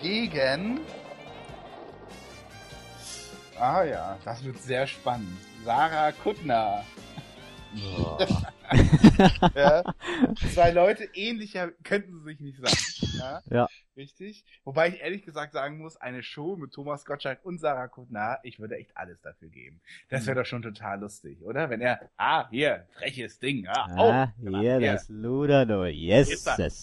gegen. 0.00 0.80
Ah 3.58 3.82
ja, 3.82 4.16
das 4.24 4.42
wird 4.42 4.60
sehr 4.62 4.86
spannend. 4.86 5.38
Sarah 5.64 6.12
Kuttner. 6.12 6.84
Ja. 9.54 9.82
Zwei 10.52 10.70
Leute 10.70 11.04
ähnlicher 11.14 11.72
könnten 11.82 12.14
sie 12.18 12.24
sich 12.24 12.40
nicht 12.40 12.58
sagen. 12.60 13.12
Ja? 13.18 13.42
Ja. 13.50 13.68
Richtig. 13.96 14.44
Wobei 14.64 14.88
ich 14.88 15.00
ehrlich 15.00 15.24
gesagt 15.24 15.52
sagen 15.52 15.78
muss, 15.78 15.96
eine 15.96 16.22
Show 16.22 16.56
mit 16.56 16.72
Thomas 16.72 17.04
Gottschalk 17.04 17.44
und 17.44 17.58
Sarah 17.60 17.88
Kuttner, 17.88 18.38
ich 18.44 18.58
würde 18.60 18.76
echt 18.76 18.96
alles 18.96 19.20
dafür 19.20 19.48
geben. 19.48 19.80
Das 20.08 20.22
Mhm. 20.22 20.26
wäre 20.28 20.36
doch 20.40 20.46
schon 20.46 20.62
total 20.62 21.00
lustig, 21.00 21.42
oder? 21.42 21.68
Wenn 21.68 21.80
er, 21.80 22.00
ah, 22.16 22.48
hier, 22.50 22.86
freches 22.92 23.38
Ding, 23.40 23.66
ah, 23.68 23.86
Ah, 23.96 24.32
oh, 24.40 24.48
hier, 24.60 24.78
hier. 24.78 24.92
das 24.92 25.08
Luder, 25.08 25.88
yes, 25.88 26.30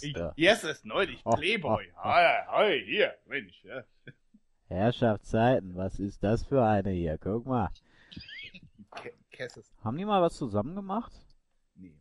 Ich- 0.04 0.14
da. 0.14 0.34
Yes, 0.36 0.64
ist 0.64 0.86
neulich 0.86 1.20
Oh, 1.24 1.36
Playboy. 1.36 1.88
oh, 1.96 1.98
oh. 1.98 2.08
Ah, 2.08 2.46
Hi, 2.50 2.84
hier, 2.86 3.14
Mensch. 3.28 3.64
Ja. 3.64 3.84
Herrschaftszeiten, 4.68 5.76
was 5.76 6.00
ist 6.00 6.22
das 6.24 6.46
für 6.46 6.64
eine 6.66 6.92
hier? 6.92 7.18
Guck 7.18 7.46
mal. 7.46 7.70
Ist, 9.40 9.72
Haben 9.84 9.98
die 9.98 10.06
mal 10.06 10.22
was 10.22 10.36
zusammen 10.36 10.76
gemacht? 10.76 11.14
nee. 11.76 11.94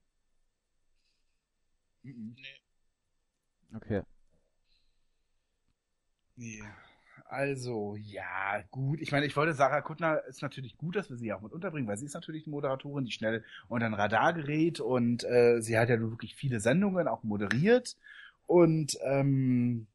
Mhm. 2.02 2.34
Nee. 2.36 2.60
Okay. 3.76 4.02
Nee. 6.36 6.62
Also, 7.28 7.97
ja, 7.97 8.62
gut. 8.70 9.00
Ich 9.00 9.10
meine, 9.10 9.26
ich 9.26 9.36
wollte 9.36 9.55
Sarah 9.55 9.81
Kuttner 9.81 10.23
ist 10.26 10.42
natürlich 10.42 10.76
gut, 10.76 10.94
dass 10.97 11.10
wir 11.10 11.16
sie 11.16 11.32
auch 11.32 11.40
mit 11.40 11.52
unterbringen, 11.52 11.89
weil 11.89 11.97
sie 11.97 12.06
ist 12.06 12.15
natürlich 12.15 12.47
eine 12.47 12.52
Moderatorin, 12.52 13.05
die 13.05 13.12
schnell 13.12 13.44
unter 13.68 13.86
ein 13.86 13.94
Radar 13.94 14.32
gerät 14.32 14.81
und 14.81 15.24
äh, 15.24 15.60
sie 15.60 15.78
hat 15.78 15.89
ja 15.89 15.97
nun 15.97 16.12
wirklich 16.12 16.36
viele 16.36 16.60
Sendungen 16.60 17.08
auch 17.08 17.24
moderiert. 17.24 17.97
Und 18.47 18.97
ähm, 19.02 19.89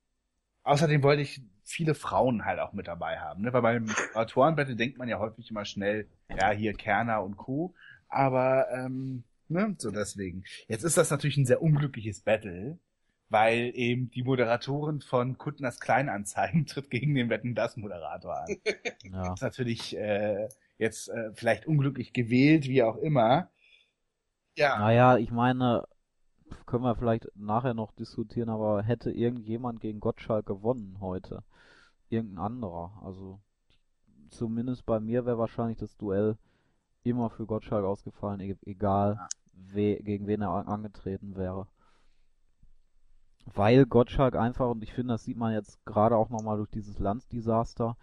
außerdem 0.63 1.03
wollte 1.03 1.21
ich 1.21 1.41
viele 1.64 1.95
Frauen 1.95 2.45
halt 2.45 2.59
auch 2.59 2.73
mit 2.73 2.88
dabei 2.88 3.19
haben. 3.19 3.43
Ne? 3.43 3.53
Weil 3.53 3.61
beim 3.61 3.85
Autorenbattle 4.14 4.75
denkt 4.75 4.98
man 4.98 5.07
ja 5.07 5.19
häufig 5.19 5.49
immer 5.51 5.65
schnell, 5.65 6.07
ja, 6.30 6.51
hier 6.51 6.73
Kerner 6.73 7.23
und 7.23 7.38
Co. 7.38 7.73
Aber 8.09 8.67
ähm, 8.72 9.23
ne, 9.48 9.75
so 9.77 9.91
deswegen. 9.91 10.43
Jetzt 10.67 10.83
ist 10.83 10.98
das 10.98 11.11
natürlich 11.11 11.38
ein 11.38 11.45
sehr 11.45 11.61
unglückliches 11.61 12.22
Battle 12.22 12.77
weil 13.31 13.72
eben 13.75 14.11
die 14.11 14.23
Moderatorin 14.23 14.99
von 14.99 15.38
Kuttners 15.38 15.80
Kleinanzeigen 15.80 16.65
tritt 16.67 16.90
gegen 16.90 17.15
den 17.15 17.30
Wetten 17.30 17.56
das 17.56 17.77
Moderator 17.77 18.41
an. 18.41 18.57
Ja. 19.03 19.33
ist 19.33 19.41
natürlich 19.41 19.98
äh, 19.98 20.48
jetzt 20.77 21.09
äh, 21.09 21.31
vielleicht 21.33 21.65
unglücklich 21.65 22.14
gewählt, 22.14 22.65
wie 22.65 22.83
auch 22.83 22.98
immer. 22.98 23.49
Ja, 24.56 24.77
Naja, 24.80 25.17
ich 25.17 25.31
meine, 25.31 25.85
können 26.65 26.83
wir 26.83 26.95
vielleicht 26.95 27.27
nachher 27.35 27.73
noch 27.73 27.93
diskutieren, 27.93 28.49
aber 28.49 28.83
hätte 28.83 29.11
irgendjemand 29.11 29.80
gegen 29.80 29.99
Gottschalk 29.99 30.45
gewonnen 30.45 30.98
heute? 31.01 31.43
Irgendein 32.11 32.43
anderer. 32.43 32.91
Also 33.03 33.40
zumindest 34.30 34.85
bei 34.85 34.99
mir 34.99 35.25
wäre 35.25 35.38
wahrscheinlich 35.38 35.77
das 35.77 35.95
Duell 35.95 36.38
immer 37.03 37.30
für 37.30 37.45
Gottschalk 37.45 37.85
ausgefallen, 37.85 38.41
e 38.41 38.56
egal 38.65 39.27
we 39.53 39.95
gegen 40.03 40.27
wen 40.27 40.41
er 40.41 40.51
an 40.51 40.67
angetreten 40.67 41.38
wäre. 41.38 41.67
Weil 43.45 43.85
Gottschalk 43.85 44.35
einfach, 44.35 44.69
und 44.69 44.83
ich 44.83 44.93
finde, 44.93 45.14
das 45.14 45.23
sieht 45.23 45.38
man 45.38 45.53
jetzt 45.53 45.83
gerade 45.85 46.17
auch 46.17 46.30
nochmal 46.30 46.57
durch 46.57 46.69
dieses 46.69 46.99
Landsdesaster, 46.99 47.95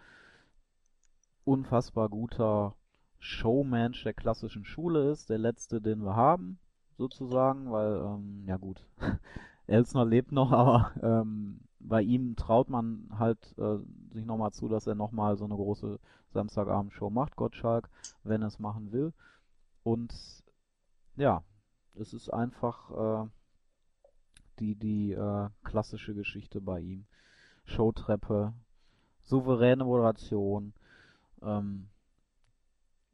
unfassbar 1.45 2.09
guter 2.09 2.75
Showmensch 3.19 4.03
der 4.03 4.13
klassischen 4.13 4.65
Schule 4.65 5.11
ist, 5.11 5.29
der 5.29 5.37
letzte, 5.37 5.81
den 5.81 6.03
wir 6.03 6.15
haben, 6.15 6.59
sozusagen, 6.97 7.71
weil, 7.71 8.01
ähm, 8.03 8.43
ja 8.47 8.57
gut, 8.57 8.85
Elsner 9.67 10.03
lebt 10.03 10.31
noch, 10.31 10.51
aber 10.51 10.91
ähm, 11.03 11.61
bei 11.79 12.01
ihm 12.01 12.35
traut 12.35 12.69
man 12.69 13.09
halt 13.17 13.57
äh, 13.57 13.77
sich 14.11 14.25
nochmal 14.25 14.51
zu, 14.51 14.67
dass 14.67 14.87
er 14.87 14.95
nochmal 14.95 15.37
so 15.37 15.45
eine 15.45 15.55
große 15.55 15.99
Samstagabendshow 16.31 17.09
macht, 17.09 17.35
Gottschalk, 17.35 17.89
wenn 18.23 18.41
er 18.41 18.47
es 18.47 18.59
machen 18.59 18.91
will. 18.91 19.13
Und 19.83 20.13
ja, 21.15 21.43
es 21.95 22.13
ist 22.13 22.29
einfach 22.29 23.23
äh, 23.23 23.29
die, 24.59 24.75
die 24.75 25.11
äh, 25.13 25.49
klassische 25.63 26.13
Geschichte 26.13 26.61
bei 26.61 26.79
ihm. 26.81 27.05
Showtreppe, 27.65 28.53
souveräne 29.23 29.85
Moderation, 29.85 30.73
ähm, 31.41 31.89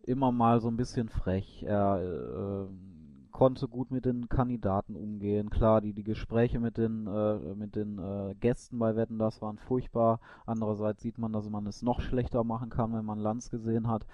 immer 0.03 0.31
mal 0.31 0.59
so 0.61 0.69
ein 0.69 0.77
bisschen 0.77 1.09
frech. 1.09 1.63
Er 1.63 1.99
äh, 2.01 2.67
konnte 3.35 3.67
gut 3.67 3.91
mit 3.91 4.05
den 4.05 4.29
Kandidaten 4.29 4.95
umgehen. 4.95 5.49
Klar, 5.49 5.81
die, 5.81 5.91
die 5.91 6.05
Gespräche 6.05 6.61
mit 6.61 6.77
den, 6.77 7.05
äh, 7.05 7.53
mit 7.53 7.75
den 7.75 7.99
äh, 7.99 8.33
Gästen 8.39 8.79
bei 8.79 8.95
Wetten, 8.95 9.19
das 9.19 9.41
waren 9.41 9.57
furchtbar. 9.57 10.21
Andererseits 10.45 11.01
sieht 11.01 11.17
man, 11.17 11.33
dass 11.33 11.49
man 11.49 11.67
es 11.67 11.81
noch 11.81 11.99
schlechter 11.99 12.45
machen 12.45 12.69
kann, 12.69 12.93
wenn 12.93 13.03
man 13.03 13.19
Lanz 13.19 13.49
gesehen 13.49 13.89
hat. 13.89 14.05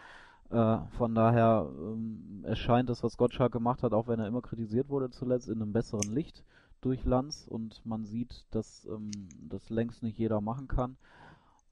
Äh, 0.49 0.79
von 0.97 1.13
daher 1.13 1.69
ähm, 1.69 2.43
erscheint 2.45 2.89
das, 2.89 3.03
was 3.03 3.15
Gottschalk 3.15 3.51
gemacht 3.51 3.83
hat, 3.83 3.93
auch 3.93 4.07
wenn 4.07 4.19
er 4.19 4.25
immer 4.25 4.41
kritisiert 4.41 4.89
wurde 4.89 5.11
zuletzt, 5.11 5.49
in 5.49 5.61
einem 5.61 5.71
besseren 5.71 6.11
Licht 6.11 6.43
durch 6.81 7.05
Lanz 7.05 7.45
und 7.47 7.85
man 7.85 8.05
sieht, 8.05 8.47
dass 8.49 8.85
ähm, 8.85 9.11
das 9.39 9.69
längst 9.69 10.01
nicht 10.01 10.17
jeder 10.17 10.41
machen 10.41 10.67
kann. 10.67 10.97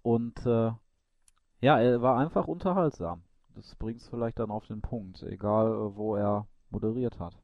Und 0.03 0.45
äh, 0.45 0.71
ja, 1.61 1.79
er 1.79 2.03
war 2.03 2.19
einfach 2.19 2.47
unterhaltsam. 2.47 3.23
Das 3.55 3.73
bringt 3.73 4.01
es 4.01 4.07
vielleicht 4.07 4.37
dann 4.37 4.51
auf 4.51 4.67
den 4.67 4.81
Punkt, 4.81 5.23
egal 5.23 5.71
äh, 5.71 5.95
wo 5.95 6.15
er 6.15 6.45
moderiert 6.69 7.19
hat. 7.19 7.41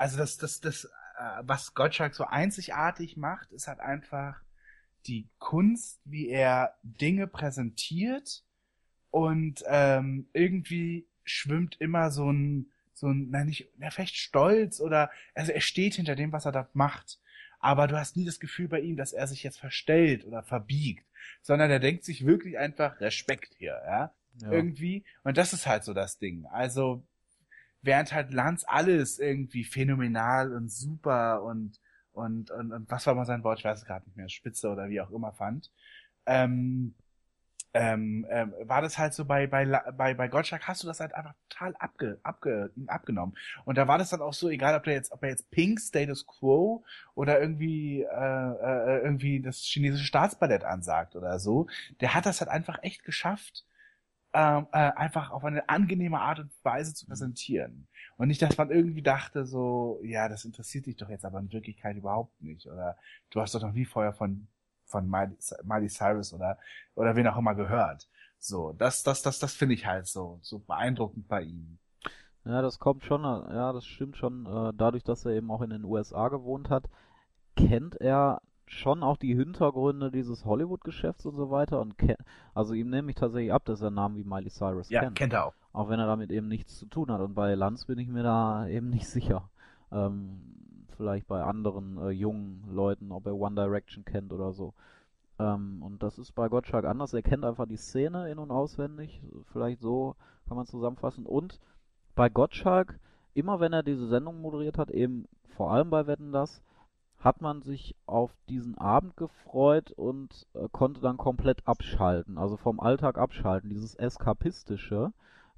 also 0.00 0.16
das, 0.16 0.38
das, 0.38 0.60
das, 0.60 0.84
äh, 0.84 1.42
was 1.42 1.74
Gottschalk 1.74 2.14
so 2.14 2.24
einzigartig 2.24 3.18
macht, 3.18 3.52
ist 3.52 3.68
halt 3.68 3.80
einfach 3.80 4.40
die 5.06 5.28
Kunst, 5.38 6.00
wie 6.06 6.30
er 6.30 6.74
Dinge 6.82 7.26
präsentiert 7.26 8.42
und 9.10 9.62
ähm, 9.66 10.26
irgendwie 10.32 11.06
schwimmt 11.24 11.78
immer 11.80 12.10
so 12.10 12.32
ein, 12.32 12.70
so 12.94 13.08
ein, 13.08 13.28
na 13.30 13.44
nicht, 13.44 13.68
na 13.76 13.90
vielleicht 13.90 14.16
Stolz 14.16 14.80
oder, 14.80 15.10
also 15.34 15.52
er 15.52 15.60
steht 15.60 15.96
hinter 15.96 16.16
dem, 16.16 16.32
was 16.32 16.46
er 16.46 16.52
da 16.52 16.66
macht. 16.72 17.20
Aber 17.58 17.86
du 17.86 17.98
hast 17.98 18.16
nie 18.16 18.24
das 18.24 18.40
Gefühl 18.40 18.68
bei 18.68 18.80
ihm, 18.80 18.96
dass 18.96 19.12
er 19.12 19.26
sich 19.26 19.42
jetzt 19.42 19.58
verstellt 19.58 20.24
oder 20.24 20.42
verbiegt, 20.42 21.04
sondern 21.42 21.70
er 21.70 21.78
denkt 21.78 22.04
sich 22.04 22.24
wirklich 22.24 22.56
einfach 22.56 23.02
Respekt 23.02 23.54
hier, 23.58 23.78
ja 23.84 24.14
Ja. 24.42 24.52
irgendwie. 24.52 25.04
Und 25.24 25.36
das 25.36 25.52
ist 25.52 25.66
halt 25.66 25.84
so 25.84 25.94
das 25.94 26.18
Ding. 26.18 26.46
Also, 26.46 27.02
während 27.82 28.12
halt 28.12 28.32
Lanz 28.32 28.64
alles 28.66 29.18
irgendwie 29.18 29.64
phänomenal 29.64 30.52
und 30.52 30.70
super 30.70 31.42
und, 31.42 31.80
und, 32.12 32.50
und, 32.50 32.72
und 32.72 32.90
was 32.90 33.06
war 33.06 33.14
mal 33.14 33.24
sein 33.24 33.44
Wort, 33.44 33.58
ich 33.58 33.64
weiß 33.64 33.78
es 33.78 33.86
gerade 33.86 34.04
nicht 34.06 34.16
mehr, 34.16 34.28
Spitze 34.28 34.68
oder 34.68 34.88
wie 34.88 35.00
auch 35.00 35.10
immer 35.10 35.32
fand, 35.32 35.70
ähm, 36.26 36.94
ähm, 37.72 38.26
ähm, 38.30 38.52
war 38.62 38.82
das 38.82 38.98
halt 38.98 39.14
so 39.14 39.24
bei, 39.24 39.46
bei, 39.46 39.64
bei, 39.64 40.14
bei 40.14 40.28
Gottschalk 40.28 40.66
hast 40.66 40.82
du 40.82 40.88
das 40.88 40.98
halt 40.98 41.14
einfach 41.14 41.34
total 41.48 41.76
abge, 41.78 42.18
abge, 42.24 42.72
abgenommen. 42.88 43.36
Und 43.64 43.78
da 43.78 43.86
war 43.86 43.96
das 43.96 44.10
dann 44.10 44.22
auch 44.22 44.32
so, 44.32 44.48
egal 44.48 44.74
ob 44.74 44.82
der 44.82 44.94
jetzt, 44.94 45.12
ob 45.12 45.22
er 45.22 45.28
jetzt 45.28 45.50
Pink 45.52 45.80
Status 45.80 46.26
Quo 46.26 46.84
oder 47.14 47.40
irgendwie, 47.40 48.02
äh, 48.02 48.06
äh, 48.06 49.02
irgendwie 49.04 49.40
das 49.40 49.58
chinesische 49.58 50.04
Staatsballett 50.04 50.64
ansagt 50.64 51.14
oder 51.14 51.38
so, 51.38 51.68
der 52.00 52.14
hat 52.14 52.26
das 52.26 52.40
halt 52.40 52.50
einfach 52.50 52.82
echt 52.82 53.04
geschafft, 53.04 53.64
ähm, 54.32 54.66
äh, 54.72 54.92
einfach 54.92 55.30
auf 55.30 55.44
eine 55.44 55.68
angenehme 55.68 56.20
Art 56.20 56.38
und 56.38 56.52
Weise 56.62 56.94
zu 56.94 57.06
präsentieren. 57.06 57.88
Und 58.16 58.28
nicht, 58.28 58.42
dass 58.42 58.56
man 58.56 58.70
irgendwie 58.70 59.02
dachte, 59.02 59.44
so, 59.44 60.00
ja, 60.04 60.28
das 60.28 60.44
interessiert 60.44 60.86
dich 60.86 60.96
doch 60.96 61.08
jetzt 61.08 61.24
aber 61.24 61.40
in 61.40 61.52
Wirklichkeit 61.52 61.96
überhaupt 61.96 62.40
nicht. 62.40 62.66
Oder 62.66 62.96
du 63.30 63.40
hast 63.40 63.54
doch 63.54 63.62
noch 63.62 63.72
nie 63.72 63.84
vorher 63.84 64.12
von, 64.12 64.46
von 64.84 65.08
Miley, 65.08 65.36
Miley 65.64 65.88
Cyrus 65.88 66.32
oder, 66.32 66.58
oder 66.94 67.16
wen 67.16 67.26
auch 67.26 67.38
immer 67.38 67.54
gehört. 67.54 68.08
So, 68.38 68.72
das, 68.72 69.02
das, 69.02 69.22
das, 69.22 69.38
das 69.38 69.54
finde 69.54 69.74
ich 69.74 69.86
halt 69.86 70.06
so, 70.06 70.38
so 70.42 70.60
beeindruckend 70.60 71.28
bei 71.28 71.42
ihm. 71.42 71.78
Ja, 72.44 72.62
das 72.62 72.78
kommt 72.78 73.04
schon, 73.04 73.22
ja, 73.22 73.72
das 73.72 73.84
stimmt 73.84 74.16
schon. 74.16 74.46
Äh, 74.46 74.72
dadurch, 74.76 75.04
dass 75.04 75.24
er 75.24 75.32
eben 75.32 75.50
auch 75.50 75.60
in 75.60 75.70
den 75.70 75.84
USA 75.84 76.28
gewohnt 76.28 76.70
hat, 76.70 76.88
kennt 77.56 78.00
er 78.00 78.40
schon 78.70 79.02
auch 79.02 79.16
die 79.16 79.34
Hintergründe 79.34 80.10
dieses 80.10 80.44
Hollywood-Geschäfts 80.44 81.26
und 81.26 81.36
so 81.36 81.50
weiter 81.50 81.80
und 81.80 81.96
also 82.54 82.72
ihm 82.72 82.90
nehme 82.90 83.10
ich 83.10 83.16
tatsächlich 83.16 83.52
ab, 83.52 83.64
dass 83.64 83.82
er 83.82 83.90
Namen 83.90 84.16
wie 84.16 84.24
Miley 84.24 84.50
Cyrus 84.50 84.88
ja, 84.90 85.00
kennt. 85.00 85.16
kennt 85.16 85.32
er 85.32 85.46
auch. 85.46 85.54
Auch 85.72 85.88
wenn 85.88 85.98
er 85.98 86.06
damit 86.06 86.30
eben 86.30 86.48
nichts 86.48 86.78
zu 86.78 86.86
tun 86.86 87.10
hat. 87.10 87.20
Und 87.20 87.34
bei 87.34 87.54
Lanz 87.54 87.84
bin 87.84 87.98
ich 87.98 88.08
mir 88.08 88.22
da 88.22 88.66
eben 88.66 88.88
nicht 88.88 89.08
sicher. 89.08 89.50
Ähm, 89.92 90.40
vielleicht 90.96 91.26
bei 91.26 91.42
anderen 91.42 91.98
äh, 91.98 92.10
jungen 92.10 92.64
Leuten, 92.70 93.12
ob 93.12 93.26
er 93.26 93.34
One 93.34 93.54
Direction 93.54 94.04
kennt 94.04 94.32
oder 94.32 94.52
so. 94.52 94.74
Ähm, 95.38 95.82
und 95.82 96.02
das 96.02 96.18
ist 96.18 96.32
bei 96.32 96.48
Gottschalk 96.48 96.84
anders. 96.84 97.12
Er 97.12 97.22
kennt 97.22 97.44
einfach 97.44 97.66
die 97.66 97.76
Szene 97.76 98.30
in- 98.30 98.38
und 98.38 98.50
auswendig. 98.50 99.22
Vielleicht 99.52 99.80
so 99.80 100.14
kann 100.46 100.56
man 100.56 100.66
zusammenfassen. 100.66 101.26
Und 101.26 101.58
bei 102.14 102.28
Gottschalk, 102.28 103.00
immer 103.34 103.58
wenn 103.60 103.72
er 103.72 103.82
diese 103.82 104.06
Sendung 104.06 104.40
moderiert 104.40 104.78
hat, 104.78 104.90
eben 104.90 105.26
vor 105.48 105.72
allem 105.72 105.90
bei 105.90 106.06
Wetten 106.06 106.32
das, 106.32 106.62
hat 107.20 107.42
man 107.42 107.60
sich 107.60 107.94
auf 108.06 108.34
diesen 108.48 108.78
Abend 108.78 109.16
gefreut 109.16 109.92
und 109.92 110.46
äh, 110.54 110.68
konnte 110.72 111.00
dann 111.00 111.18
komplett 111.18 111.66
abschalten, 111.66 112.38
also 112.38 112.56
vom 112.56 112.80
Alltag 112.80 113.18
abschalten, 113.18 113.68
dieses 113.68 113.94
Eskapistische, 113.94 115.12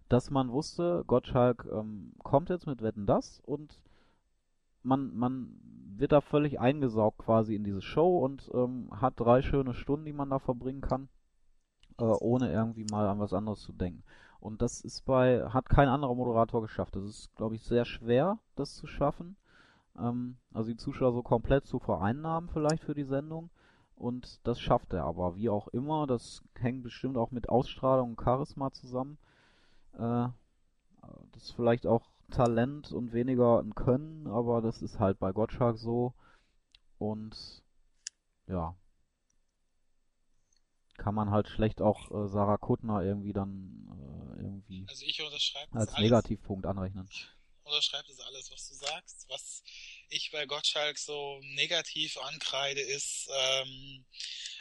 dass 0.08 0.31
man 0.31 0.50
wusste, 0.50 1.05
Gottschalk 1.07 1.66
ähm, 1.73 2.15
kommt 2.23 2.50
jetzt 2.50 2.66
mit 2.66 2.82
Wetten 2.82 3.07
das 3.07 3.41
und 3.47 3.81
man, 4.82 5.16
man 5.16 5.57
wird 5.97 6.10
da 6.10 6.20
völlig 6.20 6.58
eingesaugt 6.58 7.18
quasi 7.18 7.55
in 7.55 7.62
diese 7.62 7.81
Show 7.81 8.18
und 8.18 8.50
ähm, 8.52 8.89
hat 9.00 9.15
drei 9.16 9.41
schöne 9.41 9.73
Stunden, 9.73 10.05
die 10.05 10.12
man 10.12 10.31
da 10.31 10.41
verbringen 10.41 10.81
kann, 10.81 11.08
äh, 11.99 12.05
ohne 12.05 12.52
irgendwie 12.52 12.86
mal 12.91 13.07
an 13.07 13.20
was 13.20 13.32
anderes 13.32 13.60
zu 13.60 13.73
denken. 13.73 14.02
Und 14.41 14.60
das 14.60 14.81
ist 14.81 15.05
bei, 15.05 15.44
hat 15.50 15.68
kein 15.68 15.89
anderer 15.89 16.16
Moderator 16.16 16.60
geschafft. 16.62 16.97
Das 16.97 17.05
ist, 17.05 17.32
glaube 17.36 17.55
ich, 17.55 17.62
sehr 17.62 17.84
schwer, 17.84 18.41
das 18.57 18.74
zu 18.74 18.89
schaffen 18.89 19.36
ähm, 19.99 20.37
also 20.53 20.71
die 20.71 20.77
Zuschauer 20.77 21.12
so 21.12 21.23
komplett 21.23 21.67
zu 21.67 21.79
vereinnahmen 21.79 22.49
vielleicht 22.51 22.85
für 22.85 22.95
die 22.95 23.05
Sendung. 23.05 23.51
Und 23.95 24.41
das 24.47 24.61
schafft 24.61 24.93
er 24.93 25.05
aber, 25.05 25.37
wie 25.37 25.49
auch 25.49 25.69
immer. 25.69 26.07
Das 26.07 26.43
hängt 26.59 26.83
bestimmt 26.83 27.17
auch 27.17 27.31
mit 27.31 27.49
Ausstrahlung 27.49 28.11
und 28.11 28.21
Charisma 28.23 28.73
zusammen. 28.73 29.19
Äh, 29.95 30.29
das 31.33 31.43
ist 31.45 31.53
vielleicht 31.53 31.87
auch 31.87 32.11
Talent 32.31 32.93
und 32.93 33.12
weniger 33.12 33.61
ein 33.61 33.75
Können, 33.75 34.27
aber 34.27 34.62
das 34.62 34.83
ist 34.83 34.99
halt 34.99 35.19
bei 35.19 35.33
Gottschalk 35.33 35.79
so. 35.79 36.15
Und 36.99 37.62
ja, 38.47 38.75
kann 40.97 41.15
man 41.15 41.31
halt 41.31 41.49
schlecht 41.49 41.83
auch 41.83 42.11
äh, 42.11 42.29
Sarah 42.29 42.59
Kuttner 42.59 43.03
irgendwie 43.03 43.33
dann 43.33 43.89
äh, 44.37 44.43
irgendwie 44.43 44.87
also 44.89 45.05
als 45.73 45.99
Negativpunkt 45.99 46.67
anrechnen 46.67 47.09
unterschreibt 47.65 48.08
das 48.08 48.20
alles, 48.20 48.50
was 48.50 48.68
du 48.68 48.74
sagst. 48.74 49.26
Was 49.28 49.62
ich 50.08 50.31
bei 50.31 50.47
Gottschalk 50.47 50.99
so 50.99 51.41
negativ 51.42 52.16
ankreide, 52.18 52.81
ist, 52.81 53.28
ähm, 53.34 54.05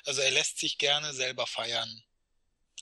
also 0.05 0.21
er 0.21 0.31
lässt 0.31 0.59
sich 0.59 0.77
gerne 0.77 1.13
selber 1.13 1.47
feiern. 1.47 2.03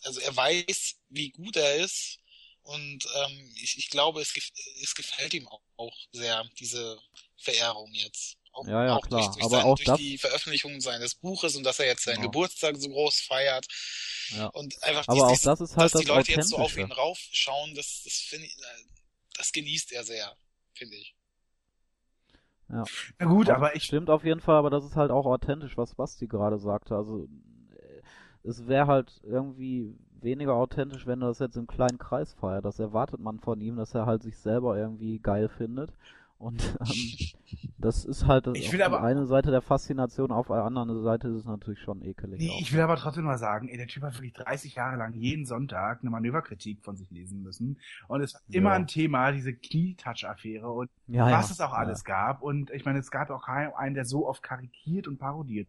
Also 0.03 0.19
er 0.21 0.35
weiß, 0.35 0.95
wie 1.09 1.31
gut 1.31 1.55
er 1.57 1.75
ist 1.75 2.19
und 2.63 3.05
ähm, 3.15 3.53
ich, 3.55 3.77
ich 3.77 3.89
glaube, 3.89 4.21
es, 4.21 4.33
es 4.81 4.93
gefällt 4.93 5.33
ihm 5.33 5.47
auch, 5.47 5.61
auch 5.77 5.97
sehr, 6.11 6.43
diese 6.59 6.99
Verehrung 7.37 7.91
jetzt. 7.93 8.37
Auch, 8.51 8.67
ja, 8.67 8.85
ja, 8.85 8.95
auch 8.95 9.01
klar. 9.01 9.21
Durch, 9.21 9.33
durch 9.33 9.45
aber 9.45 9.57
sein, 9.57 9.65
auch 9.65 9.75
durch 9.75 9.85
das... 9.85 9.97
die 9.97 10.17
Veröffentlichung 10.17 10.81
seines 10.81 11.15
Buches 11.15 11.55
und 11.55 11.63
dass 11.63 11.79
er 11.79 11.87
jetzt 11.87 12.03
seinen 12.03 12.17
genau. 12.17 12.27
Geburtstag 12.27 12.77
so 12.77 12.89
groß 12.89 13.21
feiert. 13.21 13.65
Ja. 14.29 14.47
Und 14.47 14.81
einfach 14.83 15.07
aber 15.07 15.31
dies, 15.31 15.47
auch 15.47 15.51
das 15.57 15.61
ist 15.61 15.77
halt 15.77 15.93
dass 15.93 16.01
die 16.01 16.07
das 16.07 16.15
Leute 16.15 16.31
jetzt 16.31 16.49
so 16.49 16.57
auf 16.57 16.77
ihn 16.77 16.91
raufschauen, 16.91 17.75
das, 17.75 18.01
das 18.03 18.13
finde 18.13 18.47
ich, 18.47 18.55
das 19.39 19.53
genießt 19.53 19.93
er 19.93 20.03
sehr, 20.03 20.35
finde 20.73 20.97
ich. 20.97 21.15
Ja. 22.67 22.83
Na 23.17 23.25
gut, 23.25 23.49
aber 23.49 23.73
ich, 23.75 23.83
Stimmt 23.83 24.09
auf 24.09 24.25
jeden 24.25 24.41
Fall, 24.41 24.57
aber 24.57 24.69
das 24.69 24.83
ist 24.83 24.97
halt 24.97 25.11
auch 25.11 25.25
authentisch, 25.25 25.77
was 25.77 25.95
Basti 25.95 26.27
gerade 26.27 26.59
sagte. 26.59 26.95
Also 26.95 27.23
äh, 27.23 28.01
es 28.43 28.67
wäre 28.67 28.87
halt 28.87 29.21
irgendwie 29.23 29.95
weniger 30.21 30.53
authentisch, 30.53 31.07
wenn 31.07 31.21
er 31.21 31.29
das 31.29 31.39
jetzt 31.39 31.55
im 31.55 31.67
kleinen 31.67 31.97
Kreis 31.97 32.33
feiert. 32.33 32.65
Das 32.65 32.79
erwartet 32.79 33.21
man 33.21 33.39
von 33.39 33.61
ihm, 33.61 33.77
dass 33.77 33.95
er 33.95 34.05
halt 34.05 34.21
sich 34.21 34.37
selber 34.37 34.77
irgendwie 34.77 35.19
geil 35.19 35.47
findet. 35.47 35.93
Und 36.39 36.63
ähm, 36.79 37.67
das 37.77 38.05
ist 38.05 38.25
halt 38.25 38.47
das 38.47 38.57
Ich 38.57 38.67
auf 38.67 38.73
will 38.73 38.81
aber- 38.81 39.03
eine 39.03 39.25
Seite 39.25 39.51
der 39.51 39.61
Faszination, 39.61 40.31
auf 40.31 40.47
der 40.47 40.63
anderen 40.63 41.03
Seite 41.03 41.27
ist 41.27 41.35
es 41.35 41.45
natürlich 41.45 41.81
schon 41.81 42.01
ekelig. 42.01 42.39
Nee, 42.39 42.49
auch. 42.49 42.61
ich 42.61 42.71
will 42.73 42.79
aber 42.79 42.95
trotzdem 42.95 43.25
mal 43.25 43.37
sagen, 43.37 43.67
ey, 43.67 43.75
der 43.77 43.87
Typ 43.87 44.03
hat 44.03 44.13
wirklich 44.15 44.33
30 44.33 44.75
Jahre 44.75 44.95
lang 44.95 45.13
jeden 45.13 45.45
Sonntag 45.45 45.99
eine 46.01 46.09
Manöverkritik 46.09 46.81
von 46.81 46.95
sich 46.95 47.11
lesen 47.11 47.43
müssen. 47.43 47.77
Und 48.07 48.21
es 48.21 48.33
war 48.35 48.41
immer 48.49 48.69
Ja. 48.69 48.75
ein 48.77 48.87
Thema, 48.87 49.31
diese 49.33 49.53
Knietouch-Affäre 49.53 50.69
und 50.71 50.89
ja, 51.07 51.25
was 51.25 51.49
ja, 51.49 51.53
es 51.53 51.61
auch 51.61 51.73
alles 51.73 52.05
gab. 52.05 52.41
Und 52.41 52.71
ich 52.71 52.85
meine, 52.85 52.99
es 52.99 53.11
gab 53.11 53.29
auch 53.31 53.45
keinen, 53.45 53.73
einen, 53.73 53.95
der 53.95 54.05
so 54.05 54.25
oft 54.27 54.41
karikiert 54.41 55.07
und 55.07 55.17
parodiert. 55.17 55.67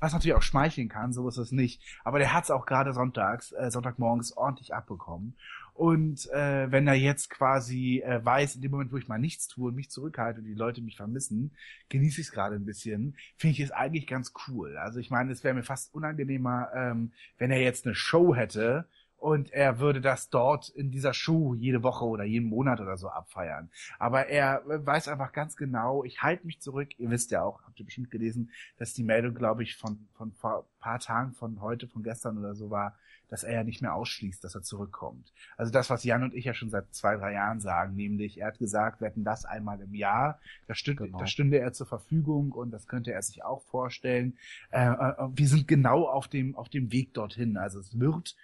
Was 0.00 0.12
natürlich 0.12 0.34
auch 0.34 0.42
schmeicheln 0.42 0.88
kann, 0.88 1.12
so 1.12 1.28
ist 1.28 1.36
es 1.36 1.52
nicht. 1.52 1.80
Aber 2.04 2.18
der 2.18 2.32
hat 2.34 2.44
es 2.44 2.50
auch 2.50 2.66
gerade 2.66 2.92
sonntags, 2.92 3.52
äh, 3.52 3.70
Sonntagmorgens 3.70 4.36
ordentlich 4.36 4.74
abbekommen. 4.74 5.34
Und 5.74 6.28
äh, 6.30 6.70
wenn 6.70 6.86
er 6.86 6.94
jetzt 6.94 7.30
quasi 7.30 8.02
äh, 8.04 8.24
weiß, 8.24 8.56
in 8.56 8.62
dem 8.62 8.70
Moment, 8.70 8.92
wo 8.92 8.96
ich 8.96 9.08
mal 9.08 9.18
nichts 9.18 9.48
tue 9.48 9.68
und 9.68 9.74
mich 9.74 9.90
zurückhalte 9.90 10.40
und 10.40 10.46
die 10.46 10.54
Leute 10.54 10.82
mich 10.82 10.96
vermissen, 10.96 11.52
genieße 11.88 12.20
ich 12.20 12.28
es 12.28 12.32
gerade 12.32 12.56
ein 12.56 12.64
bisschen, 12.64 13.16
finde 13.36 13.52
ich 13.54 13.60
es 13.60 13.70
eigentlich 13.70 14.06
ganz 14.06 14.32
cool. 14.48 14.76
Also 14.76 14.98
ich 15.00 15.10
meine, 15.10 15.32
es 15.32 15.44
wäre 15.44 15.54
mir 15.54 15.62
fast 15.62 15.94
unangenehmer, 15.94 16.68
ähm, 16.74 17.12
wenn 17.38 17.50
er 17.50 17.60
jetzt 17.60 17.86
eine 17.86 17.94
Show 17.94 18.34
hätte 18.34 18.86
und 19.20 19.52
er 19.52 19.78
würde 19.78 20.00
das 20.00 20.30
dort 20.30 20.70
in 20.70 20.90
dieser 20.90 21.12
Show 21.12 21.54
jede 21.54 21.82
Woche 21.82 22.04
oder 22.06 22.24
jeden 22.24 22.48
Monat 22.48 22.80
oder 22.80 22.96
so 22.96 23.08
abfeiern. 23.08 23.70
Aber 23.98 24.26
er 24.26 24.62
weiß 24.64 25.08
einfach 25.08 25.32
ganz 25.32 25.56
genau, 25.56 26.04
ich 26.04 26.22
halte 26.22 26.46
mich 26.46 26.60
zurück. 26.60 26.98
Ihr 26.98 27.10
wisst 27.10 27.30
ja 27.30 27.42
auch, 27.42 27.62
habt 27.62 27.78
ihr 27.78 27.84
bestimmt 27.84 28.10
gelesen, 28.10 28.50
dass 28.78 28.94
die 28.94 29.04
Meldung, 29.04 29.34
glaube 29.34 29.62
ich, 29.62 29.76
von, 29.76 30.08
von 30.14 30.32
vor 30.32 30.60
ein 30.60 30.80
paar 30.80 30.98
Tagen, 30.98 31.34
von 31.34 31.60
heute, 31.60 31.86
von 31.86 32.02
gestern 32.02 32.38
oder 32.38 32.54
so 32.54 32.70
war, 32.70 32.96
dass 33.28 33.44
er 33.44 33.54
ja 33.54 33.64
nicht 33.64 33.80
mehr 33.80 33.94
ausschließt, 33.94 34.42
dass 34.42 34.54
er 34.54 34.62
zurückkommt. 34.62 35.32
Also 35.56 35.70
das, 35.70 35.88
was 35.88 36.02
Jan 36.02 36.24
und 36.24 36.34
ich 36.34 36.46
ja 36.46 36.54
schon 36.54 36.70
seit 36.70 36.92
zwei, 36.92 37.16
drei 37.16 37.32
Jahren 37.32 37.60
sagen, 37.60 37.94
nämlich 37.94 38.40
er 38.40 38.48
hat 38.48 38.58
gesagt, 38.58 39.00
wir 39.00 39.08
hätten 39.08 39.22
das 39.22 39.44
einmal 39.44 39.80
im 39.80 39.94
Jahr, 39.94 40.40
da, 40.66 40.74
stünde, 40.74 41.04
Genau. 41.04 41.18
da 41.18 41.26
stünde 41.26 41.58
er 41.60 41.72
zur 41.72 41.86
Verfügung 41.86 42.52
und 42.52 42.72
das 42.72 42.86
könnte 42.88 43.12
er 43.12 43.22
sich 43.22 43.44
auch 43.44 43.62
vorstellen. 43.62 44.36
Äh, 44.70 44.86
äh, 44.88 45.14
wir 45.32 45.46
sind 45.46 45.68
genau 45.68 46.08
auf 46.08 46.26
dem, 46.26 46.56
auf 46.56 46.68
dem 46.68 46.90
Weg 46.90 47.14
dorthin. 47.14 47.56
Also 47.56 47.78
es 47.78 47.98
wird, 48.00 48.34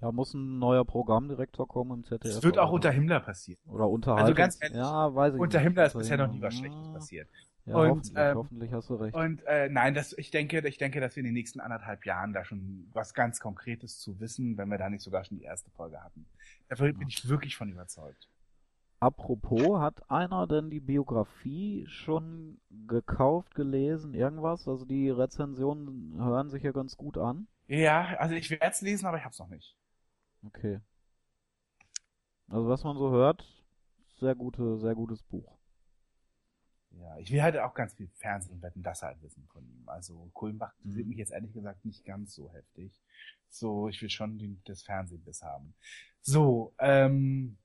Ja, 0.00 0.12
muss 0.12 0.32
ein 0.32 0.58
neuer 0.58 0.84
Programmdirektor 0.84 1.68
kommen 1.68 1.98
im 1.98 2.04
ZDF. 2.04 2.36
es 2.36 2.42
wird 2.42 2.58
auch 2.58 2.72
unter 2.72 2.90
Himmler 2.90 3.20
passieren. 3.20 3.60
Oder 3.66 3.88
Unterhaltung. 3.88 4.24
Also 4.24 4.34
ganz 4.34 4.58
ehrlich, 4.60 4.78
ja, 4.78 5.14
weiß 5.14 5.34
ich 5.34 5.40
Unter 5.40 5.58
nicht. 5.58 5.66
Himmler 5.66 5.86
ist 5.86 5.94
Unter 5.94 6.02
bisher 6.02 6.16
noch 6.16 6.32
nie 6.32 6.40
was 6.40 6.54
ja. 6.54 6.60
Schlechtes 6.60 6.92
passiert. 6.92 7.28
Ja, 7.66 7.76
Und, 7.76 7.88
hoffentlich, 7.88 8.14
ähm, 8.16 8.36
hoffentlich 8.36 8.72
hast 8.72 8.88
du 8.88 8.94
recht. 8.94 9.14
Und 9.14 9.42
äh, 9.46 9.68
nein, 9.68 9.94
das, 9.94 10.16
ich 10.16 10.30
denke, 10.30 10.66
ich 10.66 10.78
denke, 10.78 11.00
dass 11.00 11.16
wir 11.16 11.20
in 11.20 11.26
den 11.26 11.34
nächsten 11.34 11.60
anderthalb 11.60 12.06
Jahren 12.06 12.32
da 12.32 12.44
schon 12.44 12.88
was 12.92 13.12
ganz 13.12 13.40
Konkretes 13.40 13.98
zu 13.98 14.18
wissen, 14.20 14.56
wenn 14.56 14.68
wir 14.68 14.78
da 14.78 14.88
nicht 14.88 15.02
sogar 15.02 15.24
schon 15.24 15.38
die 15.38 15.44
erste 15.44 15.70
Folge 15.70 16.00
hatten. 16.02 16.26
Da 16.68 16.76
bin 16.76 17.08
ich 17.08 17.28
wirklich 17.28 17.56
von 17.56 17.68
überzeugt. 17.68 18.28
Apropos, 19.00 19.80
hat 19.80 20.10
einer 20.10 20.46
denn 20.46 20.68
die 20.68 20.80
Biografie 20.80 21.86
schon 21.88 22.60
gekauft, 22.86 23.54
gelesen, 23.54 24.14
irgendwas? 24.14 24.68
Also 24.68 24.84
die 24.84 25.08
Rezensionen 25.08 26.14
hören 26.18 26.50
sich 26.50 26.62
ja 26.62 26.72
ganz 26.72 26.96
gut 26.96 27.16
an. 27.16 27.48
Ja, 27.66 28.16
also 28.18 28.34
ich 28.34 28.50
werde 28.50 28.66
es 28.66 28.80
lesen, 28.82 29.06
aber 29.06 29.16
ich 29.16 29.24
hab's 29.24 29.38
noch 29.38 29.48
nicht. 29.48 29.74
Okay. 30.46 30.80
Also 32.48 32.68
was 32.68 32.84
man 32.84 32.96
so 32.96 33.10
hört, 33.10 33.44
sehr 34.18 34.34
gute, 34.34 34.78
sehr 34.78 34.94
gutes 34.94 35.22
Buch. 35.22 35.56
Ja, 36.92 37.16
ich 37.18 37.30
will 37.30 37.42
halt 37.42 37.56
auch 37.56 37.74
ganz 37.74 37.94
viel 37.94 38.08
Fernsehen 38.16 38.60
wetten, 38.62 38.82
das 38.82 39.02
halt 39.02 39.22
wissen 39.22 39.46
von 39.52 39.64
ihm. 39.64 39.88
Also 39.88 40.30
Kulmbach 40.34 40.72
Mhm. 40.82 40.90
sieht 40.92 41.06
mich 41.06 41.18
jetzt 41.18 41.32
ehrlich 41.32 41.52
gesagt 41.52 41.84
nicht 41.84 42.04
ganz 42.04 42.34
so 42.34 42.50
heftig. 42.52 43.00
So, 43.48 43.88
ich 43.88 44.00
will 44.02 44.10
schon 44.10 44.38
den, 44.38 44.60
das 44.64 44.82
Fernsehbiss 44.82 45.42
haben. 45.42 45.74
So, 46.20 46.74
ähm, 46.78 47.56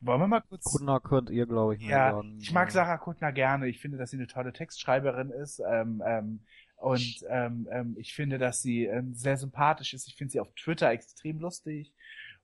wollen 0.00 0.20
wir 0.20 0.26
mal 0.28 0.40
kurz. 0.40 0.64
Kuttner 0.64 1.00
könnt 1.00 1.30
ihr, 1.30 1.46
glaube 1.46 1.76
ich, 1.76 1.86
Ja, 1.86 2.12
sagen. 2.12 2.38
ich 2.40 2.52
mag 2.52 2.70
Sarah 2.70 2.98
Kuttner 2.98 3.32
gerne. 3.32 3.68
Ich 3.68 3.80
finde, 3.80 3.98
dass 3.98 4.10
sie 4.10 4.16
eine 4.16 4.26
tolle 4.26 4.52
Textschreiberin 4.52 5.30
ist. 5.30 5.60
Ähm, 5.60 6.02
ähm, 6.06 6.40
und 6.78 7.24
ähm, 7.28 7.68
ähm, 7.72 7.96
ich 7.98 8.14
finde, 8.14 8.38
dass 8.38 8.62
sie 8.62 8.84
ähm, 8.84 9.14
sehr 9.14 9.36
sympathisch 9.36 9.94
ist. 9.94 10.06
Ich 10.06 10.14
finde 10.14 10.32
sie 10.32 10.40
auf 10.40 10.52
Twitter 10.54 10.90
extrem 10.90 11.40
lustig. 11.40 11.92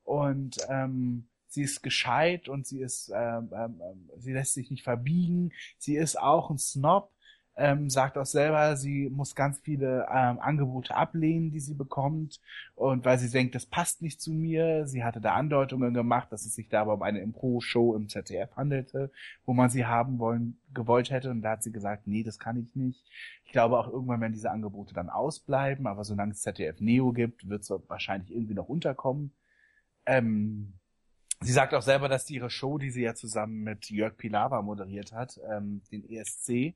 Und 0.03 0.59
ähm, 0.69 1.29
sie 1.47 1.63
ist 1.63 1.83
gescheit 1.83 2.49
und 2.49 2.67
sie 2.67 2.81
ist, 2.81 3.11
ähm, 3.15 3.51
ähm, 3.55 3.81
ähm, 3.81 4.11
sie 4.19 4.33
lässt 4.33 4.55
sich 4.55 4.71
nicht 4.71 4.83
verbiegen. 4.83 5.53
Sie 5.79 5.97
ist 5.97 6.19
auch 6.19 6.51
ein 6.51 6.59
Snob. 6.59 7.14
Ähm, 7.57 7.89
sagt 7.89 8.19
auch 8.19 8.27
selber, 8.27 8.77
sie 8.77 9.09
muss 9.11 9.35
ganz 9.35 9.61
viele 9.61 10.07
ähm, 10.11 10.39
Angebote 10.41 10.95
ablehnen, 10.95 11.51
die 11.53 11.61
sie 11.61 11.75
bekommt. 11.75 12.41
Und 12.75 13.05
weil 13.05 13.19
sie 13.19 13.31
denkt, 13.31 13.55
das 13.55 13.67
passt 13.67 14.03
nicht 14.03 14.21
zu 14.21 14.33
mir. 14.33 14.87
Sie 14.87 15.05
hatte 15.05 15.21
da 15.21 15.35
Andeutungen 15.35 15.95
gemacht, 15.95 16.33
dass 16.33 16.45
es 16.45 16.55
sich 16.55 16.69
dabei 16.69 16.93
um 16.93 17.03
eine 17.03 17.21
Impro-Show 17.21 17.95
im 17.95 18.09
ZDF 18.09 18.57
handelte, 18.57 19.11
wo 19.47 19.53
man 19.53 19.71
sie 19.71 19.87
haben 19.87 20.19
wollen, 20.19 20.59
gewollt 20.73 21.11
hätte. 21.11 21.31
Und 21.31 21.43
da 21.43 21.53
hat 21.53 21.63
sie 21.63 21.73
gesagt, 21.73 22.07
nee, 22.07 22.23
das 22.25 22.39
kann 22.39 22.59
ich 22.59 22.75
nicht. 22.75 23.05
Ich 23.45 23.53
glaube 23.53 23.79
auch 23.79 23.89
irgendwann 23.89 24.21
werden 24.21 24.33
diese 24.33 24.51
Angebote 24.51 24.95
dann 24.95 25.09
ausbleiben. 25.09 25.87
Aber 25.87 26.05
solange 26.05 26.33
es 26.33 26.43
ZDF 26.43 26.81
Neo 26.81 27.13
gibt, 27.13 27.49
wird 27.49 27.63
es 27.63 27.73
wahrscheinlich 27.89 28.33
irgendwie 28.33 28.55
noch 28.55 28.69
unterkommen. 28.69 29.33
Ähm, 30.07 30.75
Sie 31.41 31.53
sagt 31.53 31.75
auch 31.75 31.83
selber, 31.83 32.09
dass 32.09 32.25
die 32.25 32.37
ihre 32.37 32.49
Show, 32.49 32.79
die 32.79 32.91
sie 32.91 33.03
ja 33.03 33.15
zusammen 33.15 33.65
mit 33.65 33.91
Jörg 33.91 34.17
Pilawa 34.17 34.63
moderiert 34.63 35.13
hat, 35.13 35.39
ähm, 35.51 35.83
den 35.93 36.09
ESC, 36.09 36.75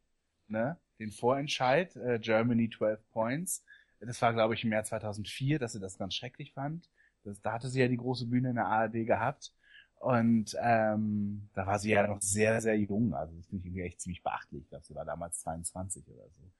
ne, 0.48 0.78
den 0.98 1.12
Vorentscheid, 1.12 1.94
äh, 1.96 2.18
Germany 2.18 2.70
12 2.70 3.00
Points, 3.10 3.64
das 4.00 4.22
war, 4.22 4.32
glaube 4.32 4.54
ich, 4.54 4.64
im 4.64 4.72
Jahr 4.72 4.84
2004, 4.84 5.58
dass 5.58 5.72
sie 5.72 5.80
das 5.80 5.98
ganz 5.98 6.14
schrecklich 6.14 6.52
fand. 6.52 6.88
Das, 7.24 7.40
da 7.40 7.52
hatte 7.52 7.68
sie 7.68 7.80
ja 7.80 7.88
die 7.88 7.96
große 7.96 8.26
Bühne 8.26 8.50
in 8.50 8.54
der 8.56 8.66
ARD 8.66 9.04
gehabt. 9.06 9.52
Und 9.96 10.56
ähm, 10.60 11.48
da 11.54 11.66
war 11.66 11.78
sie 11.78 11.90
ja 11.90 12.06
noch 12.06 12.20
sehr, 12.20 12.60
sehr 12.60 12.78
jung. 12.78 13.14
Also 13.14 13.34
das 13.34 13.46
finde 13.46 13.60
ich 13.62 13.66
irgendwie 13.66 13.82
echt 13.82 14.00
ziemlich 14.00 14.22
beachtlich. 14.22 14.62
Ich 14.62 14.68
glaube, 14.68 14.84
sie 14.84 14.94
war 14.94 15.04
damals 15.04 15.40
22 15.40 16.06
oder 16.06 16.28
so. 16.28 16.52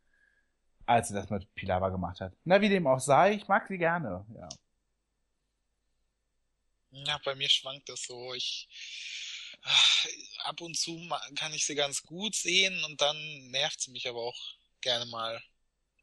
Als 0.86 1.08
sie 1.08 1.14
das 1.14 1.30
mit 1.30 1.54
Pilawa 1.54 1.90
gemacht 1.90 2.20
hat. 2.20 2.32
Na, 2.44 2.60
wie 2.60 2.68
dem 2.68 2.86
auch 2.86 2.98
sei, 2.98 3.34
ich 3.34 3.46
mag 3.46 3.68
sie 3.68 3.78
gerne, 3.78 4.26
ja. 4.34 4.48
Ja, 6.90 7.20
bei 7.24 7.34
mir 7.34 7.48
schwankt 7.48 7.88
das 7.88 8.02
so. 8.02 8.34
Ich 8.34 8.68
ab 10.44 10.60
und 10.60 10.76
zu 10.76 11.08
kann 11.36 11.52
ich 11.52 11.66
sie 11.66 11.74
ganz 11.74 12.02
gut 12.02 12.34
sehen 12.34 12.82
und 12.84 13.00
dann 13.00 13.16
nervt 13.50 13.80
sie 13.80 13.90
mich 13.90 14.08
aber 14.08 14.20
auch 14.20 14.38
gerne 14.80 15.06
mal, 15.06 15.42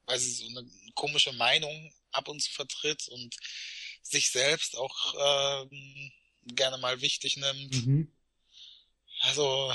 weil 0.05 0.19
sie 0.19 0.31
so 0.31 0.47
eine 0.47 0.69
komische 0.93 1.33
Meinung 1.33 1.93
ab 2.11 2.27
und 2.27 2.41
zu 2.41 2.51
vertritt 2.51 3.07
und 3.09 3.35
sich 4.01 4.29
selbst 4.29 4.77
auch 4.77 5.65
ähm, 5.71 6.11
gerne 6.45 6.77
mal 6.77 7.01
wichtig 7.01 7.37
nimmt. 7.37 7.85
Mhm. 7.85 8.11
Also 9.21 9.73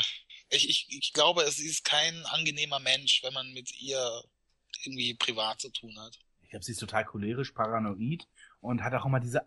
ich, 0.51 0.69
ich, 0.69 0.87
ich 0.91 1.13
glaube, 1.13 1.43
es 1.43 1.59
ist 1.59 1.85
kein 1.85 2.25
angenehmer 2.27 2.79
Mensch, 2.79 3.23
wenn 3.23 3.33
man 3.33 3.53
mit 3.53 3.81
ihr 3.81 4.23
irgendwie 4.85 5.15
privat 5.15 5.61
zu 5.61 5.71
tun 5.71 5.99
hat. 5.99 6.19
Ich 6.43 6.51
glaube, 6.51 6.65
sie 6.65 6.73
ist 6.73 6.79
total 6.79 7.05
cholerisch, 7.05 7.53
paranoid 7.53 8.27
und 8.61 8.83
hat 8.83 8.95
auch 8.95 9.07
immer 9.07 9.21
diese, 9.21 9.47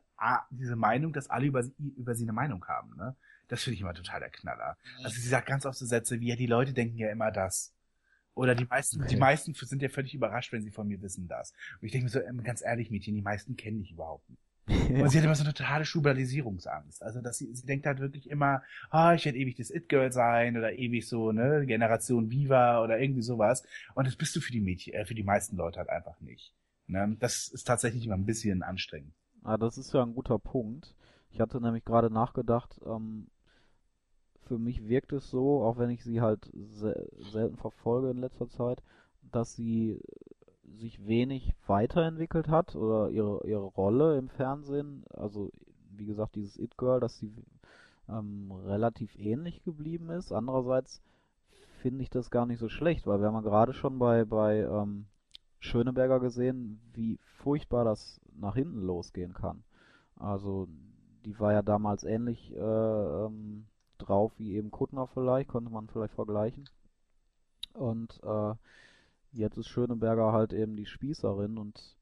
diese 0.52 0.76
Meinung, 0.76 1.14
dass 1.14 1.30
alle 1.30 1.46
über 1.46 1.64
sie, 1.64 1.74
über 1.98 2.16
sie 2.16 2.24
eine 2.24 2.34
Meinung 2.34 2.66
haben. 2.66 2.96
Ne? 2.96 3.16
Das 3.54 3.62
finde 3.62 3.76
ich 3.76 3.82
immer 3.82 3.94
total 3.94 4.20
der 4.20 4.32
Knaller. 4.32 4.78
Also 5.04 5.16
sie 5.22 5.28
sagt 5.28 5.46
ganz 5.48 5.68
oft 5.68 5.78
so 5.78 5.86
Sätze 5.86 6.20
wie, 6.20 6.30
ja, 6.30 6.36
die 6.36 6.48
Leute 6.48 6.74
denken 6.74 6.98
ja 6.98 7.12
immer 7.12 7.30
das. 7.30 7.72
Oder 8.34 8.56
die 8.56 8.66
meisten, 8.66 9.00
Okay. 9.00 9.10
die 9.10 9.16
meisten 9.16 9.54
sind 9.54 9.80
ja 9.84 9.90
völlig 9.90 10.16
überrascht, 10.16 10.52
wenn 10.54 10.64
sie 10.64 10.72
von 10.72 10.88
mir 10.88 11.00
wissen 11.04 11.28
das. 11.28 11.54
Und 11.80 11.86
ich 11.86 11.92
denke 11.92 12.06
mir 12.06 12.10
so, 12.10 12.20
ähm, 12.20 12.42
ganz 12.42 12.64
ehrlich, 12.64 12.90
Mädchen, 12.90 13.14
die 13.14 13.22
meisten 13.22 13.56
kennen 13.56 13.78
dich 13.78 13.92
überhaupt 13.92 14.28
nicht. 14.28 14.42
Und 14.90 15.08
sie 15.10 15.20
hat 15.20 15.26
immer 15.26 15.36
so 15.36 15.44
eine 15.44 15.54
totale 15.54 15.86
Schubladisierungsangst. 15.86 17.04
Also, 17.04 17.22
dass 17.22 17.38
sie, 17.38 17.54
sie 17.54 17.68
denkt 17.68 17.86
halt 17.86 18.00
wirklich 18.00 18.28
immer, 18.28 18.64
ah, 18.90 19.14
ich 19.14 19.24
werde 19.26 19.38
ewig 19.38 19.56
das 19.56 19.70
It-Girl 19.70 20.12
sein 20.12 20.58
oder 20.58 20.74
ewig 20.74 21.08
so, 21.08 21.32
ne, 21.32 21.64
Generation 21.68 22.32
Viva 22.32 22.82
oder 22.84 22.98
irgendwie 23.00 23.22
sowas. 23.22 23.64
Und 23.94 24.08
das 24.08 24.16
bist 24.16 24.36
du 24.36 24.42
für 24.42 24.52
die 24.52 24.62
Mädchen, 24.62 24.96
äh, 24.96 25.06
für 25.06 25.14
die 25.14 25.22
meisten 25.22 25.58
Leute 25.58 25.78
halt 25.78 25.90
einfach 25.90 26.20
nicht. 26.22 26.56
Ne? 26.88 27.18
Das 27.20 27.50
ist 27.50 27.66
tatsächlich 27.66 28.04
immer 28.08 28.16
ein 28.16 28.26
bisschen 28.26 28.64
anstrengend. 28.64 29.14
Ah, 29.44 29.58
das 29.58 29.78
ist 29.78 29.94
ja 29.94 30.02
ein 30.02 30.16
guter 30.16 30.40
Punkt. 30.40 30.96
Ich 31.30 31.40
hatte 31.40 31.62
nämlich 31.62 31.84
gerade 31.86 32.10
nachgedacht, 32.12 32.80
ähm, 32.86 33.28
für 34.44 34.58
mich 34.58 34.88
wirkt 34.88 35.14
es 35.14 35.30
so, 35.30 35.64
auch 35.64 35.78
wenn 35.78 35.90
ich 35.90 36.04
sie 36.04 36.22
halt 36.22 36.50
sel 36.54 37.10
selten 37.20 37.58
verfolge 37.58 38.10
in 38.10 38.18
letzter 38.18 38.48
Zeit, 38.48 38.84
dass 39.32 39.56
sie 39.56 40.00
sich 40.64 41.06
wenig 41.06 41.54
weiterentwickelt 41.68 42.48
hat 42.48 42.76
oder 42.76 43.10
ihre, 43.10 43.46
ihre 43.48 43.64
Rolle 43.64 44.18
im 44.18 44.30
Fernsehen, 44.30 45.04
also 45.14 45.52
wie 45.96 46.06
gesagt, 46.06 46.36
dieses 46.36 46.58
It-Girl, 46.58 47.00
dass 47.00 47.18
sie 47.18 47.32
ähm, 48.10 48.52
relativ 48.66 49.18
ähnlich 49.18 49.64
geblieben 49.64 50.10
ist. 50.10 50.32
Andererseits 50.32 51.02
finde 51.82 52.04
ich 52.04 52.10
das 52.10 52.32
gar 52.32 52.46
nicht 52.46 52.60
so 52.60 52.70
schlecht, 52.70 53.08
weil 53.08 53.20
wir 53.20 53.28
haben 53.28 53.36
ja 53.36 53.42
gerade 53.42 53.74
schon 53.74 54.00
bei, 54.00 54.26
bei 54.26 54.60
ähm, 54.60 55.06
Schöneberger 55.60 56.20
gesehen, 56.20 56.82
wie 56.94 57.20
furchtbar 57.38 57.86
das 57.86 58.20
nach 58.36 58.56
hinten 58.56 58.82
losgehen 58.82 59.34
kann. 59.34 59.64
Also 60.16 60.68
die 61.26 61.40
war 61.40 61.54
ja 61.54 61.62
damals 61.62 62.04
ähnlich 62.04 62.54
äh, 62.54 63.26
ähm, 63.26 63.66
drauf 63.98 64.32
wie 64.38 64.56
eben 64.56 64.72
Kuttner 64.72 65.08
vielleicht, 65.08 65.50
konnte 65.50 65.72
man 65.72 65.88
vielleicht 65.88 66.14
vergleichen. 66.14 66.70
Und 67.74 68.20
äh, 68.24 68.54
jetzt 69.32 69.58
ist 69.58 69.68
Schöneberger 69.68 70.32
halt 70.32 70.54
eben 70.54 70.76
die 70.76 70.86
Spießerin 70.86 71.58
und 71.58 71.98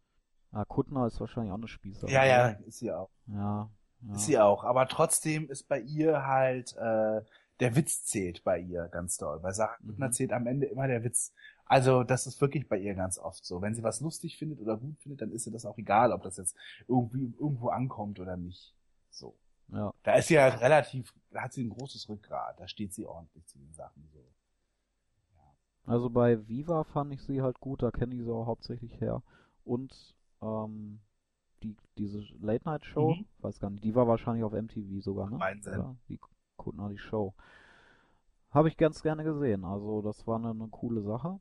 ja, 0.53 0.65
Kuttner 0.65 1.07
ist 1.07 1.19
wahrscheinlich 1.19 1.51
auch 1.53 1.57
eine 1.57 1.67
Spießerin. 1.67 2.13
Ja, 2.13 2.25
ja, 2.25 2.47
ist 2.49 2.79
sie 2.79 2.91
auch. 2.91 3.09
Ja, 3.27 3.69
ja. 4.01 4.15
Ist 4.15 4.25
sie 4.25 4.37
auch. 4.37 4.63
Aber 4.65 4.87
trotzdem 4.87 5.49
ist 5.49 5.69
bei 5.69 5.79
ihr 5.79 6.25
halt, 6.25 6.75
äh, 6.75 7.21
der 7.61 7.75
Witz 7.75 8.03
zählt 8.05 8.43
bei 8.43 8.59
ihr 8.59 8.87
ganz 8.89 9.17
doll. 9.17 9.39
Bei 9.39 9.53
Sarah 9.53 9.77
Kuttner 9.77 10.07
Mhm. 10.07 10.11
zählt 10.11 10.33
am 10.33 10.47
Ende 10.47 10.65
immer 10.65 10.87
der 10.87 11.03
Witz. 11.03 11.33
Also, 11.65 12.03
das 12.03 12.27
ist 12.27 12.41
wirklich 12.41 12.67
bei 12.67 12.77
ihr 12.77 12.95
ganz 12.95 13.17
oft 13.17 13.45
so. 13.45 13.61
Wenn 13.61 13.73
sie 13.75 13.83
was 13.83 14.01
lustig 14.01 14.37
findet 14.37 14.59
oder 14.59 14.75
gut 14.75 14.97
findet, 14.99 15.21
dann 15.21 15.31
ist 15.31 15.45
ihr 15.45 15.53
das 15.53 15.65
auch 15.65 15.77
egal, 15.77 16.11
ob 16.11 16.23
das 16.23 16.35
jetzt 16.35 16.57
irgendwie 16.89 17.33
irgendwo 17.39 17.69
ankommt 17.69 18.19
oder 18.19 18.35
nicht. 18.35 18.73
So. 19.09 19.35
Ja. 19.71 19.93
Da 20.03 20.15
ist 20.15 20.27
sie 20.27 20.39
halt 20.39 20.59
relativ, 20.61 21.13
da 21.31 21.43
hat 21.43 21.53
sie 21.53 21.63
ein 21.63 21.69
großes 21.69 22.09
Rückgrat. 22.09 22.59
Da 22.59 22.67
steht 22.67 22.93
sie 22.93 23.05
ordentlich 23.05 23.45
zu 23.47 23.57
den 23.57 23.73
Sachen 23.73 24.07
so. 24.13 24.19
Also 25.85 26.09
bei 26.09 26.47
Viva 26.47 26.83
fand 26.83 27.11
ich 27.13 27.23
sie 27.23 27.41
halt 27.41 27.59
gut, 27.59 27.81
da 27.83 27.91
kenne 27.91 28.15
ich 28.15 28.21
sie 28.23 28.31
auch 28.31 28.45
hauptsächlich 28.45 28.99
her. 29.01 29.23
Und 29.63 30.15
ähm, 30.41 30.99
die, 31.63 31.75
diese 31.97 32.19
Late 32.39 32.65
Night 32.65 32.85
Show, 32.85 33.15
Mhm. 33.15 33.25
weiß 33.39 33.59
gar 33.59 33.69
nicht, 33.69 33.83
die 33.83 33.95
war 33.95 34.07
wahrscheinlich 34.07 34.43
auf 34.43 34.53
MTV 34.53 35.01
sogar, 35.03 35.29
ne? 35.29 35.39
Oder? 35.79 35.95
Die 36.09 36.19
Kuttner, 36.57 36.89
die 36.89 36.97
Show. 36.97 37.33
Habe 38.51 38.67
ich 38.67 38.77
ganz 38.77 39.01
gerne 39.01 39.23
gesehen, 39.23 39.63
also 39.65 40.01
das 40.01 40.27
war 40.27 40.37
eine, 40.37 40.51
eine 40.51 40.67
coole 40.67 41.01
Sache. 41.01 41.39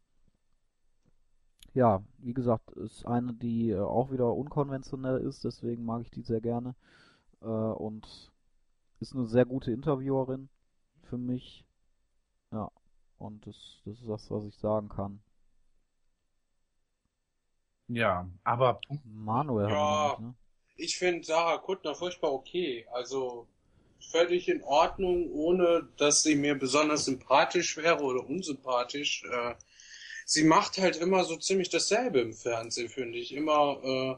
Ja, 1.75 2.02
wie 2.18 2.34
gesagt, 2.34 2.70
ist 2.73 3.07
eine, 3.07 3.33
die 3.34 3.70
äh, 3.70 3.78
auch 3.81 4.10
wieder 4.10 4.34
unkonventionell 4.34 5.18
ist, 5.18 5.44
deswegen 5.44 5.84
mag 5.84 6.02
ich 6.02 6.10
die 6.10 6.23
sehr 6.23 6.41
gerne. 6.41 6.75
Äh, 7.43 7.47
und 7.47 8.33
ist 9.01 9.15
eine 9.15 9.27
sehr 9.27 9.44
gute 9.47 9.73
Interviewerin 9.73 10.49
für 11.05 11.19
mich. 11.19 11.65
Ja, 12.52 12.70
und 13.19 13.47
das, 13.47 13.83
das 13.85 14.01
ist 14.01 14.09
das, 14.09 14.31
was 14.31 14.44
ich 14.47 14.57
sagen 14.59 14.89
kann. 14.89 15.20
Ja, 17.89 18.27
aber 18.44 18.81
Manuel 19.05 19.69
Ja. 19.69 19.77
nicht, 19.77 20.19
ne? 20.19 20.35
Ich 20.77 20.99
finde 20.99 21.25
Sarah 21.27 21.59
Kuttner 21.59 21.94
furchtbar 21.94 22.33
okay. 22.33 22.86
Also 22.93 23.49
völlig 24.10 24.49
in 24.49 24.62
Ordnung, 24.65 25.31
ohne 25.33 25.89
dass 25.99 26.23
sie 26.23 26.36
mir 26.36 26.55
besonders 26.57 27.05
sympathisch 27.07 27.77
wäre 27.77 28.02
oder 28.02 28.27
unsympathisch. 28.28 29.25
Äh, 29.25 29.55
sie 30.27 30.44
macht 30.44 30.78
halt 30.78 30.97
immer 30.97 31.25
so 31.25 31.36
ziemlich 31.36 31.70
dasselbe 31.70 32.20
im 32.20 32.35
Fernsehen, 32.35 32.89
finde 32.91 33.19
ich. 33.19 33.35
Immer 33.35 33.81
äh, 33.85 34.17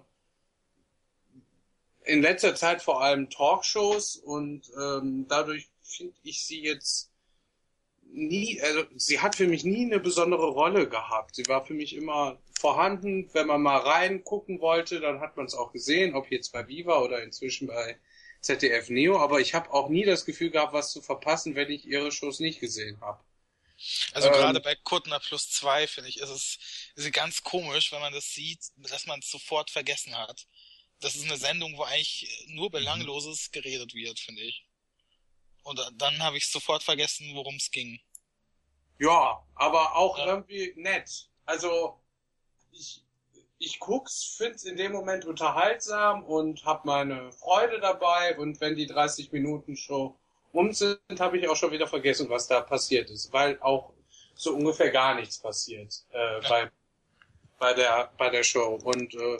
in 2.04 2.22
letzter 2.22 2.54
Zeit 2.54 2.82
vor 2.82 3.02
allem 3.02 3.30
Talkshows 3.30 4.16
und 4.16 4.70
ähm, 4.80 5.26
dadurch 5.28 5.68
finde 5.82 6.14
ich 6.22 6.44
sie 6.44 6.62
jetzt 6.62 7.10
nie, 8.12 8.60
also 8.62 8.84
sie 8.96 9.20
hat 9.20 9.36
für 9.36 9.46
mich 9.46 9.64
nie 9.64 9.86
eine 9.86 10.00
besondere 10.00 10.46
Rolle 10.48 10.88
gehabt. 10.88 11.34
Sie 11.36 11.46
war 11.48 11.64
für 11.64 11.74
mich 11.74 11.94
immer 11.94 12.38
vorhanden. 12.60 13.30
Wenn 13.32 13.46
man 13.46 13.62
mal 13.62 13.78
reingucken 13.78 14.60
wollte, 14.60 15.00
dann 15.00 15.20
hat 15.20 15.36
man 15.36 15.46
es 15.46 15.54
auch 15.54 15.72
gesehen, 15.72 16.14
ob 16.14 16.30
jetzt 16.30 16.52
bei 16.52 16.66
Viva 16.68 17.00
oder 17.00 17.22
inzwischen 17.22 17.68
bei 17.68 17.98
ZDF 18.40 18.90
Neo. 18.90 19.18
Aber 19.18 19.40
ich 19.40 19.54
habe 19.54 19.72
auch 19.72 19.88
nie 19.88 20.04
das 20.04 20.24
Gefühl 20.24 20.50
gehabt, 20.50 20.72
was 20.72 20.92
zu 20.92 21.00
verpassen, 21.02 21.54
wenn 21.54 21.70
ich 21.70 21.86
ihre 21.86 22.12
Shows 22.12 22.40
nicht 22.40 22.60
gesehen 22.60 23.00
habe. 23.00 23.22
Also 24.12 24.28
Ähm, 24.28 24.34
gerade 24.34 24.60
bei 24.60 24.76
Kuttner 24.76 25.18
plus 25.20 25.50
zwei, 25.50 25.86
finde 25.86 26.08
ich, 26.10 26.20
ist 26.20 26.28
es, 26.28 26.58
ist 26.94 27.06
es 27.06 27.12
ganz 27.12 27.42
komisch, 27.42 27.90
wenn 27.92 28.00
man 28.00 28.12
das 28.12 28.32
sieht, 28.32 28.60
dass 28.76 29.06
man 29.06 29.20
es 29.20 29.30
sofort 29.30 29.70
vergessen 29.70 30.16
hat. 30.16 30.46
Das 31.02 31.16
ist 31.16 31.24
eine 31.24 31.36
Sendung, 31.36 31.76
wo 31.76 31.82
eigentlich 31.82 32.46
nur 32.48 32.70
Belangloses 32.70 33.50
geredet 33.50 33.92
wird, 33.94 34.18
finde 34.18 34.42
ich. 34.42 34.64
Und 35.64 35.80
dann 35.94 36.22
habe 36.22 36.36
ich 36.38 36.46
sofort 36.48 36.82
vergessen, 36.82 37.34
worum 37.34 37.56
es 37.56 37.70
ging. 37.70 38.00
Ja, 38.98 39.44
aber 39.54 39.96
auch 39.96 40.16
Ja. 40.18 40.26
irgendwie 40.26 40.72
nett. 40.76 41.28
Also 41.44 42.00
ich, 42.72 43.02
ich 43.58 43.78
guck's, 43.80 44.34
find's 44.38 44.64
in 44.64 44.76
dem 44.76 44.92
Moment 44.92 45.24
unterhaltsam 45.24 46.24
und 46.24 46.64
hab 46.64 46.84
meine 46.84 47.32
Freude 47.32 47.80
dabei 47.80 48.38
und 48.38 48.60
wenn 48.60 48.76
die 48.76 48.86
30 48.86 49.32
Minuten 49.32 49.76
Show 49.76 50.18
um 50.52 50.72
sind, 50.72 51.00
habe 51.18 51.38
ich 51.38 51.48
auch 51.48 51.56
schon 51.56 51.72
wieder 51.72 51.86
vergessen, 51.86 52.28
was 52.28 52.46
da 52.46 52.60
passiert 52.60 53.10
ist, 53.10 53.32
weil 53.32 53.60
auch 53.60 53.92
so 54.34 54.54
ungefähr 54.54 54.90
gar 54.90 55.14
nichts 55.14 55.38
passiert 55.38 56.04
äh, 56.12 56.42
Ja. 56.42 56.48
bei 56.48 56.70
bei 57.58 57.74
der 57.74 58.12
bei 58.18 58.28
der 58.30 58.42
Show 58.42 58.74
und 58.84 59.14
äh, 59.14 59.38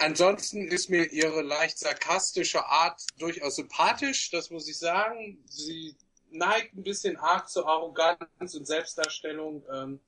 ansonsten 0.00 0.66
ist 0.68 0.88
mir 0.90 1.10
ihre 1.12 1.42
leicht 1.42 1.78
sarkastische 1.78 2.64
Art 2.66 3.02
durchaus 3.18 3.56
sympathisch, 3.56 4.30
das 4.30 4.50
muss 4.50 4.68
ich 4.68 4.78
sagen. 4.78 5.42
Sie 5.46 5.96
neigt 6.30 6.74
ein 6.74 6.82
bisschen 6.82 7.16
arg 7.16 7.48
zur 7.48 7.66
Arroganz 7.66 8.54
und 8.54 8.66
Selbstdarstellung. 8.66 9.64
Ähm, 9.72 10.00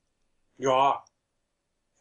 Ja. 0.59 1.05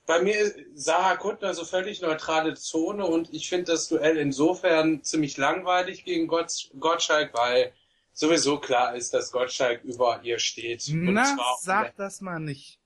Bei 0.07 0.21
mir 0.21 0.37
ist 0.37 0.57
Sarah 0.73 1.15
Kuttner 1.15 1.53
so 1.53 1.63
völlig 1.63 2.01
neutrale 2.01 2.55
Zone 2.55 3.05
und 3.05 3.33
ich 3.33 3.47
finde 3.47 3.71
das 3.71 3.87
Duell 3.87 4.17
insofern 4.17 5.03
ziemlich 5.03 5.37
langweilig 5.37 6.03
gegen 6.03 6.27
Gott, 6.27 6.71
Gottschalk, 6.79 7.33
weil 7.33 7.71
sowieso 8.11 8.59
klar 8.59 8.95
ist, 8.95 9.13
dass 9.13 9.31
Gottschalk 9.31 9.83
über 9.83 10.19
ihr 10.23 10.39
steht. 10.39 10.85
Na, 10.91 11.37
sag 11.59 11.95
das 11.97 12.19
mal 12.19 12.39
nicht. 12.39 12.79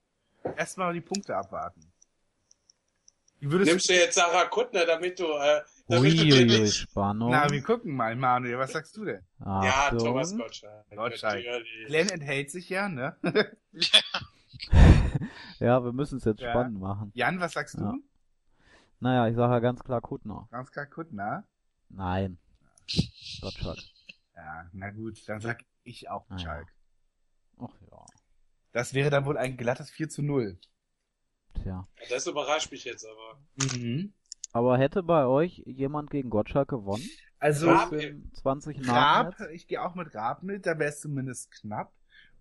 Erstmal 0.57 0.93
die 0.93 1.01
Punkte 1.01 1.35
abwarten. 1.35 1.91
Nimmst 3.49 3.89
du 3.89 3.93
jetzt 3.93 4.15
Sarah 4.15 4.45
Kuttner, 4.45 4.85
damit 4.85 5.19
du, 5.19 5.25
äh, 5.25 5.61
damit 5.87 6.13
du 6.13 6.23
dir 6.25 6.35
Uiuiui, 6.35 6.61
nicht... 6.61 6.75
Spannung. 6.75 7.31
Na, 7.31 7.49
wir 7.49 7.61
gucken 7.61 7.95
mal, 7.95 8.15
Manuel, 8.15 8.57
was 8.57 8.71
sagst 8.71 8.95
du 8.97 9.05
denn? 9.05 9.21
Ja, 9.39 9.59
Achtung. 9.87 9.99
Thomas 9.99 10.35
Gottschalk. 10.35 10.85
Gottschalk. 10.95 11.43
Glenn 11.87 12.09
enthält 12.09 12.49
sich 12.51 12.69
ja, 12.69 12.89
ne? 12.89 13.15
Ja, 15.59 15.83
wir 15.83 15.93
müssen 15.93 16.17
es 16.17 16.25
jetzt 16.25 16.41
Ja. 16.41 16.51
spannend 16.51 16.79
machen. 16.79 17.11
Jan, 17.13 17.39
was 17.39 17.53
sagst 17.53 17.77
du? 17.77 17.83
Ja. 17.83 17.93
Naja, 18.99 19.27
ich 19.27 19.35
sage 19.35 19.53
ja 19.53 19.59
ganz 19.59 19.83
klar 19.83 20.01
Kuttner. 20.01 20.47
Ganz 20.51 20.71
klar 20.71 20.85
Kuttner. 20.85 21.43
Nein. 21.89 22.37
Gottschalk. 23.41 23.79
Ja, 24.35 24.65
na 24.73 24.89
gut, 24.91 25.17
dann 25.27 25.39
sag 25.39 25.63
ich 25.83 26.09
auch 26.09 26.25
Ah, 26.29 26.33
ja. 26.35 26.39
Schalk. 26.39 26.67
Ach 27.59 27.69
ja. 27.91 28.05
Das 28.73 28.93
wäre 28.93 29.09
dann 29.09 29.25
wohl 29.25 29.37
ein 29.37 29.55
glattes 29.55 29.89
4 29.89 30.09
zu 30.09 30.21
0. 30.23 30.57
Tja. 31.65 31.87
Das 32.11 32.27
überrascht 32.27 32.71
mich 32.71 32.83
jetzt 32.85 33.05
aber. 33.05 33.39
Mhm. 33.55 34.13
Aber 34.53 34.77
hätte 34.77 35.01
bei 35.01 35.25
euch 35.25 35.63
jemand 35.65 36.11
gegen 36.11 36.29
Gottschalk 36.29 36.69
gewonnen? 36.69 37.09
Also, 37.39 37.73
den 37.89 38.31
20 38.35 38.87
Raab, 38.87 39.39
Namen 39.39 39.49
ich 39.51 39.67
gehe 39.67 39.81
auch 39.81 39.95
mit 39.95 40.13
Raab 40.13 40.43
mit, 40.43 40.67
da 40.67 40.77
wäre 40.77 40.91
es 40.91 41.01
zumindest 41.01 41.51
knapp. 41.51 41.91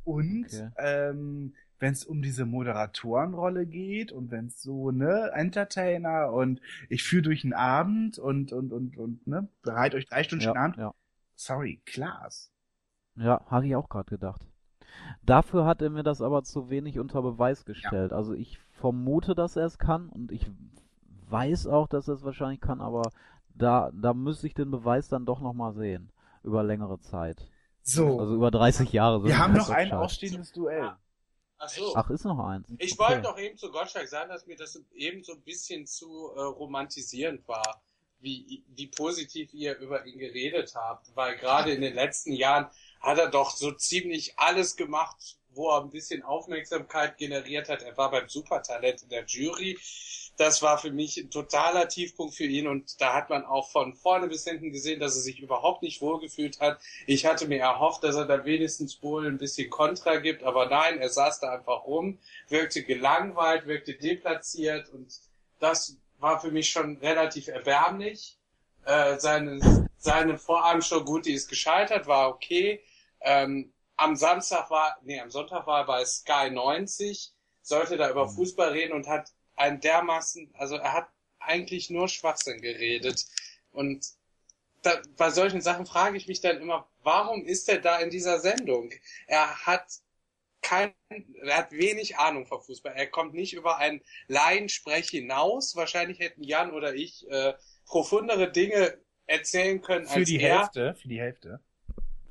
Und 0.05 0.45
Okay. 0.45 0.71
ähm, 0.77 1.55
wenn 1.79 1.93
es 1.95 2.05
um 2.05 2.21
diese 2.21 2.45
Moderatorenrolle 2.45 3.65
geht 3.65 4.13
und 4.13 4.31
wenn 4.31 4.49
es 4.49 4.61
so, 4.61 4.91
ne, 4.91 5.31
Entertainer 5.35 6.31
und 6.31 6.61
ich 6.91 7.03
führe 7.03 7.23
durch 7.23 7.41
den 7.43 7.55
Abend 7.55 8.19
und, 8.19 8.53
und, 8.53 8.73
und, 8.73 8.99
und, 8.99 9.27
ne, 9.27 9.49
bereit 9.63 9.95
euch 9.95 10.05
drei 10.07 10.23
Stunden 10.23 10.45
Ja, 10.45 10.53
an. 10.53 10.75
ja. 10.77 10.95
Sorry, 11.35 11.81
Klaas. 11.87 12.51
Ja, 13.17 13.41
hatte 13.47 13.67
ich 13.67 13.75
auch 13.77 13.89
gerade 13.89 14.11
gedacht. 14.11 14.47
Dafür 15.23 15.65
hat 15.67 15.83
er 15.83 15.91
mir 15.91 16.03
das 16.03 16.21
aber 16.21 16.43
zu 16.43 16.71
wenig 16.71 16.99
unter 16.99 17.23
Beweis 17.23 17.65
gestellt. 17.65 18.13
Also 18.13 18.35
ich 18.35 18.59
vermute, 18.73 19.35
dass 19.35 19.57
er 19.57 19.67
es 19.67 19.79
kann 19.79 20.09
und 20.09 20.31
ich 20.33 20.47
weiß 21.29 21.67
auch, 21.67 21.89
dass 21.89 22.09
er 22.09 22.15
es 22.15 22.25
wahrscheinlich 22.25 22.61
kann, 22.61 22.81
aber 22.81 23.11
da, 23.55 23.91
da 23.95 24.15
müsste 24.15 24.47
ich 24.47 24.55
den 24.55 24.71
Beweis 24.71 25.09
dann 25.09 25.25
doch 25.27 25.41
nochmal 25.41 25.73
sehen. 25.73 26.11
Über 26.43 26.63
längere 26.63 26.99
Zeit. 27.01 27.49
So, 27.83 28.19
Also 28.19 28.35
über 28.35 28.51
30 28.51 28.93
Jahre. 28.93 29.21
so 29.21 29.27
wir 29.27 29.39
haben 29.39 29.55
noch 29.55 29.71
ein 29.71 29.93
ausstehendes 29.93 30.53
Duell. 30.53 30.93
Ach 31.59 31.69
so. 31.69 31.93
Ach, 31.97 32.11
ist 32.11 32.25
noch 32.25 32.39
eins. 32.39 32.69
Ich 32.79 32.93
Okay. 32.93 33.01
wollte 33.01 33.23
noch 33.23 33.39
eben 33.39 33.57
zu 33.57 33.71
Gottschalk 33.71 34.09
sagen, 34.09 34.29
dass 34.29 34.47
mir 34.47 34.57
das 34.57 34.79
eben 34.95 35.23
so 35.23 35.33
ein 35.33 35.41
bisschen 35.43 35.87
zu 35.87 36.31
äh, 36.37 36.41
romantisierend 36.41 37.47
war, 37.49 37.83
wie, 38.21 38.65
wie 38.75 38.87
positiv 38.89 39.55
ihr 39.55 39.77
über 39.79 40.05
ihn 40.05 40.19
geredet 40.19 40.75
habt. 40.75 41.15
Weil 41.15 41.37
gerade 41.37 41.73
in 41.73 41.81
den 41.81 41.95
letzten 41.95 42.33
Jahren 42.33 42.67
hat 43.05 43.19
er 43.19 43.29
doch 43.29 43.51
so 43.51 43.73
ziemlich 43.73 44.39
alles 44.39 44.77
gemacht, 44.77 45.37
wo 45.51 45.71
er 45.71 45.83
ein 45.83 45.91
bisschen 45.91 46.23
Aufmerksamkeit 46.23 47.17
generiert 47.17 47.69
hat. 47.69 47.83
Er 47.83 47.97
war 47.97 48.11
beim 48.11 48.29
Supertalent 48.29 49.03
in 49.03 49.09
der 49.09 49.25
Jury. 49.27 49.79
Das 50.37 50.63
war 50.63 50.79
für 50.79 50.91
mich 50.91 51.17
ein 51.17 51.31
totaler 51.31 51.89
Tiefpunkt 51.89 52.35
für 52.35 52.45
ihn 52.45 52.67
und 52.67 53.01
da 53.01 53.15
hat 53.15 53.31
man 53.31 53.45
auch 53.45 53.71
von 53.71 53.95
vorne 53.95 54.27
bis 54.27 54.43
hinten 54.45 54.73
gesehen, 54.73 54.99
dass 54.99 55.15
er 55.15 55.23
sich 55.23 55.39
überhaupt 55.39 55.83
nicht 55.83 56.01
wohlgefühlt 56.01 56.61
hat. 56.61 56.81
Ich 57.07 57.25
hatte 57.25 57.47
mir 57.47 57.61
erhofft, 57.61 58.03
dass 58.03 58.17
er 58.17 58.25
da 58.25 58.45
wenigstens 58.45 59.01
wohl 59.01 59.29
ein 59.29 59.39
bisschen 59.39 59.71
Kontra 59.71 60.17
gibt, 60.17 60.43
aber 60.43 60.67
nein, 60.67 60.99
er 60.99 61.09
saß 61.09 61.39
da 61.39 61.53
einfach 61.53 61.85
rum, 61.85 62.19
wirkte 62.49 62.83
gelangweilt, 62.83 63.67
wirkte 63.67 63.95
deplatziert 63.95 64.89
und 64.89 65.07
das 65.61 65.97
war 66.19 66.41
für 66.41 66.51
mich 66.51 66.71
schon 66.71 66.97
relativ 66.97 67.47
erbärmlich. 67.47 68.37
Äh, 68.87 69.19
seine, 69.19 69.89
seine 69.99 70.37
Vorabendshow, 70.37 71.05
gut, 71.05 71.27
die 71.27 71.33
ist 71.33 71.49
gescheitert, 71.49 72.09
war 72.09 72.29
okay. 72.29 72.83
Ähm, 73.25 73.73
am 73.97 74.17
Samstag 74.17 74.71
war, 74.71 74.97
nee, 75.03 75.21
am 75.21 75.31
Sonntag 75.31 75.67
war 75.67 75.81
er 75.81 75.87
bei 75.87 76.05
Sky 76.05 76.51
90, 76.51 77.33
sollte 77.63 77.97
da 77.97 78.11
über 78.11 78.29
Fußball 78.29 78.71
reden 78.71 78.93
und 78.93 79.09
hat 79.09 79.31
einen 79.57 79.81
dermaßen, 79.81 80.53
also 80.55 80.77
er 80.77 80.93
hat 80.93 81.09
eigentlich 81.39 81.91
nur 81.91 82.09
Schwachsinn 82.09 82.61
geredet. 82.61 83.25
Und 83.71 84.07
da, 84.83 85.01
bei 85.17 85.31
solchen 85.31 85.61
Sachen 85.61 85.87
frage 85.87 86.17
ich 86.17 86.29
mich 86.29 86.41
dann 86.41 86.61
immer, 86.61 86.89
warum 87.03 87.45
ist 87.45 87.69
er 87.69 87.79
da 87.79 87.99
in 87.99 88.11
dieser 88.11 88.41
Sendung? 88.41 88.91
Er 89.27 89.67
hat 89.67 89.87
kein, 90.61 90.95
er 91.43 91.59
hat 91.59 91.73
wenig 91.73 92.17
Ahnung 92.17 92.47
von 92.47 92.63
Fußball. 92.63 92.95
Er 92.95 93.07
kommt 93.07 93.35
nicht 93.35 93.53
über 93.53 93.79
einen 93.79 94.01
Laiensprech 94.29 95.09
hinaus. 95.11 95.77
Wahrscheinlich 95.77 96.19
hätten 96.19 96.43
Jan 96.43 96.73
oder 96.73 96.95
ich 96.95 97.29
äh, 97.31 97.55
profundere 97.87 98.51
Dinge 98.51 98.99
erzählen 99.27 99.81
können 99.81 100.07
Für 100.07 100.21
als 100.21 100.29
die 100.29 100.41
er. 100.41 100.61
Hälfte, 100.61 100.95
für 100.95 101.09
die 101.09 101.21
Hälfte. 101.21 101.61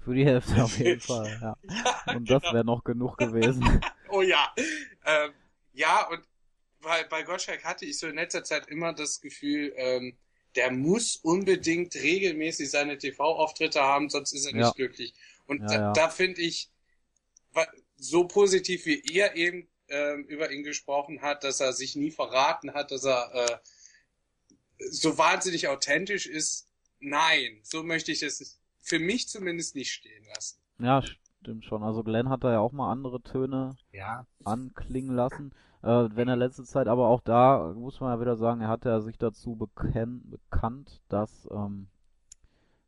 Für 0.03 0.13
die 0.13 0.25
Hälfte 0.25 0.63
auf 0.63 0.77
jeden 0.77 0.99
Fall, 1.11 1.39
ja. 1.41 1.57
Und 2.13 2.29
das 2.29 2.41
genau. 2.41 2.53
wäre 2.53 2.65
noch 2.65 2.83
genug 2.83 3.17
gewesen. 3.17 3.81
Oh 4.09 4.21
ja. 4.21 4.53
Ähm, 5.07 5.31
ja, 5.73 6.07
und 6.07 6.21
bei, 6.81 7.03
bei 7.05 7.23
Gottschalk 7.23 7.63
hatte 7.63 7.83
ich 7.85 7.97
so 7.97 8.05
in 8.05 8.13
letzter 8.13 8.43
Zeit 8.43 8.67
immer 8.67 8.93
das 8.93 9.21
Gefühl, 9.21 9.73
ähm, 9.75 10.15
der 10.55 10.69
muss 10.69 11.15
unbedingt 11.15 11.95
regelmäßig 11.95 12.69
seine 12.69 12.99
TV-Auftritte 12.99 13.81
haben, 13.81 14.11
sonst 14.11 14.33
ist 14.33 14.45
er 14.45 14.53
nicht 14.53 14.65
Ja. 14.65 14.71
glücklich. 14.73 15.15
Und 15.47 15.61
Ja, 15.61 15.67
da, 15.67 15.93
da 15.93 16.09
finde 16.09 16.41
ich, 16.41 16.69
so 17.97 18.27
positiv 18.27 18.85
wie 18.85 18.99
ihr 18.99 19.35
eben 19.35 19.67
ähm, 19.87 20.25
über 20.25 20.51
ihn 20.51 20.63
gesprochen 20.63 21.21
hat, 21.23 21.43
dass 21.43 21.59
er 21.59 21.73
sich 21.73 21.95
nie 21.95 22.11
verraten 22.11 22.75
hat, 22.75 22.91
dass 22.91 23.05
er 23.05 23.33
äh, 23.33 23.57
so 24.91 25.17
wahnsinnig 25.17 25.67
authentisch 25.69 26.27
ist, 26.27 26.67
nein, 26.99 27.59
so 27.63 27.83
möchte 27.83 28.11
ich 28.11 28.21
es 28.21 28.59
für 28.83 28.99
mich 28.99 29.27
zumindest 29.29 29.75
nicht 29.75 29.91
stehen 29.91 30.25
lassen. 30.35 30.59
Ja, 30.79 31.01
stimmt 31.01 31.65
schon. 31.65 31.83
Also 31.83 32.03
Glenn 32.03 32.29
hat 32.29 32.43
da 32.43 32.51
ja 32.51 32.59
auch 32.59 32.73
mal 32.73 32.91
andere 32.91 33.21
Töne 33.21 33.75
Ja. 33.91 34.25
anklingen 34.43 35.15
lassen. 35.15 35.53
Äh, 35.81 36.09
wenn 36.13 36.27
er 36.27 36.35
letzte 36.35 36.63
Zeit, 36.63 36.87
aber 36.87 37.07
auch 37.07 37.21
da 37.21 37.73
muss 37.75 37.99
man 37.99 38.13
ja 38.13 38.21
wieder 38.21 38.35
sagen, 38.35 38.61
er 38.61 38.67
hat 38.67 38.85
ja 38.85 38.99
sich 39.01 39.17
dazu 39.17 39.55
bekenn, 39.55 40.21
bekannt, 40.29 41.01
dass 41.09 41.47
ähm, 41.51 41.87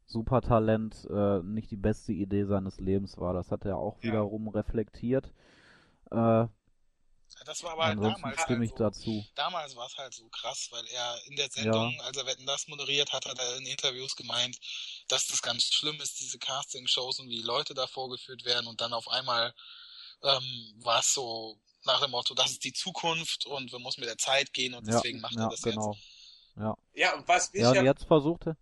Supertalent 0.06 1.08
äh, 1.10 1.42
nicht 1.44 1.72
die 1.72 1.78
beste 1.78 2.14
Idee 2.14 2.46
seines 2.46 2.80
Lebens 2.80 3.18
war. 3.18 3.34
Das 3.34 3.52
hat 3.52 3.66
er 3.66 3.78
auch 3.78 3.98
Ja. 4.02 4.10
wiederum 4.10 4.48
reflektiert. 4.50 5.32
Äh, 6.12 6.48
Das 7.44 7.64
war 7.64 7.74
aber 7.74 7.86
ansonsten 7.86 8.22
damals 8.22 8.42
stimme 8.42 8.60
halt 8.60 8.70
ich 8.70 8.72
so. 8.72 8.84
dazu. 8.84 9.26
Damals 9.36 9.76
war 9.76 9.88
es 9.88 9.98
halt 9.98 10.14
so 10.14 10.28
krass, 10.30 10.70
weil 10.72 10.86
er 10.88 11.20
in 11.28 11.36
der 11.36 11.50
Sendung, 11.50 12.00
als 12.02 12.18
er 12.18 12.26
Wetten 12.26 12.46
das 12.46 12.68
moderiert 12.68 13.12
hat, 13.12 13.26
hat 13.26 13.38
er 13.38 13.58
in 13.58 13.66
Interviews 13.66 14.16
gemeint, 14.16 14.58
dass 15.10 15.28
das 15.28 15.42
ganz 15.42 15.66
schlimm 15.66 16.00
ist, 16.02 16.20
diese 16.20 16.40
Casting-Shows 16.40 17.20
und 17.20 17.30
wie 17.30 17.42
Leute 17.42 17.74
da 17.74 17.88
vorgeführt 17.88 18.46
werden 18.46 18.68
und 18.68 18.80
dann 18.82 18.94
auf 18.94 19.10
einmal 19.10 19.54
ähm, 20.24 20.74
war 20.78 21.00
es 21.00 21.14
so 21.14 21.60
nach 21.84 22.02
dem 22.02 22.12
Motto, 22.12 22.34
das 22.34 22.52
ist 22.52 22.64
die 22.64 22.74
Zukunft 22.74 23.46
und 23.46 23.72
wir 23.72 23.80
müssen 23.80 24.00
mit 24.00 24.10
der 24.10 24.18
Zeit 24.18 24.54
gehen 24.54 24.74
und 24.74 24.88
Ja, 24.88 24.96
deswegen 24.96 25.20
macht 25.20 25.36
ja, 25.36 25.44
er 25.44 25.50
das 25.50 25.62
genau. 25.62 25.94
jetzt. 25.94 26.04
Ja, 26.94 27.14
und 27.16 27.28
was 27.28 27.52
mich 27.52 27.62
Ja, 27.62 27.74
ja, 27.74 27.80
und 27.82 27.86
jetzt 27.86 28.06
versuchte. 28.06 28.58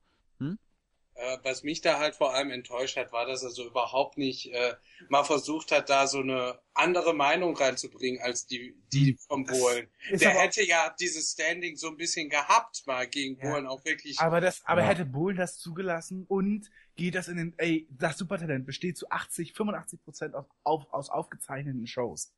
Äh, 1.16 1.38
was 1.44 1.64
mich 1.64 1.82
da 1.82 2.00
halt 2.00 2.16
vor 2.16 2.34
allem 2.34 2.50
enttäuscht 2.52 2.98
hat, 2.98 3.12
war, 3.12 3.26
dass 3.26 3.44
er 3.44 3.52
so 3.52 3.66
überhaupt 3.68 4.18
nicht 4.18 4.52
äh, 4.52 4.74
mal 5.10 5.24
versucht 5.24 5.72
hat, 5.72 5.90
da 5.90 6.08
so 6.08 6.20
eine 6.22 6.60
andere 6.74 7.14
Meinung 7.14 7.56
reinzubringen 7.56 8.22
als 8.22 8.48
die, 8.48 8.76
die 8.92 9.18
vom 9.28 9.46
Bohlen. 9.46 9.88
Der 10.10 10.32
hätte 10.32 10.66
ja 10.66 10.94
dieses 11.00 11.32
Standing 11.34 11.76
so 11.78 11.88
ein 11.90 11.98
bisschen 11.98 12.30
gehabt, 12.30 12.84
mal 12.88 13.08
gegen 13.08 13.38
Ja. 13.40 13.52
Bohlen 13.52 13.68
auch 13.68 13.86
wirklich. 13.86 14.20
Aber 14.20 14.42
das, 14.42 14.62
aber 14.66 14.82
Ja. 14.82 14.88
hätte 14.88 15.06
Bohlen 15.06 15.38
das 15.38 15.60
zugelassen 15.60 16.26
und 16.28 16.70
geht 16.96 17.16
das 17.16 17.28
in 17.28 17.38
den, 17.38 17.54
ey, 17.58 17.88
das 17.92 18.18
Supertalent 18.18 18.66
besteht 18.66 18.98
zu 18.98 19.10
80, 19.10 19.54
85 19.54 20.04
Prozent 20.04 20.36
aus, 20.36 20.46
auf, 20.64 20.94
aus 20.94 21.10
aufgezeichneten 21.10 21.88
Shows. 21.88 22.34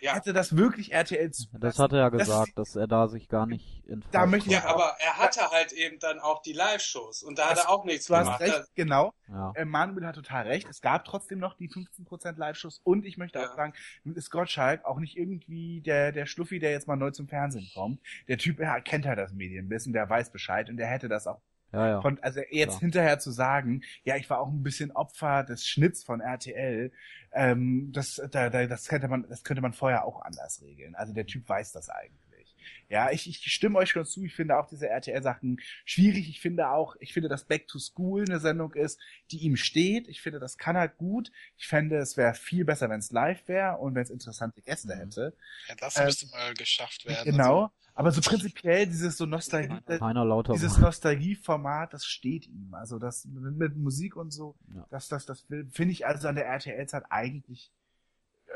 Ja. 0.00 0.14
Hätte 0.16 0.32
das 0.32 0.56
wirklich 0.56 0.92
RTL 0.92 1.30
zugelassen? 1.30 1.60
Das 1.60 1.78
hat 1.78 1.92
er 1.92 1.98
ja 2.00 2.10
Das 2.10 2.22
gesagt, 2.26 2.58
dass 2.58 2.74
er 2.74 2.88
da 2.88 3.06
sich 3.06 3.28
gar 3.28 3.46
nicht 3.46 3.84
in 3.86 4.02
Da 4.10 4.26
möchte 4.26 4.50
ja, 4.50 4.64
aber 4.64 4.96
er 4.98 5.16
hatte 5.18 5.48
halt 5.52 5.70
eben 5.72 6.00
dann 6.00 6.18
auch 6.18 6.42
die 6.42 6.52
Live-Shows 6.52 7.22
und 7.22 7.38
da 7.38 7.50
hat 7.50 7.58
Das- 7.58 7.64
er 7.66 7.70
auch 7.70 7.84
nichts 7.84 8.06
Du 8.06 8.16
hast 8.16 8.24
gemacht. 8.24 8.40
recht, 8.40 8.74
genau. 8.74 9.14
Ja. 9.28 9.52
Äh, 9.54 9.64
Manuel 9.64 10.06
hat 10.06 10.16
total 10.16 10.48
recht. 10.48 10.68
Es 10.68 10.80
gab 10.80 11.04
trotzdem 11.04 11.38
noch 11.38 11.54
die 11.54 11.68
15% 11.68 12.36
Live-Shows 12.36 12.80
und 12.82 13.04
ich 13.06 13.16
möchte 13.16 13.38
Ja. 13.38 13.48
auch 13.48 13.54
sagen, 13.54 13.72
ist 14.04 14.30
Gottschalk 14.30 14.84
auch 14.84 14.98
nicht 14.98 15.16
irgendwie 15.16 15.82
der, 15.82 16.10
der 16.10 16.26
Schluffi, 16.26 16.58
der 16.58 16.72
jetzt 16.72 16.88
mal 16.88 16.96
neu 16.96 17.12
zum 17.12 17.28
Fernsehen 17.28 17.70
kommt. 17.72 18.00
Der 18.26 18.38
Typ, 18.38 18.58
er 18.58 18.80
kennt 18.80 19.06
halt 19.06 19.20
das 19.20 19.32
Medienwissen, 19.32 19.92
der 19.92 20.10
weiß 20.10 20.32
Bescheid 20.32 20.68
und 20.68 20.78
der 20.78 20.88
hätte 20.88 21.08
das 21.08 21.28
auch 21.28 21.40
Ja, 21.72 21.88
ja. 21.88 22.00
Von, 22.00 22.18
also 22.20 22.40
jetzt 22.50 22.78
Klar. 22.78 22.80
hinterher 22.80 23.18
zu 23.18 23.30
sagen, 23.30 23.82
ja, 24.04 24.16
ich 24.16 24.28
war 24.30 24.40
auch 24.40 24.48
ein 24.48 24.62
bisschen 24.62 24.90
Opfer 24.92 25.44
des 25.44 25.66
Schnitts 25.66 26.02
von 26.04 26.20
RTL, 26.20 26.92
ähm, 27.32 27.92
das, 27.92 28.20
da, 28.30 28.50
da, 28.50 28.66
das 28.66 28.88
könnte 28.88 29.08
man, 29.08 29.28
das 29.28 29.44
könnte 29.44 29.62
man 29.62 29.72
vorher 29.72 30.04
auch 30.04 30.20
anders 30.22 30.62
regeln. 30.62 30.94
Also 30.96 31.12
der 31.12 31.26
Typ 31.26 31.48
weiß 31.48 31.72
das 31.72 31.88
eigentlich. 31.88 32.56
Ja, 32.88 33.10
ich, 33.10 33.28
ich 33.28 33.38
stimme 33.52 33.78
euch 33.78 33.90
schon 33.90 34.04
zu. 34.04 34.24
Ich 34.24 34.34
finde 34.34 34.58
auch 34.58 34.66
diese 34.66 34.88
RTL-Sachen 34.88 35.60
schwierig. 35.84 36.28
Ich 36.28 36.40
finde 36.40 36.70
auch, 36.70 36.96
ich 37.00 37.12
finde, 37.12 37.28
dass 37.28 37.44
Back 37.44 37.68
to 37.68 37.78
School 37.78 38.24
eine 38.24 38.40
Sendung 38.40 38.74
ist, 38.74 38.98
die 39.30 39.38
ihm 39.38 39.56
steht. 39.56 40.08
Ich 40.08 40.20
finde, 40.20 40.40
das 40.40 40.58
kann 40.58 40.76
halt 40.76 40.96
gut. 40.96 41.30
Ich 41.56 41.68
fände, 41.68 41.98
es 41.98 42.16
wäre 42.16 42.34
viel 42.34 42.64
besser, 42.64 42.90
wenn 42.90 42.98
es 43.00 43.12
live 43.12 43.46
wäre 43.48 43.76
und 43.78 43.94
wenn 43.94 44.02
es 44.02 44.10
interessante 44.10 44.60
Gäste 44.62 44.96
Mhm. 44.96 45.00
hätte. 45.00 45.36
Ja, 45.68 45.74
das 45.76 45.96
Äh, 45.96 46.04
müsste 46.06 46.26
mal 46.28 46.52
geschafft 46.54 47.06
werden. 47.06 47.32
Genau. 47.32 47.70
Aber 47.94 48.10
so 48.12 48.20
prinzipiell 48.20 48.86
dieses 48.86 49.16
so 49.18 49.26
Nostalgie, 49.26 49.76
Heiner 50.00 50.24
Lauter. 50.24 50.52
dieses 50.54 50.78
Nostalgieformat, 50.78 51.92
das 51.92 52.04
steht 52.06 52.46
ihm. 52.46 52.72
Also 52.72 52.98
das 52.98 53.26
mit, 53.26 53.56
mit 53.56 53.76
Musik 53.76 54.16
und 54.16 54.30
so, 54.32 54.54
Ja. 54.74 54.86
das, 54.90 55.08
das, 55.08 55.26
das 55.26 55.40
finde 55.70 55.92
ich 55.92 56.06
also 56.06 56.28
an 56.28 56.34
der 56.36 56.46
RTL-Zeit 56.46 57.04
eigentlich 57.10 57.70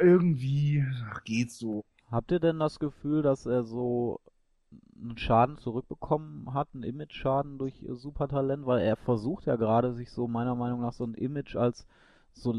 irgendwie 0.00 0.84
ach, 1.10 1.24
geht 1.24 1.52
so. 1.52 1.84
Habt 2.10 2.30
ihr 2.32 2.40
denn 2.40 2.58
das 2.58 2.78
Gefühl, 2.78 3.22
dass 3.22 3.46
er 3.46 3.64
so 3.64 4.20
einen 5.00 5.18
Schaden 5.18 5.58
zurückbekommen 5.58 6.52
hat, 6.54 6.68
einen 6.74 6.82
Image-Schaden 6.82 7.58
durch 7.58 7.82
äh, 7.82 7.94
Supertalent? 7.94 8.66
Weil 8.66 8.80
er 8.80 8.96
versucht 8.96 9.46
ja 9.46 9.56
gerade, 9.56 9.94
sich 9.94 10.10
so 10.10 10.26
meiner 10.26 10.54
Meinung 10.54 10.80
nach 10.80 10.92
so 10.92 11.04
ein 11.04 11.14
Image 11.14 11.56
als 11.56 11.86
so 12.32 12.54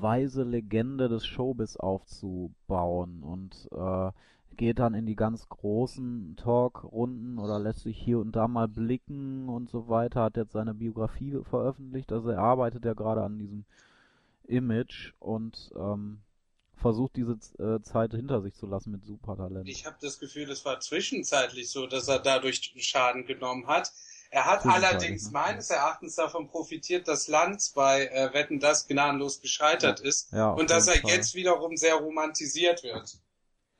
weise 0.00 0.42
Legende 0.42 1.08
des 1.08 1.24
Showbiz 1.26 1.76
aufzubauen 1.76 3.22
und 3.22 3.68
äh, 3.72 4.10
geht 4.56 4.78
dann 4.78 4.94
in 4.94 5.06
die 5.06 5.16
ganz 5.16 5.48
großen 5.48 6.36
Talkrunden 6.36 7.38
oder 7.38 7.58
lässt 7.58 7.80
sich 7.80 7.98
hier 7.98 8.18
und 8.18 8.36
da 8.36 8.48
mal 8.48 8.68
blicken 8.68 9.48
und 9.48 9.70
so 9.70 9.88
weiter, 9.88 10.22
hat 10.22 10.36
jetzt 10.36 10.52
seine 10.52 10.74
Biografie 10.74 11.38
veröffentlicht, 11.48 12.12
also 12.12 12.30
er 12.30 12.38
arbeitet 12.38 12.84
ja 12.84 12.94
gerade 12.94 13.22
an 13.22 13.38
diesem 13.38 13.64
Image 14.46 15.12
und 15.18 15.70
ähm, 15.76 16.22
versucht 16.76 17.16
diese 17.16 17.38
äh, 17.58 17.80
Zeit 17.82 18.12
hinter 18.12 18.42
sich 18.42 18.54
zu 18.54 18.66
lassen 18.66 18.90
mit 18.90 19.04
Supertalent. 19.04 19.68
Ich 19.68 19.86
habe 19.86 19.96
das 20.00 20.18
Gefühl, 20.18 20.50
es 20.50 20.64
war 20.64 20.80
zwischenzeitlich 20.80 21.70
so, 21.70 21.86
dass 21.86 22.08
er 22.08 22.18
dadurch 22.18 22.74
Schaden 22.76 23.24
genommen 23.24 23.66
hat. 23.66 23.92
Er 24.30 24.46
hat 24.46 24.64
allerdings 24.64 25.26
ne? 25.26 25.32
meines 25.32 25.70
Erachtens 25.70 26.16
davon 26.16 26.48
profitiert, 26.48 27.06
dass 27.06 27.28
Lanz 27.28 27.70
bei 27.70 28.06
äh, 28.06 28.32
Wetten 28.32 28.60
das 28.60 28.88
gnadenlos 28.88 29.40
gescheitert 29.40 30.00
ist 30.00 30.32
Ja, 30.32 30.50
und 30.50 30.70
dass 30.70 30.88
er 30.88 30.96
Fall. 30.96 31.10
jetzt 31.10 31.34
wiederum 31.34 31.76
sehr 31.76 31.96
romantisiert 31.96 32.82
wird. 32.82 33.18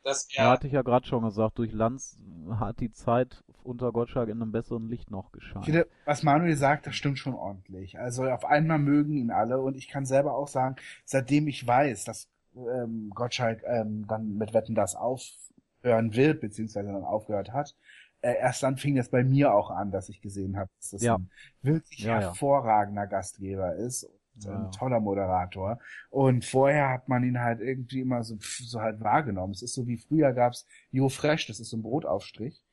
Dass 0.05 0.29
Ja, 0.37 0.51
er, 0.51 0.53
hatte 0.53 0.67
ich 0.67 0.75
ja 0.75 0.83
gerade 0.83 1.07
schon 1.07 1.25
gesagt, 1.25 1.59
durch 1.59 1.73
Lanz 1.73 2.19
hat 2.61 2.81
die 2.81 2.93
Zeit 2.93 3.43
unter 3.63 3.93
Gottschalk 3.93 4.29
in 4.29 4.43
einem 4.43 4.53
besseren 4.53 4.89
Licht 4.89 5.11
noch 5.11 5.33
Ich 5.59 5.65
gescheint. 5.65 5.67
finde, 5.67 5.89
was 6.05 6.23
Manuel 6.23 6.57
sagt, 6.57 6.87
das 6.87 6.95
stimmt 6.97 7.19
schon 7.19 7.35
ordentlich. 7.35 7.99
Also 7.99 8.25
auf 8.29 8.45
einmal 8.45 8.79
mögen 8.79 9.17
ihn 9.17 9.31
alle 9.31 9.61
und 9.61 9.77
ich 9.77 9.89
kann 9.89 10.05
selber 10.07 10.35
auch 10.35 10.49
sagen, 10.49 10.77
seitdem 11.05 11.47
ich 11.49 11.67
weiß, 11.67 12.05
dass 12.05 12.29
ähm, 12.57 13.11
Gottschalk 13.15 13.63
ähm, 13.67 14.07
dann 14.09 14.37
mit 14.39 14.53
Wetten 14.55 14.75
das 14.75 14.95
aufhören 14.97 16.15
wird, 16.15 16.41
beziehungsweise 16.41 16.93
dann 16.93 17.05
aufgehört 17.05 17.53
hat, 17.53 17.77
äh, 18.23 18.35
erst 18.37 18.63
dann 18.63 18.77
fing 18.77 18.99
es 18.99 19.09
bei 19.11 19.23
mir 19.25 19.55
auch 19.55 19.71
an, 19.71 19.91
dass 19.91 20.09
ich 20.09 20.21
gesehen 20.21 20.57
habe, 20.57 20.71
dass 20.79 20.91
das 20.91 21.07
Ja. 21.07 21.19
ein 21.19 21.31
wirklich 21.63 22.07
Ja, 22.07 22.21
ja. 22.21 22.37
hervorragender 22.37 23.07
Gastgeber 23.07 23.75
ist 23.77 24.05
und 24.05 24.13
Ja, 24.37 24.65
ein 24.65 24.73
toller 24.73 25.01
Moderator. 25.01 25.79
Und 26.11 26.45
vorher 26.45 26.89
hat 26.89 27.09
man 27.09 27.23
ihn 27.23 27.39
halt 27.39 27.61
irgendwie 27.61 28.01
immer 28.01 28.25
so, 28.25 28.39
so 28.41 28.81
halt 28.81 29.01
wahrgenommen. 29.01 29.53
Es 29.53 29.63
ist 29.63 29.75
so 29.75 29.87
wie 29.87 29.99
früher 29.99 30.33
gab's 30.33 30.67
Jo 30.91 31.09
Fresh, 31.09 31.47
das 31.49 31.61
ist 31.61 31.71
so 31.71 31.77
ein 31.77 31.83
Brotaufstrich. 31.83 32.65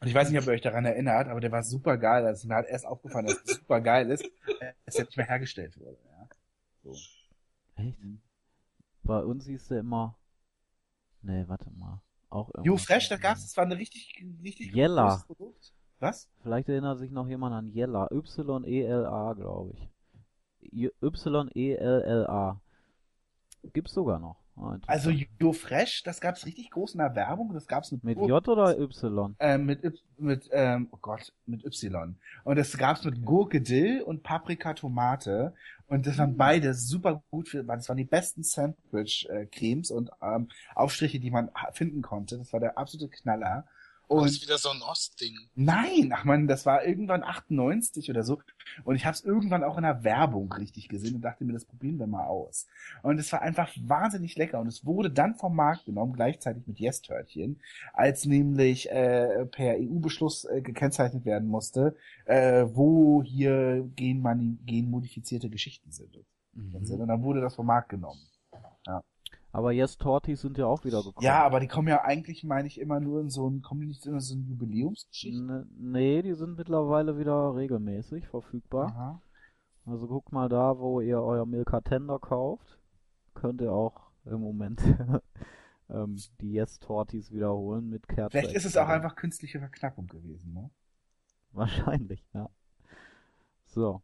Und 0.00 0.08
ich 0.08 0.14
weiß 0.14 0.30
nicht, 0.30 0.40
ob 0.40 0.46
ihr 0.46 0.52
euch 0.52 0.62
daran 0.62 0.84
erinnert, 0.84 1.28
aber 1.28 1.40
der 1.40 1.52
war 1.52 1.62
super 1.62 1.96
geil. 1.98 2.26
Also 2.26 2.48
mir 2.48 2.54
hat 2.56 2.66
erst 2.66 2.86
aufgefallen, 2.86 3.26
dass 3.26 3.42
es 3.44 3.56
super 3.56 3.80
geil 3.80 4.10
ist, 4.10 4.28
dass 4.84 4.96
er 4.96 5.04
nicht 5.04 5.16
mehr 5.16 5.26
hergestellt 5.26 5.78
wurde. 5.78 5.98
Ja. 6.04 6.28
So. 6.82 6.94
Echt? 7.76 7.98
Bei 9.02 9.20
uns 9.20 9.46
hieß 9.46 9.68
der 9.68 9.80
immer. 9.80 10.18
Nee, 11.22 11.44
warte 11.46 11.70
mal. 11.70 12.02
Auch 12.28 12.48
Jo 12.56 12.62
irgendwas 12.62 12.84
Fresh, 12.84 13.08
da 13.08 13.16
gab's, 13.16 13.42
das 13.42 13.56
war 13.56 13.64
eine 13.64 13.78
richtig, 13.78 14.24
richtig 14.42 14.74
Jella. 14.74 15.22
Produkt. 15.26 15.72
Was? 15.98 16.28
Vielleicht 16.42 16.68
erinnert 16.68 16.98
sich 16.98 17.10
noch 17.10 17.28
jemand 17.28 17.54
an 17.54 17.68
Jella. 17.68 18.10
Y-E-L-A, 18.10 19.32
glaube 19.32 19.72
ich. 19.74 19.90
Y-E-L-L-A. 20.62 22.60
Gibt's 23.72 23.92
sogar 23.94 24.18
noch. 24.18 24.36
Ah, 24.56 24.78
Also 24.86 25.10
interessant. 25.10 25.40
Jo 25.40 25.52
Fresh, 25.52 26.02
das 26.04 26.20
gab's 26.20 26.46
richtig 26.46 26.70
groß 26.70 26.94
in 26.94 26.98
der 26.98 27.14
Werbung. 27.14 27.52
Das 27.52 27.66
gab's 27.66 27.92
mit 27.92 28.04
mit 28.04 28.18
J 28.18 28.48
oder 28.48 28.78
Y? 28.78 29.34
Äh, 29.38 29.58
mit, 29.58 29.84
Y- 29.84 30.00
mit, 30.18 30.48
ähm, 30.52 30.88
oh 30.92 30.98
Gott, 31.00 31.32
mit 31.46 31.64
Y. 31.64 32.16
Und 32.44 32.56
das 32.56 32.76
gab's 32.78 33.04
mit 33.04 33.22
Gurke, 33.24 33.60
Dill 33.60 34.00
und 34.02 34.22
Paprika, 34.22 34.72
Tomate. 34.72 35.52
Und 35.88 36.06
das 36.06 36.16
waren 36.18 36.36
beide 36.36 36.72
super 36.74 37.22
gut 37.30 37.48
für, 37.50 37.62
das 37.64 37.88
waren 37.88 37.98
die 37.98 38.04
besten 38.04 38.42
Sandwich-Cremes 38.42 39.90
und 39.90 40.10
ähm, 40.22 40.48
Aufstriche, 40.74 41.20
die 41.20 41.30
man 41.30 41.50
finden 41.72 42.00
konnte. 42.02 42.38
Das 42.38 42.52
war 42.52 42.60
der 42.60 42.78
absolute 42.78 43.08
Knaller. 43.10 43.66
Das 44.08 44.18
Und 44.18 44.28
ist 44.28 44.42
wieder 44.42 44.58
so 44.58 44.70
ein 44.70 44.82
Ostding. 44.82 45.36
Nein, 45.56 46.12
ach 46.14 46.24
man, 46.24 46.46
das 46.46 46.64
war 46.64 46.84
irgendwann 46.84 47.24
98 47.24 48.08
oder 48.08 48.22
so. 48.22 48.40
Und 48.84 48.94
ich 48.94 49.04
habe 49.04 49.14
es 49.14 49.24
irgendwann 49.24 49.64
auch 49.64 49.76
in 49.76 49.82
der 49.82 50.04
Werbung 50.04 50.52
richtig 50.52 50.88
gesehen 50.88 51.16
und 51.16 51.22
dachte 51.22 51.44
mir, 51.44 51.52
das 51.52 51.64
probieren 51.64 51.98
wir 51.98 52.06
mal 52.06 52.26
aus. 52.26 52.66
Und 53.02 53.18
es 53.18 53.32
war 53.32 53.42
einfach 53.42 53.72
wahnsinnig 53.80 54.36
lecker. 54.36 54.60
Und 54.60 54.68
es 54.68 54.84
wurde 54.84 55.10
dann 55.10 55.34
vom 55.34 55.56
Markt 55.56 55.86
genommen, 55.86 56.12
gleichzeitig 56.12 56.66
mit 56.68 56.78
Yes-Törtchen, 56.78 57.60
als 57.94 58.26
nämlich 58.26 58.90
äh, 58.90 59.44
per 59.46 59.74
EU-Beschluss 59.76 60.44
äh, 60.44 60.60
gekennzeichnet 60.62 61.24
werden 61.24 61.48
musste, 61.48 61.96
äh, 62.26 62.66
wo 62.72 63.24
hier 63.24 63.90
genmodifizierte 63.96 65.50
Geschichten 65.50 65.90
sind. 65.90 66.16
Mhm. 66.52 66.76
Und 66.76 67.08
dann 67.08 67.22
wurde 67.24 67.40
das 67.40 67.56
vom 67.56 67.66
Markt 67.66 67.88
genommen. 67.88 68.20
Aber 69.52 69.72
Yes 69.72 69.96
Tortis 69.96 70.42
sind 70.42 70.58
ja 70.58 70.66
auch 70.66 70.84
wieder 70.84 71.02
gekommen. 71.02 71.24
Ja, 71.24 71.42
aber 71.44 71.60
die 71.60 71.68
kommen 71.68 71.88
ja 71.88 72.02
eigentlich, 72.04 72.44
meine 72.44 72.68
ich, 72.68 72.78
immer 72.80 73.00
nur 73.00 73.20
in 73.20 73.30
so 73.30 73.48
ein, 73.48 73.62
kommen 73.62 73.80
die 73.80 73.86
nicht 73.86 74.04
in 74.04 74.20
so 74.20 74.34
ein 74.34 74.46
Jubiläumsgeschichten? 74.46 75.48
N- 75.48 75.70
Nee, 75.78 76.22
die 76.22 76.34
sind 76.34 76.58
mittlerweile 76.58 77.18
wieder 77.18 77.54
regelmäßig 77.54 78.28
verfügbar. 78.28 78.88
Aha. 78.88 79.22
Also 79.86 80.08
guckt 80.08 80.32
mal 80.32 80.48
da, 80.48 80.78
wo 80.78 81.00
ihr 81.00 81.20
euer 81.22 81.46
Milka 81.46 81.80
Tender 81.80 82.18
kauft. 82.18 82.78
Könnt 83.34 83.60
ihr 83.60 83.72
auch 83.72 84.10
im 84.24 84.40
Moment 84.40 84.80
ähm, 85.88 86.16
die 86.40 86.52
Yes 86.52 86.78
Tortis 86.80 87.30
wiederholen 87.32 87.88
mit 87.88 88.08
Kerze. 88.08 88.38
Vielleicht 88.38 88.56
ist 88.56 88.64
es 88.64 88.76
auch 88.76 88.88
einfach 88.88 89.14
künstliche 89.14 89.58
Verknappung 89.60 90.06
gewesen, 90.08 90.52
ne? 90.52 90.70
Wahrscheinlich, 91.52 92.22
ja. 92.34 92.50
So. 93.66 94.02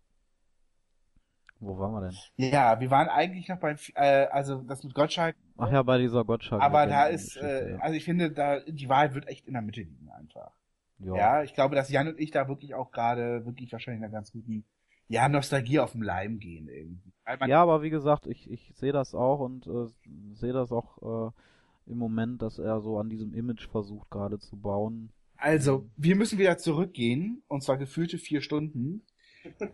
Wo 1.65 1.79
waren 1.79 1.93
wir 1.93 2.01
denn? 2.09 2.51
Ja, 2.51 2.81
wir 2.81 2.91
waren 2.91 3.09
eigentlich 3.09 3.49
noch 3.49 3.59
bei, 3.61 3.77
äh, 3.95 4.27
also 4.27 4.63
das 4.63 4.83
mit 4.83 4.95
Gottschalk, 4.95 5.37
Ach 5.57 5.71
ja, 5.71 5.83
bei 5.85 5.99
dieser 5.99 6.25
Gottschalk. 6.25 6.61
aber 6.61 6.87
da 6.87 7.05
ist, 7.07 7.37
äh, 7.37 7.79
also 7.81 7.95
ich 7.97 8.05
finde, 8.05 8.33
da 8.33 8.59
die 8.67 8.89
Wahrheit 8.89 9.15
wird 9.15 9.29
echt 9.29 9.47
in 9.47 9.53
der 9.53 9.63
Mitte 9.63 9.83
liegen 9.83 10.11
einfach. 10.11 10.51
ja. 10.99 11.15
Ja, 11.15 11.43
ich 11.45 11.55
glaube, 11.55 11.77
dass 11.77 11.89
Jan 11.89 12.09
und 12.09 12.19
ich 12.19 12.33
da 12.33 12.49
wirklich 12.49 12.75
auch 12.75 12.91
gerade 12.91 13.47
wirklich 13.47 13.71
wahrscheinlich 13.71 14.03
einer 14.03 14.13
ganz 14.13 14.33
guten, 14.33 14.65
ja, 15.07 15.29
Nostalgie 15.29 15.79
auf 15.79 15.93
den 15.93 16.03
Leim 16.03 16.41
gehen 16.41 16.67
irgendwie. 16.69 17.13
Ja, 17.47 17.63
aber 17.63 17.83
wie 17.83 17.91
gesagt, 17.91 18.27
ich, 18.27 18.51
ich 18.51 18.73
sehe 18.75 18.93
das 18.93 19.15
auch 19.15 19.39
und 19.39 19.67
äh, 19.69 19.87
sehe 20.35 20.53
das 20.53 20.73
auch 20.73 21.31
äh, 21.31 21.91
im 21.91 21.99
Moment, 21.99 22.43
dass 22.43 22.59
er 22.59 22.81
so 22.81 22.99
an 22.99 23.09
diesem 23.09 23.35
Image 23.35 23.69
versucht 23.69 24.11
gerade 24.11 24.41
zu 24.41 24.57
bauen. 24.57 25.13
Also, 25.37 25.87
wir 25.97 26.17
müssen 26.17 26.39
wieder 26.39 26.59
zurückgehen, 26.59 27.43
und 27.47 27.63
zwar 27.63 27.77
gefühlte 27.77 28.19
vier 28.19 28.43
Stunden. 28.43 29.03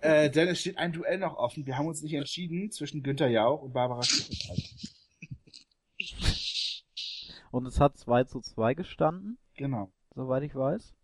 Äh, 0.00 0.30
denn 0.30 0.48
es 0.48 0.60
steht 0.60 0.78
ein 0.78 0.92
Duell 0.92 1.18
noch 1.18 1.36
offen. 1.36 1.66
Wir 1.66 1.76
haben 1.78 1.86
uns 1.86 2.02
nicht 2.02 2.14
entschieden 2.14 2.70
zwischen 2.70 3.02
Günther 3.02 3.28
Jauch 3.28 3.62
und 3.62 3.72
Barbara 3.72 4.02
Schöneberger. 4.02 4.62
Und 7.50 7.66
es 7.66 7.80
hat 7.80 7.96
2 7.96 8.24
zu 8.24 8.40
2 8.40 8.74
gestanden, 8.74 9.38
Genau. 9.54 9.90
soweit 10.14 10.42
ich 10.42 10.54
weiß. 10.54 10.94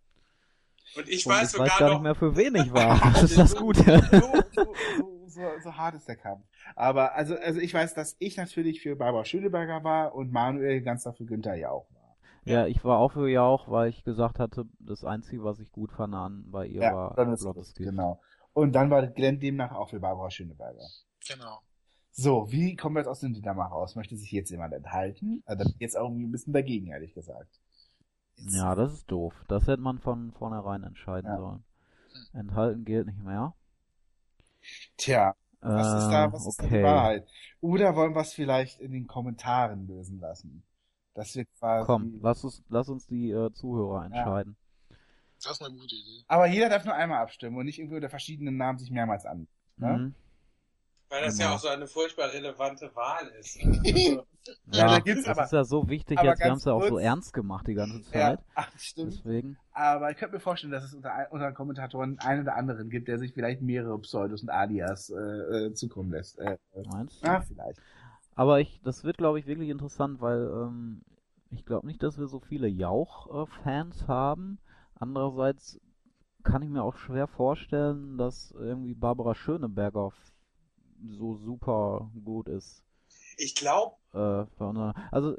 und 0.96 1.08
ich 1.08 1.26
Und 1.26 1.32
weiß 1.32 1.44
ich 1.46 1.50
sogar 1.52 1.66
weiß 1.68 1.78
gar 1.78 1.88
noch, 1.88 1.94
nicht 1.94 2.02
mehr, 2.02 2.14
für 2.14 2.36
wen 2.36 2.54
ich 2.56 2.72
war. 2.72 3.00
Das 3.14 3.22
ist 3.24 3.38
das 3.38 3.56
Gute. 3.56 3.82
so, 3.82 4.20
so, 4.52 4.74
so, 4.98 5.26
so, 5.26 5.40
so 5.62 5.72
hart 5.76 5.94
ist 5.96 6.06
der 6.06 6.16
Kampf. 6.16 6.44
Aber 6.76 7.14
also, 7.14 7.34
also 7.36 7.60
ich 7.60 7.72
weiß, 7.74 7.94
dass 7.94 8.16
ich 8.18 8.36
natürlich 8.36 8.80
für 8.82 8.94
Barbara 8.96 9.24
Schöneberger 9.24 9.82
war 9.84 10.14
und 10.14 10.30
Manuel 10.32 10.82
ganz 10.82 11.02
dafür 11.04 11.26
Günther 11.26 11.56
Jauch 11.56 11.86
war. 11.92 12.16
Ja, 12.44 12.66
ich 12.66 12.84
war 12.84 12.98
auch 12.98 13.12
für 13.12 13.28
Jauch, 13.28 13.70
weil 13.70 13.88
ich 13.88 14.04
gesagt 14.04 14.38
hatte, 14.38 14.66
das 14.78 15.02
Einzige, 15.02 15.42
was 15.44 15.60
ich 15.60 15.72
gut 15.72 15.90
fand 15.92 16.14
an 16.14 16.44
bei 16.50 16.66
ihr 16.66 16.82
Ja, 16.82 16.94
war 16.94 17.14
dann 17.14 17.32
ist 17.32 17.42
Gift. 17.54 17.76
genau. 17.76 18.20
Und 18.54 18.72
dann 18.72 18.88
war 18.90 19.06
Glenn 19.06 19.40
demnach 19.40 19.72
auch 19.72 19.90
für 19.90 20.00
Barbara 20.00 20.30
Schöneberger. 20.30 20.86
Genau. 21.28 21.60
So, 22.12 22.50
wie 22.52 22.76
kommen 22.76 22.94
wir 22.94 23.00
jetzt 23.00 23.08
aus 23.08 23.20
dem 23.20 23.34
Dilemma 23.34 23.66
raus? 23.66 23.96
Möchte 23.96 24.16
sich 24.16 24.30
jetzt 24.30 24.50
jemand 24.50 24.72
enthalten? 24.72 25.42
Also 25.46 25.68
jetzt 25.80 25.96
auch 25.96 26.04
irgendwie 26.04 26.26
ein 26.26 26.32
bisschen 26.32 26.52
dagegen, 26.52 26.86
ehrlich 26.86 27.12
gesagt. 27.14 27.60
Jetzt- 28.36 28.54
Ja, 28.54 28.74
das 28.74 28.92
ist 28.92 29.10
doof. 29.10 29.34
Das 29.48 29.66
hätte 29.66 29.82
man 29.82 29.98
von 29.98 30.32
vornherein 30.32 30.84
entscheiden 30.84 31.30
Ja. 31.30 31.38
sollen. 31.38 31.64
Enthalten 32.32 32.84
gilt 32.84 33.06
nicht 33.08 33.22
mehr. 33.22 33.54
Tja, 34.96 35.34
was 35.60 35.86
ist 36.04 36.08
da, 36.10 36.24
Äh, 36.26 36.32
was 36.32 36.46
ist 36.46 36.60
da 36.60 36.64
okay. 36.64 36.78
die 36.78 36.82
Wahrheit? 36.84 37.28
Oder 37.60 37.96
wollen 37.96 38.14
wir 38.14 38.20
es 38.20 38.32
vielleicht 38.32 38.80
in 38.80 38.92
den 38.92 39.06
Kommentaren 39.06 39.86
lösen 39.86 40.20
lassen? 40.20 40.62
Dass 41.14 41.34
wir 41.34 41.44
quasi. 41.46 41.86
Komm, 41.86 42.18
lass 42.22 42.44
uns, 42.44 42.62
lass 42.68 42.88
uns 42.88 43.06
die 43.06 43.30
äh, 43.30 43.52
Zuhörer 43.52 44.04
entscheiden. 44.06 44.56
Das 45.44 45.52
ist 45.60 45.62
eine 45.62 45.74
gute 45.74 45.94
Idee. 45.94 46.24
Aber 46.28 46.46
jeder 46.46 46.68
darf 46.68 46.84
nur 46.84 46.94
einmal 46.94 47.22
abstimmen 47.22 47.56
und 47.56 47.66
nicht 47.66 47.78
irgendwie 47.78 47.96
unter 47.96 48.08
verschiedenen 48.10 48.56
Namen 48.56 48.78
sich 48.78 48.90
mehrmals 48.90 49.26
an. 49.26 49.46
Ne? 49.76 49.98
Mhm. 49.98 50.14
Weil 51.10 51.24
das 51.24 51.38
ja 51.38 51.44
Genau. 51.46 51.56
auch 51.56 51.60
so 51.60 51.68
eine 51.68 51.86
furchtbar 51.86 52.32
relevante 52.32 52.90
Wahl 52.94 53.28
ist. 53.38 53.62
Ne? 53.64 53.80
Also, 53.84 54.26
Ja, 54.72 54.78
Ja, 54.78 54.86
da 54.88 54.98
gibt's 55.00 55.24
das 55.24 55.38
aber- 55.38 55.44
ist 55.46 55.52
ja 55.52 55.64
so 55.64 55.88
wichtig 55.88 56.20
jetzt. 56.22 56.38
Wir 56.40 56.50
haben 56.50 56.58
es 56.58 56.64
ja 56.66 56.72
auch 56.74 56.86
so 56.86 56.98
ernst 56.98 57.32
gemacht 57.32 57.66
die 57.66 57.72
ganze 57.74 57.98
Ja, 58.12 58.36
Zeit. 58.36 58.40
ach, 58.54 58.70
stimmt. 58.78 59.12
Deswegen. 59.14 59.56
Aber 59.72 60.10
ich 60.10 60.16
könnte 60.18 60.34
mir 60.34 60.40
vorstellen, 60.40 60.70
dass 60.72 60.84
es 60.84 60.92
unter, 60.94 61.28
unter 61.30 61.52
Kommentatoren 61.52 62.18
einen 62.18 62.42
oder 62.42 62.54
anderen 62.56 62.90
gibt, 62.90 63.08
der 63.08 63.18
sich 63.18 63.32
vielleicht 63.32 63.62
mehrere 63.62 63.98
Pseudos 64.00 64.42
und 64.42 64.50
Alias 64.50 65.08
äh, 65.10 65.16
äh, 65.66 65.72
zukommen 65.72 66.10
lässt. 66.10 66.38
Äh, 66.40 66.58
äh, 66.74 66.82
Meinst 66.90 67.22
du? 67.24 67.28
ah, 67.30 67.40
vielleicht. 67.40 67.80
Aber 68.34 68.60
ich, 68.60 68.80
das 68.84 69.02
wird, 69.04 69.16
glaube 69.16 69.38
ich, 69.38 69.46
wirklich 69.46 69.70
interessant, 69.70 70.20
weil 70.20 70.40
ähm, 70.42 71.02
ich 71.50 71.64
glaube 71.64 71.86
nicht, 71.86 72.02
dass 72.02 72.18
wir 72.18 72.26
so 72.26 72.40
viele 72.40 72.66
Jauch-Fans 72.68 74.08
haben. 74.08 74.58
Andererseits 74.94 75.80
kann 76.42 76.62
ich 76.62 76.68
mir 76.68 76.82
auch 76.82 76.96
schwer 76.96 77.26
vorstellen, 77.26 78.18
dass 78.18 78.50
irgendwie 78.52 78.94
Barbara 78.94 79.34
Schöneberger 79.34 80.12
so 81.06 81.34
super 81.36 82.10
gut 82.24 82.48
ist. 82.48 82.82
ich 83.36 83.54
glaube, 83.54 83.96
Äh, 84.12 84.44
also 85.10 85.36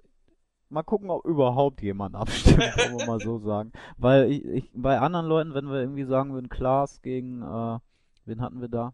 mal 0.69 0.83
gucken, 0.83 1.09
ob 1.09 1.25
überhaupt 1.25 1.81
jemand 1.81 2.15
abstimmt, 2.15 2.63
kann 2.73 2.93
man 2.93 3.05
mal 3.07 3.21
so 3.21 3.37
sagen. 3.39 3.71
Weil 3.97 4.31
ich, 4.31 4.43
ich 4.45 4.71
bei 4.73 4.99
anderen 4.99 5.27
Leuten, 5.27 5.53
wenn 5.53 5.67
wir 5.69 5.79
irgendwie 5.79 6.03
sagen 6.05 6.33
würden, 6.33 6.49
Klaas 6.49 7.01
gegen, 7.01 7.41
äh, 7.41 7.79
wen 8.25 8.41
hatten 8.41 8.61
wir 8.61 8.67
da? 8.67 8.93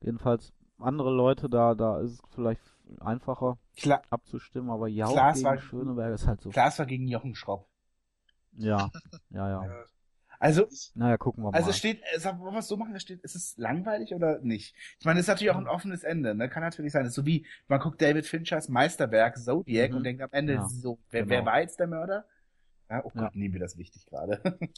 Jedenfalls 0.00 0.52
andere 0.78 1.10
Leute, 1.12 1.48
da, 1.48 1.74
da 1.74 2.00
ist 2.00 2.12
es 2.12 2.20
vielleicht 2.34 2.60
einfacher 3.00 3.56
Kla 3.76 4.02
abzustimmen, 4.10 4.70
aber 4.70 4.86
Jauch 4.88 5.12
Klaas 5.14 5.34
gegen 5.36 5.44
war- 5.46 5.58
Schöneberger 5.58 6.14
ist 6.14 6.26
halt 6.26 6.40
so. 6.42 6.50
Klaas 6.50 6.78
war 6.78 6.86
gegen 6.86 7.08
Jochen 7.08 7.34
Schropp. 7.34 7.66
Ja, 8.64 8.90
ja, 9.30 9.50
ja. 9.64 9.84
Also, 10.38 10.68
Naja, 10.94 11.16
gucken 11.16 11.42
wir 11.44 11.50
mal. 11.50 11.56
also 11.56 11.70
es 11.70 11.78
steht, 11.78 12.02
äh, 12.12 12.18
sag, 12.20 12.38
wollen 12.38 12.52
wir 12.52 12.58
es 12.58 12.68
so 12.68 12.76
machen, 12.76 12.94
es 12.94 13.02
steht, 13.02 13.22
ist 13.22 13.34
es 13.36 13.56
langweilig 13.56 14.12
oder 14.14 14.38
nicht? 14.40 14.74
Ich 14.98 15.06
meine, 15.06 15.18
es 15.18 15.24
ist 15.24 15.28
natürlich 15.28 15.50
auch 15.50 15.56
ein 15.56 15.66
offenes 15.66 16.04
Ende, 16.04 16.34
ne? 16.34 16.50
Kann 16.50 16.62
natürlich 16.62 16.92
sein. 16.92 17.08
So 17.08 17.24
wie, 17.24 17.46
man 17.68 17.80
guckt 17.80 18.02
David 18.02 18.26
Finchers 18.26 18.68
Meisterwerk 18.68 19.38
Zodiac 19.38 19.90
Mhm. 19.92 19.96
und 19.96 20.04
denkt 20.04 20.20
am 20.22 20.28
Ende 20.32 20.54
Ja, 20.54 20.68
so, 20.68 20.98
wer, 21.10 21.22
genau. 21.22 21.30
wer 21.32 21.46
war 21.46 21.60
jetzt 21.62 21.80
der 21.80 21.86
Mörder? 21.86 22.26
Ja, 22.90 23.00
oh 23.04 23.10
Gott, 23.14 23.14
Ja. 23.14 23.30
nehmen 23.32 23.54
wir 23.54 23.60
das 23.60 23.78
wichtig 23.78 24.04
gerade. 24.06 24.40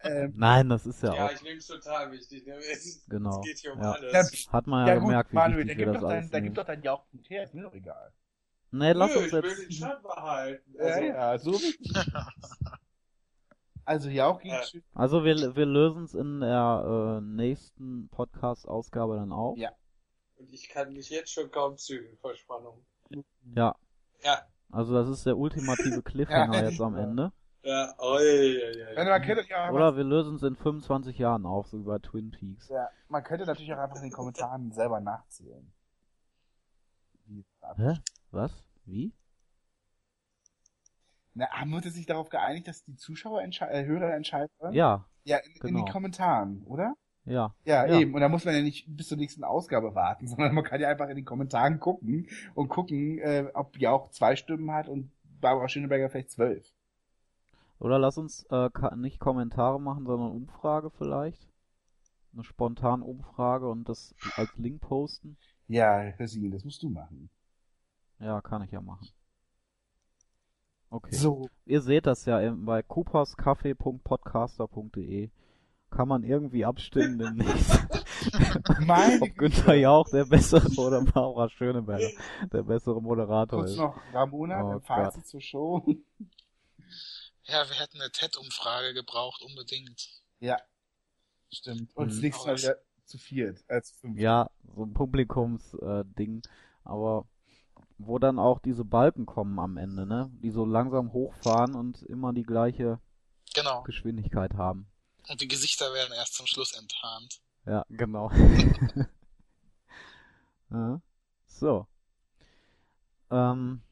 ähm, 0.00 0.34
Nein, 0.36 0.68
das 0.68 0.84
ist 0.84 1.02
ja, 1.02 1.14
ja, 1.14 1.26
auch, 1.26 1.32
ich 1.32 1.42
nehme 1.42 1.56
es 1.56 1.66
total 1.66 2.12
wichtig. 2.12 2.46
Ne? 2.46 2.56
Es, 2.56 3.02
Genau, 3.08 3.40
es 3.40 3.46
geht 3.46 3.58
hier 3.58 3.72
um 3.72 3.80
ja. 3.80 3.92
alles. 3.92 4.46
hat 4.52 4.66
man 4.66 4.86
ja, 4.86 4.92
ja 4.92 4.98
gut, 5.00 5.08
gemerkt, 5.08 5.30
wie 5.32 5.36
Manuel, 5.36 5.66
wichtig 5.68 5.78
da 5.78 5.86
wir 5.86 5.92
das 5.92 6.02
doch 6.02 6.08
dein, 6.10 6.18
alles 6.18 6.30
da 6.30 6.36
gib 6.38 6.44
nehmen. 6.44 6.54
doch 6.54 6.64
dein 6.66 6.82
Jauchpunkt 6.82 7.30
her, 7.30 7.44
ist 7.44 7.54
mir 7.54 7.62
doch 7.62 7.72
egal. 7.74 8.12
Nee, 8.72 8.92
lass 8.92 9.10
Nö, 9.14 9.18
uns 9.20 9.26
ich 9.28 9.32
will 9.32 9.44
jetzt, 9.48 9.62
den 9.62 9.72
Stand 9.72 10.02
behalten. 10.02 10.74
Ja, 10.76 10.84
Also, 10.84 11.00
ja, 11.02 11.38
so 11.38 11.52
wichtig. 11.62 11.92
Also 13.86 14.08
Jauch 14.10 14.40
gegen 14.40 14.54
Äh. 14.54 14.58
Schö- 14.62 14.82
Also 14.94 15.24
wir, 15.24 15.56
wir 15.56 15.64
lösen 15.66 16.04
es 16.04 16.14
in 16.14 16.40
der 16.40 17.18
äh, 17.18 17.20
nächsten 17.24 18.08
Podcast-Ausgabe 18.10 19.16
dann 19.16 19.32
auf. 19.32 19.56
Ja. 19.56 19.70
Und 20.36 20.52
ich 20.52 20.68
kann 20.68 20.92
mich 20.92 21.08
jetzt 21.08 21.32
schon 21.32 21.50
kaum 21.50 21.76
zügeln 21.78 22.16
vor 22.18 22.34
Spannung. 22.34 22.84
Ja. 23.54 23.74
Ja, 24.22 24.42
Also 24.70 24.92
das 24.92 25.08
ist 25.08 25.24
der 25.24 25.38
ultimative 25.38 26.02
Cliffhanger 26.04 26.62
Ja. 26.62 26.68
jetzt 26.68 26.80
am 26.80 26.96
Ende. 26.96 27.32
ja, 27.62 27.94
oi, 27.98 28.18
oi, 28.18 28.82
oi. 28.90 28.96
Wenn 28.96 29.08
man 29.08 29.22
könnte 29.22 29.44
ja, 29.48 29.70
Oder 29.70 29.96
wir 29.96 30.04
lösen 30.04 30.34
es 30.36 30.42
in 30.42 30.56
25 30.56 31.16
Jahren 31.18 31.46
auf, 31.46 31.68
so 31.68 31.78
wie 31.78 31.84
bei 31.84 31.98
Twin 31.98 32.30
Peaks. 32.32 32.68
ja, 32.68 32.88
man 33.08 33.22
könnte 33.24 33.46
natürlich 33.46 33.72
auch 33.72 33.78
einfach 33.78 33.96
in 33.96 34.02
den 34.02 34.12
Kommentaren 34.12 34.72
selber 34.72 35.00
nachzählen. 35.00 35.72
Wie- 37.26 37.44
Hä? 37.76 37.94
Was? 38.30 38.52
Wie? 38.84 39.12
Na, 41.38 41.50
haben 41.50 41.68
wir 41.70 41.76
uns 41.76 41.92
sich 41.94 42.06
darauf 42.06 42.30
geeinigt, 42.30 42.66
dass 42.66 42.82
die 42.84 42.96
Zuschauer 42.96 43.42
entschei 43.42 43.66
äh, 43.66 43.84
Hörer 43.84 44.14
entscheiden? 44.14 44.48
sollen? 44.58 44.72
Ja, 44.72 45.04
Ja, 45.24 45.36
in, 45.36 45.52
in 45.52 45.58
genau. 45.60 45.84
den 45.84 45.92
Kommentaren, 45.92 46.62
oder? 46.64 46.94
ja. 47.26 47.54
Ja, 47.64 47.86
Ja. 47.86 48.00
eben. 48.00 48.14
Und 48.14 48.22
da 48.22 48.30
muss 48.30 48.46
man 48.46 48.54
ja 48.54 48.62
nicht 48.62 48.86
bis 48.88 49.08
zur 49.08 49.18
nächsten 49.18 49.44
Ausgabe 49.44 49.94
warten, 49.94 50.26
sondern 50.28 50.54
man 50.54 50.64
kann 50.64 50.80
ja 50.80 50.88
einfach 50.88 51.08
in 51.10 51.16
den 51.16 51.26
Kommentaren 51.26 51.78
gucken 51.78 52.26
und 52.54 52.68
gucken, 52.68 53.18
äh, 53.18 53.50
ob 53.52 53.76
Jauch 53.78 54.08
zwei 54.10 54.34
Stimmen 54.34 54.70
hat 54.72 54.88
und 54.88 55.10
Barbara 55.40 55.68
Schöneberger 55.68 56.08
vielleicht 56.08 56.30
zwölf. 56.30 56.72
Oder 57.78 57.98
lass 57.98 58.16
uns 58.16 58.46
äh, 58.50 58.70
nicht 58.96 59.20
Kommentare 59.20 59.78
machen, 59.78 60.06
sondern 60.06 60.30
Umfrage 60.30 60.88
vielleicht. 60.88 61.46
Eine 62.32 62.44
spontane 62.44 63.04
Umfrage 63.04 63.68
und 63.68 63.86
das 63.90 64.14
als 64.36 64.56
Link 64.56 64.80
posten. 64.80 65.36
Ja, 65.68 66.00
Hörsin, 66.16 66.50
das 66.50 66.64
musst 66.64 66.82
du 66.82 66.88
machen. 66.88 67.28
Ja, 68.20 68.40
kann 68.40 68.62
ich 68.62 68.70
ja 68.70 68.80
machen. 68.80 69.06
Okay. 70.90 71.14
So, 71.14 71.48
Ihr 71.64 71.80
seht 71.82 72.06
das 72.06 72.24
ja 72.26 72.52
bei 72.56 72.82
cooperscafé.podcaster.de. 72.82 75.30
Kann 75.90 76.08
man 76.08 76.24
irgendwie 76.24 76.64
abstimmen 76.64 77.18
demnächst. 77.18 77.78
Meine 78.86 79.18
Ob 79.22 79.34
Günther 79.36 79.74
Jauch 79.74 80.08
der 80.10 80.24
bessere 80.24 80.68
oder 80.80 81.00
Barbara 81.02 81.48
Schöneberger 81.48 82.08
der 82.52 82.62
bessere 82.64 83.00
Moderator 83.00 83.60
kurz 83.60 83.70
ist. 83.72 83.76
noch 83.78 83.96
Ramona, 84.12 84.62
Oh 84.64 84.70
ein 84.72 84.80
Fazit 84.82 85.24
zur 85.26 85.40
Show. 85.40 85.86
Ja, 87.44 87.68
wir 87.68 87.78
hätten 87.78 88.00
eine 88.00 88.10
TED-Umfrage 88.10 88.94
gebraucht, 88.94 89.42
unbedingt. 89.42 90.08
Ja, 90.40 90.56
stimmt. 91.52 91.94
Und 91.96 92.08
das 92.08 92.16
Mhm. 92.16 92.22
nächste 92.22 92.46
Mal 92.48 92.58
wieder 92.58 92.76
zu 93.04 93.18
viert, 93.18 93.64
äh, 93.68 93.80
zu 93.82 93.94
fünf. 93.94 94.18
Ja, 94.18 94.50
so 94.74 94.82
ein 94.82 94.92
Publikumsding, 94.92 96.38
äh, 96.44 96.48
aber 96.82 97.26
wo 97.98 98.18
dann 98.18 98.38
auch 98.38 98.58
diese 98.58 98.84
Balken 98.84 99.26
kommen 99.26 99.58
am 99.58 99.76
Ende, 99.76 100.06
ne? 100.06 100.30
Die 100.42 100.50
so 100.50 100.64
langsam 100.64 101.12
hochfahren 101.12 101.74
und 101.74 102.02
immer 102.02 102.32
die 102.32 102.44
gleiche 102.44 103.00
Genau. 103.54 103.82
Geschwindigkeit 103.82 104.54
haben. 104.54 104.86
Und 105.28 105.40
die 105.40 105.48
Gesichter 105.48 105.92
werden 105.94 106.12
erst 106.14 106.34
zum 106.34 106.46
Schluss 106.46 106.76
enttarnt. 106.76 107.40
Ja, 107.64 107.84
genau. 107.88 108.30
ja. 110.70 111.00
So. 111.46 111.86
Ähm, 113.30 113.82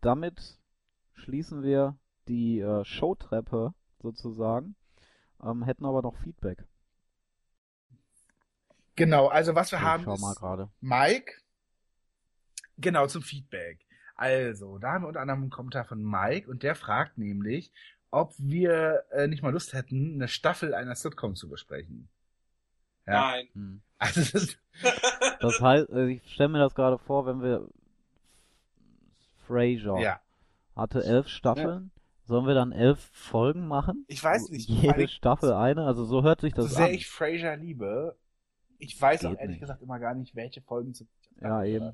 damit 0.00 0.58
schließen 1.14 1.62
wir 1.62 1.96
die 2.28 2.60
äh, 2.60 2.84
Showtreppe 2.84 3.74
sozusagen, 4.00 4.74
ähm, 5.42 5.62
hätten 5.62 5.86
aber 5.86 6.02
noch 6.02 6.16
Feedback. 6.16 6.66
Genau, 8.96 9.28
also 9.28 9.54
was 9.54 9.70
wir 9.72 9.78
Ich 9.78 9.84
haben 9.84 10.06
ist 10.08 10.20
mal 10.20 10.34
gerade. 10.34 10.68
Mike. 10.80 11.32
Genau, 12.82 13.06
zum 13.06 13.22
Feedback. 13.22 13.86
Also, 14.14 14.78
da 14.78 14.92
haben 14.92 15.04
wir 15.04 15.08
unter 15.08 15.20
anderem 15.20 15.42
einen 15.42 15.50
Kommentar 15.50 15.84
von 15.84 16.02
Mike 16.02 16.50
und 16.50 16.62
der 16.62 16.74
fragt 16.74 17.18
nämlich, 17.18 17.72
ob 18.10 18.34
wir 18.38 19.04
äh, 19.10 19.26
nicht 19.26 19.42
mal 19.42 19.52
Lust 19.52 19.72
hätten, 19.72 20.14
eine 20.14 20.28
Staffel 20.28 20.74
einer 20.74 20.94
Sitcom 20.94 21.34
zu 21.34 21.48
besprechen. 21.48 22.08
Ja. 23.06 23.12
Nein. 23.12 23.48
Hm. 23.54 23.82
Also, 23.98 24.20
das 24.20 24.58
Das 25.40 25.60
heißt, 25.60 25.90
äh, 25.90 26.08
ich 26.08 26.32
stelle 26.32 26.50
mir 26.50 26.58
das 26.58 26.74
gerade 26.74 26.98
vor, 26.98 27.26
wenn 27.26 27.42
wir 27.42 27.68
Frasier 29.46 29.98
ja. 29.98 30.20
hatte 30.76 31.04
elf 31.04 31.28
Staffeln, 31.28 31.90
sollen 32.24 32.46
wir 32.46 32.54
dann 32.54 32.72
elf 32.72 33.10
Folgen 33.12 33.66
machen? 33.66 34.04
Ich 34.08 34.22
weiß 34.22 34.50
nicht. 34.50 34.68
Jede 34.68 35.08
Staffel 35.08 35.52
eine, 35.52 35.84
also 35.84 36.04
so 36.04 36.22
hört 36.22 36.40
sich 36.40 36.54
so 36.54 36.62
das 36.62 36.74
sehr 36.74 36.86
an. 36.86 36.92
ich 36.92 37.08
Frasier 37.08 37.56
liebe, 37.56 38.16
ich 38.78 39.00
weiß 39.00 39.24
auch 39.24 39.30
Geht 39.30 39.40
ehrlich 39.40 39.54
nicht. 39.54 39.60
gesagt 39.60 39.82
immer 39.82 39.98
gar 39.98 40.14
nicht, 40.14 40.34
welche 40.34 40.60
Folgen 40.62 40.94
zu 40.94 41.06
Ja, 41.40 41.64
eben. 41.64 41.92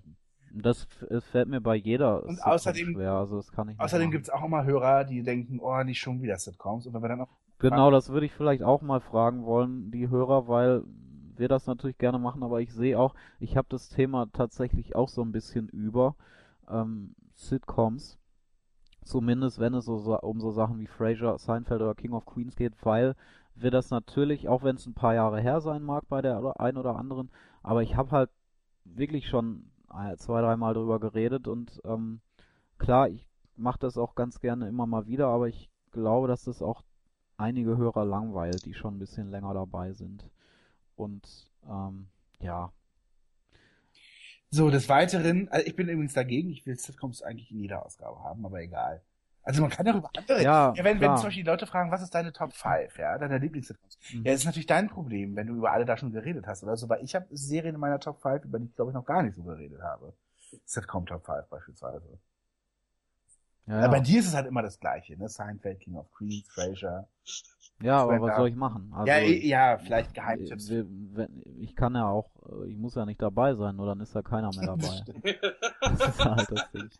Das 0.52 0.86
es 1.10 1.24
fällt 1.26 1.48
mir 1.48 1.60
bei 1.60 1.74
jeder 1.76 2.24
Und 2.24 2.40
außerdem- 2.42 2.92
schwer, 2.94 3.12
also 3.12 3.36
das 3.36 3.52
kann 3.52 3.68
ich 3.68 3.78
Außerdem 3.80 4.06
machen. 4.06 4.12
gibt's 4.12 4.30
auch 4.30 4.44
immer 4.44 4.64
Hörer, 4.64 5.04
die 5.04 5.22
denken, 5.22 5.58
oh, 5.60 5.82
nicht 5.84 6.00
schon 6.00 6.22
wieder 6.22 6.36
Sitcoms. 6.38 6.86
Und 6.86 6.94
wenn 6.94 7.02
wir 7.02 7.08
dann 7.08 7.20
auch, 7.22 7.28
Genau, 7.58 7.90
das 7.90 8.08
würde 8.10 8.26
ich 8.26 8.32
vielleicht 8.32 8.62
auch 8.62 8.82
mal 8.82 9.00
fragen 9.00 9.44
wollen, 9.44 9.90
die 9.90 10.08
Hörer, 10.08 10.46
weil 10.48 10.84
wir 11.36 11.48
das 11.48 11.66
natürlich 11.66 11.98
gerne 11.98 12.18
machen, 12.18 12.42
aber 12.42 12.60
ich 12.60 12.72
sehe 12.72 12.98
auch, 12.98 13.14
ich 13.40 13.56
habe 13.56 13.66
das 13.70 13.88
Thema 13.88 14.26
tatsächlich 14.32 14.94
auch 14.96 15.08
so 15.08 15.22
ein 15.22 15.32
bisschen 15.32 15.68
über 15.68 16.14
ähm, 16.68 17.14
Sitcoms. 17.34 18.18
Zumindest 19.04 19.58
wenn 19.58 19.74
es 19.74 19.86
so, 19.86 19.96
so 19.98 20.18
um 20.20 20.40
so 20.40 20.50
Sachen 20.50 20.78
wie 20.80 20.86
Frasier, 20.86 21.38
Seinfeld 21.38 21.80
oder 21.80 21.94
King 21.94 22.12
of 22.12 22.26
Queens 22.26 22.56
geht, 22.56 22.74
weil 22.84 23.14
wir 23.54 23.70
das 23.70 23.90
natürlich, 23.90 24.48
auch 24.48 24.62
wenn 24.62 24.76
es 24.76 24.86
ein 24.86 24.94
paar 24.94 25.14
Jahre 25.14 25.40
her 25.40 25.60
sein 25.60 25.82
mag 25.82 26.04
bei 26.08 26.20
der 26.22 26.38
oder- 26.40 26.60
ein 26.60 26.76
oder 26.76 26.96
anderen, 26.96 27.30
aber 27.62 27.82
ich 27.82 27.96
habe 27.96 28.10
halt 28.10 28.30
wirklich 28.84 29.28
schon 29.28 29.70
zwei, 30.16 30.40
dreimal 30.42 30.74
drüber 30.74 31.00
geredet 31.00 31.48
und 31.48 31.80
ähm, 31.84 32.20
klar, 32.78 33.08
ich 33.08 33.28
mache 33.56 33.78
das 33.80 33.96
auch 33.98 34.14
ganz 34.14 34.40
gerne 34.40 34.68
immer 34.68 34.86
mal 34.86 35.06
wieder, 35.06 35.28
aber 35.28 35.48
ich 35.48 35.70
glaube, 35.92 36.28
dass 36.28 36.44
das 36.44 36.62
auch 36.62 36.82
einige 37.36 37.76
Hörer 37.76 38.04
langweilt, 38.04 38.64
die 38.64 38.74
schon 38.74 38.96
ein 38.96 38.98
bisschen 38.98 39.30
länger 39.30 39.54
dabei 39.54 39.92
sind. 39.92 40.28
Und 40.96 41.50
ähm, 41.68 42.08
ja, 42.40 42.72
So, 44.50 44.70
des 44.70 44.88
Weiteren, 44.88 45.48
also 45.50 45.66
ich 45.66 45.76
bin 45.76 45.88
übrigens 45.88 46.14
dagegen, 46.14 46.50
ich 46.50 46.64
will 46.66 46.76
Sitcoms 46.78 47.22
eigentlich 47.22 47.50
in 47.50 47.58
jeder 47.60 47.84
Ausgabe 47.84 48.22
haben, 48.22 48.44
aber 48.46 48.60
egal. 48.62 49.02
Also 49.42 49.62
man 49.62 49.70
kann 49.70 49.86
ja 49.86 49.94
über 49.96 50.10
andere. 50.14 50.42
Ja, 50.42 50.74
wenn, 50.76 50.84
wenn 50.84 50.98
klar. 50.98 51.16
zum 51.16 51.26
Beispiel 51.28 51.42
die 51.44 51.48
Leute 51.48 51.66
fragen, 51.66 51.90
was 51.90 52.02
ist 52.02 52.14
deine 52.14 52.32
Top 52.32 52.52
5, 52.52 52.98
ja, 52.98 53.16
deine 53.16 53.38
Lieblingssitcoms? 53.38 53.98
Mhm. 54.12 54.24
Ja, 54.24 54.32
das 54.32 54.40
ist 54.40 54.46
natürlich 54.46 54.66
dein 54.66 54.88
Problem, 54.88 55.36
wenn 55.36 55.46
du 55.46 55.54
über 55.54 55.72
alle 55.72 55.86
da 55.86 55.96
schon 55.96 56.12
geredet 56.12 56.46
hast 56.46 56.62
oder 56.64 56.76
so, 56.76 56.88
weil 56.88 57.02
ich 57.02 57.14
habe 57.14 57.26
Serien 57.30 57.74
in 57.76 57.80
meiner 57.80 57.98
Top 57.98 58.20
5, 58.20 58.44
über 58.44 58.58
die 58.58 58.66
ich 58.66 58.74
glaube 58.74 58.90
ich 58.90 58.94
noch 58.94 59.06
gar 59.06 59.22
nicht 59.22 59.34
so 59.36 59.42
geredet 59.42 59.80
habe. 59.80 60.12
Sitcom 60.66 61.06
Top 61.06 61.24
5 61.24 61.46
beispielsweise. 61.48 62.18
Ja, 63.66 63.80
Ja. 63.82 63.88
Bei 63.88 63.96
ja. 63.98 64.02
dir 64.02 64.20
ist 64.20 64.26
es 64.28 64.34
halt 64.34 64.46
immer 64.46 64.62
das 64.62 64.78
Gleiche, 64.80 65.16
ne? 65.16 65.28
Seinfeld, 65.28 65.80
King 65.80 65.96
of 65.96 66.10
Queens, 66.12 66.48
Frasier. 66.48 67.06
ja 67.82 67.98
aber 68.02 68.20
was 68.20 68.36
soll 68.36 68.48
ich 68.48 68.56
machen? 68.56 68.92
Also, 68.94 69.06
ja, 69.06 69.18
eh, 69.18 69.46
ja, 69.46 69.78
vielleicht 69.78 70.14
Geheimtipps. 70.14 70.68
wenn- 70.70 71.42
Ich 71.60 71.74
kann 71.76 71.94
ja 71.94 72.06
auch, 72.06 72.30
äh, 72.50 72.68
ich 72.70 72.76
muss 72.76 72.94
ja 72.94 73.04
nicht 73.06 73.20
dabei 73.22 73.54
sein, 73.54 73.76
nur 73.76 73.86
dann 73.86 74.00
ist 74.00 74.14
da 74.14 74.22
keiner 74.22 74.50
mehr 74.54 74.66
dabei. 74.76 75.04
das 75.80 76.00
ist 76.08 76.24
halt 76.24 76.50
das 76.50 76.70
Ding. 76.70 76.90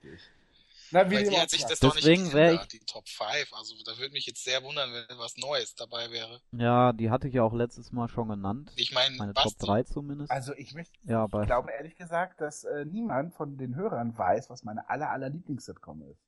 Na, 0.91 1.11
wie 1.11 1.23
dir 1.23 1.33
auch 1.33 1.41
hat 1.43 1.51
sich 1.51 1.65
das 1.65 1.81
doch 1.81 1.95
Deswegen 1.95 2.25
nicht 2.25 2.35
wär 2.35 2.47
geändert, 2.51 2.73
die 2.73 2.79
Top 2.81 3.09
5. 3.09 3.53
Also 3.53 3.75
da 3.85 3.99
würde 3.99 4.13
mich 4.13 4.27
jetzt 4.27 4.43
sehr 4.45 4.63
wundern, 4.63 4.91
wenn 4.93 5.19
was 5.19 5.37
Neues 5.37 5.75
dabei 5.75 6.11
wäre. 6.11 6.41
Ja, 6.53 6.93
die 6.93 7.11
hatte 7.11 7.29
ich 7.29 7.35
ja 7.35 7.43
auch 7.43 7.53
letztes 7.53 7.93
Mal 7.93 8.09
schon 8.09 8.29
genannt. 8.29 8.73
Ich 8.77 8.93
meine, 8.93 9.17
Meine 9.17 9.35
Top 9.35 9.45
Basti, 9.45 9.67
3 9.67 9.83
zumindest. 9.83 10.31
Also 10.31 10.55
ich 10.55 10.75
möchte, 10.75 10.99
ja, 11.05 11.27
bei 11.27 11.43
ich 11.43 11.47
glaube 11.47 11.71
ehrlich 11.73 11.97
gesagt, 11.97 12.41
dass 12.41 12.65
äh, 12.65 12.85
niemand 12.85 13.35
von 13.35 13.57
den 13.59 13.75
Hörern 13.75 14.17
weiß, 14.17 14.49
was 14.51 14.65
meine 14.65 14.89
aller, 14.89 15.11
aller 15.11 15.29
Lieblings-Sitcom 15.29 16.03
ist. 16.11 16.21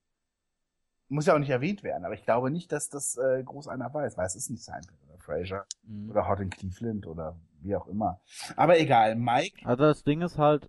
Muss 1.08 1.26
ja 1.26 1.34
auch 1.34 1.38
nicht 1.40 1.50
erwähnt 1.50 1.82
werden, 1.82 2.04
aber 2.04 2.14
ich 2.14 2.22
glaube 2.24 2.50
nicht, 2.50 2.70
dass 2.70 2.88
das 2.88 3.16
äh, 3.16 3.42
groß 3.42 3.66
einer 3.66 3.92
weiß, 3.92 4.16
weil 4.16 4.26
es 4.26 4.36
ist 4.36 4.48
nicht 4.50 4.62
Seinfeld 4.62 5.00
oder 5.08 5.18
Frasier 5.18 5.64
Mhm. 5.82 6.10
oder 6.10 6.28
Hot 6.28 6.38
in 6.40 6.50
Cleveland 6.50 7.06
oder 7.06 7.36
wie 7.62 7.74
auch 7.74 7.88
immer. 7.88 8.20
Aber 8.56 8.78
egal, 8.78 9.16
Mike, 9.16 9.66
Also 9.66 9.82
das 9.84 10.04
Ding 10.04 10.20
ist 10.22 10.38
halt, 10.38 10.68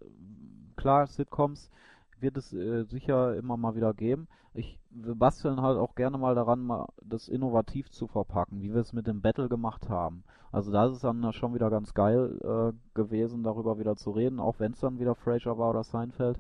klar, 0.78 1.06
Sitcoms 1.08 1.70
wird 2.22 2.38
es 2.38 2.54
äh, 2.54 2.84
sicher 2.84 3.36
immer 3.36 3.58
mal 3.58 3.76
wieder 3.76 3.94
geben. 3.94 4.28
Ich, 4.54 4.80
wir 4.90 5.16
basteln 5.16 5.62
halt 5.62 5.78
auch 5.78 5.96
gerne 5.96 6.18
mal 6.18 6.36
daran, 6.36 6.62
mal 6.62 6.88
das 7.02 7.28
innovativ 7.28 7.90
zu 7.90 8.08
verpacken, 8.08 8.62
wie 8.62 8.74
wir 8.74 8.82
es 8.82 8.94
mit 8.94 9.08
dem 9.08 9.22
Battle 9.22 9.48
gemacht 9.48 9.90
haben. 9.90 10.24
Also 10.52 10.72
da 10.72 10.88
ist 10.88 10.94
es 10.96 11.02
dann 11.02 11.32
schon 11.34 11.54
wieder 11.54 11.70
ganz 11.70 11.94
geil 11.94 12.38
äh, 12.44 12.74
gewesen, 12.94 13.44
darüber 13.44 13.80
wieder 13.80 13.96
zu 13.96 14.12
reden, 14.12 14.40
auch 14.40 14.60
wenn 14.60 14.74
es 14.74 14.80
dann 14.80 15.00
wieder 15.00 15.16
Frasier 15.16 15.58
war 15.58 15.70
oder 15.70 15.84
Seinfeld. 15.84 16.40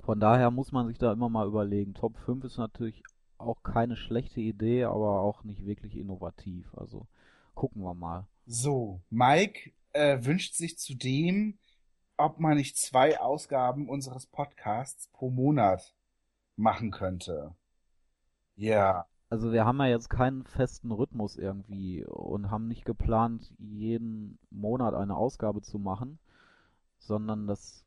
Von 0.00 0.20
daher 0.20 0.52
muss 0.52 0.70
man 0.70 0.86
sich 0.86 0.98
da 0.98 1.12
immer 1.12 1.28
mal 1.28 1.48
überlegen. 1.48 1.94
Top 1.94 2.16
5 2.18 2.44
ist 2.44 2.58
natürlich 2.58 3.02
auch 3.38 3.62
keine 3.62 3.96
schlechte 3.96 4.40
Idee, 4.40 4.84
aber 4.84 5.20
auch 5.20 5.42
nicht 5.42 5.66
wirklich 5.66 5.96
innovativ. 5.96 6.72
Also 6.76 7.06
gucken 7.54 7.82
wir 7.82 7.94
mal. 7.94 8.26
so, 8.46 9.00
Mike 9.10 9.72
äh, 9.92 10.24
wünscht 10.24 10.54
sich 10.54 10.78
zudem, 10.78 11.58
ob 12.18 12.40
man 12.40 12.56
nicht 12.56 12.76
zwei 12.78 13.20
Ausgaben 13.20 13.88
unseres 13.88 14.26
Podcasts 14.26 15.08
pro 15.08 15.30
Monat 15.30 15.94
machen 16.56 16.90
könnte. 16.90 17.54
Ja, 18.56 19.06
Also 19.30 19.52
wir 19.52 19.64
haben 19.64 19.78
ja 19.78 19.86
jetzt 19.86 20.08
keinen 20.10 20.44
festen 20.44 20.90
Rhythmus 20.92 21.36
irgendwie 21.36 22.04
und 22.04 22.50
haben 22.50 22.68
nicht 22.68 22.84
geplant, 22.84 23.52
jeden 23.58 24.38
Monat 24.50 24.94
eine 24.94 25.16
Ausgabe 25.16 25.62
zu 25.62 25.78
machen, 25.78 26.18
sondern 26.98 27.46
das 27.46 27.84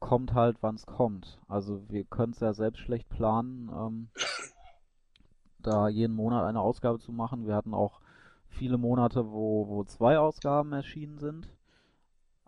kommt 0.00 0.34
halt, 0.34 0.58
wann 0.62 0.76
es 0.76 0.86
kommt. 0.86 1.40
Also 1.48 1.82
wir 1.90 2.04
können 2.04 2.32
es 2.32 2.40
ja 2.40 2.54
selbst 2.54 2.80
schlecht 2.80 3.08
planen, 3.08 3.70
ähm, 3.72 4.10
da 5.60 5.88
jeden 5.88 6.14
Monat 6.16 6.44
eine 6.44 6.60
Ausgabe 6.60 6.98
zu 6.98 7.12
machen. 7.12 7.46
Wir 7.46 7.54
hatten 7.56 7.74
auch 7.74 8.00
viele 8.48 8.78
Monate, 8.78 9.30
wo, 9.30 9.68
wo 9.68 9.84
zwei 9.84 10.18
Ausgaben 10.18 10.72
erschienen 10.72 11.18
sind. 11.18 11.48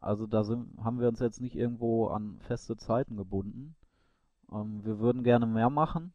Also 0.00 0.26
da 0.26 0.44
sind, 0.44 0.82
haben 0.82 0.98
wir 0.98 1.08
uns 1.08 1.20
jetzt 1.20 1.40
nicht 1.40 1.54
irgendwo 1.54 2.08
an 2.08 2.38
feste 2.40 2.76
Zeiten 2.76 3.16
gebunden. 3.16 3.76
Ähm, 4.50 4.84
wir 4.84 4.98
würden 4.98 5.22
gerne 5.22 5.46
mehr 5.46 5.70
machen, 5.70 6.12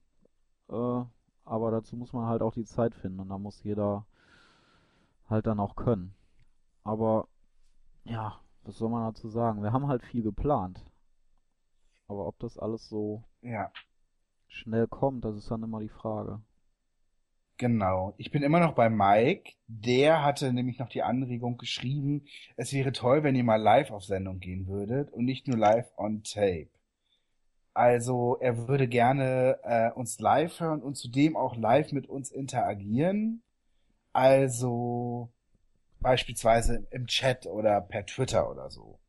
äh, 0.69 1.03
aber 1.45 1.72
dazu 1.72 1.95
muss 1.95 2.11
man 2.11 2.27
halt 2.27 2.41
auch 2.41 2.53
die 2.53 2.65
Zeit 2.65 2.95
finden 2.95 3.19
und 3.19 3.30
da 3.30 3.38
muss 3.38 3.64
jeder 3.64 4.05
halt 5.30 5.45
dann 5.47 5.59
auch 5.59 5.75
können. 5.75 6.15
Aber 6.83 7.27
ja, 8.03 8.39
was 8.64 8.77
soll 8.77 8.89
man 8.89 9.14
dazu 9.14 9.30
sagen? 9.30 9.61
Wir 9.61 9.72
haben 9.72 9.88
halt 9.88 10.03
viel 10.03 10.23
geplant. 10.23 10.83
Aber 12.07 12.27
ob 12.27 12.38
das 12.39 12.57
alles 12.57 12.88
so 12.89 13.23
ja. 13.41 13.72
schnell 14.47 14.88
kommt, 14.88 15.25
das 15.25 15.35
ist 15.35 15.49
dann 15.49 15.64
immer 15.64 15.80
die 15.80 15.89
Frage. 15.89 16.41
Genau. 17.58 18.14
Ich 18.17 18.32
bin 18.32 18.43
immer 18.43 18.59
noch 18.59 18.74
bei 18.74 18.90
Mike. 18.90 19.53
Der 19.67 20.24
hatte 20.24 20.51
nämlich 20.51 20.77
noch 20.80 20.90
die 20.90 21.03
Anregung 21.03 21.58
geschrieben, 21.58 22.25
es 22.58 22.74
wäre 22.74 22.92
toll, 22.92 23.24
wenn 23.24 23.35
ihr 23.35 23.43
mal 23.43 23.61
live 23.61 23.92
auf 23.92 24.03
Sendung 24.03 24.40
gehen 24.40 24.67
würdet 24.67 25.11
und 25.11 25.25
nicht 25.25 25.48
nur 25.48 25.58
live 25.58 25.88
on 25.98 26.24
tape. 26.24 26.69
Also 27.74 28.38
er 28.40 28.67
würde 28.67 28.88
gerne 28.88 29.59
äh, 29.64 29.92
uns 29.92 30.19
live 30.19 30.59
hören 30.59 30.82
und 30.82 30.95
zudem 30.95 31.35
auch 31.35 31.56
live 31.56 31.92
mit 31.92 32.08
uns 32.08 32.32
interagieren. 32.32 33.42
Also 34.14 35.30
beispielsweise 36.00 36.88
im 36.92 37.08
Chat 37.08 37.48
oder 37.48 37.82
per 37.82 38.06
Twitter 38.06 38.50
oder 38.50 38.69
so. 38.69 39.00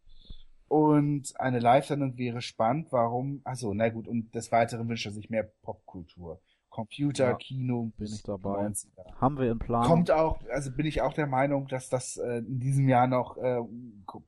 Und 0.68 1.38
eine 1.38 1.60
Live-Sendung 1.60 2.16
wäre 2.18 2.40
spannend. 2.40 2.88
Warum? 2.90 3.40
Also, 3.44 3.72
na 3.72 3.88
gut. 3.88 4.08
Und 4.08 4.34
des 4.34 4.50
Weiteren 4.50 4.88
wünscht 4.88 5.06
er 5.06 5.12
sich 5.12 5.30
mehr 5.30 5.44
Popkultur. 5.62 6.40
Computer, 6.76 7.30
Ja, 7.30 7.34
Kino, 7.36 7.90
bin 7.96 8.06
ich 8.06 8.22
dabei. 8.22 8.66
90er. 8.68 9.14
Haben 9.18 9.38
wir 9.38 9.50
in 9.50 9.58
Planung. 9.58 9.88
Kommt 9.88 10.10
auch, 10.10 10.40
also 10.50 10.70
bin 10.70 10.84
ich 10.84 11.00
auch 11.00 11.14
der 11.14 11.26
Meinung, 11.26 11.68
dass 11.68 11.88
das 11.88 12.18
äh, 12.18 12.38
in 12.38 12.60
diesem 12.60 12.86
Jahr 12.86 13.06
noch 13.06 13.38
äh, 13.38 13.60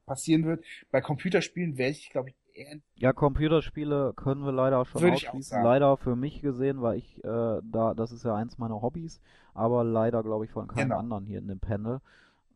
passieren 0.07 0.47
wird. 0.47 0.65
Bei 0.91 1.03
Computerspielen 1.03 1.77
wäre 1.77 1.91
ich, 1.91 2.09
glaube 2.09 2.31
ich, 2.31 2.37
eher 2.55 2.79
Ja, 2.95 3.13
Computerspiele 3.13 4.15
können 4.17 4.45
wir 4.47 4.53
leider 4.53 4.83
schon 4.87 5.03
Würde 5.03 5.17
ich 5.17 5.25
auch 5.29 5.33
ausschließen. 5.35 5.51
sagen. 5.57 5.65
Leider 5.65 5.97
für 5.99 6.17
mich 6.17 6.41
gesehen, 6.41 6.81
weil 6.81 6.97
ich 6.99 7.23
äh, 7.23 7.61
da, 7.63 7.93
das 7.95 8.13
ist 8.13 8.25
ja 8.25 8.35
eins 8.35 8.57
meiner 8.57 8.81
Hobbys, 8.81 9.21
aber 9.53 9.85
leider 9.85 10.23
glaube 10.23 10.47
ich 10.47 10.51
von 10.51 10.69
keinem 10.69 10.89
Genau. 10.89 10.99
anderen 11.01 11.27
hier 11.27 11.39
in 11.41 11.49
dem 11.49 11.61
Panel. 11.61 12.01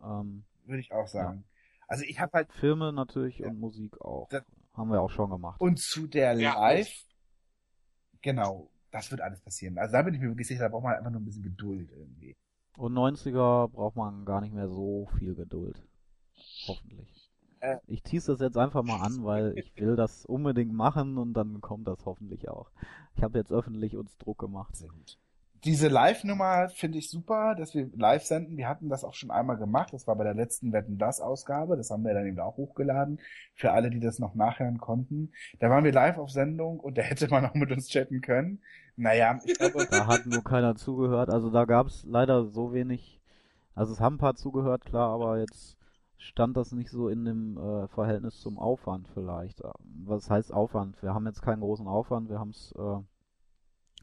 Ähm, 0.02 0.44
würde 0.64 0.80
ich 0.80 0.90
auch 0.92 1.06
sagen. 1.06 1.44
Also 1.86 2.04
ich 2.04 2.18
habe 2.18 2.32
halt 2.32 2.50
Filme 2.54 2.94
natürlich 2.94 3.40
Ja. 3.40 3.48
und 3.48 3.60
Musik 3.60 4.00
auch. 4.00 4.28
Das- 4.30 4.42
Haben 4.74 4.90
wir 4.90 5.02
auch 5.02 5.10
schon 5.10 5.28
gemacht. 5.28 5.60
und 5.60 5.78
zu 5.78 6.06
der 6.06 6.32
Ja, 6.40 6.54
Live, 6.58 7.04
genau, 8.22 8.70
das 8.92 9.10
wird 9.10 9.22
alles 9.22 9.40
passieren. 9.40 9.78
Also 9.78 9.92
da 9.92 10.02
bin 10.02 10.14
ich 10.14 10.20
mir 10.20 10.28
wirklich 10.28 10.46
sicher, 10.46 10.62
da 10.62 10.68
braucht 10.68 10.84
man 10.84 10.94
einfach 10.94 11.10
nur 11.10 11.20
ein 11.20 11.24
bisschen 11.24 11.42
Geduld 11.42 11.90
irgendwie. 11.90 12.36
Und 12.76 12.94
90er 12.94 13.68
braucht 13.68 13.96
man 13.96 14.24
gar 14.24 14.40
nicht 14.40 14.54
mehr 14.54 14.68
so 14.68 15.08
viel 15.18 15.34
Geduld. 15.34 15.82
Hoffentlich. 16.68 17.30
Äh. 17.60 17.78
Ich 17.86 18.02
tease 18.02 18.32
das 18.32 18.40
jetzt 18.40 18.56
einfach 18.56 18.82
mal 18.82 19.00
an, 19.00 19.24
weil 19.24 19.56
ich 19.58 19.74
will 19.76 19.96
das 19.96 20.26
unbedingt 20.26 20.72
machen 20.72 21.18
und 21.18 21.32
dann 21.34 21.60
kommt 21.60 21.88
das 21.88 22.04
hoffentlich 22.04 22.48
auch. 22.48 22.70
Ich 23.16 23.22
habe 23.22 23.38
jetzt 23.38 23.52
öffentlich 23.52 23.96
uns 23.96 24.16
Druck 24.18 24.38
gemacht. 24.38 24.76
Sehr 24.76 24.88
gut. 24.88 25.18
Diese 25.64 25.86
Live-Nummer 25.86 26.70
finde 26.70 26.98
ich 26.98 27.08
super, 27.08 27.54
dass 27.54 27.72
wir 27.72 27.88
live 27.96 28.24
senden. 28.24 28.56
Wir 28.56 28.68
hatten 28.68 28.88
das 28.88 29.04
auch 29.04 29.14
schon 29.14 29.30
einmal 29.30 29.56
gemacht. 29.56 29.92
Das 29.92 30.08
war 30.08 30.16
bei 30.16 30.24
der 30.24 30.34
letzten 30.34 30.72
Wetten 30.72 30.98
das 30.98 31.20
Ausgabe. 31.20 31.76
Das 31.76 31.90
haben 31.90 32.02
wir 32.02 32.14
dann 32.14 32.26
eben 32.26 32.40
auch 32.40 32.56
hochgeladen. 32.56 33.20
Für 33.54 33.70
alle, 33.70 33.90
die 33.90 34.00
das 34.00 34.18
noch 34.18 34.34
nachhören 34.34 34.78
konnten. 34.78 35.30
Da 35.60 35.70
waren 35.70 35.84
wir 35.84 35.92
live 35.92 36.18
auf 36.18 36.30
Sendung 36.30 36.80
und 36.80 36.98
da 36.98 37.02
hätte 37.02 37.28
man 37.28 37.46
auch 37.46 37.54
mit 37.54 37.70
uns 37.70 37.86
chatten 37.88 38.20
können. 38.20 38.60
Naja, 38.96 39.38
ich 39.44 39.56
glaube, 39.56 39.86
Da 39.88 40.08
hat 40.08 40.26
nur 40.26 40.42
keiner 40.42 40.74
zugehört. 40.74 41.30
Also 41.30 41.50
da 41.50 41.64
gab 41.64 41.86
es 41.86 42.04
leider 42.04 42.46
so 42.46 42.72
wenig. 42.72 43.20
Also 43.74 43.92
es 43.92 44.00
haben 44.00 44.16
ein 44.16 44.18
paar 44.18 44.34
zugehört, 44.34 44.84
klar, 44.84 45.10
aber 45.10 45.38
jetzt 45.38 45.78
stand 46.18 46.56
das 46.56 46.72
nicht 46.72 46.90
so 46.90 47.08
in 47.08 47.24
dem 47.24 47.56
äh, 47.56 47.88
Verhältnis 47.88 48.40
zum 48.40 48.58
Aufwand 48.58 49.08
vielleicht. 49.14 49.62
Was 50.04 50.28
heißt 50.28 50.52
Aufwand? 50.52 51.00
Wir 51.02 51.14
haben 51.14 51.26
jetzt 51.26 51.42
keinen 51.42 51.60
großen 51.60 51.86
Aufwand. 51.86 52.28
Wir 52.28 52.38
haben 52.38 52.50
es 52.50 52.74
äh, 52.76 52.98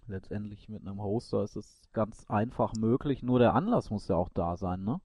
letztendlich 0.09 0.69
mit 0.69 0.81
einem 0.81 1.01
Hoster 1.01 1.43
ist 1.43 1.55
es 1.55 1.81
ganz 1.93 2.25
einfach 2.29 2.73
möglich. 2.73 3.23
Nur 3.23 3.39
der 3.39 3.53
Anlass 3.55 3.89
muss 3.89 4.07
ja 4.07 4.15
auch 4.15 4.29
da 4.29 4.57
sein, 4.57 4.83
ne? 4.83 4.99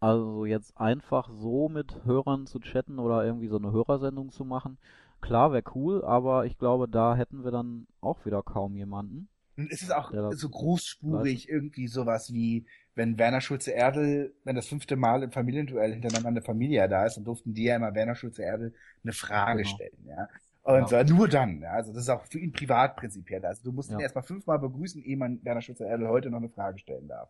Also 0.00 0.44
jetzt 0.44 0.76
einfach 0.78 1.30
so 1.30 1.68
mit 1.68 2.04
Hörern 2.04 2.46
zu 2.46 2.60
chatten 2.60 2.98
oder 2.98 3.24
irgendwie 3.24 3.48
so 3.48 3.56
eine 3.56 3.72
Hörersendung 3.72 4.30
zu 4.30 4.44
machen, 4.44 4.78
klar 5.20 5.52
wäre 5.52 5.64
cool, 5.74 6.04
aber 6.04 6.44
ich 6.44 6.58
glaube, 6.58 6.88
da 6.88 7.16
hätten 7.16 7.42
wir 7.42 7.50
dann 7.50 7.86
auch 8.00 8.24
wieder 8.26 8.42
kaum 8.42 8.76
jemanden. 8.76 9.28
Nun 9.56 9.68
ist 9.68 9.82
es 9.82 9.90
auch 9.90 10.12
so 10.32 10.48
großspurig 10.48 11.48
irgendwie 11.48 11.86
sowas 11.86 12.32
wie, 12.32 12.66
wenn 12.96 13.18
Werner 13.18 13.40
Schulze-Erdel, 13.40 14.34
wenn 14.44 14.56
das 14.56 14.66
fünfte 14.66 14.96
Mal 14.96 15.22
im 15.22 15.32
Familienduell 15.32 15.92
hintereinander 15.92 16.28
eine 16.28 16.42
Familie 16.42 16.88
da 16.88 17.06
ist, 17.06 17.16
dann 17.16 17.24
durften 17.24 17.54
die 17.54 17.64
ja 17.64 17.76
immer 17.76 17.94
Werner 17.94 18.14
Schulze-Erdel 18.16 18.74
eine 19.04 19.12
Frage 19.12 19.62
Genau. 19.62 19.74
stellen, 19.76 20.04
ja. 20.06 20.28
Und 20.64 20.90
Ja. 20.90 21.00
äh, 21.00 21.04
nur 21.04 21.28
dann, 21.28 21.60
ja. 21.60 21.72
Also 21.72 21.92
das 21.92 22.02
ist 22.04 22.08
auch 22.08 22.24
für 22.26 22.38
ihn 22.38 22.52
privat 22.52 22.96
prinzipiell. 22.96 23.44
Also 23.44 23.62
du 23.64 23.72
musst 23.72 23.90
ihn 23.90 23.94
Ja. 23.94 24.00
erstmal 24.00 24.24
fünfmal 24.24 24.58
begrüßen, 24.58 25.02
ehe 25.02 25.16
man 25.16 25.44
Werner 25.44 25.60
Schulze-Erdel 25.60 26.08
heute 26.08 26.30
noch 26.30 26.38
eine 26.38 26.48
Frage 26.48 26.78
stellen 26.78 27.06
darf. 27.06 27.28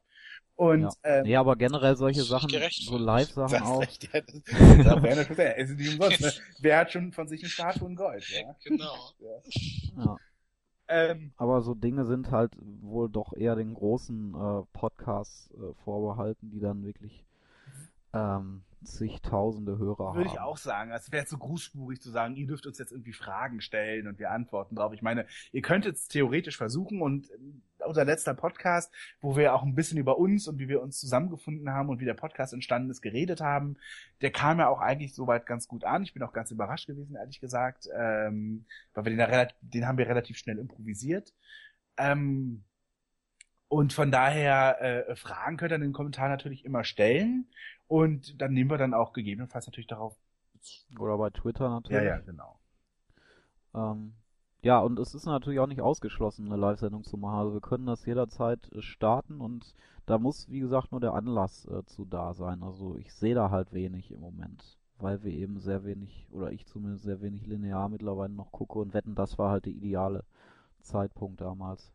Und 0.55 0.83
Ja. 0.83 0.91
ähm, 1.03 1.23
Nee, 1.25 1.37
aber 1.37 1.57
generell 1.57 1.97
solche 1.97 2.23
Sachen, 2.23 2.49
gerecht, 2.49 2.85
so 2.85 2.97
Live-Sachen 2.97 3.61
auch. 3.63 3.81
recht, 3.81 4.05
ja, 4.13 4.21
das, 4.21 4.41
das 4.45 4.47
Werner 5.03 5.25
Schulze-Erdel, 5.25 5.65
ist 5.65 5.77
nicht 5.79 5.89
umsonst, 5.91 6.21
ne? 6.21 6.33
Wer 6.61 6.79
hat 6.79 6.93
schon 6.93 7.13
von 7.13 7.27
sich 7.27 7.43
eine 7.43 7.51
Statue 7.51 7.89
in 7.89 7.97
Gold, 7.97 8.25
ja? 8.29 8.55
Genau. 8.65 8.95
Ja. 9.97 10.17
Ähm, 10.87 11.33
Aber 11.37 11.63
so 11.63 11.75
Dinge 11.75 12.05
sind 12.05 12.31
halt 12.31 12.53
wohl 12.61 13.09
doch 13.09 13.33
eher 13.33 13.57
den 13.57 13.75
großen 13.75 14.35
äh, 14.35 14.63
Podcasts 14.73 15.51
äh, 15.53 15.73
vorbehalten, 15.85 16.51
die 16.51 16.61
dann 16.61 16.85
wirklich 16.85 17.25
ähm, 18.13 18.63
zigtausende 18.85 19.79
Hörer 19.79 20.09
haben. 20.09 20.17
Würde 20.17 20.31
ich 20.31 20.41
auch 20.41 20.57
sagen. 20.57 20.91
Es 20.93 21.11
wäre 21.13 21.27
zu 21.27 21.39
großspurig 21.39 22.01
zu 22.01 22.11
sagen, 22.11 22.37
ihr 22.37 22.47
dürft 22.47 22.67
uns 22.67 22.79
jetzt 22.79 22.93
irgendwie 22.93 23.13
Fragen 23.13 23.61
stellen 23.61 24.07
und 24.07 24.19
wir 24.19 24.31
antworten 24.31 24.77
drauf. 24.77 24.93
Ich 24.93 25.03
meine, 25.03 25.27
ihr 25.53 25.63
könntet 25.63 25.97
es 25.97 26.09
theoretisch 26.09 26.57
versuchen 26.57 27.03
und 27.03 27.31
äh, 27.31 27.85
unser 27.87 28.05
letzter 28.05 28.35
Podcast, 28.35 28.93
wo 29.21 29.37
wir 29.37 29.55
auch 29.55 29.63
ein 29.63 29.75
bisschen 29.75 29.99
über 29.99 30.19
uns 30.19 30.49
und 30.49 30.59
wie 30.59 30.69
wir 30.69 30.83
uns 30.83 30.99
zusammengefunden 30.99 31.71
haben 31.71 31.89
und 31.89 32.01
wie 32.01 32.05
der 32.05 32.15
Podcast 32.15 32.53
entstanden 32.53 32.91
ist, 32.91 33.03
geredet 33.03 33.41
haben, 33.41 33.77
der 34.21 34.31
kam 34.31 34.59
ja 34.59 34.69
auch 34.69 34.81
eigentlich 34.81 35.15
soweit 35.15 35.47
ganz 35.47 35.69
gut 35.69 35.85
an. 35.85 36.03
Ich 36.03 36.15
bin 36.15 36.23
auch 36.23 36.33
ganz 36.33 36.51
überrascht 36.51 36.87
gewesen, 36.87 37.17
ehrlich 37.17 37.41
gesagt, 37.41 37.89
ähm, 37.95 38.65
weil 38.95 39.05
wir 39.05 39.11
den, 39.11 39.19
da 39.19 39.27
relativ, 39.27 39.57
den 39.61 39.87
haben 39.87 39.99
wir 39.99 40.09
relativ 40.09 40.39
schnell 40.39 40.59
improvisiert. 40.59 41.35
Ähm, 41.97 42.65
und 43.69 43.93
von 43.93 44.13
daher, 44.13 44.81
äh, 45.09 45.17
Fragen 45.17 45.57
könnt 45.57 45.73
ihr 45.73 45.77
in 45.77 45.81
den 45.81 45.93
Kommentaren 45.93 46.31
natürlich 46.31 46.65
immer 46.65 46.85
stellen. 46.85 47.49
Und 47.87 48.41
dann 48.41 48.53
nehmen 48.53 48.71
wir 48.71 48.79
dann 48.79 48.95
auch 48.95 49.13
gegebenenfalls 49.13 49.67
natürlich 49.67 49.87
darauf. 49.87 50.17
Oder 50.99 51.19
bei 51.19 51.31
Twitter 51.31 51.69
natürlich. 51.69 52.03
Ja, 52.03 52.17
ja, 52.17 52.19
genau. 52.19 52.59
Ähm, 53.75 54.15
ja, 54.63 54.79
und 54.79 54.99
es 54.99 55.15
ist 55.15 55.27
natürlich 55.27 55.61
auch 55.61 55.67
nicht 55.67 55.83
ausgeschlossen, 55.83 56.47
eine 56.47 56.57
Live-Sendung 56.57 57.05
zu 57.05 57.19
machen. 57.19 57.39
Also 57.39 57.53
wir 57.53 57.61
können 57.61 57.85
das 57.85 58.07
jederzeit 58.07 58.73
äh, 58.73 58.81
starten 58.81 59.41
und 59.41 59.75
da 60.07 60.19
muss, 60.19 60.49
wie 60.49 60.61
gesagt, 60.61 60.91
nur 60.91 61.01
der 61.01 61.13
Anlass 61.13 61.67
äh, 61.67 61.85
zu 61.85 62.07
da 62.07 62.33
sein. 62.33 62.63
Also 62.63 62.97
ich 62.97 63.13
sehe 63.13 63.35
da 63.35 63.51
halt 63.51 63.75
wenig 63.75 64.11
im 64.11 64.21
Moment, 64.21 64.79
weil 64.99 65.23
wir 65.23 65.33
eben 65.33 65.61
sehr 65.61 65.85
wenig, 65.85 66.29
oder 66.31 66.51
ich 66.51 66.67
zumindest 66.67 67.05
sehr 67.05 67.21
wenig 67.21 67.47
linear 67.47 67.91
mittlerweile 67.91 68.33
noch 68.33 68.53
gucke 68.53 68.79
und 68.79 68.95
wetten, 68.95 69.15
das 69.15 69.39
war 69.39 69.51
halt 69.51 69.67
der 69.67 69.73
ideale 69.73 70.25
Zeitpunkt 70.81 71.43
damals. 71.43 71.93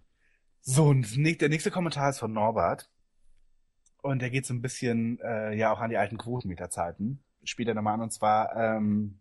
So, 0.61 0.85
und 0.85 1.15
der 1.41 1.49
nächste 1.49 1.71
Kommentar 1.71 2.11
ist 2.11 2.19
von 2.19 2.33
Norbert. 2.33 2.89
Und 4.01 4.21
der 4.21 4.29
geht 4.29 4.45
so 4.45 4.53
ein 4.53 4.61
bisschen 4.61 5.19
äh, 5.19 5.55
ja 5.55 5.71
auch 5.71 5.79
an 5.79 5.89
die 5.89 5.97
alten 5.97 6.17
Quotenmeter-Zeiten. 6.17 7.19
Spielt 7.43 7.67
er 7.67 7.75
nochmal 7.75 7.95
an, 7.95 8.01
und 8.01 8.11
zwar 8.11 8.55
ähm, 8.55 9.19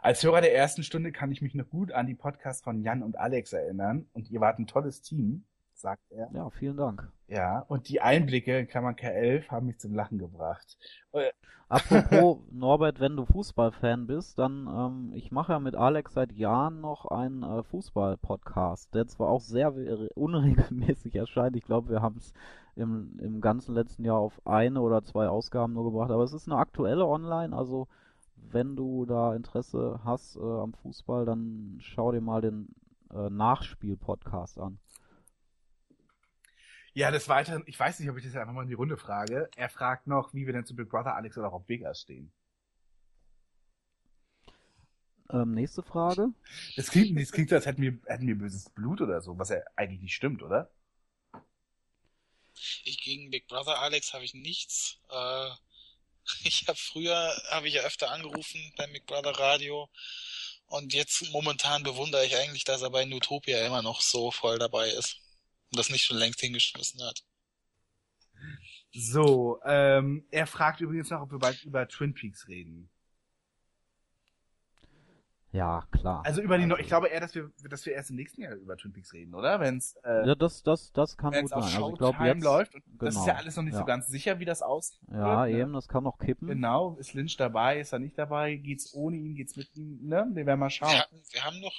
als 0.00 0.22
Hörer 0.22 0.40
der 0.40 0.54
ersten 0.54 0.82
Stunde 0.82 1.12
kann 1.12 1.32
ich 1.32 1.42
mich 1.42 1.54
noch 1.54 1.68
gut 1.68 1.92
an 1.92 2.06
die 2.06 2.14
Podcasts 2.14 2.62
von 2.62 2.82
Jan 2.82 3.02
und 3.02 3.18
Alex 3.18 3.52
erinnern. 3.52 4.06
Und 4.12 4.30
ihr 4.30 4.40
wart 4.40 4.58
ein 4.58 4.66
tolles 4.66 5.02
Team, 5.02 5.44
sagt 5.80 6.10
er. 6.10 6.30
Ja, 6.32 6.50
vielen 6.50 6.76
Dank. 6.76 7.10
Ja, 7.28 7.60
und 7.68 7.88
die 7.88 8.00
Einblicke 8.00 8.58
in 8.58 8.68
Klammern 8.68 8.94
K11 8.94 9.48
haben 9.48 9.66
mich 9.66 9.78
zum 9.78 9.94
Lachen 9.94 10.18
gebracht. 10.18 10.78
Apropos, 11.68 12.38
Norbert, 12.50 13.00
wenn 13.00 13.16
du 13.16 13.26
Fußballfan 13.26 14.06
bist, 14.06 14.38
dann, 14.38 14.66
ähm, 14.66 15.12
ich 15.14 15.30
mache 15.30 15.52
ja 15.52 15.58
mit 15.58 15.76
Alex 15.76 16.14
seit 16.14 16.32
Jahren 16.32 16.80
noch 16.80 17.04
einen 17.06 17.42
äh, 17.42 17.62
Fußball-Podcast, 17.62 18.94
der 18.94 19.06
zwar 19.06 19.28
auch 19.28 19.42
sehr 19.42 19.74
unregelmäßig 20.14 21.14
erscheint. 21.16 21.56
Ich 21.56 21.64
glaube, 21.64 21.90
wir 21.90 22.00
haben 22.00 22.16
es 22.16 22.32
im, 22.74 23.18
im 23.20 23.40
ganzen 23.40 23.74
letzten 23.74 24.04
Jahr 24.04 24.18
auf 24.18 24.40
eine 24.46 24.80
oder 24.80 25.02
zwei 25.02 25.28
Ausgaben 25.28 25.74
nur 25.74 25.84
gebracht, 25.84 26.10
aber 26.10 26.22
es 26.22 26.32
ist 26.32 26.48
eine 26.48 26.58
aktuelle 26.58 27.06
online, 27.06 27.54
also 27.54 27.88
wenn 28.50 28.76
du 28.76 29.04
da 29.04 29.34
Interesse 29.34 30.00
hast 30.04 30.36
äh, 30.36 30.40
am 30.40 30.72
Fußball, 30.72 31.26
dann 31.26 31.76
schau 31.80 32.12
dir 32.12 32.20
mal 32.20 32.40
den 32.40 32.68
äh, 33.12 33.28
Nachspiel-Podcast 33.28 34.58
an. 34.58 34.78
Ja, 36.98 37.12
des 37.12 37.28
Weiteren, 37.28 37.62
ich 37.66 37.78
weiß 37.78 38.00
nicht, 38.00 38.10
ob 38.10 38.16
ich 38.16 38.24
das 38.24 38.34
einfach 38.34 38.52
mal 38.52 38.62
in 38.62 38.68
die 38.68 38.74
Runde 38.74 38.96
frage. 38.96 39.48
Er 39.54 39.68
fragt 39.68 40.08
noch, 40.08 40.34
wie 40.34 40.46
wir 40.46 40.52
denn 40.52 40.66
zu 40.66 40.74
Big 40.74 40.88
Brother 40.88 41.14
Alex 41.14 41.38
oder 41.38 41.46
Rob 41.46 41.68
Vegas 41.68 42.00
stehen. 42.00 42.32
Ähm, 45.30 45.54
nächste 45.54 45.84
Frage. 45.84 46.30
Das 46.74 46.90
klingt, 46.90 47.16
das 47.16 47.30
klingt, 47.30 47.52
als 47.52 47.66
hätten 47.66 47.82
wir, 47.82 48.00
hätten 48.06 48.26
wir 48.26 48.36
böses 48.36 48.68
Blut 48.70 49.00
oder 49.00 49.20
so, 49.20 49.38
was 49.38 49.50
ja 49.50 49.58
eigentlich 49.76 50.00
nicht 50.00 50.14
stimmt, 50.16 50.42
oder? 50.42 50.72
Ich 52.82 53.00
gegen 53.00 53.30
Big 53.30 53.46
Brother 53.46 53.78
Alex 53.78 54.12
habe 54.12 54.24
ich 54.24 54.34
nichts. 54.34 54.98
Äh, 55.08 55.50
ich 56.42 56.66
habe 56.66 56.78
früher, 56.80 57.32
habe 57.52 57.68
ich 57.68 57.74
ja 57.74 57.82
öfter 57.82 58.10
angerufen 58.10 58.72
beim 58.76 58.92
Big 58.92 59.06
Brother 59.06 59.38
Radio. 59.38 59.88
Und 60.66 60.92
jetzt 60.94 61.30
momentan 61.30 61.84
bewundere 61.84 62.26
ich 62.26 62.36
eigentlich, 62.36 62.64
dass 62.64 62.82
er 62.82 62.90
bei 62.90 63.04
Nutopia 63.04 63.64
immer 63.64 63.82
noch 63.82 64.00
so 64.00 64.32
voll 64.32 64.58
dabei 64.58 64.88
ist. 64.88 65.20
Und 65.70 65.78
das 65.78 65.90
nicht 65.90 66.04
schon 66.04 66.16
längst 66.16 66.40
hingeschmissen 66.40 67.02
hat. 67.02 67.24
So, 68.92 69.60
ähm, 69.64 70.26
er 70.30 70.46
fragt 70.46 70.80
übrigens 70.80 71.10
noch, 71.10 71.22
ob 71.22 71.30
wir 71.30 71.38
bald 71.38 71.62
über 71.64 71.86
Twin 71.88 72.14
Peaks 72.14 72.48
reden. 72.48 72.88
Ja, 75.50 75.86
klar. 75.90 76.22
Also 76.26 76.42
über 76.42 76.58
die, 76.58 76.64
also, 76.64 76.76
ich 76.76 76.88
glaube 76.88 77.08
eher, 77.08 77.20
dass 77.20 77.34
wir, 77.34 77.50
dass 77.68 77.84
wir 77.86 77.94
erst 77.94 78.10
im 78.10 78.16
nächsten 78.16 78.42
Jahr 78.42 78.54
über 78.54 78.76
Twin 78.76 78.92
Peaks 78.92 79.12
reden, 79.14 79.34
oder? 79.34 79.60
Wenn's, 79.60 79.96
äh, 80.04 80.26
ja, 80.26 80.34
das, 80.34 80.62
das, 80.62 80.92
das 80.92 81.16
kann 81.16 81.32
gut 81.32 81.48
sein. 81.48 81.62
Also 81.62 81.90
ich 81.90 81.98
glaube 81.98 82.24
jetzt 82.24 82.44
läuft. 82.44 82.74
Und 82.74 82.84
genau, 82.84 83.04
das 83.04 83.16
ist 83.16 83.26
ja 83.26 83.34
alles 83.34 83.56
noch 83.56 83.62
nicht 83.62 83.72
ja. 83.72 83.80
so 83.80 83.86
ganz 83.86 84.08
sicher, 84.08 84.40
wie 84.40 84.44
das 84.44 84.60
aussieht. 84.60 85.00
Ja, 85.10 85.46
ne? 85.46 85.58
eben, 85.58 85.72
das 85.72 85.88
kann 85.88 86.04
noch 86.04 86.18
kippen. 86.18 86.48
Genau, 86.48 86.96
ist 86.96 87.14
Lynch 87.14 87.36
dabei, 87.38 87.80
ist 87.80 87.92
er 87.92 87.98
nicht 87.98 88.18
dabei, 88.18 88.56
geht's 88.56 88.92
ohne 88.92 89.16
ihn, 89.16 89.34
geht's 89.34 89.56
mit 89.56 89.74
ihm, 89.74 90.06
ne? 90.06 90.28
Wir 90.32 90.44
werden 90.44 90.60
mal 90.60 90.70
schauen. 90.70 90.90
Wir, 90.90 91.00
hatten, 91.00 91.22
wir 91.30 91.44
haben 91.44 91.60
noch 91.60 91.74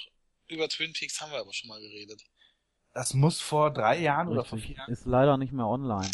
über 0.48 0.68
Twin 0.68 0.92
Peaks 0.92 1.20
haben 1.20 1.30
wir 1.30 1.38
aber 1.38 1.52
schon 1.52 1.68
mal 1.68 1.80
geredet. 1.80 2.24
Das 2.92 3.14
muss 3.14 3.40
vor 3.40 3.72
drei 3.72 3.98
Jahren 4.00 4.28
Richtig. 4.28 4.38
oder 4.38 4.44
vor 4.48 4.58
vier 4.58 4.76
Jahren. 4.76 4.92
Ist 4.92 5.06
leider 5.06 5.36
nicht 5.36 5.52
mehr 5.52 5.66
online. 5.66 6.10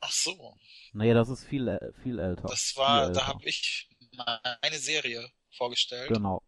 Ach 0.00 0.10
so. 0.10 0.56
Nee, 0.92 1.14
das 1.14 1.28
ist 1.28 1.44
viel, 1.44 1.68
äh, 1.68 1.92
viel 2.02 2.18
älter. 2.18 2.48
Das 2.48 2.76
war, 2.76 3.02
älter. 3.06 3.20
da 3.20 3.26
habe 3.28 3.44
ich 3.44 3.88
meine 4.16 4.78
Serie 4.78 5.28
vorgestellt. 5.56 6.08
Genau. 6.08 6.42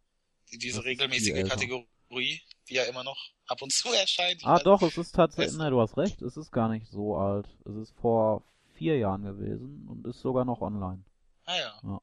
Diese 0.51 0.77
Das 0.77 0.85
regelmäßige. 0.85 1.49
Kategorie, 1.49 2.41
die 2.69 2.75
ja 2.75 2.83
immer 2.83 3.03
noch 3.03 3.17
ab 3.47 3.61
und 3.61 3.71
zu 3.71 3.89
erscheint. 3.93 4.45
Ah, 4.45 4.59
doch, 4.59 4.81
es 4.81 4.97
ist 4.97 5.13
tatsächlich, 5.13 5.57
ne, 5.57 5.69
du 5.69 5.81
hast 5.81 5.97
recht, 5.97 6.21
es 6.21 6.37
ist 6.37 6.51
gar 6.51 6.69
nicht 6.69 6.87
so 6.87 7.17
alt. 7.17 7.47
Es 7.65 7.75
ist 7.75 7.91
vor 7.99 8.43
vier 8.73 8.97
Jahren 8.97 9.23
gewesen 9.23 9.87
und 9.89 10.05
ist 10.07 10.19
sogar 10.19 10.45
noch 10.45 10.61
online. 10.61 11.03
Ah 11.45 11.57
ja. 11.57 12.01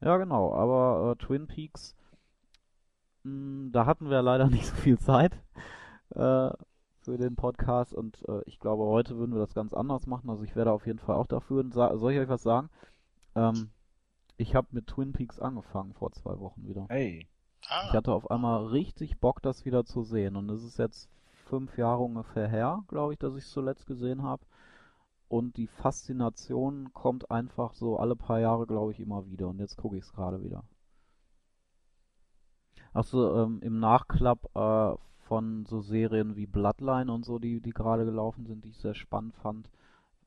Ja, 0.00 0.16
genau, 0.16 0.54
aber 0.54 1.12
äh, 1.12 1.24
Twin 1.24 1.46
Peaks, 1.46 1.94
mh, 3.22 3.70
da 3.72 3.86
hatten 3.86 4.10
wir 4.10 4.22
leider 4.22 4.46
nicht 4.50 4.66
so 4.66 4.74
viel 4.76 4.98
Zeit 4.98 5.32
äh, 6.12 6.50
für 7.02 7.16
den 7.16 7.36
Podcast 7.36 7.94
und 7.94 8.22
äh, 8.28 8.42
ich 8.46 8.58
glaube, 8.60 8.84
heute 8.84 9.16
würden 9.16 9.32
wir 9.34 9.40
das 9.40 9.54
ganz 9.54 9.72
anders 9.72 10.06
machen. 10.06 10.28
Also 10.30 10.44
ich 10.44 10.54
werde 10.56 10.72
auf 10.72 10.86
jeden 10.86 10.98
Fall 10.98 11.16
auch 11.16 11.26
dafür. 11.26 11.64
Soll 11.70 12.12
ich 12.12 12.18
euch 12.18 12.28
was 12.28 12.42
sagen? 12.42 12.68
Ähm, 13.34 13.70
ich 14.36 14.54
habe 14.54 14.68
mit 14.72 14.86
Twin 14.86 15.12
Peaks 15.12 15.40
angefangen 15.40 15.92
vor 15.94 16.12
zwei 16.12 16.38
Wochen 16.38 16.66
wieder. 16.66 16.86
Hey. 16.88 17.28
Ich 17.62 17.68
Ah, 17.68 17.92
hatte 17.92 18.12
auf 18.12 18.30
einmal 18.30 18.66
richtig 18.66 19.20
Bock, 19.20 19.42
das 19.42 19.64
wieder 19.64 19.84
zu 19.84 20.02
sehen. 20.02 20.36
Und 20.36 20.50
es 20.50 20.62
ist 20.64 20.78
jetzt 20.78 21.10
fünf 21.44 21.76
Jahre 21.76 22.02
ungefähr 22.02 22.48
her, 22.48 22.82
glaube 22.88 23.12
ich, 23.12 23.18
dass 23.18 23.34
ich 23.36 23.44
es 23.44 23.50
zuletzt 23.50 23.86
gesehen 23.86 24.22
habe. 24.22 24.44
Und 25.28 25.56
die 25.56 25.66
Faszination 25.68 26.92
kommt 26.92 27.30
einfach 27.30 27.74
so 27.74 27.98
alle 27.98 28.16
paar 28.16 28.40
Jahre, 28.40 28.66
glaube 28.66 28.92
ich, 28.92 29.00
immer 29.00 29.26
wieder. 29.26 29.48
Und 29.48 29.58
jetzt 29.60 29.76
gucke 29.76 29.96
ich 29.96 30.04
es 30.04 30.12
gerade 30.12 30.42
wieder. 30.42 30.64
Achso, 32.92 33.42
ähm, 33.44 33.60
im 33.62 33.78
Nachklapp 33.78 34.44
äh, 34.56 34.94
von 35.30 35.64
so 35.64 35.80
Serien 35.80 36.34
wie 36.34 36.46
Bloodline 36.46 37.12
und 37.12 37.24
so, 37.24 37.38
die, 37.38 37.60
die 37.60 37.70
gerade 37.70 38.04
gelaufen 38.04 38.46
sind, 38.46 38.64
die 38.64 38.70
ich 38.70 38.78
sehr 38.78 38.96
spannend 38.96 39.36
fand, 39.36 39.70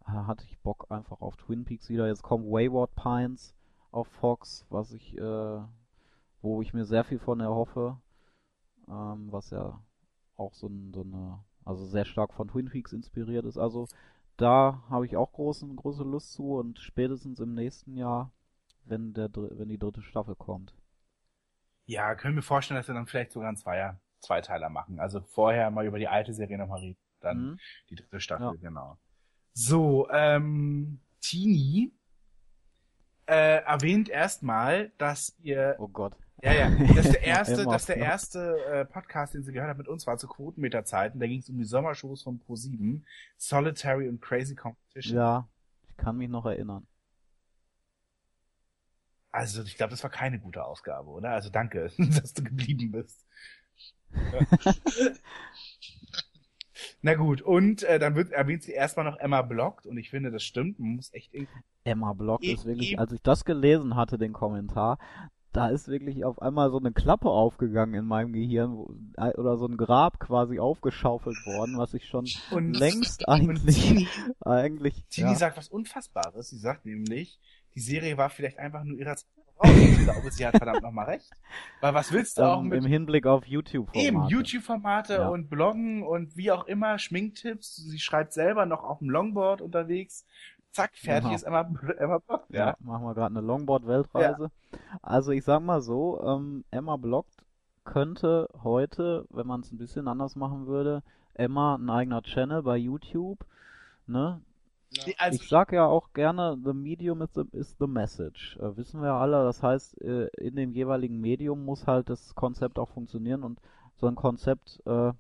äh, 0.08 0.12
hatte 0.12 0.46
ich 0.46 0.58
Bock 0.60 0.86
einfach 0.90 1.20
auf 1.20 1.36
Twin 1.36 1.66
Peaks 1.66 1.90
wieder. 1.90 2.08
Jetzt 2.08 2.24
kommt 2.24 2.46
Wayward 2.46 2.96
Pines 2.96 3.54
auf 3.92 4.08
Fox, 4.08 4.66
was 4.70 4.94
ich, 4.94 5.18
äh, 5.18 5.60
wo 6.42 6.62
ich 6.62 6.74
mir 6.74 6.86
sehr 6.86 7.04
viel 7.04 7.20
von 7.20 7.42
erhoffe, 7.42 7.98
ähm, 8.88 9.28
was 9.30 9.50
ja 9.50 9.78
auch 10.38 10.54
so, 10.54 10.68
ein, 10.68 10.94
so 10.94 11.02
eine, 11.02 11.44
also 11.66 11.86
sehr 11.86 12.06
stark 12.06 12.34
von 12.34 12.48
Twin 12.48 12.70
Peaks 12.70 12.94
inspiriert 12.94 13.44
ist. 13.44 13.58
Also 13.58 13.90
da 14.38 14.84
habe 14.90 15.06
ich 15.06 15.18
auch 15.18 15.34
große, 15.34 15.68
große 15.68 16.06
Lust 16.06 16.32
zu 16.32 16.54
und 16.54 16.80
spätestens 16.80 17.42
im 17.42 17.54
nächsten 17.56 17.98
Jahr, 17.98 18.32
wenn 18.86 19.14
der, 19.14 19.30
wenn 19.34 19.68
die 19.68 19.80
dritte 19.80 20.02
Staffel 20.02 20.36
kommt. 20.36 20.74
Ja, 21.88 22.16
können 22.16 22.36
wir 22.36 22.42
vorstellen, 22.42 22.80
dass 22.80 22.88
wir 22.88 22.96
dann 22.96 23.06
vielleicht 23.06 23.34
sogar 23.34 23.50
einen 23.50 23.58
Zweier, 23.58 24.00
Zweiteiler 24.24 24.70
machen. 24.70 25.00
Also 25.00 25.22
vorher 25.22 25.70
mal 25.70 25.86
über 25.86 26.00
die 26.00 26.08
alte 26.08 26.34
Serie 26.34 26.58
nochmal 26.58 26.80
reden, 26.80 26.98
dann 27.20 27.38
Mhm. 27.52 27.60
die 27.90 27.96
dritte 27.96 28.20
Staffel, 28.20 28.56
Ja. 28.56 28.70
genau. 28.70 28.98
So, 29.54 30.10
ähm, 30.10 31.00
Tini 31.22 31.92
äh, 33.28 33.64
erwähnt 33.64 34.10
erstmal, 34.10 34.90
dass 34.98 35.38
ihr 35.42 35.76
Oh 35.80 35.88
Gott. 35.88 36.16
Ja, 36.42 36.52
ja. 36.52 36.70
Das 36.96 37.06
ist 37.06 37.14
der 37.14 37.24
erste, 37.24 37.62
Emma 37.62 37.72
das 37.72 37.82
ist 37.84 37.88
der 37.90 37.98
erste 37.98 38.66
äh, 38.66 38.86
Podcast, 38.86 39.34
den 39.34 39.44
sie 39.44 39.54
gehört 39.54 39.70
hat 39.70 39.78
mit 39.78 39.88
uns, 39.88 40.06
war 40.08 40.18
zu 40.18 40.28
Quotenmeter-Zeiten. 40.28 41.20
Da 41.20 41.28
ging 41.28 41.40
es 41.40 41.48
um 41.50 41.58
die 41.58 41.64
Sommershows 41.64 42.24
von 42.24 42.42
Pro7, 42.42 43.02
Solitary 43.38 44.10
und 44.10 44.22
Crazy 44.22 44.56
Competition. 44.56 45.16
Ja, 45.16 45.48
ich 45.88 45.96
kann 45.96 46.18
mich 46.18 46.28
noch 46.30 46.46
erinnern. 46.46 46.86
Also 49.32 49.64
ich 49.64 49.78
glaube, 49.78 49.92
das 49.92 50.04
war 50.04 50.10
keine 50.12 50.40
gute 50.40 50.64
Ausgabe, 50.64 51.10
oder? 51.10 51.32
Also 51.32 51.50
danke, 51.50 51.90
dass 51.98 52.34
du 52.34 52.44
geblieben 52.44 52.92
bist. 52.92 53.26
Na 57.02 57.14
gut, 57.16 57.42
und 57.42 57.84
äh, 57.84 58.00
dann 58.00 58.16
wird 58.16 58.32
erwähnt 58.32 58.64
sie 58.64 58.72
erstmal 58.72 59.06
noch 59.06 59.18
Emma 59.18 59.42
Blockt 59.42 59.86
und 59.86 59.98
ich 59.98 60.10
finde, 60.10 60.32
das 60.32 60.44
stimmt. 60.44 60.80
Man 60.80 60.96
muss 60.96 61.14
echt 61.14 61.34
irgendwie 61.34 61.62
Emma 61.84 62.14
Block 62.14 62.42
E- 62.44 62.54
ist 62.54 62.66
wirklich, 62.66 62.98
als 62.98 63.12
ich 63.12 63.22
das 63.22 63.46
gelesen 63.46 63.96
hatte, 63.96 64.18
den 64.18 64.34
Kommentar, 64.34 64.98
da 65.52 65.68
ist 65.70 65.88
wirklich 65.88 66.26
auf 66.26 66.42
einmal 66.42 66.72
so 66.72 66.80
eine 66.80 66.92
Klappe 66.92 67.30
aufgegangen 67.30 67.94
in 67.94 68.06
meinem 68.06 68.34
Gehirn 68.34 68.72
wo, 68.76 68.96
äh, 69.18 69.34
oder 69.36 69.58
so 69.58 69.68
ein 69.68 69.78
Grab 69.78 70.20
quasi 70.20 70.60
aufgeschaufelt 70.60 71.46
worden, 71.46 71.78
was 71.78 71.94
ich 71.94 72.08
schon 72.08 72.26
und 72.50 72.74
längst 72.74 73.28
und 73.28 73.30
eigentlich, 73.30 73.76
Tini, 73.76 74.08
eigentlich, 74.42 75.04
Tini 75.10 75.30
ja, 75.30 75.36
sagt 75.36 75.58
was 75.58 75.68
Unfassbares. 75.68 76.50
Sie 76.50 76.58
sagt 76.58 76.86
nämlich, 76.86 77.40
die 77.76 77.82
Serie 77.82 78.18
war 78.18 78.30
vielleicht 78.30 78.58
einfach 78.58 78.84
nur 78.84 78.98
ihrer 78.98 79.16
Zeit 79.16 79.28
voraus. 79.56 79.72
Ich 79.76 80.00
glaube, 80.04 80.32
sie 80.32 80.46
hat 80.46 80.58
verdammt 80.58 80.82
nochmal 80.82 81.06
recht. 81.06 81.30
Weil 81.82 81.94
was 81.94 82.12
willst 82.12 82.38
du 82.38 82.44
auch 82.44 82.62
ähm, 82.62 82.70
mit 82.70 82.80
im 82.80 82.86
Hinblick 82.86 83.26
auf 83.26 83.46
YouTube-Formate. 83.46 84.08
Eben, 84.08 84.28
YouTube-Formate 84.28 85.14
Ja. 85.14 85.28
und 85.30 85.50
Bloggen 85.50 86.04
und 86.04 86.36
wie 86.38 86.52
auch 86.52 86.66
immer, 86.66 86.98
Schminktipps. 87.00 87.76
Sie 87.78 88.00
schreibt 88.00 88.34
selber 88.34 88.66
noch 88.66 88.84
auf 88.84 89.00
dem 89.00 89.10
Longboard 89.10 89.62
unterwegs. 89.62 90.26
Zack, 90.72 90.92
fertig 90.96 91.24
Genau. 91.24 91.36
ist 91.36 91.44
Emma, 91.44 91.70
Emma 92.00 92.18
Block. 92.18 92.46
Ja, 92.50 92.76
machen 92.80 93.06
wir 93.06 93.14
gerade 93.14 93.36
eine 93.36 93.46
Longboard-Weltreise. 93.46 94.50
Also 95.02 95.32
ich 95.32 95.44
sag 95.44 95.62
mal 95.62 95.82
so, 95.82 96.20
ähm, 96.26 96.64
Emma 96.72 96.98
bloggt 96.98 97.44
könnte 97.86 98.50
heute, 98.64 99.26
wenn 99.30 99.46
man 99.46 99.62
es 99.62 99.72
ein 99.72 99.78
bisschen 99.78 100.08
anders 100.08 100.36
machen 100.36 100.68
würde, 100.68 101.04
Emma 101.36 101.76
ein 101.76 101.90
eigener 101.90 102.22
Channel 102.24 102.64
bei 102.64 102.78
YouTube, 102.78 103.46
ne? 104.08 104.42
Ja. 104.96 105.14
Also, 105.18 105.42
ich 105.42 105.50
sag 105.50 105.72
ja 105.74 105.86
auch 105.86 106.14
gerne, 106.14 106.58
the 106.64 106.74
medium 106.74 107.22
is 107.22 107.34
the, 107.34 107.44
is 107.52 107.76
the 107.80 107.88
message. 107.88 108.58
Äh, 108.60 108.78
wissen 108.78 109.02
wir 109.02 109.08
ja 109.08 109.20
alle, 109.20 109.44
das 109.44 109.64
heißt, 109.64 110.02
äh, 110.02 110.28
in 110.38 110.56
dem 110.56 110.72
jeweiligen 110.72 111.20
Medium 111.20 111.66
muss 111.66 111.88
halt 111.88 112.10
das 112.10 112.36
Konzept 112.36 112.78
auch 112.78 112.90
funktionieren 112.90 113.44
und 113.44 113.60
so 113.96 114.08
ein 114.08 114.16
Konzept 114.16 114.82
äh, 114.86 115.14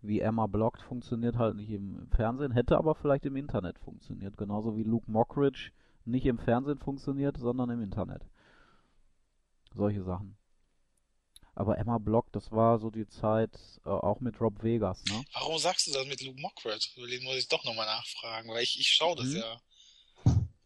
wie 0.00 0.20
Emma 0.20 0.46
bloggt 0.46 0.80
funktioniert 0.82 1.36
halt 1.36 1.56
nicht 1.56 1.70
im 1.70 2.08
Fernsehen, 2.10 2.52
hätte 2.52 2.78
aber 2.78 2.94
vielleicht 2.94 3.26
im 3.26 3.36
Internet 3.36 3.78
funktioniert, 3.78 4.36
genauso 4.36 4.76
wie 4.76 4.84
Luke 4.84 5.10
Mockridge 5.10 5.72
nicht 6.04 6.26
im 6.26 6.38
Fernsehen 6.38 6.78
funktioniert, 6.78 7.36
sondern 7.36 7.70
im 7.70 7.82
Internet. 7.82 8.24
Solche 9.74 10.02
Sachen. 10.02 10.37
Aber 11.58 11.76
Emma 11.76 11.98
bloggt, 11.98 12.36
das 12.36 12.52
war 12.52 12.78
so 12.78 12.88
die 12.88 13.08
Zeit 13.08 13.50
äh, 13.84 13.88
auch 13.88 14.20
mit 14.20 14.40
Rob 14.40 14.62
Vegas, 14.62 15.02
ne? 15.06 15.24
Warum 15.32 15.58
sagst 15.58 15.88
du 15.88 15.92
das 15.92 16.06
mit 16.06 16.22
Luke 16.22 16.40
Mockridge? 16.40 16.90
Über 16.96 17.08
den 17.08 17.24
muss 17.24 17.34
ich 17.34 17.48
doch 17.48 17.64
nochmal 17.64 17.86
nachfragen, 17.86 18.48
weil 18.50 18.62
ich, 18.62 18.78
ich 18.78 18.86
schaue 18.86 19.16
das 19.16 19.26
Hm? 19.26 19.38
ja. 19.38 19.60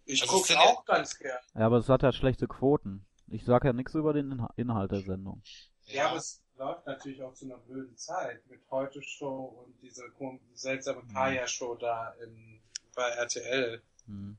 Ich 0.04 0.20
Also 0.20 0.34
gucke 0.36 0.52
ja- 0.52 0.60
auch 0.60 0.84
ganz 0.84 1.16
gern. 1.18 1.38
Ja, 1.54 1.64
aber 1.64 1.78
es 1.78 1.88
hat 1.88 2.02
ja 2.02 2.12
schlechte 2.12 2.46
Quoten. 2.46 3.06
Ich 3.28 3.44
sag 3.46 3.64
ja 3.64 3.72
nichts 3.72 3.94
über 3.94 4.12
den 4.12 4.32
Inha 4.32 4.52
Inhalt 4.56 4.92
der 4.92 5.00
Sendung. 5.00 5.42
Ja, 5.86 6.08
aber 6.08 6.18
es 6.18 6.42
läuft 6.58 6.86
natürlich 6.86 7.22
auch 7.22 7.32
zu 7.32 7.46
einer 7.46 7.56
blöden 7.56 7.96
Zeit 7.96 8.46
mit 8.50 8.60
Heute 8.70 9.00
Show 9.02 9.64
und 9.64 9.80
dieser 9.80 10.04
seltsame 10.52 11.02
Mhm. 11.04 11.14
Kaya-Show 11.14 11.74
da 11.76 12.10
in, 12.22 12.60
bei 12.94 13.08
RTL. 13.08 13.82
Hm. 14.04 14.36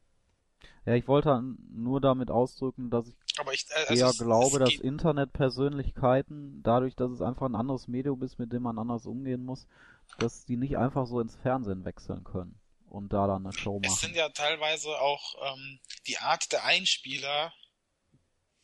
Ja, 0.85 0.93
ich 0.93 1.07
wollte 1.07 1.41
nur 1.71 1.99
damit 1.99 2.29
ausdrücken, 2.29 2.91
dass 2.91 3.07
ich 3.07 3.15
aber 3.37 3.53
ich 3.53 3.65
äh, 3.69 3.85
also 3.85 3.95
eher 3.95 4.13
glaube, 4.13 4.59
dass 4.59 4.79
Internetpersönlichkeiten, 4.79 6.61
dadurch, 6.63 6.95
dass 6.95 7.11
es 7.11 7.21
einfach 7.21 7.45
ein 7.47 7.55
anderes 7.55 7.87
Medium 7.87 8.21
ist, 8.23 8.39
mit 8.39 8.51
dem 8.53 8.63
man 8.63 8.77
anders 8.79 9.05
umgehen 9.05 9.43
muss, 9.45 9.67
dass 10.17 10.45
die 10.45 10.57
nicht 10.57 10.77
einfach 10.77 11.07
so 11.07 11.19
ins 11.19 11.35
Fernsehen 11.37 11.85
wechseln 11.85 12.23
können 12.23 12.59
und 12.87 13.13
da 13.13 13.27
dann 13.27 13.45
eine 13.45 13.53
Show 13.53 13.79
es 13.81 13.99
sind 13.99 14.11
machen. 14.11 14.15
ja 14.15 14.29
teilweise 14.29 14.89
auch 14.99 15.35
ähm, 15.53 15.79
die 16.07 16.17
Art 16.17 16.51
der 16.51 16.63
Einspieler, 16.65 17.53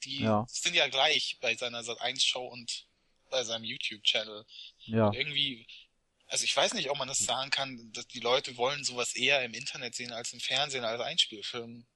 die 0.03 0.23
Ja. 0.23 0.45
sind 0.47 0.75
ja 0.75 0.87
gleich 0.87 1.37
bei 1.41 1.55
seiner 1.55 1.81
Sat1 1.81 2.21
Show 2.25 2.45
und 2.47 2.87
bei 3.29 3.43
seinem 3.43 3.63
YouTube 3.63 4.03
Channel. 4.03 4.45
Ja, 4.85 5.11
Irgendwie 5.11 5.67
also 6.27 6.43
ich 6.45 6.55
weiß 6.55 6.75
nicht, 6.75 6.89
ob 6.91 6.97
man 6.97 7.07
das 7.07 7.19
sagen 7.19 7.49
kann, 7.49 7.91
dass 7.93 8.07
die 8.07 8.19
Leute 8.19 8.55
wollen 8.57 8.83
sowas 8.83 9.15
eher 9.15 9.43
im 9.43 9.53
Internet 9.55 9.95
sehen 9.95 10.11
als 10.13 10.31
im 10.33 10.39
Fernsehen 10.39 10.85
als 10.85 11.01
Einspielfilm. 11.01 11.87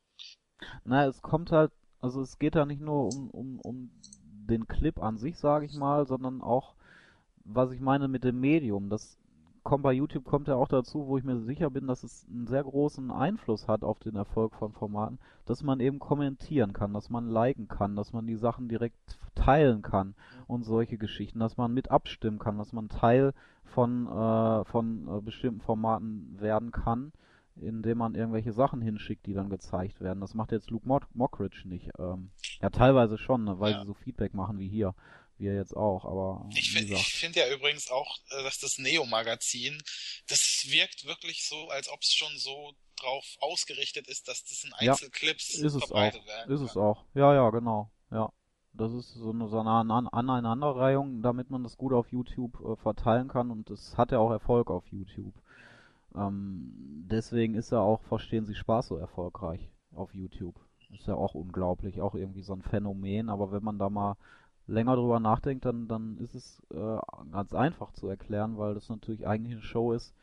na, 0.85 1.05
es 1.07 1.21
kommt 1.21 1.51
halt, 1.51 1.71
also 2.03 2.21
es 2.21 2.37
geht 2.37 2.55
ja 2.55 2.65
nicht 2.65 2.81
nur 2.81 3.05
um, 3.15 3.29
um, 3.29 3.59
um 3.61 3.89
den 4.49 4.67
Clip 4.67 5.01
an 5.01 5.17
sich, 5.17 5.37
sage 5.39 5.65
ich 5.65 5.73
mal, 5.73 6.05
sondern 6.05 6.41
auch, 6.41 6.73
was 7.45 7.71
ich 7.71 7.79
meine 7.79 8.09
mit 8.09 8.25
dem 8.25 8.41
Medium. 8.41 8.89
Das 8.89 9.17
kommt 9.63 9.83
bei 9.83 9.93
YouTube 9.93 10.25
kommt 10.25 10.49
ja 10.49 10.55
auch 10.55 10.67
dazu, 10.67 11.07
wo 11.07 11.17
ich 11.17 11.23
mir 11.23 11.39
sicher 11.39 11.69
bin, 11.69 11.87
dass 11.87 12.03
es 12.03 12.27
einen 12.29 12.47
sehr 12.47 12.65
großen 12.65 13.09
Einfluss 13.09 13.69
hat 13.69 13.85
auf 13.85 13.99
den 13.99 14.17
Erfolg 14.17 14.53
von 14.53 14.73
Formaten, 14.73 15.17
dass 15.45 15.63
man 15.63 15.79
eben 15.79 15.99
kommentieren 15.99 16.73
kann, 16.73 16.93
dass 16.93 17.09
man 17.09 17.29
liken 17.29 17.69
kann, 17.69 17.95
dass 17.95 18.11
man 18.11 18.27
die 18.27 18.35
Sachen 18.35 18.67
direkt 18.67 19.17
teilen 19.33 19.81
kann 19.81 20.13
und 20.45 20.63
solche 20.63 20.97
Geschichten, 20.97 21.39
dass 21.39 21.55
man 21.55 21.73
mit 21.73 21.89
abstimmen 21.89 22.37
kann, 22.37 22.57
dass 22.57 22.73
man 22.73 22.89
Teil 22.89 23.33
von, 23.63 24.07
äh, 24.07 24.65
von 24.65 25.07
äh, 25.07 25.21
bestimmten 25.21 25.61
Formaten 25.61 26.35
werden 26.41 26.71
kann, 26.71 27.13
indem 27.55 27.99
man 27.99 28.15
irgendwelche 28.15 28.53
Sachen 28.53 28.81
hinschickt, 28.81 29.25
die 29.25 29.33
dann 29.33 29.49
gezeigt 29.49 30.01
werden. 30.01 30.21
Das 30.21 30.33
macht 30.33 30.51
jetzt 30.51 30.69
Luke 30.69 30.87
Mock 30.87 31.07
Mockridge 31.13 31.63
nicht. 31.65 31.89
Ähm, 31.99 32.31
ja, 32.61 32.69
teilweise 32.69 33.17
schon, 33.17 33.43
ne, 33.43 33.59
weil 33.59 33.71
Ja. 33.73 33.81
sie 33.81 33.87
so 33.87 33.93
Feedback 33.93 34.33
machen 34.33 34.59
wie 34.59 34.67
hier. 34.69 34.95
Wir 35.39 35.55
jetzt 35.55 35.75
auch, 35.75 36.05
aber 36.05 36.47
Ich 36.55 36.71
finde 36.71 36.95
find 36.95 37.35
ja 37.35 37.51
übrigens 37.51 37.89
auch, 37.89 38.17
äh, 38.29 38.43
dass 38.43 38.59
das 38.59 38.77
Neo-Magazin, 38.77 39.81
das 40.27 40.65
wirkt 40.69 41.05
wirklich 41.05 41.47
so, 41.47 41.69
als 41.69 41.89
ob 41.89 42.01
es 42.01 42.13
schon 42.13 42.31
so 42.37 42.73
drauf 42.97 43.25
ausgerichtet 43.39 44.07
ist, 44.07 44.27
dass 44.27 44.43
das 44.43 44.63
in 44.63 44.69
Ja, 44.79 44.91
Einzelclips 44.93 45.55
Ist 45.55 45.63
es 45.73 45.81
auch. 45.83 45.87
verbreitet 45.87 46.25
werden 46.27 46.51
Ist 46.53 46.61
es 46.61 46.73
kann. 46.73 46.83
auch. 46.83 47.05
Ja, 47.15 47.33
ja, 47.33 47.49
genau. 47.49 47.91
Ja. 48.11 48.31
Das 48.73 48.91
ist 48.93 49.13
so 49.13 49.31
eine, 49.31 49.47
so 49.49 49.59
eine 49.59 49.71
An 49.71 49.91
An 49.91 50.07
Aneinanderreihung, 50.07 51.21
damit 51.21 51.49
man 51.49 51.63
das 51.63 51.77
gut 51.77 51.93
auf 51.93 52.11
YouTube 52.11 52.59
äh, 52.65 52.75
verteilen 52.77 53.27
kann 53.27 53.51
und 53.51 53.69
es 53.69 53.97
hat 53.97 54.11
ja 54.11 54.19
auch 54.19 54.31
Erfolg 54.31 54.69
auf 54.69 54.85
YouTube. 54.91 55.33
Ähm, 56.15 57.05
deswegen 57.09 57.55
ist 57.55 57.71
er 57.71 57.81
auch, 57.81 58.01
verstehen 58.03 58.45
Sie 58.45 58.55
Spaß, 58.55 58.87
so 58.87 58.97
erfolgreich 58.97 59.69
auf 59.95 60.13
YouTube. 60.13 60.59
Ist 60.89 61.07
ja 61.07 61.15
auch 61.15 61.33
unglaublich, 61.33 62.01
auch 62.01 62.13
irgendwie 62.13 62.43
so 62.43 62.53
ein 62.53 62.61
Phänomen, 62.61 63.29
aber 63.29 63.51
wenn 63.51 63.63
man 63.63 63.79
da 63.79 63.89
mal 63.89 64.15
länger 64.67 64.95
drüber 64.95 65.19
nachdenkt, 65.19 65.65
dann, 65.65 65.87
dann 65.87 66.17
ist 66.17 66.35
es 66.35 66.61
äh, 66.71 66.99
ganz 67.31 67.53
einfach 67.53 67.91
zu 67.93 68.07
erklären, 68.07 68.57
weil 68.57 68.75
das 68.75 68.89
natürlich 68.89 69.27
eigentlich 69.27 69.53
eine 69.53 69.63
Show 69.63 69.91
ist, 69.91 70.13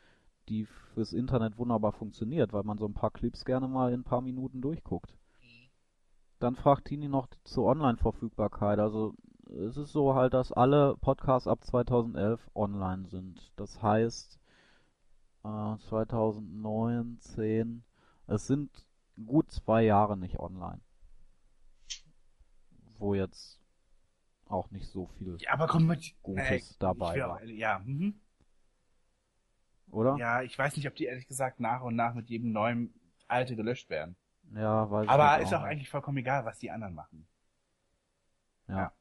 die 0.49 0.65
fürs 0.93 1.13
Internet 1.13 1.57
wunderbar 1.57 1.91
funktioniert, 1.91 2.53
weil 2.53 2.63
man 2.63 2.77
so 2.77 2.85
ein 2.85 2.93
paar 2.93 3.11
Clips 3.11 3.45
gerne 3.45 3.67
mal 3.67 3.93
in 3.93 4.01
ein 4.01 4.05
paar 4.05 4.21
Minuten 4.21 4.61
durchguckt. 4.61 5.15
Dann 6.39 6.55
fragt 6.55 6.85
Tini 6.85 7.07
noch 7.07 7.27
zur 7.43 7.65
Online-Verfügbarkeit. 7.65 8.79
Also 8.79 9.13
es 9.45 9.77
ist 9.77 9.91
so 9.91 10.15
halt, 10.15 10.33
dass 10.33 10.51
alle 10.51 10.95
Podcasts 10.97 11.47
ab 11.47 11.63
2011 11.63 12.49
online 12.55 13.05
sind. 13.07 13.51
Das 13.57 13.81
heißt, 13.81 14.40
äh, 15.43 15.77
2009, 15.89 17.19
10, 17.19 17.83
es 18.27 18.47
sind 18.47 18.85
gut 19.25 19.51
zwei 19.51 19.83
Jahre 19.83 20.17
nicht 20.17 20.39
online. 20.39 20.81
Wo 22.97 23.13
jetzt 23.15 23.59
auch 24.45 24.69
nicht 24.71 24.87
so 24.89 25.07
viel, 25.17 25.37
ja, 25.39 25.53
aber 25.53 25.67
komm 25.67 25.87
mit. 25.87 26.13
Gutes 26.21 26.71
äh, 26.71 26.75
dabei 26.79 27.15
will 27.15 27.21
war. 27.21 27.35
auch- 27.37 27.41
Ja, 27.45 27.79
mhm. 27.85 28.19
oder? 29.89 30.17
ja, 30.17 30.41
ich 30.43 30.57
weiß 30.57 30.75
nicht, 30.75 30.87
ob 30.87 30.95
die 30.95 31.05
ehrlich 31.05 31.27
gesagt 31.27 31.59
nach 31.59 31.81
und 31.81 31.95
nach 31.95 32.13
mit 32.13 32.29
jedem 32.29 32.51
neuen 32.51 32.93
alte 33.27 33.55
gelöscht 33.55 33.89
werden. 33.89 34.15
Ja, 34.53 34.91
weiß 34.91 35.05
ich 35.05 35.09
Aber 35.09 35.39
ist 35.39 35.53
auch 35.53 35.61
nicht. 35.61 35.69
eigentlich 35.69 35.89
vollkommen 35.89 36.17
egal, 36.17 36.43
was 36.45 36.59
die 36.59 36.69
anderen 36.69 36.93
machen. 36.93 37.25
Ja. 38.67 38.91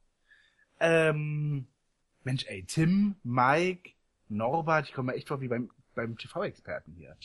Ähm, 0.79 1.67
Mensch, 2.23 2.47
ey, 2.47 2.65
Tim, 2.65 3.17
Mike, 3.25 3.91
Norbert, 4.29 4.87
ich 4.89 4.95
komme 4.95 5.13
mir 5.13 5.19
echt 5.19 5.29
vor 5.29 5.41
wie 5.41 5.49
beim, 5.49 5.71
beim 5.95 6.17
TV-Experten 6.17 6.95
hier. 6.97 7.17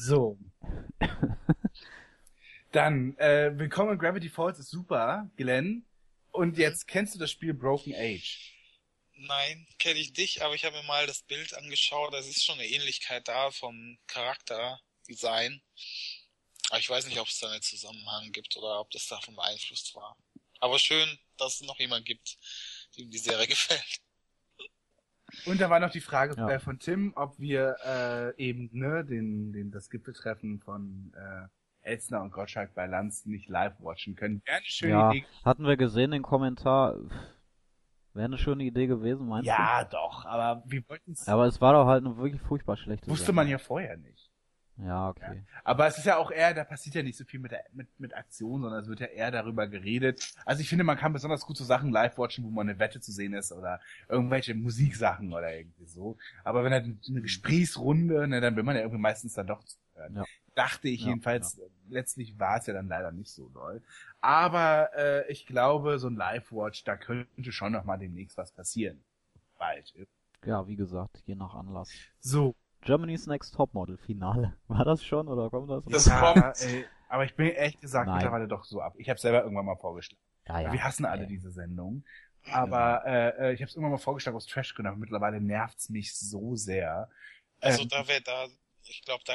So. 0.00 0.38
Dann, 2.72 3.16
äh, 3.18 3.52
Willkommen 3.54 3.92
in 3.92 3.98
Gravity 3.98 4.28
Falls 4.28 4.58
ist 4.58 4.70
super, 4.70 5.30
Glenn. 5.36 5.84
Und 6.32 6.58
jetzt 6.58 6.86
kennst 6.86 7.14
du 7.14 7.18
das 7.18 7.30
Spiel 7.30 7.54
Broken 7.54 7.94
Age. 7.94 8.52
Nein, 9.14 9.66
kenne 9.78 9.98
ich 9.98 10.12
dich, 10.12 10.42
aber 10.42 10.54
ich 10.54 10.64
habe 10.64 10.76
mir 10.76 10.82
mal 10.82 11.06
das 11.06 11.22
Bild 11.22 11.54
angeschaut. 11.54 12.12
Da 12.12 12.18
ist 12.18 12.44
schon 12.44 12.58
eine 12.58 12.68
Ähnlichkeit 12.68 13.26
da 13.28 13.50
vom 13.50 13.98
Charakterdesign. 14.06 15.62
Aber 16.68 16.78
ich 16.78 16.90
weiß 16.90 17.06
nicht, 17.06 17.18
ob 17.18 17.28
es 17.28 17.38
da 17.38 17.50
einen 17.50 17.62
Zusammenhang 17.62 18.32
gibt 18.32 18.56
oder 18.56 18.80
ob 18.80 18.90
das 18.90 19.06
davon 19.06 19.36
beeinflusst 19.36 19.94
war. 19.94 20.16
Aber 20.60 20.78
schön, 20.78 21.18
dass 21.38 21.54
es 21.54 21.60
noch 21.62 21.78
jemand 21.78 22.04
gibt, 22.04 22.36
dem 22.98 23.10
die 23.10 23.18
Serie 23.18 23.46
gefällt. 23.48 24.00
Und 25.44 25.60
da 25.60 25.70
war 25.70 25.80
noch 25.80 25.90
die 25.90 26.00
Frage 26.00 26.34
Ja. 26.36 26.48
äh, 26.50 26.58
von 26.58 26.78
Tim, 26.78 27.12
ob 27.16 27.38
wir 27.38 27.76
äh, 27.84 28.42
eben 28.42 28.68
ne, 28.72 29.04
den, 29.04 29.52
den, 29.52 29.70
das 29.70 29.90
Gipfeltreffen 29.90 30.60
von 30.60 31.12
äh, 31.16 31.46
Elstner 31.82 32.22
und 32.22 32.32
Gottschalk 32.32 32.74
bei 32.74 32.86
Lanz 32.86 33.26
nicht 33.26 33.48
live 33.48 33.74
watchen 33.80 34.16
können. 34.16 34.42
Wäre 34.44 34.56
eine 34.56 34.66
schöne 34.66 34.92
Ja, 34.92 35.10
Idee. 35.10 35.26
hatten 35.44 35.64
wir 35.64 35.76
gesehen 35.76 36.10
den 36.10 36.22
Kommentar. 36.22 36.96
Wäre 38.14 38.24
eine 38.24 38.38
schöne 38.38 38.64
Idee 38.64 38.86
gewesen, 38.86 39.28
meinst 39.28 39.46
Ja, 39.46 39.84
doch, 39.84 40.24
aber 40.24 40.62
wir 40.66 40.82
wollten 40.88 41.12
es. 41.12 41.24
du? 41.26 41.30
Aber 41.30 41.46
es 41.46 41.60
war 41.60 41.74
doch 41.74 41.86
halt 41.86 42.04
eine 42.04 42.16
wirklich 42.16 42.40
furchtbar 42.42 42.76
schlechte 42.76 43.06
Wusste 43.08 43.26
Sendung. 43.26 43.36
man 43.36 43.48
ja 43.48 43.58
vorher 43.58 43.96
nicht. 43.98 44.25
Ja, 44.78 45.08
okay. 45.08 45.42
Aber 45.64 45.86
es 45.86 45.96
ist 45.96 46.04
ja 46.04 46.18
auch 46.18 46.30
eher, 46.30 46.52
da 46.52 46.64
passiert 46.64 46.94
ja 46.96 47.02
nicht 47.02 47.16
so 47.16 47.24
viel 47.24 47.40
mit, 47.40 47.52
der, 47.52 47.64
mit, 47.72 47.88
mit 47.98 48.14
Aktion, 48.14 48.60
sondern 48.60 48.82
es 48.82 48.88
wird 48.88 49.00
ja 49.00 49.06
eher 49.06 49.30
darüber 49.30 49.66
geredet. 49.66 50.34
Also 50.44 50.60
ich 50.60 50.68
finde, 50.68 50.84
man 50.84 50.98
kann 50.98 51.14
besonders 51.14 51.46
gut 51.46 51.56
so 51.56 51.64
Sachen 51.64 51.90
live 51.90 52.18
watchen, 52.18 52.44
wo 52.44 52.50
man 52.50 52.68
eine 52.68 52.78
Wette 52.78 53.00
zu 53.00 53.10
sehen 53.10 53.32
ist 53.32 53.52
oder 53.52 53.80
irgendwelche 54.08 54.54
Musiksachen 54.54 55.32
oder 55.32 55.54
irgendwie 55.56 55.86
so. 55.86 56.18
Aber 56.44 56.62
wenn 56.62 56.72
halt 56.72 56.84
eine 56.84 57.22
Gesprächsrunde, 57.22 58.28
ne, 58.28 58.40
dann 58.40 58.56
will 58.56 58.64
man 58.64 58.76
ja 58.76 58.82
irgendwie 58.82 59.00
meistens 59.00 59.32
dann 59.32 59.46
doch 59.46 59.64
zuhören. 59.64 60.16
Ja. 60.16 60.24
Dachte 60.54 60.88
ich 60.88 61.02
Ja, 61.02 61.08
jedenfalls, 61.08 61.60
letztlich 61.88 62.38
war 62.38 62.58
es 62.58 62.66
ja 62.66 62.74
dann 62.74 62.88
leider 62.88 63.12
nicht 63.12 63.30
so 63.30 63.48
doll. 63.48 63.82
Aber 64.20 64.90
äh, 64.94 65.30
ich 65.32 65.46
glaube, 65.46 65.98
so 65.98 66.08
ein 66.08 66.16
Live-Watch, 66.16 66.84
da 66.84 66.96
könnte 66.96 67.52
schon 67.52 67.72
noch 67.72 67.84
mal 67.84 67.96
demnächst 67.96 68.36
was 68.36 68.52
passieren. 68.52 69.02
Bald. 69.58 69.94
Ja, 70.44 70.66
wie 70.66 70.76
gesagt, 70.76 71.22
je 71.24 71.34
nach 71.34 71.54
Anlass. 71.54 71.90
So. 72.20 72.54
Germany's 72.86 73.26
Next 73.26 73.54
Topmodel 73.54 73.98
Finale. 73.98 74.56
War 74.68 74.84
das 74.84 75.04
schon 75.04 75.28
oder 75.28 75.50
kommt 75.50 75.70
das? 75.70 75.84
Das 75.86 76.06
ja, 76.06 76.20
kommt. 76.20 76.60
Ey, 76.62 76.86
aber 77.08 77.24
ich 77.24 77.34
bin 77.34 77.48
ehrlich 77.48 77.78
gesagt 77.80 78.06
Nein. 78.06 78.16
mittlerweile 78.16 78.48
doch 78.48 78.64
so 78.64 78.80
ab. 78.80 78.94
Ich 78.98 79.08
habe 79.10 79.18
selber 79.20 79.42
irgendwann 79.42 79.66
mal 79.66 79.76
vorgeschlagen. 79.76 80.22
ja, 80.46 80.60
ja. 80.60 80.72
Wir 80.72 80.82
hassen 80.84 81.04
alle 81.04 81.22
Ja. 81.22 81.28
diese 81.28 81.50
Sendung. 81.50 82.04
Aber 82.52 83.04
äh, 83.04 83.48
äh, 83.48 83.52
ich 83.54 83.60
habe 83.60 83.68
es 83.68 83.74
irgendwann 83.74 83.90
mal 83.92 83.98
vorgeschlagen 83.98 84.36
aus 84.36 84.46
Trashgründen, 84.46 84.92
aber 84.92 85.00
mittlerweile 85.00 85.40
nervt's 85.40 85.88
mich 85.88 86.14
so 86.16 86.54
sehr. 86.54 87.10
Also 87.60 87.82
Ähm, 87.82 87.88
da 87.88 88.06
wäre 88.06 88.20
da, 88.22 88.46
ich 88.84 89.02
glaube, 89.04 89.24
da 89.26 89.34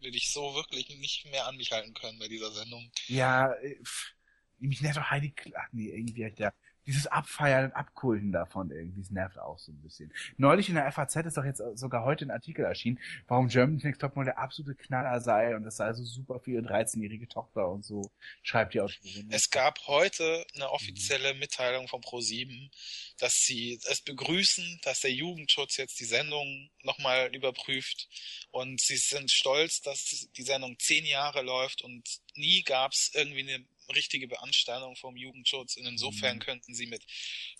würde 0.00 0.16
ich 0.16 0.32
so 0.32 0.54
wirklich 0.54 0.88
nicht 1.00 1.30
mehr 1.30 1.46
an 1.46 1.56
mich 1.56 1.70
halten 1.72 1.92
können 1.92 2.18
bei 2.18 2.28
dieser 2.28 2.50
Sendung. 2.52 2.90
Ja, 3.08 3.52
äh, 3.54 3.76
pff, 3.84 4.14
mich 4.58 4.80
nervt 4.80 4.96
doch 4.96 5.10
Heidi 5.10 5.32
Kl 5.32 5.52
Ach 5.54 5.68
nee, 5.72 5.90
irgendwie 5.90 6.24
ich 6.24 6.34
da. 6.36 6.52
Dieses 6.88 7.06
Abfeiern 7.06 7.66
und 7.66 7.72
Abkulten 7.72 8.32
davon 8.32 8.70
irgendwie, 8.70 9.02
das 9.02 9.10
nervt 9.10 9.38
auch 9.38 9.58
so 9.58 9.70
ein 9.70 9.82
bisschen. 9.82 10.10
Neulich 10.38 10.70
in 10.70 10.74
der 10.74 10.90
FAZ 10.90 11.16
ist 11.16 11.36
doch 11.36 11.44
jetzt 11.44 11.60
sogar 11.74 12.02
heute 12.06 12.24
ein 12.24 12.30
Artikel 12.30 12.64
erschienen, 12.64 12.98
warum 13.26 13.48
Germany's 13.48 13.84
Next 13.84 14.00
Topmodel 14.00 14.32
der 14.32 14.38
absolute 14.38 14.74
Knaller 14.74 15.20
sei 15.20 15.54
und 15.54 15.64
das 15.64 15.76
sei 15.76 15.92
so 15.92 16.02
super 16.02 16.40
für 16.40 16.52
ihre 16.52 16.62
13-jährige 16.62 17.28
Tochter 17.28 17.68
und 17.68 17.84
so, 17.84 18.10
schreibt 18.42 18.72
die 18.72 18.80
Autorin. 18.80 19.28
Es 19.30 19.50
gab 19.50 19.86
heute 19.86 20.46
eine 20.54 20.70
offizielle 20.70 21.34
Mitteilung 21.34 21.88
von 21.88 22.00
Pro7, 22.00 22.70
dass 23.18 23.34
sie 23.34 23.78
es 23.90 24.00
begrüßen, 24.00 24.80
dass 24.82 25.00
der 25.00 25.12
Jugendschutz 25.12 25.76
jetzt 25.76 26.00
die 26.00 26.06
Sendung 26.06 26.70
nochmal 26.84 27.34
überprüft 27.34 28.08
und 28.50 28.80
sie 28.80 28.96
sind 28.96 29.30
stolz, 29.30 29.82
dass 29.82 30.28
die 30.34 30.42
Sendung 30.42 30.78
zehn 30.78 31.04
Jahre 31.04 31.42
läuft 31.42 31.82
und 31.82 32.08
nie 32.34 32.62
gab 32.62 32.92
es 32.92 33.10
irgendwie 33.12 33.52
eine 33.52 33.66
richtige 33.94 34.28
Beanstandung 34.28 34.96
vom 34.96 35.16
Jugendschutz 35.16 35.76
und 35.76 35.86
insofern 35.86 36.36
Mhm. 36.36 36.40
könnten 36.40 36.74
sie 36.74 36.86
mit 36.86 37.04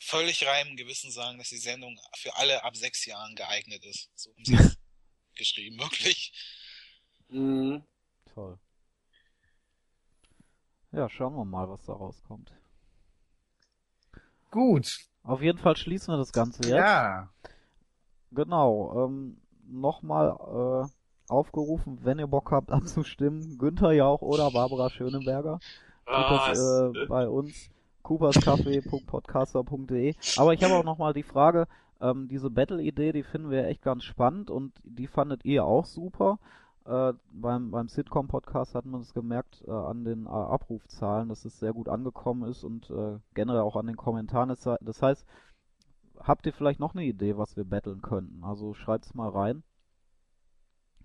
völlig 0.00 0.46
reinem 0.46 0.76
Gewissen 0.76 1.10
sagen, 1.10 1.38
dass 1.38 1.48
die 1.48 1.56
Sendung 1.58 1.98
für 2.16 2.36
alle 2.36 2.64
ab 2.64 2.76
sechs 2.76 3.04
Jahren 3.06 3.34
geeignet 3.34 3.84
ist. 3.84 4.10
So 4.14 4.30
haben 4.34 4.44
sie 4.44 4.54
es 4.76 4.78
geschrieben, 5.34 5.78
wirklich. 5.78 6.32
Mhm. 7.28 7.82
Toll. 8.34 8.58
Ja, 10.92 11.08
schauen 11.10 11.34
wir 11.36 11.44
mal, 11.44 11.68
was 11.68 11.84
da 11.84 11.92
rauskommt. 11.92 12.50
Gut. 14.50 15.00
Auf 15.22 15.42
jeden 15.42 15.58
Fall 15.58 15.76
schließen 15.76 16.14
wir 16.14 16.18
das 16.18 16.32
Ganze 16.32 16.62
jetzt. 16.62 16.70
Ja. 16.72 17.30
Genau. 18.30 19.04
Ähm, 19.06 19.40
Nochmal 19.70 20.30
äh, 20.88 21.30
aufgerufen, 21.30 22.02
wenn 22.02 22.18
ihr 22.18 22.26
Bock 22.26 22.50
habt 22.52 22.70
abzustimmen, 22.72 23.58
Günther 23.58 23.92
Jauch 23.92 24.22
oder 24.22 24.50
Barbara 24.50 24.88
Schöneberger. 24.88 25.60
Das 26.10 26.58
äh, 26.94 27.06
bei 27.06 27.28
uns 27.28 27.70
cooperscafé.podcaster.de. 28.02 30.14
Aber 30.36 30.54
ich 30.54 30.62
habe 30.64 30.74
auch 30.74 30.84
nochmal 30.84 31.12
die 31.12 31.22
Frage, 31.22 31.66
ähm, 32.00 32.28
diese 32.28 32.50
Battle-Idee, 32.50 33.12
die 33.12 33.22
finden 33.22 33.50
wir 33.50 33.66
echt 33.66 33.82
ganz 33.82 34.04
spannend 34.04 34.50
und 34.50 34.72
die 34.84 35.06
fandet 35.06 35.44
ihr 35.44 35.64
auch 35.64 35.84
super. 35.84 36.38
Äh, 36.86 37.12
beim 37.32 37.70
beim 37.70 37.88
Sitcom-Podcast 37.88 38.74
hat 38.74 38.86
man 38.86 39.02
es 39.02 39.12
gemerkt 39.12 39.62
äh, 39.66 39.70
an 39.72 40.04
den 40.04 40.24
äh, 40.26 40.30
Abrufzahlen, 40.30 41.28
dass 41.28 41.44
es 41.44 41.58
sehr 41.58 41.72
gut 41.74 41.88
angekommen 41.88 42.48
ist 42.48 42.64
und 42.64 42.88
äh, 42.90 43.18
generell 43.34 43.60
auch 43.60 43.76
an 43.76 43.86
den 43.86 43.96
Kommentaren. 43.96 44.48
Das, 44.48 44.64
he- 44.64 44.76
das 44.80 45.02
heißt, 45.02 45.26
habt 46.20 46.46
ihr 46.46 46.52
vielleicht 46.54 46.80
noch 46.80 46.94
eine 46.94 47.04
Idee, 47.04 47.36
was 47.36 47.56
wir 47.56 47.64
battlen 47.64 48.00
könnten? 48.00 48.42
Also 48.44 48.72
schreibt's 48.72 49.14
mal 49.14 49.28
rein, 49.28 49.62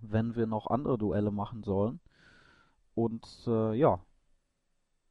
wenn 0.01 0.35
wir 0.35 0.47
noch 0.47 0.67
andere 0.67 0.97
Duelle 0.97 1.31
machen 1.31 1.63
sollen. 1.63 1.99
Und 2.95 3.25
äh, 3.47 3.73
ja, 3.73 3.99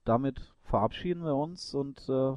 damit 0.05 0.53
verabschieden 0.65 1.25
wir 1.25 1.35
uns 1.37 1.75
und 1.75 2.09
äh, 2.09 2.35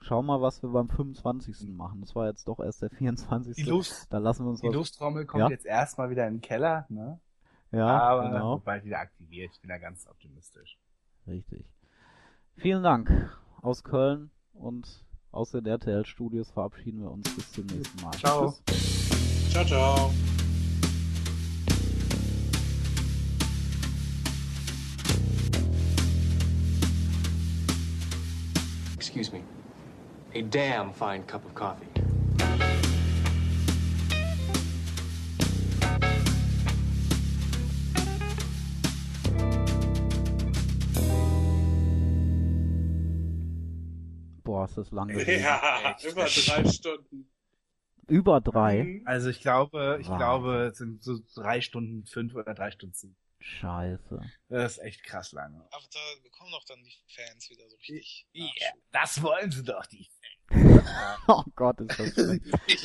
schauen 0.00 0.26
mal, 0.26 0.40
was 0.40 0.62
wir 0.62 0.70
beim 0.70 0.88
25. 0.88 1.68
machen. 1.70 2.00
Das 2.00 2.14
war 2.14 2.26
jetzt 2.28 2.48
doch 2.48 2.60
erst 2.60 2.82
der 2.82 2.90
24. 2.90 3.56
Die 3.56 3.62
Lust, 3.62 4.06
da 4.12 4.18
lassen 4.18 4.44
wir 4.44 4.50
uns 4.50 4.60
die 4.60 4.68
was. 4.68 4.74
Lusttrommel 4.74 5.26
kommt 5.26 5.42
Ja. 5.42 5.50
jetzt 5.50 5.66
erstmal 5.66 6.10
wieder 6.10 6.26
in 6.26 6.34
den 6.36 6.40
Keller, 6.40 6.86
ne? 6.88 7.20
Ja, 7.72 7.86
Aber 7.86 8.28
genau. 8.30 8.58
bald 8.58 8.84
wieder 8.84 8.98
aktiviert. 8.98 9.50
Ich 9.52 9.60
bin 9.60 9.68
da 9.68 9.78
ganz 9.78 10.06
optimistisch. 10.08 10.78
Richtig. 11.26 11.64
Vielen 12.56 12.82
Dank 12.82 13.10
aus 13.62 13.84
Köln 13.84 14.30
und 14.54 15.04
aus 15.30 15.52
den 15.52 15.66
RTL-Studios 15.66 16.50
verabschieden 16.50 17.00
wir 17.02 17.10
uns 17.10 17.32
bis 17.36 17.52
zum 17.52 17.66
nächsten 17.66 18.02
Mal. 18.02 18.10
Ciao. 18.12 18.54
Tschüss. 18.66 19.50
Ciao, 19.52 19.64
ciao. 19.64 20.39
Excuse 29.20 29.38
me. 29.38 29.44
A 30.32 30.40
damn 30.40 30.94
fine 30.94 31.22
cup 31.24 31.44
of 31.44 31.54
coffee. 31.54 31.84
Boah, 44.42 44.64
ist 44.64 44.78
das 44.78 44.90
lang 44.90 45.08
gewesen. 45.08 45.42
Ja, 45.42 45.80
Echt. 45.90 46.04
über 46.06 46.24
drei 46.24 46.64
Stunden. 46.70 47.30
Über 48.08 48.40
drei. 48.40 48.84
Mhm. 48.84 49.02
Also 49.04 49.28
ich 49.28 49.42
glaube, 49.42 49.98
ich 50.00 50.08
Wahnsinn. 50.08 50.16
glaube, 50.16 50.68
es 50.72 50.78
sind 50.78 51.02
so 51.02 51.18
drei 51.34 51.60
Stunden 51.60 52.06
fünf 52.06 52.34
oder 52.34 52.54
drei 52.54 52.70
Stunden 52.70 52.94
sieben. 52.94 53.16
Scheiße. 53.40 54.20
Das 54.48 54.72
ist 54.72 54.78
echt 54.78 55.02
krass 55.04 55.32
lange. 55.32 55.66
Aber 55.72 55.84
da 55.92 55.98
bekommen 56.22 56.50
doch 56.52 56.64
dann 56.64 56.82
die 56.84 56.94
Fans 57.08 57.48
wieder 57.50 57.68
so 57.68 57.76
richtig. 57.76 58.26
Ja, 58.32 58.70
das 58.92 59.22
wollen 59.22 59.50
sie 59.50 59.62
doch, 59.62 59.84
die. 59.86 60.08
Oh 61.28 61.42
Gott, 61.54 61.80
ist 61.80 61.98
das 61.98 62.12
schlecht. 62.14 62.44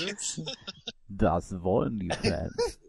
Nachschub. 0.09 0.47
Das 1.07 1.61
wollen 1.61 1.99
die 1.99 2.09
Fans. 2.09 2.79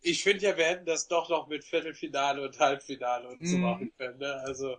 Ich 0.00 0.22
finde 0.22 0.44
ja, 0.46 0.56
wir 0.56 0.64
hätten 0.64 0.86
das 0.86 1.06
doch 1.08 1.28
noch 1.28 1.48
mit 1.48 1.64
Viertelfinale 1.64 2.42
und 2.42 2.58
Halbfinale 2.58 3.28
und 3.28 3.46
so 3.46 3.56
Mhm. 3.56 3.62
machen 3.62 3.92
können. 3.98 4.18
Ne? 4.18 4.32
Also 4.46 4.76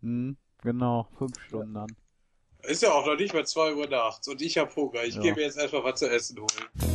Hm, 0.00 0.36
genau, 0.62 1.08
fünf 1.18 1.38
Stunden 1.44 1.74
dann. 1.74 1.96
ist 2.62 2.82
ja 2.82 2.92
auch 2.92 3.04
noch 3.06 3.16
nicht 3.16 3.34
mal 3.34 3.46
zwei 3.46 3.74
Uhr 3.74 3.86
nachts 3.88 4.28
und 4.28 4.40
ich 4.40 4.56
hab 4.56 4.74
Hunger. 4.76 5.04
Ich 5.04 5.14
Ja. 5.16 5.20
gehe 5.22 5.34
mir 5.34 5.42
jetzt 5.42 5.58
erstmal 5.58 5.84
was 5.84 5.98
zu 5.98 6.08
essen 6.10 6.38
holen. 6.38 6.89